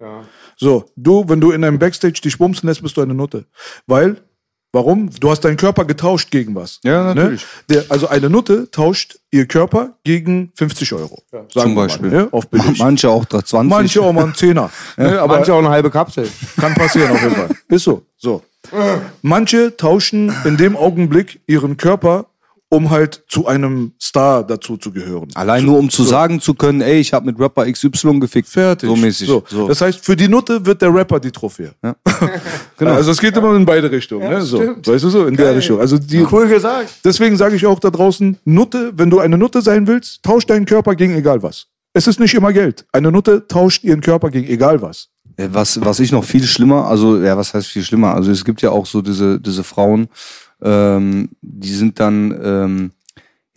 So, 0.58 0.86
du, 0.96 1.26
wenn 1.28 1.40
du 1.42 1.52
in 1.52 1.64
einem 1.64 1.78
Backstage 1.80 2.22
dich 2.24 2.38
bumsen 2.38 2.68
lässt, 2.68 2.82
bist 2.82 2.98
du 2.98 3.02
eine 3.02 3.14
Nutte. 3.14 3.46
Weil, 3.88 4.18
warum? 4.72 5.10
Du 5.20 5.30
hast 5.30 5.42
deinen 5.42 5.58
Körper 5.58 5.86
getauscht 5.86 6.32
gegen 6.32 6.56
was. 6.56 6.80
Ja, 6.84 7.14
natürlich. 7.14 7.46
Ne? 7.68 7.76
Der, 7.76 7.86
also 7.90 8.08
eine 8.08 8.30
Nutte 8.30 8.70
tauscht 8.72 9.20
ihr 9.32 9.46
Körper 9.48 9.96
gegen 10.04 10.52
50 10.56 10.94
Euro. 10.94 11.22
Sagen 11.32 11.48
Zum 11.50 11.62
wir 11.64 11.68
mal, 11.70 11.88
Beispiel. 11.88 12.10
ne? 12.10 12.28
Auf 12.32 12.48
billig. 12.48 12.78
Manche 12.80 13.10
auch 13.10 13.26
20. 13.26 13.70
Manche 13.70 14.02
auch 14.02 14.14
mal 14.14 14.24
einen 14.24 14.36
Zehner. 14.36 14.70
ne? 14.98 15.20
Aber 15.22 15.36
Manche 15.38 15.54
auch 15.54 15.60
eine 15.60 15.70
halbe 15.70 15.90
Kapsel. 15.90 16.30
kann 16.60 16.74
passieren 16.74 17.12
auf 17.12 17.22
jeden 17.22 17.36
Fall. 17.36 17.50
Ist 17.68 17.84
so. 17.84 18.04
So. 18.18 18.44
Manche 19.22 19.76
tauschen 19.78 20.34
in 20.46 20.58
dem 20.58 20.76
Augenblick 20.76 21.40
ihren 21.48 21.78
Körper, 21.78 22.26
um 22.72 22.90
halt 22.92 23.24
zu 23.28 23.48
einem 23.48 23.94
Star 24.00 24.46
dazu 24.46 24.78
zu 24.78 24.92
gehören. 24.92 25.28
Allein 25.34 25.66
nur 25.66 25.80
um 25.80 25.90
zu 25.90 26.04
sagen 26.04 26.40
zu 26.40 26.54
können, 26.54 26.82
ey, 26.82 27.00
ich 27.00 27.14
habe 27.14 27.26
mit 27.26 27.40
Rapper 27.40 27.66
XY 27.72 28.20
gefickt. 28.20 28.48
Fertig. 28.48 28.88
So 28.88 28.96
mäßig. 28.96 29.28
So. 29.28 29.44
So. 29.48 29.68
Das 29.68 29.82
heißt, 29.82 30.06
für 30.06 30.16
die 30.16 30.28
Nutte 30.28 30.64
wird 30.66 30.82
der 30.82 30.94
Rapper 30.94 31.20
die 31.20 31.32
Trophäe. 31.32 31.72
genau. 32.78 32.94
Also 32.94 33.12
es 33.12 33.20
geht 33.20 33.36
immer 33.36 33.56
in 33.56 33.66
beide 33.66 33.90
Richtungen. 33.92 34.30
ne? 34.30 34.42
so. 34.42 34.60
Weißt 34.60 35.04
du 35.04 35.10
so, 35.10 35.26
in 35.26 35.36
der 35.36 35.56
Richtung. 35.56 35.80
Also 35.80 35.98
die, 35.98 36.26
Cool 36.32 36.48
gesagt. 36.48 36.90
deswegen 37.04 37.38
sage 37.38 37.56
ich 37.56 37.66
auch 37.66 37.80
da 37.80 37.90
draußen, 37.90 38.38
Nutte, 38.46 38.94
wenn 38.96 39.10
du 39.10 39.20
eine 39.20 39.38
Nutte 39.38 39.62
sein 39.62 39.88
willst, 39.88 40.22
tausch 40.24 40.46
deinen 40.46 40.66
Körper 40.66 40.96
gegen 40.96 41.16
egal 41.16 41.42
was. 41.42 41.66
Es 41.94 42.06
ist 42.06 42.20
nicht 42.20 42.36
immer 42.36 42.54
Geld. 42.54 42.86
Eine 42.92 43.12
Nutte 43.12 43.48
tauscht 43.48 43.84
ihren 43.84 44.02
Körper 44.02 44.30
gegen 44.30 44.48
egal 44.48 44.80
was. 44.84 45.10
Äh, 45.38 45.48
Was, 45.52 45.84
was 45.84 46.00
ich 46.00 46.12
noch 46.12 46.24
viel 46.24 46.44
schlimmer, 46.44 46.86
also 46.86 47.18
ja, 47.20 47.36
was 47.36 47.54
heißt 47.56 47.68
viel 47.68 47.84
schlimmer? 47.84 48.14
Also 48.14 48.30
es 48.30 48.46
gibt 48.46 48.62
ja 48.62 48.70
auch 48.70 48.86
so 48.86 49.02
diese, 49.02 49.40
diese 49.40 49.64
Frauen, 49.64 50.08
ähm, 50.62 51.30
die 51.42 51.74
sind 51.74 52.00
dann, 52.00 52.40
ähm, 52.44 52.92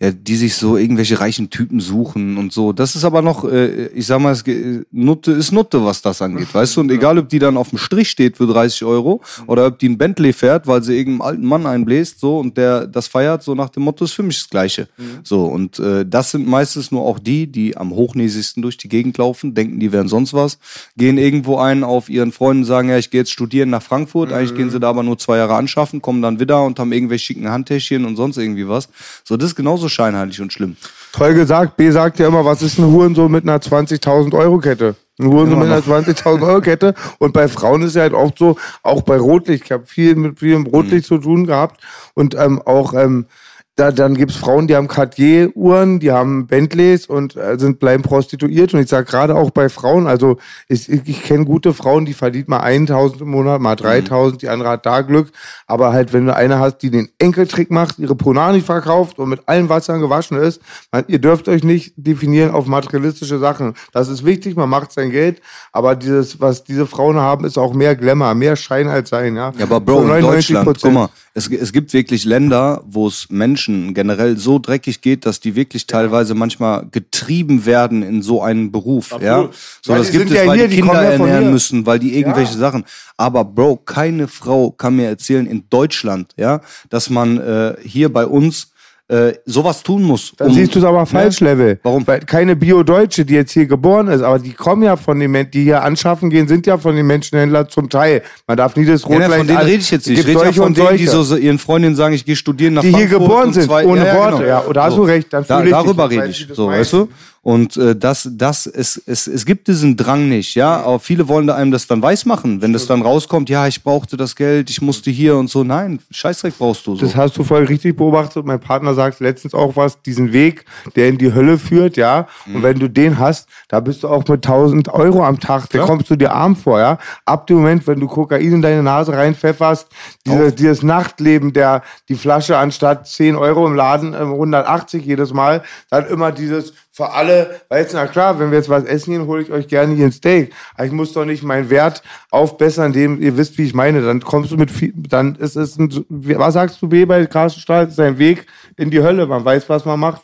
ja, 0.03 0.11
die 0.11 0.35
sich 0.35 0.55
so 0.55 0.75
irgendwelche 0.75 1.21
reichen 1.21 1.49
Typen 1.49 1.79
suchen 1.79 2.35
und 2.35 2.51
so. 2.51 2.73
Das 2.73 2.97
ist 2.97 3.05
aber 3.05 3.21
noch, 3.21 3.49
äh, 3.49 3.87
ich 3.87 4.05
sag 4.05 4.19
mal, 4.19 4.33
es, 4.33 4.43
Nutte 4.91 5.31
ist 5.31 5.53
Nutte, 5.53 5.85
was 5.85 6.01
das 6.01 6.21
angeht, 6.21 6.53
weißt 6.53 6.75
du? 6.75 6.81
Und 6.81 6.91
egal, 6.91 7.17
ob 7.17 7.29
die 7.29 7.39
dann 7.39 7.55
auf 7.55 7.69
dem 7.69 7.77
Strich 7.77 8.09
steht 8.09 8.35
für 8.35 8.45
30 8.45 8.83
Euro 8.83 9.21
oder 9.47 9.65
ob 9.67 9.79
die 9.79 9.87
ein 9.87 9.97
Bentley 9.97 10.33
fährt, 10.33 10.67
weil 10.67 10.83
sie 10.83 10.97
irgendeinem 10.97 11.21
alten 11.21 11.45
Mann 11.45 11.65
einbläst, 11.65 12.19
so 12.19 12.37
und 12.37 12.57
der 12.57 12.85
das 12.85 13.07
feiert, 13.07 13.43
so 13.43 13.55
nach 13.55 13.69
dem 13.69 13.83
Motto, 13.83 14.03
ist 14.03 14.11
für 14.11 14.23
mich 14.23 14.39
das 14.39 14.49
Gleiche. 14.49 14.89
So 15.23 15.45
und 15.45 15.79
äh, 15.79 16.05
das 16.05 16.31
sind 16.31 16.49
meistens 16.49 16.91
nur 16.91 17.03
auch 17.03 17.17
die, 17.17 17.47
die 17.47 17.77
am 17.77 17.91
hochnäsigsten 17.91 18.61
durch 18.61 18.75
die 18.75 18.89
Gegend 18.89 19.17
laufen, 19.17 19.55
denken, 19.55 19.79
die 19.79 19.93
wären 19.93 20.09
sonst 20.09 20.33
was, 20.33 20.59
gehen 20.97 21.17
irgendwo 21.17 21.59
ein 21.59 21.85
auf 21.85 22.09
ihren 22.09 22.33
Freunden, 22.33 22.65
sagen, 22.65 22.89
ja, 22.89 22.97
ich 22.97 23.09
gehe 23.09 23.21
jetzt 23.21 23.31
studieren 23.31 23.69
nach 23.69 23.83
Frankfurt, 23.83 24.33
eigentlich 24.33 24.53
gehen 24.53 24.69
sie 24.69 24.81
da 24.81 24.89
aber 24.89 25.03
nur 25.03 25.17
zwei 25.17 25.37
Jahre 25.37 25.55
anschaffen, 25.55 26.01
kommen 26.01 26.21
dann 26.21 26.41
wieder 26.41 26.61
und 26.63 26.77
haben 26.77 26.91
irgendwelche 26.91 27.23
schicken 27.23 27.49
Handtäschchen 27.49 28.03
und 28.03 28.17
sonst 28.17 28.35
irgendwie 28.35 28.67
was. 28.67 28.89
So, 29.23 29.37
das 29.37 29.51
ist 29.51 29.55
genauso 29.55 29.87
scheinheilig 29.93 30.41
und 30.41 30.51
schlimm. 30.51 30.75
Toll 31.13 31.35
gesagt. 31.35 31.77
B 31.77 31.91
sagt 31.91 32.19
ja 32.19 32.27
immer, 32.27 32.43
was 32.43 32.61
ist 32.61 32.79
ein 32.79 32.85
Hurensohn 32.85 33.31
mit 33.31 33.43
einer 33.43 33.59
20.000 33.59 34.33
Euro 34.37 34.57
Kette? 34.57 34.95
Ein 35.19 35.27
Hurensohn 35.27 35.59
mit 35.59 35.67
einer 35.67 35.81
20.000 35.81 36.41
Euro 36.41 36.61
Kette. 36.61 36.95
Und 37.19 37.33
bei 37.33 37.47
Frauen 37.47 37.83
ist 37.83 37.95
ja 37.95 38.01
halt 38.01 38.13
oft 38.13 38.39
so, 38.39 38.57
auch 38.81 39.03
bei 39.03 39.17
Rotlicht. 39.17 39.65
Ich 39.65 39.71
habe 39.71 39.85
viel 39.85 40.15
mit 40.15 40.39
vielem 40.39 40.65
Rotlicht 40.65 41.05
zu 41.05 41.19
tun 41.19 41.45
gehabt. 41.45 41.81
Und 42.15 42.33
ähm, 42.35 42.61
auch 42.63 42.93
ähm, 42.93 43.27
da, 43.75 43.91
dann 43.91 44.15
gibt's 44.15 44.35
Frauen, 44.35 44.67
die 44.67 44.75
haben 44.75 44.87
Cartier-Uhren, 44.87 45.99
die 45.99 46.11
haben 46.11 46.45
Bentleys 46.45 47.07
und 47.07 47.35
äh, 47.35 47.57
sind 47.57 47.79
bleiben 47.79 48.03
prostituiert. 48.03 48.71
Und 48.73 48.81
ich 48.81 48.87
sage 48.87 49.05
gerade 49.05 49.35
auch 49.35 49.49
bei 49.49 49.67
Frauen, 49.67 50.05
also 50.05 50.37
ich, 50.67 50.89
ich, 50.89 51.23
kenne 51.23 51.45
gute 51.45 51.73
Frauen, 51.73 52.05
die 52.05 52.13
verdient 52.13 52.49
mal 52.49 52.61
1.000 52.61 53.21
im 53.21 53.29
Monat, 53.29 53.61
mal 53.61 53.75
3.000, 53.75 54.37
die 54.37 54.49
andere 54.49 54.69
hat 54.69 54.85
da 54.85 55.01
Glück. 55.01 55.31
Aber 55.65 55.91
halt, 55.91 56.13
wenn 56.13 56.27
du 56.27 56.35
eine 56.35 56.59
hast, 56.59 56.77
die 56.77 56.91
den 56.91 57.09
Enkeltrick 57.17 57.71
macht, 57.71 57.97
ihre 57.97 58.15
Ponani 58.15 58.61
verkauft 58.61 59.17
und 59.17 59.29
mit 59.29 59.41
allen 59.47 59.69
Wassern 59.69 60.01
gewaschen 60.01 60.37
ist, 60.37 60.61
man, 60.91 61.05
ihr 61.07 61.19
dürft 61.19 61.47
euch 61.47 61.63
nicht 61.63 61.93
definieren 61.97 62.51
auf 62.51 62.67
materialistische 62.67 63.39
Sachen. 63.39 63.73
Das 63.91 64.07
ist 64.07 64.23
wichtig, 64.23 64.55
man 64.55 64.69
macht 64.69 64.91
sein 64.91 65.09
Geld, 65.09 65.41
aber 65.71 65.95
dieses, 65.95 66.39
was 66.39 66.63
diese 66.63 66.85
Frauen 66.85 67.17
haben, 67.17 67.43
ist 67.43 67.57
auch 67.57 67.73
mehr 67.73 67.95
Glamour, 67.95 68.35
mehr 68.35 68.55
Schein 68.55 68.87
als 68.87 69.09
sein, 69.09 69.35
ja. 69.35 69.51
Ja, 69.57 69.65
aber 69.65 69.79
Bro, 69.79 70.01
Zu 70.01 70.03
in 70.03 70.11
99%. 70.11 70.21
Deutschland, 70.21 70.79
guck 70.79 70.93
mal, 70.93 71.09
es, 71.33 71.47
es 71.47 71.73
gibt 71.73 71.91
wirklich 71.93 72.25
Länder, 72.25 72.83
wo 72.85 73.07
es 73.07 73.27
Menschen 73.31 73.62
generell 73.67 74.37
so 74.37 74.59
dreckig 74.59 75.01
geht, 75.01 75.25
dass 75.25 75.39
die 75.39 75.55
wirklich 75.55 75.87
teilweise 75.87 76.33
manchmal 76.33 76.87
getrieben 76.91 77.65
werden 77.65 78.03
in 78.03 78.21
so 78.21 78.41
einen 78.41 78.71
Beruf. 78.71 79.15
Ja? 79.21 79.49
So, 79.81 79.93
Weil 79.93 79.99
das 79.99 80.11
gibt 80.11 80.29
es, 80.29 80.37
ja 80.37 80.47
weil 80.47 80.59
hier, 80.59 80.67
die 80.67 80.75
Kinder 80.77 81.03
ja 81.03 81.09
ernähren 81.11 81.51
müssen, 81.51 81.85
weil 81.85 81.99
die 81.99 82.17
irgendwelche 82.17 82.57
Sachen. 82.57 82.85
Aber 83.17 83.45
Bro, 83.45 83.77
keine 83.77 84.27
Frau 84.27 84.71
kann 84.71 84.95
mir 84.95 85.07
erzählen 85.07 85.45
in 85.45 85.69
Deutschland, 85.69 86.33
ja, 86.37 86.61
dass 86.89 87.09
man 87.09 87.37
äh, 87.37 87.75
hier 87.83 88.11
bei 88.11 88.25
uns 88.25 88.72
äh, 89.09 89.33
sowas 89.45 89.83
tun 89.83 90.01
muss. 90.03 90.33
Dann 90.37 90.47
um- 90.47 90.53
siehst 90.53 90.73
du 90.75 90.79
es 90.79 90.85
aber 90.85 91.01
ne? 91.01 91.05
falsch, 91.05 91.39
Level. 91.41 91.77
Warum? 91.83 92.07
Weil 92.07 92.21
keine 92.21 92.55
Bio-Deutsche, 92.55 93.25
die 93.25 93.33
jetzt 93.33 93.51
hier 93.51 93.65
geboren 93.65 94.07
ist, 94.07 94.21
aber 94.21 94.39
die 94.39 94.53
kommen 94.53 94.81
ja 94.83 94.95
von 94.95 95.19
den 95.19 95.29
Menschen, 95.31 95.51
die 95.51 95.63
hier 95.63 95.83
anschaffen 95.83 96.29
gehen, 96.29 96.47
sind 96.47 96.65
ja 96.65 96.77
von 96.77 96.95
den 96.95 97.05
Menschenhändlern 97.05 97.67
zum 97.69 97.89
Teil. 97.89 98.21
Man 98.47 98.55
darf 98.57 98.75
nie 98.77 98.85
das 98.85 99.01
Ja, 99.01 99.07
Rotlicht 99.07 99.29
ne, 99.29 99.37
von 99.37 99.47
denen 99.47 99.59
rede 99.59 99.77
ich 99.81 99.91
jetzt 99.91 100.07
nicht. 100.07 100.19
Ich 100.19 100.27
rede 100.27 100.45
ja 100.45 100.51
von 100.53 100.65
und 100.67 100.77
denen, 100.77 100.97
die 100.97 101.05
so 101.07 101.21
so 101.23 101.35
ihren 101.35 101.59
Freundinnen 101.59 101.95
sagen, 101.95 102.13
ich 102.15 102.23
gehe 102.25 102.35
studieren 102.37 102.75
nach 102.75 102.81
Die 102.81 102.87
hier 102.89 102.97
Frankfurt. 103.09 103.21
geboren 103.21 103.47
und 103.47 103.53
sind, 103.53 103.63
zwei- 103.65 103.85
ohne 103.85 104.01
ja, 104.05 104.07
ja, 104.07 104.15
Worte, 104.15 104.37
genau. 104.43 104.47
ja. 104.67 104.73
Da 104.73 104.83
hast 104.85 104.97
du 104.97 105.03
recht, 105.03 105.27
dann 105.33 105.45
da, 105.47 105.61
darüber 105.61 106.05
Ich 106.09 106.19
rede 106.19 106.29
ich, 106.29 106.47
so, 106.53 106.67
weißt 106.67 106.93
du? 106.93 107.09
Und 107.43 107.75
äh, 107.75 107.93
das, 107.93 108.29
das, 108.31 108.67
es, 108.67 108.95
es, 109.05 109.27
es 109.27 109.45
gibt 109.45 109.67
diesen 109.67 109.97
Drang 109.97 110.29
nicht, 110.29 110.55
ja. 110.55 110.81
Aber 110.81 110.97
viele 110.97 111.27
wollen 111.27 111.45
da 111.45 111.55
einem 111.55 111.71
das 111.71 111.87
dann 111.87 112.01
weiß 112.01 112.25
machen, 112.25 112.61
wenn 112.61 112.71
das 112.71 112.87
dann 112.87 113.01
rauskommt, 113.01 113.49
ja, 113.49 113.67
ich 113.67 113.83
brauchte 113.83 114.15
das 114.15 114.37
Geld, 114.37 114.69
ich 114.69 114.81
musste 114.81 115.11
hier 115.11 115.35
und 115.35 115.49
so. 115.49 115.65
Nein, 115.65 115.99
Scheißdreck 116.09 116.57
brauchst 116.57 116.87
du 116.87 116.95
so. 116.95 117.05
Das 117.05 117.17
hast 117.17 117.37
du 117.37 117.43
voll 117.43 117.65
richtig 117.65 117.97
beobachtet. 117.97 118.45
Mein 118.45 118.61
Partner 118.61 118.93
sagt 118.93 119.19
letztens 119.19 119.53
auch 119.53 119.75
was, 119.75 120.01
diesen 120.01 120.31
Weg, 120.31 120.63
der 120.95 121.09
in 121.09 121.17
die 121.17 121.33
Hölle 121.33 121.57
führt, 121.57 121.97
ja. 121.97 122.27
Mhm. 122.45 122.55
Und 122.55 122.63
wenn 122.63 122.79
du 122.79 122.89
den 122.89 123.19
hast, 123.19 123.49
da 123.67 123.81
bist 123.81 124.03
du 124.03 124.07
auch 124.07 124.25
mit 124.25 124.45
1000 124.45 124.87
Euro 124.93 125.25
am 125.25 125.37
Tag, 125.37 125.69
da 125.69 125.79
kommst 125.85 126.09
du 126.09 126.15
dir 126.15 126.31
arm 126.31 126.55
vor, 126.55 126.79
ja. 126.79 126.97
Ab 127.25 127.47
dem 127.47 127.57
Moment, 127.57 127.85
wenn 127.87 127.99
du 127.99 128.07
Kokain 128.07 128.41
in 128.53 128.61
deine 128.61 128.83
Nase 128.83 129.11
reinpfefferst, 129.11 129.89
diese, 130.25 130.53
dieses 130.53 130.81
Nachtleben, 130.81 131.51
der 131.51 131.83
die 132.07 132.15
Flasche 132.15 132.57
anstatt 132.57 133.05
10 133.05 133.35
Euro 133.35 133.67
im 133.67 133.75
Laden, 133.75 134.13
ähm, 134.13 134.31
180 134.31 135.05
jedes 135.05 135.33
Mal, 135.33 135.61
dann 135.89 136.07
immer 136.07 136.31
dieses 136.31 136.73
für 136.95 137.11
alle, 137.11 137.59
weil 137.69 137.81
jetzt, 137.81 137.95
na 137.95 138.05
klar, 138.05 138.37
wenn 138.37 138.51
wir 138.51 138.59
jetzt 138.59 138.69
was 138.69 138.83
essen 138.83 139.11
gehen, 139.11 139.25
hole 139.25 139.41
ich 139.41 139.51
euch 139.51 139.67
gerne 139.67 139.95
hier 139.95 140.05
ein 140.05 140.11
Steak. 140.11 140.53
Aber 140.75 140.85
ich 140.85 140.91
muss 140.91 141.11
doch 141.11 141.25
nicht 141.25 141.41
meinen 141.41 141.71
Wert 141.71 142.03
aufbessern, 142.29 142.93
indem 142.93 143.19
ihr 143.19 143.35
wisst, 143.35 143.57
wie 143.57 143.63
ich 143.63 143.73
meine. 143.73 144.03
Dann 144.03 144.21
kommst 144.21 144.51
du 144.51 144.57
mit 144.57 144.69
viel, 144.69 144.93
dann 144.95 145.33
ist 145.35 145.55
es 145.55 145.79
ein, 145.79 145.89
was 146.07 146.53
sagst 146.53 146.79
du, 146.83 146.87
B, 146.87 147.05
bei? 147.05 147.25
Das 147.25 147.57
ist 147.57 147.99
ein 147.99 148.19
Weg 148.19 148.45
in 148.77 148.91
die 148.91 149.01
Hölle. 149.01 149.25
Man 149.25 149.43
weiß, 149.43 149.67
was 149.69 149.85
man 149.85 149.99
macht. 149.99 150.21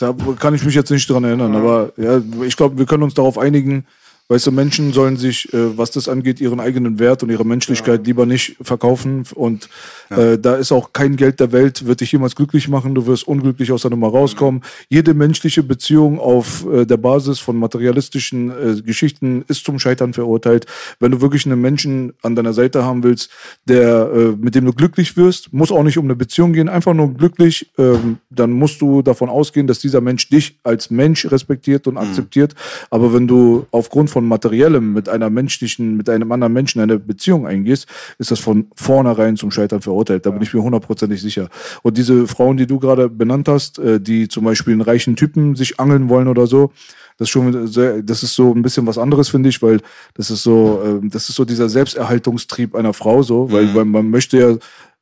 Da 0.00 0.12
kann 0.40 0.54
ich 0.54 0.64
mich 0.64 0.74
jetzt 0.74 0.90
nicht 0.90 1.08
dran 1.08 1.22
erinnern, 1.22 1.54
aber 1.54 1.92
ja, 1.96 2.20
ich 2.44 2.56
glaube, 2.56 2.78
wir 2.78 2.86
können 2.86 3.04
uns 3.04 3.14
darauf 3.14 3.38
einigen, 3.38 3.84
weißt 4.28 4.46
du, 4.46 4.52
Menschen 4.52 4.92
sollen 4.92 5.16
sich, 5.16 5.52
äh, 5.54 5.76
was 5.78 5.90
das 5.90 6.08
angeht, 6.08 6.40
ihren 6.40 6.60
eigenen 6.60 6.98
Wert 6.98 7.22
und 7.22 7.30
ihre 7.30 7.46
Menschlichkeit 7.46 8.06
lieber 8.06 8.26
nicht 8.26 8.56
verkaufen. 8.60 9.24
Und 9.34 9.68
äh, 10.10 10.38
da 10.38 10.56
ist 10.56 10.70
auch 10.70 10.92
kein 10.92 11.16
Geld 11.16 11.40
der 11.40 11.52
Welt, 11.52 11.86
wird 11.86 12.00
dich 12.00 12.12
jemals 12.12 12.36
glücklich 12.36 12.68
machen, 12.68 12.94
du 12.94 13.06
wirst 13.06 13.26
unglücklich 13.26 13.72
aus 13.72 13.82
der 13.82 13.90
Nummer 13.90 14.08
rauskommen. 14.08 14.62
Jede 14.90 15.14
menschliche 15.14 15.62
Beziehung 15.62 16.18
auf 16.18 16.66
äh, 16.66 16.84
der 16.84 16.98
Basis 16.98 17.38
von 17.38 17.56
materialistischen 17.56 18.50
äh, 18.50 18.82
Geschichten 18.82 19.44
ist 19.48 19.64
zum 19.64 19.78
Scheitern 19.78 20.12
verurteilt. 20.12 20.66
Wenn 21.00 21.12
du 21.12 21.20
wirklich 21.22 21.46
einen 21.46 21.60
Menschen 21.60 22.12
an 22.22 22.36
deiner 22.36 22.52
Seite 22.52 22.84
haben 22.84 23.02
willst, 23.02 23.30
der, 23.64 24.10
äh, 24.12 24.36
mit 24.36 24.54
dem 24.54 24.66
du 24.66 24.72
glücklich 24.74 25.16
wirst, 25.16 25.54
muss 25.54 25.72
auch 25.72 25.82
nicht 25.82 25.96
um 25.96 26.04
eine 26.04 26.16
Beziehung 26.16 26.52
gehen, 26.52 26.68
einfach 26.68 26.92
nur 26.92 27.14
glücklich, 27.14 27.70
ähm, 27.78 28.18
dann 28.28 28.52
musst 28.52 28.82
du 28.82 29.00
davon 29.00 29.30
ausgehen, 29.30 29.66
dass 29.66 29.78
dieser 29.78 30.02
Mensch 30.02 30.28
dich 30.28 30.58
als 30.64 30.90
Mensch 30.90 31.30
respektiert 31.30 31.86
und 31.86 31.96
akzeptiert. 31.96 32.54
Aber 32.90 33.14
wenn 33.14 33.26
du 33.26 33.66
aufgrund 33.70 34.10
von 34.10 34.17
Materiellem 34.26 34.92
mit 34.92 35.08
einer 35.08 35.30
menschlichen, 35.30 35.96
mit 35.96 36.08
einem 36.08 36.32
anderen 36.32 36.52
Menschen 36.52 36.80
eine 36.80 36.98
Beziehung 36.98 37.46
eingehst, 37.46 37.86
ist 38.18 38.30
das 38.30 38.40
von 38.40 38.66
vornherein 38.74 39.36
zum 39.36 39.50
Scheitern 39.50 39.82
verurteilt. 39.82 40.26
Da 40.26 40.30
bin 40.30 40.42
ich 40.42 40.52
mir 40.52 40.62
hundertprozentig 40.62 41.20
sicher. 41.20 41.48
Und 41.82 41.98
diese 41.98 42.26
Frauen, 42.26 42.56
die 42.56 42.66
du 42.66 42.78
gerade 42.78 43.08
benannt 43.08 43.48
hast, 43.48 43.78
äh, 43.78 44.00
die 44.00 44.28
zum 44.28 44.44
Beispiel 44.44 44.72
einen 44.72 44.82
reichen 44.82 45.16
Typen 45.16 45.54
sich 45.54 45.78
angeln 45.78 46.08
wollen 46.08 46.28
oder 46.28 46.46
so, 46.46 46.72
das 47.18 47.26
ist 47.26 47.30
schon 47.30 47.66
sehr, 47.66 48.00
das 48.02 48.22
ist 48.22 48.36
so 48.36 48.54
ein 48.54 48.62
bisschen 48.62 48.86
was 48.86 48.96
anderes, 48.96 49.28
finde 49.28 49.48
ich, 49.48 49.60
weil 49.60 49.80
das 50.14 50.30
ist 50.30 50.44
so, 50.44 50.80
ähm, 50.84 51.10
das 51.10 51.28
ist 51.28 51.34
so 51.34 51.44
dieser 51.44 51.68
Selbsterhaltungstrieb 51.68 52.76
einer 52.76 52.92
Frau 52.92 53.22
so, 53.22 53.50
weil, 53.50 53.74
weil 53.74 53.84
man 53.84 54.08
möchte 54.08 54.38
ja, 54.38 54.56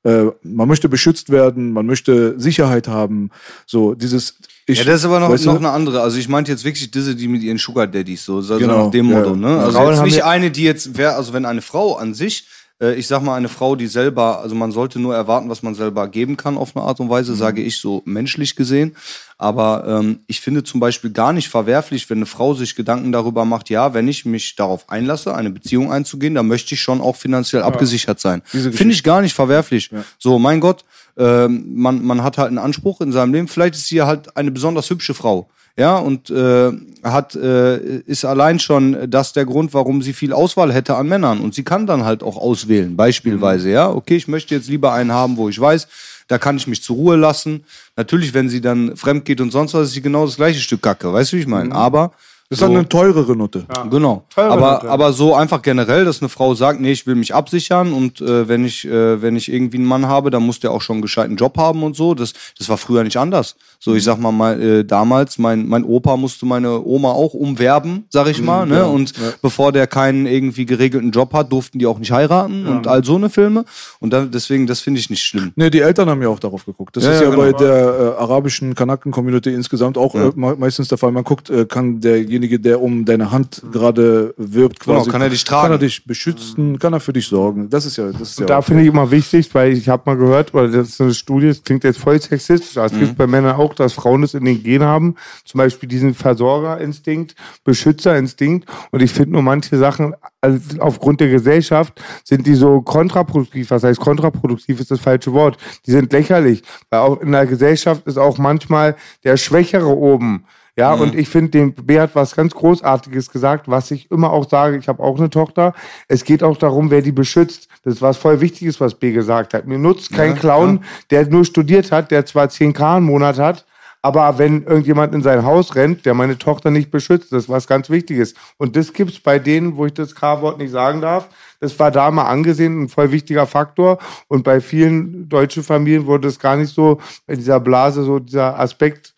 äh, 0.07 0.31
man 0.43 0.69
möchte 0.69 0.89
beschützt 0.89 1.31
werden, 1.31 1.73
man 1.73 1.85
möchte 1.85 2.39
Sicherheit 2.39 2.87
haben, 2.87 3.31
so 3.67 3.95
dieses. 3.95 4.37
Ich, 4.67 4.79
ja, 4.79 4.85
das 4.85 5.01
ist 5.01 5.05
aber 5.05 5.19
noch, 5.21 5.37
noch 5.37 5.57
eine 5.57 5.71
andere. 5.71 6.01
Also 6.01 6.19
ich 6.19 6.29
meinte 6.29 6.53
jetzt 6.53 6.65
wirklich 6.65 6.91
diese, 6.91 7.17
die 7.17 7.27
mit 7.29 7.43
ihren 7.43 7.59
Sugar 7.59 7.87
Daddies, 7.87 8.25
so, 8.25 8.41
so 8.41 8.57
Genau, 8.59 8.85
nach 8.85 8.91
dem 8.91 9.11
ja. 9.11 9.19
Motto, 9.19 9.37
ne? 9.37 9.59
Also 9.59 10.03
nicht 10.05 10.25
eine, 10.25 10.51
die 10.51 10.63
jetzt, 10.63 10.97
wär, 10.97 11.17
also 11.17 11.33
wenn 11.33 11.45
eine 11.45 11.63
Frau 11.63 11.97
an 11.97 12.15
sich, 12.15 12.47
äh, 12.81 12.95
ich 12.95 13.07
sag 13.07 13.23
mal 13.23 13.35
eine 13.37 13.49
Frau, 13.49 13.77
die 13.77 13.87
selber, 13.87 14.41
also 14.41 14.55
man 14.55 14.73
sollte 14.73 14.99
nur 14.99 15.15
erwarten, 15.15 15.49
was 15.49 15.63
man 15.63 15.75
selber 15.75 16.09
geben 16.09 16.37
kann 16.37 16.57
auf 16.59 16.77
eine 16.77 16.85
Art 16.85 17.01
und 17.01 17.07
Mhm. 17.07 17.11
Weise, 17.11 17.35
sage 17.35 17.63
ich 17.63 17.79
so 17.79 18.03
menschlich 18.05 18.57
gesehen. 18.57 18.97
Aber 19.39 19.85
ähm, 19.87 20.21
ich 20.27 20.41
finde 20.41 20.65
zum 20.65 20.81
Beispiel 20.81 21.11
gar 21.11 21.33
nicht 21.33 21.49
verwerflich, 21.49 22.09
wenn 22.09 22.19
eine 22.19 22.27
Frau 22.27 22.55
sich 22.55 22.75
Gedanken 22.75 23.13
darüber 23.13 23.45
macht, 23.45 23.69
ja, 23.69 23.93
wenn 23.93 24.09
ich 24.09 24.25
mich 24.25 24.57
darauf 24.57 24.89
einlasse, 24.89 25.35
eine 25.35 25.51
Beziehung 25.51 25.93
einzugehen, 25.93 26.35
dann 26.35 26.47
möchte 26.47 26.75
ich 26.75 26.81
schon 26.81 27.01
auch 27.03 27.17
finanziell 27.17 27.63
abgesichert 27.63 28.19
sein. 28.19 28.43
Finde 28.47 28.95
ich 28.95 29.03
gar 29.03 29.21
nicht 29.21 29.35
verwerflich. 29.35 29.91
So, 30.19 30.39
mein 30.39 30.61
Gott, 30.61 30.85
ähm, 31.19 31.65
man, 31.75 32.05
man 32.05 32.23
hat 32.23 32.39
halt 32.39 32.49
einen 32.49 32.59
Anspruch 32.59 33.01
in 33.01 33.13
seinem 33.13 33.33
Leben. 33.35 33.49
Vielleicht 33.49 33.75
ist 33.75 33.87
sie 33.89 34.03
halt 34.03 34.37
eine 34.37 34.51
besonders 34.51 34.89
hübsche 34.91 35.13
Frau. 35.15 35.49
Ja, 35.79 35.99
und 35.99 36.31
äh, 36.31 36.73
hat, 37.03 37.35
äh, 37.35 37.99
ist 38.07 38.25
allein 38.25 38.59
schon 38.59 39.11
das 39.11 39.35
der 39.35 39.45
Grund, 39.45 39.75
warum 39.75 40.01
sie 40.01 40.15
viel 40.15 40.33
Auswahl 40.33 40.73
hätte 40.73 40.97
an 40.97 41.07
Männern. 41.07 41.41
Und 41.41 41.55
sie 41.55 41.65
kann 41.65 41.87
dann 41.87 42.05
halt 42.05 42.23
auch 42.23 42.39
auswählen, 42.39 42.97
beispielsweise, 42.97 43.71
ja. 43.71 43.91
Okay, 43.91 44.17
ich 44.17 44.27
möchte 44.27 44.55
jetzt 44.55 44.69
lieber 44.69 44.93
einen 44.95 45.13
haben, 45.13 45.37
wo 45.37 45.51
ich 45.51 45.61
weiß, 45.61 45.87
da 46.29 46.39
kann 46.39 46.57
ich 46.57 46.67
mich 46.67 46.83
zur 46.83 46.97
Ruhe 46.97 47.17
lassen. 47.17 47.65
Natürlich, 47.95 48.33
wenn 48.33 48.49
sie 48.49 48.61
dann 48.63 48.97
fremd 48.97 49.27
geht 49.27 49.41
und 49.41 49.51
sonst 49.53 49.75
was, 49.75 49.89
ist 49.89 49.93
sie 49.93 50.03
genau 50.03 50.25
das 50.25 50.37
gleiche 50.37 50.61
Stück 50.61 50.83
Kacke. 50.83 51.13
Weißt 51.13 51.33
du, 51.33 51.37
wie 51.37 51.41
ich 51.41 51.47
meine? 51.47 51.75
Aber. 51.75 52.13
Das 52.49 52.59
ist 52.59 52.63
dann 52.63 52.77
eine 52.77 52.89
teurere 52.89 53.35
Note. 53.35 53.67
Genau. 53.91 54.25
Teure 54.33 54.53
Aber, 54.53 54.73
Note. 54.75 54.89
aber 54.89 55.13
so 55.13 55.35
einfach 55.35 55.63
generell, 55.63 56.05
dass 56.05 56.23
eine 56.23 56.29
Frau 56.29 56.55
sagt, 56.55 56.81
nee, 56.81 56.93
ich 56.93 57.05
will 57.05 57.17
mich 57.17 57.35
absichern 57.35 57.93
und 57.93 58.21
äh, 58.21 58.47
wenn 58.47 58.65
ich 58.65 58.85
äh, 58.85 59.21
wenn 59.21 59.35
ich 59.35 59.53
irgendwie 59.53 59.79
einen 59.79 59.87
Mann 59.87 60.07
habe, 60.07 60.31
dann 60.31 60.45
muss 60.45 60.61
der 60.61 60.71
auch 60.71 60.81
schon 60.81 60.95
einen 60.95 61.03
gescheiten 61.03 61.35
Job 61.35 61.59
haben 61.59 61.83
und 61.83 61.97
so. 61.97 62.15
Das 62.15 62.35
das 62.57 62.69
war 62.69 62.77
früher 62.77 63.03
nicht 63.03 63.17
anders. 63.17 63.57
So 63.79 63.95
ich 63.95 64.05
sag 64.05 64.19
mal 64.19 64.33
mal 64.33 64.61
äh, 64.61 64.85
damals 64.85 65.39
mein 65.39 65.67
mein 65.69 65.85
Opa 65.85 66.17
musste 66.17 66.47
meine 66.47 66.85
Oma 66.85 67.11
auch 67.13 67.35
umwerben, 67.35 68.05
sag 68.11 68.27
ich 68.29 68.43
mal, 68.43 68.67
ne? 68.67 68.87
Und 68.87 69.13
bevor 69.43 69.73
der 69.73 69.87
keinen 69.87 70.27
irgendwie 70.27 70.67
geregelten 70.67 71.11
Job 71.11 71.33
hat, 71.33 71.53
durften 71.53 71.79
die 71.79 71.87
auch 71.87 71.99
nicht 71.99 72.11
heiraten 72.13 72.67
und 72.67 72.87
all 72.87 73.05
so 73.05 73.17
eine 73.17 73.31
Filme 73.31 73.65
und 74.01 74.13
dann, 74.13 74.31
deswegen 74.31 74.67
das 74.67 74.81
finde 74.81 75.01
ich 75.01 75.11
nicht 75.11 75.23
schlimm. 75.23 75.53
Nee, 75.57 75.71
die 75.71 75.81
Eltern 75.81 76.09
haben 76.09 76.23
ja 76.23 76.29
auch 76.29 76.39
darauf 76.39 76.65
geguckt. 76.67 76.97
Das 76.97 77.05
Ja, 77.05 77.13
ist 77.13 77.21
ja, 77.23 77.31
ja, 77.31 77.37
bei 77.37 77.47
genau. 77.47 77.59
der 77.59 78.15
äh, 78.19 78.21
arabischen 78.23 78.75
Kanaken-Community 78.75 79.53
insgesamt 79.53 79.97
auch 79.99 80.15
äh, 80.15 80.31
me- 80.35 80.57
meistens 80.59 80.89
der 80.89 80.99
Fall. 80.99 81.13
Man 81.13 81.25
guckt, 81.25 81.51
äh, 81.51 81.65
kann 81.67 82.01
derjenige, 82.01 82.59
der 82.59 82.81
um 82.81 83.05
deine 83.05 83.31
Hand 83.31 83.63
gerade 83.73 84.35
wirbt, 84.37 84.81
Genau, 84.81 84.99
quasi, 84.99 85.11
kann 85.11 85.23
er 85.23 85.31
dich 85.31 85.45
tragen? 85.45 85.63
Kann 85.63 85.73
er 85.73 85.79
dich 85.79 86.05
beschützen, 86.05 86.79
kann 86.79 86.93
er 86.93 87.01
für 87.01 87.13
dich 87.13 87.27
sorgen. 87.27 87.69
Das 87.71 87.87
ist 87.87 87.97
ja, 87.97 88.11
das 88.13 88.31
ist 88.31 88.41
ja. 88.41 88.47
Da 88.47 88.63
finde 88.63 88.83
ich 88.83 88.89
immer 88.89 89.11
wichtig, 89.11 89.55
weil 89.55 89.73
ich 89.73 89.89
habe 89.89 90.03
mal 90.07 90.17
gehört, 90.17 90.53
oder 90.55 90.69
das 90.69 90.89
ist 90.91 91.01
eine 91.01 91.15
Studie, 91.15 91.49
das 91.49 91.63
klingt 91.63 91.85
jetzt 91.85 91.99
voll 91.99 92.21
sexistisch, 92.21 92.77
aber 92.77 92.87
es 92.87 92.93
Mhm. 92.93 92.99
gibt 93.01 93.17
bei 93.19 93.27
Männern 93.27 93.57
auch, 93.57 93.66
dass 93.75 93.93
Frauen 93.93 94.23
es 94.23 94.35
in 94.35 94.45
den 94.45 94.63
Gen 94.63 94.83
haben, 94.83 95.17
zum 95.45 95.59
Beispiel 95.59 95.89
diesen 95.89 96.15
Versorgerinstinkt, 96.15 97.35
Beschützerinstinkt. 97.65 98.69
Und 98.91 99.03
ich 99.03 99.13
finde 99.13 99.33
nur 99.33 99.43
manche 99.43 99.77
Sachen, 99.79 100.15
also 100.41 100.81
aufgrund 100.81 101.21
der 101.21 101.29
Gesellschaft, 101.29 102.01
sind 102.25 102.47
die 102.47 102.55
so 102.55 102.83
kontraproduktiv, 102.83 103.71
was 103.71 103.85
heißt 103.85 104.01
kontraproduktiv? 104.01 104.81
Ist 104.81 104.91
das 104.91 105.01
falsche 105.01 105.33
Wort, 105.33 105.59
die 105.87 105.91
sind 105.91 106.13
lächerlich, 106.13 106.63
weil 106.91 107.01
auch 107.01 107.21
in 107.21 107.33
der 107.33 107.47
Gesellschaft 107.47 108.07
ist 108.07 108.19
auch 108.19 108.39
manchmal 108.39 108.97
der 109.25 109.37
Schwächere 109.37 109.97
oben, 109.97 110.45
ja, 110.77 110.93
und 110.93 111.15
ich 111.15 111.29
finde, 111.29 111.53
dem 111.53 111.73
B 111.73 111.99
hat 111.99 112.15
was 112.15 112.37
ganz 112.37 112.55
Großartiges 112.55 113.31
gesagt, 113.31 113.67
was 113.67 113.91
ich 113.91 114.11
immer 114.11 114.31
auch 114.31 114.49
sage, 114.49 114.77
ich 114.77 114.89
habe 114.89 115.03
auch 115.03 115.19
eine 115.19 115.31
Tochter. 115.31 115.73
Es 116.07 116.25
geht 116.25 116.43
auch 116.43 116.59
darum, 116.59 116.91
wer 116.91 117.01
die 117.01 117.13
beschützt. 117.13 117.69
Das 117.83 117.95
ist 117.95 118.03
was 118.03 118.19
voll 118.19 118.43
Wichtiges, 118.43 118.79
was 118.79 118.95
B 118.95 119.13
gesagt 119.13 119.55
hat. 119.55 119.67
Mir 119.67 119.79
nutzt 119.79 120.13
kein 120.13 120.35
Clown, 120.37 120.85
der 121.11 121.27
nur 121.29 121.47
studiert 121.47 121.93
hat, 121.93 122.11
der 122.11 122.27
zwar 122.27 122.49
10k 122.49 122.99
im 122.99 123.05
Monat 123.05 123.39
hat, 123.39 123.65
aber 124.07 124.39
wenn 124.39 124.63
irgendjemand 124.63 125.13
in 125.15 125.23
sein 125.23 125.45
Haus 125.45 125.75
rennt, 125.75 126.07
der 126.07 126.15
meine 126.15 126.39
Tochter 126.39 126.71
nicht 126.71 126.93
beschützt, 126.93 127.33
das 127.33 127.45
ist 127.45 127.49
was 127.49 127.67
ganz 127.67 127.91
Wichtiges. 127.91 128.35
Und 128.57 128.77
das 128.77 128.93
gibt's 128.93 129.19
bei 129.19 129.41
denen, 129.41 129.77
wo 129.77 129.87
ich 129.87 129.95
das 129.95 130.15
K-Wort 130.15 130.59
nicht 130.59 130.71
sagen 130.71 131.01
darf. 131.01 131.29
Das 131.59 131.77
war 131.81 131.91
da 131.91 132.11
mal 132.13 132.27
angesehen, 132.27 132.83
ein 132.83 132.89
voll 132.89 133.11
wichtiger 133.11 133.47
Faktor. 133.47 133.99
Und 134.29 134.45
bei 134.45 134.61
vielen 134.61 135.29
deutschen 135.29 135.65
Familien 135.65 136.07
wurde 136.07 136.29
es 136.29 136.39
gar 136.39 136.57
nicht 136.57 136.73
so 136.73 137.01
in 137.27 137.37
dieser 137.39 137.59
Blase, 137.59 138.05
so 138.05 138.21
dieser 138.21 138.61
Aspekt 138.61 139.13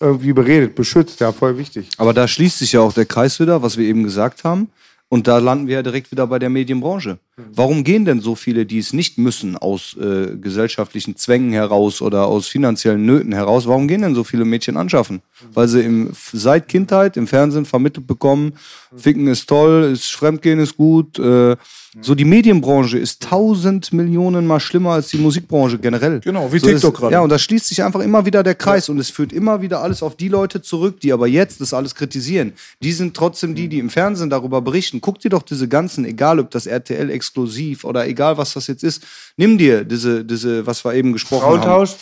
irgendwie 0.00 0.32
beredet, 0.32 0.74
beschützt, 0.74 1.20
ja, 1.20 1.32
voll 1.32 1.58
wichtig. 1.58 1.88
Aber 1.98 2.12
da 2.12 2.28
schließt 2.28 2.58
sich 2.58 2.72
ja 2.72 2.80
auch 2.80 2.92
der 2.92 3.06
Kreis 3.06 3.40
wieder, 3.40 3.62
was 3.62 3.76
wir 3.76 3.86
eben 3.86 4.02
gesagt 4.02 4.44
haben. 4.44 4.70
Und 5.08 5.28
da 5.28 5.38
landen 5.38 5.68
wir 5.68 5.76
ja 5.76 5.82
direkt 5.82 6.10
wieder 6.10 6.26
bei 6.26 6.38
der 6.38 6.50
Medienbranche. 6.50 7.18
Warum 7.52 7.84
gehen 7.84 8.06
denn 8.06 8.20
so 8.20 8.34
viele, 8.34 8.64
die 8.64 8.78
es 8.78 8.94
nicht 8.94 9.18
müssen, 9.18 9.58
aus 9.58 9.94
äh, 10.00 10.36
gesellschaftlichen 10.36 11.16
Zwängen 11.16 11.52
heraus 11.52 12.00
oder 12.00 12.26
aus 12.26 12.46
finanziellen 12.48 13.04
Nöten 13.04 13.32
heraus, 13.32 13.66
warum 13.66 13.88
gehen 13.88 14.00
denn 14.00 14.14
so 14.14 14.24
viele 14.24 14.46
Mädchen 14.46 14.78
anschaffen? 14.78 15.20
Weil 15.52 15.68
sie 15.68 15.82
im, 15.82 16.12
seit 16.32 16.68
Kindheit 16.68 17.18
im 17.18 17.26
Fernsehen 17.26 17.66
vermittelt 17.66 18.06
bekommen, 18.06 18.54
Ficken 18.96 19.26
ist 19.26 19.46
toll, 19.48 19.90
ist 19.92 20.12
Fremdgehen 20.12 20.58
ist 20.60 20.78
gut. 20.78 21.18
Äh, 21.18 21.56
so 22.00 22.14
die 22.14 22.24
Medienbranche 22.26 22.98
ist 22.98 23.22
tausend 23.22 23.90
Millionen 23.92 24.46
mal 24.46 24.60
schlimmer 24.60 24.92
als 24.92 25.08
die 25.08 25.16
Musikbranche 25.18 25.78
generell. 25.78 26.20
Genau, 26.20 26.52
wie 26.52 26.58
so 26.58 26.66
TikTok 26.66 26.92
ist- 26.94 27.00
gerade. 27.00 27.12
Ja, 27.14 27.20
und 27.20 27.30
da 27.30 27.38
schließt 27.38 27.66
sich 27.68 27.82
einfach 27.82 28.00
immer 28.00 28.26
wieder 28.26 28.42
der 28.42 28.54
Kreis 28.54 28.88
und 28.90 28.98
es 28.98 29.08
führt 29.10 29.32
immer 29.32 29.62
wieder 29.62 29.82
alles 29.82 30.02
auf 30.02 30.14
die 30.16 30.28
Leute 30.28 30.60
zurück, 30.60 31.00
die 31.00 31.12
aber 31.12 31.26
jetzt 31.26 31.60
das 31.62 31.72
alles 31.72 31.94
kritisieren. 31.94 32.52
Die 32.82 32.92
sind 32.92 33.14
trotzdem 33.16 33.54
die, 33.54 33.68
die 33.68 33.78
im 33.78 33.88
Fernsehen 33.88 34.28
darüber 34.30 34.60
berichten. 34.60 35.00
Guck 35.00 35.20
dir 35.20 35.30
doch 35.30 35.42
diese 35.42 35.68
ganzen, 35.68 36.04
egal 36.04 36.38
ob 36.38 36.50
das 36.50 36.66
RTL 36.66 37.08
exklusiv 37.26 37.84
oder 37.84 38.06
egal 38.06 38.38
was 38.38 38.54
das 38.54 38.66
jetzt 38.66 38.84
ist, 38.84 39.02
nimm 39.36 39.58
dir 39.58 39.84
diese, 39.84 40.24
diese, 40.24 40.66
was 40.66 40.84
wir 40.84 40.94
eben 40.94 41.12
gesprochen 41.12 41.44
haben. 41.44 41.62
Frauentausch? 41.62 41.96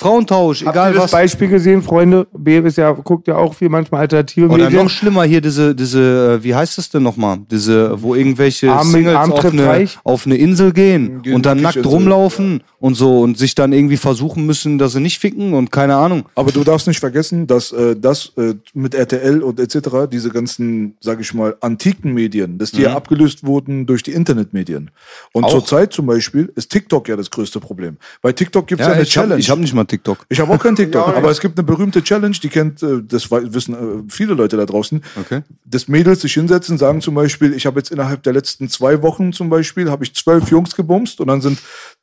Frauentausch, 0.00 0.64
Habt 0.64 0.74
egal 0.74 0.90
ihr 0.90 0.94
das 0.94 1.04
was. 1.04 1.10
Beispiel 1.12 1.48
gesehen, 1.48 1.82
Freunde? 1.82 2.26
B 2.32 2.58
ist 2.58 2.78
ja, 2.78 2.90
guckt 2.92 3.28
ja 3.28 3.36
auch 3.36 3.54
viel 3.54 3.68
manchmal 3.68 4.00
alternative 4.00 4.46
Oder 4.48 4.64
Medien. 4.64 4.82
noch 4.84 4.90
schlimmer 4.90 5.24
hier 5.24 5.40
diese, 5.40 5.74
diese, 5.74 6.38
äh, 6.40 6.44
wie 6.44 6.54
heißt 6.54 6.78
das 6.78 6.88
denn 6.88 7.02
nochmal? 7.02 7.38
Diese, 7.50 8.00
wo 8.02 8.14
irgendwelche 8.14 8.72
Arm- 8.72 8.90
Singles 8.90 9.14
Arm 9.16 9.32
auf 9.32 9.44
eine, 9.44 9.88
auf 10.04 10.26
eine 10.26 10.36
Insel 10.36 10.72
gehen 10.72 11.22
Gehen 11.22 11.34
und 11.34 11.44
dann 11.46 11.60
nackt 11.60 11.76
Insel, 11.76 11.92
rumlaufen 11.92 12.62
und 12.78 12.94
so 12.94 13.20
und 13.20 13.36
sich 13.36 13.54
dann 13.54 13.72
irgendwie 13.74 13.98
versuchen 13.98 14.46
müssen, 14.46 14.78
dass 14.78 14.92
sie 14.92 15.00
nicht 15.00 15.18
ficken 15.18 15.52
und 15.52 15.70
keine 15.70 15.96
Ahnung. 15.96 16.24
Aber 16.34 16.50
du 16.50 16.64
darfst 16.64 16.86
nicht 16.88 17.00
vergessen, 17.00 17.46
dass 17.46 17.70
äh, 17.72 17.94
das 17.94 18.32
äh, 18.38 18.54
mit 18.72 18.94
RTL 18.94 19.42
und 19.42 19.60
etc., 19.60 20.08
diese 20.10 20.30
ganzen, 20.30 20.96
sag 21.00 21.20
ich 21.20 21.34
mal, 21.34 21.56
antiken 21.60 22.14
Medien, 22.14 22.56
dass 22.58 22.70
die 22.72 22.82
ja 22.82 22.94
abgelöst 22.96 23.44
wurden 23.44 23.84
durch 23.84 24.02
die 24.02 24.12
Internetmedien. 24.12 24.90
Und 25.32 25.44
Auch. 25.44 25.50
zurzeit 25.50 25.92
zum 25.92 26.06
Beispiel 26.06 26.50
ist 26.56 26.70
TikTok 26.70 27.08
ja 27.08 27.16
das 27.16 27.30
größte 27.30 27.60
Problem. 27.60 27.98
Bei 28.22 28.32
TikTok 28.32 28.66
gibt 28.66 28.80
es 28.80 28.86
ja, 28.86 28.92
eine 28.94 29.02
ich 29.02 29.16
habe 29.18 29.28
Challenge. 29.28 29.44
hab 29.44 29.58
nicht 29.58 29.74
mal 29.74 29.84
TikTok. 29.90 30.24
Ich 30.28 30.40
habe 30.40 30.52
auch 30.52 30.58
kein 30.58 30.76
TikTok, 30.80 31.16
aber 31.16 31.30
es 31.30 31.40
gibt 31.40 31.58
eine 31.58 31.66
berühmte 31.66 32.02
Challenge, 32.02 32.36
die 32.42 32.48
kennt, 32.48 32.82
äh, 32.82 33.02
das 33.06 33.30
wissen 33.30 33.74
äh, 33.74 34.02
viele 34.08 34.34
Leute 34.34 34.56
da 34.56 34.64
draußen. 34.64 35.02
Okay. 35.20 35.42
Dass 35.64 35.88
Mädels 35.88 36.22
sich 36.22 36.34
hinsetzen, 36.34 36.78
sagen 36.78 37.00
zum 37.00 37.14
Beispiel, 37.14 37.52
ich 37.52 37.66
habe 37.66 37.78
jetzt 37.78 37.90
innerhalb 37.90 38.22
der 38.22 38.32
letzten 38.32 38.68
zwei 38.68 39.02
Wochen 39.02 39.32
zum 39.32 39.50
Beispiel, 39.50 39.90
habe 39.90 40.04
ich 40.04 40.14
zwölf 40.14 40.50
Jungs 40.50 40.74
gebumst 40.74 41.20
und 41.20 41.26
dann 41.26 41.40
sind 41.40 41.58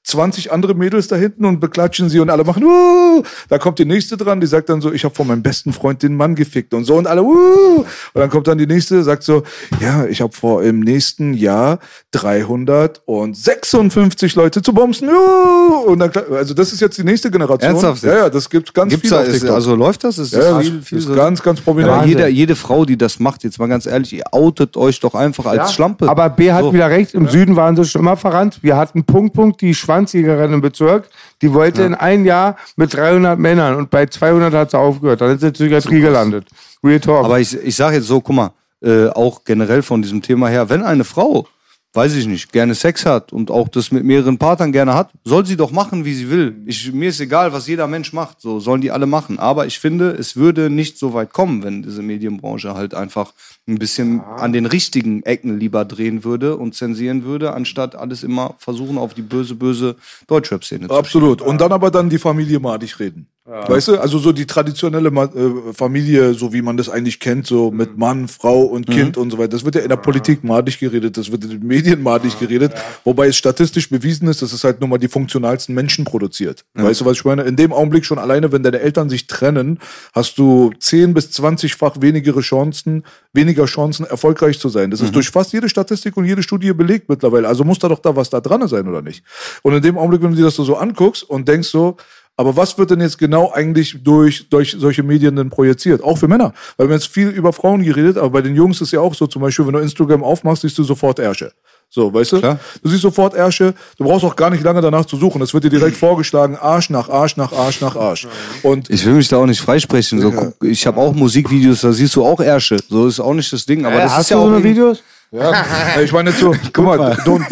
20 0.08 0.52
andere 0.54 0.74
Mädels 0.74 1.10
da 1.10 1.18
hinten 1.18 1.44
und 1.46 1.60
beklatschen 1.60 2.10
sie 2.10 2.22
und 2.22 2.30
alle 2.30 2.46
machen, 2.46 2.64
uh! 2.64 3.22
da 3.50 3.58
kommt 3.58 3.80
die 3.80 3.86
nächste 3.86 4.16
dran, 4.16 4.40
die 4.40 4.48
sagt 4.48 4.70
dann 4.70 4.80
so, 4.80 4.94
ich 4.94 5.04
habe 5.04 5.14
von 5.14 5.28
meinem 5.28 5.44
besten 5.44 5.74
Freund 5.74 6.02
den 6.02 6.16
Mann 6.16 6.36
gefickt 6.36 6.74
und 6.74 6.86
so 6.86 6.96
und 6.96 7.08
alle, 7.08 7.24
uh! 7.24 7.80
und 7.80 7.86
dann 8.14 8.30
kommt 8.30 8.48
dann 8.48 8.58
die 8.58 8.68
nächste, 8.68 9.04
sagt 9.04 9.24
so, 9.24 9.44
ja, 9.82 10.06
ich 10.06 10.22
habe 10.22 10.32
vor 10.32 10.64
im 10.64 10.80
nächsten 10.80 11.34
Jahr 11.34 11.80
356 12.12 14.36
Leute 14.36 14.62
zu 14.62 14.74
bumsen, 14.74 15.10
uh! 15.10 15.84
und 15.88 16.00
dann, 16.00 16.14
also 16.32 16.54
das 16.54 16.72
ist 16.72 16.80
jetzt 16.80 16.98
die 16.98 17.04
nächste 17.04 17.30
Generation. 17.30 17.74
Ernsthaft 17.84 18.04
Ja, 18.04 18.16
ja, 18.24 18.30
das 18.30 18.50
gibt 18.50 18.74
ganz 18.74 18.92
Gibt's 18.92 19.10
viel 19.10 19.18
da, 19.18 19.24
auf 19.24 19.30
TikTok. 19.32 19.50
also 19.52 19.76
läuft 19.76 20.04
das? 20.04 20.18
Ist 20.18 20.34
ja, 20.34 20.40
das 20.40 20.50
ja, 20.50 20.60
viel, 20.62 20.78
das 20.80 20.88
viel 20.88 20.98
ist 21.00 21.04
so? 21.06 21.16
ganz, 21.16 21.44
ganz 21.44 21.62
prominent. 21.62 22.06
Jeder, 22.06 22.28
jede 22.28 22.56
Frau, 22.56 22.86
die 22.86 22.98
das 22.98 23.20
macht, 23.20 23.44
jetzt 23.44 23.60
mal 23.60 23.68
ganz 23.68 23.86
ehrlich, 23.86 24.14
ihr 24.14 24.24
outet 24.32 24.76
euch 24.78 25.00
doch 25.00 25.16
einfach 25.16 25.46
als 25.46 25.58
Ja, 25.58 25.68
Schlampe. 25.68 26.10
Aber 26.10 26.30
B 26.30 26.52
hat 26.52 26.64
So. 26.64 26.74
wieder 26.74 26.90
recht, 26.90 27.14
im 27.14 27.28
Süden 27.28 27.56
waren 27.56 27.76
sie 27.76 27.86
schon 27.86 28.02
immer 28.02 28.18
verrannt. 28.18 28.60
Wir 28.62 28.76
hatten 28.78 29.04
Punkt, 29.04 29.34
Punkt, 29.34 29.62
die 29.62 29.74
Schwanzjägerin 29.74 30.54
im 30.54 30.62
Bezirk, 30.62 31.10
die 31.42 31.54
wollte 31.54 31.84
in 31.84 31.94
ein 31.96 32.26
Jahr 32.26 32.58
mit 32.76 32.94
300 32.94 33.38
Männern 33.40 33.76
und 33.76 33.90
bei 33.90 34.06
200 34.06 34.54
hat 34.54 34.72
sie 34.72 34.78
aufgehört. 34.80 35.22
Dann 35.22 35.32
ist 35.36 35.42
sie 35.42 35.48
in 35.48 35.54
Psychiatrie 35.54 36.02
gelandet. 36.02 36.48
Real 36.84 37.00
Talk. 37.00 37.26
Aber 37.26 37.40
ich, 37.40 37.56
ich 37.58 37.76
sage 37.76 37.98
jetzt 37.98 38.08
so, 38.08 38.22
guck 38.22 38.36
mal, 38.36 38.52
äh, 38.84 39.08
auch 39.08 39.44
generell 39.44 39.82
von 39.82 40.02
diesem 40.02 40.22
Thema 40.22 40.48
her, 40.50 40.70
wenn 40.70 40.84
eine 40.84 41.04
Frau, 41.04 41.48
weiß 41.94 42.16
ich 42.16 42.28
nicht, 42.28 42.52
gerne 42.52 42.76
Sex 42.76 43.06
hat 43.06 43.34
und 43.34 43.50
auch 43.50 43.68
das 43.70 43.92
mit 43.92 44.04
mehreren 44.04 44.38
Partnern 44.38 44.72
gerne 44.72 44.94
hat, 44.94 45.12
soll 45.24 45.46
sie 45.46 45.58
doch 45.58 45.72
machen, 45.72 46.06
wie 46.06 46.14
sie 46.14 46.30
will. 46.30 46.56
Ich, 46.66 46.92
mir 46.94 47.10
ist 47.10 47.20
egal, 47.20 47.54
was 47.54 47.68
jeder 47.68 47.88
Mensch 47.88 48.14
macht, 48.14 48.40
so 48.40 48.60
sollen 48.60 48.82
die 48.82 48.92
alle 48.92 49.08
machen. 49.08 49.40
Aber 49.40 49.66
ich 49.66 49.80
finde, 49.80 50.12
es 50.12 50.36
würde 50.36 50.70
nicht 50.70 51.00
so 51.00 51.14
weit 51.14 51.34
kommen, 51.34 51.64
wenn 51.64 51.84
diese 51.84 52.02
Medienbranche 52.04 52.76
halt 52.76 52.94
einfach 52.94 53.34
ein 53.68 53.80
bisschen 53.80 54.22
an 54.22 54.54
den 54.54 54.66
richtigen 54.66 55.24
Ecken 55.24 55.60
lieber 55.60 55.86
drehen 55.86 56.24
würde 56.24 56.58
und 56.58 56.76
zensieren 56.76 57.24
würde, 57.24 57.54
anstatt 57.54 57.96
alles 57.96 58.24
immer 58.24 58.56
versuchen, 58.60 58.98
auf 58.98 59.14
die 59.14 59.24
böse, 59.24 59.56
böse 59.56 59.96
Deutschrap-Szene 60.28 60.88
zu 60.88 60.94
Absolut. 60.94 61.42
Und 61.42 61.62
dann 61.62 61.72
aber 61.72 61.90
dann 61.90 62.10
die 62.10 62.20
Familie 62.20 62.60
madig 62.60 63.00
reden. 63.00 63.28
Weißt 63.48 63.88
du, 63.88 63.98
also 63.98 64.20
so 64.20 64.34
die 64.34 64.46
traditionelle 64.46 65.08
äh, 65.08 65.74
Familie, 65.74 66.34
so 66.34 66.52
wie 66.52 66.62
man 66.62 66.76
das 66.76 66.90
eigentlich 66.90 67.22
kennt, 67.22 67.48
so 67.48 67.72
mit 67.72 67.98
Mann, 67.98 68.28
Frau 68.28 68.64
und 68.64 68.88
Kind 68.88 69.16
und 69.16 69.32
so 69.32 69.38
weiter. 69.38 69.50
Das 69.50 69.64
wird 69.64 69.76
ja 69.76 69.82
in 69.82 69.88
der 69.88 69.96
Politik 69.96 70.44
madig 70.44 70.80
geredet, 70.80 71.16
das 71.16 71.32
wird 71.32 71.46
in 71.46 71.52
den 71.52 71.66
Medien 71.66 72.04
madig 72.04 72.38
geredet, 72.40 72.74
wobei 73.06 73.28
es 73.28 73.38
statistisch 73.38 73.90
bewiesen 73.90 74.28
ist, 74.28 74.42
dass 74.42 74.52
es 74.52 74.66
halt 74.66 74.82
nur 74.82 74.90
mal 74.90 74.98
die 74.98 75.08
funktionalsten 75.08 75.74
Menschen 75.74 76.04
produziert. 76.04 76.66
Weißt 76.74 77.00
du, 77.00 77.06
was 77.06 77.18
ich 77.18 77.24
meine? 77.24 77.44
In 77.44 77.56
dem 77.56 77.72
Augenblick 77.72 78.04
schon 78.04 78.20
alleine, 78.20 78.52
wenn 78.52 78.64
deine 78.64 78.82
Eltern 78.82 79.08
sich 79.08 79.28
trennen, 79.28 79.80
hast 80.14 80.38
du 80.38 80.72
10 80.78 81.14
bis 81.14 81.30
20-fach 81.30 82.02
weniger 82.02 82.38
Chancen, 82.42 83.04
weniger 83.32 83.64
Chancen, 83.64 84.06
erfolgreich 84.06 84.60
zu 84.60 84.68
sein. 84.68 84.92
Das 84.92 85.00
ist 85.00 85.16
durch 85.16 85.30
fast 85.30 85.54
jede 85.54 85.70
Statistik 85.70 86.18
und 86.18 86.26
jede 86.26 86.44
Studie 86.44 86.74
belegt 86.74 87.08
mittlerweile. 87.08 87.48
Also 87.48 87.64
muss 87.64 87.80
da 87.80 87.88
doch 87.88 88.00
da 88.00 88.14
was 88.14 88.30
da 88.30 88.42
dran 88.42 88.68
sein, 88.68 88.90
oder 88.90 89.02
nicht? 89.02 89.24
Und 89.62 89.74
in 89.74 89.82
dem 89.82 89.98
Augenblick, 89.98 90.22
wenn 90.22 90.32
du 90.32 90.36
dir 90.36 90.44
das 90.44 90.56
so 90.56 90.76
anguckst 90.76 91.24
und 91.24 91.48
denkst 91.48 91.70
so, 91.70 91.96
aber 92.38 92.56
was 92.56 92.78
wird 92.78 92.92
denn 92.92 93.02
jetzt 93.02 93.18
genau 93.18 93.52
eigentlich 93.52 93.98
durch, 94.04 94.48
durch 94.50 94.76
solche 94.80 95.02
Medien 95.02 95.36
denn 95.36 95.50
projiziert? 95.50 96.04
Auch 96.04 96.20
für 96.20 96.28
Männer. 96.28 96.54
Weil 96.78 96.88
wir 96.88 96.94
haben 96.94 97.00
jetzt 97.00 97.12
viel 97.12 97.30
über 97.30 97.52
Frauen 97.52 97.84
geredet, 97.84 98.18
aber 98.18 98.30
bei 98.30 98.42
den 98.42 98.56
Jungs 98.56 98.80
ist 98.80 98.92
ja 98.92 99.00
auch 99.00 99.16
so, 99.16 99.26
zum 99.26 99.42
Beispiel, 99.42 99.66
wenn 99.66 99.74
du 99.74 99.80
Instagram 99.80 100.24
aufmachst, 100.24 100.62
siehst 100.62 100.78
du 100.78 100.84
sofort 100.84 101.18
Ärsche. 101.18 101.52
So, 101.90 102.14
weißt 102.14 102.34
du? 102.34 102.40
Klar. 102.40 102.60
Du 102.84 102.90
siehst 102.90 103.02
sofort 103.02 103.34
Ärsche, 103.34 103.74
du 103.98 104.04
brauchst 104.04 104.24
auch 104.24 104.36
gar 104.36 104.52
nicht 104.52 104.64
lange 104.64 104.82
danach 104.82 105.06
zu 105.06 105.18
suchen. 105.18 105.42
Es 105.42 105.54
wird 105.54 105.64
dir 105.64 105.70
direkt 105.72 105.98
vorgeschlagen, 106.06 106.58
Arsch 106.58 106.92
nach 106.92 107.10
Arsch 107.10 107.38
nach 107.38 107.52
Arsch 107.54 107.82
nach 107.82 107.96
Arsch. 107.96 108.28
Und 108.62 108.90
Ich 108.90 109.04
will 109.06 109.14
mich 109.14 109.30
da 109.30 109.38
auch 109.38 109.46
nicht 109.48 109.62
freisprechen. 109.62 110.22
So, 110.22 110.32
guck, 110.32 110.64
ich 110.64 110.86
habe 110.86 111.00
auch 111.00 111.14
Musikvideos, 111.14 111.82
da 111.82 111.92
siehst 111.92 112.16
du 112.16 112.24
auch 112.24 112.40
Ärsche. 112.40 112.78
So 112.88 113.08
ist 113.08 113.20
auch 113.20 113.34
nicht 113.34 113.52
das 113.52 113.66
Ding. 113.66 113.84
Aber 113.84 113.96
äh, 113.96 114.02
das 114.02 114.12
hast 114.12 114.22
ist 114.26 114.30
ja 114.30 114.38
du 114.38 114.44
auch 114.44 114.48
so 114.50 114.54
eine 114.56 114.64
Videos? 114.64 115.02
Ja, 115.32 116.00
ich 116.02 116.12
meine 116.14 116.30
jetzt 116.30 116.40
so, 116.40 116.56
guck 116.74 116.86
mal, 116.86 117.12
don't, 117.26 117.44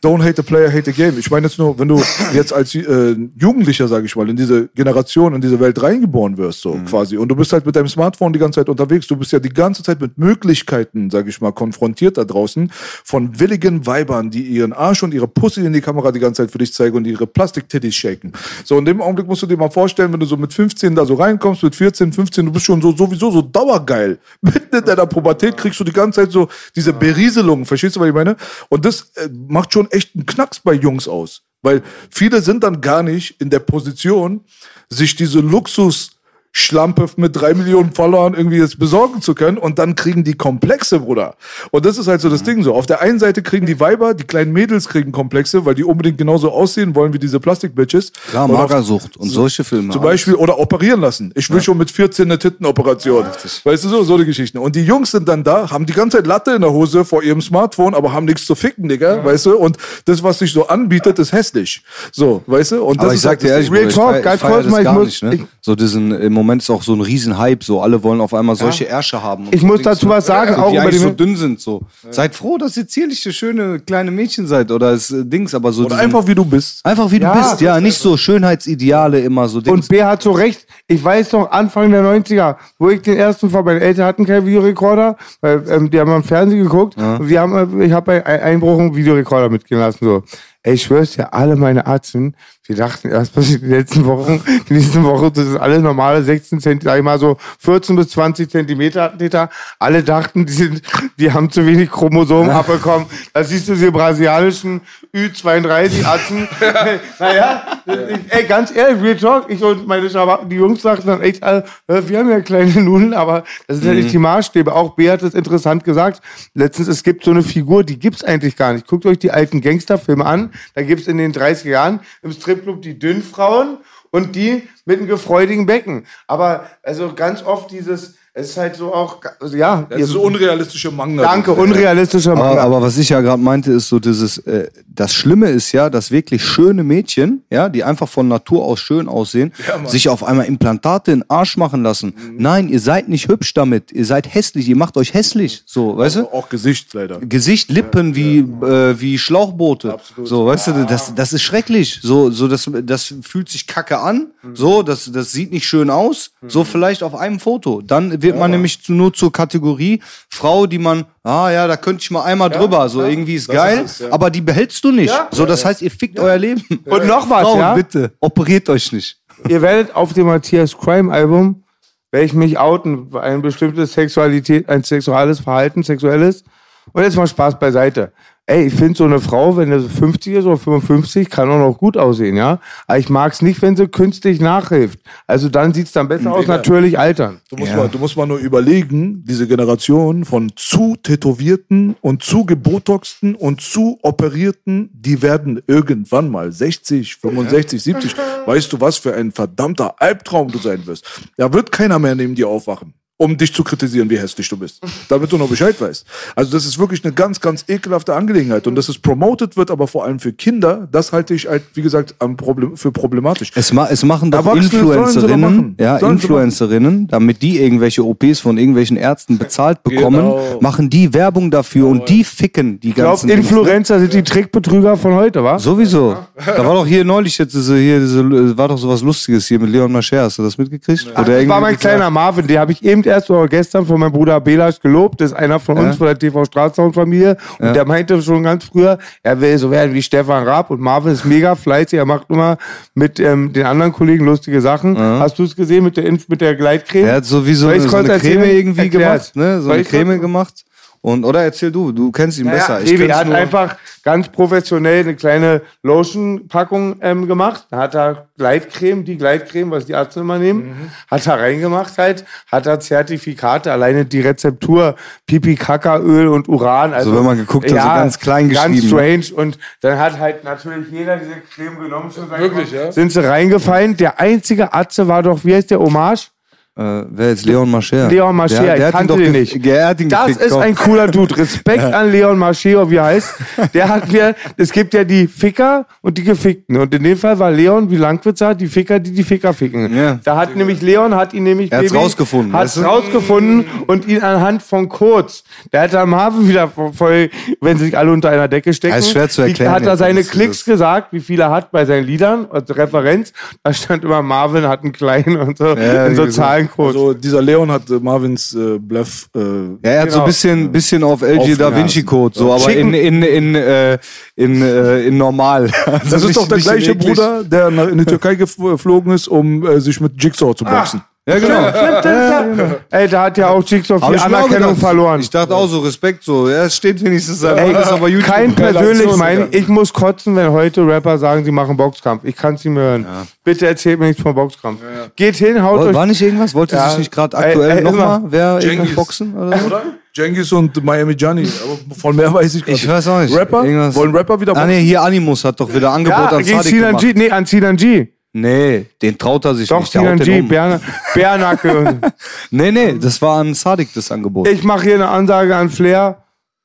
don't 0.00 0.22
hate 0.22 0.36
the 0.36 0.42
player, 0.42 0.70
hate 0.70 0.84
the 0.84 0.92
game. 0.92 1.18
Ich 1.18 1.30
meine 1.30 1.46
jetzt 1.46 1.58
nur, 1.58 1.76
wenn 1.78 1.88
du 1.88 2.00
jetzt 2.32 2.52
als 2.52 2.74
äh, 2.74 3.16
Jugendlicher, 3.36 3.88
sage 3.88 4.06
ich 4.06 4.14
mal, 4.14 4.28
in 4.28 4.36
diese 4.36 4.68
Generation, 4.68 5.34
in 5.34 5.40
diese 5.40 5.58
Welt 5.58 5.82
reingeboren 5.82 6.36
wirst, 6.36 6.60
so 6.60 6.78
quasi, 6.88 7.16
und 7.16 7.28
du 7.28 7.34
bist 7.34 7.52
halt 7.52 7.66
mit 7.66 7.74
deinem 7.74 7.88
Smartphone 7.88 8.32
die 8.32 8.38
ganze 8.38 8.60
Zeit 8.60 8.68
unterwegs, 8.68 9.08
du 9.08 9.16
bist 9.16 9.32
ja 9.32 9.40
die 9.40 9.48
ganze 9.48 9.82
Zeit 9.82 10.00
mit 10.00 10.16
Möglichkeiten, 10.16 11.10
sage 11.10 11.30
ich 11.30 11.40
mal, 11.40 11.52
konfrontiert 11.52 12.18
da 12.18 12.24
draußen 12.24 12.70
von 13.04 13.40
willigen 13.40 13.84
Weibern, 13.84 14.30
die 14.30 14.42
ihren 14.42 14.72
Arsch 14.72 15.02
und 15.02 15.12
ihre 15.12 15.26
Pussy 15.26 15.64
in 15.64 15.72
die 15.72 15.80
Kamera 15.80 16.12
die 16.12 16.20
ganze 16.20 16.42
Zeit 16.42 16.52
für 16.52 16.58
dich 16.58 16.72
zeigen 16.72 16.96
und 16.96 17.06
ihre 17.06 17.26
Plastiktitties 17.26 17.96
shaken. 17.96 18.32
So, 18.64 18.78
in 18.78 18.84
dem 18.84 19.00
Augenblick 19.00 19.26
musst 19.26 19.42
du 19.42 19.46
dir 19.46 19.56
mal 19.56 19.70
vorstellen, 19.70 20.12
wenn 20.12 20.20
du 20.20 20.26
so 20.26 20.36
mit 20.36 20.52
15 20.52 20.94
da 20.94 21.04
so 21.04 21.14
reinkommst, 21.14 21.64
mit 21.64 21.74
14, 21.74 22.12
15, 22.12 22.46
du 22.46 22.52
bist 22.52 22.64
schon 22.64 22.80
so 22.80 22.92
sowieso 22.92 23.30
so 23.32 23.42
dauergeil. 23.42 24.18
Mitten 24.40 24.76
in 24.76 24.84
deiner 24.84 25.06
Pubertät 25.06 25.56
kriegst 25.56 25.80
du 25.80 25.84
die 25.84 25.92
ganze 25.92 26.20
Zeit 26.20 26.32
so 26.32 26.48
diese 26.76 26.92
Berieselung, 27.08 27.64
verstehst 27.64 27.96
du, 27.96 28.00
was 28.00 28.08
ich 28.08 28.14
meine? 28.14 28.36
Und 28.68 28.84
das 28.84 29.12
äh, 29.14 29.30
macht 29.48 29.72
schon 29.72 29.90
echt 29.90 30.14
einen 30.14 30.26
Knacks 30.26 30.60
bei 30.60 30.74
Jungs 30.74 31.08
aus. 31.08 31.42
Weil 31.62 31.82
viele 32.10 32.42
sind 32.42 32.62
dann 32.62 32.82
gar 32.82 33.02
nicht 33.02 33.40
in 33.40 33.48
der 33.48 33.60
Position, 33.60 34.44
sich 34.90 35.16
diese 35.16 35.40
Luxus 35.40 36.10
Schlampe 36.52 37.06
mit 37.16 37.36
drei 37.36 37.54
Millionen 37.54 37.92
Followern 37.92 38.34
irgendwie 38.34 38.56
jetzt 38.56 38.78
besorgen 38.78 39.20
zu 39.22 39.34
können 39.34 39.58
und 39.58 39.78
dann 39.78 39.94
kriegen 39.94 40.24
die 40.24 40.34
Komplexe, 40.34 41.00
Bruder. 41.00 41.34
Und 41.70 41.84
das 41.86 41.98
ist 41.98 42.08
halt 42.08 42.20
so 42.20 42.28
das 42.28 42.42
Ding 42.42 42.62
so. 42.62 42.74
Auf 42.74 42.86
der 42.86 43.00
einen 43.00 43.18
Seite 43.18 43.42
kriegen 43.42 43.64
die 43.66 43.78
Weiber, 43.78 44.14
die 44.14 44.24
kleinen 44.24 44.52
Mädels 44.52 44.88
kriegen 44.88 45.12
Komplexe, 45.12 45.64
weil 45.66 45.74
die 45.74 45.84
unbedingt 45.84 46.18
genauso 46.18 46.50
aussehen 46.50 46.94
wollen 46.94 47.12
wie 47.12 47.18
diese 47.18 47.38
Plastik-Bitches. 47.38 48.12
Klar, 48.30 48.48
Magersucht 48.48 49.16
und 49.18 49.28
solche 49.28 49.62
Filme. 49.62 49.92
zum 49.92 50.02
Beispiel 50.02 50.34
oder 50.34 50.58
operieren 50.58 51.00
lassen. 51.00 51.32
Ich 51.36 51.48
will 51.50 51.60
schon 51.60 51.78
mit 51.78 51.90
14 51.90 52.24
eine 52.26 52.38
Tittenoperation. 52.38 53.26
weißt 53.64 53.84
du 53.84 53.88
so, 53.88 54.02
so 54.02 54.18
die 54.18 54.24
Geschichten. 54.24 54.58
Und 54.58 54.74
die 54.74 54.84
Jungs 54.84 55.10
sind 55.12 55.28
dann 55.28 55.44
da, 55.44 55.70
haben 55.70 55.86
die 55.86 55.92
ganze 55.92 56.16
Zeit 56.16 56.26
Latte 56.26 56.52
in 56.52 56.62
der 56.62 56.72
Hose 56.72 57.04
vor 57.04 57.22
ihrem 57.22 57.40
Smartphone, 57.42 57.94
aber 57.94 58.12
haben 58.12 58.24
nichts 58.26 58.46
zu 58.46 58.54
ficken, 58.54 58.88
Digga, 58.88 59.24
weißt 59.24 59.46
du? 59.46 59.56
Und 59.56 59.76
das, 60.06 60.22
was 60.22 60.38
sich 60.40 60.52
so 60.52 60.66
anbietet, 60.66 61.18
ist 61.18 61.32
hässlich. 61.32 61.82
So, 62.10 62.42
weißt 62.46 62.72
du? 62.72 62.82
Und 62.84 62.96
das 62.96 63.04
Aber 63.04 63.12
ich 63.12 63.16
ist 63.16 63.22
sag 63.22 63.30
halt 63.30 63.42
dir 63.42 63.46
das 63.48 63.54
ehrlich. 63.56 63.70
Real 63.70 63.82
Bruder, 63.82 63.88
ich 63.88 63.94
Talk, 63.94 64.22
feier, 64.24 64.34
ich 64.34 64.40
feier 64.40 64.62
das 64.62 64.72
mal, 64.72 64.78
ich 64.78 64.84
gar 64.84 64.94
muss- 64.94 65.04
nicht, 65.06 65.22
ne? 65.22 65.48
So 65.60 65.74
diesen, 65.76 66.12
im 66.12 66.32
Moment 66.38 66.62
ist 66.62 66.70
auch 66.70 66.82
so 66.82 66.94
ein 66.94 67.00
Riesenhype, 67.00 67.64
so 67.64 67.80
alle 67.82 68.02
wollen 68.02 68.20
auf 68.20 68.32
einmal 68.34 68.56
solche 68.56 68.84
Ärsche 68.86 69.22
haben. 69.22 69.48
Ich 69.50 69.60
so 69.60 69.66
muss 69.66 69.82
dazu 69.82 70.06
so. 70.06 70.08
was 70.10 70.26
sagen, 70.26 70.54
So, 70.54 70.62
auch 70.62 70.70
die 70.70 70.76
über 70.78 70.90
die- 70.90 70.98
so 70.98 71.10
dünn 71.10 71.36
sind, 71.36 71.60
so. 71.60 71.82
Seid 72.10 72.34
froh, 72.34 72.56
dass 72.58 72.76
ihr 72.76 72.86
zierliche, 72.88 73.32
schöne, 73.32 73.80
kleine 73.80 74.10
Mädchen 74.10 74.46
seid 74.46 74.70
oder 74.70 74.92
es 74.92 75.10
äh, 75.10 75.24
Dings, 75.24 75.54
aber 75.54 75.72
so 75.72 75.82
Oder 75.82 75.90
diesen- 75.96 76.00
einfach 76.04 76.26
wie 76.26 76.34
du 76.34 76.44
bist. 76.44 76.84
einfach 76.84 77.10
wie 77.10 77.20
Ja, 77.20 77.32
du 77.34 77.38
bist, 77.40 77.60
ja, 77.60 77.80
nicht 77.80 77.98
so 77.98 78.16
Schönheitsideale 78.16 79.20
immer 79.20 79.48
so 79.48 79.60
Dings. 79.60 79.74
Und 79.74 79.88
B 79.88 80.02
hat 80.02 80.22
so 80.22 80.32
recht. 80.32 80.66
Ich 80.86 81.02
weiß 81.02 81.32
noch, 81.32 81.50
Anfang 81.50 81.90
der 81.90 82.02
90er, 82.02 82.56
wo 82.78 82.88
ich 82.90 83.02
den 83.02 83.16
ersten 83.16 83.50
Fall, 83.50 83.62
meine 83.62 83.80
Eltern 83.80 84.06
hatten 84.06 84.24
keinen 84.24 84.46
Videorekorder, 84.46 85.16
weil 85.40 85.62
ähm, 85.70 85.90
die 85.90 86.00
haben 86.00 86.10
am 86.10 86.22
Fernsehen 86.24 86.62
geguckt. 86.62 86.96
Und 86.96 87.28
wir 87.28 87.40
haben, 87.40 87.80
äh, 87.80 87.86
ich 87.86 87.92
habe 87.92 88.06
bei 88.06 88.26
Ein- 88.26 88.40
Einbruch 88.40 88.78
einen 88.78 88.94
Videorekorder 88.94 89.48
mitgehen 89.50 89.80
lassen. 89.80 89.98
So. 90.04 90.22
Ey, 90.68 90.74
ich 90.74 90.82
schwör's 90.82 91.12
dir, 91.12 91.32
alle 91.32 91.56
meine 91.56 91.86
Arzten, 91.86 92.34
die 92.68 92.74
dachten 92.74 93.08
erst 93.08 93.34
mal 93.34 93.42
die 93.42 93.56
letzten 93.56 94.04
Wochen, 94.04 94.42
die 94.68 94.74
nächsten 94.74 95.02
Wochen, 95.02 95.32
das 95.32 95.46
ist 95.46 95.56
alles 95.56 95.80
normale 95.80 96.22
16 96.22 96.60
Zentimeter, 96.60 96.90
sag 96.90 96.98
ich 96.98 97.04
mal 97.04 97.18
so 97.18 97.38
14 97.60 97.96
bis 97.96 98.10
20 98.10 98.50
Zentimeter 98.50 99.16
Täter. 99.16 99.48
Alle 99.78 100.02
dachten, 100.02 100.44
die, 100.44 100.52
sind, 100.52 100.82
die 101.18 101.32
haben 101.32 101.50
zu 101.50 101.64
wenig 101.64 101.90
Chromosomen 101.90 102.50
abbekommen. 102.50 103.06
Da 103.32 103.44
siehst 103.44 103.66
du 103.70 103.72
diese 103.72 103.90
brasilianischen 103.90 104.82
Ü32-Atzen. 105.26 106.48
naja, 107.18 107.82
ich, 107.86 108.32
ey, 108.32 108.44
ganz 108.44 108.74
ehrlich, 108.74 109.02
Real 109.02 109.16
Talk, 109.16 109.50
ich 109.50 109.62
und 109.62 109.86
meine 109.86 110.08
Schaba 110.10 110.44
die 110.44 110.56
Jungs 110.56 110.82
sagten 110.82 111.06
dann 111.06 111.22
echt, 111.22 111.42
alle, 111.42 111.64
wir 111.86 112.18
haben 112.18 112.30
ja 112.30 112.40
kleine 112.40 112.82
Nudeln, 112.82 113.14
aber 113.14 113.44
das 113.66 113.78
sind 113.78 113.86
ja 113.86 113.94
nicht 113.94 114.12
die 114.12 114.18
Maßstäbe. 114.18 114.74
Auch 114.74 114.94
B 114.94 115.10
hat 115.10 115.22
es 115.22 115.34
interessant 115.34 115.84
gesagt. 115.84 116.20
Letztens, 116.54 116.88
es 116.88 117.02
gibt 117.02 117.24
so 117.24 117.30
eine 117.30 117.42
Figur, 117.42 117.84
die 117.84 117.98
gibt's 117.98 118.24
eigentlich 118.24 118.56
gar 118.56 118.72
nicht. 118.72 118.86
Guckt 118.86 119.06
euch 119.06 119.18
die 119.18 119.30
alten 119.30 119.60
Gangsterfilme 119.60 120.24
an. 120.24 120.52
Da 120.74 120.82
gibt's 120.82 121.06
in 121.06 121.18
den 121.18 121.32
30er 121.32 121.68
Jahren 121.68 122.00
im 122.22 122.32
Stripclub 122.32 122.82
die 122.82 122.98
Dünnfrauen 122.98 123.78
und 124.10 124.36
die 124.36 124.68
mit 124.84 124.98
einem 124.98 125.08
gefreudigen 125.08 125.66
Becken. 125.66 126.06
Aber 126.26 126.68
also 126.82 127.14
ganz 127.14 127.42
oft 127.42 127.70
dieses 127.70 128.17
Es 128.38 128.50
ist 128.50 128.56
halt 128.56 128.76
so 128.76 128.94
auch, 128.94 129.18
ja. 129.52 129.86
Das 129.90 130.00
ist 130.00 130.10
so 130.10 130.20
unrealistische 130.22 130.90
Manga. 130.92 131.22
Danke, 131.22 131.52
unrealistischer 131.52 132.32
Aber, 132.32 132.44
Manga. 132.44 132.62
aber 132.62 132.82
was 132.82 132.96
ich 132.96 133.08
ja 133.08 133.20
gerade 133.20 133.42
meinte, 133.42 133.72
ist 133.72 133.88
so 133.88 133.98
dieses, 133.98 134.38
äh, 134.38 134.68
das 134.86 135.12
Schlimme 135.12 135.50
ist 135.50 135.72
ja, 135.72 135.90
dass 135.90 136.10
wirklich 136.10 136.44
schöne 136.44 136.84
Mädchen, 136.84 137.42
ja, 137.50 137.68
die 137.68 137.82
einfach 137.82 138.08
von 138.08 138.28
Natur 138.28 138.64
aus 138.64 138.78
schön 138.80 139.08
aussehen, 139.08 139.52
sich 139.86 140.08
auf 140.08 140.22
einmal 140.22 140.46
Implantate 140.46 141.10
in 141.12 141.20
den 141.20 141.30
Arsch 141.30 141.56
machen 141.56 141.82
lassen. 141.82 142.14
Nein, 142.36 142.68
ihr 142.68 142.80
seid 142.80 143.08
nicht 143.08 143.28
hübsch 143.28 143.54
damit, 143.54 143.90
ihr 143.92 144.04
seid 144.04 144.32
hässlich, 144.32 144.68
ihr 144.68 144.76
macht 144.76 144.96
euch 144.96 145.14
hässlich, 145.14 145.62
so, 145.66 145.96
weißt 145.96 146.16
du? 146.16 146.32
Auch 146.32 146.48
Gesicht 146.48 146.94
leider. 146.94 147.18
Gesicht, 147.18 147.70
Lippen 147.70 148.14
wie, 148.14 148.38
Äh, 148.38 149.00
wie 149.00 149.18
Schlauchboote. 149.18 149.96
So, 150.22 150.46
weißt 150.46 150.68
du, 150.68 150.86
das, 150.88 151.14
das 151.14 151.32
ist 151.32 151.42
schrecklich. 151.42 152.00
So, 152.02 152.30
so 152.30 152.46
das, 152.48 152.70
das 152.84 153.14
fühlt 153.22 153.48
sich 153.48 153.66
kacke 153.66 153.98
an. 153.98 154.28
So, 154.54 154.82
das, 154.82 155.10
das 155.12 155.32
sieht 155.32 155.52
nicht 155.52 155.66
schön 155.66 155.90
aus. 155.90 156.30
So 156.46 156.64
vielleicht 156.64 157.02
auf 157.02 157.14
einem 157.14 157.40
Foto. 157.40 157.80
Dann 157.80 158.20
wird 158.22 158.27
man 158.36 158.50
nämlich 158.50 158.82
zu, 158.82 158.92
nur 158.92 159.12
zur 159.12 159.32
Kategorie 159.32 160.02
Frau, 160.28 160.66
die 160.66 160.78
man, 160.78 161.04
ah 161.22 161.50
ja, 161.50 161.66
da 161.66 161.76
könnte 161.76 162.02
ich 162.02 162.10
mal 162.10 162.24
einmal 162.24 162.50
drüber. 162.50 162.88
So, 162.88 163.04
irgendwie 163.04 163.34
ist 163.36 163.48
geil. 163.48 163.84
ist 163.84 163.92
es, 163.92 163.98
ja. 164.00 164.12
Aber 164.12 164.30
die 164.30 164.40
behältst 164.40 164.82
du 164.84 164.92
nicht. 164.92 165.14
So, 165.30 165.46
das 165.46 165.64
heißt, 165.64 165.82
ihr 165.82 165.90
fickt 165.90 166.18
euer 166.18 166.36
Leben. 166.36 166.62
Und 166.84 167.06
noch 167.06 167.28
was, 167.30 167.42
Frauen, 167.42 167.58
ja? 167.58 167.74
bitte, 167.74 168.12
operiert 168.20 168.68
euch 168.68 168.92
nicht. 168.92 169.18
Ihr 169.48 169.62
werdet 169.62 169.94
auf 169.94 170.12
dem 170.12 170.26
Matthias 170.26 170.76
Crime 170.76 171.12
Album, 171.12 171.64
werde 172.10 172.26
ich 172.26 172.32
mich 172.32 172.58
outen, 172.58 173.10
für 173.10 173.22
eine 173.22 173.38
bestimmte 173.38 173.86
Sexualität, 173.86 174.68
ein 174.68 174.82
sexuelles 174.82 175.40
Verhalten, 175.40 175.82
sexuelles. 175.82 176.44
Und 176.92 177.02
jetzt 177.02 177.16
mal 177.16 177.26
Spaß 177.26 177.58
beiseite. 177.58 178.12
Ey, 178.50 178.68
ich 178.68 178.74
finde 178.74 178.96
so 178.96 179.04
eine 179.04 179.20
Frau, 179.20 179.58
wenn 179.58 179.78
sie 179.78 179.86
50 179.90 180.32
ist 180.32 180.46
oder 180.46 180.56
55, 180.56 181.28
kann 181.28 181.50
auch 181.50 181.58
noch 181.58 181.76
gut 181.76 181.98
aussehen, 181.98 182.34
ja. 182.34 182.60
Aber 182.86 182.98
ich 182.98 183.10
mag 183.10 183.34
es 183.34 183.42
nicht, 183.42 183.60
wenn 183.60 183.76
sie 183.76 183.88
künstlich 183.88 184.40
nachhilft. 184.40 185.00
Also 185.26 185.50
dann 185.50 185.74
sieht's 185.74 185.92
dann 185.92 186.08
besser 186.08 186.32
aus, 186.32 186.46
natürlich 186.46 186.98
altern. 186.98 187.42
Du 187.50 187.56
musst, 187.56 187.76
mal, 187.76 187.90
du 187.90 187.98
musst 187.98 188.16
mal 188.16 188.26
nur 188.26 188.38
überlegen, 188.38 189.22
diese 189.22 189.46
Generation 189.46 190.24
von 190.24 190.50
zu 190.56 190.96
tätowierten 190.96 191.96
und 192.00 192.22
zu 192.22 192.46
gebotoxten 192.46 193.34
und 193.34 193.60
zu 193.60 193.98
operierten, 194.00 194.88
die 194.94 195.20
werden 195.20 195.60
irgendwann 195.66 196.30
mal 196.30 196.50
60, 196.50 197.16
65, 197.16 197.82
70. 197.82 198.14
Weißt 198.46 198.72
du, 198.72 198.80
was 198.80 198.96
für 198.96 199.14
ein 199.14 199.30
verdammter 199.30 200.00
Albtraum 200.00 200.50
du 200.50 200.56
sein 200.56 200.86
wirst? 200.86 201.04
Da 201.36 201.52
wird 201.52 201.70
keiner 201.70 201.98
mehr 201.98 202.14
neben 202.14 202.34
dir 202.34 202.48
aufwachen, 202.48 202.94
um 203.18 203.36
dich 203.36 203.52
zu 203.52 203.62
kritisieren, 203.64 204.08
wie 204.08 204.18
hässlich 204.18 204.48
du 204.48 204.56
bist. 204.56 204.80
Damit 205.08 205.30
du 205.30 205.36
noch 205.36 205.48
Bescheid 205.48 205.78
weißt. 205.78 206.06
Also 206.34 206.50
das 206.52 206.64
ist 206.64 206.78
wirklich 206.78 207.04
eine 207.04 207.12
ganz, 207.12 207.40
ganz 207.40 207.64
ekelhafte 207.68 208.14
Angelegenheit. 208.14 208.66
Und 208.66 208.74
dass 208.76 208.88
es 208.88 208.98
promoted 208.98 209.56
wird, 209.56 209.70
aber 209.70 209.86
vor 209.88 210.04
allem 210.04 210.18
für 210.20 210.32
Kinder, 210.32 210.88
das 210.90 211.12
halte 211.12 211.34
ich 211.34 211.46
halt, 211.48 211.62
wie 211.74 211.82
gesagt, 211.82 212.14
Problem, 212.36 212.76
für 212.76 212.92
problematisch. 212.92 213.50
Es, 213.54 213.72
ma 213.72 213.88
es 213.90 214.04
machen 214.04 214.30
doch 214.30 214.54
Influencerinnen, 214.54 215.40
machen. 215.40 215.74
ja, 215.78 215.98
Sollen 215.98 216.12
Influencerinnen, 216.14 217.08
damit 217.08 217.42
die 217.42 217.60
irgendwelche 217.60 218.04
OPs 218.04 218.40
von 218.40 218.56
irgendwelchen 218.56 218.96
Ärzten 218.96 219.36
bezahlt 219.38 219.82
bekommen, 219.82 220.18
Genau. 220.18 220.58
machen 220.60 220.88
die 220.88 221.12
Werbung 221.12 221.50
dafür 221.50 221.88
und 221.88 222.08
die 222.08 222.24
ficken 222.24 222.78
die 222.80 222.90
Ich 222.90 222.94
glaube, 222.94 223.10
ganzen 223.10 223.28
Dings, 223.28 223.50
ne? 223.50 223.58
Influencer 223.58 224.00
sind 224.00 224.12
die 224.14 224.22
Trickbetrüger 224.22 224.96
von 224.96 225.14
heute, 225.14 225.42
wa? 225.42 225.58
Sowieso. 225.58 226.16
Da 226.36 226.64
war 226.64 226.74
doch 226.74 226.86
hier 226.86 227.04
neulich 227.04 227.36
jetzt 227.38 227.54
diese, 227.54 227.76
hier 227.76 227.98
diese, 228.00 228.56
war 228.56 228.68
doch 228.68 228.78
sowas 228.78 229.02
Lustiges 229.02 229.46
hier 229.48 229.58
mit 229.58 229.70
Leon 229.70 229.90
Mascher. 229.90 230.22
Hast 230.22 230.38
du 230.38 230.42
das 230.42 230.56
mitgekriegt? 230.56 231.06
Oder 231.18 231.38
Das 231.40 231.48
war 231.48 231.60
mein 231.60 231.76
kleiner 231.78 232.10
Marvin, 232.10 232.46
den 232.46 232.58
habe 232.58 232.72
ich 232.72 232.84
eben 232.84 233.02
erst 233.08 233.30
oder 233.30 233.48
gestern 233.48 233.86
von 233.86 233.98
meinem 234.00 234.12
Bruder 234.12 234.40
Belasch 234.40 234.80
gelobt. 234.80 235.20
Das 235.20 235.32
ist 235.32 235.36
einer 235.36 235.58
von 235.58 235.78
uns, 235.78 235.96
von 235.96 236.06
der 236.06 236.18
TV 236.18 236.44
Straßenfamilie. 236.44 237.36
Und 237.58 237.74
der 237.74 237.84
meinte 237.84 238.20
schon 238.22 238.42
ganz 238.42 238.64
früher, 238.64 238.98
er 239.22 239.40
will 239.40 239.58
so 239.58 239.70
werden 239.70 239.94
wie 239.94 240.02
Stefan 240.02 240.44
Raab. 240.44 240.70
Und 240.70 240.80
Marvin 240.80 241.12
ist 241.12 241.24
mega 241.24 241.54
fleißig. 241.54 241.98
Er 241.98 242.06
macht 242.06 242.30
immer 242.30 242.58
mit 242.94 243.18
ähm, 243.20 243.52
den 243.52 243.66
anderen 243.66 243.92
Kollegen 243.92 244.24
lustige 244.24 244.60
Sachen. 244.60 244.98
Hast 244.98 245.38
du 245.38 245.44
es 245.44 245.56
gesehen 245.56 245.84
mit 245.84 245.96
der, 245.96 246.10
mit 246.12 246.40
der 246.40 246.54
Gleitcreme? 246.54 247.06
Er 247.06 247.16
hat 247.16 247.24
sowieso 247.24 247.68
so 247.78 247.96
eine 247.96 248.18
Creme 248.18 248.44
irgendwie 248.44 248.82
Erklär's. 248.82 249.32
gemacht, 249.32 249.36
ne? 249.36 249.60
So 249.60 249.70
eine 249.70 249.84
Creme 249.84 250.20
gemacht. 250.20 250.64
Und, 251.00 251.24
oder 251.24 251.42
erzähl 251.42 251.70
du, 251.70 251.92
du 251.92 252.10
kennst 252.10 252.38
ihn 252.38 252.50
besser. 252.50 252.78
Ja, 252.80 252.84
Baby, 252.84 252.96
kenn's 253.06 253.10
er 253.10 253.16
hat 253.18 253.32
einfach 253.32 253.76
ganz 254.02 254.28
professionell 254.28 255.00
eine 255.04 255.14
kleine 255.14 255.62
Lotion-Packung 255.82 256.96
ähm, 257.00 257.26
gemacht. 257.26 257.66
Da 257.70 257.78
hat 257.78 257.94
er 257.94 258.28
Gleitcreme, 258.36 259.04
die 259.04 259.16
Gleitcreme, 259.16 259.70
was 259.70 259.86
die 259.86 259.92
Ärzte 259.92 260.20
immer 260.20 260.38
nehmen, 260.38 260.68
Mhm. 260.68 260.90
hat 261.10 261.26
er 261.26 261.38
reingemacht 261.40 261.96
halt, 261.98 262.24
hat 262.50 262.66
er 262.66 262.80
Zertifikate, 262.80 263.70
alleine 263.72 264.04
die 264.04 264.20
Rezeptur, 264.20 264.96
Pipi, 265.26 265.54
Kakaöl 265.56 266.28
und 266.28 266.48
Uran. 266.48 266.92
Also, 266.94 267.14
wenn 267.16 267.24
man 267.24 267.36
geguckt 267.38 267.70
hat, 267.70 267.80
so 267.82 267.88
ganz 267.88 268.18
klein 268.18 268.48
Ganz 268.50 268.74
geschrieben. 268.82 269.22
strange. 269.22 269.42
Und 269.42 269.58
dann 269.80 269.98
hat 269.98 270.18
halt 270.18 270.44
natürlich 270.44 270.88
jeder 270.90 271.16
diese 271.16 271.34
Creme 271.54 271.78
genommen. 271.78 272.10
Schon 272.10 272.24
ich 272.24 272.38
Wirklich, 272.38 272.72
ja? 272.72 272.92
Sind 272.92 273.12
sie 273.12 273.24
reingefallen. 273.26 273.96
Der 273.96 274.20
einzige 274.20 274.72
Atze 274.72 275.08
war 275.08 275.22
doch, 275.22 275.44
wie 275.44 275.54
heißt 275.54 275.70
der, 275.70 275.78
Hommage? 275.80 276.30
Äh, 276.78 277.06
wer 277.10 277.30
jetzt? 277.30 277.44
Leon 277.44 277.68
Mascher. 277.68 278.08
Leon 278.08 278.36
Mascher, 278.36 278.62
der, 278.62 278.76
der 278.76 278.88
ich 278.90 278.94
hat 278.94 279.02
ihn 279.02 279.08
kannte 279.08 279.24
gef- 279.24 279.30
nicht. 279.32 279.64
Der 279.64 279.88
hat 279.88 280.00
ihn 280.00 280.08
Das 280.08 280.26
gefickt, 280.26 280.44
ist 280.46 280.52
komm. 280.52 280.62
ein 280.62 280.74
cooler 280.76 281.08
Dude. 281.08 281.36
Respekt 281.36 281.82
an 281.82 282.12
Leon 282.12 282.38
Marcheo, 282.38 282.88
wie 282.88 282.96
er 282.96 283.04
heißt. 283.06 283.34
Der 283.74 283.88
hat 283.88 284.12
mir, 284.12 284.36
es 284.56 284.70
gibt 284.70 284.94
ja 284.94 285.02
die 285.02 285.26
Ficker 285.26 285.86
und 286.02 286.16
die 286.18 286.22
Gefickten. 286.22 286.76
Und 286.76 286.94
in 286.94 287.02
dem 287.02 287.18
Fall 287.18 287.36
war 287.38 287.50
Leon, 287.50 287.90
wie 287.90 287.96
Langwitz 287.96 288.38
sagt, 288.38 288.60
die 288.60 288.68
Ficker, 288.68 289.00
die 289.00 289.10
die 289.10 289.24
Ficker 289.24 289.52
ficken. 289.52 289.92
Ja. 289.96 290.20
Da 290.22 290.36
hat 290.36 290.54
nämlich 290.54 290.80
Leon, 290.80 291.16
hat 291.16 291.34
ihn 291.34 291.42
nämlich, 291.42 291.72
Er 291.72 291.78
hat's 291.80 291.92
rausgefunden, 291.92 292.52
Hat's 292.52 292.76
weißt 292.76 292.86
du? 292.86 292.88
rausgefunden 292.88 293.64
und 293.88 294.06
ihn 294.06 294.22
anhand 294.22 294.62
von 294.62 294.88
Codes. 294.88 295.42
Der 295.72 295.80
hat 295.82 295.94
dann 295.94 296.08
Marvin 296.08 296.48
wieder 296.48 296.68
voll, 296.68 297.30
wenn 297.60 297.76
sie 297.78 297.86
sich 297.86 297.98
alle 297.98 298.12
unter 298.12 298.30
einer 298.30 298.46
Decke 298.46 298.72
stecken. 298.72 298.92
Ja, 298.92 298.98
ist 299.00 299.10
schwer 299.10 299.28
zu 299.28 299.42
erklären 299.42 299.72
Die, 299.72 299.74
hat 299.74 299.84
er 299.86 299.96
seine 299.96 300.20
das 300.20 300.26
ist 300.26 300.32
Klicks 300.32 300.58
das. 300.58 300.64
gesagt, 300.64 301.12
wie 301.12 301.20
viel 301.20 301.40
er 301.40 301.50
hat 301.50 301.72
bei 301.72 301.84
seinen 301.84 302.04
Liedern, 302.06 302.46
als 302.52 302.74
Referenz. 302.76 303.32
Da 303.64 303.72
stand 303.72 304.04
immer 304.04 304.22
Marvin 304.22 304.68
hat 304.68 304.84
einen 304.84 304.92
kleinen 304.92 305.36
und 305.38 305.58
so, 305.58 305.74
Ja, 305.74 306.06
in 306.06 306.14
so 306.14 306.26
wie 306.26 306.30
Zahlencodes. 306.68 306.94
Also 306.96 307.14
dieser 307.14 307.42
Leon 307.42 307.70
hat 307.70 307.90
äh, 307.90 307.94
Marvins 308.00 308.54
äh, 308.54 308.78
Bluff. 308.78 309.28
Äh, 309.34 309.40
Ja, 309.40 309.76
er 309.82 310.00
hat 310.02 310.10
so 310.10 310.14
Genau. 310.18 310.24
ein 310.24 310.26
bisschen, 310.28 310.72
bisschen 310.72 311.02
auf 311.04 311.22
LG 311.22 311.38
Auf- 311.52 311.58
Da. 311.58 311.76
Vinci 311.76 312.02
Code, 312.02 312.38
so, 312.38 312.52
aber 312.52 312.72
in, 312.72 312.94
in, 312.94 313.22
in, 313.22 313.54
äh, 313.54 313.98
in, 314.36 314.62
äh, 314.62 315.00
in 315.06 315.16
normal. 315.18 315.70
Also 315.86 315.98
das 316.10 316.12
ist 316.22 316.26
nicht- 316.28 316.36
doch 316.36 316.48
der 316.48 316.58
gleiche. 316.58 316.94
Bruder, 316.94 317.42
der 317.44 317.68
in 317.68 317.98
die 317.98 318.04
Türkei 318.04 318.32
gef- 318.34 318.70
geflogen 318.70 319.12
ist, 319.12 319.28
um 319.28 319.66
äh, 319.66 319.80
sich 319.80 320.00
mit 320.00 320.12
Jigsaw 320.22 320.54
zu 320.54 320.64
boxen. 320.64 321.02
Ja, 321.28 321.38
genau. 321.38 322.76
Ey, 322.90 323.06
da 323.06 323.24
hat 323.24 323.36
ja 323.36 323.48
auch 323.48 323.62
Jigsaw 323.64 323.98
viel 324.00 324.14
ich 324.16 324.22
Anerkennung 324.22 324.68
gedacht. 324.70 324.78
verloren. 324.78 325.20
Ich 325.20 325.28
dachte 325.28 325.54
auch 325.54 325.66
so, 325.66 325.80
Respekt 325.80 326.24
so. 326.24 326.48
Ja, 326.48 326.64
es 326.64 326.74
steht 326.76 327.04
wenigstens 327.04 327.40
da. 327.40 327.54
Ey, 327.54 327.72
das 327.74 327.86
ist 327.86 327.92
aber 327.92 328.08
YouTube. 328.08 328.26
kein 328.32 328.54
persönlich 328.54 329.10
Digga. 329.12 329.46
ich 329.50 329.68
muss 329.68 329.92
kotzen, 329.92 330.34
wenn 330.36 330.50
heute 330.52 330.86
Rapper 330.86 331.18
sagen, 331.18 331.44
sie 331.44 331.50
machen 331.50 331.76
Boxkampf. 331.76 332.24
Ich 332.24 332.34
kann 332.34 332.54
es 332.54 332.64
nicht 332.64 332.72
mehr 332.72 332.82
hören. 332.82 333.06
Bitte 333.44 333.66
erzählt 333.66 334.00
mir 334.00 334.06
nichts 334.06 334.22
vom 334.22 334.34
Boxkampf. 334.34 334.80
Geht 335.16 335.36
hin, 335.36 335.62
haut 335.62 335.80
War, 335.80 335.86
euch. 335.88 335.94
war 335.94 336.06
nicht 336.06 336.22
irgendwas? 336.22 336.54
Wollte 336.54 336.76
Ja. 336.76 336.88
sich 336.88 336.98
nicht 336.98 337.12
gerade 337.12 337.36
aktuell 337.36 337.82
nochmal 337.82 338.22
wer 338.26 338.60
irgendwas 338.62 338.94
boxen 338.94 339.36
oder 339.36 339.58
so? 339.58 339.66
Oder? 339.66 339.82
Cengiz 340.16 340.50
und 340.52 340.82
Miami 340.82 341.14
Gianni. 341.14 341.46
Aber 341.62 341.94
von 341.96 342.16
mehr 342.16 342.32
weiß 342.32 342.54
ich 342.54 342.64
gar 342.64 342.74
Ich 342.74 342.82
nicht. 342.82 342.90
weiß 342.92 343.06
auch 343.08 343.20
nicht. 343.20 343.36
Rapper? 343.36 343.64
Irgendwas- 343.64 343.94
Wollen 343.94 344.16
Rapper 344.16 344.40
wieder 344.40 344.52
Ah 344.52 344.54
boxen? 344.64 344.68
nee, 344.70 344.80
hier 344.80 345.02
Animus 345.02 345.44
hat 345.44 345.60
doch 345.60 345.72
wieder 345.72 345.90
Angebot 345.92 346.18
Ja, 346.32 346.36
an 346.38 346.42
gegen 346.42 346.56
Sadik 346.62 346.80
gemacht. 346.80 347.02
G. 347.04 347.12
Nee, 347.14 347.30
an 347.30 347.44
Sinan 347.46 347.76
G. 347.76 348.08
Nee, 348.40 348.86
den 349.02 349.16
traut 349.18 349.44
er 349.44 349.54
sich 349.54 349.68
Doch, 349.68 349.80
nicht. 349.80 349.94
Der 349.94 350.00
Sinan 350.02 350.18
haut 350.18 350.24
G. 350.26 350.32
den 350.32 350.42
um. 350.42 350.48
Bär, 350.48 350.80
Bärnacke. 351.14 351.98
Nee, 352.50 352.70
nee, 352.72 352.94
das 353.00 353.20
war 353.20 353.40
an 353.40 353.54
Sadik 353.54 353.88
das 353.94 354.10
Angebot. 354.10 354.48
ich 354.48 354.62
mache 354.64 354.82
hier 354.84 354.94
eine 354.94 355.08
Ansage 355.08 355.54
an 355.56 355.68
Flair. 355.70 356.18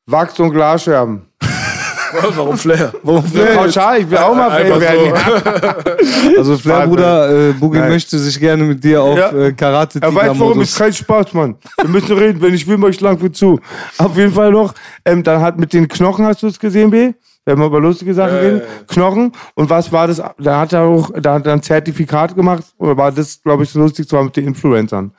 Wachs 0.05 0.39
und 0.39 0.51
Glasscherben. 0.51 1.23
Warum 2.35 2.57
Flair? 2.57 2.93
Warum 3.01 3.23
Pauschal, 3.23 4.01
ich 4.01 4.09
will 4.09 4.17
auch 4.19 4.35
mal 4.35 4.49
Einfach 4.51 4.79
werden. 4.79 5.13
Also 6.37 6.57
Flair 6.57 6.85
Bruder, 6.87 7.49
äh, 7.49 7.53
Boogie 7.53 7.79
Nein. 7.79 7.89
möchte 7.89 8.19
sich 8.19 8.39
gerne 8.39 8.63
mit 8.63 8.83
dir 8.83 9.01
auf 9.01 9.17
Ja. 9.17 9.31
äh, 9.31 9.51
karate 9.53 9.99
Er 10.01 10.13
weiß, 10.13 10.31
warum 10.37 10.61
ist 10.61 10.77
kein 10.77 10.93
Spaß, 10.93 11.33
Mann. 11.33 11.55
Wir 11.81 11.89
müssen 11.89 12.15
reden, 12.17 12.39
wenn 12.41 12.53
ich 12.53 12.67
will, 12.67 12.77
mach 12.77 12.89
ich 12.89 13.01
lang 13.01 13.17
für 13.17 13.31
zu. 13.31 13.59
Auf 13.97 14.15
jeden 14.15 14.31
Fall 14.33 14.51
noch, 14.51 14.73
ähm, 15.05 15.23
dann 15.23 15.41
hat 15.41 15.57
mit 15.57 15.73
den 15.73 15.87
Knochen, 15.87 16.25
hast 16.25 16.43
du 16.43 16.47
es 16.47 16.59
gesehen, 16.59 16.91
B? 16.91 17.13
Wenn 17.45 17.59
wir 17.59 17.65
über 17.65 17.79
lustige 17.81 18.13
Sachen 18.13 18.37
reden, 18.37 18.61
Knochen. 18.87 19.33
Und 19.55 19.69
was 19.69 19.91
war 19.91 20.07
das? 20.07 20.21
Da 20.37 20.59
hat 20.59 20.73
er 20.73 20.83
auch, 20.83 21.11
da 21.19 21.35
hat 21.35 21.45
er 21.45 21.53
ein 21.53 21.61
Zertifikat 21.61 22.35
gemacht, 22.35 22.63
oder 22.77 22.95
war 22.95 23.11
das, 23.11 23.41
glaube 23.41 23.63
ich, 23.63 23.69
das 23.69 23.75
Lustigste 23.75 24.15
war 24.15 24.23
mit 24.23 24.35
den 24.37 24.47
Influencern. 24.47 25.11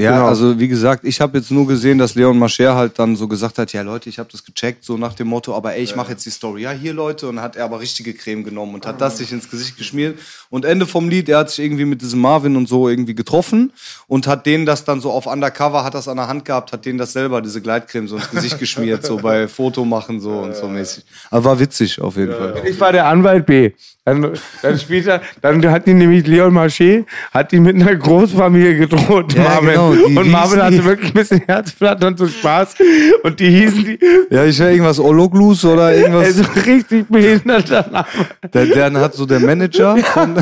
Ja, 0.00 0.12
Genau. 0.12 0.26
also 0.28 0.58
wie 0.58 0.68
gesagt, 0.68 1.04
ich 1.04 1.20
habe 1.20 1.38
jetzt 1.38 1.50
nur 1.50 1.66
gesehen, 1.66 1.98
dass 1.98 2.14
Leon 2.14 2.38
Mascher 2.38 2.74
halt 2.74 2.98
dann 2.98 3.16
so 3.16 3.28
gesagt 3.28 3.58
hat, 3.58 3.72
ja 3.72 3.82
Leute, 3.82 4.08
ich 4.08 4.18
habe 4.18 4.28
das 4.32 4.44
gecheckt, 4.44 4.84
so 4.84 4.96
nach 4.96 5.14
dem 5.14 5.28
Motto, 5.28 5.54
aber 5.54 5.74
ey, 5.74 5.82
ich 5.82 5.94
mache 5.96 6.12
jetzt 6.12 6.24
die 6.26 6.30
Story. 6.30 6.62
Ja, 6.62 6.70
hier 6.72 6.92
Leute, 6.94 7.28
und 7.28 7.36
dann 7.36 7.44
hat 7.44 7.56
er 7.56 7.64
aber 7.64 7.80
richtige 7.80 8.14
Creme 8.14 8.44
genommen 8.44 8.74
und 8.74 8.86
hat 8.86 9.00
das 9.00 9.18
sich 9.18 9.30
ins 9.32 9.50
Gesicht 9.50 9.76
geschmiert. 9.76 10.18
Und 10.48 10.64
Ende 10.64 10.86
vom 10.86 11.08
Lied, 11.08 11.28
er 11.28 11.38
hat 11.38 11.50
sich 11.50 11.64
irgendwie 11.64 11.84
mit 11.84 12.00
diesem 12.00 12.20
Marvin 12.20 12.56
und 12.56 12.68
so 12.68 12.88
irgendwie 12.88 13.14
getroffen 13.14 13.72
und 14.06 14.26
hat 14.26 14.46
denen 14.46 14.66
das 14.66 14.84
dann 14.84 15.00
so 15.00 15.10
auf 15.10 15.26
Undercover, 15.26 15.84
hat 15.84 15.94
das 15.94 16.08
an 16.08 16.16
der 16.16 16.28
Hand 16.28 16.44
gehabt, 16.44 16.72
hat 16.72 16.84
denen 16.86 16.98
das 16.98 17.12
selber, 17.12 17.42
diese 17.42 17.60
Gleitcreme 17.60 18.08
so 18.08 18.16
ins 18.16 18.30
Gesicht 18.30 18.58
geschmiert, 18.58 19.04
so 19.04 19.16
bei 19.18 19.48
Foto 19.48 19.84
machen 19.84 20.20
so 20.20 20.30
und 20.30 20.56
so 20.56 20.66
mäßig. 20.68 21.04
Aber 21.30 21.44
war 21.44 21.60
witzig 21.60 22.00
auf 22.00 22.16
jeden 22.16 22.32
Fall. 22.32 22.62
Ich 22.66 22.78
war 22.80 22.92
der 22.92 23.06
Anwalt 23.06 23.44
B. 23.46 23.72
Dann, 24.06 24.32
dann 24.62 24.78
später, 24.78 25.20
dann 25.42 25.64
hat 25.70 25.86
ihn 25.86 25.98
nämlich 25.98 26.26
Leon 26.26 26.52
Marché, 26.56 27.04
hat 27.32 27.52
ihn 27.52 27.62
mit 27.62 27.76
einer 27.76 27.94
Großfamilie 27.94 28.76
gedroht, 28.78 29.34
Ja, 29.34 29.42
Marvin. 29.42 29.68
genau, 29.70 29.89
Genau. 29.92 30.20
und 30.20 30.30
Marvin 30.30 30.62
hatte 30.62 30.84
wirklich 30.84 31.10
ein 31.10 31.14
bisschen 31.14 31.42
Herzplatte 31.46 32.06
und 32.06 32.18
so 32.18 32.26
Spaß. 32.26 32.74
Und 33.22 33.40
die 33.40 33.50
hießen 33.50 33.84
die, 33.84 33.98
Ja, 34.30 34.44
ich 34.44 34.58
höre 34.60 34.70
irgendwas 34.70 34.98
Ologlus 34.98 35.64
oder 35.64 35.94
irgendwas. 35.94 36.26
also 36.26 36.44
richtig 36.66 37.06
behinderter 37.08 37.86
Name. 37.90 38.06
Der, 38.52 38.66
der 38.66 38.92
hat 39.00 39.14
so 39.14 39.26
der 39.26 39.40
Manager 39.40 39.96
von, 39.96 40.36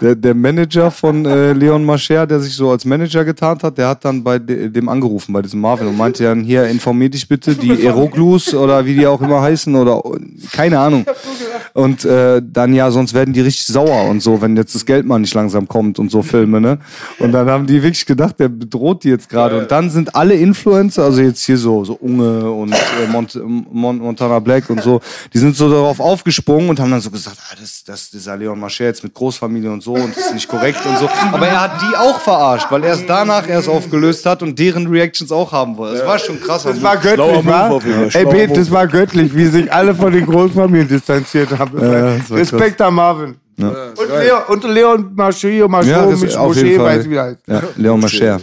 der, 0.00 0.14
der 0.14 0.34
Manager 0.34 0.90
von 0.90 1.24
äh, 1.24 1.52
Leon 1.52 1.84
Mascher, 1.84 2.26
der 2.26 2.40
sich 2.40 2.54
so 2.54 2.70
als 2.70 2.84
Manager 2.84 3.24
getarnt 3.24 3.62
hat, 3.62 3.78
der 3.78 3.88
hat 3.88 4.04
dann 4.04 4.22
bei 4.22 4.38
de, 4.38 4.68
dem 4.68 4.88
angerufen, 4.88 5.32
bei 5.32 5.42
diesem 5.42 5.60
Marvin 5.60 5.86
und 5.86 5.96
meinte 5.96 6.24
dann, 6.24 6.42
hier, 6.42 6.64
informier 6.66 7.08
dich 7.08 7.28
bitte, 7.28 7.54
die 7.54 7.84
Eroglus 7.84 8.54
oder 8.54 8.84
wie 8.84 8.94
die 8.94 9.06
auch 9.06 9.20
immer 9.20 9.40
heißen 9.40 9.74
oder 9.74 10.02
keine 10.52 10.78
Ahnung. 10.78 11.06
Und 11.74 12.04
äh, 12.04 12.40
dann 12.42 12.74
ja, 12.74 12.90
sonst 12.90 13.12
werden 13.12 13.34
die 13.34 13.40
richtig 13.42 13.66
sauer 13.66 14.08
und 14.08 14.22
so, 14.22 14.40
wenn 14.40 14.56
jetzt 14.56 14.74
das 14.74 14.86
Geld 14.86 15.04
mal 15.04 15.18
nicht 15.18 15.34
langsam 15.34 15.68
kommt 15.68 15.98
und 15.98 16.10
so 16.10 16.22
Filme, 16.22 16.60
ne? 16.60 16.78
Und 17.18 17.32
dann 17.32 17.50
haben 17.50 17.66
die 17.66 17.82
wirklich 17.82 18.06
gedacht, 18.06 18.40
der 18.40 18.48
bedroht 18.48 18.85
die 18.94 19.08
jetzt 19.08 19.28
gerade. 19.28 19.58
Und 19.58 19.70
dann 19.70 19.90
sind 19.90 20.14
alle 20.14 20.34
Influencer, 20.34 21.04
also 21.04 21.20
jetzt 21.20 21.44
hier 21.44 21.58
so, 21.58 21.84
so 21.84 21.94
Unge 21.94 22.50
und 22.50 22.72
äh, 22.72 23.06
Mont, 23.10 23.38
Mon, 23.44 23.98
Montana 23.98 24.38
Black 24.38 24.68
und 24.70 24.82
so, 24.82 25.00
die 25.32 25.38
sind 25.38 25.56
so 25.56 25.70
darauf 25.70 26.00
aufgesprungen 26.00 26.70
und 26.70 26.80
haben 26.80 26.90
dann 26.90 27.00
so 27.00 27.10
gesagt, 27.10 27.36
ah, 27.50 27.54
das, 27.60 27.84
das, 27.84 28.24
ja 28.24 28.34
Leon 28.34 28.58
Mascher 28.58 28.84
jetzt 28.84 29.02
mit 29.02 29.14
Großfamilie 29.14 29.70
und 29.70 29.82
so 29.82 29.94
und 29.94 30.16
das 30.16 30.26
ist 30.26 30.34
nicht 30.34 30.48
korrekt 30.48 30.84
und 30.86 30.98
so. 30.98 31.08
Aber 31.32 31.46
er 31.46 31.60
hat 31.60 31.80
die 31.80 31.96
auch 31.96 32.20
verarscht, 32.20 32.66
weil 32.70 32.84
er 32.84 32.94
es 32.94 33.06
danach 33.06 33.48
erst 33.48 33.68
aufgelöst 33.68 34.26
hat 34.26 34.42
und 34.42 34.58
deren 34.58 34.86
Reactions 34.86 35.32
auch 35.32 35.52
haben 35.52 35.76
wollte. 35.76 35.98
Das 35.98 36.06
war 36.06 36.18
schon 36.18 36.40
krass. 36.40 36.64
Das 36.64 36.82
war 36.82 36.96
göttlich, 36.96 37.18
Move 37.18 37.46
wa? 37.46 37.68
auf 37.68 37.84
jeden 37.84 38.10
Fall, 38.10 38.22
Ey, 38.22 38.26
Pete, 38.26 38.52
das 38.54 38.70
war 38.70 38.86
göttlich, 38.86 39.34
wie 39.34 39.46
sich 39.46 39.72
alle 39.72 39.94
von 39.94 40.12
den 40.12 40.26
Großfamilien 40.26 40.88
distanziert 40.88 41.56
haben. 41.58 41.80
war 41.80 42.36
Respekt 42.36 42.80
an 42.80 42.94
Marvin. 42.94 43.36
Und, 43.58 44.08
Leon, 44.08 44.42
und 44.48 44.64
Leon 44.64 45.10
Marchio, 45.14 45.68
Marchio, 45.68 45.90
Ja, 45.92 46.04
auf 46.38 46.56
jeden 46.56 46.76
Fall. 46.76 46.96
weiß 46.96 47.04
ich 47.04 47.10
wie 47.10 47.18
heißt. 47.18 47.38
Ja, 47.46 47.62
Leon 47.76 48.00
Mascher. 48.00 48.40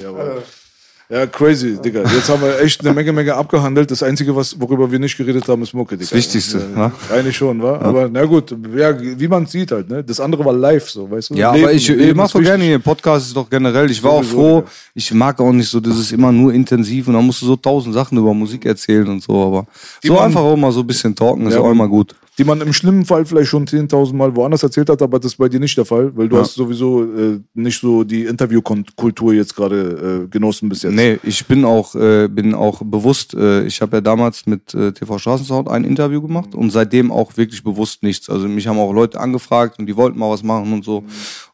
Ja, 1.10 1.27
crazy, 1.27 1.77
Digga. 1.80 2.02
Jetzt 2.11 2.27
haben 2.30 2.41
wir 2.41 2.60
echt 2.61 2.80
eine 2.81 2.91
Menge, 2.94 3.11
Menge 3.14 3.35
abgehandelt. 3.35 3.91
Das 3.91 4.02
Einzige, 4.02 4.35
was, 4.35 4.60
worüber 4.60 4.90
wir 4.90 4.98
nicht 4.98 5.15
geredet 5.15 5.48
haben, 5.48 5.61
ist 5.61 5.73
Mucke, 5.73 5.95
Digga. 5.95 6.10
Das 6.10 6.18
Wichtigste, 6.18 6.57
Ja, 6.76 6.76
wa? 6.76 6.91
Eigentlich 7.14 7.38
schon, 7.38 7.61
wa? 7.61 7.77
Aber 7.77 8.10
na 8.11 8.26
gut, 8.26 8.56
ja, 8.76 8.95
wie 8.99 9.27
man 9.27 9.45
sieht 9.45 9.72
halt, 9.73 9.90
ne? 9.90 10.03
Das 10.03 10.19
andere 10.19 10.44
war 10.44 10.53
live, 10.53 10.90
so, 10.90 11.11
weißt 11.11 11.30
du? 11.31 11.35
Ja, 11.35 11.52
Leben- 11.53 11.65
aber 11.65 11.73
ich, 11.73 11.88
ich 11.88 12.15
mach 12.15 12.30
so 12.30 12.40
gerne 12.40 12.64
hier. 12.64 12.80
Podcast 12.80 13.27
ist 13.27 13.35
doch 13.35 13.48
generell. 13.48 13.91
Ich 13.91 14.02
war 14.02 14.11
auch 14.11 14.23
froh. 14.23 14.61
Digga. 14.61 14.72
Ich 14.95 15.14
mag 15.14 15.40
auch 15.40 15.52
nicht 15.52 15.69
so, 15.69 15.80
das 15.80 15.99
ist 15.99 16.11
immer 16.14 16.31
nur 16.31 16.52
intensiv 16.53 17.07
und 17.10 17.14
dann 17.14 17.26
musst 17.26 17.41
du 17.44 17.45
so 17.48 17.57
tausend 17.57 17.94
Sachen 17.94 18.18
über 18.18 18.34
Musik 18.34 18.65
erzählen 18.65 19.07
und 19.07 19.22
so. 19.22 19.34
Aber 19.45 19.68
so 20.03 20.14
man- 20.14 20.23
einfach 20.23 20.41
auch 20.41 20.56
mal 20.57 20.72
so 20.72 20.80
ein 20.80 20.88
bisschen 20.88 21.14
talken 21.14 21.45
ist 21.45 21.53
Ja, 21.53 21.60
auch 21.60 21.69
immer 21.69 21.88
gut. 21.88 22.15
Die 22.39 22.43
man 22.43 22.61
im 22.61 22.73
schlimmen 22.73 23.05
Fall 23.05 23.26
vielleicht 23.26 23.49
schon 23.49 23.68
10.000 23.68 24.15
Mal 24.15 24.35
woanders 24.35 24.64
erzählt 24.64 24.89
hat, 24.89 25.03
aber 25.03 25.19
das 25.19 25.34
ist 25.34 25.38
bei 25.38 25.49
dir 25.49 25.60
nicht 25.60 25.77
der 25.77 25.85
Fall, 25.85 26.15
weil 26.18 26.27
du 26.27 26.38
hast 26.38 26.55
sowieso 26.55 27.03
äh, 27.03 27.39
nicht 27.53 27.80
so 27.80 28.03
die 28.03 28.23
Interviewkultur 28.23 29.34
jetzt 29.34 29.55
gerade 29.55 30.23
äh, 30.23 30.27
genossen 30.30 30.68
bis 30.68 30.81
jetzt. 30.81 30.93
Nee, 30.95 31.19
ich 31.22 31.45
bin 31.45 31.64
auch, 31.64 31.93
äh, 31.93 32.27
bin 32.27 32.55
auch 32.55 32.81
bewusst, 32.84 33.35
äh, 33.35 33.65
ich 33.65 33.81
habe 33.81 33.97
ja 33.97 34.01
damals 34.01 34.47
mit 34.47 34.73
äh, 34.73 34.91
TV 34.91 35.19
Straßensound 35.19 35.69
ein 35.69 35.84
Interview 35.84 36.23
gemacht 36.23 36.55
und 36.55 36.72
seitdem 36.72 37.11
auch 37.11 37.38
wirklich 37.38 37.64
bewusst 37.64 38.01
nichts. 38.01 38.27
Also 38.31 38.47
mich 38.47 38.65
haben 38.65 38.80
auch 38.80 38.93
Leute 38.93 39.19
angefragt 39.19 39.77
und 39.77 39.85
die 39.85 39.95
wollten 39.95 40.18
mal 40.18 40.31
was 40.31 40.41
machen 40.41 40.73
und 40.73 40.84
so. 40.84 41.03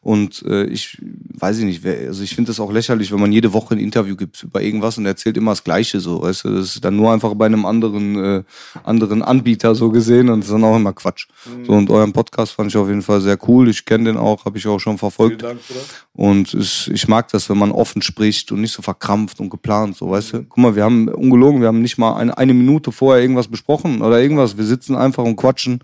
Und 0.00 0.42
äh, 0.48 0.64
ich 0.64 0.96
weiß 1.34 1.58
ich 1.58 1.64
nicht, 1.66 1.84
wer, 1.84 2.08
also 2.08 2.22
ich 2.22 2.34
finde 2.34 2.52
das 2.52 2.60
auch 2.60 2.72
lächerlich, 2.72 3.12
wenn 3.12 3.20
man 3.20 3.32
jede 3.32 3.52
Woche 3.52 3.74
ein 3.74 3.80
Interview 3.80 4.16
gibt 4.16 4.42
über 4.42 4.62
irgendwas 4.62 4.96
und 4.96 5.04
erzählt 5.04 5.36
immer 5.36 5.52
das 5.52 5.62
Gleiche 5.62 6.00
so, 6.00 6.22
weißt 6.22 6.44
du, 6.44 6.54
das 6.54 6.76
ist 6.76 6.84
dann 6.84 6.96
nur 6.96 7.12
einfach 7.12 7.34
bei 7.34 7.44
einem 7.44 7.66
anderen, 7.66 8.44
anderen 8.82 9.22
Anbieter 9.22 9.74
so 9.74 9.90
gesehen 9.90 10.30
und 10.30 10.50
dann 10.50 10.64
auch 10.64 10.69
immer 10.76 10.92
Quatsch. 10.92 11.26
So 11.66 11.72
und 11.72 11.90
euren 11.90 12.12
Podcast 12.12 12.52
fand 12.52 12.70
ich 12.70 12.76
auf 12.76 12.88
jeden 12.88 13.02
Fall 13.02 13.20
sehr 13.20 13.38
cool. 13.48 13.68
Ich 13.68 13.84
kenne 13.84 14.04
den 14.04 14.16
auch, 14.16 14.44
habe 14.44 14.58
ich 14.58 14.66
auch 14.66 14.78
schon 14.78 14.98
verfolgt. 14.98 15.42
Dank, 15.42 15.60
Bruder. 15.66 15.80
Und 16.12 16.54
es, 16.54 16.88
ich 16.88 17.08
mag 17.08 17.28
das, 17.28 17.48
wenn 17.48 17.58
man 17.58 17.72
offen 17.72 18.02
spricht 18.02 18.52
und 18.52 18.60
nicht 18.60 18.72
so 18.72 18.82
verkrampft 18.82 19.40
und 19.40 19.50
geplant, 19.50 19.96
so, 19.96 20.10
weißt 20.10 20.32
du? 20.32 20.42
Guck 20.44 20.58
mal, 20.58 20.76
wir 20.76 20.84
haben 20.84 21.08
ungelogen, 21.08 21.60
wir 21.60 21.68
haben 21.68 21.82
nicht 21.82 21.98
mal 21.98 22.16
eine, 22.16 22.36
eine 22.36 22.54
Minute 22.54 22.92
vorher 22.92 23.22
irgendwas 23.22 23.48
besprochen 23.48 24.02
oder 24.02 24.20
irgendwas. 24.20 24.56
Wir 24.56 24.64
sitzen 24.64 24.96
einfach 24.96 25.24
und 25.24 25.36
quatschen. 25.36 25.82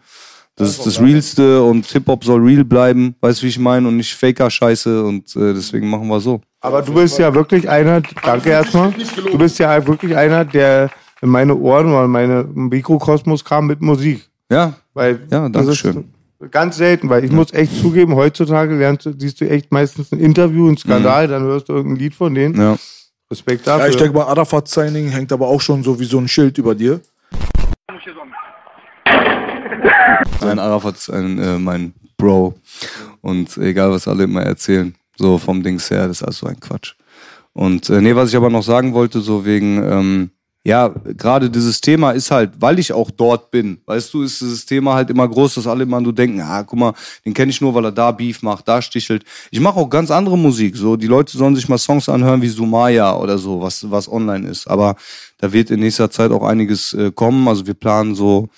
Das 0.59 0.71
ist 0.71 0.87
das 0.87 1.01
Realste 1.03 1.63
und 1.63 1.85
Hip-Hop 1.85 2.25
soll 2.25 2.41
real 2.41 2.65
bleiben, 2.65 3.15
weißt 3.21 3.41
du, 3.41 3.45
wie 3.45 3.51
ich 3.51 3.59
meine? 3.59 3.89
Und 3.89 3.99
nicht 3.99 4.15
Faker-Scheiße 4.15 5.05
und 5.05 5.37
äh, 5.37 5.53
deswegen 5.53 5.91
machen 5.91 6.09
wir 6.09 6.19
so. 6.19 6.41
Aber 6.63 6.81
du 6.81 6.95
bist 6.95 7.19
ja 7.19 7.35
wirklich 7.35 7.69
einer, 7.69 8.01
danke 8.25 8.51
erstmal, 8.51 8.91
du 8.93 9.37
bist 9.37 9.59
ja 9.59 9.87
wirklich 9.87 10.17
einer, 10.17 10.47
der 10.47 10.91
in 11.21 11.29
meine 11.29 11.55
Ohren 11.55 11.89
oder 11.89 12.07
in 12.07 12.11
meine 12.11 12.45
Mikrokosmos 12.45 13.45
kam 13.45 13.67
mit 13.67 13.83
Musik. 13.83 14.29
Ja, 14.51 14.75
Weil 14.95 15.21
Ja, 15.31 15.49
das 15.49 15.53
danke 15.53 15.71
ist 15.73 15.79
schön. 15.79 16.13
Ganz 16.51 16.77
selten, 16.77 17.09
weil 17.09 17.25
ich 17.25 17.33
muss 17.33 17.53
echt 17.53 17.75
zugeben, 17.81 18.15
heutzutage 18.15 18.75
lernst 18.77 19.07
du, 19.07 19.13
siehst 19.19 19.41
du 19.41 19.49
echt 19.49 19.73
meistens 19.73 20.13
ein 20.13 20.21
Interview, 20.21 20.69
ein 20.69 20.77
Skandal, 20.77 21.29
dann 21.29 21.43
hörst 21.45 21.69
du 21.69 21.73
irgendein 21.73 21.99
Lied 21.99 22.15
von 22.15 22.35
denen. 22.35 22.55
Mhm. 22.55 22.61
ja. 22.61 22.77
Respekt 23.31 23.67
Ja, 23.67 23.79
dafür. 23.79 23.91
ich 23.91 23.97
denke 23.97 24.17
mal, 24.19 24.27
Arafat 24.27 24.69
Signing 24.69 25.09
hängt 25.09 25.33
aber 25.33 25.49
auch 25.49 25.61
schon 25.61 25.83
so 25.83 25.99
wie 25.99 26.05
so 26.05 26.19
ein 26.19 26.29
Schild 26.29 26.59
über 26.59 26.75
dir. 26.77 27.01
Ein 30.41 30.59
Arafat 30.59 30.97
ist 30.97 31.11
ein, 31.11 31.39
äh, 31.39 31.59
mein 31.59 31.93
Bro. 32.19 32.55
Und 33.23 33.57
egal, 33.57 33.91
was 33.91 34.07
alle 34.07 34.25
immer 34.25 34.43
erzählen, 34.43 34.95
so 35.17 35.39
vom 35.39 35.63
Dings 35.63 35.91
her, 35.91 36.07
das 36.07 36.19
ist 36.19 36.23
alles 36.23 36.39
so 36.39 36.47
ein 36.47 36.61
Quatsch. 36.61 36.95
Und 37.53 37.89
äh, 37.91 38.01
nee, 38.01 38.15
was 38.15 38.29
ich 38.29 38.37
aber 38.37 38.51
noch 38.51 38.63
sagen 38.63 38.93
wollte, 38.95 39.21
so 39.21 39.45
wegen, 39.45 39.83
ähm, 39.83 40.31
ja, 40.67 40.89
gerade 40.89 41.49
dieses 41.49 41.81
Thema 41.81 42.11
ist 42.11 42.33
halt, 42.33 42.51
weil 42.59 42.81
ich 42.81 42.93
auch 42.93 43.13
dort 43.13 43.53
bin, 43.53 43.79
weißt 43.87 44.13
du, 44.13 44.23
ist 44.25 44.41
dieses 44.41 44.67
Thema 44.67 44.95
halt 44.95 45.11
immer 45.11 45.29
groß, 45.29 45.55
dass 45.55 45.69
alle 45.69 45.85
immer 45.85 46.01
nur 46.01 46.13
denken, 46.13 46.41
ah, 46.41 46.65
guck 46.65 46.77
mal, 46.77 46.93
den 47.25 47.33
kenne 47.33 47.53
ich 47.53 47.61
nur, 47.61 47.73
weil 47.73 47.85
er 47.85 47.93
da 47.93 48.11
Beef 48.11 48.43
macht, 48.43 48.67
da 48.67 48.83
stichelt. 48.83 49.25
Ich 49.53 49.61
mache 49.61 49.79
auch 49.79 49.89
ganz 49.89 50.11
andere 50.11 50.37
Musik, 50.37 50.77
so, 50.77 50.97
die 50.97 51.07
Leute 51.07 51.39
sollen 51.39 51.55
sich 51.55 51.69
mal 51.69 51.79
Songs 51.79 52.09
anhören 52.09 52.43
wie 52.43 52.49
Sumaya 52.49 53.15
oder 53.17 53.39
so, 53.39 53.63
was, 53.63 53.89
was 53.89 54.11
online 54.11 54.49
ist. 54.49 54.67
Aber 54.67 54.97
da 55.39 55.53
wird 55.53 55.71
in 55.71 55.79
nächster 55.79 56.11
Zeit 56.11 56.33
auch 56.33 56.43
einiges 56.43 56.93
äh, 56.95 57.13
kommen, 57.13 57.47
also 57.47 57.65
wir 57.69 57.75
planen 57.75 58.17
so, 58.17 58.49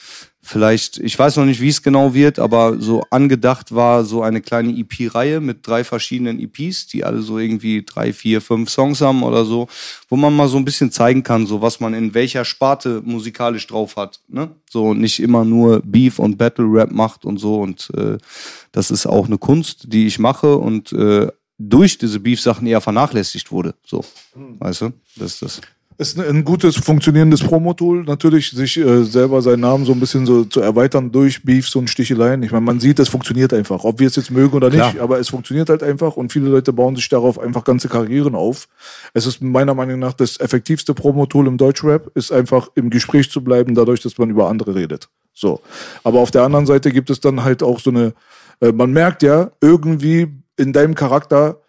vielleicht, 0.48 0.96
ich 0.98 1.18
weiß 1.18 1.36
noch 1.36 1.44
nicht, 1.44 1.60
wie 1.60 1.68
es 1.68 1.82
genau 1.82 2.14
wird, 2.14 2.38
aber 2.38 2.80
so 2.80 3.04
angedacht 3.10 3.74
war 3.74 4.04
so 4.04 4.22
eine 4.22 4.40
kleine 4.40 4.72
EP-Reihe 4.72 5.40
mit 5.40 5.66
drei 5.66 5.84
verschiedenen 5.84 6.40
EPs, 6.40 6.86
die 6.86 7.04
alle 7.04 7.20
so 7.20 7.38
irgendwie 7.38 7.84
drei, 7.84 8.14
vier, 8.14 8.40
fünf 8.40 8.70
Songs 8.70 9.02
haben 9.02 9.22
oder 9.22 9.44
so, 9.44 9.68
wo 10.08 10.16
man 10.16 10.34
mal 10.34 10.48
so 10.48 10.56
ein 10.56 10.64
bisschen 10.64 10.90
zeigen 10.90 11.22
kann, 11.22 11.46
so 11.46 11.60
was 11.60 11.80
man 11.80 11.92
in 11.92 12.14
welcher 12.14 12.46
Sparte 12.46 13.02
musikalisch 13.04 13.66
drauf 13.66 13.96
hat, 13.96 14.20
ne? 14.28 14.50
So 14.70 14.86
und 14.86 15.00
nicht 15.00 15.20
immer 15.20 15.44
nur 15.44 15.82
Beef 15.84 16.18
und 16.18 16.38
Battle 16.38 16.66
Rap 16.66 16.90
macht 16.92 17.26
und 17.26 17.38
so 17.38 17.60
und 17.60 17.90
äh, 17.94 18.16
das 18.72 18.90
ist 18.90 19.06
auch 19.06 19.26
eine 19.26 19.38
Kunst, 19.38 19.92
die 19.92 20.06
ich 20.06 20.18
mache 20.18 20.56
und 20.56 20.92
äh, 20.92 21.28
durch 21.58 21.98
diese 21.98 22.20
Beef-Sachen 22.20 22.66
eher 22.66 22.80
vernachlässigt 22.80 23.52
wurde, 23.52 23.74
so, 23.84 24.02
weißt 24.34 24.80
du, 24.82 24.92
das 25.16 25.34
ist 25.34 25.42
das. 25.42 25.60
Ist 26.00 26.16
ein, 26.16 26.24
ein 26.28 26.44
gutes, 26.44 26.76
funktionierendes 26.76 27.42
Promo-Tool, 27.42 28.04
natürlich, 28.04 28.52
sich 28.52 28.76
äh, 28.76 29.02
selber 29.02 29.42
seinen 29.42 29.62
Namen 29.62 29.84
so 29.84 29.90
ein 29.90 29.98
bisschen 29.98 30.26
so 30.26 30.44
zu 30.44 30.60
erweitern 30.60 31.10
durch 31.10 31.42
Beefs 31.42 31.74
und 31.74 31.90
Sticheleien. 31.90 32.40
Ich 32.44 32.52
meine, 32.52 32.64
man 32.64 32.78
sieht, 32.78 33.00
es 33.00 33.08
funktioniert 33.08 33.52
einfach, 33.52 33.82
ob 33.82 33.98
wir 33.98 34.06
es 34.06 34.14
jetzt 34.14 34.30
mögen 34.30 34.54
oder 34.54 34.70
nicht, 34.70 34.78
Klar. 34.78 35.02
aber 35.02 35.18
es 35.18 35.28
funktioniert 35.28 35.68
halt 35.68 35.82
einfach 35.82 36.16
und 36.16 36.32
viele 36.32 36.50
Leute 36.50 36.72
bauen 36.72 36.94
sich 36.94 37.08
darauf 37.08 37.40
einfach 37.40 37.64
ganze 37.64 37.88
Karrieren 37.88 38.36
auf. 38.36 38.68
Es 39.12 39.26
ist 39.26 39.42
meiner 39.42 39.74
Meinung 39.74 39.98
nach 39.98 40.12
das 40.12 40.38
effektivste 40.38 40.94
Promo-Tool 40.94 41.48
im 41.48 41.58
Deutschrap, 41.58 42.12
ist 42.14 42.30
einfach 42.30 42.68
im 42.76 42.90
Gespräch 42.90 43.28
zu 43.28 43.42
bleiben, 43.42 43.74
dadurch, 43.74 44.00
dass 44.00 44.18
man 44.18 44.30
über 44.30 44.48
andere 44.48 44.76
redet. 44.76 45.08
So. 45.34 45.60
Aber 46.04 46.20
auf 46.20 46.30
der 46.30 46.44
anderen 46.44 46.66
Seite 46.66 46.92
gibt 46.92 47.10
es 47.10 47.18
dann 47.18 47.42
halt 47.42 47.60
auch 47.60 47.80
so 47.80 47.90
eine, 47.90 48.12
äh, 48.60 48.70
man 48.70 48.92
merkt 48.92 49.24
ja, 49.24 49.50
irgendwie 49.60 50.28
in 50.56 50.72
deinem 50.72 50.94
Charakter 50.94 51.60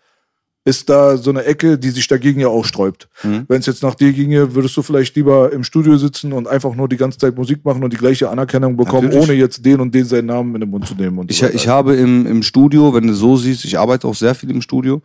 ist 0.70 0.88
da 0.88 1.18
so 1.18 1.32
eine 1.32 1.44
Ecke, 1.46 1.80
die 1.80 1.90
sich 1.90 2.08
dagegen 2.08 2.40
ja 2.40 2.48
auch 2.48 2.64
sträubt. 2.64 3.10
Mhm. 3.24 3.46
Wenn 3.48 3.60
es 3.60 3.66
jetzt 3.66 3.82
nach 3.82 3.96
dir 3.96 4.14
ginge, 4.14 4.54
würdest 4.54 4.78
du 4.78 4.84
vielleicht 4.84 5.16
lieber 5.16 5.52
im 5.52 5.64
Studio 5.64 5.98
sitzen 5.98 6.32
und 6.32 6.48
einfach 6.48 6.76
nur 6.76 6.88
die 6.88 6.96
ganze 6.96 7.18
Zeit 7.18 7.36
Musik 7.36 7.66
machen 7.66 7.84
und 7.84 7.92
die 7.92 7.98
gleiche 7.98 8.30
Anerkennung 8.30 8.78
bekommen, 8.78 9.08
Natürlich. 9.08 9.30
ohne 9.30 9.34
jetzt 9.34 9.66
den 9.66 9.82
und 9.82 9.94
den 9.96 10.06
seinen 10.06 10.28
Namen 10.28 10.54
in 10.54 10.62
den 10.62 10.70
Mund 10.70 10.88
zu 10.88 10.94
nehmen. 10.94 11.26
Ich, 11.28 11.40
so 11.40 11.48
ich 11.48 11.68
habe 11.68 11.96
im, 11.96 12.28
im 12.28 12.44
Studio, 12.44 12.94
wenn 12.94 13.08
du 13.08 13.16
so 13.16 13.36
siehst, 13.36 13.66
ich 13.66 13.80
arbeite 13.80 14.08
auch 14.08 14.14
sehr 14.14 14.36
viel 14.36 14.52
im 14.52 14.62
Studio. 14.62 15.02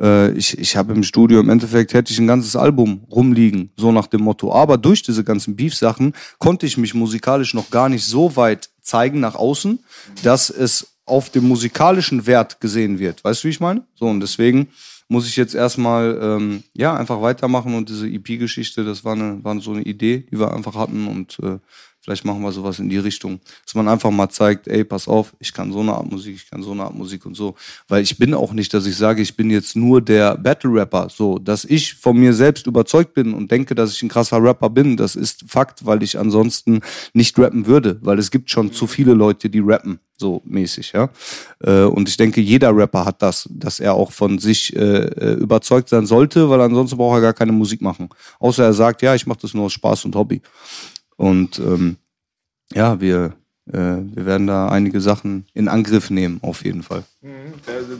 Äh, 0.00 0.30
ich, 0.32 0.56
ich 0.56 0.76
habe 0.76 0.94
im 0.94 1.02
Studio 1.02 1.40
im 1.40 1.50
Endeffekt 1.50 1.94
hätte 1.94 2.12
ich 2.12 2.18
ein 2.20 2.28
ganzes 2.28 2.54
Album 2.54 3.00
rumliegen, 3.10 3.70
so 3.76 3.90
nach 3.90 4.06
dem 4.06 4.22
Motto. 4.22 4.52
Aber 4.52 4.78
durch 4.78 5.02
diese 5.02 5.24
ganzen 5.24 5.56
Beef-Sachen 5.56 6.12
konnte 6.38 6.64
ich 6.64 6.78
mich 6.78 6.94
musikalisch 6.94 7.54
noch 7.54 7.70
gar 7.70 7.88
nicht 7.88 8.04
so 8.04 8.36
weit 8.36 8.70
zeigen 8.82 9.18
nach 9.18 9.34
außen, 9.34 9.80
dass 10.22 10.48
es 10.48 10.86
auf 11.06 11.30
dem 11.30 11.48
musikalischen 11.48 12.26
Wert 12.26 12.60
gesehen 12.60 13.00
wird. 13.00 13.24
Weißt 13.24 13.42
du, 13.42 13.48
wie 13.48 13.52
ich 13.52 13.60
meine? 13.60 13.82
So, 13.96 14.06
und 14.06 14.20
deswegen 14.20 14.68
muss 15.08 15.26
ich 15.26 15.36
jetzt 15.36 15.54
erstmal 15.54 16.18
ähm, 16.20 16.62
ja 16.74 16.94
einfach 16.94 17.20
weitermachen 17.22 17.74
und 17.74 17.88
diese 17.88 18.08
EP-Geschichte, 18.08 18.84
das 18.84 19.04
war 19.04 19.14
eine 19.14 19.42
war 19.42 19.58
so 19.60 19.72
eine 19.72 19.82
Idee, 19.82 20.26
die 20.30 20.38
wir 20.38 20.54
einfach 20.54 20.74
hatten 20.74 21.08
und 21.08 21.38
äh, 21.42 21.58
Vielleicht 22.00 22.24
machen 22.24 22.42
wir 22.42 22.52
sowas 22.52 22.78
in 22.78 22.88
die 22.88 22.98
Richtung. 22.98 23.40
Dass 23.64 23.74
man 23.74 23.88
einfach 23.88 24.10
mal 24.10 24.28
zeigt, 24.28 24.68
ey, 24.68 24.84
pass 24.84 25.08
auf, 25.08 25.34
ich 25.38 25.52
kann 25.52 25.72
so 25.72 25.80
eine 25.80 25.94
Art 25.94 26.10
Musik, 26.10 26.36
ich 26.36 26.50
kann 26.50 26.62
so 26.62 26.72
eine 26.72 26.84
Art 26.84 26.94
Musik 26.94 27.26
und 27.26 27.34
so. 27.34 27.54
Weil 27.88 28.02
ich 28.02 28.16
bin 28.18 28.34
auch 28.34 28.52
nicht, 28.52 28.72
dass 28.72 28.86
ich 28.86 28.96
sage, 28.96 29.20
ich 29.20 29.36
bin 29.36 29.50
jetzt 29.50 29.76
nur 29.76 30.00
der 30.00 30.36
Battle-Rapper. 30.36 31.08
So, 31.10 31.38
dass 31.38 31.64
ich 31.64 31.94
von 31.94 32.16
mir 32.16 32.32
selbst 32.32 32.66
überzeugt 32.66 33.14
bin 33.14 33.34
und 33.34 33.50
denke, 33.50 33.74
dass 33.74 33.92
ich 33.92 34.02
ein 34.02 34.08
krasser 34.08 34.42
Rapper 34.42 34.70
bin, 34.70 34.96
das 34.96 35.16
ist 35.16 35.44
Fakt, 35.48 35.84
weil 35.84 36.02
ich 36.02 36.18
ansonsten 36.18 36.80
nicht 37.12 37.38
rappen 37.38 37.66
würde. 37.66 37.98
Weil 38.00 38.18
es 38.18 38.30
gibt 38.30 38.50
schon 38.50 38.72
zu 38.72 38.86
viele 38.86 39.14
Leute, 39.14 39.50
die 39.50 39.60
rappen 39.60 40.00
so 40.18 40.42
mäßig, 40.44 40.92
ja. 40.92 41.10
Äh, 41.60 41.84
und 41.84 42.08
ich 42.08 42.16
denke, 42.16 42.40
jeder 42.40 42.76
Rapper 42.76 43.04
hat 43.04 43.22
das, 43.22 43.48
dass 43.52 43.80
er 43.80 43.94
auch 43.94 44.12
von 44.12 44.38
sich 44.38 44.74
äh, 44.74 44.80
äh, 44.80 45.34
überzeugt 45.34 45.88
sein 45.88 46.06
sollte, 46.06 46.50
weil 46.50 46.60
ansonsten 46.60 46.96
braucht 46.96 47.18
er 47.18 47.20
gar 47.20 47.34
keine 47.34 47.52
Musik 47.52 47.80
machen. 47.80 48.08
Außer 48.40 48.64
er 48.64 48.72
sagt, 48.72 49.02
ja, 49.02 49.14
ich 49.14 49.26
mache 49.26 49.38
das 49.42 49.54
nur 49.54 49.66
aus 49.66 49.72
Spaß 49.72 50.04
und 50.06 50.16
Hobby. 50.16 50.42
Und 51.18 51.58
ähm, 51.58 51.96
ja, 52.72 53.00
wir, 53.00 53.32
äh, 53.70 53.72
wir 54.14 54.24
werden 54.24 54.46
da 54.46 54.68
einige 54.68 55.00
Sachen 55.02 55.44
in 55.52 55.68
Angriff 55.68 56.08
nehmen, 56.10 56.38
auf 56.42 56.64
jeden 56.64 56.82
Fall. 56.82 57.02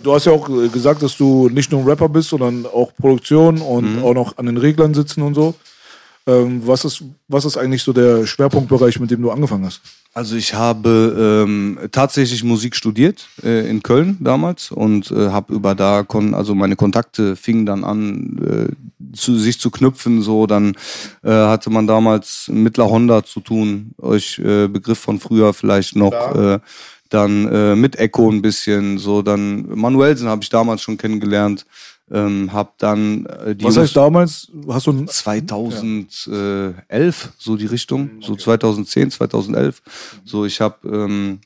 Du 0.02 0.14
hast 0.14 0.24
ja 0.24 0.32
auch 0.32 0.48
äh, 0.48 0.68
gesagt, 0.68 1.02
dass 1.02 1.16
du 1.16 1.48
nicht 1.50 1.70
nur 1.70 1.80
ein 1.82 1.86
Rapper 1.86 2.08
bist, 2.08 2.30
sondern 2.30 2.64
auch 2.64 2.94
Produktion 2.96 3.60
und 3.60 3.96
Mhm. 3.96 4.04
auch 4.04 4.14
noch 4.14 4.38
an 4.38 4.46
den 4.46 4.56
Reglern 4.56 4.94
sitzen 4.94 5.22
und 5.22 5.34
so. 5.34 5.54
Ähm, 6.26 6.62
was, 6.66 6.84
ist, 6.84 7.02
was 7.26 7.44
ist 7.44 7.56
eigentlich 7.56 7.82
so 7.82 7.92
der 7.92 8.24
Schwerpunktbereich, 8.26 9.00
mit 9.00 9.10
dem 9.10 9.20
du 9.22 9.30
angefangen 9.30 9.64
hast? 9.66 9.80
Also 10.18 10.34
ich 10.34 10.52
habe 10.52 11.44
ähm, 11.46 11.78
tatsächlich 11.92 12.42
Musik 12.42 12.74
studiert 12.74 13.28
äh, 13.44 13.70
in 13.70 13.84
Köln 13.84 14.16
damals 14.18 14.72
und 14.72 15.12
äh, 15.12 15.28
habe 15.28 15.54
über 15.54 15.76
da 15.76 16.02
kon 16.02 16.34
also 16.34 16.56
meine 16.56 16.74
Kontakte 16.74 17.36
fingen 17.36 17.66
dann 17.66 17.84
an 17.84 18.36
äh, 18.42 19.16
zu 19.16 19.38
sich 19.38 19.60
zu 19.60 19.70
knüpfen 19.70 20.20
so 20.20 20.48
dann 20.48 20.74
äh, 21.22 21.30
hatte 21.30 21.70
man 21.70 21.86
damals 21.86 22.50
mit 22.52 22.78
La 22.78 22.86
Honda 22.86 23.22
zu 23.22 23.38
tun 23.38 23.92
euch 23.98 24.40
äh, 24.40 24.66
Begriff 24.66 24.98
von 24.98 25.20
früher 25.20 25.54
vielleicht 25.54 25.94
noch 25.94 26.34
äh, 26.34 26.58
dann 27.10 27.46
äh, 27.46 27.76
mit 27.76 27.94
Echo 27.94 28.28
ein 28.28 28.42
bisschen 28.42 28.98
so 28.98 29.22
dann 29.22 29.68
Manuelsen 29.72 30.28
habe 30.28 30.42
ich 30.42 30.48
damals 30.48 30.82
schon 30.82 30.98
kennengelernt 30.98 31.64
ähm, 32.10 32.52
hab 32.52 32.78
dann 32.78 33.26
äh, 33.26 33.54
die 33.54 33.64
Was 33.64 33.76
heißt 33.76 33.96
damals? 33.96 34.50
Hast 34.68 34.86
du 34.86 34.92
ein 34.92 35.08
2011, 35.08 37.32
so 37.38 37.56
die 37.56 37.66
Richtung, 37.66 38.10
so 38.20 38.36
2010, 38.36 39.10
2011. 39.10 39.82
So, 40.24 40.44
ich 40.44 40.60
habe 40.60 40.88
ähm, 40.88 41.40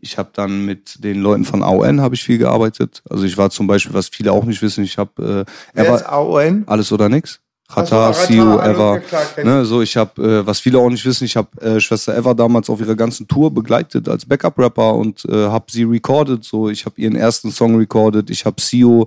ich 0.00 0.18
habe 0.18 0.30
dann 0.32 0.64
mit 0.64 1.02
den 1.04 1.20
Leuten 1.20 1.44
von 1.44 1.62
AON 1.62 2.00
habe 2.00 2.14
ich 2.14 2.24
viel 2.24 2.38
gearbeitet. 2.38 3.02
Also 3.08 3.24
ich 3.24 3.36
war 3.36 3.50
zum 3.50 3.66
Beispiel, 3.66 3.94
was 3.94 4.08
viele 4.08 4.32
auch 4.32 4.44
nicht 4.44 4.62
wissen, 4.62 4.84
ich 4.84 4.98
habe 4.98 5.46
äh, 5.46 5.50
Wer 5.74 5.94
ist 5.94 6.06
AON? 6.06 6.64
alles 6.66 6.92
oder 6.92 7.08
nix. 7.08 7.40
Ach 7.72 7.86
so, 7.86 7.96
Rata, 7.96 8.06
Rata, 8.06 8.26
See 8.26 8.36
You, 8.36 8.56
alles 8.56 8.76
Ever. 8.76 8.98
klar, 9.00 9.22
kenn 9.34 9.46
Ne, 9.46 9.64
so, 9.64 9.80
ich 9.80 9.96
habe, 9.96 10.22
äh, 10.22 10.46
was 10.46 10.58
viele 10.60 10.78
auch 10.78 10.90
nicht 10.90 11.04
wissen, 11.04 11.24
ich 11.24 11.36
habe 11.36 11.48
äh, 11.60 11.80
Schwester 11.80 12.16
Ever 12.16 12.34
damals 12.34 12.68
auf 12.68 12.80
ihrer 12.80 12.96
ganzen 12.96 13.28
Tour 13.28 13.52
begleitet 13.52 14.08
als 14.08 14.26
Backup-Rapper 14.26 14.94
und 14.94 15.24
äh, 15.26 15.48
habe 15.48 15.66
sie 15.70 15.84
recorded. 15.84 16.44
So, 16.44 16.68
ich 16.68 16.84
habe 16.84 17.00
ihren 17.00 17.14
ersten 17.16 17.50
Song 17.50 17.76
recorded. 17.76 18.28
Ich 18.30 18.44
habe 18.44 18.56
CEO 18.56 19.06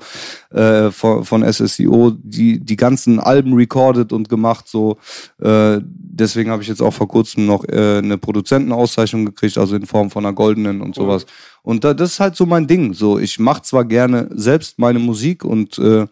äh, 0.51 0.91
von, 0.91 1.25
von 1.25 1.43
SSEO 1.43 2.11
die 2.17 2.59
die 2.59 2.75
ganzen 2.75 3.19
Alben 3.19 3.53
recorded 3.53 4.13
und 4.13 4.29
gemacht. 4.29 4.67
So, 4.67 4.97
äh, 5.41 5.79
deswegen 5.83 6.49
habe 6.49 6.61
ich 6.61 6.69
jetzt 6.69 6.81
auch 6.81 6.93
vor 6.93 7.07
kurzem 7.07 7.45
noch 7.45 7.65
äh, 7.65 7.97
eine 7.97 8.17
Produzentenauszeichnung 8.17 9.25
gekriegt, 9.25 9.57
also 9.57 9.75
in 9.75 9.85
Form 9.85 10.09
von 10.09 10.25
einer 10.25 10.33
goldenen 10.33 10.81
und 10.81 10.95
sowas. 10.95 11.25
Und 11.63 11.83
da, 11.83 11.93
das 11.93 12.13
ist 12.13 12.19
halt 12.19 12.35
so 12.35 12.45
mein 12.45 12.67
Ding. 12.67 12.93
So, 12.93 13.19
ich 13.19 13.39
mache 13.39 13.61
zwar 13.63 13.85
gerne 13.85 14.29
selbst 14.31 14.79
meine 14.79 14.99
Musik 14.99 15.43
und 15.43 15.77
äh, 15.79 16.05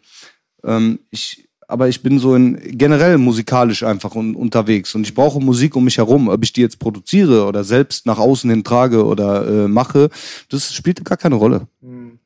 ähm, 0.64 1.00
ich, 1.10 1.48
aber 1.72 1.88
ich 1.88 2.04
bin 2.04 2.20
so 2.20 2.36
in 2.36 2.60
generell 2.78 3.18
musikalisch 3.18 3.84
einfach 3.84 4.16
un, 4.16 4.36
unterwegs 4.36 4.94
und 4.96 5.04
ich 5.04 5.14
brauche 5.14 5.40
Musik 5.40 5.76
um 5.76 5.86
mich 5.86 5.98
herum. 5.98 6.28
Ob 6.28 6.44
ich 6.44 6.54
die 6.54 6.62
jetzt 6.62 6.80
produziere 6.80 7.46
oder 7.46 7.64
selbst 7.64 8.06
nach 8.06 8.20
außen 8.20 8.50
hin 8.50 8.64
trage 8.64 9.06
oder 9.06 9.48
äh, 9.48 9.68
mache, 9.68 10.10
das 10.50 10.74
spielt 10.74 11.04
gar 11.06 11.18
keine 11.18 11.36
Rolle. 11.36 11.68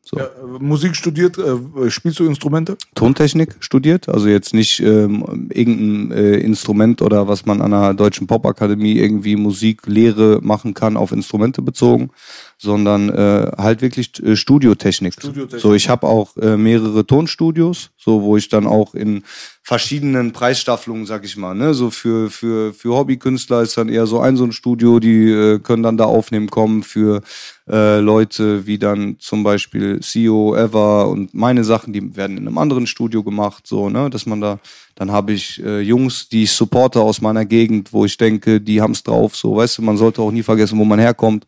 So. 0.02 0.20
ja, 0.20 0.30
Musik 0.60 0.96
studiert? 0.96 1.38
Äh, 1.38 1.90
spielst 1.90 2.20
du 2.20 2.26
Instrumente? 2.26 2.78
Tontechnik 2.94 3.56
studiert, 3.60 4.08
also 4.08 4.28
jetzt 4.28 4.54
nicht 4.54 4.80
ähm, 4.80 5.50
irgendein 5.52 6.12
äh, 6.16 6.38
Instrument 6.38 7.02
oder 7.02 7.28
was 7.28 7.48
man 7.48 7.62
an 7.62 7.74
einer 7.74 7.96
deutschen 7.96 8.28
Popakademie 8.28 8.94
irgendwie 9.00 9.36
Musiklehre 9.36 10.42
machen 10.44 10.76
kann 10.76 10.96
auf 10.96 11.12
Instrumente 11.12 11.64
bezogen, 11.64 12.12
sondern 12.58 13.10
äh, 13.10 13.52
halt 13.58 13.82
wirklich 13.82 14.22
äh, 14.24 14.36
Studiotechnik. 14.36 15.14
Studiotechnik. 15.14 15.62
So, 15.62 15.74
ich 15.74 15.90
habe 15.90 16.08
auch 16.08 16.36
äh, 16.38 16.58
mehrere 16.58 17.06
Tonstudios, 17.06 17.92
so 17.98 18.22
wo 18.22 18.38
ich 18.38 18.50
dann 18.50 18.68
auch 18.68 18.96
in 18.96 19.24
verschiedenen 19.62 20.32
Preisstaffelungen, 20.32 21.06
sag 21.06 21.26
ich 21.26 21.38
mal, 21.38 21.56
ne, 21.56 21.74
so 21.74 21.90
für 21.90 22.30
für 22.30 22.74
für 22.74 22.96
Hobbykünstler 22.96 23.62
ist 23.62 23.78
dann 23.78 23.90
eher 23.90 24.06
so 24.08 24.20
ein 24.20 24.38
so 24.38 24.44
ein 24.44 24.52
Studio, 24.52 25.00
die 25.00 25.30
äh, 25.30 25.60
können 25.60 25.84
dann 25.84 25.98
da 25.98 26.06
aufnehmen 26.06 26.50
kommen 26.50 26.84
für 26.84 27.22
äh, 27.68 28.00
Leute 28.00 28.68
wie 28.68 28.78
dann 28.78 29.18
zum 29.20 29.44
Beispiel 29.44 30.00
CEO, 30.02 30.56
Ever 30.56 31.08
und 31.08 31.34
meine 31.34 31.64
Sachen, 31.64 31.94
die 31.94 32.16
werden 32.16 32.38
in 32.38 32.48
einem 32.48 32.58
anderen 32.58 32.86
Studio 32.86 33.24
gemacht, 33.24 33.66
so, 33.66 33.90
ne, 33.90 34.10
dass 34.10 34.26
man 34.26 34.40
da, 34.40 34.60
dann 34.96 35.12
habe 35.12 35.34
ich 35.34 35.62
äh, 35.64 35.82
Jungs, 35.82 36.30
die 36.30 36.44
ich 36.44 36.52
supporte 36.52 37.02
aus 37.02 37.22
meiner 37.22 37.46
Gegend, 37.46 37.92
wo 37.92 38.06
ich 38.06 38.18
denke, 38.18 38.62
die 38.62 38.82
haben's 38.82 39.04
drauf, 39.04 39.36
so, 39.36 39.58
weißt 39.58 39.78
du, 39.78 39.82
man 39.82 39.98
sollte 39.98 40.22
auch 40.22 40.32
nie 40.32 40.42
vergessen, 40.42 40.80
wo 40.80 40.86
man 40.86 41.00
herkommt, 41.00 41.46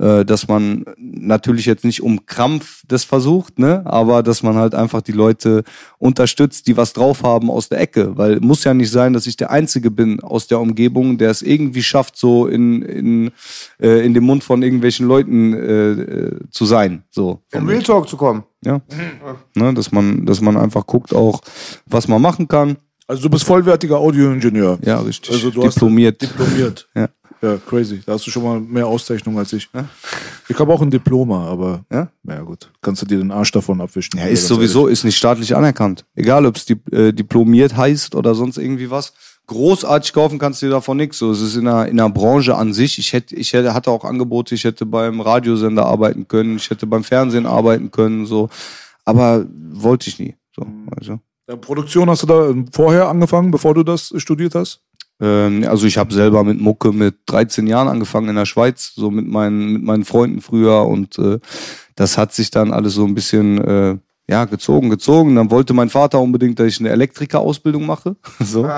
äh, 0.00 0.24
dass 0.24 0.48
man 0.48 0.84
natürlich 0.98 1.66
jetzt 1.66 1.84
nicht 1.84 2.02
um 2.02 2.24
Krampf 2.24 2.82
das 2.88 3.04
versucht, 3.04 3.58
ne, 3.58 3.82
aber 3.84 4.22
dass 4.22 4.42
man 4.42 4.56
halt 4.56 4.74
einfach 4.74 5.02
die 5.02 5.12
Leute 5.12 5.62
unterstützt, 5.98 6.66
die 6.66 6.76
was 6.78 6.94
drauf 6.94 7.22
haben 7.22 7.50
aus 7.50 7.68
der 7.68 7.80
Ecke, 7.80 8.16
weil 8.16 8.40
muss 8.40 8.64
ja 8.64 8.72
nicht 8.72 8.90
sein, 8.90 9.12
dass 9.12 9.26
ich 9.26 9.36
der 9.36 9.50
Einzige 9.50 9.90
bin 9.90 10.20
aus 10.20 10.46
der 10.46 10.60
Umgebung, 10.60 11.18
der 11.18 11.30
es 11.30 11.42
irgendwie 11.42 11.82
schafft, 11.82 12.16
so 12.16 12.46
in, 12.46 12.80
in, 12.80 13.30
äh, 13.78 14.06
in 14.06 14.14
dem 14.14 14.24
Mund 14.24 14.42
von 14.42 14.62
irgendwelchen 14.62 15.06
Leuten 15.06 15.52
äh, 15.52 15.90
äh, 15.90 16.40
zu 16.50 16.64
sein, 16.64 17.04
so. 17.10 17.42
In 17.52 17.66
Real 17.68 17.82
Talk 17.82 18.08
zu 18.08 18.16
kommen. 18.16 18.44
Ja. 18.64 18.80
Ne, 19.54 19.74
dass 19.74 19.92
man, 19.92 20.26
dass 20.26 20.40
man 20.40 20.56
einfach 20.56 20.86
guckt 20.86 21.14
auch, 21.14 21.40
was 21.86 22.08
man 22.08 22.20
machen 22.20 22.48
kann. 22.48 22.76
Also 23.06 23.22
du 23.22 23.30
bist 23.30 23.44
vollwertiger 23.44 23.98
Audioingenieur. 23.98 24.78
Ja, 24.82 25.00
richtig. 25.00 25.32
Also 25.32 25.50
du 25.50 25.62
Diplomiert. 25.62 26.22
Hast 26.22 26.32
diplomiert. 26.32 26.88
Ja. 26.94 27.08
Ja, 27.42 27.58
crazy. 27.58 28.00
Da 28.04 28.14
hast 28.14 28.26
du 28.26 28.30
schon 28.30 28.42
mal 28.42 28.58
mehr 28.58 28.86
Auszeichnungen 28.86 29.38
als 29.38 29.52
ich. 29.52 29.68
Ich 30.48 30.58
habe 30.58 30.72
auch 30.72 30.80
ein 30.80 30.90
Diploma, 30.90 31.46
aber 31.46 31.84
Ja? 31.92 32.08
ja 32.24 32.40
gut. 32.40 32.72
Kannst 32.80 33.02
du 33.02 33.06
dir 33.06 33.18
den 33.18 33.30
Arsch 33.30 33.52
davon 33.52 33.80
abwischen. 33.80 34.18
Ja, 34.18 34.26
ist 34.26 34.46
sowieso, 34.46 34.86
ist 34.86 35.04
nicht 35.04 35.16
staatlich 35.16 35.54
anerkannt. 35.54 36.04
Egal, 36.14 36.46
ob 36.46 36.56
es 36.56 36.68
äh, 36.70 37.12
diplomiert 37.12 37.76
heißt 37.76 38.14
oder 38.14 38.34
sonst 38.34 38.56
irgendwie 38.56 38.90
was. 38.90 39.12
Großartig 39.48 40.12
kaufen 40.12 40.38
kannst 40.38 40.62
du 40.62 40.66
dir 40.66 40.70
davon 40.72 40.96
nichts. 40.96 41.18
So, 41.18 41.30
es 41.30 41.40
ist 41.40 41.56
in 41.56 41.66
der, 41.66 41.86
in 41.86 41.98
der 41.98 42.08
Branche 42.08 42.56
an 42.56 42.72
sich. 42.72 42.98
Ich 42.98 43.12
hätte, 43.12 43.36
ich 43.36 43.52
hätte, 43.52 43.74
hatte 43.74 43.90
auch 43.90 44.04
Angebote, 44.04 44.54
ich 44.54 44.64
hätte 44.64 44.86
beim 44.86 45.20
Radiosender 45.20 45.86
arbeiten 45.86 46.26
können, 46.26 46.56
ich 46.56 46.70
hätte 46.70 46.86
beim 46.86 47.04
Fernsehen 47.04 47.46
arbeiten 47.46 47.90
können, 47.90 48.26
so. 48.26 48.48
Aber 49.04 49.46
wollte 49.70 50.08
ich 50.08 50.18
nie. 50.18 50.34
So, 50.56 50.66
also. 50.98 51.20
Produktion 51.54 52.10
hast 52.10 52.24
du 52.24 52.26
da 52.26 52.48
ähm, 52.48 52.66
vorher 52.72 53.08
angefangen, 53.08 53.50
bevor 53.50 53.74
du 53.74 53.84
das 53.84 54.12
studiert 54.16 54.54
hast? 54.54 54.80
Ähm, 55.20 55.64
also 55.68 55.86
ich 55.86 55.96
habe 55.96 56.12
selber 56.12 56.42
mit 56.44 56.60
Mucke 56.60 56.92
mit 56.92 57.16
13 57.26 57.66
Jahren 57.66 57.88
angefangen 57.88 58.28
in 58.28 58.36
der 58.36 58.46
Schweiz, 58.46 58.92
so 58.94 59.10
mit 59.10 59.26
meinen, 59.26 59.72
mit 59.72 59.82
meinen 59.82 60.04
Freunden 60.04 60.40
früher 60.40 60.84
und 60.86 61.18
äh, 61.18 61.38
das 61.94 62.18
hat 62.18 62.34
sich 62.34 62.50
dann 62.50 62.72
alles 62.72 62.94
so 62.94 63.04
ein 63.04 63.14
bisschen 63.14 63.58
äh, 63.58 63.96
ja 64.28 64.44
gezogen, 64.44 64.90
gezogen. 64.90 65.36
Dann 65.36 65.50
wollte 65.50 65.72
mein 65.72 65.88
Vater 65.88 66.20
unbedingt, 66.20 66.58
dass 66.58 66.66
ich 66.66 66.80
eine 66.80 66.90
Elektrikerausbildung 66.90 67.86
mache, 67.86 68.16
so 68.40 68.68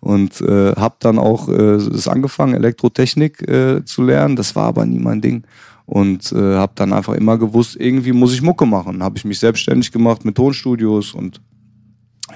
und 0.00 0.40
äh, 0.40 0.72
habe 0.76 0.94
dann 1.00 1.18
auch 1.18 1.48
äh, 1.48 1.74
es 1.74 2.08
angefangen 2.08 2.54
Elektrotechnik 2.54 3.48
äh, 3.48 3.84
zu 3.84 4.02
lernen. 4.02 4.36
Das 4.36 4.54
war 4.56 4.66
aber 4.66 4.86
nie 4.86 5.00
mein 5.00 5.20
Ding 5.20 5.44
und 5.84 6.32
äh, 6.32 6.54
habe 6.54 6.72
dann 6.76 6.92
einfach 6.92 7.14
immer 7.14 7.36
gewusst, 7.36 7.76
irgendwie 7.78 8.12
muss 8.12 8.32
ich 8.32 8.40
Mucke 8.40 8.64
machen. 8.64 9.02
Habe 9.02 9.18
ich 9.18 9.24
mich 9.24 9.40
selbstständig 9.40 9.92
gemacht 9.92 10.24
mit 10.24 10.36
Tonstudios 10.36 11.12
und 11.12 11.40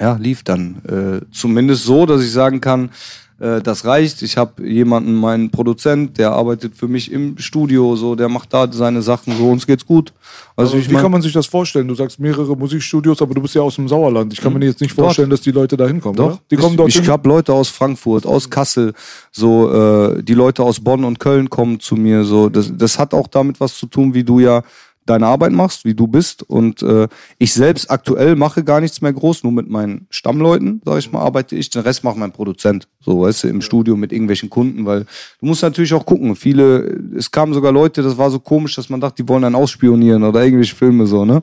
ja, 0.00 0.16
lief 0.16 0.42
dann. 0.42 0.76
Äh, 0.88 1.24
zumindest 1.32 1.84
so, 1.84 2.06
dass 2.06 2.22
ich 2.22 2.32
sagen 2.32 2.60
kann, 2.60 2.90
äh, 3.38 3.60
das 3.60 3.84
reicht. 3.84 4.22
Ich 4.22 4.38
habe 4.38 4.66
jemanden, 4.66 5.14
meinen 5.14 5.50
Produzent, 5.50 6.16
der 6.16 6.32
arbeitet 6.32 6.74
für 6.74 6.88
mich 6.88 7.12
im 7.12 7.36
Studio, 7.36 7.94
so, 7.94 8.14
der 8.14 8.30
macht 8.30 8.54
da 8.54 8.70
seine 8.72 9.02
Sachen, 9.02 9.36
so, 9.36 9.50
uns 9.50 9.66
geht's 9.66 9.84
gut. 9.84 10.12
Also, 10.56 10.72
Also, 10.72 10.78
ich 10.78 10.88
wie 10.88 10.94
mein, 10.94 11.02
kann 11.02 11.12
man 11.12 11.20
sich 11.20 11.34
das 11.34 11.46
vorstellen? 11.46 11.86
Du 11.86 11.94
sagst 11.94 12.18
mehrere 12.18 12.56
Musikstudios, 12.56 13.20
aber 13.20 13.34
du 13.34 13.42
bist 13.42 13.54
ja 13.54 13.60
aus 13.60 13.76
dem 13.76 13.88
Sauerland. 13.88 14.32
Ich 14.32 14.40
kann 14.40 14.54
mir 14.54 14.64
jetzt 14.64 14.80
nicht 14.80 14.96
Dort. 14.96 15.08
vorstellen, 15.08 15.28
dass 15.28 15.42
die 15.42 15.50
Leute 15.50 15.76
da 15.76 15.86
hinkommen. 15.86 16.16
Doch, 16.16 16.26
oder? 16.26 16.38
Die 16.50 16.56
kommen 16.56 16.78
dort 16.78 16.88
ich, 16.88 16.98
ich 16.98 17.08
habe 17.08 17.28
Leute 17.28 17.52
aus 17.52 17.68
Frankfurt, 17.68 18.24
aus 18.24 18.48
Kassel, 18.48 18.94
so 19.30 19.70
äh, 19.70 20.22
die 20.22 20.34
Leute 20.34 20.62
aus 20.62 20.80
Bonn 20.80 21.04
und 21.04 21.18
Köln 21.18 21.50
kommen 21.50 21.78
zu 21.78 21.94
mir. 21.94 22.24
So, 22.24 22.48
das, 22.48 22.72
das 22.74 22.98
hat 22.98 23.12
auch 23.12 23.26
damit 23.26 23.60
was 23.60 23.76
zu 23.76 23.86
tun, 23.86 24.14
wie 24.14 24.24
du 24.24 24.40
ja 24.40 24.62
deine 25.06 25.26
Arbeit 25.26 25.52
machst, 25.52 25.84
wie 25.84 25.94
du 25.94 26.06
bist. 26.06 26.42
Und 26.42 26.82
äh, 26.82 27.08
ich 27.38 27.54
selbst 27.54 27.90
aktuell 27.90 28.36
mache 28.36 28.64
gar 28.64 28.80
nichts 28.80 29.00
mehr 29.00 29.12
groß, 29.12 29.44
nur 29.44 29.52
mit 29.52 29.68
meinen 29.68 30.06
Stammleuten, 30.10 30.82
sag 30.84 30.98
ich 30.98 31.10
mal, 31.10 31.20
arbeite 31.20 31.56
ich. 31.56 31.70
Den 31.70 31.82
Rest 31.82 32.04
macht 32.04 32.16
mein 32.16 32.32
Produzent, 32.32 32.88
so 33.00 33.22
weißt 33.22 33.44
du, 33.44 33.48
im 33.48 33.62
Studio 33.62 33.96
mit 33.96 34.12
irgendwelchen 34.12 34.50
Kunden, 34.50 34.84
weil 34.86 35.06
du 35.40 35.46
musst 35.46 35.62
natürlich 35.62 35.94
auch 35.94 36.04
gucken. 36.04 36.36
Viele, 36.36 36.98
es 37.16 37.30
kamen 37.30 37.54
sogar 37.54 37.72
Leute, 37.72 38.02
das 38.02 38.18
war 38.18 38.30
so 38.30 38.38
komisch, 38.38 38.74
dass 38.74 38.88
man 38.88 39.00
dachte, 39.00 39.22
die 39.22 39.28
wollen 39.28 39.44
einen 39.44 39.54
ausspionieren 39.54 40.22
oder 40.24 40.44
irgendwelche 40.44 40.76
Filme 40.76 41.06
so, 41.06 41.24
ne? 41.24 41.42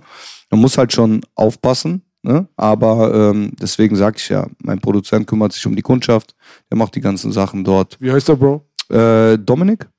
Man 0.52 0.62
muss 0.62 0.78
halt 0.78 0.94
schon 0.94 1.22
aufpassen. 1.36 2.04
Ne? 2.26 2.48
Aber 2.56 3.14
ähm, 3.14 3.52
deswegen 3.62 3.98
sage 3.98 4.16
ich 4.18 4.30
ja, 4.30 4.48
mein 4.60 4.80
Produzent 4.80 5.28
kümmert 5.28 5.52
sich 5.52 5.66
um 5.68 5.76
die 5.76 5.82
Kundschaft, 5.82 6.36
der 6.72 6.78
macht 6.78 6.96
die 6.96 7.02
ganzen 7.02 7.34
Sachen 7.34 7.66
dort. 7.66 7.98
Wie 8.00 8.12
heißt 8.12 8.30
der 8.30 8.36
Bro? 8.36 8.66
Äh, 8.90 9.38
Dominik. 9.38 9.90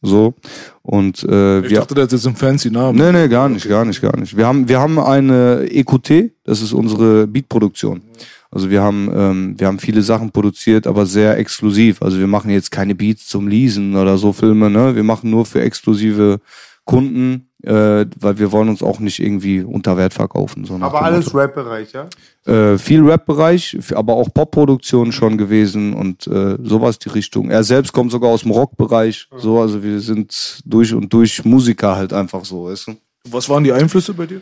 So. 0.00 0.34
Und 0.82 1.24
äh, 1.24 1.60
Ich 1.60 1.70
wir. 1.70 1.78
dachte, 1.80 1.94
das 1.94 2.12
ist 2.12 2.26
ein 2.26 2.36
fancy 2.36 2.70
Name. 2.70 2.96
Nee, 2.96 3.12
nee, 3.12 3.28
gar 3.28 3.48
nicht, 3.48 3.68
gar 3.68 3.84
nicht, 3.84 4.00
gar 4.00 4.16
nicht. 4.18 4.36
Wir 4.36 4.46
haben, 4.46 4.68
wir 4.68 4.78
haben 4.80 4.98
eine 4.98 5.66
EQT, 5.70 6.32
das 6.44 6.62
ist 6.62 6.72
unsere 6.72 7.26
Beatproduktion. 7.26 8.02
Also 8.50 8.70
wir 8.70 8.82
haben, 8.82 9.10
ähm, 9.14 9.54
wir 9.58 9.66
haben 9.66 9.78
viele 9.78 10.00
Sachen 10.02 10.30
produziert, 10.30 10.86
aber 10.86 11.04
sehr 11.04 11.36
exklusiv. 11.36 12.00
Also 12.00 12.18
wir 12.18 12.26
machen 12.26 12.50
jetzt 12.50 12.70
keine 12.70 12.94
Beats 12.94 13.26
zum 13.26 13.46
Leasen 13.48 13.94
oder 13.96 14.16
so 14.16 14.32
Filme, 14.32 14.70
ne? 14.70 14.94
Wir 14.96 15.02
machen 15.02 15.28
nur 15.30 15.44
für 15.44 15.60
exklusive 15.60 16.40
Kunden, 16.84 17.50
äh, 17.62 18.06
weil 18.18 18.38
wir 18.38 18.50
wollen 18.50 18.70
uns 18.70 18.82
auch 18.82 19.00
nicht 19.00 19.18
irgendwie 19.18 19.60
unter 19.60 19.98
Wert 19.98 20.14
verkaufen. 20.14 20.64
So 20.64 20.76
Aber 20.80 21.02
alles. 21.02 21.34
Rap-Bereich, 21.34 21.92
ja? 21.92 22.08
Äh, 22.48 22.78
viel 22.78 23.02
Rap-Bereich, 23.02 23.76
aber 23.94 24.14
auch 24.14 24.32
Pop-Produktion 24.32 25.12
schon 25.12 25.36
gewesen 25.36 25.92
und 25.92 26.26
äh, 26.26 26.56
sowas 26.62 26.98
die 26.98 27.10
Richtung. 27.10 27.50
Er 27.50 27.62
selbst 27.62 27.92
kommt 27.92 28.10
sogar 28.10 28.30
aus 28.30 28.40
dem 28.40 28.52
Rock-Bereich. 28.52 29.28
So, 29.36 29.60
also 29.60 29.82
wir 29.82 30.00
sind 30.00 30.62
durch 30.64 30.94
und 30.94 31.12
durch 31.12 31.44
Musiker 31.44 31.94
halt 31.94 32.14
einfach 32.14 32.46
so, 32.46 32.64
weißt 32.64 32.88
du? 32.88 32.96
Was 33.30 33.50
waren 33.50 33.64
die 33.64 33.72
Einflüsse 33.72 34.14
bei 34.14 34.24
dir? 34.24 34.40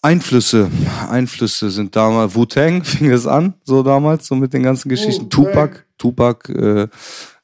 Einflüsse, 0.00 0.70
Einflüsse 1.10 1.70
sind 1.70 1.94
damals, 1.94 2.34
Wu-Tang 2.34 2.84
fing 2.84 3.10
es 3.10 3.26
an, 3.26 3.52
so 3.64 3.82
damals, 3.82 4.28
so 4.28 4.34
mit 4.34 4.54
den 4.54 4.62
ganzen 4.62 4.88
Geschichten. 4.88 5.28
Tupac, 5.28 5.84
Tupac 5.98 6.48
äh, 6.48 6.88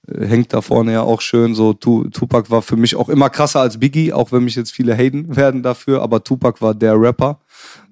hängt 0.09 0.53
da 0.53 0.63
vorne 0.63 0.93
ja 0.93 1.03
auch 1.03 1.21
schön 1.21 1.55
so. 1.55 1.73
Tu, 1.73 2.09
Tupac 2.09 2.51
war 2.51 2.63
für 2.63 2.77
mich 2.77 2.97
auch 2.97 3.09
immer 3.09 3.31
krasser 3.31 3.61
als 3.61 3.79
Biggie, 3.79 4.13
auch 4.13 4.33
wenn 4.33 4.45
mich 4.45 4.55
jetzt 4.55 4.73
viele 4.73 4.97
haten 4.97 5.37
werden 5.37 5.63
dafür, 5.63 6.03
aber 6.03 6.25
Tupac 6.25 6.61
war 6.61 6.75
der 6.75 7.01
Rapper, 7.01 7.41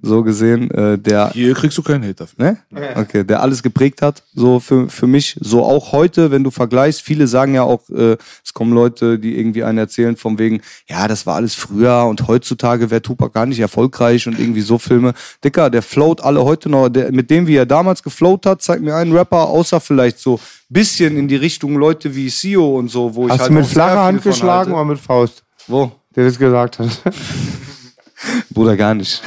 so 0.02 0.22
gesehen, 0.22 0.70
äh, 0.70 0.98
der 0.98 1.30
Hier 1.32 1.55
kriegst 1.55 1.76
du 1.76 1.82
keinen 1.82 2.02
Hate 2.02 2.14
dafür. 2.14 2.56
Ne? 2.70 2.88
Okay, 2.94 3.24
der 3.24 3.42
alles 3.42 3.62
geprägt 3.62 4.02
hat, 4.02 4.22
so 4.34 4.60
für, 4.60 4.88
für 4.88 5.06
mich. 5.06 5.36
So 5.40 5.64
auch 5.64 5.92
heute, 5.92 6.30
wenn 6.30 6.42
du 6.42 6.51
vergleichst, 6.51 7.02
viele 7.02 7.26
sagen 7.26 7.55
ja 7.55 7.62
auch, 7.62 7.88
äh, 7.90 8.16
es 8.44 8.55
kommen 8.55 8.72
Leute, 8.72 9.18
die 9.18 9.38
irgendwie 9.38 9.64
einen 9.64 9.78
erzählen 9.78 10.16
von 10.16 10.38
wegen, 10.38 10.62
ja, 10.88 11.06
das 11.06 11.26
war 11.26 11.36
alles 11.36 11.55
früher 11.55 12.06
und 12.06 12.28
heutzutage 12.28 12.90
wäre 12.90 13.02
Tupac 13.02 13.34
gar 13.34 13.47
nicht 13.47 13.60
erfolgreich 13.60 14.26
und 14.26 14.38
irgendwie 14.38 14.62
so 14.62 14.78
Filme. 14.78 15.12
Dicker, 15.44 15.68
der 15.68 15.82
float 15.82 16.22
alle 16.22 16.44
heute 16.44 16.70
noch, 16.70 16.88
der, 16.88 17.12
mit 17.12 17.30
dem, 17.30 17.47
wie 17.47 17.56
er 17.56 17.66
damals 17.66 18.02
gefloat 18.02 18.47
hat, 18.47 18.62
zeigt 18.62 18.82
mir 18.82 18.94
einen 18.94 19.12
Rapper, 19.12 19.48
außer 19.48 19.80
vielleicht 19.80 20.18
so 20.18 20.40
bisschen 20.70 21.16
in 21.16 21.28
die 21.28 21.36
Richtung 21.36 21.76
Leute 21.76 22.14
wie 22.14 22.30
Sio 22.30 22.78
und 22.78 22.88
so, 22.88 23.14
wo 23.14 23.26
ich 23.26 23.32
Hast 23.32 23.40
halt 23.40 23.51
du 23.51 23.55
mit 23.55 23.66
flacher 23.66 24.05
Hand 24.05 24.22
geschlagen 24.22 24.72
oder 24.72 24.84
mit 24.84 24.98
Faust? 24.98 25.42
Wo? 25.66 25.92
Der 26.16 26.24
das 26.24 26.38
gesagt 26.38 26.78
hat. 26.78 26.88
Bruder, 28.51 28.76
gar 28.76 28.94
nicht. 28.94 29.22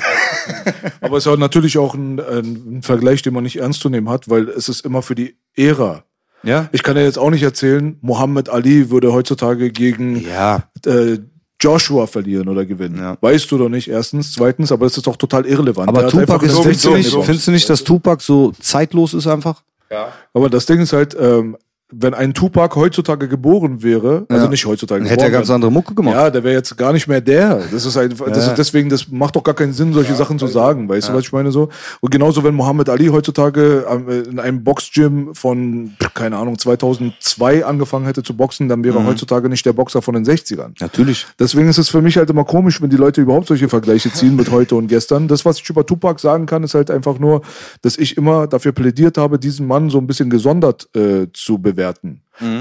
Aber 1.01 1.17
es 1.17 1.25
ist 1.25 1.37
natürlich 1.39 1.77
auch 1.77 1.93
ein, 1.95 2.19
ein 2.19 2.81
Vergleich, 2.83 3.21
den 3.21 3.33
man 3.33 3.43
nicht 3.43 3.57
ernst 3.59 3.81
zu 3.81 3.89
nehmen 3.89 4.09
hat, 4.09 4.29
weil 4.29 4.49
es 4.49 4.69
ist 4.69 4.85
immer 4.85 5.01
für 5.01 5.15
die 5.15 5.35
Ära. 5.55 6.03
Ja? 6.43 6.69
Ich 6.71 6.83
kann 6.83 6.97
ja 6.97 7.03
jetzt 7.03 7.17
auch 7.17 7.29
nicht 7.29 7.43
erzählen, 7.43 7.97
Muhammad 8.01 8.49
Ali 8.49 8.89
würde 8.89 9.13
heutzutage 9.13 9.71
gegen 9.71 10.25
Ja. 10.27 10.63
äh, 10.85 11.17
Joshua 11.61 12.07
verlieren 12.07 12.49
oder 12.49 12.65
gewinnen. 12.65 12.97
Ja. 12.97 13.17
Weißt 13.21 13.49
du 13.49 13.57
doch 13.57 13.69
nicht, 13.69 13.87
erstens. 13.87 14.33
Zweitens, 14.33 14.71
aber 14.73 14.85
es 14.85 14.97
ist 14.97 15.07
doch 15.07 15.15
total 15.15 15.45
irrelevant. 15.45 15.87
Aber 15.87 16.07
Tupac 16.09 16.45
ist, 16.45 16.59
findest 16.59 16.83
du, 16.85 16.93
nicht, 16.95 17.09
findest 17.09 17.47
du 17.47 17.51
nicht, 17.51 17.69
dass 17.69 17.83
Tupac 17.85 18.21
so 18.21 18.51
zeitlos 18.59 19.13
ist 19.13 19.27
einfach? 19.27 19.63
Aber 20.33 20.49
das 20.49 20.65
Ding 20.65 20.81
ist 20.81 20.91
halt, 20.91 21.15
ähm, 21.17 21.55
wenn 21.99 22.13
ein 22.13 22.33
Tupac 22.33 22.75
heutzutage 22.75 23.27
geboren 23.27 23.83
wäre, 23.83 24.25
also 24.29 24.45
Ja. 24.45 24.49
nicht 24.49 24.65
heutzutage 24.65 25.01
Dann 25.01 25.09
hätte 25.09 25.23
er 25.25 25.29
geboren 25.29 25.41
ganz 25.41 25.49
andere 25.49 25.71
Mucke 25.71 25.93
gemacht. 25.93 26.15
Ja, 26.15 26.29
der 26.29 26.43
wäre 26.43 26.55
jetzt 26.55 26.75
gar 26.77 26.93
nicht 26.93 27.07
mehr 27.07 27.21
der. 27.21 27.61
Das 27.71 27.85
ist 27.85 27.97
einfach, 27.97 28.27
das 28.27 28.45
Ja. 28.45 28.51
ist 28.51 28.57
deswegen, 28.57 28.89
das 28.89 29.09
macht 29.09 29.35
doch 29.35 29.43
gar 29.43 29.55
keinen 29.55 29.73
Sinn, 29.73 29.93
solche 29.93 30.15
Sachen 30.15 30.39
zu 30.39 30.47
sagen. 30.47 30.87
Weißt 30.89 31.09
du, 31.09 31.13
was 31.13 31.23
ich 31.23 31.31
meine 31.31 31.51
so? 31.51 31.69
Und 32.01 32.11
genauso, 32.11 32.43
wenn 32.43 32.55
Muhammad 32.55 32.89
Ali 32.89 33.07
heutzutage 33.07 33.85
ähm, 33.89 34.23
in 34.31 34.39
einem 34.39 34.63
Boxgym 34.63 35.35
von, 35.35 35.93
keine 36.13 36.37
Ahnung, 36.37 36.57
2002 36.57 37.65
angefangen 37.65 38.05
hätte 38.05 38.23
zu 38.23 38.35
boxen, 38.35 38.69
dann 38.69 38.83
wäre 38.83 38.97
er 38.99 39.05
heutzutage 39.05 39.49
nicht 39.49 39.65
der 39.65 39.73
Boxer 39.73 40.01
von 40.01 40.13
den 40.15 40.25
60ern. 40.25 40.73
Natürlich. 40.79 41.25
Deswegen 41.39 41.67
ist 41.69 41.77
es 41.77 41.89
für 41.89 42.01
mich 42.01 42.17
halt 42.17 42.29
immer 42.29 42.43
komisch, 42.45 42.81
wenn 42.81 42.89
die 42.89 42.97
Leute 42.97 43.21
überhaupt 43.21 43.47
solche 43.47 43.69
Vergleiche 43.69 44.11
ziehen 44.11 44.35
mit 44.35 44.51
heute 44.51 44.75
und 44.75 44.87
gestern. 44.87 45.27
Das, 45.27 45.45
was 45.45 45.59
ich 45.59 45.69
über 45.69 45.85
Tupac 45.85 46.19
sagen 46.19 46.45
kann, 46.45 46.63
ist 46.63 46.73
halt 46.75 46.89
einfach 46.91 47.19
nur, 47.19 47.41
dass 47.81 47.97
ich 47.97 48.17
immer 48.17 48.47
dafür 48.47 48.71
plädiert 48.71 49.17
habe, 49.17 49.39
diesen 49.39 49.67
Mann 49.67 49.89
so 49.89 49.97
ein 49.97 50.07
bisschen 50.07 50.29
gesondert 50.29 50.87
äh, 50.95 51.27
zu 51.33 51.57
bewerten. 51.57 51.82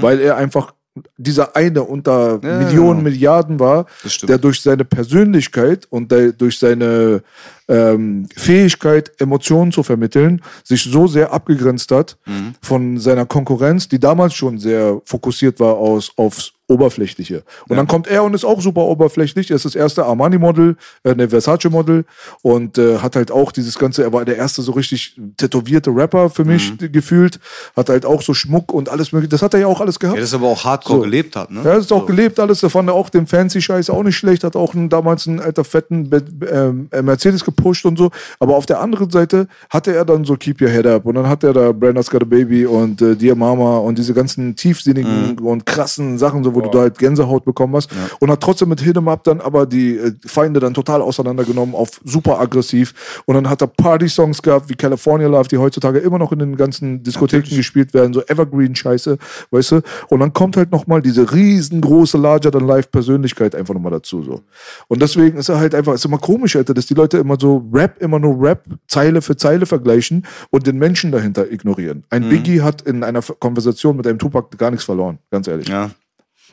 Weil 0.01 0.19
er 0.19 0.35
einfach 0.37 0.73
dieser 1.17 1.55
eine 1.55 1.83
unter 1.83 2.39
Ja, 2.43 2.59
Millionen, 2.59 2.99
genau. 2.99 3.09
Milliarden 3.09 3.59
war, 3.59 3.87
der 4.27 4.37
durch 4.37 4.61
seine 4.61 4.85
Persönlichkeit 4.85 5.87
und 5.89 6.11
der, 6.11 6.33
durch 6.33 6.59
seine 6.59 7.23
ähm, 7.67 8.27
Fähigkeit, 8.35 9.11
Emotionen 9.19 9.71
zu 9.71 9.81
vermitteln, 9.81 10.41
sich 10.63 10.83
so 10.83 11.07
sehr 11.07 11.33
abgegrenzt 11.33 11.91
hat 11.91 12.17
Mhm. 12.27 12.53
von 12.61 12.97
seiner 12.99 13.25
Konkurrenz, 13.25 13.87
die 13.87 13.99
damals 13.99 14.35
schon 14.35 14.59
sehr 14.59 15.01
fokussiert 15.05 15.59
war 15.59 15.75
aus, 15.77 16.11
aufs 16.15 16.52
Oberflächliche. 16.73 17.43
Und 17.67 17.77
dann 17.77 17.87
kommt 17.87 18.07
er 18.07 18.23
und 18.23 18.33
ist 18.33 18.43
auch 18.45 18.61
super 18.61 18.81
oberflächlich. 18.81 19.49
Er 19.51 19.55
ist 19.55 19.65
das 19.65 19.75
erste 19.75 20.05
Armani-Model, 20.05 20.75
äh, 21.03 21.15
ne, 21.15 21.29
Versace-Model 21.29 22.05
und 22.41 22.77
äh, 22.77 22.97
hat 22.99 23.15
halt 23.15 23.31
auch 23.31 23.51
dieses 23.51 23.77
ganze, 23.77 24.03
er 24.03 24.11
war 24.13 24.25
der 24.25 24.37
erste 24.37 24.61
so 24.61 24.71
richtig 24.73 25.15
tätowierte 25.37 25.91
Rapper 25.91 26.29
für 26.29 26.45
mich 26.45 26.73
Mhm. 26.79 26.91
gefühlt, 26.91 27.39
hat 27.75 27.89
halt 27.89 28.05
auch 28.05 28.21
so 28.21 28.33
Schmuck 28.33 28.73
und 28.73 28.89
alles 28.89 29.11
mögliche. 29.11 29.29
Das 29.29 29.41
hat 29.41 29.53
er 29.53 29.61
ja 29.61 29.67
auch 29.67 29.81
alles 29.81 29.99
gehabt. 29.99 30.17
Ja, 30.17 30.21
das 30.21 30.33
aber 30.33 30.47
auch 30.47 30.63
hardcore 30.63 30.97
So. 30.99 31.03
gelebt 31.03 31.35
hat, 31.35 31.51
ne? 31.51 31.59
Ja, 31.63 31.75
das 31.75 31.85
ist 31.85 31.93
auch 31.93 32.01
So. 32.01 32.05
gelebt 32.07 32.39
alles. 32.39 32.59
Da 32.61 32.69
fand 32.69 32.89
er 32.89 32.93
auch 32.95 33.09
den 33.09 33.27
Fancy-Scheiß 33.27 33.89
auch 33.89 34.03
nicht 34.03 34.17
schlecht. 34.17 34.43
Hat 34.43 34.55
auch 34.55 34.73
einen, 34.73 34.89
damals 34.89 35.27
einen 35.27 35.39
alter 35.39 35.63
fetten 35.63 36.09
ähm, 36.51 36.87
äh, 36.91 37.01
Mercedes 37.01 37.43
gepusht 37.45 37.85
und 37.85 37.97
so. 37.97 38.11
Aber 38.39 38.55
auf 38.55 38.65
der 38.65 38.79
anderen 38.81 39.09
Seite 39.09 39.47
hatte 39.69 39.93
er 39.93 40.05
dann 40.05 40.25
so 40.25 40.35
Keep 40.35 40.61
Your 40.61 40.69
Head 40.69 40.87
Up. 40.87 41.05
Und 41.05 41.15
dann 41.15 41.27
hat 41.27 41.43
er 41.43 41.53
da 41.53 41.71
Branda's 41.71 42.09
Got 42.09 42.23
a 42.23 42.25
Baby 42.25 42.65
und 42.65 43.01
äh, 43.01 43.15
Dear 43.15 43.35
Mama 43.35 43.77
und 43.77 43.97
diese 43.97 44.13
ganzen 44.13 44.55
tiefsinnigen 44.55 45.35
Mhm. 45.39 45.45
und 45.45 45.65
krassen 45.65 46.17
Sachen, 46.17 46.43
so, 46.43 46.53
wo 46.55 46.61
du 46.63 46.69
da 46.69 46.79
halt 46.79 46.97
Gänsehaut 46.97 47.45
bekommen 47.45 47.75
hast. 47.75 47.89
Und 48.19 48.31
hat 48.31 48.41
trotzdem 48.41 48.69
mit 48.69 48.81
Hit 48.81 48.97
'em 48.97 49.07
Up 49.07 49.23
dann 49.23 49.41
aber 49.41 49.65
die 49.65 49.97
äh, 49.97 50.13
Feinde 50.25 50.59
dann 50.59 50.73
total 50.73 51.01
auseinandergenommen 51.01 51.75
auf 51.75 52.01
super 52.03 52.39
aggressiv. 52.39 53.23
Und 53.25 53.35
dann 53.35 53.49
hat 53.49 53.61
er 53.61 53.67
Party-Songs 53.67 54.41
gehabt 54.41 54.69
wie 54.69 54.75
California 54.75 55.27
Love, 55.27 55.47
die 55.49 55.57
heutzutage 55.57 55.99
immer 55.99 56.19
noch 56.19 56.31
in 56.31 56.39
den 56.39 56.55
ganzen 56.55 57.03
Diskotheken 57.03 57.55
gespielt 57.55 57.93
werden, 57.93 58.13
so 58.13 58.21
Evergreen-Scheiße, 58.21 59.17
weißt 59.51 59.71
du? 59.71 59.81
Und 60.09 60.19
dann 60.19 60.33
kommt 60.33 60.57
halt 60.57 60.71
nochmal 60.71 61.01
diese 61.01 61.31
riesengroße 61.31 62.17
Larger-than-Life-Persönlichkeit 62.17 63.55
einfach 63.55 63.73
nochmal 63.73 63.91
dazu, 63.91 64.23
so. 64.23 64.41
Und 64.87 65.01
deswegen 65.01 65.37
ist 65.37 65.49
er 65.49 65.59
halt 65.59 65.75
einfach, 65.75 65.93
ist 65.93 66.05
immer 66.05 66.17
komisch, 66.17 66.55
Alter, 66.55 66.73
dass 66.73 66.85
die 66.85 66.93
Leute 66.93 67.17
immer 67.17 67.37
so 67.39 67.65
Rap, 67.73 68.01
immer 68.01 68.19
nur 68.19 68.41
Rap, 68.41 68.63
Zeile 68.87 69.21
für 69.21 69.35
Zeile 69.37 69.65
vergleichen 69.65 70.25
und 70.49 70.67
den 70.67 70.77
Menschen 70.77 71.11
dahinter 71.11 71.51
ignorieren. 71.51 71.97
Mhm. 71.97 72.03
Ein 72.09 72.29
Biggie 72.29 72.61
hat 72.61 72.81
in 72.81 73.03
einer 73.03 73.21
Konversation 73.21 73.97
mit 73.97 74.07
einem 74.07 74.19
Tupac 74.19 74.57
gar 74.57 74.71
nichts 74.71 74.85
verloren, 74.85 75.19
ganz 75.31 75.47
ehrlich. 75.47 75.67
Ja. 75.67 75.91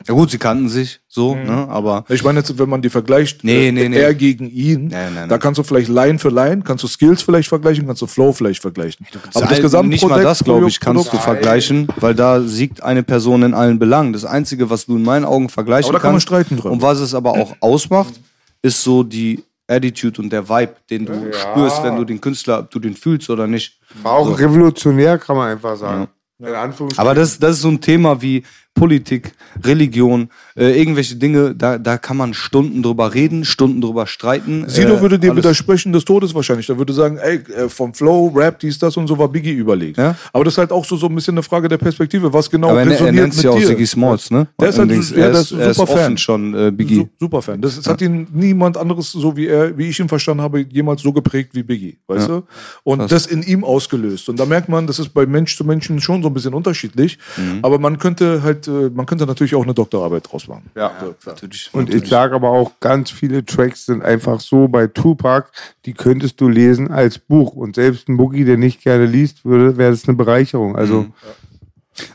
Ja 0.07 0.13
gut, 0.13 0.31
sie 0.31 0.37
kannten 0.37 0.67
sich 0.69 0.99
so, 1.07 1.35
ne? 1.35 1.67
Aber 1.69 2.03
Ich 2.09 2.23
meine 2.23 2.39
jetzt, 2.39 2.57
wenn 2.57 2.69
man 2.69 2.81
die 2.81 2.89
vergleicht, 2.89 3.43
Nee, 3.43 3.67
äh, 3.67 3.71
nee, 3.71 3.89
nee. 3.89 3.97
er 3.99 4.13
gegen 4.13 4.49
ihn, 4.49 4.87
Nee, 4.87 4.95
nee, 5.13 5.21
nee. 5.21 5.27
da 5.27 5.37
kannst 5.37 5.57
du 5.59 5.63
vielleicht 5.63 5.89
Line 5.89 6.17
für 6.19 6.29
Line, 6.29 6.61
kannst 6.63 6.83
du 6.83 6.87
Skills 6.87 7.21
vielleicht 7.21 7.49
vergleichen, 7.49 7.85
kannst 7.85 8.01
du 8.01 8.07
Flow 8.07 8.33
vielleicht 8.33 8.61
vergleichen. 8.61 9.05
Aber 9.33 9.45
das 9.47 9.75
All- 9.75 9.85
nicht 9.87 10.07
mal 10.07 10.21
das, 10.23 10.43
glaube 10.43 10.67
ich, 10.67 10.79
kannst 10.79 11.05
du 11.05 11.09
Produkt- 11.09 11.23
vergleichen, 11.23 11.87
weil 11.97 12.15
da 12.15 12.41
siegt 12.41 12.81
eine 12.83 13.03
Person 13.03 13.43
in 13.43 13.53
allen 13.53 13.77
Belangen. 13.79 14.13
Das 14.13 14.25
Einzige, 14.25 14.69
was 14.69 14.85
du 14.85 14.95
in 14.97 15.03
meinen 15.03 15.25
Augen 15.25 15.49
vergleichen 15.49 15.89
Aber 15.89 15.97
da 15.97 16.01
kann 16.01 16.11
man 16.11 16.13
kannst 16.15 16.27
streiten 16.27 16.57
drüber. 16.57 16.71
und 16.71 16.81
was 16.81 16.99
es 16.99 17.13
aber 17.13 17.31
auch 17.31 17.55
ausmacht, 17.59 18.13
ist 18.61 18.83
so 18.83 19.03
die 19.03 19.43
Attitude 19.67 20.21
und 20.21 20.31
der 20.33 20.49
Vibe, 20.49 20.73
den 20.89 21.05
du 21.05 21.31
spürst, 21.33 21.81
wenn 21.83 21.95
du 21.95 22.03
den 22.03 22.19
Künstler, 22.19 22.59
ob 22.59 22.71
du 22.71 22.79
den 22.79 22.95
fühlst 22.95 23.29
oder 23.29 23.47
nicht. 23.47 23.79
War 24.03 24.13
auch 24.13 24.37
revolutionär, 24.37 25.17
kann 25.17 25.37
man 25.37 25.49
einfach 25.51 25.77
sagen. 25.77 26.07
In 26.39 26.47
Anführungsstrichen. 26.47 26.99
Aber 26.99 27.13
das, 27.15 27.37
das 27.39 27.57
ist 27.57 27.61
so 27.61 27.69
ein 27.69 27.79
Thema 27.79 28.19
wie 28.21 28.43
Politik, 28.73 29.33
Religion, 29.63 30.29
äh, 30.55 30.79
irgendwelche 30.79 31.15
Dinge, 31.15 31.53
da, 31.53 31.77
da 31.77 31.97
kann 31.97 32.17
man 32.17 32.33
Stunden 32.33 32.81
drüber 32.81 33.13
reden, 33.13 33.45
Stunden 33.45 33.81
drüber 33.81 34.07
streiten. 34.07 34.63
Sido 34.67 34.95
äh, 34.95 35.01
würde 35.01 35.19
dir 35.19 35.35
widersprechen 35.35 35.91
des 35.91 36.05
Todes 36.05 36.33
wahrscheinlich. 36.33 36.67
Der 36.67 36.77
würde 36.77 36.93
sagen, 36.93 37.17
ey, 37.17 37.35
äh, 37.35 37.69
vom 37.69 37.93
Flow, 37.93 38.31
Rap, 38.33 38.59
dies, 38.59 38.79
das 38.79 38.95
und 38.97 39.07
so 39.07 39.17
war 39.17 39.27
Biggie 39.27 39.51
überlegt. 39.51 39.97
Ja. 39.97 40.15
Aber 40.33 40.45
das 40.45 40.55
ist 40.55 40.57
halt 40.57 40.71
auch 40.71 40.85
so, 40.85 40.95
so 40.95 41.07
ein 41.07 41.15
bisschen 41.15 41.35
eine 41.35 41.43
Frage 41.43 41.67
der 41.67 41.77
Perspektive. 41.77 42.31
Was 42.31 42.49
genau 42.49 42.69
Aber 42.69 42.79
er, 42.79 42.85
er 42.85 42.91
resoniert 42.91 43.15
nennt 43.15 43.35
mit 43.35 43.43
ja 43.43 43.51
auch 43.51 43.57
dir? 43.57 43.67
Siggy 43.67 43.85
Smalls, 43.85 44.31
ne? 44.31 44.47
Der 44.59 44.69
ist 44.69 44.79
halt, 44.79 44.89
Allerdings, 44.89 45.11
ja, 45.11 45.17
er 45.17 45.31
ist 45.31 45.51
er 45.51 45.69
ist 45.71 45.77
super 45.77 45.97
Fan. 45.97 46.17
schon, 46.17 46.53
äh, 46.53 46.71
Biggie. 46.71 46.95
Su 46.95 47.09
super 47.19 47.41
Fan. 47.41 47.61
Das, 47.61 47.75
das 47.75 47.87
hat 47.87 48.01
ihn 48.01 48.27
niemand 48.33 48.77
anderes, 48.77 49.11
so 49.11 49.35
wie 49.35 49.47
er, 49.47 49.77
wie 49.77 49.89
ich 49.89 49.99
ihn 49.99 50.07
verstanden 50.07 50.41
habe, 50.41 50.61
jemals 50.61 51.01
so 51.01 51.11
geprägt 51.11 51.51
wie 51.53 51.63
Biggie, 51.63 51.97
weißt 52.07 52.29
du? 52.29 52.43
Und 52.83 53.11
das 53.11 53.25
in 53.25 53.43
ihm 53.43 53.63
ausgelöst. 53.63 54.29
Und 54.29 54.39
da 54.39 54.45
merkt 54.45 54.69
man, 54.69 54.87
das 54.87 54.97
ist 54.97 55.09
bei 55.09 55.25
Mensch 55.25 55.57
zu 55.57 55.65
Menschen 55.65 55.99
schon 55.99 56.23
so 56.23 56.29
ein 56.29 56.33
bisschen 56.33 56.53
unterschiedlich. 56.53 57.17
Mhm. 57.37 57.59
Aber 57.61 57.77
man 57.77 57.99
könnte 57.99 58.41
halt, 58.43 58.60
äh, 58.67 58.89
man 58.89 59.05
könnte 59.05 59.25
natürlich 59.25 59.55
auch 59.55 59.63
eine 59.63 59.73
Doktorarbeit 59.73 60.31
draus 60.31 60.47
machen. 60.47 60.69
Ja, 60.75 60.91
natürlich. 61.25 61.69
Und 61.73 61.93
ich 61.93 62.07
sage 62.07 62.35
aber 62.35 62.49
auch, 62.49 62.71
ganz 62.79 63.11
viele 63.11 63.45
Tracks 63.45 63.85
sind 63.85 64.03
einfach 64.03 64.39
so 64.39 64.67
bei 64.67 64.87
Tupac, 64.87 65.49
die 65.85 65.93
könntest 65.93 66.39
du 66.41 66.49
lesen 66.49 66.91
als 66.91 67.17
Buch. 67.19 67.53
Und 67.53 67.75
selbst 67.75 68.09
ein 68.09 68.17
Boogie, 68.17 68.45
der 68.45 68.57
nicht 68.57 68.81
gerne 68.81 69.05
liest, 69.05 69.45
würde, 69.45 69.77
wäre 69.77 69.91
das 69.91 70.07
eine 70.07 70.17
Bereicherung. 70.17 70.75
Also, 70.75 71.07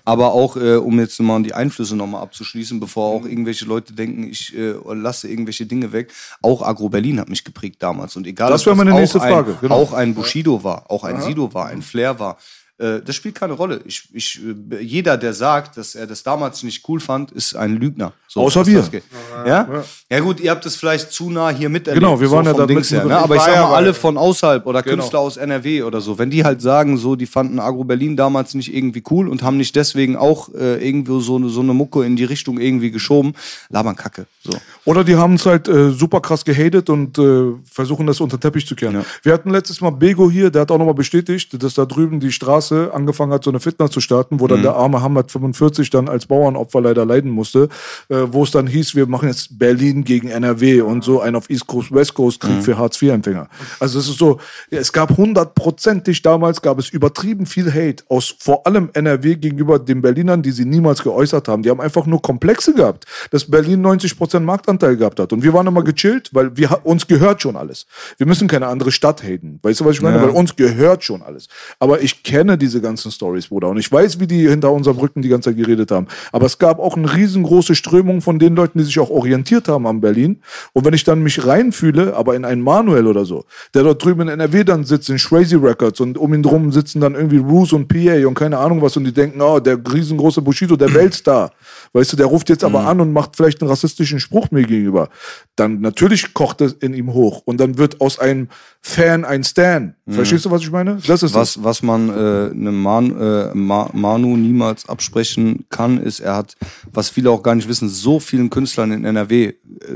Aber 0.04 0.32
auch, 0.32 0.56
äh, 0.56 0.76
um 0.76 0.98
jetzt 0.98 1.20
mal 1.20 1.42
die 1.42 1.52
Einflüsse 1.52 1.96
nochmal 1.96 2.22
abzuschließen, 2.22 2.80
bevor 2.80 3.08
auch 3.08 3.26
irgendwelche 3.26 3.66
Leute 3.66 3.92
denken, 3.92 4.24
ich 4.24 4.56
äh, 4.56 4.74
lasse 4.94 5.28
irgendwelche 5.28 5.66
Dinge 5.66 5.92
weg. 5.92 6.12
Auch 6.42 6.62
Agro 6.62 6.88
Berlin 6.88 7.20
hat 7.20 7.28
mich 7.28 7.44
geprägt 7.44 7.82
damals. 7.82 8.16
Und 8.16 8.26
egal, 8.26 8.50
Das 8.50 8.62
ob 8.62 8.66
wäre 8.66 8.76
meine 8.76 8.94
nächste 8.94 9.20
ein, 9.20 9.32
Frage, 9.32 9.56
genau. 9.60 9.74
Auch 9.74 9.92
ein 9.92 10.14
Bushido 10.14 10.64
war, 10.64 10.90
auch 10.90 11.04
ein 11.04 11.20
Sido 11.20 11.52
war, 11.52 11.66
ein 11.66 11.82
Flair 11.82 12.18
war. 12.18 12.38
Äh, 12.78 13.00
das 13.02 13.16
spielt 13.16 13.34
keine 13.34 13.54
Rolle. 13.54 13.80
Ich, 13.86 14.08
ich, 14.12 14.40
äh, 14.70 14.82
jeder, 14.82 15.16
der 15.16 15.32
sagt, 15.32 15.78
dass 15.78 15.94
er 15.94 16.06
das 16.06 16.22
damals 16.22 16.62
nicht 16.62 16.86
cool 16.88 17.00
fand, 17.00 17.32
ist 17.32 17.56
ein 17.56 17.76
Lügner. 17.76 18.12
So, 18.28 18.40
Außer 18.40 18.66
wir. 18.66 18.80
das 18.80 18.90
geht. 18.90 19.04
Ja? 19.46 19.84
ja, 20.10 20.20
gut, 20.20 20.40
ihr 20.40 20.50
habt 20.50 20.66
es 20.66 20.76
vielleicht 20.76 21.10
zu 21.10 21.30
nah 21.30 21.48
hier 21.48 21.70
miterlebt. 21.70 22.02
Genau, 22.02 22.20
wir 22.20 22.30
waren 22.30 22.44
ja 22.44 22.50
vom 22.50 22.60
da 22.60 22.66
Dings 22.66 22.90
her, 22.90 23.04
ne? 23.06 23.16
Aber 23.16 23.36
Ich 23.36 23.40
sag 23.42 23.54
ja 23.54 23.62
mal, 23.62 23.76
alle 23.76 23.94
von 23.94 24.18
außerhalb 24.18 24.66
oder 24.66 24.82
Genau. 24.82 24.96
Künstler 24.96 25.20
aus 25.20 25.38
NRW 25.38 25.84
oder 25.84 26.02
so, 26.02 26.18
wenn 26.18 26.28
die 26.30 26.44
halt 26.44 26.60
sagen, 26.60 26.98
so, 26.98 27.16
die 27.16 27.24
fanden 27.26 27.58
Agro 27.60 27.84
Berlin 27.84 28.14
damals 28.16 28.52
nicht 28.54 28.74
irgendwie 28.74 29.02
cool 29.10 29.28
und 29.28 29.42
haben 29.42 29.56
nicht 29.56 29.74
deswegen 29.74 30.16
auch 30.16 30.52
äh, 30.52 30.84
irgendwo 30.86 31.20
so 31.20 31.36
eine, 31.36 31.48
so 31.48 31.60
eine 31.60 31.72
Mucke 31.72 32.04
in 32.04 32.16
die 32.16 32.24
Richtung 32.24 32.58
irgendwie 32.58 32.90
geschoben, 32.90 33.32
labern 33.70 33.96
Kacke. 33.96 34.26
So. 34.46 34.58
Oder 34.84 35.02
die 35.02 35.16
haben 35.16 35.34
es 35.34 35.46
halt 35.46 35.68
äh, 35.68 35.90
super 35.90 36.20
krass 36.20 36.44
gehatet 36.44 36.88
und 36.90 37.18
äh, 37.18 37.52
versuchen 37.70 38.06
das 38.06 38.20
unter 38.20 38.36
den 38.36 38.42
Teppich 38.42 38.66
zu 38.66 38.76
kehren. 38.76 39.04
Wir 39.22 39.32
hatten 39.32 39.50
letztes 39.50 39.80
Mal 39.80 39.90
Bego 39.90 40.30
hier, 40.30 40.50
der 40.50 40.62
hat 40.62 40.70
auch 40.70 40.78
nochmal 40.78 40.94
bestätigt, 40.94 41.60
dass 41.62 41.74
da 41.74 41.84
drüben 41.84 42.20
die 42.20 42.30
Straße 42.30 42.90
angefangen 42.92 43.32
hat, 43.32 43.44
so 43.44 43.50
eine 43.50 43.60
Fitness 43.60 43.90
zu 43.90 44.00
starten, 44.00 44.40
wo 44.40 44.46
dann 44.46 44.62
der 44.62 44.76
arme 44.76 45.02
Hamad 45.02 45.30
45 45.30 45.90
dann 45.90 46.08
als 46.08 46.26
Bauernopfer 46.26 46.80
leider 46.80 47.04
leiden 47.04 47.30
musste, 47.30 47.68
äh, 48.08 48.16
wo 48.28 48.44
es 48.44 48.50
dann 48.52 48.66
hieß, 48.66 48.94
wir 48.94 49.06
machen 49.06 49.28
jetzt 49.28 49.58
Berlin 49.58 50.04
gegen 50.04 50.28
NRW 50.28 50.82
und 50.82 51.02
so 51.02 51.20
ein 51.20 51.34
auf 51.34 51.50
East 51.50 51.66
Coast, 51.66 51.92
West 51.92 52.14
Coast 52.14 52.40
Krieg 52.40 52.62
für 52.62 52.78
Hartz-IV-Empfänger. 52.78 53.48
Also 53.80 53.98
es 53.98 54.08
ist 54.08 54.18
so, 54.18 54.38
ja, 54.70 54.78
es 54.78 54.92
gab 54.92 55.16
hundertprozentig 55.16 56.22
damals, 56.22 56.62
gab 56.62 56.78
es 56.78 56.88
übertrieben 56.90 57.46
viel 57.46 57.72
Hate 57.72 58.04
aus 58.08 58.34
vor 58.38 58.66
allem 58.66 58.90
NRW 58.92 59.36
gegenüber 59.36 59.78
den 59.78 60.02
Berlinern, 60.02 60.42
die 60.42 60.50
sie 60.50 60.64
niemals 60.64 61.02
geäußert 61.02 61.48
haben. 61.48 61.62
Die 61.62 61.70
haben 61.70 61.80
einfach 61.80 62.06
nur 62.06 62.22
Komplexe 62.22 62.74
gehabt, 62.74 63.04
dass 63.30 63.50
Berlin 63.50 63.84
90% 63.84 64.35
Marktanteil 64.44 64.96
gehabt 64.96 65.20
hat. 65.20 65.32
Und 65.32 65.42
wir 65.42 65.52
waren 65.52 65.66
immer 65.66 65.82
gechillt, 65.82 66.30
weil 66.32 66.56
wir, 66.56 66.80
uns 66.84 67.06
gehört 67.06 67.42
schon 67.42 67.56
alles. 67.56 67.86
Wir 68.18 68.26
müssen 68.26 68.48
keine 68.48 68.66
andere 68.66 68.92
Stadt 68.92 69.22
haten. 69.22 69.58
Weißt 69.62 69.80
du, 69.80 69.84
was 69.84 69.96
ich 69.96 70.02
meine? 70.02 70.20
Weil 70.20 70.30
uns 70.30 70.56
gehört 70.56 71.04
schon 71.04 71.22
alles. 71.22 71.48
Aber 71.78 72.02
ich 72.02 72.22
kenne 72.22 72.58
diese 72.58 72.80
ganzen 72.80 73.10
Stories, 73.10 73.48
Bruder. 73.48 73.68
Und 73.68 73.78
ich 73.78 73.90
weiß, 73.90 74.20
wie 74.20 74.26
die 74.26 74.48
hinter 74.48 74.72
unseren 74.72 74.96
Rücken 74.96 75.22
die 75.22 75.28
ganze 75.28 75.50
Zeit 75.50 75.56
geredet 75.56 75.90
haben. 75.90 76.06
Aber 76.32 76.46
es 76.46 76.58
gab 76.58 76.78
auch 76.78 76.96
eine 76.96 77.12
riesengroße 77.12 77.74
Strömung 77.74 78.20
von 78.20 78.38
den 78.38 78.56
Leuten, 78.56 78.78
die 78.78 78.84
sich 78.84 78.98
auch 78.98 79.10
orientiert 79.10 79.68
haben 79.68 79.86
an 79.86 80.00
Berlin. 80.00 80.42
Und 80.72 80.84
wenn 80.84 80.94
ich 80.94 81.04
dann 81.04 81.22
mich 81.22 81.46
reinfühle, 81.46 82.14
aber 82.14 82.34
in 82.34 82.44
einen 82.44 82.62
Manuel 82.62 83.06
oder 83.06 83.24
so, 83.24 83.44
der 83.74 83.82
dort 83.82 84.04
drüben 84.04 84.22
in 84.22 84.28
NRW 84.28 84.64
dann 84.64 84.84
sitzt, 84.84 85.10
in 85.10 85.16
Crazy 85.16 85.56
Records 85.56 86.00
und 86.00 86.18
um 86.18 86.32
ihn 86.34 86.42
drum 86.42 86.72
sitzen 86.72 87.00
dann 87.00 87.14
irgendwie 87.14 87.38
Roos 87.38 87.72
und 87.72 87.88
PA 87.88 88.26
und 88.26 88.34
keine 88.34 88.58
Ahnung 88.58 88.82
was 88.82 88.96
und 88.96 89.04
die 89.04 89.12
denken, 89.12 89.40
oh, 89.40 89.60
der 89.60 89.78
riesengroße 89.92 90.42
Bushido, 90.42 90.76
der 90.76 90.92
Weltstar. 90.94 91.52
Weißt 91.96 92.12
du, 92.12 92.16
der 92.16 92.26
ruft 92.26 92.48
jetzt 92.50 92.62
aber 92.62 92.86
an 92.86 93.00
und 93.00 93.12
macht 93.12 93.36
vielleicht 93.36 93.62
einen 93.62 93.70
rassistischen 93.70 94.20
Spruch 94.20 94.50
mir 94.50 94.64
gegenüber. 94.64 95.08
Dann 95.56 95.80
natürlich 95.80 96.34
kocht 96.34 96.60
es 96.60 96.74
in 96.74 96.92
ihm 96.92 97.12
hoch 97.14 97.42
und 97.46 97.58
dann 97.58 97.78
wird 97.78 98.00
aus 98.02 98.18
einem 98.18 98.48
Fan 98.82 99.24
ein 99.24 99.42
Stan. 99.44 99.94
Verstehst 100.08 100.44
du, 100.44 100.50
was 100.50 100.62
ich 100.62 100.70
meine? 100.70 100.98
Das 101.06 101.22
ist. 101.22 101.34
Was, 101.34 101.64
was 101.64 101.82
man 101.82 102.08
äh, 102.08 102.50
einem 102.52 102.80
Man, 102.82 103.18
äh, 103.18 103.50
Ma, 103.54 103.88
Manu 103.92 104.36
niemals 104.36 104.88
absprechen 104.88 105.64
kann, 105.70 105.98
ist, 106.00 106.20
er 106.20 106.36
hat, 106.36 106.54
was 106.92 107.08
viele 107.10 107.30
auch 107.30 107.42
gar 107.42 107.54
nicht 107.54 107.68
wissen, 107.68 107.88
so 107.88 108.20
vielen 108.20 108.50
Künstlern 108.50 108.92
in 108.92 109.04
NRW 109.04 109.46
äh, 109.46 109.54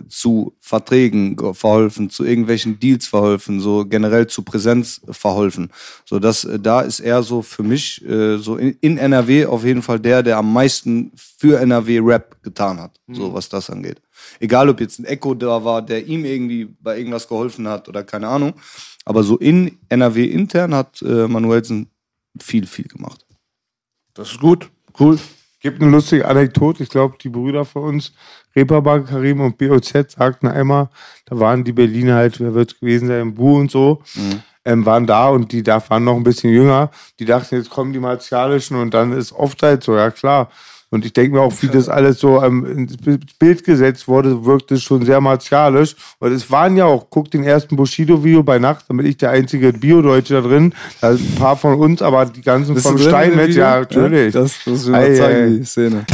zu 0.09 0.55
Verträgen 0.59 1.37
ge- 1.37 1.55
verholfen, 1.55 2.11
zu 2.11 2.25
irgendwelchen 2.25 2.81
Deals 2.81 3.07
verholfen, 3.07 3.61
so 3.61 3.85
generell 3.85 4.27
zu 4.27 4.43
Präsenz 4.43 5.01
verholfen. 5.11 5.69
So 6.05 6.19
dass 6.19 6.45
äh, 6.45 6.59
da 6.59 6.81
ist 6.81 7.01
er 7.01 7.23
so 7.23 7.43
für 7.43 7.63
mich 7.63 8.05
äh, 8.09 8.39
so 8.39 8.57
in, 8.57 8.77
in 8.81 8.97
NRW 8.99 9.47
auf 9.47 9.65
jeden 9.65 9.83
Fall 9.83 10.01
der, 10.01 10.23
der 10.23 10.39
am 10.39 10.53
meisten 10.53 11.13
für 11.15 11.59
NRW 11.61 11.90
Rap 11.99 12.43
getan 12.43 12.81
hat, 12.81 13.01
so 13.09 13.33
was 13.35 13.49
das 13.49 13.71
angeht. 13.71 14.01
Egal, 14.39 14.69
ob 14.69 14.81
jetzt 14.81 14.99
ein 14.99 15.05
Echo 15.05 15.35
da 15.35 15.65
war, 15.65 15.83
der 15.83 16.07
ihm 16.07 16.25
irgendwie 16.25 16.67
bei 16.81 16.99
irgendwas 16.99 17.29
geholfen 17.29 17.69
hat 17.69 17.89
oder 17.89 18.05
keine 18.05 18.29
Ahnung. 18.29 18.55
Aber 19.05 19.23
so 19.23 19.37
in 19.39 19.79
NRW 19.89 20.25
intern 20.25 20.75
hat 20.75 21.03
äh, 21.03 21.27
Manuelsen 21.27 21.91
viel, 22.41 22.67
viel 22.67 22.87
gemacht. 22.87 23.27
Das 24.15 24.33
ist 24.33 24.41
gut. 24.41 24.71
Cool. 24.99 25.19
Gibt 25.61 25.83
eine 25.83 25.91
lustige 25.91 26.27
Anekdote. 26.27 26.83
Ich 26.83 26.89
glaube, 26.89 27.17
die 27.21 27.29
Brüder 27.29 27.65
von 27.65 27.83
uns, 27.83 28.13
Reeperbahn, 28.57 29.05
Karim 29.05 29.41
und 29.41 29.59
BOZ, 29.59 30.13
sagten 30.13 30.49
einmal, 30.49 30.89
da 31.27 31.39
waren 31.39 31.65
die 31.65 31.73
Berliner 31.73 32.15
halt, 32.15 32.41
wer 32.41 32.55
wird 32.55 32.73
es 32.73 32.81
gewesen 32.81 33.09
sein, 33.09 33.35
Bu 33.35 33.59
und 33.59 33.71
so, 33.71 34.03
ähm, 34.65 34.87
waren 34.87 35.07
da 35.07 35.29
und 35.29 35.53
die 35.53 35.63
da 35.63 35.83
waren 35.91 36.05
noch 36.05 36.17
ein 36.17 36.23
bisschen 36.23 36.53
jünger. 36.53 36.91
Die 37.19 37.25
dachten, 37.25 37.57
jetzt 37.57 37.71
kommen 37.71 37.93
die 37.93 37.99
Martialischen 37.99 38.77
und 38.77 38.95
dann 38.95 39.13
ist 39.13 39.33
oft 39.33 39.63
halt 39.63 39.83
so, 39.83 39.97
ja 39.97 40.11
klar. 40.11 40.51
Und 40.91 41.05
ich 41.05 41.13
denke 41.13 41.37
mir 41.37 41.43
auch, 41.43 41.53
wie 41.61 41.69
das 41.69 41.89
alles 41.89 42.19
so 42.19 42.43
ähm, 42.43 42.67
ins 42.67 42.97
Bild 43.39 43.65
gesetzt 43.65 44.09
wurde, 44.09 44.45
wirkt 44.45 44.73
es 44.73 44.83
schon 44.83 45.05
sehr 45.05 45.21
martialisch. 45.21 45.95
Und 46.19 46.33
es 46.33 46.51
waren 46.51 46.77
ja 46.77 46.87
auch, 46.87 47.07
guck 47.11 47.31
den 47.31 47.45
ersten 47.45 47.77
Bushido-Video 47.77 48.43
bei 48.43 48.59
Nacht, 48.59 48.87
damit 48.89 49.07
ich 49.07 49.17
der 49.17 49.31
einzige 49.31 49.73
Bio-Deutsche 49.73 50.35
da 50.35 50.41
drin. 50.41 50.75
Da 51.01 51.15
sind 51.15 51.31
ein 51.31 51.35
paar 51.37 51.57
von 51.57 51.79
uns, 51.79 52.03
aber 52.03 52.27
die 52.27 52.43
ganzen 52.43 52.75
Bist 52.75 52.87
vom 52.87 52.99
Steinmetz, 52.99 53.55
ja, 53.55 53.81
natürlich. 53.81 54.35
Ja, 54.35 54.41
das 54.41 54.67
muss 54.67 54.85
ich 54.85 54.91
mal 54.91 55.15
zeigen, 55.15 55.55
ei. 55.55 55.59
die 55.59 55.65
Szene. 55.65 56.07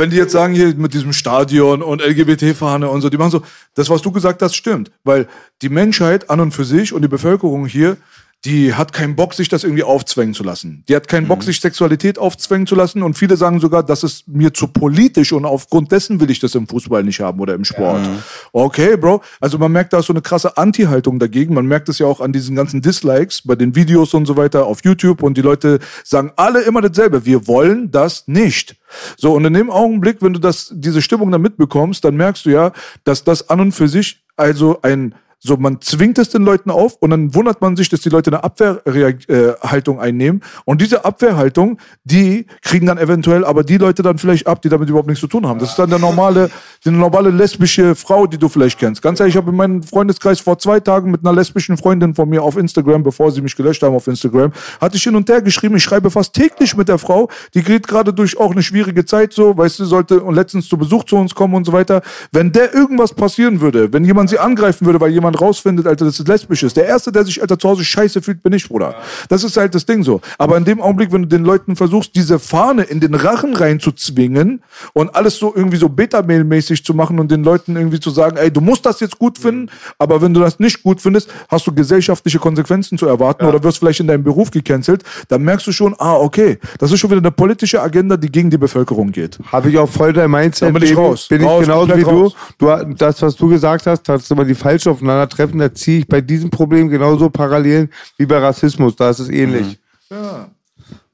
Wenn 0.00 0.08
die 0.08 0.16
jetzt 0.16 0.32
sagen 0.32 0.54
hier 0.54 0.74
mit 0.76 0.94
diesem 0.94 1.12
Stadion 1.12 1.82
und 1.82 2.00
LGBT-Fahne 2.00 2.88
und 2.88 3.02
so, 3.02 3.10
die 3.10 3.18
machen 3.18 3.32
so, 3.32 3.42
das, 3.74 3.90
was 3.90 4.00
du 4.00 4.10
gesagt 4.10 4.40
hast, 4.40 4.54
stimmt. 4.54 4.90
Weil 5.04 5.28
die 5.60 5.68
Menschheit 5.68 6.30
an 6.30 6.40
und 6.40 6.52
für 6.52 6.64
sich 6.64 6.94
und 6.94 7.02
die 7.02 7.08
Bevölkerung 7.08 7.66
hier, 7.66 7.98
die 8.46 8.72
hat 8.72 8.94
keinen 8.94 9.16
Bock, 9.16 9.34
sich 9.34 9.50
das 9.50 9.64
irgendwie 9.64 9.82
aufzwängen 9.82 10.32
zu 10.32 10.42
lassen. 10.42 10.82
Die 10.88 10.96
hat 10.96 11.08
keinen 11.08 11.28
Bock, 11.28 11.42
sich 11.42 11.60
Sexualität 11.60 12.18
aufzwängen 12.18 12.66
zu 12.66 12.74
lassen. 12.74 13.02
Und 13.02 13.18
viele 13.18 13.36
sagen 13.36 13.60
sogar, 13.60 13.82
das 13.82 14.02
ist 14.02 14.28
mir 14.28 14.54
zu 14.54 14.68
politisch 14.68 15.32
und 15.32 15.44
aufgrund 15.44 15.92
dessen 15.92 16.20
will 16.20 16.30
ich 16.30 16.38
das 16.38 16.54
im 16.54 16.66
Fußball 16.66 17.04
nicht 17.04 17.20
haben 17.20 17.38
oder 17.40 17.54
im 17.54 17.66
Sport. 17.66 18.08
Okay, 18.52 18.96
Bro. 18.96 19.20
Also 19.40 19.58
man 19.58 19.70
merkt 19.70 19.92
da 19.92 19.98
ist 19.98 20.06
so 20.06 20.14
eine 20.14 20.22
krasse 20.22 20.56
Anti-Haltung 20.56 21.18
dagegen. 21.18 21.52
Man 21.52 21.66
merkt 21.66 21.90
es 21.90 21.98
ja 21.98 22.06
auch 22.06 22.20
an 22.20 22.32
diesen 22.32 22.56
ganzen 22.56 22.80
Dislikes 22.80 23.42
bei 23.44 23.56
den 23.56 23.74
Videos 23.74 24.14
und 24.14 24.24
so 24.24 24.38
weiter 24.38 24.64
auf 24.64 24.82
YouTube. 24.84 25.22
Und 25.22 25.36
die 25.36 25.42
Leute 25.42 25.78
sagen 26.02 26.32
alle 26.36 26.62
immer 26.62 26.80
dasselbe. 26.80 27.26
Wir 27.26 27.46
wollen 27.46 27.90
das 27.90 28.26
nicht. 28.26 28.76
So, 29.18 29.34
und 29.34 29.44
in 29.44 29.52
dem 29.52 29.70
Augenblick, 29.70 30.22
wenn 30.22 30.32
du 30.32 30.40
das, 30.40 30.72
diese 30.74 31.02
Stimmung 31.02 31.30
dann 31.30 31.42
mitbekommst, 31.42 32.02
dann 32.04 32.16
merkst 32.16 32.46
du 32.46 32.50
ja, 32.50 32.72
dass 33.04 33.22
das 33.22 33.50
an 33.50 33.60
und 33.60 33.72
für 33.72 33.86
sich 33.86 34.22
also 34.36 34.80
ein 34.80 35.14
so, 35.42 35.56
man 35.56 35.80
zwingt 35.80 36.18
es 36.18 36.28
den 36.28 36.42
Leuten 36.42 36.70
auf 36.70 36.96
und 37.00 37.10
dann 37.10 37.34
wundert 37.34 37.62
man 37.62 37.74
sich, 37.74 37.88
dass 37.88 38.00
die 38.00 38.10
Leute 38.10 38.30
eine 38.30 38.44
Abwehrhaltung 38.44 39.98
einnehmen. 39.98 40.42
Und 40.66 40.82
diese 40.82 41.06
Abwehrhaltung, 41.06 41.78
die 42.04 42.46
kriegen 42.62 42.86
dann 42.86 42.98
eventuell 42.98 43.46
aber 43.46 43.64
die 43.64 43.78
Leute 43.78 44.02
dann 44.02 44.18
vielleicht 44.18 44.46
ab, 44.46 44.60
die 44.60 44.68
damit 44.68 44.90
überhaupt 44.90 45.08
nichts 45.08 45.22
zu 45.22 45.26
tun 45.26 45.46
haben. 45.46 45.58
Das 45.58 45.70
ist 45.70 45.78
dann 45.78 45.88
der 45.88 45.98
normale, 45.98 46.50
die 46.84 46.90
normale 46.90 47.30
lesbische 47.30 47.94
Frau, 47.94 48.26
die 48.26 48.36
du 48.36 48.50
vielleicht 48.50 48.78
kennst. 48.78 49.00
Ganz 49.00 49.18
ehrlich, 49.18 49.34
ich 49.34 49.38
habe 49.38 49.50
in 49.50 49.56
meinem 49.56 49.82
Freundeskreis 49.82 50.40
vor 50.40 50.58
zwei 50.58 50.78
Tagen 50.78 51.10
mit 51.10 51.24
einer 51.24 51.34
lesbischen 51.34 51.78
Freundin 51.78 52.14
von 52.14 52.28
mir 52.28 52.42
auf 52.42 52.58
Instagram, 52.58 53.02
bevor 53.02 53.32
sie 53.32 53.40
mich 53.40 53.56
gelöscht 53.56 53.82
haben 53.82 53.94
auf 53.94 54.06
Instagram, 54.08 54.52
hatte 54.78 54.96
ich 54.98 55.02
hin 55.02 55.16
und 55.16 55.28
her 55.30 55.40
geschrieben. 55.40 55.76
Ich 55.76 55.84
schreibe 55.84 56.10
fast 56.10 56.34
täglich 56.34 56.76
mit 56.76 56.88
der 56.88 56.98
Frau. 56.98 57.30
Die 57.54 57.62
geht 57.62 57.88
gerade 57.88 58.12
durch 58.12 58.38
auch 58.38 58.52
eine 58.52 58.62
schwierige 58.62 59.06
Zeit 59.06 59.32
so, 59.32 59.56
weißt 59.56 59.78
du, 59.78 59.84
sollte 59.86 60.22
und 60.22 60.34
letztens 60.34 60.68
zu 60.68 60.76
Besuch 60.76 61.04
zu 61.04 61.16
uns 61.16 61.34
kommen 61.34 61.54
und 61.54 61.64
so 61.64 61.72
weiter. 61.72 62.02
Wenn 62.30 62.52
der 62.52 62.74
irgendwas 62.74 63.14
passieren 63.14 63.62
würde, 63.62 63.90
wenn 63.92 64.04
jemand 64.04 64.28
sie 64.28 64.38
angreifen 64.38 64.84
würde, 64.84 65.00
weil 65.00 65.10
jemand 65.10 65.29
rausfindet, 65.34 65.86
Alter, 65.86 66.04
dass 66.04 66.18
es 66.18 66.26
lesbisch 66.26 66.62
ist, 66.62 66.76
der 66.76 66.86
Erste, 66.86 67.12
der 67.12 67.24
sich, 67.24 67.40
Alter, 67.40 67.58
zu 67.58 67.68
Hause 67.68 67.84
scheiße 67.84 68.22
fühlt, 68.22 68.42
bin 68.42 68.52
ich, 68.52 68.68
Bruder. 68.68 68.94
Das 69.28 69.44
ist 69.44 69.56
halt 69.56 69.74
das 69.74 69.86
Ding 69.86 70.02
so. 70.02 70.20
Aber 70.38 70.56
in 70.56 70.64
dem 70.64 70.80
Augenblick, 70.80 71.12
wenn 71.12 71.22
du 71.22 71.28
den 71.28 71.44
Leuten 71.44 71.76
versuchst, 71.76 72.14
diese 72.14 72.38
Fahne 72.38 72.82
in 72.82 73.00
den 73.00 73.14
Rachen 73.14 73.54
reinzuzwingen 73.54 74.62
und 74.92 75.14
alles 75.14 75.36
so 75.36 75.52
irgendwie 75.54 75.76
so 75.76 75.88
Beta-Mail-mäßig 75.88 76.84
zu 76.84 76.94
machen 76.94 77.18
und 77.18 77.30
den 77.30 77.44
Leuten 77.44 77.76
irgendwie 77.76 78.00
zu 78.00 78.10
sagen, 78.10 78.36
ey, 78.36 78.50
du 78.50 78.60
musst 78.60 78.86
das 78.86 79.00
jetzt 79.00 79.18
gut 79.18 79.38
finden, 79.38 79.70
aber 79.98 80.22
wenn 80.22 80.34
du 80.34 80.40
das 80.40 80.58
nicht 80.58 80.82
gut 80.82 81.00
findest, 81.00 81.30
hast 81.48 81.66
du 81.66 81.72
gesellschaftliche 81.72 82.38
Konsequenzen 82.38 82.98
zu 82.98 83.06
erwarten 83.06 83.44
oder 83.44 83.62
wirst 83.62 83.78
vielleicht 83.78 84.00
in 84.00 84.06
deinem 84.06 84.24
Beruf 84.24 84.50
gecancelt, 84.50 85.02
dann 85.28 85.42
merkst 85.42 85.66
du 85.66 85.72
schon, 85.72 85.94
ah, 85.98 86.14
okay, 86.14 86.58
das 86.78 86.92
ist 86.92 87.00
schon 87.00 87.10
wieder 87.10 87.20
eine 87.20 87.30
politische 87.30 87.80
Agenda, 87.80 88.16
die 88.16 88.30
gegen 88.30 88.50
die 88.50 88.58
Bevölkerung 88.58 89.12
geht. 89.12 89.38
Habe 89.50 89.70
ich 89.70 89.78
auch 89.78 89.88
voll 89.88 90.12
dein 90.12 90.30
Mindset. 90.30 90.68
Dann 90.68 90.74
bin 90.74 90.82
ich 90.82 90.96
raus. 90.96 91.28
Bin 91.28 91.40
ich 91.40 91.46
Raus, 91.46 91.62
genauso 91.62 91.96
wie 91.96 92.02
du. 92.02 92.08
raus. 92.08 92.34
du. 92.58 92.94
Das, 92.94 93.22
was 93.22 93.36
du 93.36 93.48
gesagt 93.48 93.86
hast, 93.86 94.02
dass 94.08 94.30
immer 94.30 94.44
die 94.44 94.54
falsch 94.54 94.86
aufeinandertreffen, 95.20 95.58
da 95.58 95.74
ziehe 95.74 96.00
ich 96.00 96.08
bei 96.08 96.20
diesem 96.20 96.50
Problem 96.50 96.88
genauso 96.88 97.30
Parallelen 97.30 97.90
wie 98.16 98.26
bei 98.26 98.38
Rassismus. 98.38 98.96
Da 98.96 99.10
ist 99.10 99.18
es 99.20 99.28
ähnlich. 99.28 99.78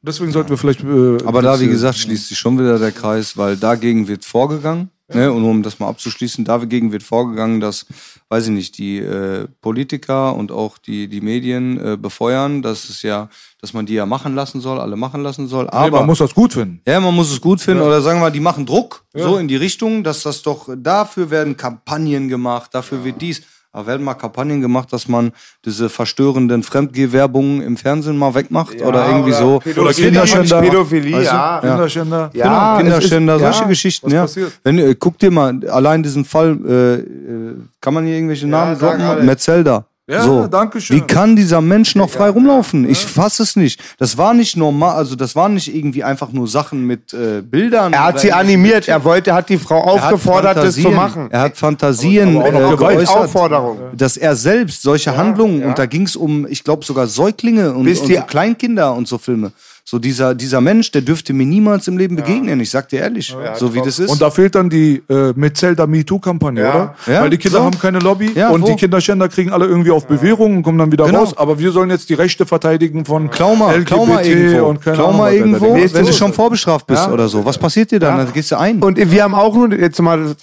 Deswegen 0.02 0.30
sollten 0.32 0.50
wir 0.50 0.56
vielleicht. 0.58 0.82
Äh, 0.84 1.18
Aber 1.26 1.42
da, 1.42 1.54
wie 1.56 1.64
diese- 1.64 1.72
gesagt, 1.72 1.98
schließt 1.98 2.28
sich 2.28 2.38
schon 2.38 2.58
wieder 2.58 2.78
der 2.78 2.92
Kreis, 2.92 3.36
weil 3.36 3.56
dagegen 3.56 4.06
wird 4.08 4.24
vorgegangen. 4.24 4.90
Ne? 5.12 5.30
Und 5.32 5.44
um 5.44 5.62
das 5.62 5.78
mal 5.78 5.86
abzuschließen, 5.88 6.44
dagegen 6.44 6.90
wird 6.90 7.04
vorgegangen, 7.04 7.60
dass, 7.60 7.86
weiß 8.28 8.46
ich 8.46 8.50
nicht, 8.52 8.76
die 8.78 8.98
äh, 8.98 9.46
Politiker 9.60 10.34
und 10.34 10.50
auch 10.50 10.78
die, 10.78 11.06
die 11.06 11.20
Medien 11.20 11.78
äh, 11.78 11.96
befeuern, 11.96 12.60
dass 12.60 12.88
es 12.88 13.02
ja, 13.02 13.28
dass 13.60 13.72
man 13.72 13.86
die 13.86 13.94
ja 13.94 14.04
machen 14.04 14.34
lassen 14.34 14.60
soll, 14.60 14.80
alle 14.80 14.96
machen 14.96 15.22
lassen 15.22 15.46
soll. 15.46 15.64
Nee, 15.66 15.70
Aber 15.70 15.98
man 15.98 16.06
muss 16.06 16.18
das 16.18 16.34
gut 16.34 16.54
finden. 16.54 16.80
ja, 16.88 16.98
man 16.98 17.14
muss 17.14 17.30
es 17.30 17.40
gut 17.40 17.60
finden 17.60 17.82
oder 17.84 18.02
sagen 18.02 18.18
wir 18.18 18.22
mal, 18.22 18.30
die 18.32 18.40
machen 18.40 18.66
Druck 18.66 19.04
so 19.14 19.36
in 19.38 19.46
die 19.46 19.54
Richtung, 19.54 20.02
dass 20.02 20.24
das 20.24 20.42
doch 20.42 20.68
dafür 20.76 21.30
werden 21.30 21.56
Kampagnen 21.56 22.28
gemacht, 22.28 22.70
dafür 22.74 23.04
wird 23.04 23.20
dies. 23.22 23.42
Da 23.76 23.86
werden 23.86 24.04
mal 24.04 24.14
Kampagnen 24.14 24.62
gemacht, 24.62 24.90
dass 24.90 25.06
man 25.06 25.32
diese 25.66 25.90
verstörenden 25.90 26.62
Fremdgehwerbungen 26.62 27.60
im 27.60 27.76
Fernsehen 27.76 28.16
mal 28.16 28.34
wegmacht 28.34 28.80
oder 28.80 29.06
irgendwie 29.06 29.32
so. 29.34 29.60
Oder 29.78 29.92
Kinderschänder. 29.92 30.62
Pädophilie, 30.62 31.14
Weißt 31.18 31.30
du? 31.30 31.34
ja. 31.36 31.60
Kinderschänder. 31.60 32.30
Ja, 32.32 32.78
genau, 32.78 32.94
Kinderschänder, 32.94 33.36
ist- 33.36 33.42
solche 33.42 33.60
ja, 33.60 33.68
Geschichten, 33.68 34.06
was 34.06 34.12
ja. 34.14 34.22
passiert? 34.22 34.52
Wenn, 34.64 34.78
äh, 34.78 34.94
guck 34.98 35.18
dir 35.18 35.30
mal, 35.30 35.60
allein 35.68 36.02
diesen 36.02 36.24
Fall, 36.24 36.56
äh, 36.66 36.94
äh, 36.94 37.04
kann 37.82 37.92
man 37.92 38.06
hier 38.06 38.14
irgendwelche 38.14 38.46
Namen 38.46 38.76
sag 38.76 38.92
droppen? 38.92 39.04
alle. 39.04 39.22
Metzelda. 39.24 39.84
Ja, 40.08 40.22
so. 40.22 40.46
danke 40.46 40.80
schön. 40.80 40.98
Wie 40.98 41.00
kann 41.00 41.34
dieser 41.34 41.60
Mensch 41.60 41.96
noch 41.96 42.08
frei 42.08 42.28
rumlaufen? 42.30 42.88
Ich 42.88 43.04
fasse 43.04 43.42
es 43.42 43.56
nicht. 43.56 43.80
Das 43.98 44.16
war 44.16 44.34
nicht 44.34 44.56
normal, 44.56 44.94
also 44.94 45.16
das 45.16 45.34
waren 45.34 45.54
nicht 45.54 45.74
irgendwie 45.74 46.04
einfach 46.04 46.30
nur 46.30 46.46
Sachen 46.46 46.86
mit 46.86 47.12
äh, 47.12 47.42
Bildern. 47.42 47.92
Er 47.92 48.04
hat 48.04 48.20
sie 48.20 48.32
animiert. 48.32 48.86
Er 48.86 49.02
wollte, 49.02 49.34
hat 49.34 49.48
die 49.48 49.58
Frau 49.58 49.80
Er 49.80 49.92
aufgefordert, 49.94 50.58
das 50.58 50.76
zu 50.76 50.90
machen. 50.90 51.26
Er 51.32 51.40
hat 51.40 51.56
Fantasien 51.56 52.36
Aber- 52.36 52.46
aber 52.48 52.56
auch 52.58 52.70
noch 52.70 52.72
äh, 52.90 52.94
geäußert, 52.94 53.16
Aufforderung. 53.16 53.78
dass 53.96 54.16
er 54.16 54.36
selbst 54.36 54.82
solche 54.82 55.16
Handlungen 55.16 55.64
und 55.64 55.76
da 55.76 55.86
ging 55.86 56.02
es 56.02 56.14
um, 56.14 56.46
ich 56.48 56.62
glaube 56.62 56.84
sogar 56.84 57.08
Säuglinge 57.08 57.74
und, 57.74 57.84
Bis 57.84 58.00
und 58.00 58.08
die- 58.08 58.14
so 58.14 58.22
Kleinkinder 58.22 58.94
und 58.94 59.08
so 59.08 59.18
Filme. 59.18 59.50
So 59.88 60.00
dieser 60.00 60.34
dieser 60.34 60.60
Mensch, 60.60 60.90
der 60.90 61.02
dürfte 61.02 61.32
mir 61.32 61.46
niemals 61.46 61.86
im 61.86 61.96
Leben 61.96 62.16
begegnen. 62.16 62.58
Ich 62.58 62.70
sag 62.70 62.88
dir 62.88 62.98
ehrlich, 63.02 63.32
so 63.54 63.72
wie 63.72 63.80
das 63.80 64.00
ist. 64.00 64.10
Und 64.10 64.20
da 64.20 64.30
fehlt 64.30 64.56
dann 64.56 64.68
die 64.68 65.00
äh, 65.08 65.32
Metzelda 65.36 65.86
MeToo-Kampagne, 65.86 66.60
Ja. 66.60 66.74
oder? 66.74 66.94
Ja, 67.06 67.22
Weil 67.22 67.30
die 67.30 67.36
Kinder 67.38 67.58
so. 67.58 67.64
haben 67.66 67.78
keine 67.78 68.00
Lobby 68.00 68.32
Ja, 68.34 68.48
und 68.50 68.62
wo? 68.62 68.66
die 68.66 68.74
Kinderschänder 68.74 69.28
kriegen 69.28 69.52
alle 69.52 69.66
irgendwie 69.66 69.92
auf 69.92 70.08
Bewährung 70.08 70.56
und 70.56 70.62
kommen 70.64 70.78
dann 70.78 70.90
wieder 70.90 71.06
Genau. 71.06 71.20
raus. 71.20 71.38
Aber 71.38 71.60
wir 71.60 71.70
sollen 71.70 71.90
jetzt 71.90 72.08
die 72.08 72.14
Rechte 72.14 72.46
verteidigen 72.46 73.04
von 73.04 73.30
Klau 73.30 73.54
mal, 73.54 73.76
LGBT 73.76 73.86
klau 73.86 74.06
mal 74.06 74.26
irgendwo, 74.26 74.66
und 74.66 74.82
keine 74.82 74.96
klau 74.96 75.06
Ahnung, 75.10 75.26
irgendwo, 75.32 75.66
demnächst 75.66 75.94
wenn 75.94 76.04
du 76.06 76.12
schon 76.12 76.32
vorbestraft 76.32 76.88
bist 76.88 77.06
Ja. 77.06 77.12
oder 77.12 77.28
so. 77.28 77.44
Was 77.44 77.56
passiert 77.56 77.92
dir 77.92 78.00
dann? 78.00 78.16
Dann 78.16 78.32
gehst 78.32 78.50
du 78.50 78.58
ein. 78.58 78.82
Und 78.82 78.98
wir 78.98 79.22
haben 79.22 79.36
auch 79.36 79.54
nur, 79.54 79.72
jetzt 79.72 80.02
mal, 80.02 80.34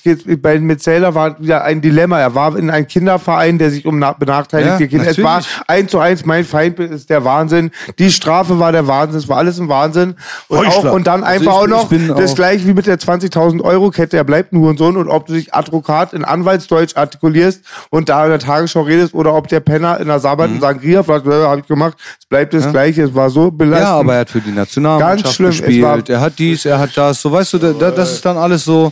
bei 0.41 0.57
Metzelder 0.61 1.15
war 1.15 1.37
wieder 1.41 1.65
ein 1.65 1.81
Dilemma. 1.81 2.17
Er 2.17 2.33
war 2.33 2.57
in 2.57 2.69
einem 2.69 2.87
Kinderverein, 2.87 3.57
der 3.57 3.71
sich 3.71 3.85
um 3.85 3.99
na- 3.99 4.13
benachteiligte 4.13 4.83
Ja, 4.83 4.87
Kinder. 4.87 5.07
Es 5.09 5.21
war 5.21 5.41
eins 5.67 5.91
zu 5.91 5.99
eins, 5.99 6.23
mein 6.23 6.45
Feindbild 6.45 6.91
ist 6.93 7.09
der 7.09 7.25
Wahnsinn. 7.25 7.71
Die 7.99 8.09
Strafe 8.09 8.57
war 8.57 8.71
der 8.71 8.87
Wahnsinn, 8.87 9.19
es 9.19 9.27
war 9.33 9.37
alles 9.39 9.59
ein 9.59 9.67
Wahnsinn. 9.69 10.15
Und, 10.47 10.67
auch, 10.67 10.83
und 10.93 11.07
dann 11.07 11.23
einfach 11.23 11.43
ich- 11.43 11.57
auch 11.57 11.67
noch 11.67 11.89
das 12.17 12.31
auch- 12.31 12.35
gleiche 12.35 12.65
wie 12.67 12.73
mit 12.73 12.85
der 12.85 12.97
20.000 12.99 13.61
Euro 13.61 13.89
Kette. 13.89 14.15
Er 14.17 14.23
bleibt 14.23 14.53
ein 14.53 14.59
Hurensohn 14.59 14.95
und 14.97 15.09
ob 15.09 15.25
du 15.25 15.33
dich 15.33 15.53
Advokat 15.53 16.13
in 16.13 16.23
Anwaltsdeutsch 16.23 16.95
artikulierst 16.95 17.61
und 17.89 18.09
da 18.09 18.23
in 18.25 18.29
der 18.29 18.39
Tagesschau 18.39 18.81
redest 18.81 19.13
oder 19.13 19.33
ob 19.33 19.47
der 19.47 19.59
Penner 19.59 19.99
in 19.99 20.07
der 20.07 20.19
Sabbat 20.19 20.49
Mhm. 20.49 20.55
und 20.55 20.61
Sangria 20.61 21.03
fragt, 21.03 21.25
was 21.25 21.43
habe 21.45 21.61
ich 21.61 21.67
gemacht, 21.67 21.97
es 22.19 22.25
bleibt 22.25 22.53
das 22.53 22.69
Gleiche. 22.71 23.03
Es 23.03 23.15
war 23.15 23.29
so 23.29 23.49
belastend. 23.51 23.87
Ja, 23.89 23.95
aber 23.99 24.13
er 24.13 24.19
hat 24.21 24.29
für 24.29 24.41
die 24.41 24.51
Nationalmannschaft 24.51 25.23
Ganz 25.23 25.35
schlimm. 25.35 25.49
Es 25.49 25.57
gespielt. 25.61 26.09
Er 26.09 26.21
hat 26.21 26.37
dies, 26.37 26.65
er 26.65 26.79
hat 26.79 26.95
das. 26.95 27.21
So 27.21 27.31
weißt 27.31 27.53
du, 27.53 27.57
da, 27.57 27.73
da, 27.73 27.91
das 27.91 28.11
ist 28.13 28.25
dann 28.25 28.37
alles 28.37 28.63
so. 28.63 28.91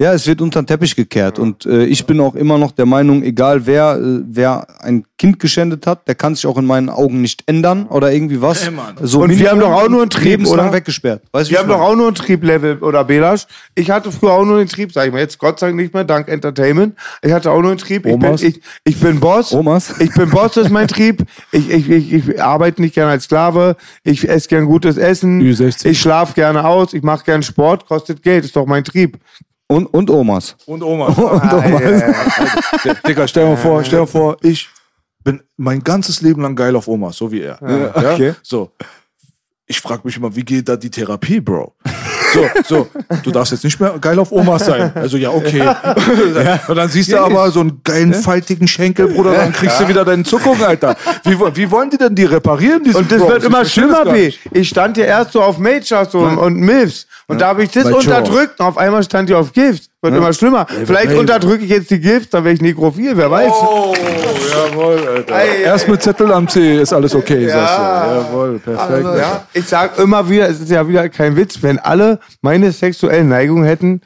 Ja, 0.00 0.14
es 0.14 0.26
wird 0.26 0.40
unter 0.40 0.62
den 0.62 0.66
Teppich 0.66 0.96
gekehrt. 0.96 1.38
Und 1.38 1.66
äh, 1.66 1.84
ich 1.84 2.06
bin 2.06 2.20
auch 2.20 2.34
immer 2.34 2.56
noch 2.56 2.72
der 2.72 2.86
Meinung, 2.86 3.22
egal 3.22 3.66
wer, 3.66 3.98
äh, 3.98 4.22
wer 4.26 4.66
ein 4.82 5.04
Kind 5.18 5.38
geschändet 5.38 5.86
hat, 5.86 6.08
der 6.08 6.14
kann 6.14 6.34
sich 6.34 6.46
auch 6.46 6.56
in 6.56 6.64
meinen 6.64 6.88
Augen 6.88 7.20
nicht 7.20 7.42
ändern 7.44 7.84
oder 7.84 8.10
irgendwie 8.10 8.40
was. 8.40 8.66
so 9.02 9.20
Und 9.20 9.38
wir 9.38 9.50
haben 9.50 9.60
doch 9.60 9.70
auch 9.70 9.90
nur 9.90 10.00
einen 10.00 10.08
Trieb, 10.08 10.24
lebenslang 10.24 10.68
oder? 10.68 10.72
weggesperrt. 10.72 11.22
Weißt 11.32 11.50
du, 11.50 11.52
Wir 11.52 11.58
haben 11.58 11.68
doch 11.68 11.80
auch 11.80 11.94
nur 11.94 12.06
einen 12.06 12.14
Trieblevel 12.14 12.78
oder 12.78 13.04
Belasch. 13.04 13.46
Ich 13.74 13.90
hatte 13.90 14.10
früher 14.10 14.32
auch 14.32 14.46
nur 14.46 14.56
den 14.56 14.68
Trieb, 14.68 14.90
sag 14.90 15.06
ich 15.06 15.12
mal. 15.12 15.18
Jetzt 15.18 15.36
Gott 15.38 15.60
sei 15.60 15.66
Dank 15.66 15.76
nicht 15.76 15.92
mehr, 15.92 16.04
dank 16.04 16.28
Entertainment. 16.28 16.94
Ich 17.20 17.32
hatte 17.32 17.50
auch 17.50 17.60
nur 17.60 17.72
einen 17.72 17.78
Trieb. 17.78 18.06
Ich 18.06 18.18
bin, 18.18 18.34
ich, 18.36 18.58
ich 18.84 19.00
bin 19.00 19.20
Boss. 19.20 19.52
Omas? 19.52 19.96
Ich 20.00 20.14
bin 20.14 20.30
Boss, 20.30 20.52
das 20.52 20.64
ist 20.68 20.72
mein 20.72 20.88
Trieb. 20.88 21.26
Ich, 21.52 21.68
ich, 21.68 21.90
ich, 21.90 22.12
ich 22.14 22.42
arbeite 22.42 22.80
nicht 22.80 22.94
gerne 22.94 23.10
als 23.10 23.24
Sklave. 23.24 23.76
Ich 24.02 24.26
esse 24.26 24.48
gern 24.48 24.64
gutes 24.64 24.96
Essen. 24.96 25.42
Ü60. 25.42 25.90
Ich 25.90 26.00
schlafe 26.00 26.32
gerne 26.32 26.64
aus. 26.64 26.94
Ich 26.94 27.02
mache 27.02 27.26
gern 27.26 27.42
Sport. 27.42 27.84
Kostet 27.84 28.22
Geld. 28.22 28.46
Ist 28.46 28.56
doch 28.56 28.64
mein 28.64 28.82
Trieb. 28.82 29.18
Und, 29.70 29.86
und 29.86 30.10
Omas. 30.10 30.56
Und 30.66 30.82
Oma. 30.82 31.06
Digga, 33.06 33.28
stell 33.28 33.44
dir 33.44 33.50
mal 33.50 33.56
vor, 33.56 33.84
stell 33.84 34.00
dir 34.00 34.06
vor, 34.08 34.36
ich 34.42 34.68
bin 35.22 35.40
mein 35.56 35.84
ganzes 35.84 36.22
Leben 36.22 36.42
lang 36.42 36.56
geil 36.56 36.74
auf 36.74 36.88
Oma, 36.88 37.12
so 37.12 37.30
wie 37.30 37.42
er. 37.42 37.56
Ja, 37.62 38.12
okay. 38.12 38.34
So. 38.42 38.72
Ich 39.66 39.80
frage 39.80 40.00
mich 40.02 40.16
immer, 40.16 40.34
wie 40.34 40.42
geht 40.42 40.68
da 40.68 40.74
die 40.74 40.90
Therapie, 40.90 41.40
Bro? 41.40 41.72
So, 42.34 42.48
so, 42.66 42.88
du 43.22 43.30
darfst 43.30 43.52
jetzt 43.52 43.62
nicht 43.62 43.78
mehr 43.78 43.96
geil 44.00 44.18
auf 44.18 44.32
Omas 44.32 44.66
sein. 44.66 44.90
Also 44.94 45.16
ja, 45.16 45.30
okay. 45.30 45.62
Und 46.68 46.76
dann 46.76 46.88
siehst 46.88 47.12
du 47.12 47.18
aber 47.18 47.48
so 47.52 47.60
einen 47.60 47.80
geilen, 47.84 48.12
faltigen 48.12 48.66
Schenkel, 48.66 49.06
Bruder, 49.06 49.34
dann 49.34 49.52
kriegst 49.52 49.80
du 49.80 49.86
wieder 49.86 50.04
deine 50.04 50.24
Zuckung, 50.24 50.60
Alter. 50.62 50.96
Wie, 51.24 51.38
wie 51.38 51.70
wollen 51.70 51.90
die 51.90 51.98
denn 51.98 52.16
die 52.16 52.24
reparieren? 52.24 52.82
Diese 52.82 52.98
Und 52.98 53.12
das 53.12 53.18
Bros? 53.18 53.30
wird 53.30 53.44
immer 53.44 53.64
schlimmer, 53.64 54.04
B. 54.04 54.32
Ich 54.50 54.68
stand 54.68 54.96
ja 54.96 55.04
erst 55.04 55.32
so 55.32 55.42
auf 55.42 55.58
Majors 55.58 56.10
so 56.10 56.18
und 56.18 56.56
Milfs. 56.56 57.06
Und 57.30 57.40
da 57.40 57.48
habe 57.48 57.62
ich 57.62 57.70
das 57.70 57.84
unterdrückt. 57.84 58.60
Und 58.60 58.66
auf 58.66 58.76
einmal 58.78 59.02
stand 59.02 59.30
ich 59.30 59.36
auf 59.36 59.52
Gifts. 59.52 59.88
Wird 60.02 60.14
immer 60.14 60.32
schlimmer. 60.32 60.66
Vielleicht 60.84 61.12
unterdrücke 61.12 61.64
ich 61.64 61.70
jetzt 61.70 61.90
die 61.90 62.00
Gifts, 62.00 62.30
dann 62.30 62.42
wäre 62.44 62.54
ich 62.54 62.62
nekrophil, 62.62 63.16
wer 63.16 63.30
weiß. 63.30 63.52
Oh, 63.52 63.94
jawohl, 64.50 64.98
Alter. 65.06 65.34
Ei, 65.34 65.62
Erst 65.62 65.88
mit 65.88 66.02
Zettel 66.02 66.32
am 66.32 66.48
C 66.48 66.80
ist 66.80 66.92
alles 66.92 67.14
okay, 67.14 67.46
sagst 67.46 67.78
du. 67.78 67.82
Jawohl, 67.82 68.58
perfekt. 68.58 69.04
Ja, 69.18 69.44
ich 69.52 69.66
sag 69.66 69.98
immer 69.98 70.26
wieder, 70.28 70.48
es 70.48 70.58
ist 70.60 70.70
ja 70.70 70.88
wieder 70.88 71.08
kein 71.10 71.36
Witz, 71.36 71.58
wenn 71.62 71.78
alle 71.78 72.18
meine 72.40 72.72
sexuellen 72.72 73.28
Neigungen 73.28 73.64
hätten, 73.64 74.00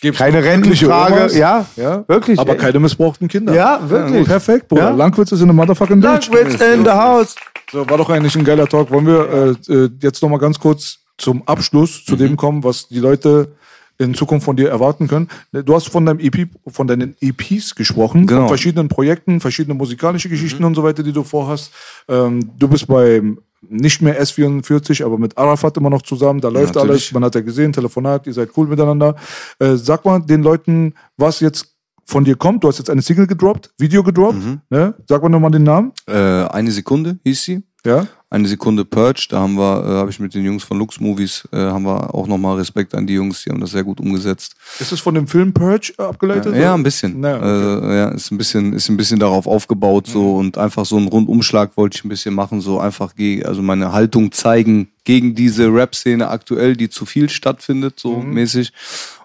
Gibt's 0.00 0.18
keine 0.18 0.42
Rentenfrage, 0.42 1.32
ja, 1.38 1.64
Ja, 1.76 2.04
wirklich. 2.08 2.38
Aber 2.38 2.52
ey. 2.52 2.58
keine 2.58 2.80
missbrauchten 2.80 3.28
Kinder. 3.28 3.54
Ja, 3.54 3.80
wirklich. 3.88 4.26
Perfekt, 4.26 4.68
Bruder. 4.68 4.82
Ja. 4.82 4.90
Langwitz 4.90 5.32
ist 5.32 5.40
in 5.40 5.46
der 5.46 5.54
motherfucking 5.54 6.00
Bitch. 6.00 6.28
Langwitz 6.28 6.60
in 6.60 6.84
the 6.84 6.90
house. 6.90 7.36
So, 7.70 7.88
war 7.88 7.96
doch 7.96 8.10
eigentlich 8.10 8.36
ein 8.36 8.44
geiler 8.44 8.66
Talk. 8.66 8.90
Wollen 8.90 9.06
wir 9.06 9.56
äh, 9.68 9.72
äh, 9.72 9.90
jetzt 10.02 10.20
noch 10.22 10.28
mal 10.28 10.38
ganz 10.38 10.58
kurz 10.58 10.98
zum 11.18 11.46
Abschluss 11.46 12.04
zu 12.04 12.14
Mhm. 12.14 12.18
dem 12.18 12.36
kommen, 12.36 12.64
was 12.64 12.88
die 12.88 12.98
Leute 12.98 13.52
in 13.98 14.12
Zukunft 14.14 14.44
von 14.44 14.56
dir 14.56 14.70
erwarten 14.70 15.06
können. 15.06 15.28
Du 15.52 15.72
hast 15.74 15.88
von 15.88 16.04
deinem 16.04 16.18
EP, 16.18 16.48
von 16.66 16.86
deinen 16.88 17.14
EPs 17.20 17.76
gesprochen, 17.76 18.26
Genau. 18.26 18.40
von 18.40 18.48
verschiedenen 18.48 18.88
Projekten, 18.88 19.40
verschiedene 19.40 19.74
musikalische 19.74 20.28
Geschichten 20.28 20.62
Mhm. 20.62 20.66
und 20.68 20.74
so 20.74 20.82
weiter, 20.82 21.02
die 21.04 21.12
du 21.12 21.22
vorhast. 21.22 21.70
Ähm, 22.08 22.50
du 22.58 22.66
bist 22.66 22.88
beim 22.88 23.38
nicht 23.66 24.02
mehr 24.02 24.20
S44, 24.20 25.04
aber 25.04 25.16
mit 25.16 25.38
Arafat 25.38 25.76
immer 25.76 25.90
noch 25.90 26.02
zusammen. 26.02 26.40
Da 26.40 26.48
läuft 26.48 26.74
natürlich. 26.74 26.90
alles. 26.90 27.12
Man 27.12 27.24
hat 27.24 27.34
ja 27.36 27.40
gesehen, 27.40 27.72
Telefonat, 27.72 28.26
ihr 28.26 28.34
seid 28.34 28.50
cool 28.56 28.66
miteinander. 28.66 29.14
Äh, 29.58 29.76
sag 29.76 30.04
mal 30.04 30.18
den 30.20 30.42
Leuten, 30.42 30.94
was 31.16 31.40
jetzt 31.40 31.72
von 32.04 32.24
dir 32.24 32.34
kommt. 32.36 32.62
Du 32.64 32.68
hast 32.68 32.78
jetzt 32.78 32.90
eine 32.90 33.00
Single 33.00 33.26
gedroppt, 33.26 33.70
Video 33.78 34.02
gedroppt. 34.02 34.44
Mhm. 34.44 34.60
Ne? 34.68 34.94
Sag 35.08 35.22
mal 35.22 35.28
nochmal 35.30 35.52
den 35.52 35.62
Namen. 35.62 35.92
Äh, 36.06 36.12
eine 36.12 36.70
Sekunde 36.72 37.18
hieß 37.24 37.42
sie. 37.44 37.62
Ja. 37.86 38.06
Eine 38.34 38.48
Sekunde 38.48 38.84
Purge, 38.84 39.28
da 39.30 39.38
haben 39.38 39.54
wir, 39.54 39.84
äh, 39.86 39.90
habe 39.90 40.10
ich 40.10 40.18
mit 40.18 40.34
den 40.34 40.44
Jungs 40.44 40.64
von 40.64 40.76
Lux 40.76 40.98
Movies, 40.98 41.46
äh, 41.52 41.56
haben 41.56 41.84
wir 41.84 42.12
auch 42.12 42.26
nochmal 42.26 42.56
Respekt 42.56 42.92
an 42.92 43.06
die 43.06 43.12
Jungs, 43.12 43.44
die 43.44 43.50
haben 43.50 43.60
das 43.60 43.70
sehr 43.70 43.84
gut 43.84 44.00
umgesetzt. 44.00 44.56
Ist 44.80 44.90
es 44.90 44.98
von 44.98 45.14
dem 45.14 45.28
Film 45.28 45.52
Purge 45.52 45.92
äh, 45.98 46.02
abgeleitet? 46.02 46.56
Ja, 46.56 46.74
ein 46.74 46.82
bisschen. 46.82 47.20
Na, 47.20 47.36
okay. 47.36 47.46
Mhm. 47.46 47.90
äh, 47.90 47.96
ja, 47.96 48.08
ist 48.08 48.32
ein 48.32 48.38
bisschen, 48.38 48.72
ist 48.72 48.88
ein 48.88 48.96
bisschen 48.96 49.20
darauf 49.20 49.46
aufgebaut 49.46 50.08
so 50.08 50.34
und 50.34 50.58
einfach 50.58 50.84
so 50.84 50.96
einen 50.96 51.06
Rundumschlag 51.06 51.76
wollte 51.76 51.98
ich 51.98 52.04
ein 52.04 52.08
bisschen 52.08 52.34
machen, 52.34 52.60
so 52.60 52.80
einfach 52.80 53.12
also 53.44 53.62
meine 53.62 53.92
Haltung 53.92 54.32
zeigen 54.32 54.88
gegen 55.04 55.34
diese 55.34 55.72
Rap-Szene 55.72 56.28
aktuell, 56.28 56.76
die 56.76 56.88
zu 56.88 57.06
viel 57.06 57.28
stattfindet, 57.28 58.00
so 58.00 58.16
Mhm. 58.18 58.30
mäßig. 58.34 58.72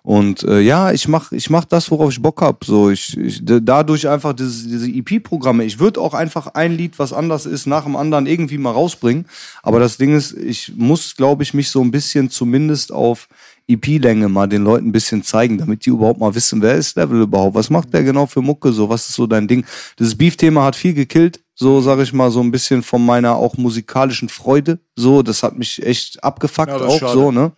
Und 0.03 0.43
äh, 0.43 0.59
ja, 0.61 0.91
ich 0.91 1.07
mach, 1.07 1.31
ich 1.31 1.49
mach 1.49 1.65
das, 1.65 1.91
worauf 1.91 2.11
ich 2.11 2.21
Bock 2.21 2.41
hab. 2.41 2.63
So, 2.63 2.89
ich, 2.89 3.17
ich 3.17 3.41
dadurch 3.43 4.07
einfach 4.07 4.33
diese, 4.33 4.67
diese 4.67 4.89
EP-Programme. 4.89 5.63
Ich 5.65 5.79
würde 5.79 5.99
auch 6.01 6.13
einfach 6.13 6.47
ein 6.47 6.75
Lied, 6.75 6.97
was 6.99 7.13
anders 7.13 7.45
ist, 7.45 7.65
nach 7.65 7.83
dem 7.83 7.95
anderen 7.95 8.25
irgendwie 8.25 8.57
mal 8.57 8.71
rausbringen. 8.71 9.25
Aber 9.61 9.79
das 9.79 9.97
Ding 9.97 10.15
ist, 10.15 10.33
ich 10.33 10.73
muss, 10.75 11.15
glaube 11.15 11.43
ich, 11.43 11.53
mich 11.53 11.69
so 11.69 11.81
ein 11.81 11.91
bisschen 11.91 12.29
zumindest 12.29 12.91
auf 12.91 13.27
EP-Länge 13.69 14.27
mal 14.29 14.47
den 14.47 14.63
Leuten 14.63 14.87
ein 14.87 14.91
bisschen 14.91 15.23
zeigen, 15.23 15.57
damit 15.57 15.85
die 15.85 15.91
überhaupt 15.91 16.19
mal 16.19 16.33
wissen, 16.33 16.61
wer 16.61 16.75
ist 16.75 16.97
Level 16.97 17.21
überhaupt? 17.21 17.55
Was 17.55 17.69
macht 17.69 17.93
der 17.93 18.03
genau 18.03 18.25
für 18.25 18.41
Mucke? 18.41 18.71
So, 18.71 18.89
was 18.89 19.07
ist 19.07 19.15
so 19.15 19.27
dein 19.27 19.47
Ding? 19.47 19.65
Dieses 19.97 20.17
Beef-Thema 20.17 20.63
hat 20.63 20.75
viel 20.75 20.93
gekillt. 20.93 21.39
So, 21.55 21.81
sag 21.81 21.99
ich 21.99 22.13
mal, 22.13 22.31
so 22.31 22.39
ein 22.41 22.51
bisschen 22.51 22.83
von 22.83 23.05
meiner 23.05 23.35
auch 23.35 23.57
musikalischen 23.57 24.29
Freude. 24.29 24.79
So, 24.95 25.21
das 25.21 25.43
hat 25.43 25.57
mich 25.57 25.85
echt 25.85 26.23
abgefuckt 26.23 26.69
Ja, 26.69 26.79
das 26.79 26.87
auch 26.87 26.99
schade. 26.99 27.13
so, 27.13 27.31
ne? 27.31 27.51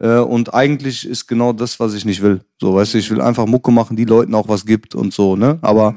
Äh, 0.00 0.18
und 0.18 0.52
eigentlich 0.54 1.06
ist 1.06 1.26
genau 1.26 1.52
das, 1.52 1.80
was 1.80 1.94
ich 1.94 2.04
nicht 2.04 2.22
will. 2.22 2.40
So, 2.60 2.74
weißt 2.74 2.94
du, 2.94 2.98
ich 2.98 3.10
will 3.10 3.20
einfach 3.20 3.46
Mucke 3.46 3.70
machen, 3.70 3.96
die 3.96 4.04
Leuten 4.04 4.34
auch 4.34 4.48
was 4.48 4.66
gibt 4.66 4.94
und 4.94 5.12
so, 5.14 5.36
ne? 5.36 5.58
Aber 5.62 5.94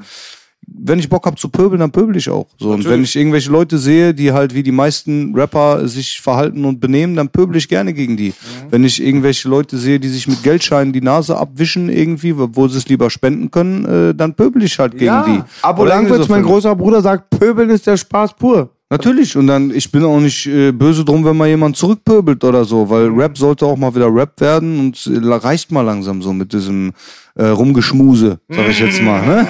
wenn 0.66 0.98
ich 0.98 1.08
Bock 1.08 1.26
hab 1.26 1.38
zu 1.38 1.48
pöbeln, 1.48 1.80
dann 1.80 1.90
pöbel 1.90 2.16
ich 2.16 2.28
auch. 2.28 2.46
So, 2.58 2.70
und 2.70 2.84
wenn 2.84 3.02
ich 3.02 3.14
irgendwelche 3.16 3.50
Leute 3.50 3.78
sehe, 3.78 4.14
die 4.14 4.32
halt 4.32 4.54
wie 4.54 4.62
die 4.62 4.72
meisten 4.72 5.34
Rapper 5.34 5.86
sich 5.86 6.20
verhalten 6.20 6.64
und 6.64 6.80
benehmen, 6.80 7.16
dann 7.16 7.28
pöbel 7.28 7.56
ich 7.56 7.68
gerne 7.68 7.92
gegen 7.92 8.16
die. 8.16 8.34
Wenn 8.70 8.84
ich 8.84 9.02
irgendwelche 9.02 9.48
Leute 9.48 9.78
sehe, 9.78 10.00
die 10.00 10.08
sich 10.08 10.28
mit 10.28 10.42
Geldscheinen 10.42 10.92
die 10.92 11.00
Nase 11.00 11.36
abwischen 11.36 11.88
irgendwie, 11.88 12.32
obwohl 12.32 12.68
sie 12.70 12.78
es 12.78 12.88
lieber 12.88 13.10
spenden 13.10 13.50
können, 13.50 13.84
äh, 13.84 14.14
dann 14.14 14.34
pöbel 14.34 14.62
ich 14.62 14.78
halt 14.78 14.96
gegen 14.96 15.24
die. 15.26 15.42
Abo 15.62 15.84
Langwitz, 15.84 16.26
so 16.26 16.32
mein 16.32 16.42
großer 16.42 16.74
Bruder 16.74 17.00
sagt, 17.00 17.30
Pöbeln 17.30 17.70
ist 17.70 17.86
der 17.86 17.96
Spaß 17.96 18.34
pur. 18.34 18.70
Natürlich, 18.92 19.38
und 19.38 19.46
dann, 19.46 19.70
ich 19.70 19.90
bin 19.90 20.04
auch 20.04 20.20
nicht 20.20 20.46
äh, 20.46 20.70
böse 20.70 21.02
drum, 21.02 21.24
wenn 21.24 21.34
mal 21.34 21.48
jemand 21.48 21.78
zurückpöbelt 21.78 22.44
oder 22.44 22.66
so, 22.66 22.90
weil 22.90 23.08
Rap 23.08 23.38
sollte 23.38 23.64
auch 23.64 23.78
mal 23.78 23.94
wieder 23.94 24.14
Rap 24.14 24.38
werden 24.38 24.78
und 24.78 25.06
äh, 25.06 25.34
reicht 25.34 25.72
mal 25.72 25.80
langsam 25.80 26.20
so 26.20 26.34
mit 26.34 26.52
diesem 26.52 26.92
äh, 27.34 27.46
Rumgeschmuse, 27.46 28.38
sag 28.50 28.68
ich 28.68 28.80
jetzt 28.80 29.00
mal. 29.00 29.26
Ne? 29.26 29.48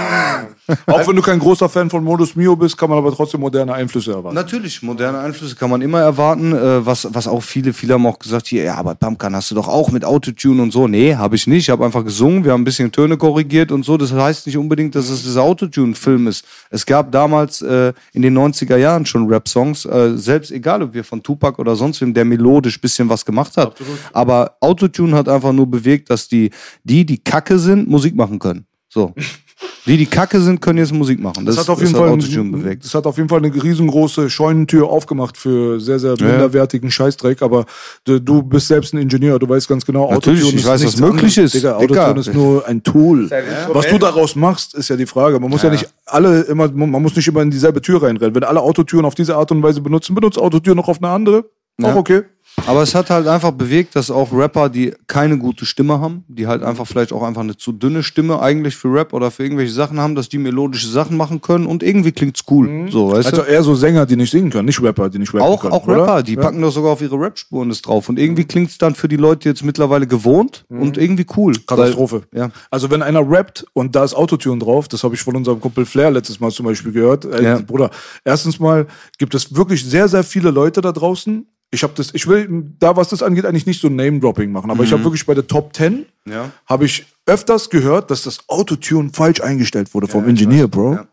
Auch 0.86 1.06
wenn 1.08 1.16
du 1.16 1.22
kein 1.22 1.40
großer 1.40 1.68
Fan 1.68 1.90
von 1.90 2.04
Modus 2.04 2.36
Mio 2.36 2.54
bist, 2.54 2.78
kann 2.78 2.88
man 2.88 2.98
aber 2.98 3.12
trotzdem 3.12 3.40
moderne 3.40 3.74
Einflüsse 3.74 4.12
erwarten. 4.12 4.34
Natürlich, 4.34 4.80
moderne 4.82 5.18
Einflüsse 5.18 5.56
kann 5.56 5.68
man 5.68 5.82
immer 5.82 6.00
erwarten. 6.00 6.52
Äh, 6.52 6.86
was, 6.86 7.08
was 7.10 7.26
auch 7.26 7.42
viele, 7.42 7.72
viele 7.72 7.94
haben 7.94 8.06
auch 8.06 8.18
gesagt, 8.18 8.46
hier, 8.46 8.62
ja, 8.62 8.76
aber 8.76 8.94
Pumpkin 8.94 9.34
hast 9.34 9.50
du 9.50 9.56
doch 9.56 9.66
auch 9.66 9.90
mit 9.90 10.04
Autotune 10.04 10.62
und 10.62 10.72
so. 10.72 10.86
Nee, 10.86 11.16
habe 11.16 11.34
ich 11.34 11.46
nicht. 11.48 11.64
Ich 11.64 11.70
habe 11.70 11.84
einfach 11.84 12.04
gesungen, 12.04 12.44
wir 12.44 12.52
haben 12.52 12.62
ein 12.62 12.64
bisschen 12.64 12.92
Töne 12.92 13.16
korrigiert 13.16 13.72
und 13.72 13.84
so. 13.84 13.96
Das 13.96 14.12
heißt 14.12 14.46
nicht 14.46 14.56
unbedingt, 14.56 14.94
dass 14.94 15.08
es 15.08 15.24
dieser 15.24 15.42
Autotune-Film 15.42 16.28
ist. 16.28 16.44
Es 16.70 16.86
gab 16.86 17.10
damals 17.10 17.60
äh, 17.62 17.92
in 18.12 18.22
den 18.22 18.38
90er 18.38 18.76
Jahren 18.76 19.04
schon 19.04 19.26
Rap-Songs, 19.26 19.84
äh, 19.84 20.16
selbst 20.16 20.52
egal, 20.52 20.82
ob 20.82 20.94
wir 20.94 21.02
von 21.02 21.22
Tupac 21.22 21.60
oder 21.60 21.74
sonst 21.74 22.00
wem, 22.00 22.14
der 22.14 22.24
melodisch 22.24 22.80
bisschen 22.80 23.08
was 23.08 23.24
gemacht 23.24 23.56
hat. 23.56 23.74
Aber 24.12 24.56
Autotune 24.60 25.16
hat 25.16 25.28
einfach 25.28 25.52
nur 25.52 25.68
bewegt, 25.68 26.10
dass 26.10 26.28
die, 26.28 26.50
die, 26.84 27.04
die 27.04 27.18
Kacke 27.18 27.58
sind, 27.58 27.88
Musik 27.88 28.14
machen 28.14 28.38
können. 28.38 28.66
So. 28.88 29.14
Die, 29.86 29.96
die 29.96 30.06
Kacke 30.06 30.40
sind, 30.40 30.60
können 30.60 30.78
jetzt 30.78 30.92
Musik 30.92 31.20
machen. 31.20 31.44
Das, 31.44 31.56
Das, 31.56 31.64
hat 31.64 31.70
auf 31.70 31.80
jeden 31.80 31.94
Fall, 31.94 32.08
Autotune 32.08 32.40
ein, 32.40 32.52
bewegt. 32.52 32.84
das 32.84 32.94
hat 32.94 33.04
auf 33.06 33.16
jeden 33.16 33.28
Fall 33.28 33.38
eine 33.38 33.52
riesengroße 33.52 34.30
Scheunentür 34.30 34.88
aufgemacht 34.88 35.36
für 35.36 35.80
sehr, 35.80 35.98
sehr 35.98 36.12
minderwertigen 36.12 36.90
Scheißdreck. 36.90 37.42
Aber 37.42 37.66
du, 38.04 38.20
du 38.20 38.42
bist 38.42 38.68
selbst 38.68 38.94
ein 38.94 38.98
Ingenieur, 38.98 39.38
du 39.38 39.48
weißt 39.48 39.68
ganz 39.68 39.84
genau, 39.84 40.10
Natürlich, 40.12 40.54
ich 40.54 40.64
weiß, 40.64 40.74
was 40.74 40.82
nichts 40.82 41.00
möglich 41.00 41.36
ist. 41.36 41.54
Digga, 41.54 41.78
Dicker. 41.78 42.02
Autotune 42.02 42.20
ist 42.20 42.34
nur 42.34 42.66
ein 42.66 42.82
Tool. 42.82 43.28
Was 43.72 43.88
du 43.88 43.98
daraus 43.98 44.36
machst, 44.36 44.74
ist 44.74 44.88
ja 44.88 44.96
die 44.96 45.06
Frage. 45.06 45.40
Man 45.40 45.50
muss 45.50 45.62
ja, 45.62 45.70
nicht 45.70 45.88
alle 46.06 46.42
immer, 46.42 46.70
man 46.70 47.02
muss 47.02 47.16
nicht 47.16 47.26
immer 47.26 47.42
in 47.42 47.50
dieselbe 47.50 47.82
Tür 47.82 48.02
reinrennen. 48.02 48.34
Wenn 48.34 48.44
alle 48.44 48.60
Autotüren 48.60 49.04
auf 49.04 49.14
diese 49.14 49.36
Art 49.36 49.50
und 49.50 49.62
Weise 49.62 49.80
benutzen, 49.80 50.14
benutzt 50.14 50.38
Autotür 50.38 50.74
noch 50.74 50.88
auf 50.88 50.98
eine 51.02 51.08
andere. 51.08 51.44
Ja. 51.80 51.92
Auch 51.92 51.96
okay. 51.96 52.22
Aber 52.66 52.82
es 52.82 52.94
hat 52.94 53.10
halt 53.10 53.26
einfach 53.26 53.50
bewegt, 53.50 53.96
dass 53.96 54.10
auch 54.10 54.32
Rapper, 54.32 54.68
die 54.68 54.94
keine 55.08 55.36
gute 55.38 55.64
Stimme 55.66 56.00
haben, 56.00 56.24
die 56.28 56.46
halt 56.46 56.62
einfach 56.62 56.86
vielleicht 56.86 57.12
auch 57.12 57.22
einfach 57.22 57.40
eine 57.40 57.56
zu 57.56 57.72
dünne 57.72 58.02
Stimme 58.02 58.40
eigentlich 58.40 58.76
für 58.76 58.92
Rap 58.92 59.12
oder 59.14 59.30
für 59.30 59.42
irgendwelche 59.42 59.72
Sachen 59.72 59.98
haben, 59.98 60.14
dass 60.14 60.28
die 60.28 60.38
melodische 60.38 60.86
Sachen 60.88 61.16
machen 61.16 61.40
können 61.40 61.66
und 61.66 61.82
irgendwie 61.82 62.12
klingt's 62.12 62.42
cool. 62.50 62.86
So, 62.90 63.10
weißt 63.10 63.26
Also 63.32 63.42
du? 63.42 63.48
eher 63.48 63.62
so 63.62 63.74
Sänger, 63.74 64.06
die 64.06 64.16
nicht 64.16 64.30
singen 64.30 64.50
können, 64.50 64.66
nicht 64.66 64.80
Rapper, 64.82 65.08
die 65.10 65.18
nicht 65.18 65.34
rappen 65.34 65.46
Auch, 65.46 65.62
können. 65.62 65.72
auch 65.72 65.86
oder? 65.88 66.02
Rapper, 66.02 66.22
die 66.22 66.36
packen 66.36 66.60
doch 66.60 66.70
sogar 66.70 66.92
auf 66.92 67.00
ihre 67.02 67.16
Rap-Spuren 67.18 67.68
das 67.68 67.82
drauf. 67.82 68.08
Und 68.08 68.18
irgendwie 68.18 68.44
klingt's 68.44 68.78
dann 68.78 68.94
für 68.94 69.08
die 69.08 69.16
Leute 69.16 69.48
jetzt 69.48 69.64
mittlerweile 69.64 70.06
gewohnt 70.06 70.64
und 70.68 70.98
irgendwie 70.98 71.26
cool. 71.36 71.54
Katastrophe. 71.66 72.22
Weil, 72.30 72.40
ja. 72.42 72.50
Also 72.70 72.90
wenn 72.90 73.02
einer 73.02 73.28
rappt 73.28 73.64
und 73.72 73.96
da 73.96 74.04
ist 74.04 74.14
Autotune 74.14 74.58
drauf, 74.58 74.86
das 74.88 75.02
habe 75.02 75.14
ich 75.14 75.20
von 75.22 75.34
unserem 75.34 75.58
Kumpel 75.60 75.84
Flair 75.84 76.10
letztes 76.12 76.38
Mal 76.38 76.50
zum 76.52 76.66
Beispiel 76.66 76.92
gehört. 76.92 77.24
Äh, 77.24 77.42
Ja. 77.42 77.58
Bruder, 77.58 77.90
erstens 78.24 78.60
mal 78.60 78.86
gibt 79.18 79.34
es 79.34 79.56
wirklich 79.56 79.84
sehr, 79.84 80.06
sehr 80.06 80.22
viele 80.22 80.50
Leute 80.50 80.80
da 80.80 80.92
draußen. 80.92 81.46
Ich 81.74 81.82
habe 81.82 81.94
das, 81.96 82.10
ich 82.12 82.26
will 82.28 82.48
da, 82.78 82.94
was 82.96 83.08
das 83.08 83.22
angeht, 83.22 83.46
eigentlich 83.46 83.64
nicht 83.66 83.80
so 83.80 83.88
Name-Dropping 83.88 84.52
machen, 84.52 84.70
aber 84.70 84.84
ich 84.84 84.92
habe 84.92 85.02
wirklich 85.04 85.24
bei 85.26 85.34
der 85.34 85.46
Top 85.46 85.74
10 85.74 86.04
Mhm. 86.24 86.32
Ja. 86.32 86.52
habe 86.66 86.84
ich 86.84 87.04
öfters 87.26 87.68
gehört, 87.68 88.10
dass 88.12 88.22
das 88.22 88.48
Autotune 88.48 89.10
falsch 89.12 89.40
eingestellt 89.40 89.92
wurde 89.92 90.06
vom 90.06 90.28
Ingenieur, 90.28 90.68
Bro. 90.68 90.92
Ja. 90.94 91.06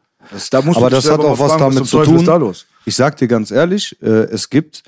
Da 0.52 0.62
musst 0.62 0.76
du 0.78 0.82
Aber 0.82 0.90
das 0.92 1.10
hat 1.10 1.20
auch 1.22 1.40
was 1.40 1.54
fragen, 1.54 1.60
damit 1.74 1.78
zum 1.78 1.86
zu 1.88 2.04
tun. 2.04 2.16
ist 2.18 2.28
da 2.28 2.36
los? 2.36 2.68
Ich 2.86 2.96
sag 2.96 3.18
dir 3.18 3.28
ganz 3.28 3.50
ehrlich, 3.50 3.98
äh, 4.04 4.06
es 4.26 4.50
gibt 4.52 4.84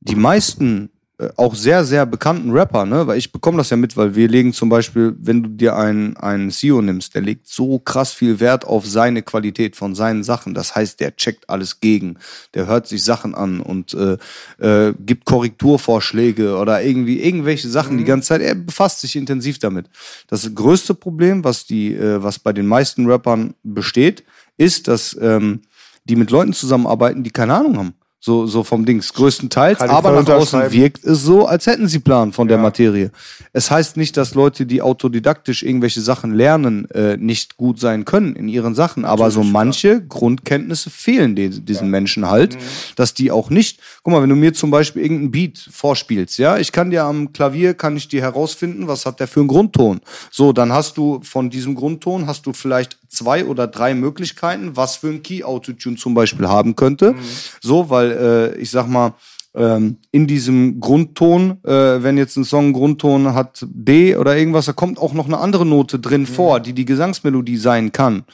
die 0.00 0.14
meisten 0.14 0.90
auch 1.36 1.54
sehr, 1.54 1.84
sehr 1.84 2.06
bekannten 2.06 2.50
Rapper, 2.50 2.84
ne? 2.84 3.06
Weil 3.06 3.18
ich 3.18 3.30
bekomme 3.30 3.58
das 3.58 3.70
ja 3.70 3.76
mit, 3.76 3.96
weil 3.96 4.16
wir 4.16 4.26
legen 4.26 4.52
zum 4.52 4.68
Beispiel, 4.68 5.14
wenn 5.20 5.44
du 5.44 5.48
dir 5.48 5.76
einen, 5.76 6.16
einen 6.16 6.50
CEO 6.50 6.82
nimmst, 6.82 7.14
der 7.14 7.22
legt 7.22 7.46
so 7.46 7.78
krass 7.78 8.12
viel 8.12 8.40
Wert 8.40 8.64
auf 8.64 8.84
seine 8.84 9.22
Qualität 9.22 9.76
von 9.76 9.94
seinen 9.94 10.24
Sachen. 10.24 10.54
Das 10.54 10.74
heißt, 10.74 10.98
der 10.98 11.14
checkt 11.14 11.48
alles 11.48 11.78
gegen, 11.78 12.16
der 12.54 12.66
hört 12.66 12.88
sich 12.88 13.04
Sachen 13.04 13.36
an 13.36 13.60
und 13.60 13.94
äh, 13.94 14.16
äh, 14.58 14.92
gibt 14.98 15.24
Korrekturvorschläge 15.24 16.56
oder 16.56 16.82
irgendwie 16.82 17.22
irgendwelche 17.22 17.68
Sachen 17.68 17.96
die 17.96 18.04
ganze 18.04 18.28
Zeit. 18.28 18.40
Er 18.40 18.56
befasst 18.56 19.00
sich 19.00 19.14
intensiv 19.14 19.60
damit. 19.60 19.86
Das 20.26 20.52
größte 20.52 20.94
Problem, 20.94 21.44
was 21.44 21.64
die, 21.64 21.94
äh, 21.94 22.20
was 22.24 22.40
bei 22.40 22.52
den 22.52 22.66
meisten 22.66 23.08
Rappern 23.08 23.54
besteht, 23.62 24.24
ist, 24.56 24.88
dass 24.88 25.16
ähm, 25.20 25.62
die 26.04 26.16
mit 26.16 26.32
Leuten 26.32 26.52
zusammenarbeiten, 26.52 27.22
die 27.22 27.30
keine 27.30 27.54
Ahnung 27.54 27.78
haben. 27.78 27.94
So, 28.26 28.46
so 28.46 28.64
vom 28.64 28.86
Dings. 28.86 29.12
Größtenteils. 29.12 29.80
Aber 29.80 30.22
nach 30.22 30.26
außen 30.26 30.72
wirkt 30.72 31.04
es 31.04 31.24
so, 31.24 31.44
als 31.44 31.66
hätten 31.66 31.88
sie 31.88 31.98
Plan 31.98 32.32
von 32.32 32.48
der 32.48 32.56
Materie. 32.56 33.10
Es 33.52 33.70
heißt 33.70 33.98
nicht, 33.98 34.16
dass 34.16 34.34
Leute, 34.34 34.64
die 34.64 34.80
autodidaktisch 34.80 35.62
irgendwelche 35.62 36.00
Sachen 36.00 36.32
lernen, 36.32 36.90
äh, 36.92 37.18
nicht 37.18 37.58
gut 37.58 37.78
sein 37.78 38.06
können 38.06 38.34
in 38.34 38.48
ihren 38.48 38.74
Sachen. 38.74 39.04
Aber 39.04 39.30
so 39.30 39.44
manche 39.44 40.00
Grundkenntnisse 40.00 40.88
fehlen 40.88 41.36
die, 41.36 41.50
diesen 41.50 41.90
Menschen 41.90 42.30
halt, 42.30 42.56
dass 42.96 43.12
die 43.12 43.30
auch 43.30 43.50
nicht. 43.50 43.80
Guck 44.02 44.14
mal, 44.14 44.22
wenn 44.22 44.30
du 44.30 44.36
mir 44.36 44.54
zum 44.54 44.70
Beispiel 44.70 45.02
irgendeinen 45.02 45.30
Beat 45.30 45.58
vorspielst, 45.70 46.38
ja, 46.38 46.56
ich 46.56 46.72
kann 46.72 46.90
dir 46.90 47.04
am 47.04 47.34
Klavier, 47.34 47.74
kann 47.74 47.94
ich 47.94 48.08
dir 48.08 48.22
herausfinden, 48.22 48.88
was 48.88 49.04
hat 49.04 49.20
der 49.20 49.28
für 49.28 49.40
einen 49.40 49.48
Grundton. 49.48 50.00
So, 50.30 50.54
dann 50.54 50.72
hast 50.72 50.96
du 50.96 51.20
von 51.22 51.50
diesem 51.50 51.74
Grundton, 51.74 52.26
hast 52.26 52.46
du 52.46 52.54
vielleicht 52.54 52.96
zwei 53.14 53.44
oder 53.44 53.66
drei 53.66 53.94
Möglichkeiten, 53.94 54.76
was 54.76 54.96
für 54.96 55.08
ein 55.08 55.22
Key 55.22 55.44
Autotune 55.44 55.96
zum 55.96 56.14
Beispiel 56.14 56.48
haben 56.48 56.76
könnte. 56.76 57.14
So, 57.60 57.90
weil 57.90 58.10
äh, 58.12 58.58
ich 58.58 58.70
sag 58.70 58.88
mal, 58.88 59.14
ähm, 59.56 59.98
in 60.10 60.26
diesem 60.26 60.80
Grundton, 60.80 61.58
äh, 61.64 62.02
wenn 62.02 62.18
jetzt 62.18 62.36
ein 62.36 62.44
Song 62.44 62.72
Grundton 62.72 63.34
hat 63.34 63.64
B 63.68 64.16
oder 64.16 64.36
irgendwas, 64.36 64.66
da 64.66 64.72
kommt 64.72 64.98
auch 64.98 65.12
noch 65.12 65.26
eine 65.26 65.38
andere 65.38 65.64
Note 65.64 66.00
drin 66.00 66.26
vor, 66.26 66.58
die 66.58 66.72
die 66.72 66.84
Gesangsmelodie 66.84 67.56
sein 67.56 67.92
kann. 67.92 68.24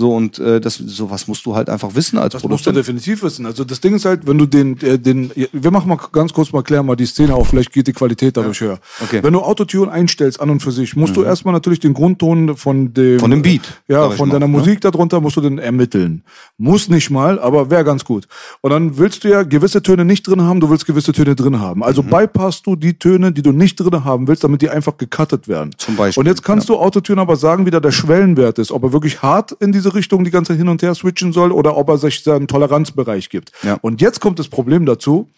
So 0.00 0.14
und 0.14 0.38
äh, 0.38 0.60
das 0.60 0.76
sowas 0.76 1.28
musst 1.28 1.44
du 1.46 1.54
halt 1.54 1.68
einfach 1.68 1.94
wissen 1.94 2.18
als 2.18 2.32
Das 2.32 2.42
musst 2.42 2.64
du 2.66 2.70
Produzent. 2.70 2.76
definitiv 2.76 3.22
wissen. 3.22 3.44
Also 3.46 3.64
das 3.64 3.80
Ding 3.80 3.94
ist 3.94 4.04
halt, 4.06 4.26
wenn 4.26 4.38
du 4.38 4.46
den, 4.46 4.80
äh, 4.80 4.98
den, 4.98 5.30
wir 5.52 5.70
machen 5.70 5.88
mal 5.88 5.98
ganz 6.10 6.32
kurz 6.32 6.52
mal 6.52 6.62
klären 6.62 6.86
mal 6.86 6.96
die 6.96 7.06
Szene 7.06 7.34
auf, 7.34 7.48
vielleicht 7.48 7.72
geht 7.72 7.86
die 7.86 7.92
Qualität 7.92 8.36
dadurch 8.36 8.60
höher. 8.60 8.78
Okay. 9.02 9.18
Mhm. 9.18 9.24
Wenn 9.24 9.32
du 9.34 9.40
Autotune 9.40 9.90
einstellst 9.92 10.40
an 10.40 10.48
und 10.50 10.60
für 10.62 10.72
sich, 10.72 10.96
musst 10.96 11.16
du 11.16 11.22
erstmal 11.22 11.52
natürlich 11.52 11.80
den 11.80 11.92
Grundton 11.94 12.56
von 12.56 12.94
dem, 12.94 13.20
Von 13.20 13.30
dem 13.30 13.42
Beat, 13.42 13.62
ja, 13.88 14.02
sag 14.04 14.10
ich 14.12 14.16
von 14.16 14.28
mal, 14.30 14.34
deiner 14.34 14.48
ne? 14.48 14.56
Musik 14.58 14.80
darunter 14.80 15.20
musst 15.20 15.36
du 15.36 15.42
den 15.42 15.58
ermitteln. 15.58 16.22
Muss 16.56 16.88
nicht 16.88 17.10
mal, 17.10 17.38
aber 17.38 17.70
wäre 17.70 17.84
ganz 17.84 18.04
gut. 18.04 18.26
Und 18.62 18.70
dann 18.70 18.96
willst 18.96 19.22
du 19.24 19.28
ja 19.28 19.42
gewisse 19.42 19.82
Töne 19.82 20.04
nicht 20.04 20.26
drin 20.26 20.40
haben, 20.42 20.60
du 20.60 20.70
willst 20.70 20.86
gewisse 20.86 21.12
Töne 21.12 21.34
drin 21.34 21.60
haben. 21.60 21.84
Also 21.84 22.02
Mhm. 22.02 22.08
bypassst 22.10 22.66
du 22.66 22.74
die 22.76 22.94
Töne, 22.98 23.32
die 23.32 23.42
du 23.42 23.52
nicht 23.52 23.76
drin 23.78 24.04
haben 24.04 24.26
willst, 24.28 24.42
damit 24.44 24.62
die 24.62 24.70
einfach 24.70 24.96
gecuttet 24.96 25.46
werden. 25.48 25.70
Zum 25.76 25.96
Beispiel, 25.96 26.20
Und 26.20 26.26
jetzt 26.26 26.42
kannst 26.42 26.68
du 26.70 26.76
Autotune 26.78 27.20
aber 27.20 27.36
sagen, 27.36 27.66
wie 27.66 27.70
da 27.70 27.80
der 27.80 27.90
Schwellenwert 27.92 28.58
ist, 28.58 28.70
ob 28.72 28.82
er 28.84 28.92
wirklich 28.92 29.20
hart 29.22 29.52
in 29.60 29.72
diese 29.72 29.89
Richtung 29.94 30.24
die 30.24 30.30
ganze 30.30 30.52
Zeit 30.52 30.58
hin 30.58 30.68
und 30.68 30.82
her 30.82 30.94
switchen 30.94 31.32
soll 31.32 31.52
oder 31.52 31.76
ob 31.76 31.88
er 31.88 31.98
sich 31.98 32.22
seinen 32.22 32.48
Toleranzbereich 32.48 33.28
gibt. 33.28 33.52
Ja. 33.62 33.78
Und 33.82 34.00
jetzt 34.00 34.20
kommt 34.20 34.38
das 34.38 34.48
Problem 34.48 34.86
dazu. 34.86 35.28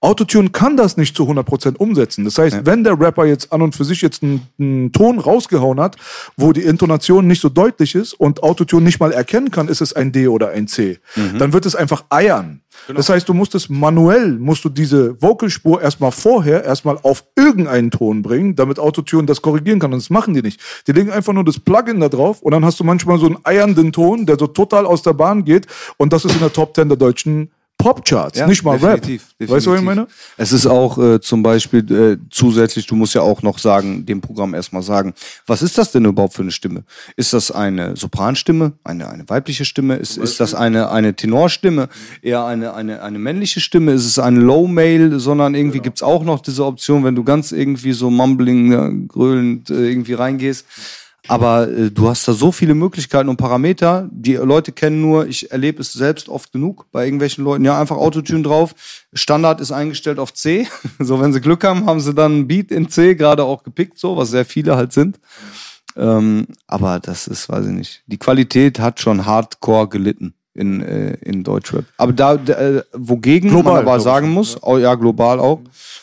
Autotune 0.00 0.50
kann 0.50 0.76
das 0.76 0.96
nicht 0.96 1.16
zu 1.16 1.24
100% 1.24 1.76
umsetzen. 1.76 2.24
Das 2.24 2.38
heißt, 2.38 2.64
wenn 2.64 2.84
der 2.84 3.00
Rapper 3.00 3.24
jetzt 3.24 3.52
an 3.52 3.62
und 3.62 3.74
für 3.74 3.84
sich 3.84 4.00
jetzt 4.00 4.22
einen, 4.22 4.46
einen 4.58 4.92
Ton 4.92 5.18
rausgehauen 5.18 5.80
hat, 5.80 5.96
wo 6.36 6.52
die 6.52 6.62
Intonation 6.62 7.26
nicht 7.26 7.40
so 7.40 7.48
deutlich 7.48 7.96
ist 7.96 8.12
und 8.14 8.44
Autotune 8.44 8.84
nicht 8.84 9.00
mal 9.00 9.10
erkennen 9.10 9.50
kann, 9.50 9.66
ist 9.66 9.80
es 9.80 9.92
ein 9.92 10.12
D 10.12 10.28
oder 10.28 10.50
ein 10.50 10.68
C, 10.68 10.98
dann 11.38 11.52
wird 11.52 11.66
es 11.66 11.74
einfach 11.74 12.04
eiern. 12.10 12.62
Das 12.94 13.08
heißt, 13.08 13.28
du 13.28 13.34
musst 13.34 13.56
es 13.56 13.68
manuell, 13.68 14.38
musst 14.38 14.64
du 14.64 14.68
diese 14.68 15.20
Vocalspur 15.20 15.82
erstmal 15.82 16.12
vorher 16.12 16.64
erstmal 16.64 16.96
auf 17.02 17.24
irgendeinen 17.36 17.90
Ton 17.90 18.22
bringen, 18.22 18.54
damit 18.54 18.78
Autotune 18.78 19.26
das 19.26 19.42
korrigieren 19.42 19.80
kann. 19.80 19.92
Und 19.92 20.00
das 20.00 20.10
machen 20.10 20.32
die 20.32 20.42
nicht. 20.42 20.60
Die 20.86 20.92
legen 20.92 21.10
einfach 21.10 21.32
nur 21.32 21.44
das 21.44 21.58
Plugin 21.58 21.98
da 21.98 22.08
drauf 22.08 22.40
und 22.40 22.52
dann 22.52 22.64
hast 22.64 22.78
du 22.78 22.84
manchmal 22.84 23.18
so 23.18 23.26
einen 23.26 23.38
eiernden 23.44 23.92
Ton, 23.92 24.26
der 24.26 24.38
so 24.38 24.46
total 24.46 24.86
aus 24.86 25.02
der 25.02 25.12
Bahn 25.12 25.44
geht 25.44 25.66
und 25.96 26.12
das 26.12 26.24
ist 26.24 26.34
in 26.34 26.40
der 26.40 26.52
Top 26.52 26.74
10 26.76 26.88
der 26.88 26.96
deutschen 26.96 27.50
Popcharts, 27.78 28.44
nicht 28.46 28.64
mal 28.64 28.76
definitiv, 28.76 29.22
Rap. 29.40 29.50
Weißt 29.50 29.66
du, 29.66 29.70
was 29.70 29.80
ich 29.80 29.86
definitiv. 29.86 29.86
meine? 29.86 30.06
Es 30.36 30.50
ist 30.50 30.66
auch 30.66 30.98
äh, 30.98 31.20
zum 31.20 31.44
Beispiel 31.44 31.92
äh, 31.92 32.18
zusätzlich, 32.28 32.88
du 32.88 32.96
musst 32.96 33.14
ja 33.14 33.22
auch 33.22 33.42
noch 33.42 33.58
sagen, 33.58 34.04
dem 34.04 34.20
Programm 34.20 34.52
erstmal 34.52 34.82
sagen, 34.82 35.14
was 35.46 35.62
ist 35.62 35.78
das 35.78 35.92
denn 35.92 36.04
überhaupt 36.04 36.34
für 36.34 36.42
eine 36.42 36.50
Stimme? 36.50 36.82
Ist 37.16 37.32
das 37.32 37.52
eine 37.52 37.96
Sopranstimme, 37.96 38.72
eine, 38.82 39.08
eine 39.08 39.28
weibliche 39.28 39.64
Stimme? 39.64 39.94
Ist, 39.94 40.18
ist 40.18 40.40
das 40.40 40.54
eine, 40.54 40.90
eine 40.90 41.14
Tenorstimme, 41.14 41.88
eher 42.20 42.44
eine, 42.44 42.74
eine, 42.74 43.00
eine 43.00 43.18
männliche 43.20 43.60
Stimme? 43.60 43.92
Ist 43.92 44.06
es 44.06 44.18
eine 44.18 44.40
Low-Mail, 44.40 45.20
sondern 45.20 45.54
irgendwie 45.54 45.78
gibt's 45.78 46.02
auch 46.02 46.24
noch 46.24 46.40
diese 46.40 46.64
Option, 46.64 47.04
wenn 47.04 47.14
du 47.14 47.22
ganz 47.22 47.52
irgendwie 47.52 47.92
so 47.92 48.10
mumbling, 48.10 48.72
ja, 48.72 48.90
gröhlend 49.06 49.70
äh, 49.70 49.88
irgendwie 49.88 50.14
reingehst. 50.14 50.66
Aber 51.28 51.68
äh, 51.68 51.90
du 51.90 52.08
hast 52.08 52.26
da 52.26 52.32
so 52.32 52.52
viele 52.52 52.74
Möglichkeiten 52.74 53.28
und 53.28 53.36
Parameter. 53.36 54.08
Die 54.10 54.34
Leute 54.34 54.72
kennen 54.72 55.00
nur, 55.00 55.26
ich 55.26 55.50
erlebe 55.52 55.80
es 55.80 55.92
selbst 55.92 56.28
oft 56.28 56.52
genug 56.52 56.86
bei 56.90 57.04
irgendwelchen 57.04 57.44
Leuten. 57.44 57.64
Ja, 57.64 57.78
einfach 57.78 57.96
Autotune 57.96 58.42
drauf. 58.42 58.74
Standard 59.12 59.60
ist 59.60 59.72
eingestellt 59.72 60.18
auf 60.18 60.34
C. 60.34 60.66
So, 60.98 61.20
wenn 61.20 61.32
sie 61.32 61.40
Glück 61.40 61.64
haben, 61.64 61.86
haben 61.86 62.00
sie 62.00 62.14
dann 62.14 62.32
einen 62.32 62.48
Beat 62.48 62.70
in 62.70 62.88
C 62.88 63.14
gerade 63.14 63.44
auch 63.44 63.62
gepickt, 63.62 63.98
so, 63.98 64.16
was 64.16 64.30
sehr 64.30 64.44
viele 64.44 64.76
halt 64.76 64.92
sind. 64.92 65.20
Ähm, 65.96 66.46
aber 66.66 66.98
das 66.98 67.26
ist, 67.26 67.48
weiß 67.48 67.66
ich 67.66 67.72
nicht. 67.72 68.02
Die 68.06 68.18
Qualität 68.18 68.80
hat 68.80 69.00
schon 69.00 69.26
hardcore 69.26 69.88
gelitten 69.88 70.34
in, 70.58 70.82
äh, 70.82 71.14
in 71.22 71.44
Deutschrap. 71.44 71.84
Aber 71.96 72.12
da, 72.12 72.34
äh, 72.34 72.82
wogegen 72.92 73.50
Global, 73.50 73.74
man 73.74 73.82
aber 73.82 74.00
sagen 74.00 74.30
muss, 74.30 74.60
oh, 74.62 74.76
ja, 74.76 74.94
global 74.96 75.38
auch, 75.38 75.60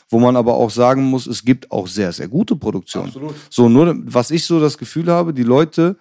wo 0.09 0.19
man 0.19 0.35
aber 0.35 0.55
auch 0.55 0.69
sagen 0.69 1.03
muss, 1.03 1.27
es 1.27 1.43
gibt 1.43 1.71
auch 1.71 1.87
sehr, 1.87 2.11
sehr 2.11 2.27
gute 2.27 2.55
Produktionen. 2.55 3.11
So, 3.49 3.69
nur, 3.69 3.95
was 4.05 4.31
ich 4.31 4.45
so 4.45 4.59
das 4.59 4.77
Gefühl 4.77 5.11
habe, 5.11 5.33
die 5.33 5.43
Leute, 5.43 5.97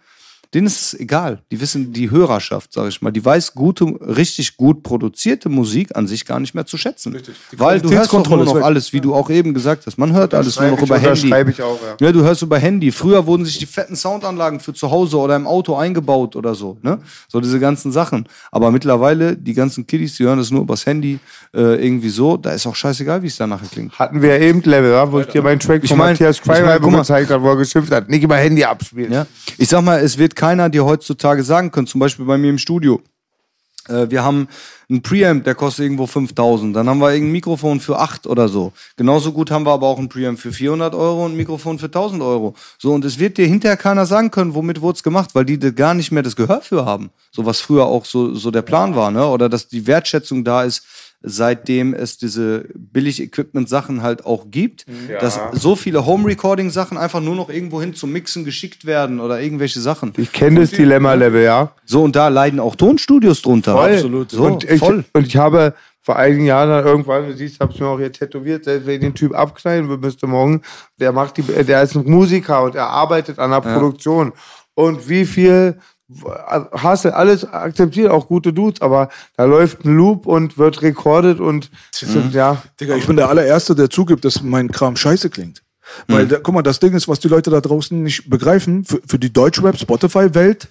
denen 0.55 0.67
ist 0.69 0.81
es 0.95 1.01
egal. 1.01 1.43
Die 1.51 1.61
wissen, 1.61 1.93
die 1.93 2.11
Hörerschaft, 2.11 2.73
sag 2.73 2.89
ich 2.89 3.03
mal, 3.03 3.11
die 3.11 3.25
weiß 3.25 3.55
gute, 3.55 3.85
richtig 4.01 4.57
gut 4.57 4.83
produzierte 4.83 5.49
Musik 5.49 5.97
an 5.97 6.07
sich 6.07 6.25
gar 6.25 6.39
nicht 6.41 6.55
mehr 6.55 6.65
zu 6.65 6.79
schätzen. 6.79 7.17
Die 7.53 7.59
Weil 7.59 7.81
du 7.81 7.91
hörst 7.91 8.13
doch 8.13 8.29
nur 8.29 8.45
noch 8.45 8.63
alles, 8.63 8.93
wie 8.93 9.01
du 9.01 9.15
auch 9.15 9.31
eben 9.31 9.53
gesagt 9.53 9.87
hast. 9.87 9.99
Man 9.99 10.13
hört 10.13 10.33
alles 10.35 10.59
nur 10.59 10.71
noch 10.71 10.81
über 10.83 10.99
Handy. 10.99 11.33
auch, 11.63 11.79
ja. 12.01 12.07
Ja, 12.07 12.13
du 12.13 12.23
hörst 12.23 12.43
über 12.43 12.59
Handy. 12.59 12.93
Früher 12.93 13.27
wurden 13.27 13.45
sich 13.45 13.59
die 13.59 13.67
fetten 13.67 13.97
Soundanlagen 13.97 14.61
für 14.61 14.73
zu 14.73 14.91
Hause 14.91 15.19
oder 15.19 15.37
im 15.37 15.47
Auto 15.47 15.75
eingebaut 15.77 16.37
oder 16.37 16.55
so. 16.55 16.79
Ne? 16.83 16.99
So 17.29 17.41
diese 17.41 17.59
ganzen 17.59 17.91
Sachen. 17.93 18.27
Aber 18.53 18.71
mittlerweile, 18.71 19.37
die 19.37 19.55
ganzen 19.55 19.87
Kiddies, 19.87 20.17
die 20.17 20.25
hören 20.25 20.39
das 20.39 20.51
nur 20.51 20.63
übers 20.63 20.87
Handy, 20.87 21.19
äh, 21.55 21.85
irgendwie 21.85 22.11
so. 22.11 22.37
Da 22.37 22.53
ist 22.53 22.67
auch 22.67 22.77
scheißegal, 22.77 23.23
wie 23.23 23.27
es 23.27 23.37
da 23.37 23.47
nachher 23.47 23.69
klingt. 23.69 23.99
Hatten 23.99 24.23
wir 24.23 24.41
eben 24.41 24.63
Level, 24.63 24.93
ja, 24.93 25.11
wo 25.11 25.21
ich 25.21 25.27
dir 25.27 25.43
meinen 25.43 25.59
Track 25.61 25.83
Ich 25.83 25.89
von 25.91 25.99
mein- 25.99 26.13
Matthias 26.13 26.39
ich 26.39 26.47
mein, 26.47 26.81
gezeigt 26.81 27.31
habe, 27.31 27.43
wo 27.43 27.49
er 27.51 27.57
geschimpft 27.57 27.93
hat. 27.93 28.09
Nicht 28.09 28.23
über 28.23 28.37
Handy 28.37 28.65
abspielen. 28.65 29.13
Ja? 29.13 29.27
Ich 29.59 29.69
sag 29.69 29.83
mal, 29.85 30.01
es 30.01 30.17
wird 30.19 30.37
keiner 30.45 30.69
dir 30.69 30.85
heutzutage 30.85 31.43
sagen 31.43 31.71
können, 31.71 31.87
zum 31.87 32.01
Beispiel 32.01 32.27
bei 32.27 32.37
mir 32.37 32.51
im 32.51 32.59
Studio. 32.59 33.01
Äh, 33.89 34.11
wir 34.11 34.23
haben 34.23 34.47
einen 34.91 35.01
Preamp, 35.01 35.45
der 35.45 35.55
kostet 35.55 35.85
irgendwo 35.85 36.07
5000. 36.07 36.77
Dann 36.77 36.87
haben 36.87 36.99
wir 36.99 37.15
irgendein 37.15 37.33
Mikrofon 37.33 37.81
für 37.81 37.99
8 37.99 38.27
oder 38.27 38.49
so. 38.49 38.75
Genauso 38.99 39.33
gut 39.33 39.51
haben 39.51 39.65
wir 39.65 39.73
aber 39.73 39.87
auch 39.87 39.99
ein 39.99 40.11
Preamp 40.11 40.39
für 40.39 40.53
400 40.53 40.95
Euro 40.95 41.25
und 41.25 41.33
ein 41.33 41.37
Mikrofon 41.39 41.79
für 41.79 41.87
1000 41.87 42.23
Euro. 42.23 42.55
So, 42.79 42.93
und 42.93 43.07
es 43.07 43.19
wird 43.19 43.39
dir 43.39 43.47
hinterher 43.47 43.79
keiner 43.79 44.05
sagen 44.05 44.31
können, 44.31 44.55
womit 44.55 44.83
wurde 44.83 44.97
es 44.97 45.03
gemacht, 45.03 45.31
weil 45.33 45.47
die 45.47 45.59
gar 45.59 45.95
nicht 45.95 46.13
mehr 46.13 46.23
das 46.23 46.37
Gehör 46.37 46.61
für 46.61 46.85
haben. 46.85 47.09
So 47.33 47.47
was 47.47 47.61
früher 47.61 47.87
auch 47.87 48.05
so, 48.05 48.35
so 48.35 48.51
der 48.51 48.61
Plan 48.61 48.95
war, 48.95 49.11
ne? 49.11 49.27
Oder 49.27 49.49
dass 49.49 49.69
die 49.69 49.87
Wertschätzung 49.87 50.45
da 50.45 50.63
ist, 50.63 50.85
seitdem 51.27 51.95
es 51.95 52.19
diese 52.19 52.67
Billig-Equipment-Sachen 52.75 54.03
halt 54.03 54.27
auch 54.27 54.51
gibt, 54.51 54.85
dass 55.21 55.41
so 55.53 55.75
viele 55.75 56.05
Home-Recording-Sachen 56.05 56.99
einfach 56.99 57.21
nur 57.21 57.35
noch 57.35 57.49
irgendwo 57.49 57.81
hin 57.81 57.95
zum 57.95 58.13
Mixen 58.13 58.45
geschickt 58.45 58.85
werden 58.85 59.21
oder 59.21 59.41
irgendwelche 59.41 59.81
Sachen. 59.81 60.13
Ich 60.19 60.33
kenne 60.33 60.61
das 60.61 60.71
Dilemma-Level, 60.71 61.43
ja. 61.43 61.73
So, 61.87 62.03
und 62.03 62.15
da 62.15 62.29
leiden 62.29 62.61
auch 62.61 62.77
Tonstudios 62.77 63.41
drunter. 63.41 63.73
Voll. 63.73 63.95
Absolut. 63.95 64.31
So, 64.31 64.45
und, 64.45 64.65
ich, 64.65 64.79
voll. 64.79 65.05
und 65.15 65.27
ich 65.27 65.37
habe 65.37 65.75
vor 66.01 66.17
einigen 66.17 66.45
Jahren 66.45 66.69
dann 66.69 66.85
irgendwann, 66.85 67.27
du 67.27 67.35
siehst, 67.35 67.61
hab's 67.61 67.81
mir 67.81 67.87
auch 67.87 67.99
hier 67.99 68.13
tätowiert, 68.13 68.65
selbst 68.65 68.87
wenn 68.87 68.97
ich 68.97 69.01
den 69.01 69.15
Typ 69.15 69.35
abknallen 69.35 69.89
würde, 69.89 70.03
müsste 70.03 70.27
morgen, 70.27 70.61
der 71.01 71.13
macht 71.13 71.39
die, 71.39 71.43
der 71.43 71.83
ist 71.83 71.97
ein 71.97 72.05
Musiker 72.05 72.63
und 72.63 72.75
er 72.75 72.89
arbeitet 72.89 73.39
an 73.39 73.51
der 73.51 73.63
Produktion. 73.63 74.35
Und 74.75 75.09
wie 75.09 75.25
viel 75.25 75.79
hast 76.73 77.05
du 77.05 77.15
alles 77.15 77.45
akzeptiert, 77.51 78.11
auch 78.11 78.29
gute 78.29 78.53
Dudes, 78.53 78.81
aber 78.83 79.09
da 79.37 79.45
läuft 79.45 79.85
ein 79.85 79.97
Loop 79.97 80.27
und 80.27 80.59
wird 80.59 80.83
recorded 80.83 81.41
und 81.41 81.71
ja. 82.33 82.63
Digga, 82.81 82.97
ich 82.97 83.07
bin 83.07 83.17
der 83.17 83.29
allererste, 83.29 83.75
der 83.75 83.89
zugibt, 83.89 84.25
dass 84.25 84.43
mein 84.43 84.71
Kram 84.71 84.97
scheiße 84.97 85.31
klingt. 85.31 85.63
Mhm. 86.07 86.13
Weil, 86.13 86.29
da, 86.29 86.39
guck 86.43 86.55
mal, 86.55 86.63
das 86.63 86.81
Ding 86.81 86.95
ist, 86.95 87.09
was 87.09 87.21
die 87.21 87.29
Leute 87.29 87.51
da 87.51 87.61
draußen 87.61 88.03
nicht 88.03 88.29
begreifen, 88.29 88.85
für, 88.85 89.01
für 89.07 89.19
die 89.19 89.33
Deutschrap-Spotify-Welt, 89.33 90.69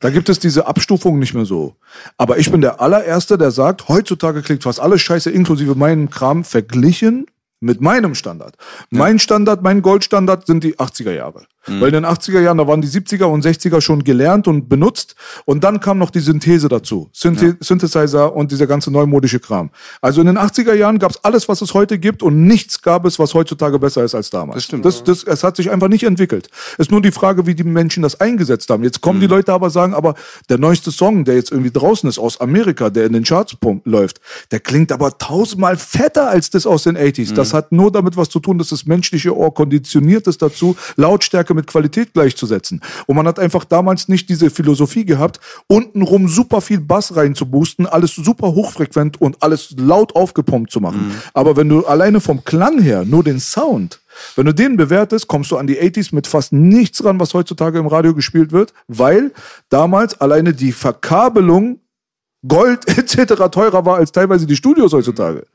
da 0.00 0.10
gibt 0.10 0.28
es 0.28 0.38
diese 0.38 0.66
Abstufung 0.66 1.18
nicht 1.18 1.34
mehr 1.34 1.46
so. 1.46 1.76
Aber 2.18 2.38
ich 2.38 2.50
bin 2.50 2.60
der 2.60 2.80
allererste, 2.80 3.38
der 3.38 3.50
sagt, 3.50 3.88
heutzutage 3.88 4.42
klingt 4.42 4.62
fast 4.62 4.78
alles 4.78 5.00
scheiße, 5.00 5.30
inklusive 5.30 5.74
meinem 5.74 6.10
Kram, 6.10 6.44
verglichen 6.44 7.26
mit 7.60 7.80
meinem 7.80 8.14
Standard. 8.14 8.56
Mein 8.90 9.18
Standard, 9.18 9.62
mein 9.62 9.80
Goldstandard 9.80 10.46
sind 10.46 10.62
die 10.62 10.76
80er 10.76 11.12
Jahre. 11.12 11.46
Weil 11.66 11.88
in 11.88 11.94
den 11.94 12.06
80er 12.06 12.40
Jahren, 12.40 12.58
da 12.58 12.66
waren 12.66 12.80
die 12.80 12.88
70er 12.88 13.24
und 13.24 13.44
60er 13.44 13.80
schon 13.80 14.04
gelernt 14.04 14.48
und 14.48 14.68
benutzt. 14.68 15.14
Und 15.44 15.64
dann 15.64 15.80
kam 15.80 15.98
noch 15.98 16.10
die 16.10 16.20
Synthese 16.20 16.68
dazu. 16.68 17.08
Synthe 17.12 17.56
Synthesizer 17.60 18.34
und 18.34 18.52
dieser 18.52 18.66
ganze 18.66 18.90
neumodische 18.90 19.40
Kram. 19.40 19.70
Also 20.00 20.20
in 20.20 20.26
den 20.26 20.38
80er 20.38 20.74
Jahren 20.74 20.98
gab 20.98 21.10
es 21.10 21.24
alles, 21.24 21.48
was 21.48 21.62
es 21.62 21.74
heute 21.74 21.98
gibt 21.98 22.22
und 22.22 22.46
nichts 22.46 22.82
gab 22.82 23.04
es, 23.04 23.18
was 23.18 23.34
heutzutage 23.34 23.78
besser 23.78 24.04
ist 24.04 24.14
als 24.14 24.30
damals. 24.30 24.56
Das 24.56 24.64
stimmt. 24.64 24.84
Das, 24.84 25.02
das, 25.02 25.24
es 25.24 25.42
hat 25.42 25.56
sich 25.56 25.70
einfach 25.70 25.88
nicht 25.88 26.04
entwickelt. 26.04 26.48
Ist 26.78 26.90
nur 26.90 27.02
die 27.02 27.10
Frage, 27.10 27.46
wie 27.46 27.54
die 27.54 27.64
Menschen 27.64 28.02
das 28.02 28.20
eingesetzt 28.20 28.70
haben. 28.70 28.84
Jetzt 28.84 29.00
kommen 29.00 29.20
die 29.20 29.26
Leute 29.26 29.52
aber 29.52 29.70
sagen, 29.70 29.94
aber 29.94 30.14
der 30.48 30.58
neueste 30.58 30.90
Song, 30.90 31.24
der 31.24 31.34
jetzt 31.34 31.50
irgendwie 31.50 31.70
draußen 31.72 32.08
ist 32.08 32.18
aus 32.18 32.40
Amerika, 32.40 32.90
der 32.90 33.06
in 33.06 33.12
den 33.12 33.24
Charts 33.24 33.56
läuft, 33.84 34.20
der 34.50 34.60
klingt 34.60 34.92
aber 34.92 35.18
tausendmal 35.18 35.76
fetter 35.76 36.28
als 36.28 36.50
das 36.50 36.66
aus 36.66 36.84
den 36.84 36.96
80s. 36.96 37.34
Das 37.34 37.52
hat 37.52 37.72
nur 37.72 37.90
damit 37.90 38.16
was 38.16 38.28
zu 38.28 38.38
tun, 38.38 38.58
dass 38.58 38.68
das 38.68 38.86
menschliche 38.86 39.36
Ohr 39.36 39.52
konditioniert 39.52 40.26
ist 40.26 40.42
dazu, 40.42 40.76
Lautstärke 40.96 41.55
mit 41.56 41.66
Qualität 41.66 42.12
gleichzusetzen. 42.14 42.80
Und 43.06 43.16
man 43.16 43.26
hat 43.26 43.38
einfach 43.38 43.64
damals 43.64 44.08
nicht 44.08 44.28
diese 44.28 44.50
Philosophie 44.50 45.04
gehabt, 45.04 45.40
untenrum 45.66 46.28
super 46.28 46.60
viel 46.60 46.80
Bass 46.80 47.16
reinzuboosten, 47.16 47.86
alles 47.86 48.14
super 48.14 48.54
hochfrequent 48.54 49.20
und 49.20 49.42
alles 49.42 49.74
laut 49.76 50.14
aufgepumpt 50.14 50.70
zu 50.70 50.80
machen. 50.80 51.20
Aber 51.34 51.56
wenn 51.56 51.68
du 51.68 51.84
alleine 51.84 52.20
vom 52.20 52.44
Klang 52.44 52.80
her 52.80 53.04
nur 53.04 53.24
den 53.24 53.40
Sound 53.40 54.00
wenn 54.34 54.46
du 54.46 54.54
den 54.54 54.76
bewertest, 54.76 55.28
kommst 55.28 55.50
du 55.50 55.56
an 55.56 55.66
die 55.66 55.78
80s 55.78 56.14
mit 56.14 56.26
fast 56.26 56.52
nichts 56.52 57.04
ran, 57.04 57.20
was 57.20 57.34
heutzutage 57.34 57.78
im 57.78 57.86
Radio 57.86 58.14
gespielt 58.14 58.52
wird, 58.52 58.72
weil 58.88 59.32
damals 59.68 60.20
alleine 60.20 60.54
die 60.54 60.72
Verkabelung 60.72 61.80
Gold 62.46 62.86
etc. 62.98 63.34
teurer 63.50 63.84
war 63.84 63.96
als 63.96 64.12
teilweise 64.12 64.46
die 64.46 64.56
Studios 64.56 64.92
heutzutage. 64.92 65.46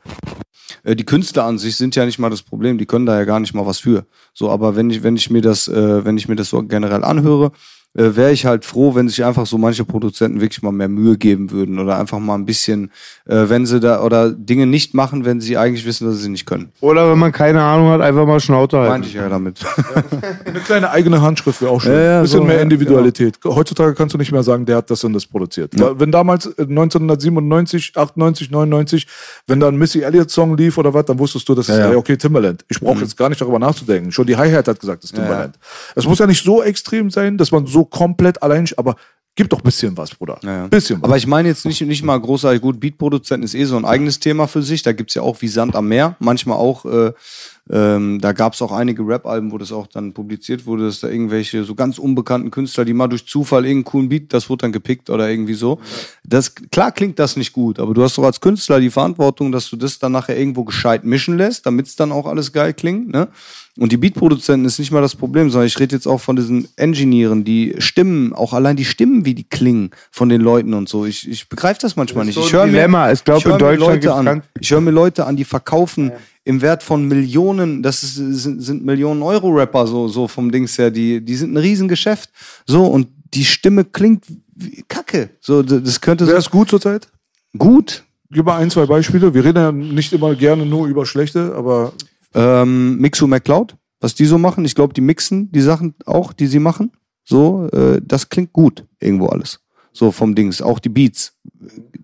Äh, 0.83 0.95
die 0.95 1.05
Künstler 1.05 1.45
an 1.45 1.57
sich 1.57 1.75
sind 1.75 1.95
ja 1.95 2.05
nicht 2.05 2.19
mal 2.19 2.29
das 2.29 2.41
Problem, 2.41 2.77
die 2.77 2.85
können 2.85 3.05
da 3.05 3.17
ja 3.17 3.25
gar 3.25 3.39
nicht 3.39 3.53
mal 3.53 3.65
was 3.65 3.79
für. 3.79 4.05
So, 4.33 4.49
aber 4.49 4.75
wenn 4.75 4.89
ich, 4.89 5.03
wenn 5.03 5.15
ich 5.15 5.29
mir 5.29 5.41
das, 5.41 5.67
äh, 5.67 6.05
wenn 6.05 6.17
ich 6.17 6.27
mir 6.27 6.35
das 6.35 6.49
so 6.49 6.63
generell 6.63 7.03
anhöre, 7.03 7.51
äh, 7.93 8.15
wäre 8.15 8.31
ich 8.31 8.45
halt 8.45 8.65
froh, 8.65 8.95
wenn 8.95 9.09
sich 9.09 9.23
einfach 9.25 9.45
so 9.45 9.57
manche 9.57 9.85
Produzenten 9.85 10.39
wirklich 10.39 10.61
mal 10.61 10.71
mehr 10.71 10.87
Mühe 10.87 11.17
geben 11.17 11.51
würden 11.51 11.79
oder 11.79 11.97
einfach 11.97 12.19
mal 12.19 12.35
ein 12.35 12.45
bisschen, 12.45 12.91
äh, 13.25 13.43
wenn 13.47 13.65
sie 13.65 13.79
da 13.79 14.01
oder 14.01 14.31
Dinge 14.31 14.65
nicht 14.65 14.93
machen, 14.93 15.25
wenn 15.25 15.41
sie 15.41 15.57
eigentlich 15.57 15.85
wissen, 15.85 16.07
dass 16.07 16.17
sie 16.17 16.23
sie 16.23 16.29
nicht 16.29 16.45
können. 16.45 16.71
Oder 16.79 17.11
wenn 17.11 17.19
man 17.19 17.31
keine 17.31 17.61
Ahnung 17.61 17.89
hat, 17.89 18.01
einfach 18.01 18.25
mal 18.25 18.39
Schnauze 18.39 18.77
halten. 18.77 18.91
Meinte 18.91 19.07
ich 19.09 19.13
ja 19.13 19.27
damit. 19.27 19.59
Eine 20.45 20.59
kleine 20.59 20.89
eigene 20.91 21.21
Handschrift 21.21 21.61
wäre 21.61 21.71
auch 21.71 21.81
schön. 21.81 21.93
Ja, 21.93 22.01
ja, 22.01 22.21
bisschen 22.21 22.39
so, 22.39 22.45
mehr 22.45 22.57
ja, 22.57 22.61
Individualität. 22.61 23.37
Heutzutage 23.43 23.93
kannst 23.93 24.13
du 24.13 24.17
nicht 24.17 24.31
mehr 24.31 24.43
sagen, 24.43 24.65
der 24.65 24.77
hat 24.77 24.89
das 24.89 25.03
und 25.03 25.13
das 25.13 25.25
produziert. 25.25 25.73
Wenn 25.73 26.11
damals 26.11 26.45
äh, 26.45 26.61
1997, 26.61 27.93
98, 27.95 28.51
99, 28.51 29.07
wenn 29.47 29.59
da 29.59 29.67
ein 29.67 29.75
Missy 29.75 30.01
Elliott 30.01 30.31
Song 30.31 30.55
lief 30.55 30.77
oder 30.77 30.93
was, 30.93 31.05
dann 31.05 31.19
wusstest 31.19 31.47
du, 31.49 31.55
das 31.55 31.67
ist 31.67 31.75
Ja, 31.75 31.85
ja. 31.85 31.91
ja, 31.91 31.97
okay, 31.97 32.17
Timbaland. 32.17 32.63
Ich 32.69 32.79
brauche 32.79 33.01
jetzt 33.01 33.17
gar 33.17 33.29
nicht 33.29 33.41
darüber 33.41 33.59
nachzudenken. 33.59 34.11
Schon 34.11 34.27
die 34.27 34.37
Hi-Hat 34.37 34.67
hat 34.67 34.79
gesagt, 34.79 35.03
das 35.03 35.11
ist 35.11 35.15
Timbaland. 35.15 35.57
Es 35.95 36.05
muss 36.05 36.19
ja 36.19 36.27
nicht 36.27 36.43
so 36.43 36.63
extrem 36.63 37.09
sein, 37.09 37.37
dass 37.37 37.51
man 37.51 37.65
so 37.65 37.80
komplett 37.85 38.41
allein, 38.41 38.67
aber 38.77 38.95
gibt 39.35 39.53
doch 39.53 39.59
ein 39.59 39.63
bisschen 39.63 39.95
was, 39.97 40.13
Bruder. 40.13 40.39
Ja, 40.43 40.51
ja. 40.51 40.67
Bisschen 40.67 41.01
was. 41.01 41.05
Aber 41.05 41.17
ich 41.17 41.27
meine 41.27 41.47
jetzt 41.47 41.65
nicht, 41.65 41.81
nicht 41.81 42.03
mal 42.03 42.19
großartig 42.19 42.61
gut, 42.61 42.79
Beatproduzenten 42.79 43.43
ist 43.43 43.55
eh 43.55 43.63
so 43.65 43.77
ein 43.77 43.85
eigenes 43.85 44.19
Thema 44.19 44.47
für 44.47 44.61
sich. 44.61 44.83
Da 44.83 44.91
gibt's 44.91 45.13
ja 45.13 45.21
auch 45.21 45.41
wie 45.41 45.47
Sand 45.47 45.75
am 45.75 45.87
Meer. 45.87 46.15
Manchmal 46.19 46.57
auch, 46.57 46.85
äh, 46.85 47.13
ähm, 47.69 48.19
da 48.19 48.33
gab's 48.33 48.61
auch 48.61 48.73
einige 48.73 49.07
Rap-Alben, 49.07 49.51
wo 49.51 49.57
das 49.57 49.71
auch 49.71 49.87
dann 49.87 50.13
publiziert 50.13 50.65
wurde, 50.65 50.85
dass 50.85 50.99
da 50.99 51.07
irgendwelche 51.07 51.63
so 51.63 51.75
ganz 51.75 51.97
unbekannten 51.97 52.51
Künstler, 52.51 52.83
die 52.83 52.93
mal 52.93 53.07
durch 53.07 53.25
Zufall 53.25 53.65
irgendeinen 53.65 53.91
coolen 53.91 54.09
Beat, 54.09 54.33
das 54.33 54.49
wurde 54.49 54.63
dann 54.63 54.73
gepickt 54.73 55.09
oder 55.09 55.29
irgendwie 55.29 55.53
so. 55.53 55.79
Das, 56.25 56.53
klar 56.53 56.91
klingt 56.91 57.17
das 57.17 57.37
nicht 57.37 57.53
gut, 57.53 57.79
aber 57.79 57.93
du 57.93 58.03
hast 58.03 58.17
doch 58.17 58.23
als 58.23 58.41
Künstler 58.41 58.81
die 58.81 58.89
Verantwortung, 58.89 59.51
dass 59.51 59.69
du 59.69 59.77
das 59.77 59.99
dann 59.99 60.11
nachher 60.11 60.37
irgendwo 60.37 60.65
gescheit 60.65 61.05
mischen 61.05 61.37
lässt, 61.37 61.65
damit's 61.65 61.95
dann 61.95 62.11
auch 62.11 62.25
alles 62.25 62.51
geil 62.51 62.73
klingt, 62.73 63.09
ne? 63.09 63.29
Und 63.77 63.91
die 63.91 63.97
Beatproduzenten 63.97 64.65
ist 64.65 64.79
nicht 64.79 64.91
mal 64.91 65.01
das 65.01 65.15
Problem, 65.15 65.49
sondern 65.49 65.67
ich 65.67 65.79
rede 65.79 65.95
jetzt 65.95 66.05
auch 66.05 66.19
von 66.19 66.35
diesen 66.35 66.67
Engineeren, 66.75 67.43
die 67.45 67.75
Stimmen, 67.77 68.33
auch 68.33 68.53
allein 68.53 68.75
die 68.75 68.85
Stimmen, 68.85 69.25
wie 69.25 69.33
die 69.33 69.45
klingen 69.45 69.91
von 70.11 70.27
den 70.27 70.41
Leuten 70.41 70.73
und 70.73 70.89
so. 70.89 71.05
Ich, 71.05 71.29
ich 71.29 71.47
begreife 71.47 71.79
das 71.81 71.95
manchmal 71.95 72.25
Das 72.25 72.35
nicht. 72.35 72.45
Ich 72.45 72.51
so 72.51 72.59
ein 72.59 72.71
höre 72.71 72.89
mir. 72.89 73.13
Ich 73.13 73.23
glaub, 73.23 73.39
ich 73.39 73.45
hör 73.45 73.55
in 73.55 73.65
mir 73.65 73.75
Leute 73.77 74.13
an. 74.13 74.43
Ich 74.59 74.71
höre 74.71 74.81
mir 74.81 74.91
Leute 74.91 75.25
an, 75.25 75.37
die 75.37 75.45
verkaufen 75.45 76.11
im 76.43 76.61
Wert 76.61 76.83
von 76.83 77.07
Millionen, 77.07 77.83
das 77.83 78.03
ist, 78.03 78.15
sind, 78.15 78.61
sind 78.61 78.83
Millionen 78.83 79.21
Euro 79.21 79.49
Rapper 79.49 79.85
so, 79.87 80.07
so 80.07 80.27
vom 80.27 80.51
Dings 80.51 80.77
her, 80.77 80.89
die, 80.89 81.23
die 81.23 81.35
sind 81.35 81.53
ein 81.53 81.57
Riesengeschäft. 81.57 82.29
So, 82.65 82.85
und 82.85 83.07
die 83.33 83.45
Stimme 83.45 83.85
klingt 83.85 84.25
wie 84.55 84.83
Kacke. 84.87 85.29
So, 85.39 85.61
das 85.61 86.01
könnte 86.01 86.25
Wer 86.25 86.33
so 86.33 86.39
ist 86.39 86.51
gut 86.51 86.69
zurzeit? 86.69 87.07
gut. 87.57 88.03
Gib 88.33 88.45
mal 88.45 88.57
ein, 88.57 88.69
zwei 88.69 88.85
Beispiele. 88.85 89.33
Wir 89.33 89.43
reden 89.43 89.57
ja 89.57 89.71
nicht 89.73 90.13
immer 90.13 90.35
gerne 90.35 90.65
nur 90.65 90.87
über 90.87 91.05
schlechte, 91.05 91.53
aber 91.53 91.91
Ähm, 92.33 92.97
Mixu 92.99 93.27
McCloud, 93.27 93.75
was 93.99 94.15
die 94.15 94.25
so 94.25 94.37
machen, 94.37 94.65
ich 94.65 94.75
glaube, 94.75 94.93
die 94.93 95.01
mixen 95.01 95.51
die 95.51 95.61
Sachen 95.61 95.95
auch, 96.05 96.33
die 96.33 96.47
sie 96.47 96.59
machen. 96.59 96.91
So, 97.23 97.67
äh, 97.71 98.01
das 98.03 98.29
klingt 98.29 98.51
gut, 98.53 98.85
irgendwo 98.99 99.27
alles. 99.27 99.59
So 99.93 100.11
vom 100.11 100.35
Dings, 100.35 100.61
auch 100.61 100.79
die 100.79 100.89
Beats. 100.89 101.37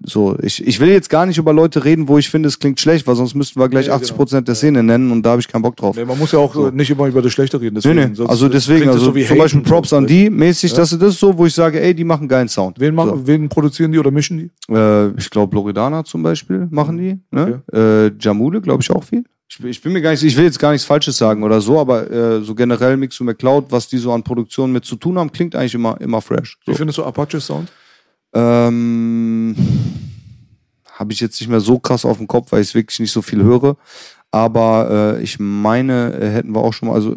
So, 0.03 0.37
ich, 0.41 0.65
ich 0.65 0.79
will 0.79 0.89
jetzt 0.89 1.09
gar 1.09 1.25
nicht 1.25 1.37
über 1.37 1.53
Leute 1.53 1.83
reden, 1.85 2.07
wo 2.09 2.17
ich 2.17 2.29
finde, 2.29 2.47
es 2.47 2.59
klingt 2.59 2.79
schlecht, 2.79 3.07
weil 3.07 3.15
sonst 3.15 3.33
müssten 3.33 3.59
wir 3.59 3.67
gleich 3.69 3.87
Ja, 3.87 3.95
80 3.95 4.15
Prozent 4.15 4.47
der 4.47 4.55
Szene 4.55 4.83
nennen 4.83 5.09
und 5.11 5.23
da 5.23 5.31
habe 5.31 5.41
ich 5.41 5.47
keinen 5.47 5.61
Bock 5.61 5.75
drauf. 5.77 5.95
nee, 5.95 6.03
man 6.05 6.17
muss 6.19 6.33
ja 6.33 6.39
auch 6.39 6.67
äh, 6.67 6.71
nicht 6.71 6.89
immer 6.89 7.07
über 7.07 7.21
das 7.21 7.31
Schlechte 7.31 7.59
reden. 7.59 7.75
Nee, 7.75 7.81
Deswegen, 7.81 8.09
nee. 8.09 8.15
sonst 8.15 8.29
Also 8.29 8.49
deswegen, 8.49 8.89
also 8.89 8.99
so 8.99 9.15
wie 9.15 9.25
zum 9.25 9.37
Beispiel 9.37 9.61
Props 9.61 9.89
so, 9.89 9.97
an 9.97 10.05
die 10.05 10.29
mäßig, 10.29 10.73
das, 10.73 10.91
das 10.91 11.13
ist 11.13 11.19
so, 11.19 11.37
wo 11.37 11.45
ich 11.45 11.53
sage, 11.53 11.81
ey, 11.81 11.95
die 11.95 12.03
machen 12.03 12.27
geilen 12.27 12.49
Sound. 12.49 12.79
Wen, 12.79 12.93
machen, 12.93 13.25
wen 13.25 13.47
produzieren 13.49 13.91
die 13.91 13.99
oder 13.99 14.11
mischen 14.11 14.37
die? 14.37 14.73
Äh, 14.73 15.11
ich 15.17 15.29
glaube, 15.29 15.55
Loredana 15.55 16.03
zum 16.03 16.23
Beispiel 16.23 16.67
machen 16.69 16.97
die. 16.97 17.19
Ne? 17.31 17.63
Äh, 17.73 18.11
Jamule, 18.21 18.61
glaube 18.61 18.83
ich, 18.83 18.91
auch 18.91 19.03
viel. 19.03 19.23
Ich, 19.49 19.63
ich 19.63 19.81
bin 19.81 19.93
mir 19.93 20.01
gar 20.01 20.11
nicht, 20.11 20.23
ich 20.23 20.35
will 20.35 20.43
jetzt 20.43 20.59
gar 20.59 20.71
nichts 20.71 20.85
Falsches 20.85 21.17
sagen 21.17 21.43
oder 21.43 21.61
so, 21.61 21.79
aber 21.79 22.09
äh, 22.11 22.41
so 22.41 22.53
generell 22.53 22.97
Mix 22.97 23.19
und 23.19 23.27
McCloud, 23.27 23.71
was 23.71 23.87
die 23.87 23.97
so 23.97 24.11
an 24.11 24.23
Produktionen 24.23 24.73
mit 24.73 24.85
zu 24.85 24.95
tun 24.95 25.17
haben, 25.17 25.31
klingt 25.31 25.55
eigentlich 25.55 25.73
immer, 25.75 25.99
immer 26.01 26.21
fresh. 26.21 26.57
So. 26.65 26.71
Wie 26.71 26.75
findest 26.75 26.97
du 26.97 27.05
Apache 27.05 27.39
Sound? 27.39 27.71
Ähm, 28.33 29.55
Habe 30.91 31.13
ich 31.13 31.19
jetzt 31.21 31.39
nicht 31.39 31.49
mehr 31.49 31.61
so 31.61 31.79
krass 31.79 32.03
auf 32.03 32.17
dem 32.17 32.27
Kopf, 32.27 32.51
weil 32.51 32.61
ich 32.61 32.75
wirklich 32.75 32.99
nicht 32.99 33.11
so 33.11 33.21
viel 33.21 33.41
höre. 33.41 33.77
Aber 34.31 35.15
äh, 35.17 35.23
ich 35.23 35.39
meine, 35.39 36.13
äh, 36.13 36.29
hätten 36.29 36.53
wir 36.53 36.61
auch 36.61 36.73
schon 36.73 36.89
mal, 36.89 36.95
also 36.95 37.15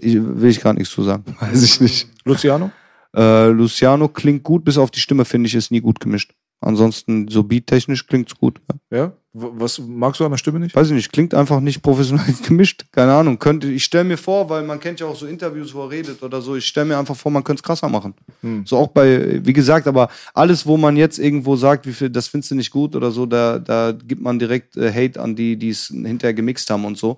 ich, 0.00 0.16
will 0.16 0.50
ich 0.50 0.60
gerade 0.60 0.78
nichts 0.78 0.92
zu 0.92 1.02
sagen. 1.02 1.24
Weiß 1.40 1.62
ich 1.62 1.80
nicht. 1.80 2.08
Luciano? 2.24 2.72
Äh, 3.14 3.48
Luciano 3.48 4.08
klingt 4.08 4.42
gut, 4.42 4.64
bis 4.64 4.76
auf 4.76 4.90
die 4.90 5.00
Stimme 5.00 5.24
finde 5.24 5.46
ich 5.46 5.54
ist 5.54 5.70
nie 5.70 5.80
gut 5.80 6.00
gemischt. 6.00 6.34
Ansonsten 6.60 7.28
so 7.28 7.44
beattechnisch 7.44 8.06
klingt's 8.06 8.34
gut. 8.34 8.60
Ja. 8.90 8.98
Ja? 8.98 9.12
Was 9.40 9.78
magst 9.78 10.20
du 10.20 10.24
an 10.24 10.30
der 10.30 10.38
Stimme 10.38 10.58
nicht? 10.58 10.74
Weiß 10.74 10.88
ich 10.88 10.94
nicht, 10.94 11.12
klingt 11.12 11.34
einfach 11.34 11.60
nicht 11.60 11.82
professionell 11.82 12.34
gemischt. 12.46 12.86
Keine 12.92 13.12
Ahnung. 13.12 13.38
Könnte, 13.38 13.68
ich 13.68 13.84
stelle 13.84 14.04
mir 14.04 14.16
vor, 14.16 14.48
weil 14.48 14.62
man 14.62 14.80
kennt 14.80 15.00
ja 15.00 15.06
auch 15.06 15.16
so 15.16 15.26
Interviews, 15.26 15.74
wo 15.74 15.82
er 15.84 15.90
redet 15.90 16.22
oder 16.22 16.40
so. 16.40 16.56
Ich 16.56 16.66
stelle 16.66 16.86
mir 16.86 16.98
einfach 16.98 17.16
vor, 17.16 17.30
man 17.32 17.44
könnte 17.44 17.60
es 17.60 17.64
krasser 17.64 17.88
machen. 17.88 18.14
So 18.64 18.76
auch 18.76 18.88
bei, 18.88 19.44
wie 19.44 19.52
gesagt, 19.52 19.86
aber 19.86 20.08
alles, 20.34 20.66
wo 20.66 20.76
man 20.76 20.96
jetzt 20.96 21.18
irgendwo 21.18 21.56
sagt, 21.56 21.86
wie 21.86 21.92
viel, 21.92 22.10
das 22.10 22.28
findest 22.28 22.50
du 22.50 22.54
nicht 22.54 22.70
gut 22.70 22.94
oder 22.94 23.10
so, 23.10 23.26
da, 23.26 23.58
da 23.58 23.92
gibt 23.92 24.22
man 24.22 24.38
direkt 24.38 24.76
äh, 24.76 24.92
Hate 24.92 25.20
an 25.20 25.36
die, 25.36 25.56
die 25.56 25.70
es 25.70 25.86
hinterher 25.86 26.34
gemixt 26.34 26.70
haben 26.70 26.84
und 26.84 26.96
so. 26.98 27.16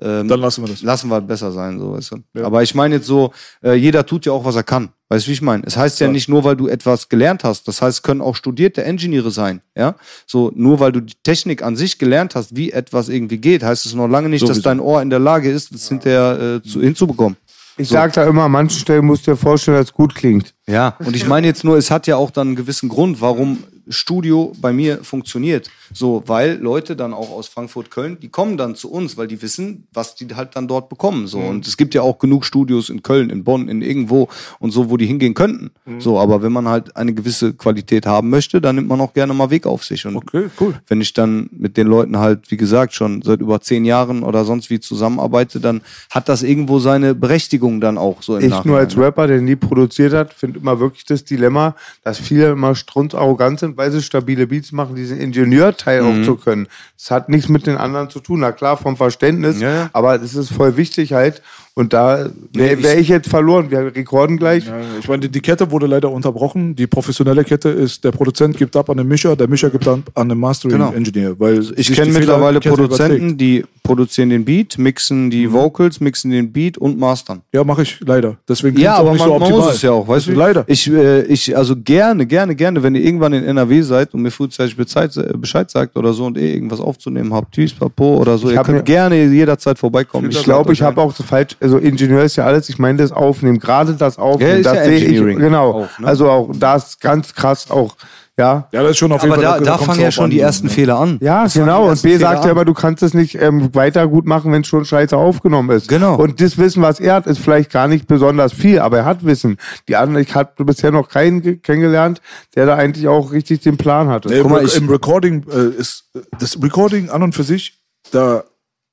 Ähm, 0.00 0.28
Dann 0.28 0.40
lassen 0.40 0.62
wir 0.64 0.68
das. 0.68 0.82
lassen 0.82 1.08
wir 1.10 1.20
besser 1.20 1.50
sein, 1.52 1.78
so 1.80 1.92
weißt 1.92 2.12
du. 2.34 2.44
Aber 2.44 2.62
ich 2.62 2.74
meine 2.74 2.96
jetzt 2.96 3.06
so, 3.06 3.32
äh, 3.64 3.74
jeder 3.74 4.06
tut 4.06 4.26
ja 4.26 4.32
auch, 4.32 4.44
was 4.44 4.54
er 4.56 4.62
kann. 4.62 4.90
Weißt 5.08 5.26
du, 5.26 5.30
wie 5.30 5.32
ich 5.34 5.42
meine? 5.42 5.62
Es 5.66 5.76
heißt 5.76 5.98
ja, 6.00 6.06
Ja. 6.06 6.12
nicht 6.12 6.28
nur, 6.28 6.44
weil 6.44 6.54
du 6.54 6.68
etwas 6.68 7.08
gelernt 7.08 7.42
hast. 7.42 7.66
Das 7.66 7.80
heißt, 7.82 7.98
es 7.98 8.02
können 8.02 8.20
auch 8.20 8.36
studierte 8.36 8.82
Ingenieure 8.82 9.30
sein, 9.30 9.60
ja. 9.76 9.94
So, 10.26 10.52
nur 10.54 10.78
weil 10.80 10.92
du 10.92 11.00
die 11.00 11.14
Technik 11.24 11.62
an 11.62 11.76
sich 11.76 11.98
gelernt 11.98 12.34
hast, 12.34 12.54
wie 12.54 12.70
etwas 12.72 13.08
irgendwie 13.08 13.38
geht, 13.38 13.62
heißt 13.62 13.86
es 13.86 13.94
noch 13.94 14.06
lange 14.06 14.28
nicht, 14.28 14.42
dass 14.42 14.50
Sowieso. 14.50 14.62
dein 14.62 14.80
Ohr 14.80 15.02
in 15.02 15.10
der 15.10 15.18
Lage 15.18 15.50
ist, 15.50 15.74
das 15.74 15.88
hinterher 15.88 16.60
äh, 16.64 16.68
zu, 16.68 16.80
hinzubekommen. 16.80 17.36
Ich 17.80 17.88
sag 17.88 18.12
da 18.12 18.24
immer, 18.24 18.42
an 18.44 18.50
manchen 18.52 18.78
Stellen 18.78 19.06
musst 19.06 19.26
du 19.26 19.30
dir 19.30 19.36
vorstellen, 19.36 19.76
dass 19.78 19.86
es 19.86 19.92
gut 19.92 20.14
klingt. 20.14 20.52
Ja, 20.66 20.96
und 20.98 21.14
ich 21.16 21.26
meine 21.28 21.46
jetzt 21.46 21.62
nur, 21.64 21.76
es 21.76 21.90
hat 21.92 22.06
ja 22.08 22.16
auch 22.16 22.30
dann 22.32 22.48
einen 22.48 22.56
gewissen 22.56 22.88
Grund, 22.88 23.20
warum 23.20 23.58
Studio 23.88 24.52
bei 24.60 24.72
mir 24.72 24.98
funktioniert. 25.04 25.70
So, 25.92 26.22
weil 26.26 26.58
Leute 26.58 26.96
dann 26.96 27.14
auch 27.14 27.30
aus 27.30 27.48
Frankfurt, 27.48 27.90
Köln, 27.90 28.18
die 28.20 28.28
kommen 28.28 28.56
dann 28.56 28.74
zu 28.74 28.90
uns, 28.90 29.16
weil 29.16 29.26
die 29.26 29.40
wissen, 29.40 29.86
was 29.92 30.14
die 30.14 30.26
halt 30.34 30.56
dann 30.56 30.68
dort 30.68 30.88
bekommen. 30.88 31.26
So, 31.26 31.38
und 31.38 31.66
es 31.66 31.76
gibt 31.76 31.94
ja 31.94 32.02
auch 32.02 32.18
genug 32.18 32.44
Studios 32.44 32.90
in 32.90 33.02
Köln, 33.02 33.30
in 33.30 33.44
Bonn, 33.44 33.68
in 33.68 33.82
irgendwo 33.82 34.28
und 34.58 34.70
so, 34.70 34.90
wo 34.90 34.96
die 34.96 35.06
hingehen 35.06 35.34
könnten. 35.34 35.70
So, 35.98 36.18
aber 36.18 36.42
wenn 36.42 36.52
man 36.52 36.68
halt 36.68 36.96
eine 36.96 37.14
gewisse 37.14 37.54
Qualität 37.54 38.06
haben 38.06 38.30
möchte, 38.30 38.60
dann 38.60 38.76
nimmt 38.76 38.88
man 38.88 39.00
auch 39.00 39.14
gerne 39.14 39.32
mal 39.34 39.50
Weg 39.50 39.66
auf 39.66 39.84
sich. 39.84 40.04
Und 40.04 40.16
Okay, 40.16 40.48
cool. 40.60 40.74
wenn 40.88 41.00
ich 41.00 41.12
dann 41.14 41.48
mit 41.52 41.76
den 41.76 41.86
Leuten 41.86 42.18
halt, 42.18 42.50
wie 42.50 42.56
gesagt, 42.56 42.92
schon 42.94 43.22
seit 43.22 43.40
über 43.40 43.60
zehn 43.60 43.84
Jahren 43.84 44.22
oder 44.22 44.44
sonst 44.44 44.68
wie 44.70 44.80
zusammenarbeite, 44.80 45.60
dann 45.60 45.80
hat 46.10 46.28
das 46.28 46.42
irgendwo 46.42 46.78
seine 46.78 47.14
Berechtigung 47.14 47.80
dann 47.80 47.96
auch 47.96 48.22
so 48.22 48.36
im 48.36 48.44
Ich 48.44 48.50
Nachhinein, 48.50 48.68
nur 48.68 48.78
als 48.78 48.96
ne? 48.96 49.04
Rapper, 49.04 49.26
der 49.26 49.40
nie 49.40 49.56
produziert 49.56 50.12
hat, 50.12 50.34
finde 50.34 50.58
immer 50.58 50.80
wirklich 50.80 51.04
das 51.04 51.24
Dilemma, 51.24 51.74
dass 52.04 52.18
viele 52.18 52.50
immer 52.50 52.74
strunzarrogant 52.74 53.60
sind, 53.60 53.77
weil 53.78 53.92
sie 53.92 54.02
stabile 54.02 54.46
Beats 54.48 54.72
machen, 54.72 54.96
diesen 54.96 55.18
Ingenieurteil 55.20 56.02
Mhm. 56.02 56.08
auch 56.22 56.24
zu 56.24 56.34
können. 56.36 56.66
Das 56.98 57.12
hat 57.12 57.28
nichts 57.28 57.48
mit 57.48 57.66
den 57.68 57.76
anderen 57.76 58.10
zu 58.10 58.18
tun. 58.18 58.40
Na 58.40 58.50
klar, 58.50 58.76
vom 58.76 58.96
Verständnis, 58.96 59.60
Ja, 59.60 59.88
aber 59.92 60.20
es 60.20 60.34
ist 60.34 60.50
voll 60.52 60.76
wichtig 60.76 61.12
halt. 61.12 61.40
Und 61.78 61.92
da 61.92 62.28
wäre 62.54 62.96
ich- 62.98 63.08
jetzt 63.08 63.28
verloren. 63.28 63.70
Wir 63.70 63.94
rekorden 63.94 64.36
gleich. 64.36 64.66
Ja, 64.66 64.74
ich 64.98 65.06
meine, 65.06 65.28
die- 65.28 65.40
Kette 65.40 65.70
wurde 65.70 65.86
leider 65.86 66.10
unterbrochen. 66.10 66.74
Die 66.74 66.88
professionelle 66.88 67.44
Kette 67.44 67.68
ist, 67.68 68.02
der 68.02 68.10
Produzent 68.10 68.56
gibt 68.56 68.74
ab 68.74 68.90
an 68.90 68.96
den 68.96 69.06
Mischer, 69.06 69.36
der 69.36 69.46
Mischer 69.48 69.70
gibt 69.70 69.86
dann 69.86 70.02
an 70.14 70.28
den 70.28 70.38
Mastering 70.38 70.76
Genau. 70.76 70.92
Engineer. 70.92 71.38
Weil 71.38 71.64
Ich 71.76 71.92
kenne 71.92 72.10
mittlerweile 72.12 72.58
Produzenten, 72.58 73.16
überträgt. 73.28 73.40
die 73.40 73.64
produzieren 73.84 74.28
den 74.30 74.44
Beat, 74.44 74.76
mixen 74.76 75.26
Mhm. 75.26 75.30
die 75.30 75.50
Vocals, 75.52 76.00
mixen 76.00 76.30
den 76.32 76.52
Beat 76.52 76.76
und 76.76 76.98
mastern. 76.98 77.40
Ja, 77.54 77.62
mache 77.64 77.82
ich 77.82 78.00
leider. 78.04 78.36
Deswegen 78.48 78.76
Ja, 78.78 78.96
aber 78.96 79.10
man, 79.14 79.18
so 79.18 79.38
man 79.38 79.50
muss 79.50 79.74
es 79.76 79.82
ja 79.82 79.92
auch, 79.92 80.06
weißt 80.06 80.26
du? 80.26 80.32
Leider. 80.32 80.64
Ich, 80.66 80.90
äh, 80.90 81.22
ich, 81.22 81.56
also 81.56 81.74
gerne, 81.76 82.26
gerne, 82.26 82.54
gerne, 82.56 82.82
wenn 82.82 82.94
ihr 82.96 83.02
irgendwann 83.04 83.32
in 83.32 83.44
NRW 83.44 83.80
seid 83.82 84.12
und 84.12 84.20
mir 84.22 84.30
frühzeitig 84.32 84.76
Bescheid, 84.76 85.16
äh, 85.16 85.32
Bescheid 85.38 85.70
sagt 85.70 85.96
oder 85.96 86.12
so 86.12 86.26
und 86.26 86.36
ihr 86.36 86.52
irgendwas 86.52 86.80
aufzunehmen 86.80 87.32
habt, 87.32 87.54
Tschüss, 87.54 87.72
Papo 87.72 88.16
oder 88.18 88.36
so, 88.36 88.50
Ich 88.50 88.56
ihr 88.56 88.62
könnt 88.62 88.84
gerne 88.84 89.24
jederzeit 89.24 89.78
vorbeikommen. 89.78 90.28
Ich 90.30 90.42
glaube, 90.42 90.72
ich 90.74 90.82
habe 90.82 91.00
auch 91.00 91.14
das 91.14 91.24
falsch, 91.24 91.56
also 91.74 91.78
Ingenieur 91.78 92.22
ist 92.24 92.36
ja 92.36 92.44
alles, 92.44 92.68
ich 92.68 92.78
meine 92.78 92.98
das 92.98 93.12
Aufnehmen, 93.12 93.58
gerade 93.58 93.92
das 93.94 94.18
Aufnehmen, 94.18 94.62
Ja, 94.62 94.74
das 94.74 94.76
ja 94.76 94.84
sehe 94.84 95.04
ich, 95.04 95.36
genau, 95.38 95.70
auch, 95.84 95.98
ne? 95.98 96.06
also 96.06 96.30
auch, 96.30 96.50
da 96.58 96.76
ist 96.76 97.00
ganz 97.00 97.34
krass 97.34 97.70
auch, 97.70 97.94
ja. 98.38 98.68
Ja, 98.70 98.82
das 98.82 98.92
ist 98.92 98.98
schon 98.98 99.10
auf 99.12 99.20
jeden 99.22 99.34
aber 99.34 99.42
Fall. 99.42 99.58
da, 99.58 99.64
da 99.64 99.70
kommt's 99.72 99.84
fangen 99.86 100.00
ja 100.00 100.10
schon 100.12 100.24
an, 100.26 100.30
die 100.30 100.38
ersten 100.38 100.68
ne? 100.68 100.72
Fehler 100.72 100.98
an. 101.00 101.18
Ja, 101.20 101.42
Das 101.42 101.54
genau. 101.54 101.88
Und 101.90 102.00
B 102.02 102.08
Fehler 102.10 102.20
sagt 102.20 102.44
ja 102.44 102.52
immer, 102.52 102.64
du 102.64 102.72
kannst 102.72 103.02
es 103.02 103.12
nicht 103.12 103.34
ähm, 103.34 103.74
weiter 103.74 104.06
gut 104.06 104.26
machen, 104.26 104.52
wenn 104.52 104.60
es 104.62 104.68
schon 104.68 104.84
scheiße 104.84 105.16
aufgenommen 105.16 105.70
ist. 105.76 105.88
Genau. 105.88 106.14
Und 106.14 106.40
das 106.40 106.56
Wissen, 106.56 106.80
was 106.80 107.00
er 107.00 107.14
hat, 107.14 107.26
ist 107.26 107.40
vielleicht 107.40 107.72
gar 107.72 107.88
nicht 107.88 108.06
besonders 108.06 108.52
viel, 108.52 108.78
aber 108.78 108.98
er 108.98 109.04
hat 109.06 109.24
Wissen. 109.24 109.56
Die 109.88 109.96
anderen, 109.96 110.22
ich 110.24 110.34
habe 110.36 110.64
bisher 110.64 110.92
noch 110.92 111.08
keinen 111.08 111.42
ge- 111.42 111.56
kennengelernt, 111.56 112.20
der 112.54 112.66
da 112.66 112.76
eigentlich 112.76 113.08
auch 113.08 113.32
richtig 113.32 113.60
den 113.62 113.76
Plan 113.76 114.08
hatte. 114.08 114.28
Nee, 114.28 114.40
Guck 114.42 114.52
mal, 114.52 114.64
Im 114.68 114.88
Recording 114.88 115.44
äh, 115.52 115.76
ist 115.80 116.04
das 116.38 116.62
Recording 116.62 117.10
an 117.10 117.24
und 117.24 117.34
für 117.34 117.42
sich, 117.42 117.74
da 118.12 118.44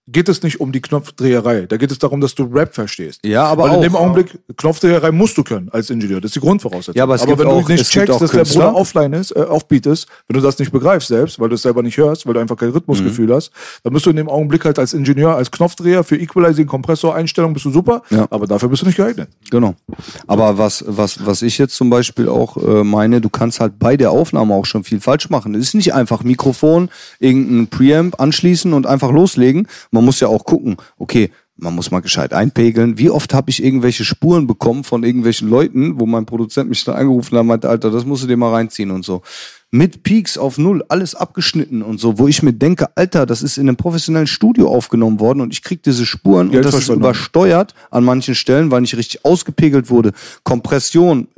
geht 0.07 0.29
es 0.29 0.43
nicht 0.43 0.59
um 0.59 0.71
die 0.71 0.81
Knopfdreherei. 0.81 1.61
Da 1.65 1.77
geht 1.77 1.89
es 1.91 1.97
darum, 1.97 2.21
dass 2.21 2.35
du 2.35 2.43
Rap 2.43 2.75
verstehst. 2.75 3.21
Ja, 3.25 3.45
aber 3.45 3.63
Weil 3.63 3.69
in 3.71 3.75
auch- 3.77 3.81
dem 3.81 3.95
Augenblick, 3.95 4.37
Knopfdreherei 4.55 5.11
musst 5.11 5.35
du 5.37 5.43
können 5.43 5.69
als 5.71 5.89
Ingenieur. 5.89 6.21
Das 6.21 6.29
ist 6.29 6.35
die 6.35 6.39
Grundvoraussetzung. 6.41 6.93
Ja, 6.95 7.03
aber 7.03 7.15
es 7.15 7.25
gibt 7.25 7.39
wenn 7.39 7.47
auch- 7.47 7.63
du 7.65 7.71
nicht 7.73 7.89
checkst, 7.89 8.09
dass 8.09 8.19
der 8.19 8.29
Künstler- 8.29 8.65
Bruder 8.67 8.75
offline 8.75 9.13
ist, 9.13 9.31
äh, 9.31 9.39
offbeat 9.39 9.87
ist, 9.87 10.07
wenn 10.27 10.35
du 10.39 10.41
das 10.45 10.59
nicht 10.59 10.71
begreifst 10.71 11.07
selbst, 11.07 11.39
weil 11.39 11.49
du 11.49 11.55
es 11.55 11.63
selber 11.63 11.81
nicht 11.81 11.97
hörst, 11.97 12.27
weil 12.27 12.35
du 12.35 12.39
einfach 12.39 12.55
kein 12.55 12.69
Rhythmusgefühl 12.69 13.27
Mhm. 13.27 13.33
hast, 13.33 13.51
dann 13.83 13.93
bist 13.93 14.05
du 14.05 14.11
in 14.11 14.15
dem 14.17 14.29
Augenblick 14.29 14.63
halt 14.65 14.77
als 14.77 14.93
Ingenieur, 14.93 15.35
als 15.35 15.49
Knopfdreher 15.49 16.03
für 16.03 16.17
Equalizing, 16.17 16.67
Kompressor, 16.67 17.15
Einstellung 17.15 17.53
bist 17.53 17.65
du 17.65 17.71
super, 17.71 18.03
Ja. 18.11 18.27
aber 18.29 18.45
dafür 18.45 18.69
bist 18.69 18.83
du 18.83 18.85
nicht 18.85 18.97
geeignet. 18.97 19.29
Genau. 19.49 19.73
Aber 20.27 20.57
was, 20.59 20.83
was, 20.87 21.25
was 21.25 21.41
ich 21.41 21.57
jetzt 21.57 21.75
zum 21.75 21.89
Beispiel 21.89 22.29
auch 22.29 22.57
äh, 22.57 22.83
meine, 22.83 23.21
du 23.21 23.29
kannst 23.29 23.59
halt 23.59 23.79
bei 23.79 23.97
der 23.97 24.11
Aufnahme 24.11 24.53
auch 24.53 24.65
schon 24.67 24.83
viel 24.83 24.99
falsch 24.99 25.29
machen. 25.31 25.55
Es 25.55 25.63
ist 25.63 25.73
nicht 25.73 25.93
einfach 25.95 26.23
Mikrofon, 26.23 26.89
irgendein 27.19 27.67
Preamp 27.67 28.19
anschließen 28.19 28.71
und 28.73 28.85
einfach 28.85 29.11
loslegen. 29.11 29.67
Man 29.95 30.05
muss 30.05 30.19
ja 30.19 30.27
auch 30.27 30.43
gucken, 30.43 30.75
okay, 30.97 31.31
man 31.57 31.73
muss 31.73 31.89
mal 31.89 32.01
gescheit 32.01 32.33
einpegeln. 32.33 32.97
Wie 32.97 33.09
oft 33.09 33.33
habe 33.33 33.49
ich 33.49 33.63
irgendwelche 33.63 34.03
Spuren 34.03 34.45
bekommen 34.45 34.83
von 34.83 35.03
irgendwelchen 35.03 35.49
Leuten, 35.49 35.99
wo 35.99 36.05
mein 36.05 36.25
Produzent 36.25 36.67
mich 36.67 36.83
dann 36.83 36.95
angerufen 36.95 37.35
hat 37.35 37.41
und 37.41 37.47
meinte, 37.47 37.69
Alter, 37.69 37.91
das 37.91 38.05
musst 38.05 38.23
du 38.23 38.27
dir 38.27 38.35
mal 38.35 38.51
reinziehen 38.51 38.91
und 38.91 39.05
so. 39.05 39.21
Mit 39.71 40.03
Peaks 40.03 40.37
auf 40.37 40.57
Null, 40.57 40.83
alles 40.89 41.15
abgeschnitten 41.15 41.81
und 41.81 41.99
so, 41.99 42.19
wo 42.19 42.27
ich 42.27 42.43
mir 42.43 42.51
denke, 42.51 42.89
Alter, 42.95 43.25
das 43.25 43.41
ist 43.41 43.57
in 43.57 43.69
einem 43.69 43.77
professionellen 43.77 44.27
Studio 44.27 44.69
aufgenommen 44.69 45.19
worden 45.21 45.41
und 45.41 45.53
ich 45.53 45.63
krieg 45.63 45.81
diese 45.81 46.05
Spuren 46.05 46.49
und 46.49 46.63
das 46.63 46.75
ist 46.75 46.89
übersteuert 46.89 47.73
an 47.89 48.03
manchen 48.03 48.35
Stellen, 48.35 48.69
weil 48.69 48.81
nicht 48.81 48.97
richtig 48.97 49.23
ausgepegelt 49.23 49.89
wurde. 49.89 50.11
Kompression, 50.43 51.29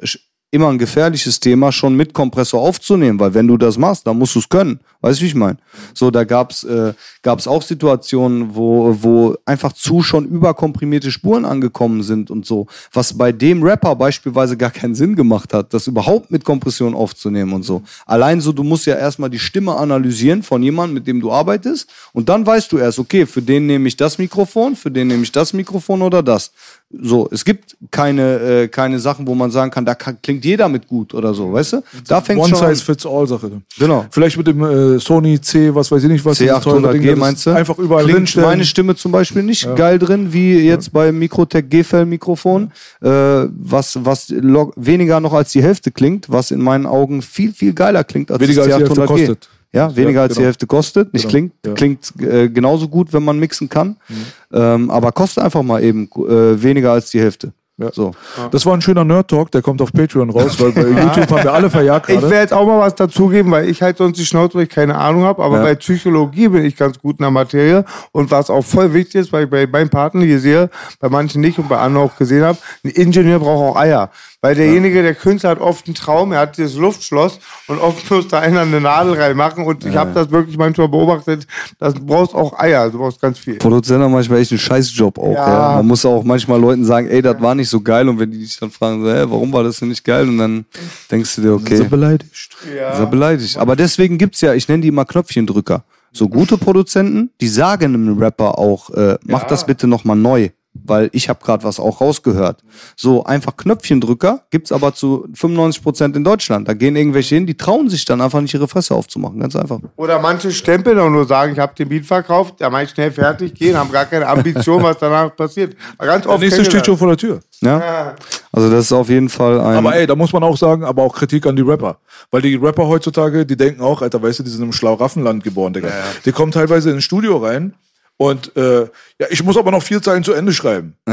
immer 0.50 0.70
ein 0.70 0.78
gefährliches 0.78 1.40
Thema, 1.42 1.72
schon 1.74 1.96
mit 1.96 2.14
Kompressor 2.14 2.62
aufzunehmen, 2.62 3.20
weil 3.20 3.34
wenn 3.34 3.48
du 3.48 3.58
das 3.58 3.78
machst, 3.78 4.08
dann 4.08 4.18
musst 4.18 4.36
du 4.36 4.40
es 4.40 4.48
können. 4.48 4.80
Weißt 5.02 5.20
du, 5.20 5.24
wie 5.24 5.28
ich 5.28 5.36
meine? 5.36 5.58
So, 5.94 6.10
da 6.10 6.24
gab's 6.24 6.64
äh, 6.64 6.94
auch 7.24 7.62
Situationen, 7.62 8.56
wo, 8.56 8.96
wo 9.02 9.36
einfach 9.46 9.74
zu 9.74 10.02
schon 10.02 10.26
überkomprimierte 10.26 11.12
Spuren 11.12 11.44
angekommen 11.44 12.02
sind 12.02 12.32
und 12.32 12.46
so, 12.46 12.68
was 12.94 13.18
bei 13.18 13.32
dem 13.32 13.62
Rapper 13.62 13.96
beispielsweise 13.96 14.56
gar 14.56 14.72
keinen 14.72 14.96
Sinn 14.96 15.16
gemacht 15.16 15.54
hat, 15.54 15.74
das 15.74 15.86
überhaupt 15.88 16.32
mit 16.32 16.46
Kompression 16.46 16.96
aufzunehmen 16.96 17.54
und 17.54 17.64
so. 17.64 17.84
Allein 18.06 18.40
so, 18.40 18.54
du 18.54 18.64
musst 18.64 18.86
ja 18.86 18.96
erstmal 18.96 19.30
die 19.30 19.40
Stimme 19.40 19.76
analysieren 19.76 20.44
von 20.44 20.64
jemandem, 20.64 20.96
mit 20.96 21.08
dem 21.08 21.20
du 21.20 21.32
arbeitest 21.32 21.90
und 22.14 22.30
dann 22.30 22.46
weißt 22.46 22.72
du 22.72 22.78
erst, 22.78 23.00
okay, 23.00 23.26
für 23.26 23.42
den 23.42 23.68
nehme 23.68 23.88
ich 23.88 23.98
das 23.98 24.18
Mikrofon, 24.18 24.76
für 24.78 24.92
den 24.92 25.08
nehme 25.08 25.24
ich 25.24 25.32
das 25.32 25.52
Mikrofon 25.52 26.02
oder 26.02 26.24
das. 26.24 26.52
So, 26.90 27.28
es 27.32 27.44
gibt 27.44 27.76
keine, 27.92 28.40
äh, 28.40 28.68
keine 28.70 29.00
Sachen, 29.00 29.28
wo 29.28 29.36
man 29.36 29.52
sagen 29.52 29.72
kann, 29.72 29.86
da 29.86 29.94
kann, 29.94 30.20
klingt 30.22 30.46
jeder 30.46 30.70
mit 30.70 30.88
gut 30.88 31.14
oder 31.14 31.34
so, 31.34 31.52
weißt 31.52 31.74
du? 31.74 31.84
Da 32.08 32.22
fängt 32.22 32.40
One 32.40 32.56
schon 32.56 32.66
an. 32.66 32.74
size 32.74 32.86
fits 32.86 33.06
all 33.06 33.28
Sache. 33.28 33.62
Genau. 33.78 34.06
Vielleicht 34.10 34.38
mit 34.38 34.48
dem 34.48 34.64
äh, 34.64 34.98
Sony 34.98 35.42
C, 35.42 35.76
was 35.76 35.92
weiß 35.92 36.04
ich 36.04 36.10
nicht, 36.10 36.24
was 36.24 36.38
dieses 36.38 36.62
teure 36.62 36.94
Ding, 36.94 37.02
C800G 37.02 37.10
das 37.10 37.20
meinst 37.20 37.46
du? 37.46 37.50
Einfach 37.52 37.78
überall 37.78 38.06
Klingt 38.06 38.20
hinstellen. 38.20 38.48
meine 38.48 38.64
Stimme 38.64 38.96
zum 38.96 39.12
Beispiel 39.12 39.44
nicht 39.44 39.76
geil 39.76 40.00
drin, 40.00 40.32
wie 40.32 40.60
jetzt 40.60 40.94
beim 40.94 41.20
Mikrotech 41.20 41.66
G-Fell 41.70 42.06
Mikrofon, 42.06 42.72
äh, 43.02 43.10
was, 43.10 44.00
was 44.06 44.30
weniger 44.30 45.20
noch 45.20 45.34
als 45.34 45.52
die 45.52 45.62
Hälfte 45.62 45.92
klingt, 45.92 46.30
was 46.30 46.52
in 46.52 46.62
meinen 46.62 46.86
Augen 46.86 47.22
viel, 47.22 47.52
viel 47.52 47.74
geiler 47.74 48.06
klingt 48.06 48.32
als 48.32 48.40
Weniger 48.40 48.66
das 48.66 48.74
als 48.74 48.84
die 48.84 48.90
Hälfte 48.90 49.02
C800G. 49.02 49.08
kostet. 49.08 49.50
Ja, 49.78 49.96
weniger 49.96 50.20
Ja, 50.20 50.24
als 50.24 50.34
die 50.34 50.38
genau. 50.40 50.46
Hälfte 50.48 50.68
kostet. 50.68 51.14
Nicht 51.14 51.24
Genau, 51.30 51.32
klingt, 51.32 51.54
ja. 51.66 51.74
klingt 51.74 52.14
äh, 52.22 52.50
genauso 52.50 52.88
gut, 52.88 53.14
wenn 53.14 53.24
man 53.24 53.40
mixen 53.40 53.70
kann. 53.70 53.98
Mhm. 54.10 54.16
Ähm, 54.54 54.90
aber 54.92 55.12
kostet 55.12 55.44
einfach 55.44 55.64
mal 55.64 55.84
eben 55.84 56.10
äh, 56.16 56.62
weniger 56.62 56.92
als 56.92 57.10
die 57.12 57.20
Hälfte. 57.20 57.52
Ja. 57.80 57.92
So. 57.94 58.12
Das 58.50 58.66
war 58.66 58.74
ein 58.74 58.82
schöner 58.82 59.04
Nerd-Talk, 59.04 59.52
der 59.52 59.62
kommt 59.62 59.84
auf 59.84 59.94
Patreon 59.94 60.32
raus, 60.32 60.60
weil 60.60 60.72
bei 60.72 60.82
YouTube 60.82 61.30
haben 61.30 61.44
wir 61.44 61.54
alle 61.54 61.70
verjagt 61.70 62.10
Ich 62.10 62.16
gerade. 62.16 62.32
werde 62.32 62.42
jetzt 62.42 62.54
auch 62.54 62.66
mal 62.66 62.80
was 62.80 62.96
dazugeben, 62.96 63.52
weil 63.52 63.70
ich 63.70 63.84
halt 63.84 63.98
sonst 63.98 64.18
die 64.18 64.26
Schnauze, 64.26 64.56
weil 64.56 64.64
ich 64.64 64.70
keine 64.70 64.96
Ahnung 64.96 65.22
habe, 65.26 65.44
aber 65.44 65.58
Ja. 65.58 65.62
bei 65.62 65.76
Psychologie 65.76 66.48
bin 66.48 66.66
ich 66.66 66.76
ganz 66.76 66.98
gut 66.98 67.20
in 67.20 67.24
der 67.24 67.30
Materie 67.30 67.86
und 68.14 68.32
was 68.32 68.50
auch 68.50 68.64
voll 68.66 68.94
wichtig 68.96 69.22
ist, 69.22 69.32
weil 69.32 69.44
ich 69.44 69.50
bei 69.52 69.68
meinem 69.68 69.90
Partner 69.92 70.24
hier 70.24 70.40
sehe, 70.40 70.72
bei 71.00 71.08
manchen 71.08 71.40
nicht 71.42 71.60
und 71.60 71.70
bei 71.70 71.78
anderen 71.78 72.08
auch 72.10 72.18
gesehen 72.18 72.44
habe, 72.44 72.58
ein 72.84 72.90
Ingenieur 72.90 73.38
braucht 73.38 73.76
auch 73.76 73.80
Eier. 73.80 74.10
Weil 74.42 74.54
derjenige, 74.54 75.02
der 75.02 75.16
Künstler 75.16 75.50
hat 75.50 75.60
oft 75.60 75.88
einen 75.88 75.96
Traum, 75.96 76.32
er 76.32 76.42
hat 76.42 76.58
dieses 76.58 76.76
Luftschloss 76.76 77.40
und 77.66 77.80
oft 77.80 78.10
muss 78.12 78.28
da 78.28 78.40
einer 78.40 78.62
eine 78.62 78.80
Nadel 78.80 79.14
reinmachen 79.14 79.66
und 79.66 79.84
ich 79.84 79.96
habe 79.96 80.12
das 80.14 80.30
wirklich 80.30 80.58
manchmal 80.58 80.88
beobachtet, 80.88 81.48
das 81.80 81.96
du 81.96 82.06
brauchst 82.06 82.36
auch 82.36 82.58
Eier, 82.60 82.82
also 82.82 82.98
du 82.98 83.04
brauchst 83.04 83.20
ganz 83.20 83.40
viel. 83.40 83.56
Produzent 83.56 84.04
haben 84.04 84.12
manchmal 84.12 84.40
echt 84.40 84.52
einen 84.52 84.60
Scheißjob 84.60 85.18
auch. 85.18 85.34
Ja. 85.34 85.48
Ja. 85.48 85.76
Man 85.78 85.88
muss 85.88 86.06
auch 86.06 86.24
manchmal 86.24 86.62
Leuten 86.62 86.86
sagen, 86.86 87.08
ey, 87.08 87.24
das 87.24 87.42
war 87.42 87.56
nicht 87.56 87.70
so 87.70 87.82
geil. 87.82 88.08
Und 88.08 88.20
wenn 88.20 88.30
die 88.30 88.38
dich 88.38 88.60
dann 88.60 88.70
fragen, 88.70 89.04
so, 89.04 89.10
hä, 89.12 89.26
warum 89.28 89.52
war 89.52 89.64
das 89.64 89.80
denn 89.80 89.90
nicht 89.90 90.04
geil? 90.04 90.30
Und 90.30 90.38
dann 90.38 90.66
denkst 91.10 91.36
du 91.36 91.42
dir, 91.42 91.54
okay, 91.54 91.78
Sind 91.78 91.90
beleidigt. 91.90 92.32
ist 92.32 93.00
er 93.00 93.06
beleidigt. 93.08 93.58
Aber 93.58 93.76
deswegen 93.76 94.20
gibt's 94.20 94.42
ja, 94.42 94.54
ich 94.54 94.68
nenne 94.68 94.82
die 94.82 94.90
immer 94.90 95.06
Knöpfchendrücker. 95.06 95.84
So 96.12 96.30
gute 96.30 96.58
Produzenten, 96.58 97.32
die 97.42 97.48
sagen 97.48 97.94
einem 97.94 98.18
Rapper 98.18 98.58
auch, 98.58 98.92
äh, 98.92 99.18
mach 99.26 99.44
das 99.46 99.66
bitte 99.66 99.88
nochmal 99.88 100.16
neu. 100.16 100.50
Weil 100.86 101.10
ich 101.14 101.30
habe 101.30 101.44
gerade 101.44 101.64
was 101.64 101.80
auch 101.80 102.02
rausgehört. 102.02 102.64
So 102.96 103.24
einfach 103.24 103.56
Knöpfchendrücker 103.58 104.44
gibt's 104.52 104.72
aber 104.72 104.94
zu 104.94 105.28
95 105.34 105.84
Prozent 105.84 106.16
in 106.16 106.24
Deutschland. 106.24 106.68
Da 106.68 106.74
gehen 106.74 106.96
irgendwelche 106.96 107.36
hin, 107.36 107.46
die 107.46 107.56
trauen 107.56 107.90
sich 107.90 108.06
dann 108.06 108.22
einfach 108.22 108.42
nicht 108.42 108.54
ihre 108.54 108.68
Fresse 108.68 108.96
aufzumachen, 108.96 109.40
ganz 109.40 109.56
einfach. 109.56 109.80
Oder 109.96 110.20
manche 110.20 110.52
stempeln 110.52 111.00
auch 111.00 111.10
nur 111.10 111.26
sagen, 111.26 111.54
ich 111.54 111.60
habe 111.60 111.74
den 111.76 111.90
Beat 111.90 112.06
verkauft, 112.06 112.56
da 112.60 112.70
mache 112.70 112.84
ich 112.84 112.90
schnell 112.90 113.12
fertig 113.12 113.54
gehen, 113.54 113.78
haben 113.78 113.92
gar 113.92 114.06
keine 114.06 114.28
Ambition, 114.28 114.84
was 114.84 114.98
danach 114.98 115.36
passiert. 115.36 115.76
Aber 115.98 116.08
ganz 116.08 116.24
Der 116.24 116.34
oft 116.34 116.42
nächste 116.42 116.62
kennt 116.62 116.68
ihr 116.68 116.72
steht 116.72 116.86
schon 116.86 116.98
vor 116.98 117.08
der 117.08 117.18
Tür. 117.18 117.40
Ja? 117.62 118.16
Also 118.52 118.70
das 118.70 118.86
ist 118.86 118.92
auf 118.92 119.10
jeden 119.10 119.30
Fall 119.30 119.60
ein. 119.60 119.78
Aber 119.78 119.96
ey, 119.96 120.08
da 120.08 120.16
muss 120.16 120.34
man 120.34 120.44
auch 120.44 120.58
sagen, 120.58 120.84
aber 120.84 121.04
auch 121.04 121.16
Kritik 121.16 121.46
an 121.46 121.56
die 121.56 121.62
Rapper. 121.62 121.98
Weil 122.32 122.42
die 122.42 122.56
Rapper 122.56 122.88
heutzutage, 122.88 123.46
die 123.46 123.58
denken 123.58 123.82
auch, 123.82 124.02
Alter, 124.02 124.22
weißt 124.22 124.40
du, 124.40 124.44
die 124.44 124.50
sind 124.50 124.64
im 124.64 124.74
Schlauraffenland 124.74 125.44
geboren, 125.44 125.74
Digga. 125.74 125.90
Die 126.26 126.32
kommen 126.32 126.52
teilweise 126.52 126.92
ins 126.92 127.04
Studio 127.04 127.38
rein 127.38 127.74
und 128.18 128.56
äh, 128.58 128.82
ja, 129.20 129.28
ich 129.30 129.44
muss 129.44 129.58
aber 129.58 129.72
noch 129.72 129.82
vier 129.84 130.02
Zeilen 130.02 130.24
zu 130.24 130.34
Ende 130.34 130.52
schreiben. 130.54 130.96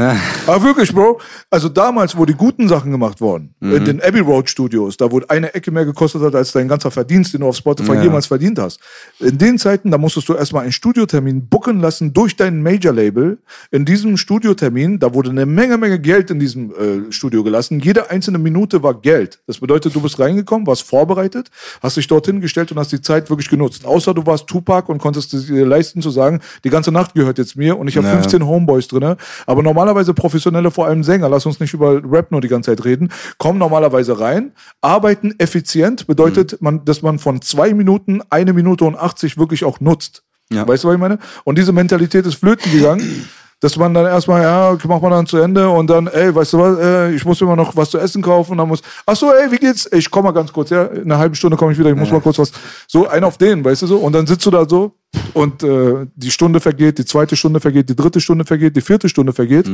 Aber 0.47 0.63
wirklich, 0.63 0.93
Bro. 0.93 1.19
Also 1.49 1.69
damals, 1.69 2.15
wo 2.17 2.25
die 2.25 2.33
guten 2.33 2.67
Sachen 2.67 2.91
gemacht 2.91 3.21
wurden, 3.21 3.53
Mhm. 3.59 3.75
in 3.75 3.85
den 3.85 4.01
Abbey 4.01 4.19
Road 4.19 4.49
Studios, 4.49 4.97
da 4.97 5.11
wo 5.11 5.21
eine 5.27 5.53
Ecke 5.55 5.71
mehr 5.71 5.85
gekostet 5.85 6.21
hat, 6.21 6.35
als 6.35 6.51
dein 6.51 6.67
ganzer 6.67 6.91
Verdienst, 6.91 7.33
den 7.33 7.41
du 7.41 7.47
auf 7.47 7.55
Spotify 7.55 7.93
Ja. 7.93 8.03
jemals 8.03 8.25
verdient 8.27 8.59
hast. 8.59 8.79
In 9.19 9.37
den 9.37 9.57
Zeiten, 9.57 9.89
da 9.91 9.97
musstest 9.97 10.29
du 10.29 10.33
erstmal 10.35 10.63
einen 10.63 10.71
Studiotermin 10.71 11.47
booken 11.47 11.79
lassen 11.79 12.13
durch 12.13 12.35
dein 12.35 12.61
Major-Label. 12.61 13.37
In 13.71 13.85
diesem 13.85 14.17
Studiotermin, 14.17 14.99
da 14.99 15.13
wurde 15.13 15.29
eine 15.31 15.45
Menge, 15.45 15.77
Menge 15.77 15.99
Geld 15.99 16.29
in 16.31 16.39
diesem 16.39 16.71
äh, 16.71 17.11
Studio 17.11 17.43
gelassen. 17.43 17.79
Jede 17.79 18.09
einzelne 18.09 18.37
Minute 18.39 18.83
war 18.83 18.93
Geld. 18.99 19.39
Das 19.47 19.59
bedeutet, 19.59 19.95
du 19.95 20.01
bist 20.01 20.19
reingekommen, 20.19 20.67
warst 20.67 20.83
vorbereitet, 20.83 21.49
hast 21.81 21.97
dich 21.97 22.07
dorthin 22.07 22.41
gestellt 22.41 22.71
und 22.71 22.79
hast 22.79 22.91
die 22.91 23.01
Zeit 23.01 23.29
wirklich 23.29 23.49
genutzt. 23.49 23.85
Außer 23.85 24.13
du 24.13 24.25
warst 24.25 24.47
Tupac 24.47 24.91
und 24.91 24.99
konntest 24.99 25.33
es 25.33 25.47
dir 25.47 25.65
leisten 25.65 26.01
zu 26.01 26.09
sagen, 26.11 26.39
die 26.63 26.69
ganze 26.69 26.91
Nacht 26.95 27.13
gehört 27.13 27.37
jetzt 27.37 27.55
mir 27.55 27.77
und 27.77 27.87
ich 27.87 27.97
habe 27.97 28.07
Ja. 28.07 28.13
15 28.13 28.45
Homeboys 28.45 28.87
drinne. 28.87 29.17
Aber 29.45 29.61
normalerweise 29.61 30.13
professionelle, 30.15 30.71
vor 30.71 30.87
allem 30.87 31.03
Sänger, 31.03 31.29
lass 31.29 31.45
uns 31.45 31.59
nicht 31.59 31.73
über 31.73 32.01
Rap 32.03 32.31
nur 32.31 32.41
die 32.41 32.47
ganze 32.47 32.71
Zeit 32.71 32.83
reden, 32.85 33.11
kommen 33.37 33.59
normalerweise 33.59 34.19
rein, 34.19 34.51
arbeiten 34.81 35.35
effizient, 35.37 36.07
bedeutet, 36.07 36.53
Mhm. 36.53 36.57
man, 36.61 36.85
dass 36.85 37.01
man 37.01 37.19
von 37.19 37.41
zwei 37.41 37.73
Minuten 37.73 38.21
eine 38.29 38.53
Minute 38.53 38.85
und 38.85 38.95
80 38.97 39.37
wirklich 39.37 39.63
auch 39.65 39.79
nutzt. 39.79 40.23
Ja. 40.51 40.67
Weißt 40.67 40.83
du, 40.83 40.87
was 40.87 40.95
ich 40.95 41.01
meine? 41.01 41.19
Und 41.43 41.57
diese 41.57 41.71
Mentalität 41.71 42.25
ist 42.25 42.35
flöten 42.35 42.71
gegangen. 42.71 43.27
Dass 43.61 43.77
man 43.77 43.93
dann 43.93 44.05
erstmal, 44.05 44.43
ja, 44.43 44.69
okay, 44.71 44.85
macht 44.87 45.01
man 45.01 45.11
dann 45.11 45.25
zu 45.25 45.37
Ende 45.37 45.69
und 45.69 45.89
dann, 45.89 46.07
ey, 46.07 46.35
weißt 46.35 46.53
du 46.53 46.59
was, 46.59 46.77
äh, 46.77 47.11
ich 47.15 47.23
muss 47.23 47.39
immer 47.39 47.55
noch 47.55 47.75
was 47.75 47.89
zu 47.89 47.97
essen 47.97 48.21
kaufen 48.21 48.51
und 48.51 48.57
dann 48.57 48.67
muss, 48.67 48.81
ach 49.05 49.15
so, 49.15 49.31
ey, 49.33 49.49
wie 49.49 49.55
geht's? 49.57 49.89
Ich 49.93 50.11
komm 50.11 50.25
mal 50.25 50.33
ganz 50.33 50.51
kurz, 50.51 50.71
ja, 50.71 50.83
in 50.83 51.03
einer 51.03 51.17
halben 51.17 51.35
Stunde 51.35 51.55
komme 51.55 51.71
ich 51.71 51.79
wieder, 51.79 51.89
ich 51.89 51.95
muss 51.95 52.11
mal 52.11 52.19
kurz 52.19 52.37
was, 52.37 52.51
so, 52.85 53.07
ein 53.07 53.23
auf 53.23 53.37
den, 53.37 53.63
weißt 53.63 53.83
du 53.83 53.87
so, 53.87 53.97
und 53.97 54.11
dann 54.11 54.27
sitzt 54.27 54.45
du 54.45 54.51
da 54.51 54.67
so 54.67 54.91
und 55.33 55.63
äh, 55.63 56.07
die 56.15 56.31
Stunde 56.31 56.59
vergeht, 56.59 56.97
die 56.97 57.05
zweite 57.05 57.35
Stunde 57.35 57.59
vergeht, 57.59 57.89
die 57.89 57.95
dritte 57.95 58.19
Stunde 58.21 58.45
vergeht, 58.45 58.75
die 58.75 58.81
vierte 58.81 59.09
Stunde 59.09 59.33
vergeht 59.33 59.69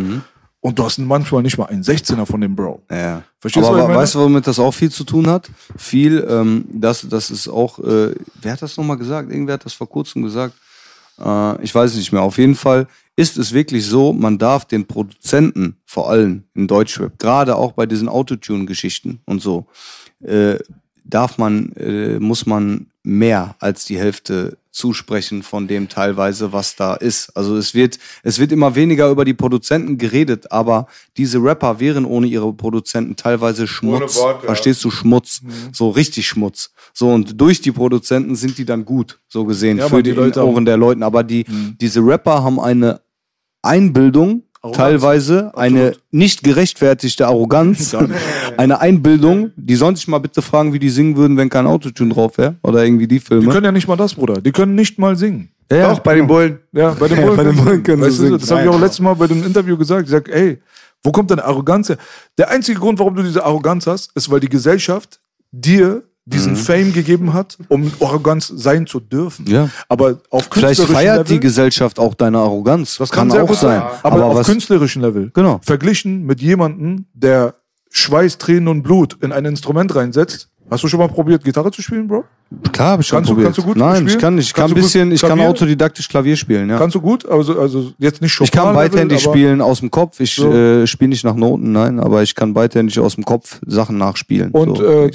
und 0.62 0.78
du 0.78 0.84
hast 0.84 1.00
manchmal 1.00 1.42
nicht 1.42 1.58
mal 1.58 1.66
einen 1.66 1.84
16er 1.84 2.26
von 2.26 2.40
dem 2.40 2.56
Bro. 2.56 2.84
Ja. 2.90 3.24
Verstehst 3.40 3.66
du, 3.66 3.70
Aber 3.70 3.78
was 3.78 3.84
ich 3.84 3.88
meine? 3.88 4.00
weißt 4.00 4.16
du, 4.16 4.20
womit 4.20 4.48
das 4.48 4.60
auch 4.60 4.72
viel 4.72 4.92
zu 4.92 5.04
tun 5.04 5.28
hat? 5.28 5.50
Viel, 5.76 6.26
ähm, 6.30 6.66
das, 6.72 7.06
das 7.10 7.32
ist 7.32 7.48
auch, 7.48 7.80
äh, 7.80 8.14
wer 8.42 8.54
hat 8.54 8.62
das 8.62 8.78
nochmal 8.78 8.98
gesagt? 8.98 9.32
Irgendwer 9.32 9.56
hat 9.56 9.66
das 9.66 9.74
vor 9.74 9.90
kurzem 9.90 10.22
gesagt. 10.22 10.54
Äh, 11.20 11.64
ich 11.64 11.74
weiß 11.74 11.92
es 11.92 11.98
nicht 11.98 12.12
mehr. 12.12 12.22
Auf 12.22 12.38
jeden 12.38 12.56
Fall 12.56 12.88
ist 13.16 13.38
es 13.38 13.54
wirklich 13.54 13.86
so, 13.86 14.14
man 14.14 14.38
darf 14.38 14.66
den 14.66 14.86
Produzenten, 14.86 15.78
vor 15.86 16.10
allem 16.10 16.44
in 16.54 16.68
Deutschrap, 16.68 17.18
gerade 17.18 17.56
auch 17.56 17.74
bei 17.74 17.88
diesen 17.88 18.08
Autotune-Geschichten 18.08 19.22
und 19.26 19.42
so, 19.42 19.66
äh, 20.24 20.60
darf 21.14 21.38
man, 21.38 21.72
äh, 21.74 22.20
muss 22.20 22.46
man 22.46 22.88
mehr 23.04 23.56
als 23.60 23.86
die 23.86 23.98
Hälfte 23.98 24.58
zusprechen 24.72 25.44
von 25.44 25.68
dem 25.68 25.90
teilweise, 25.90 26.54
was 26.54 26.76
da 26.76 26.94
ist. 26.94 27.36
Also 27.36 27.58
es 27.58 27.74
wird, 27.74 28.00
es 28.24 28.40
wird 28.40 28.52
immer 28.54 28.76
weniger 28.76 29.10
über 29.10 29.26
die 29.26 29.34
Produzenten 29.34 29.98
geredet, 29.98 30.52
aber 30.52 30.88
diese 31.18 31.40
Rapper 31.40 31.80
wären 31.80 32.06
ohne 32.06 32.28
ihre 32.28 32.54
Produzenten 32.54 33.18
teilweise 33.18 33.68
Schmutz. 33.68 34.18
Ohne 34.18 34.26
Wort, 34.26 34.44
ja. 34.44 34.48
Verstehst 34.48 34.84
du? 34.86 34.90
Schmutz. 34.90 35.42
So 35.74 35.90
richtig 35.90 36.26
Schmutz. 36.26 36.72
So 36.94 37.12
und 37.12 37.40
durch 37.40 37.62
die 37.62 37.72
Produzenten 37.72 38.36
sind 38.36 38.58
die 38.58 38.66
dann 38.66 38.86
gut, 38.86 39.20
so 39.28 39.46
gesehen, 39.46 39.78
Ja, 39.78 39.90
für 39.90 40.04
die, 40.04 40.12
die 40.12 40.16
Leute 40.16 40.46
Ohren 40.46 40.66
der 40.66 40.78
Leuten. 40.78 41.04
Aber 41.04 41.24
die, 41.24 41.46
diese 41.80 42.00
Rapper 42.00 42.44
haben 42.44 42.60
eine 42.60 43.02
Einbildung, 43.62 44.44
teilweise 44.74 45.52
eine 45.58 45.94
nicht 46.12 46.44
gerechtfertigte 46.44 47.26
Arroganz, 47.28 47.96
eine 48.58 48.80
Einbildung. 48.80 49.52
Die 49.56 49.76
sollen 49.76 49.96
sich 49.96 50.08
mal 50.08 50.20
bitte 50.20 50.42
fragen, 50.42 50.74
wie 50.74 50.80
die 50.80 50.90
singen 50.90 51.16
würden, 51.18 51.38
wenn 51.38 51.50
kein 51.50 51.66
Autotune 51.68 52.14
drauf 52.14 52.38
wäre. 52.38 52.56
Oder 52.64 52.84
irgendwie 52.86 53.08
die 53.08 53.16
Die 53.20 53.26
Filme. 53.26 53.52
können 53.52 53.66
ja 53.66 53.72
nicht 53.72 53.88
mal 53.88 53.96
das, 53.98 54.14
Bruder. 54.14 54.40
Die 54.42 54.52
können 54.52 54.76
nicht 54.76 55.00
mal 55.00 55.16
singen. 55.18 55.50
ja, 55.72 55.78
ja. 55.78 55.90
Doch, 55.94 56.00
bei 56.00 56.16
den 56.16 56.28
Bullen. 56.28 56.60
Ja, 56.74 56.92
bei 56.92 57.08
den 57.08 57.18
Ja, 57.20 57.26
Bullen, 57.26 57.38
bei 57.38 57.44
den 57.44 57.54
können 57.56 57.66
Bullen 57.66 57.78
sie- 57.78 57.84
können 57.84 58.02
sie 58.04 58.08
weißt 58.10 58.20
du, 58.20 58.24
singen. 58.24 58.40
Das 58.40 58.52
habe 58.52 58.62
ich 58.64 58.68
auch 58.70 58.80
letztes 58.80 59.00
Mal 59.00 59.14
bei 59.16 59.28
dem 59.28 59.44
Interview 59.44 59.78
gesagt. 59.78 60.04
Ich 60.04 60.10
sag, 60.12 60.30
ey, 60.30 60.62
wo 61.04 61.12
kommt 61.12 61.32
deine 61.32 61.44
Arroganz 61.44 61.90
her? 61.90 61.98
Der 62.38 62.50
einzige 62.52 62.80
Grund, 62.80 63.00
warum 63.00 63.16
du 63.16 63.24
diese 63.24 63.44
Arroganz 63.44 63.88
hast, 63.88 64.12
ist, 64.16 64.30
weil 64.30 64.40
die 64.40 64.50
Gesellschaft 64.50 65.20
dir 65.52 66.04
diesen 66.26 66.56
Fame 66.56 66.94
gegeben 66.94 67.34
hat, 67.34 67.58
um 67.68 67.92
arrogant 68.00 68.44
sein 68.44 68.86
zu 68.88 69.00
dürfen. 69.00 69.46
Mhm. 69.46 69.52
Ja. 69.52 69.70
Aber 69.90 70.18
auf 70.30 70.48
Vielleicht 70.52 70.82
feiert 70.82 71.18
Level, 71.18 71.34
die 71.36 71.40
Gesellschaft 71.40 72.00
auch 72.00 72.14
deine 72.14 72.38
Arroganz. 72.38 72.98
das 72.98 73.10
kann, 73.12 73.30
sehr 73.32 73.44
auch 73.44 73.54
sein. 73.54 73.82
Aber, 74.04 74.26
auf 74.26 74.36
was, 74.38 74.48
künstlerischem 74.48 75.02
Level. 75.02 75.32
Genau. 75.34 75.60
Verglichen 75.64 76.26
mit 76.26 76.42
jemandem, 76.42 77.06
der 77.14 77.56
Schweiß, 77.90 78.38
Tränen 78.38 78.68
und 78.68 78.84
Blut 78.84 79.18
in 79.22 79.32
ein 79.32 79.46
Instrument 79.46 79.94
reinsetzt. 79.96 80.48
Hast 80.70 80.84
du 80.86 80.88
schon 80.88 81.02
mal 81.02 81.10
probiert, 81.10 81.44
Gitarre 81.44 81.70
zu 81.72 81.82
spielen, 81.82 82.08
Bro? 82.08 82.24
Klar, 82.72 82.92
hab 82.92 83.02
ich 83.02 83.08
schon 83.08 83.18
Kannst 83.18 83.30
du- 83.30 83.34
probiert. 83.34 83.48
kannst 83.48 83.58
du 83.58 83.64
gut 83.64 83.76
Nein, 83.78 83.96
spielen? 83.96 84.08
ich 84.08 84.18
kann 84.20 84.36
nicht. 84.36 84.46
Ich 84.48 84.54
kann 84.54 84.66
ein 84.66 84.70
du 84.70 84.76
bisschen, 84.76 85.12
ich 85.12 85.22
kann 85.22 85.40
autodidaktisch 85.42 86.08
Klavier 86.08 86.38
spielen, 86.38 86.70
ja. 86.70 86.78
Kannst 86.78 86.96
du 86.96 87.02
gut? 87.02 87.26
Also, 87.28 87.60
also 87.60 87.92
jetzt 87.98 88.22
nicht 88.22 88.40
Ich 88.40 88.52
kann 88.52 88.74
beidhändig 88.74 89.26
aber- 89.26 89.34
spielen 89.34 89.60
aus 89.60 89.80
dem 89.82 89.92
Kopf. 89.92 90.22
Ich 90.22 90.36
So. 90.36 90.50
äh, 90.50 90.88
spiele 90.88 91.10
nicht 91.10 91.26
nach 91.26 91.36
Noten, 91.36 91.74
nein, 91.74 92.00
aber 92.00 92.24
ich 92.24 92.36
kann 92.36 92.54
beidhändig 92.54 93.00
aus 93.02 93.16
dem 93.16 93.26
Kopf 93.26 93.60
Sachen 93.66 93.98
nachspielen. 93.98 94.52
Und 94.52 94.78
so. 94.78 94.86
äh, 94.86 95.12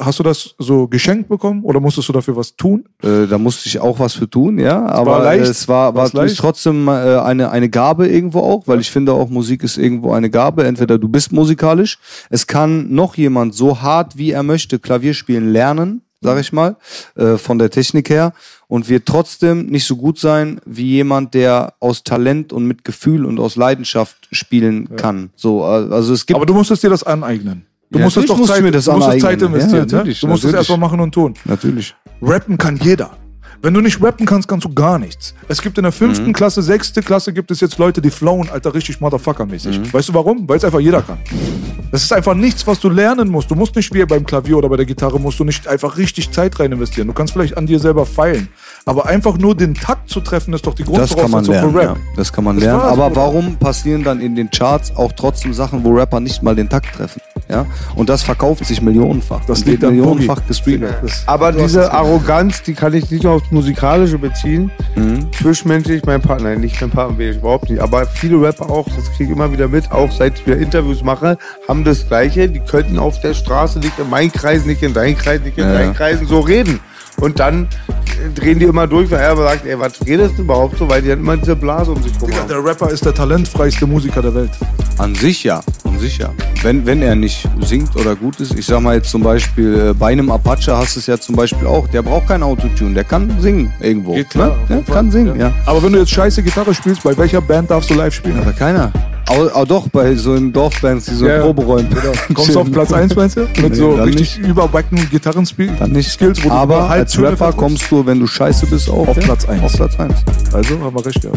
hast 0.00 0.18
du 0.18 0.22
das 0.22 0.54
so 0.58 0.86
geschenkt 0.88 1.28
bekommen 1.28 1.62
oder 1.64 1.80
musstest 1.80 2.08
du 2.08 2.12
dafür 2.12 2.36
was 2.36 2.56
tun? 2.56 2.84
Äh, 3.02 3.26
da 3.26 3.38
musste 3.38 3.68
ich 3.68 3.78
auch 3.80 3.98
was 3.98 4.14
für 4.14 4.28
tun, 4.28 4.58
ja. 4.58 4.86
Aber 4.86 5.12
war 5.12 5.24
leicht? 5.24 5.48
es 5.48 5.68
war, 5.68 5.94
war 5.94 6.10
trotzdem 6.10 6.88
äh, 6.88 6.90
eine, 6.90 7.50
eine 7.50 7.68
Gabe 7.68 8.08
irgendwo 8.08 8.40
auch, 8.40 8.66
weil 8.66 8.80
ich 8.80 8.90
finde 8.90 9.12
auch, 9.12 9.28
Musik 9.28 9.62
ist 9.62 9.78
irgendwo 9.78 10.12
eine 10.12 10.30
Gabe. 10.30 10.64
Entweder 10.64 10.98
du 10.98 11.08
bist 11.08 11.32
musikalisch, 11.32 11.98
es 12.30 12.46
kann 12.46 12.92
noch 12.94 13.16
jemand 13.16 13.54
so 13.54 13.80
hart 13.80 14.16
wie 14.16 14.32
er 14.32 14.42
möchte 14.42 14.78
Klavier 14.78 15.14
spielen 15.14 15.52
lernen, 15.52 16.02
sag 16.20 16.40
ich 16.40 16.52
mal, 16.52 16.76
äh, 17.16 17.36
von 17.36 17.58
der 17.58 17.70
Technik 17.70 18.10
her, 18.10 18.32
und 18.66 18.88
wird 18.88 19.06
trotzdem 19.06 19.66
nicht 19.66 19.86
so 19.86 19.96
gut 19.96 20.18
sein 20.18 20.60
wie 20.64 20.86
jemand, 20.86 21.34
der 21.34 21.74
aus 21.80 22.04
Talent 22.04 22.52
und 22.52 22.66
mit 22.66 22.84
Gefühl 22.84 23.24
und 23.24 23.38
aus 23.38 23.56
Leidenschaft 23.56 24.28
spielen 24.32 24.96
kann. 24.96 25.30
So, 25.36 25.62
äh, 25.62 25.92
also 25.92 26.12
es 26.12 26.26
gibt 26.26 26.36
Aber 26.36 26.46
du 26.46 26.54
musstest 26.54 26.82
dir 26.82 26.90
das 26.90 27.02
aneignen. 27.02 27.66
Du 27.90 27.98
Ja, 27.98 28.04
doch 28.08 28.16
musst 28.16 28.28
du 28.28 28.44
Zeit, 28.46 28.62
mir 28.62 28.70
das 28.70 28.84
du 28.84 28.92
aneignen. 28.92 29.20
Zeit 29.20 29.40
investieren. 29.42 29.88
Ja, 29.88 30.04
ne? 30.04 30.14
Du 30.14 30.26
musst 30.26 30.44
es 30.44 30.52
erstmal 30.52 30.78
machen 30.78 31.00
und 31.00 31.12
tun. 31.12 31.34
natürlich. 31.44 31.94
Rappen 32.20 32.58
kann 32.58 32.76
jeder. 32.82 33.10
Wenn 33.60 33.74
du 33.74 33.80
nicht 33.80 34.00
rappen 34.00 34.24
kannst, 34.24 34.46
kannst 34.46 34.64
du 34.66 34.72
gar 34.72 34.98
nichts. 35.00 35.34
Es 35.48 35.60
gibt 35.62 35.78
in 35.78 35.82
der 35.82 35.90
fünften 35.90 36.28
Mhm. 36.28 36.32
Klasse, 36.32 36.62
sechste 36.62 37.02
Klasse 37.02 37.32
gibt 37.32 37.50
es 37.50 37.60
jetzt 37.60 37.76
Leute, 37.78 38.00
die 38.00 38.10
flowen, 38.10 38.48
Alter, 38.50 38.72
richtig 38.72 38.98
Motherfucker-mäßig. 39.00 39.80
Mhm. 39.80 39.92
Weißt 39.92 40.10
du 40.10 40.14
warum? 40.14 40.48
Weil 40.48 40.58
es 40.58 40.64
einfach 40.64 40.78
jeder 40.78 41.02
kann. 41.02 41.18
Das 41.90 42.04
ist 42.04 42.12
einfach 42.12 42.34
nichts, 42.34 42.66
was 42.68 42.78
du 42.78 42.88
lernen 42.90 43.28
musst. 43.28 43.50
Du 43.50 43.54
musst 43.56 43.74
nicht 43.74 43.92
wie 43.94 44.04
beim 44.04 44.24
Klavier 44.24 44.58
oder 44.58 44.68
bei 44.68 44.76
der 44.76 44.84
Gitarre, 44.86 45.18
musst 45.18 45.40
du 45.40 45.44
nicht 45.44 45.66
einfach 45.66 45.96
richtig 45.96 46.30
Zeit 46.30 46.60
rein 46.60 46.70
investieren. 46.70 47.08
Du 47.08 47.14
kannst 47.14 47.32
vielleicht 47.32 47.56
an 47.56 47.66
dir 47.66 47.80
selber 47.80 48.04
feilen. 48.06 48.48
Aber 48.88 49.04
einfach 49.04 49.36
nur 49.36 49.54
den 49.54 49.74
Takt 49.74 50.08
zu 50.08 50.20
treffen, 50.22 50.54
ist 50.54 50.66
doch 50.66 50.72
die 50.74 50.82
Das 50.82 51.14
kann 51.14 51.30
man 51.30 51.44
Grundvoraussetzung 51.44 51.54
lernen. 51.54 51.72
für 51.72 51.82
Ja. 51.82 51.88
Rap. 51.90 51.98
Das 52.16 52.32
kann 52.32 52.44
man 52.44 52.56
Das 52.56 52.64
lernen. 52.64 52.80
Aber 52.80 53.14
warum 53.14 53.56
passieren 53.56 54.02
dann 54.02 54.18
in 54.22 54.34
den 54.34 54.50
Charts 54.50 54.96
auch 54.96 55.12
trotzdem 55.12 55.52
Sachen, 55.52 55.84
wo 55.84 55.90
Rapper 55.90 56.20
nicht 56.20 56.42
mal 56.42 56.54
den 56.56 56.70
Takt 56.70 56.94
treffen? 56.94 57.20
Ja? 57.50 57.66
Und 57.96 58.08
das 58.08 58.22
verkauft 58.22 58.64
sich 58.64 58.80
millionenfach. 58.80 59.44
Das 59.46 59.64
liegt 59.66 59.82
wird 59.82 59.92
millionenfach 59.92 60.40
gestreamt. 60.48 60.86
Das- 61.02 61.22
Aber 61.26 61.52
diese. 61.52 61.92
Arroganz, 61.92 62.62
die 62.62 62.72
kann 62.72 62.94
ich 62.94 63.10
nicht 63.10 63.24
nur 63.24 63.34
aufs 63.34 63.50
Musikalische 63.50 64.16
beziehen. 64.18 64.70
Zwischenmenschlich, 65.38 66.04
mein 66.06 66.20
Partner, 66.22 66.50
nein, 66.50 66.60
nicht 66.60 66.80
mein 66.80 66.90
Partner, 66.90 67.18
will 67.18 67.30
ich 67.30 67.36
überhaupt 67.36 67.68
nicht. 67.68 67.80
Aber 67.82 68.06
viele 68.06 68.40
Rapper 68.40 68.70
auch, 68.70 68.86
das 68.88 69.04
kriege 69.12 69.24
ich 69.24 69.30
immer 69.30 69.52
wieder 69.52 69.68
mit, 69.68 69.90
auch 69.92 70.10
seit 70.10 70.38
ich 70.38 70.46
wieder 70.46 70.56
Interviews 70.56 71.02
mache, 71.02 71.36
haben 71.68 71.84
das 71.84 72.06
Gleiche. 72.08 72.48
Die 72.48 72.60
könnten 72.60 72.98
auf 72.98 73.20
der 73.20 73.34
Straße, 73.34 73.78
nicht 73.80 73.98
in 73.98 74.08
meinem 74.08 74.32
Kreis, 74.32 74.64
nicht 74.64 74.82
in 74.82 74.94
deinem 74.94 75.16
Kreis, 75.16 75.40
nicht 75.42 75.58
in 75.58 75.64
Ja. 75.64 75.72
deinen 75.74 75.94
Kreisen 75.94 76.26
so 76.26 76.40
reden. 76.40 76.80
Und 77.20 77.40
dann 77.40 77.68
drehen 78.34 78.58
die 78.58 78.66
immer 78.66 78.86
durch, 78.86 79.10
weil 79.10 79.20
er 79.20 79.30
aber 79.30 79.44
sagt, 79.44 79.66
ey, 79.66 79.78
was 79.78 79.92
redest 80.06 80.34
du 80.38 80.42
überhaupt 80.42 80.78
so? 80.78 80.88
Weil 80.88 81.02
die 81.02 81.08
dann 81.08 81.20
immer 81.20 81.36
diese 81.36 81.56
Blase 81.56 81.92
um 81.92 82.02
sich 82.02 82.12
rum 82.20 82.28
Digga, 82.30 82.40
haben. 82.40 82.48
der 82.48 82.64
Rapper 82.64 82.90
ist 82.90 83.04
der 83.04 83.14
talentfreiste 83.14 83.86
Musiker 83.86 84.22
der 84.22 84.34
Welt. 84.34 84.50
An 84.98 85.14
sich 85.14 85.44
ja. 85.44 85.60
An 85.84 85.98
sich 85.98 86.18
ja. 86.18 86.30
Wenn, 86.62 86.84
wenn 86.86 87.02
er 87.02 87.14
nicht 87.14 87.48
singt 87.60 87.94
oder 87.96 88.16
gut 88.16 88.40
ist. 88.40 88.58
Ich 88.58 88.66
sag 88.66 88.80
mal 88.80 88.96
jetzt 88.96 89.10
zum 89.10 89.22
Beispiel, 89.22 89.90
äh, 89.90 89.94
bei 89.94 90.08
einem 90.08 90.30
Apache 90.30 90.76
hast 90.76 90.96
du 90.96 91.00
es 91.00 91.06
ja 91.06 91.18
zum 91.18 91.36
Beispiel 91.36 91.66
auch. 91.68 91.86
Der 91.88 92.02
braucht 92.02 92.28
kein 92.28 92.42
Autotune. 92.42 92.94
Der 92.94 93.04
kann 93.04 93.30
singen 93.40 93.72
irgendwo. 93.80 94.14
Geht 94.14 94.30
klar, 94.30 94.56
Ne? 94.68 94.82
Der 94.86 94.94
kann 94.94 95.10
singen, 95.10 95.38
ja. 95.38 95.52
Aber 95.66 95.82
wenn 95.82 95.92
du 95.92 95.98
jetzt 96.00 96.10
scheiße 96.10 96.42
Gitarre 96.42 96.74
spielst, 96.74 97.02
bei 97.04 97.16
welcher 97.16 97.40
Band 97.40 97.70
darfst 97.70 97.90
du 97.90 97.94
live 97.94 98.12
spielen? 98.14 98.40
Aber 98.40 98.52
keiner. 98.52 98.90
Aber, 99.26 99.54
aber 99.54 99.66
doch, 99.66 99.88
bei 99.90 100.14
so 100.14 100.34
in 100.36 100.50
Dorfbands, 100.52 101.04
die 101.04 101.14
so 101.14 101.26
Ja, 101.26 101.36
ja. 101.36 101.42
Proberäumen. 101.42 101.88
Kommst 102.34 102.54
du 102.54 102.60
auf 102.60 102.72
Platz 102.72 102.92
1, 102.94 103.14
meinst 103.14 103.36
du? 103.36 103.40
Mit 103.42 103.56
Nee, 103.70 103.74
so 103.74 103.90
richtig 103.92 104.38
überbackenen 104.38 105.08
Gitarrenskills, 105.10 105.72
Dann 105.78 105.92
nicht. 105.92 106.10
Skills, 106.10 106.42
wo 106.42 106.48
du 106.48 106.54
Aber 106.54 106.88
halb 106.88 107.00
als 107.02 107.18
Rapper 107.20 107.52
kommst 107.52 107.90
du, 107.90 107.97
wenn 108.06 108.20
du 108.20 108.26
scheiße 108.26 108.66
bist, 108.66 108.88
auch 108.90 109.08
Auf 109.08 109.16
ja? 109.16 109.22
Platz 109.22 109.46
eins. 109.48 109.62
Auf 109.62 109.72
Platz 109.72 109.98
1. 109.98 110.14
Also 110.52 110.80
haben 110.80 110.94
wir 110.96 111.04
recht, 111.06 111.22
ja. 111.24 111.30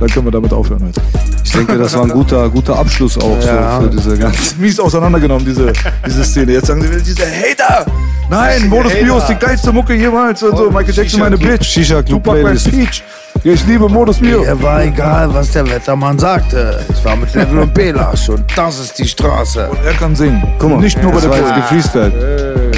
dann 0.00 0.08
können 0.08 0.26
wir 0.26 0.32
damit 0.32 0.52
aufhören 0.52 0.82
heute. 0.84 1.00
Ich 1.44 1.52
denke, 1.52 1.76
das 1.78 1.94
war 1.94 2.04
ein 2.04 2.10
guter, 2.10 2.48
guter 2.48 2.78
Abschluss 2.78 3.18
auch 3.18 3.36
Ja. 3.44 3.76
so 3.80 3.84
für 3.84 3.90
diese 3.90 4.18
ganze. 4.18 4.56
Mies 4.58 4.78
auseinandergenommen, 4.80 5.44
diese, 5.44 5.72
diese 6.06 6.24
Szene. 6.24 6.52
Jetzt 6.52 6.66
sagen 6.66 6.82
sie, 6.82 7.02
diese 7.02 7.24
Hater! 7.24 7.86
Nein, 8.30 8.68
Modus 8.68 8.94
Bio 8.94 9.18
ist 9.18 9.26
die 9.26 9.34
geilste 9.34 9.72
Mucke 9.72 9.94
jemals 9.94 10.42
und 10.42 10.56
so. 10.56 10.70
Michael 10.70 10.94
Jackson, 10.94 11.20
meine 11.20 11.36
Bitch. 11.36 11.66
Shisha 11.66 12.02
Club 12.02 12.24
Tupac, 12.24 12.42
mein. 12.42 12.56
Peach. 12.56 13.02
Ja, 13.44 13.52
ich 13.54 13.66
liebe 13.66 13.88
Modus 13.88 14.18
Bio. 14.18 14.42
Mir 14.42 14.62
war 14.62 14.84
egal, 14.84 15.34
was 15.34 15.50
der 15.50 15.68
Wettermann 15.68 16.16
sagte. 16.16 16.78
Ich 16.96 17.04
war 17.04 17.16
mit 17.16 17.34
Level 17.34 17.58
und 17.58 17.74
Belasch 17.74 18.28
und 18.28 18.44
das 18.54 18.78
ist 18.78 18.96
die 19.00 19.04
Straße. 19.08 19.68
Er 19.84 19.92
kann 19.94 20.14
singen. 20.14 20.40
Guck 20.60 20.70
mal, 20.70 20.80
Nicht 20.80 21.02
nur 21.02 21.10
bei 21.10 21.20
der 21.20 21.30
war 21.30 21.38
jetzt 21.38 21.48
Pro. 21.52 21.60
gefreestylt. 21.60 22.14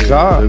Klar. 0.06 0.42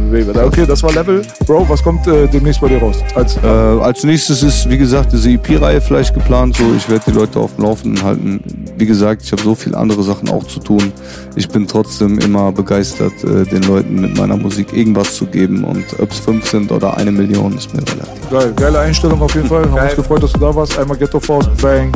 Okay, 0.46 0.66
das 0.66 0.84
war 0.84 0.94
Level. 0.94 1.22
Bro, 1.46 1.68
was 1.68 1.84
kommt 1.84 2.08
äh, 2.08 2.28
demnächst 2.28 2.62
bei 2.62 2.70
dir 2.70 2.80
raus? 2.80 2.98
Als, 3.16 3.38
Äh, 3.38 3.48
als 3.48 4.04
nächstes 4.04 4.42
ist, 4.44 4.70
wie 4.70 4.78
gesagt, 4.78 5.12
diese 5.12 5.30
EP-Reihe 5.32 5.82
vielleicht 5.82 6.14
geplant. 6.14 6.56
So, 6.58 6.64
ich 6.76 6.90
werde 6.90 7.04
die 7.08 7.12
Leute 7.12 7.40
auf 7.40 7.54
dem 7.56 7.66
Laufenden 7.66 8.04
halten. 8.04 8.42
Wie 8.78 8.86
gesagt, 8.86 9.22
ich 9.24 9.32
habe 9.34 9.42
so 9.42 9.54
viele 9.56 9.78
andere 9.78 10.02
Sachen 10.04 10.30
auch 10.30 10.44
zu 10.46 10.60
tun. 10.60 10.92
Ich 11.36 11.48
bin 11.50 11.68
trotzdem 11.68 12.20
immer 12.20 12.52
begeistert, 12.54 13.14
äh, 13.24 13.44
den 13.46 13.64
Leuten 13.64 14.00
mit 14.02 14.18
meiner 14.18 14.36
Musik 14.38 14.72
irgendwas 14.74 15.14
zu 15.16 15.26
geben. 15.26 15.64
Und 15.66 15.86
ob 16.00 16.12
es 16.12 16.20
fünf 16.20 16.50
sind 16.50 16.72
oder 16.72 16.96
eine 16.98 17.12
Million, 17.12 17.58
ist 17.58 17.74
mir 17.74 17.82
relativ. 17.82 18.30
geil. 18.30 18.54
Geile 18.56 18.80
Einstellung 18.80 19.22
auf 19.22 19.34
jeden 19.36 19.48
Fall. 19.48 19.64
Uns 19.66 20.05
gefreut, 20.06 20.24
dass 20.24 20.34
du 20.34 20.40
da 20.40 20.56
warst. 20.56 20.78
Einmal 20.78 20.98
Ghetto 20.98 21.20
Force. 21.20 21.48
Bang. 21.62 21.92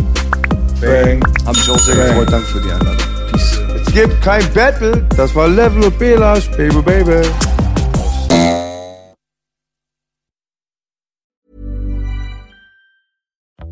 Bang. 0.82 1.24
Hab 1.46 1.56
mich 1.56 1.70
auch 1.70 1.80
sehr 1.80 1.96
gefreut. 1.96 2.32
Danke 2.32 2.48
für 2.48 2.62
die 2.62 2.72
Einladung. 2.72 2.98
Peace. 3.32 3.60
Es 3.86 3.94
gibt 3.94 4.22
kein 4.22 4.44
Battle. 4.54 5.06
Das 5.16 5.36
war 5.36 5.48
Level 5.48 5.84
und 5.84 6.00
Belasch, 6.00 6.50
Baby, 6.52 6.82
Baby. 6.82 7.22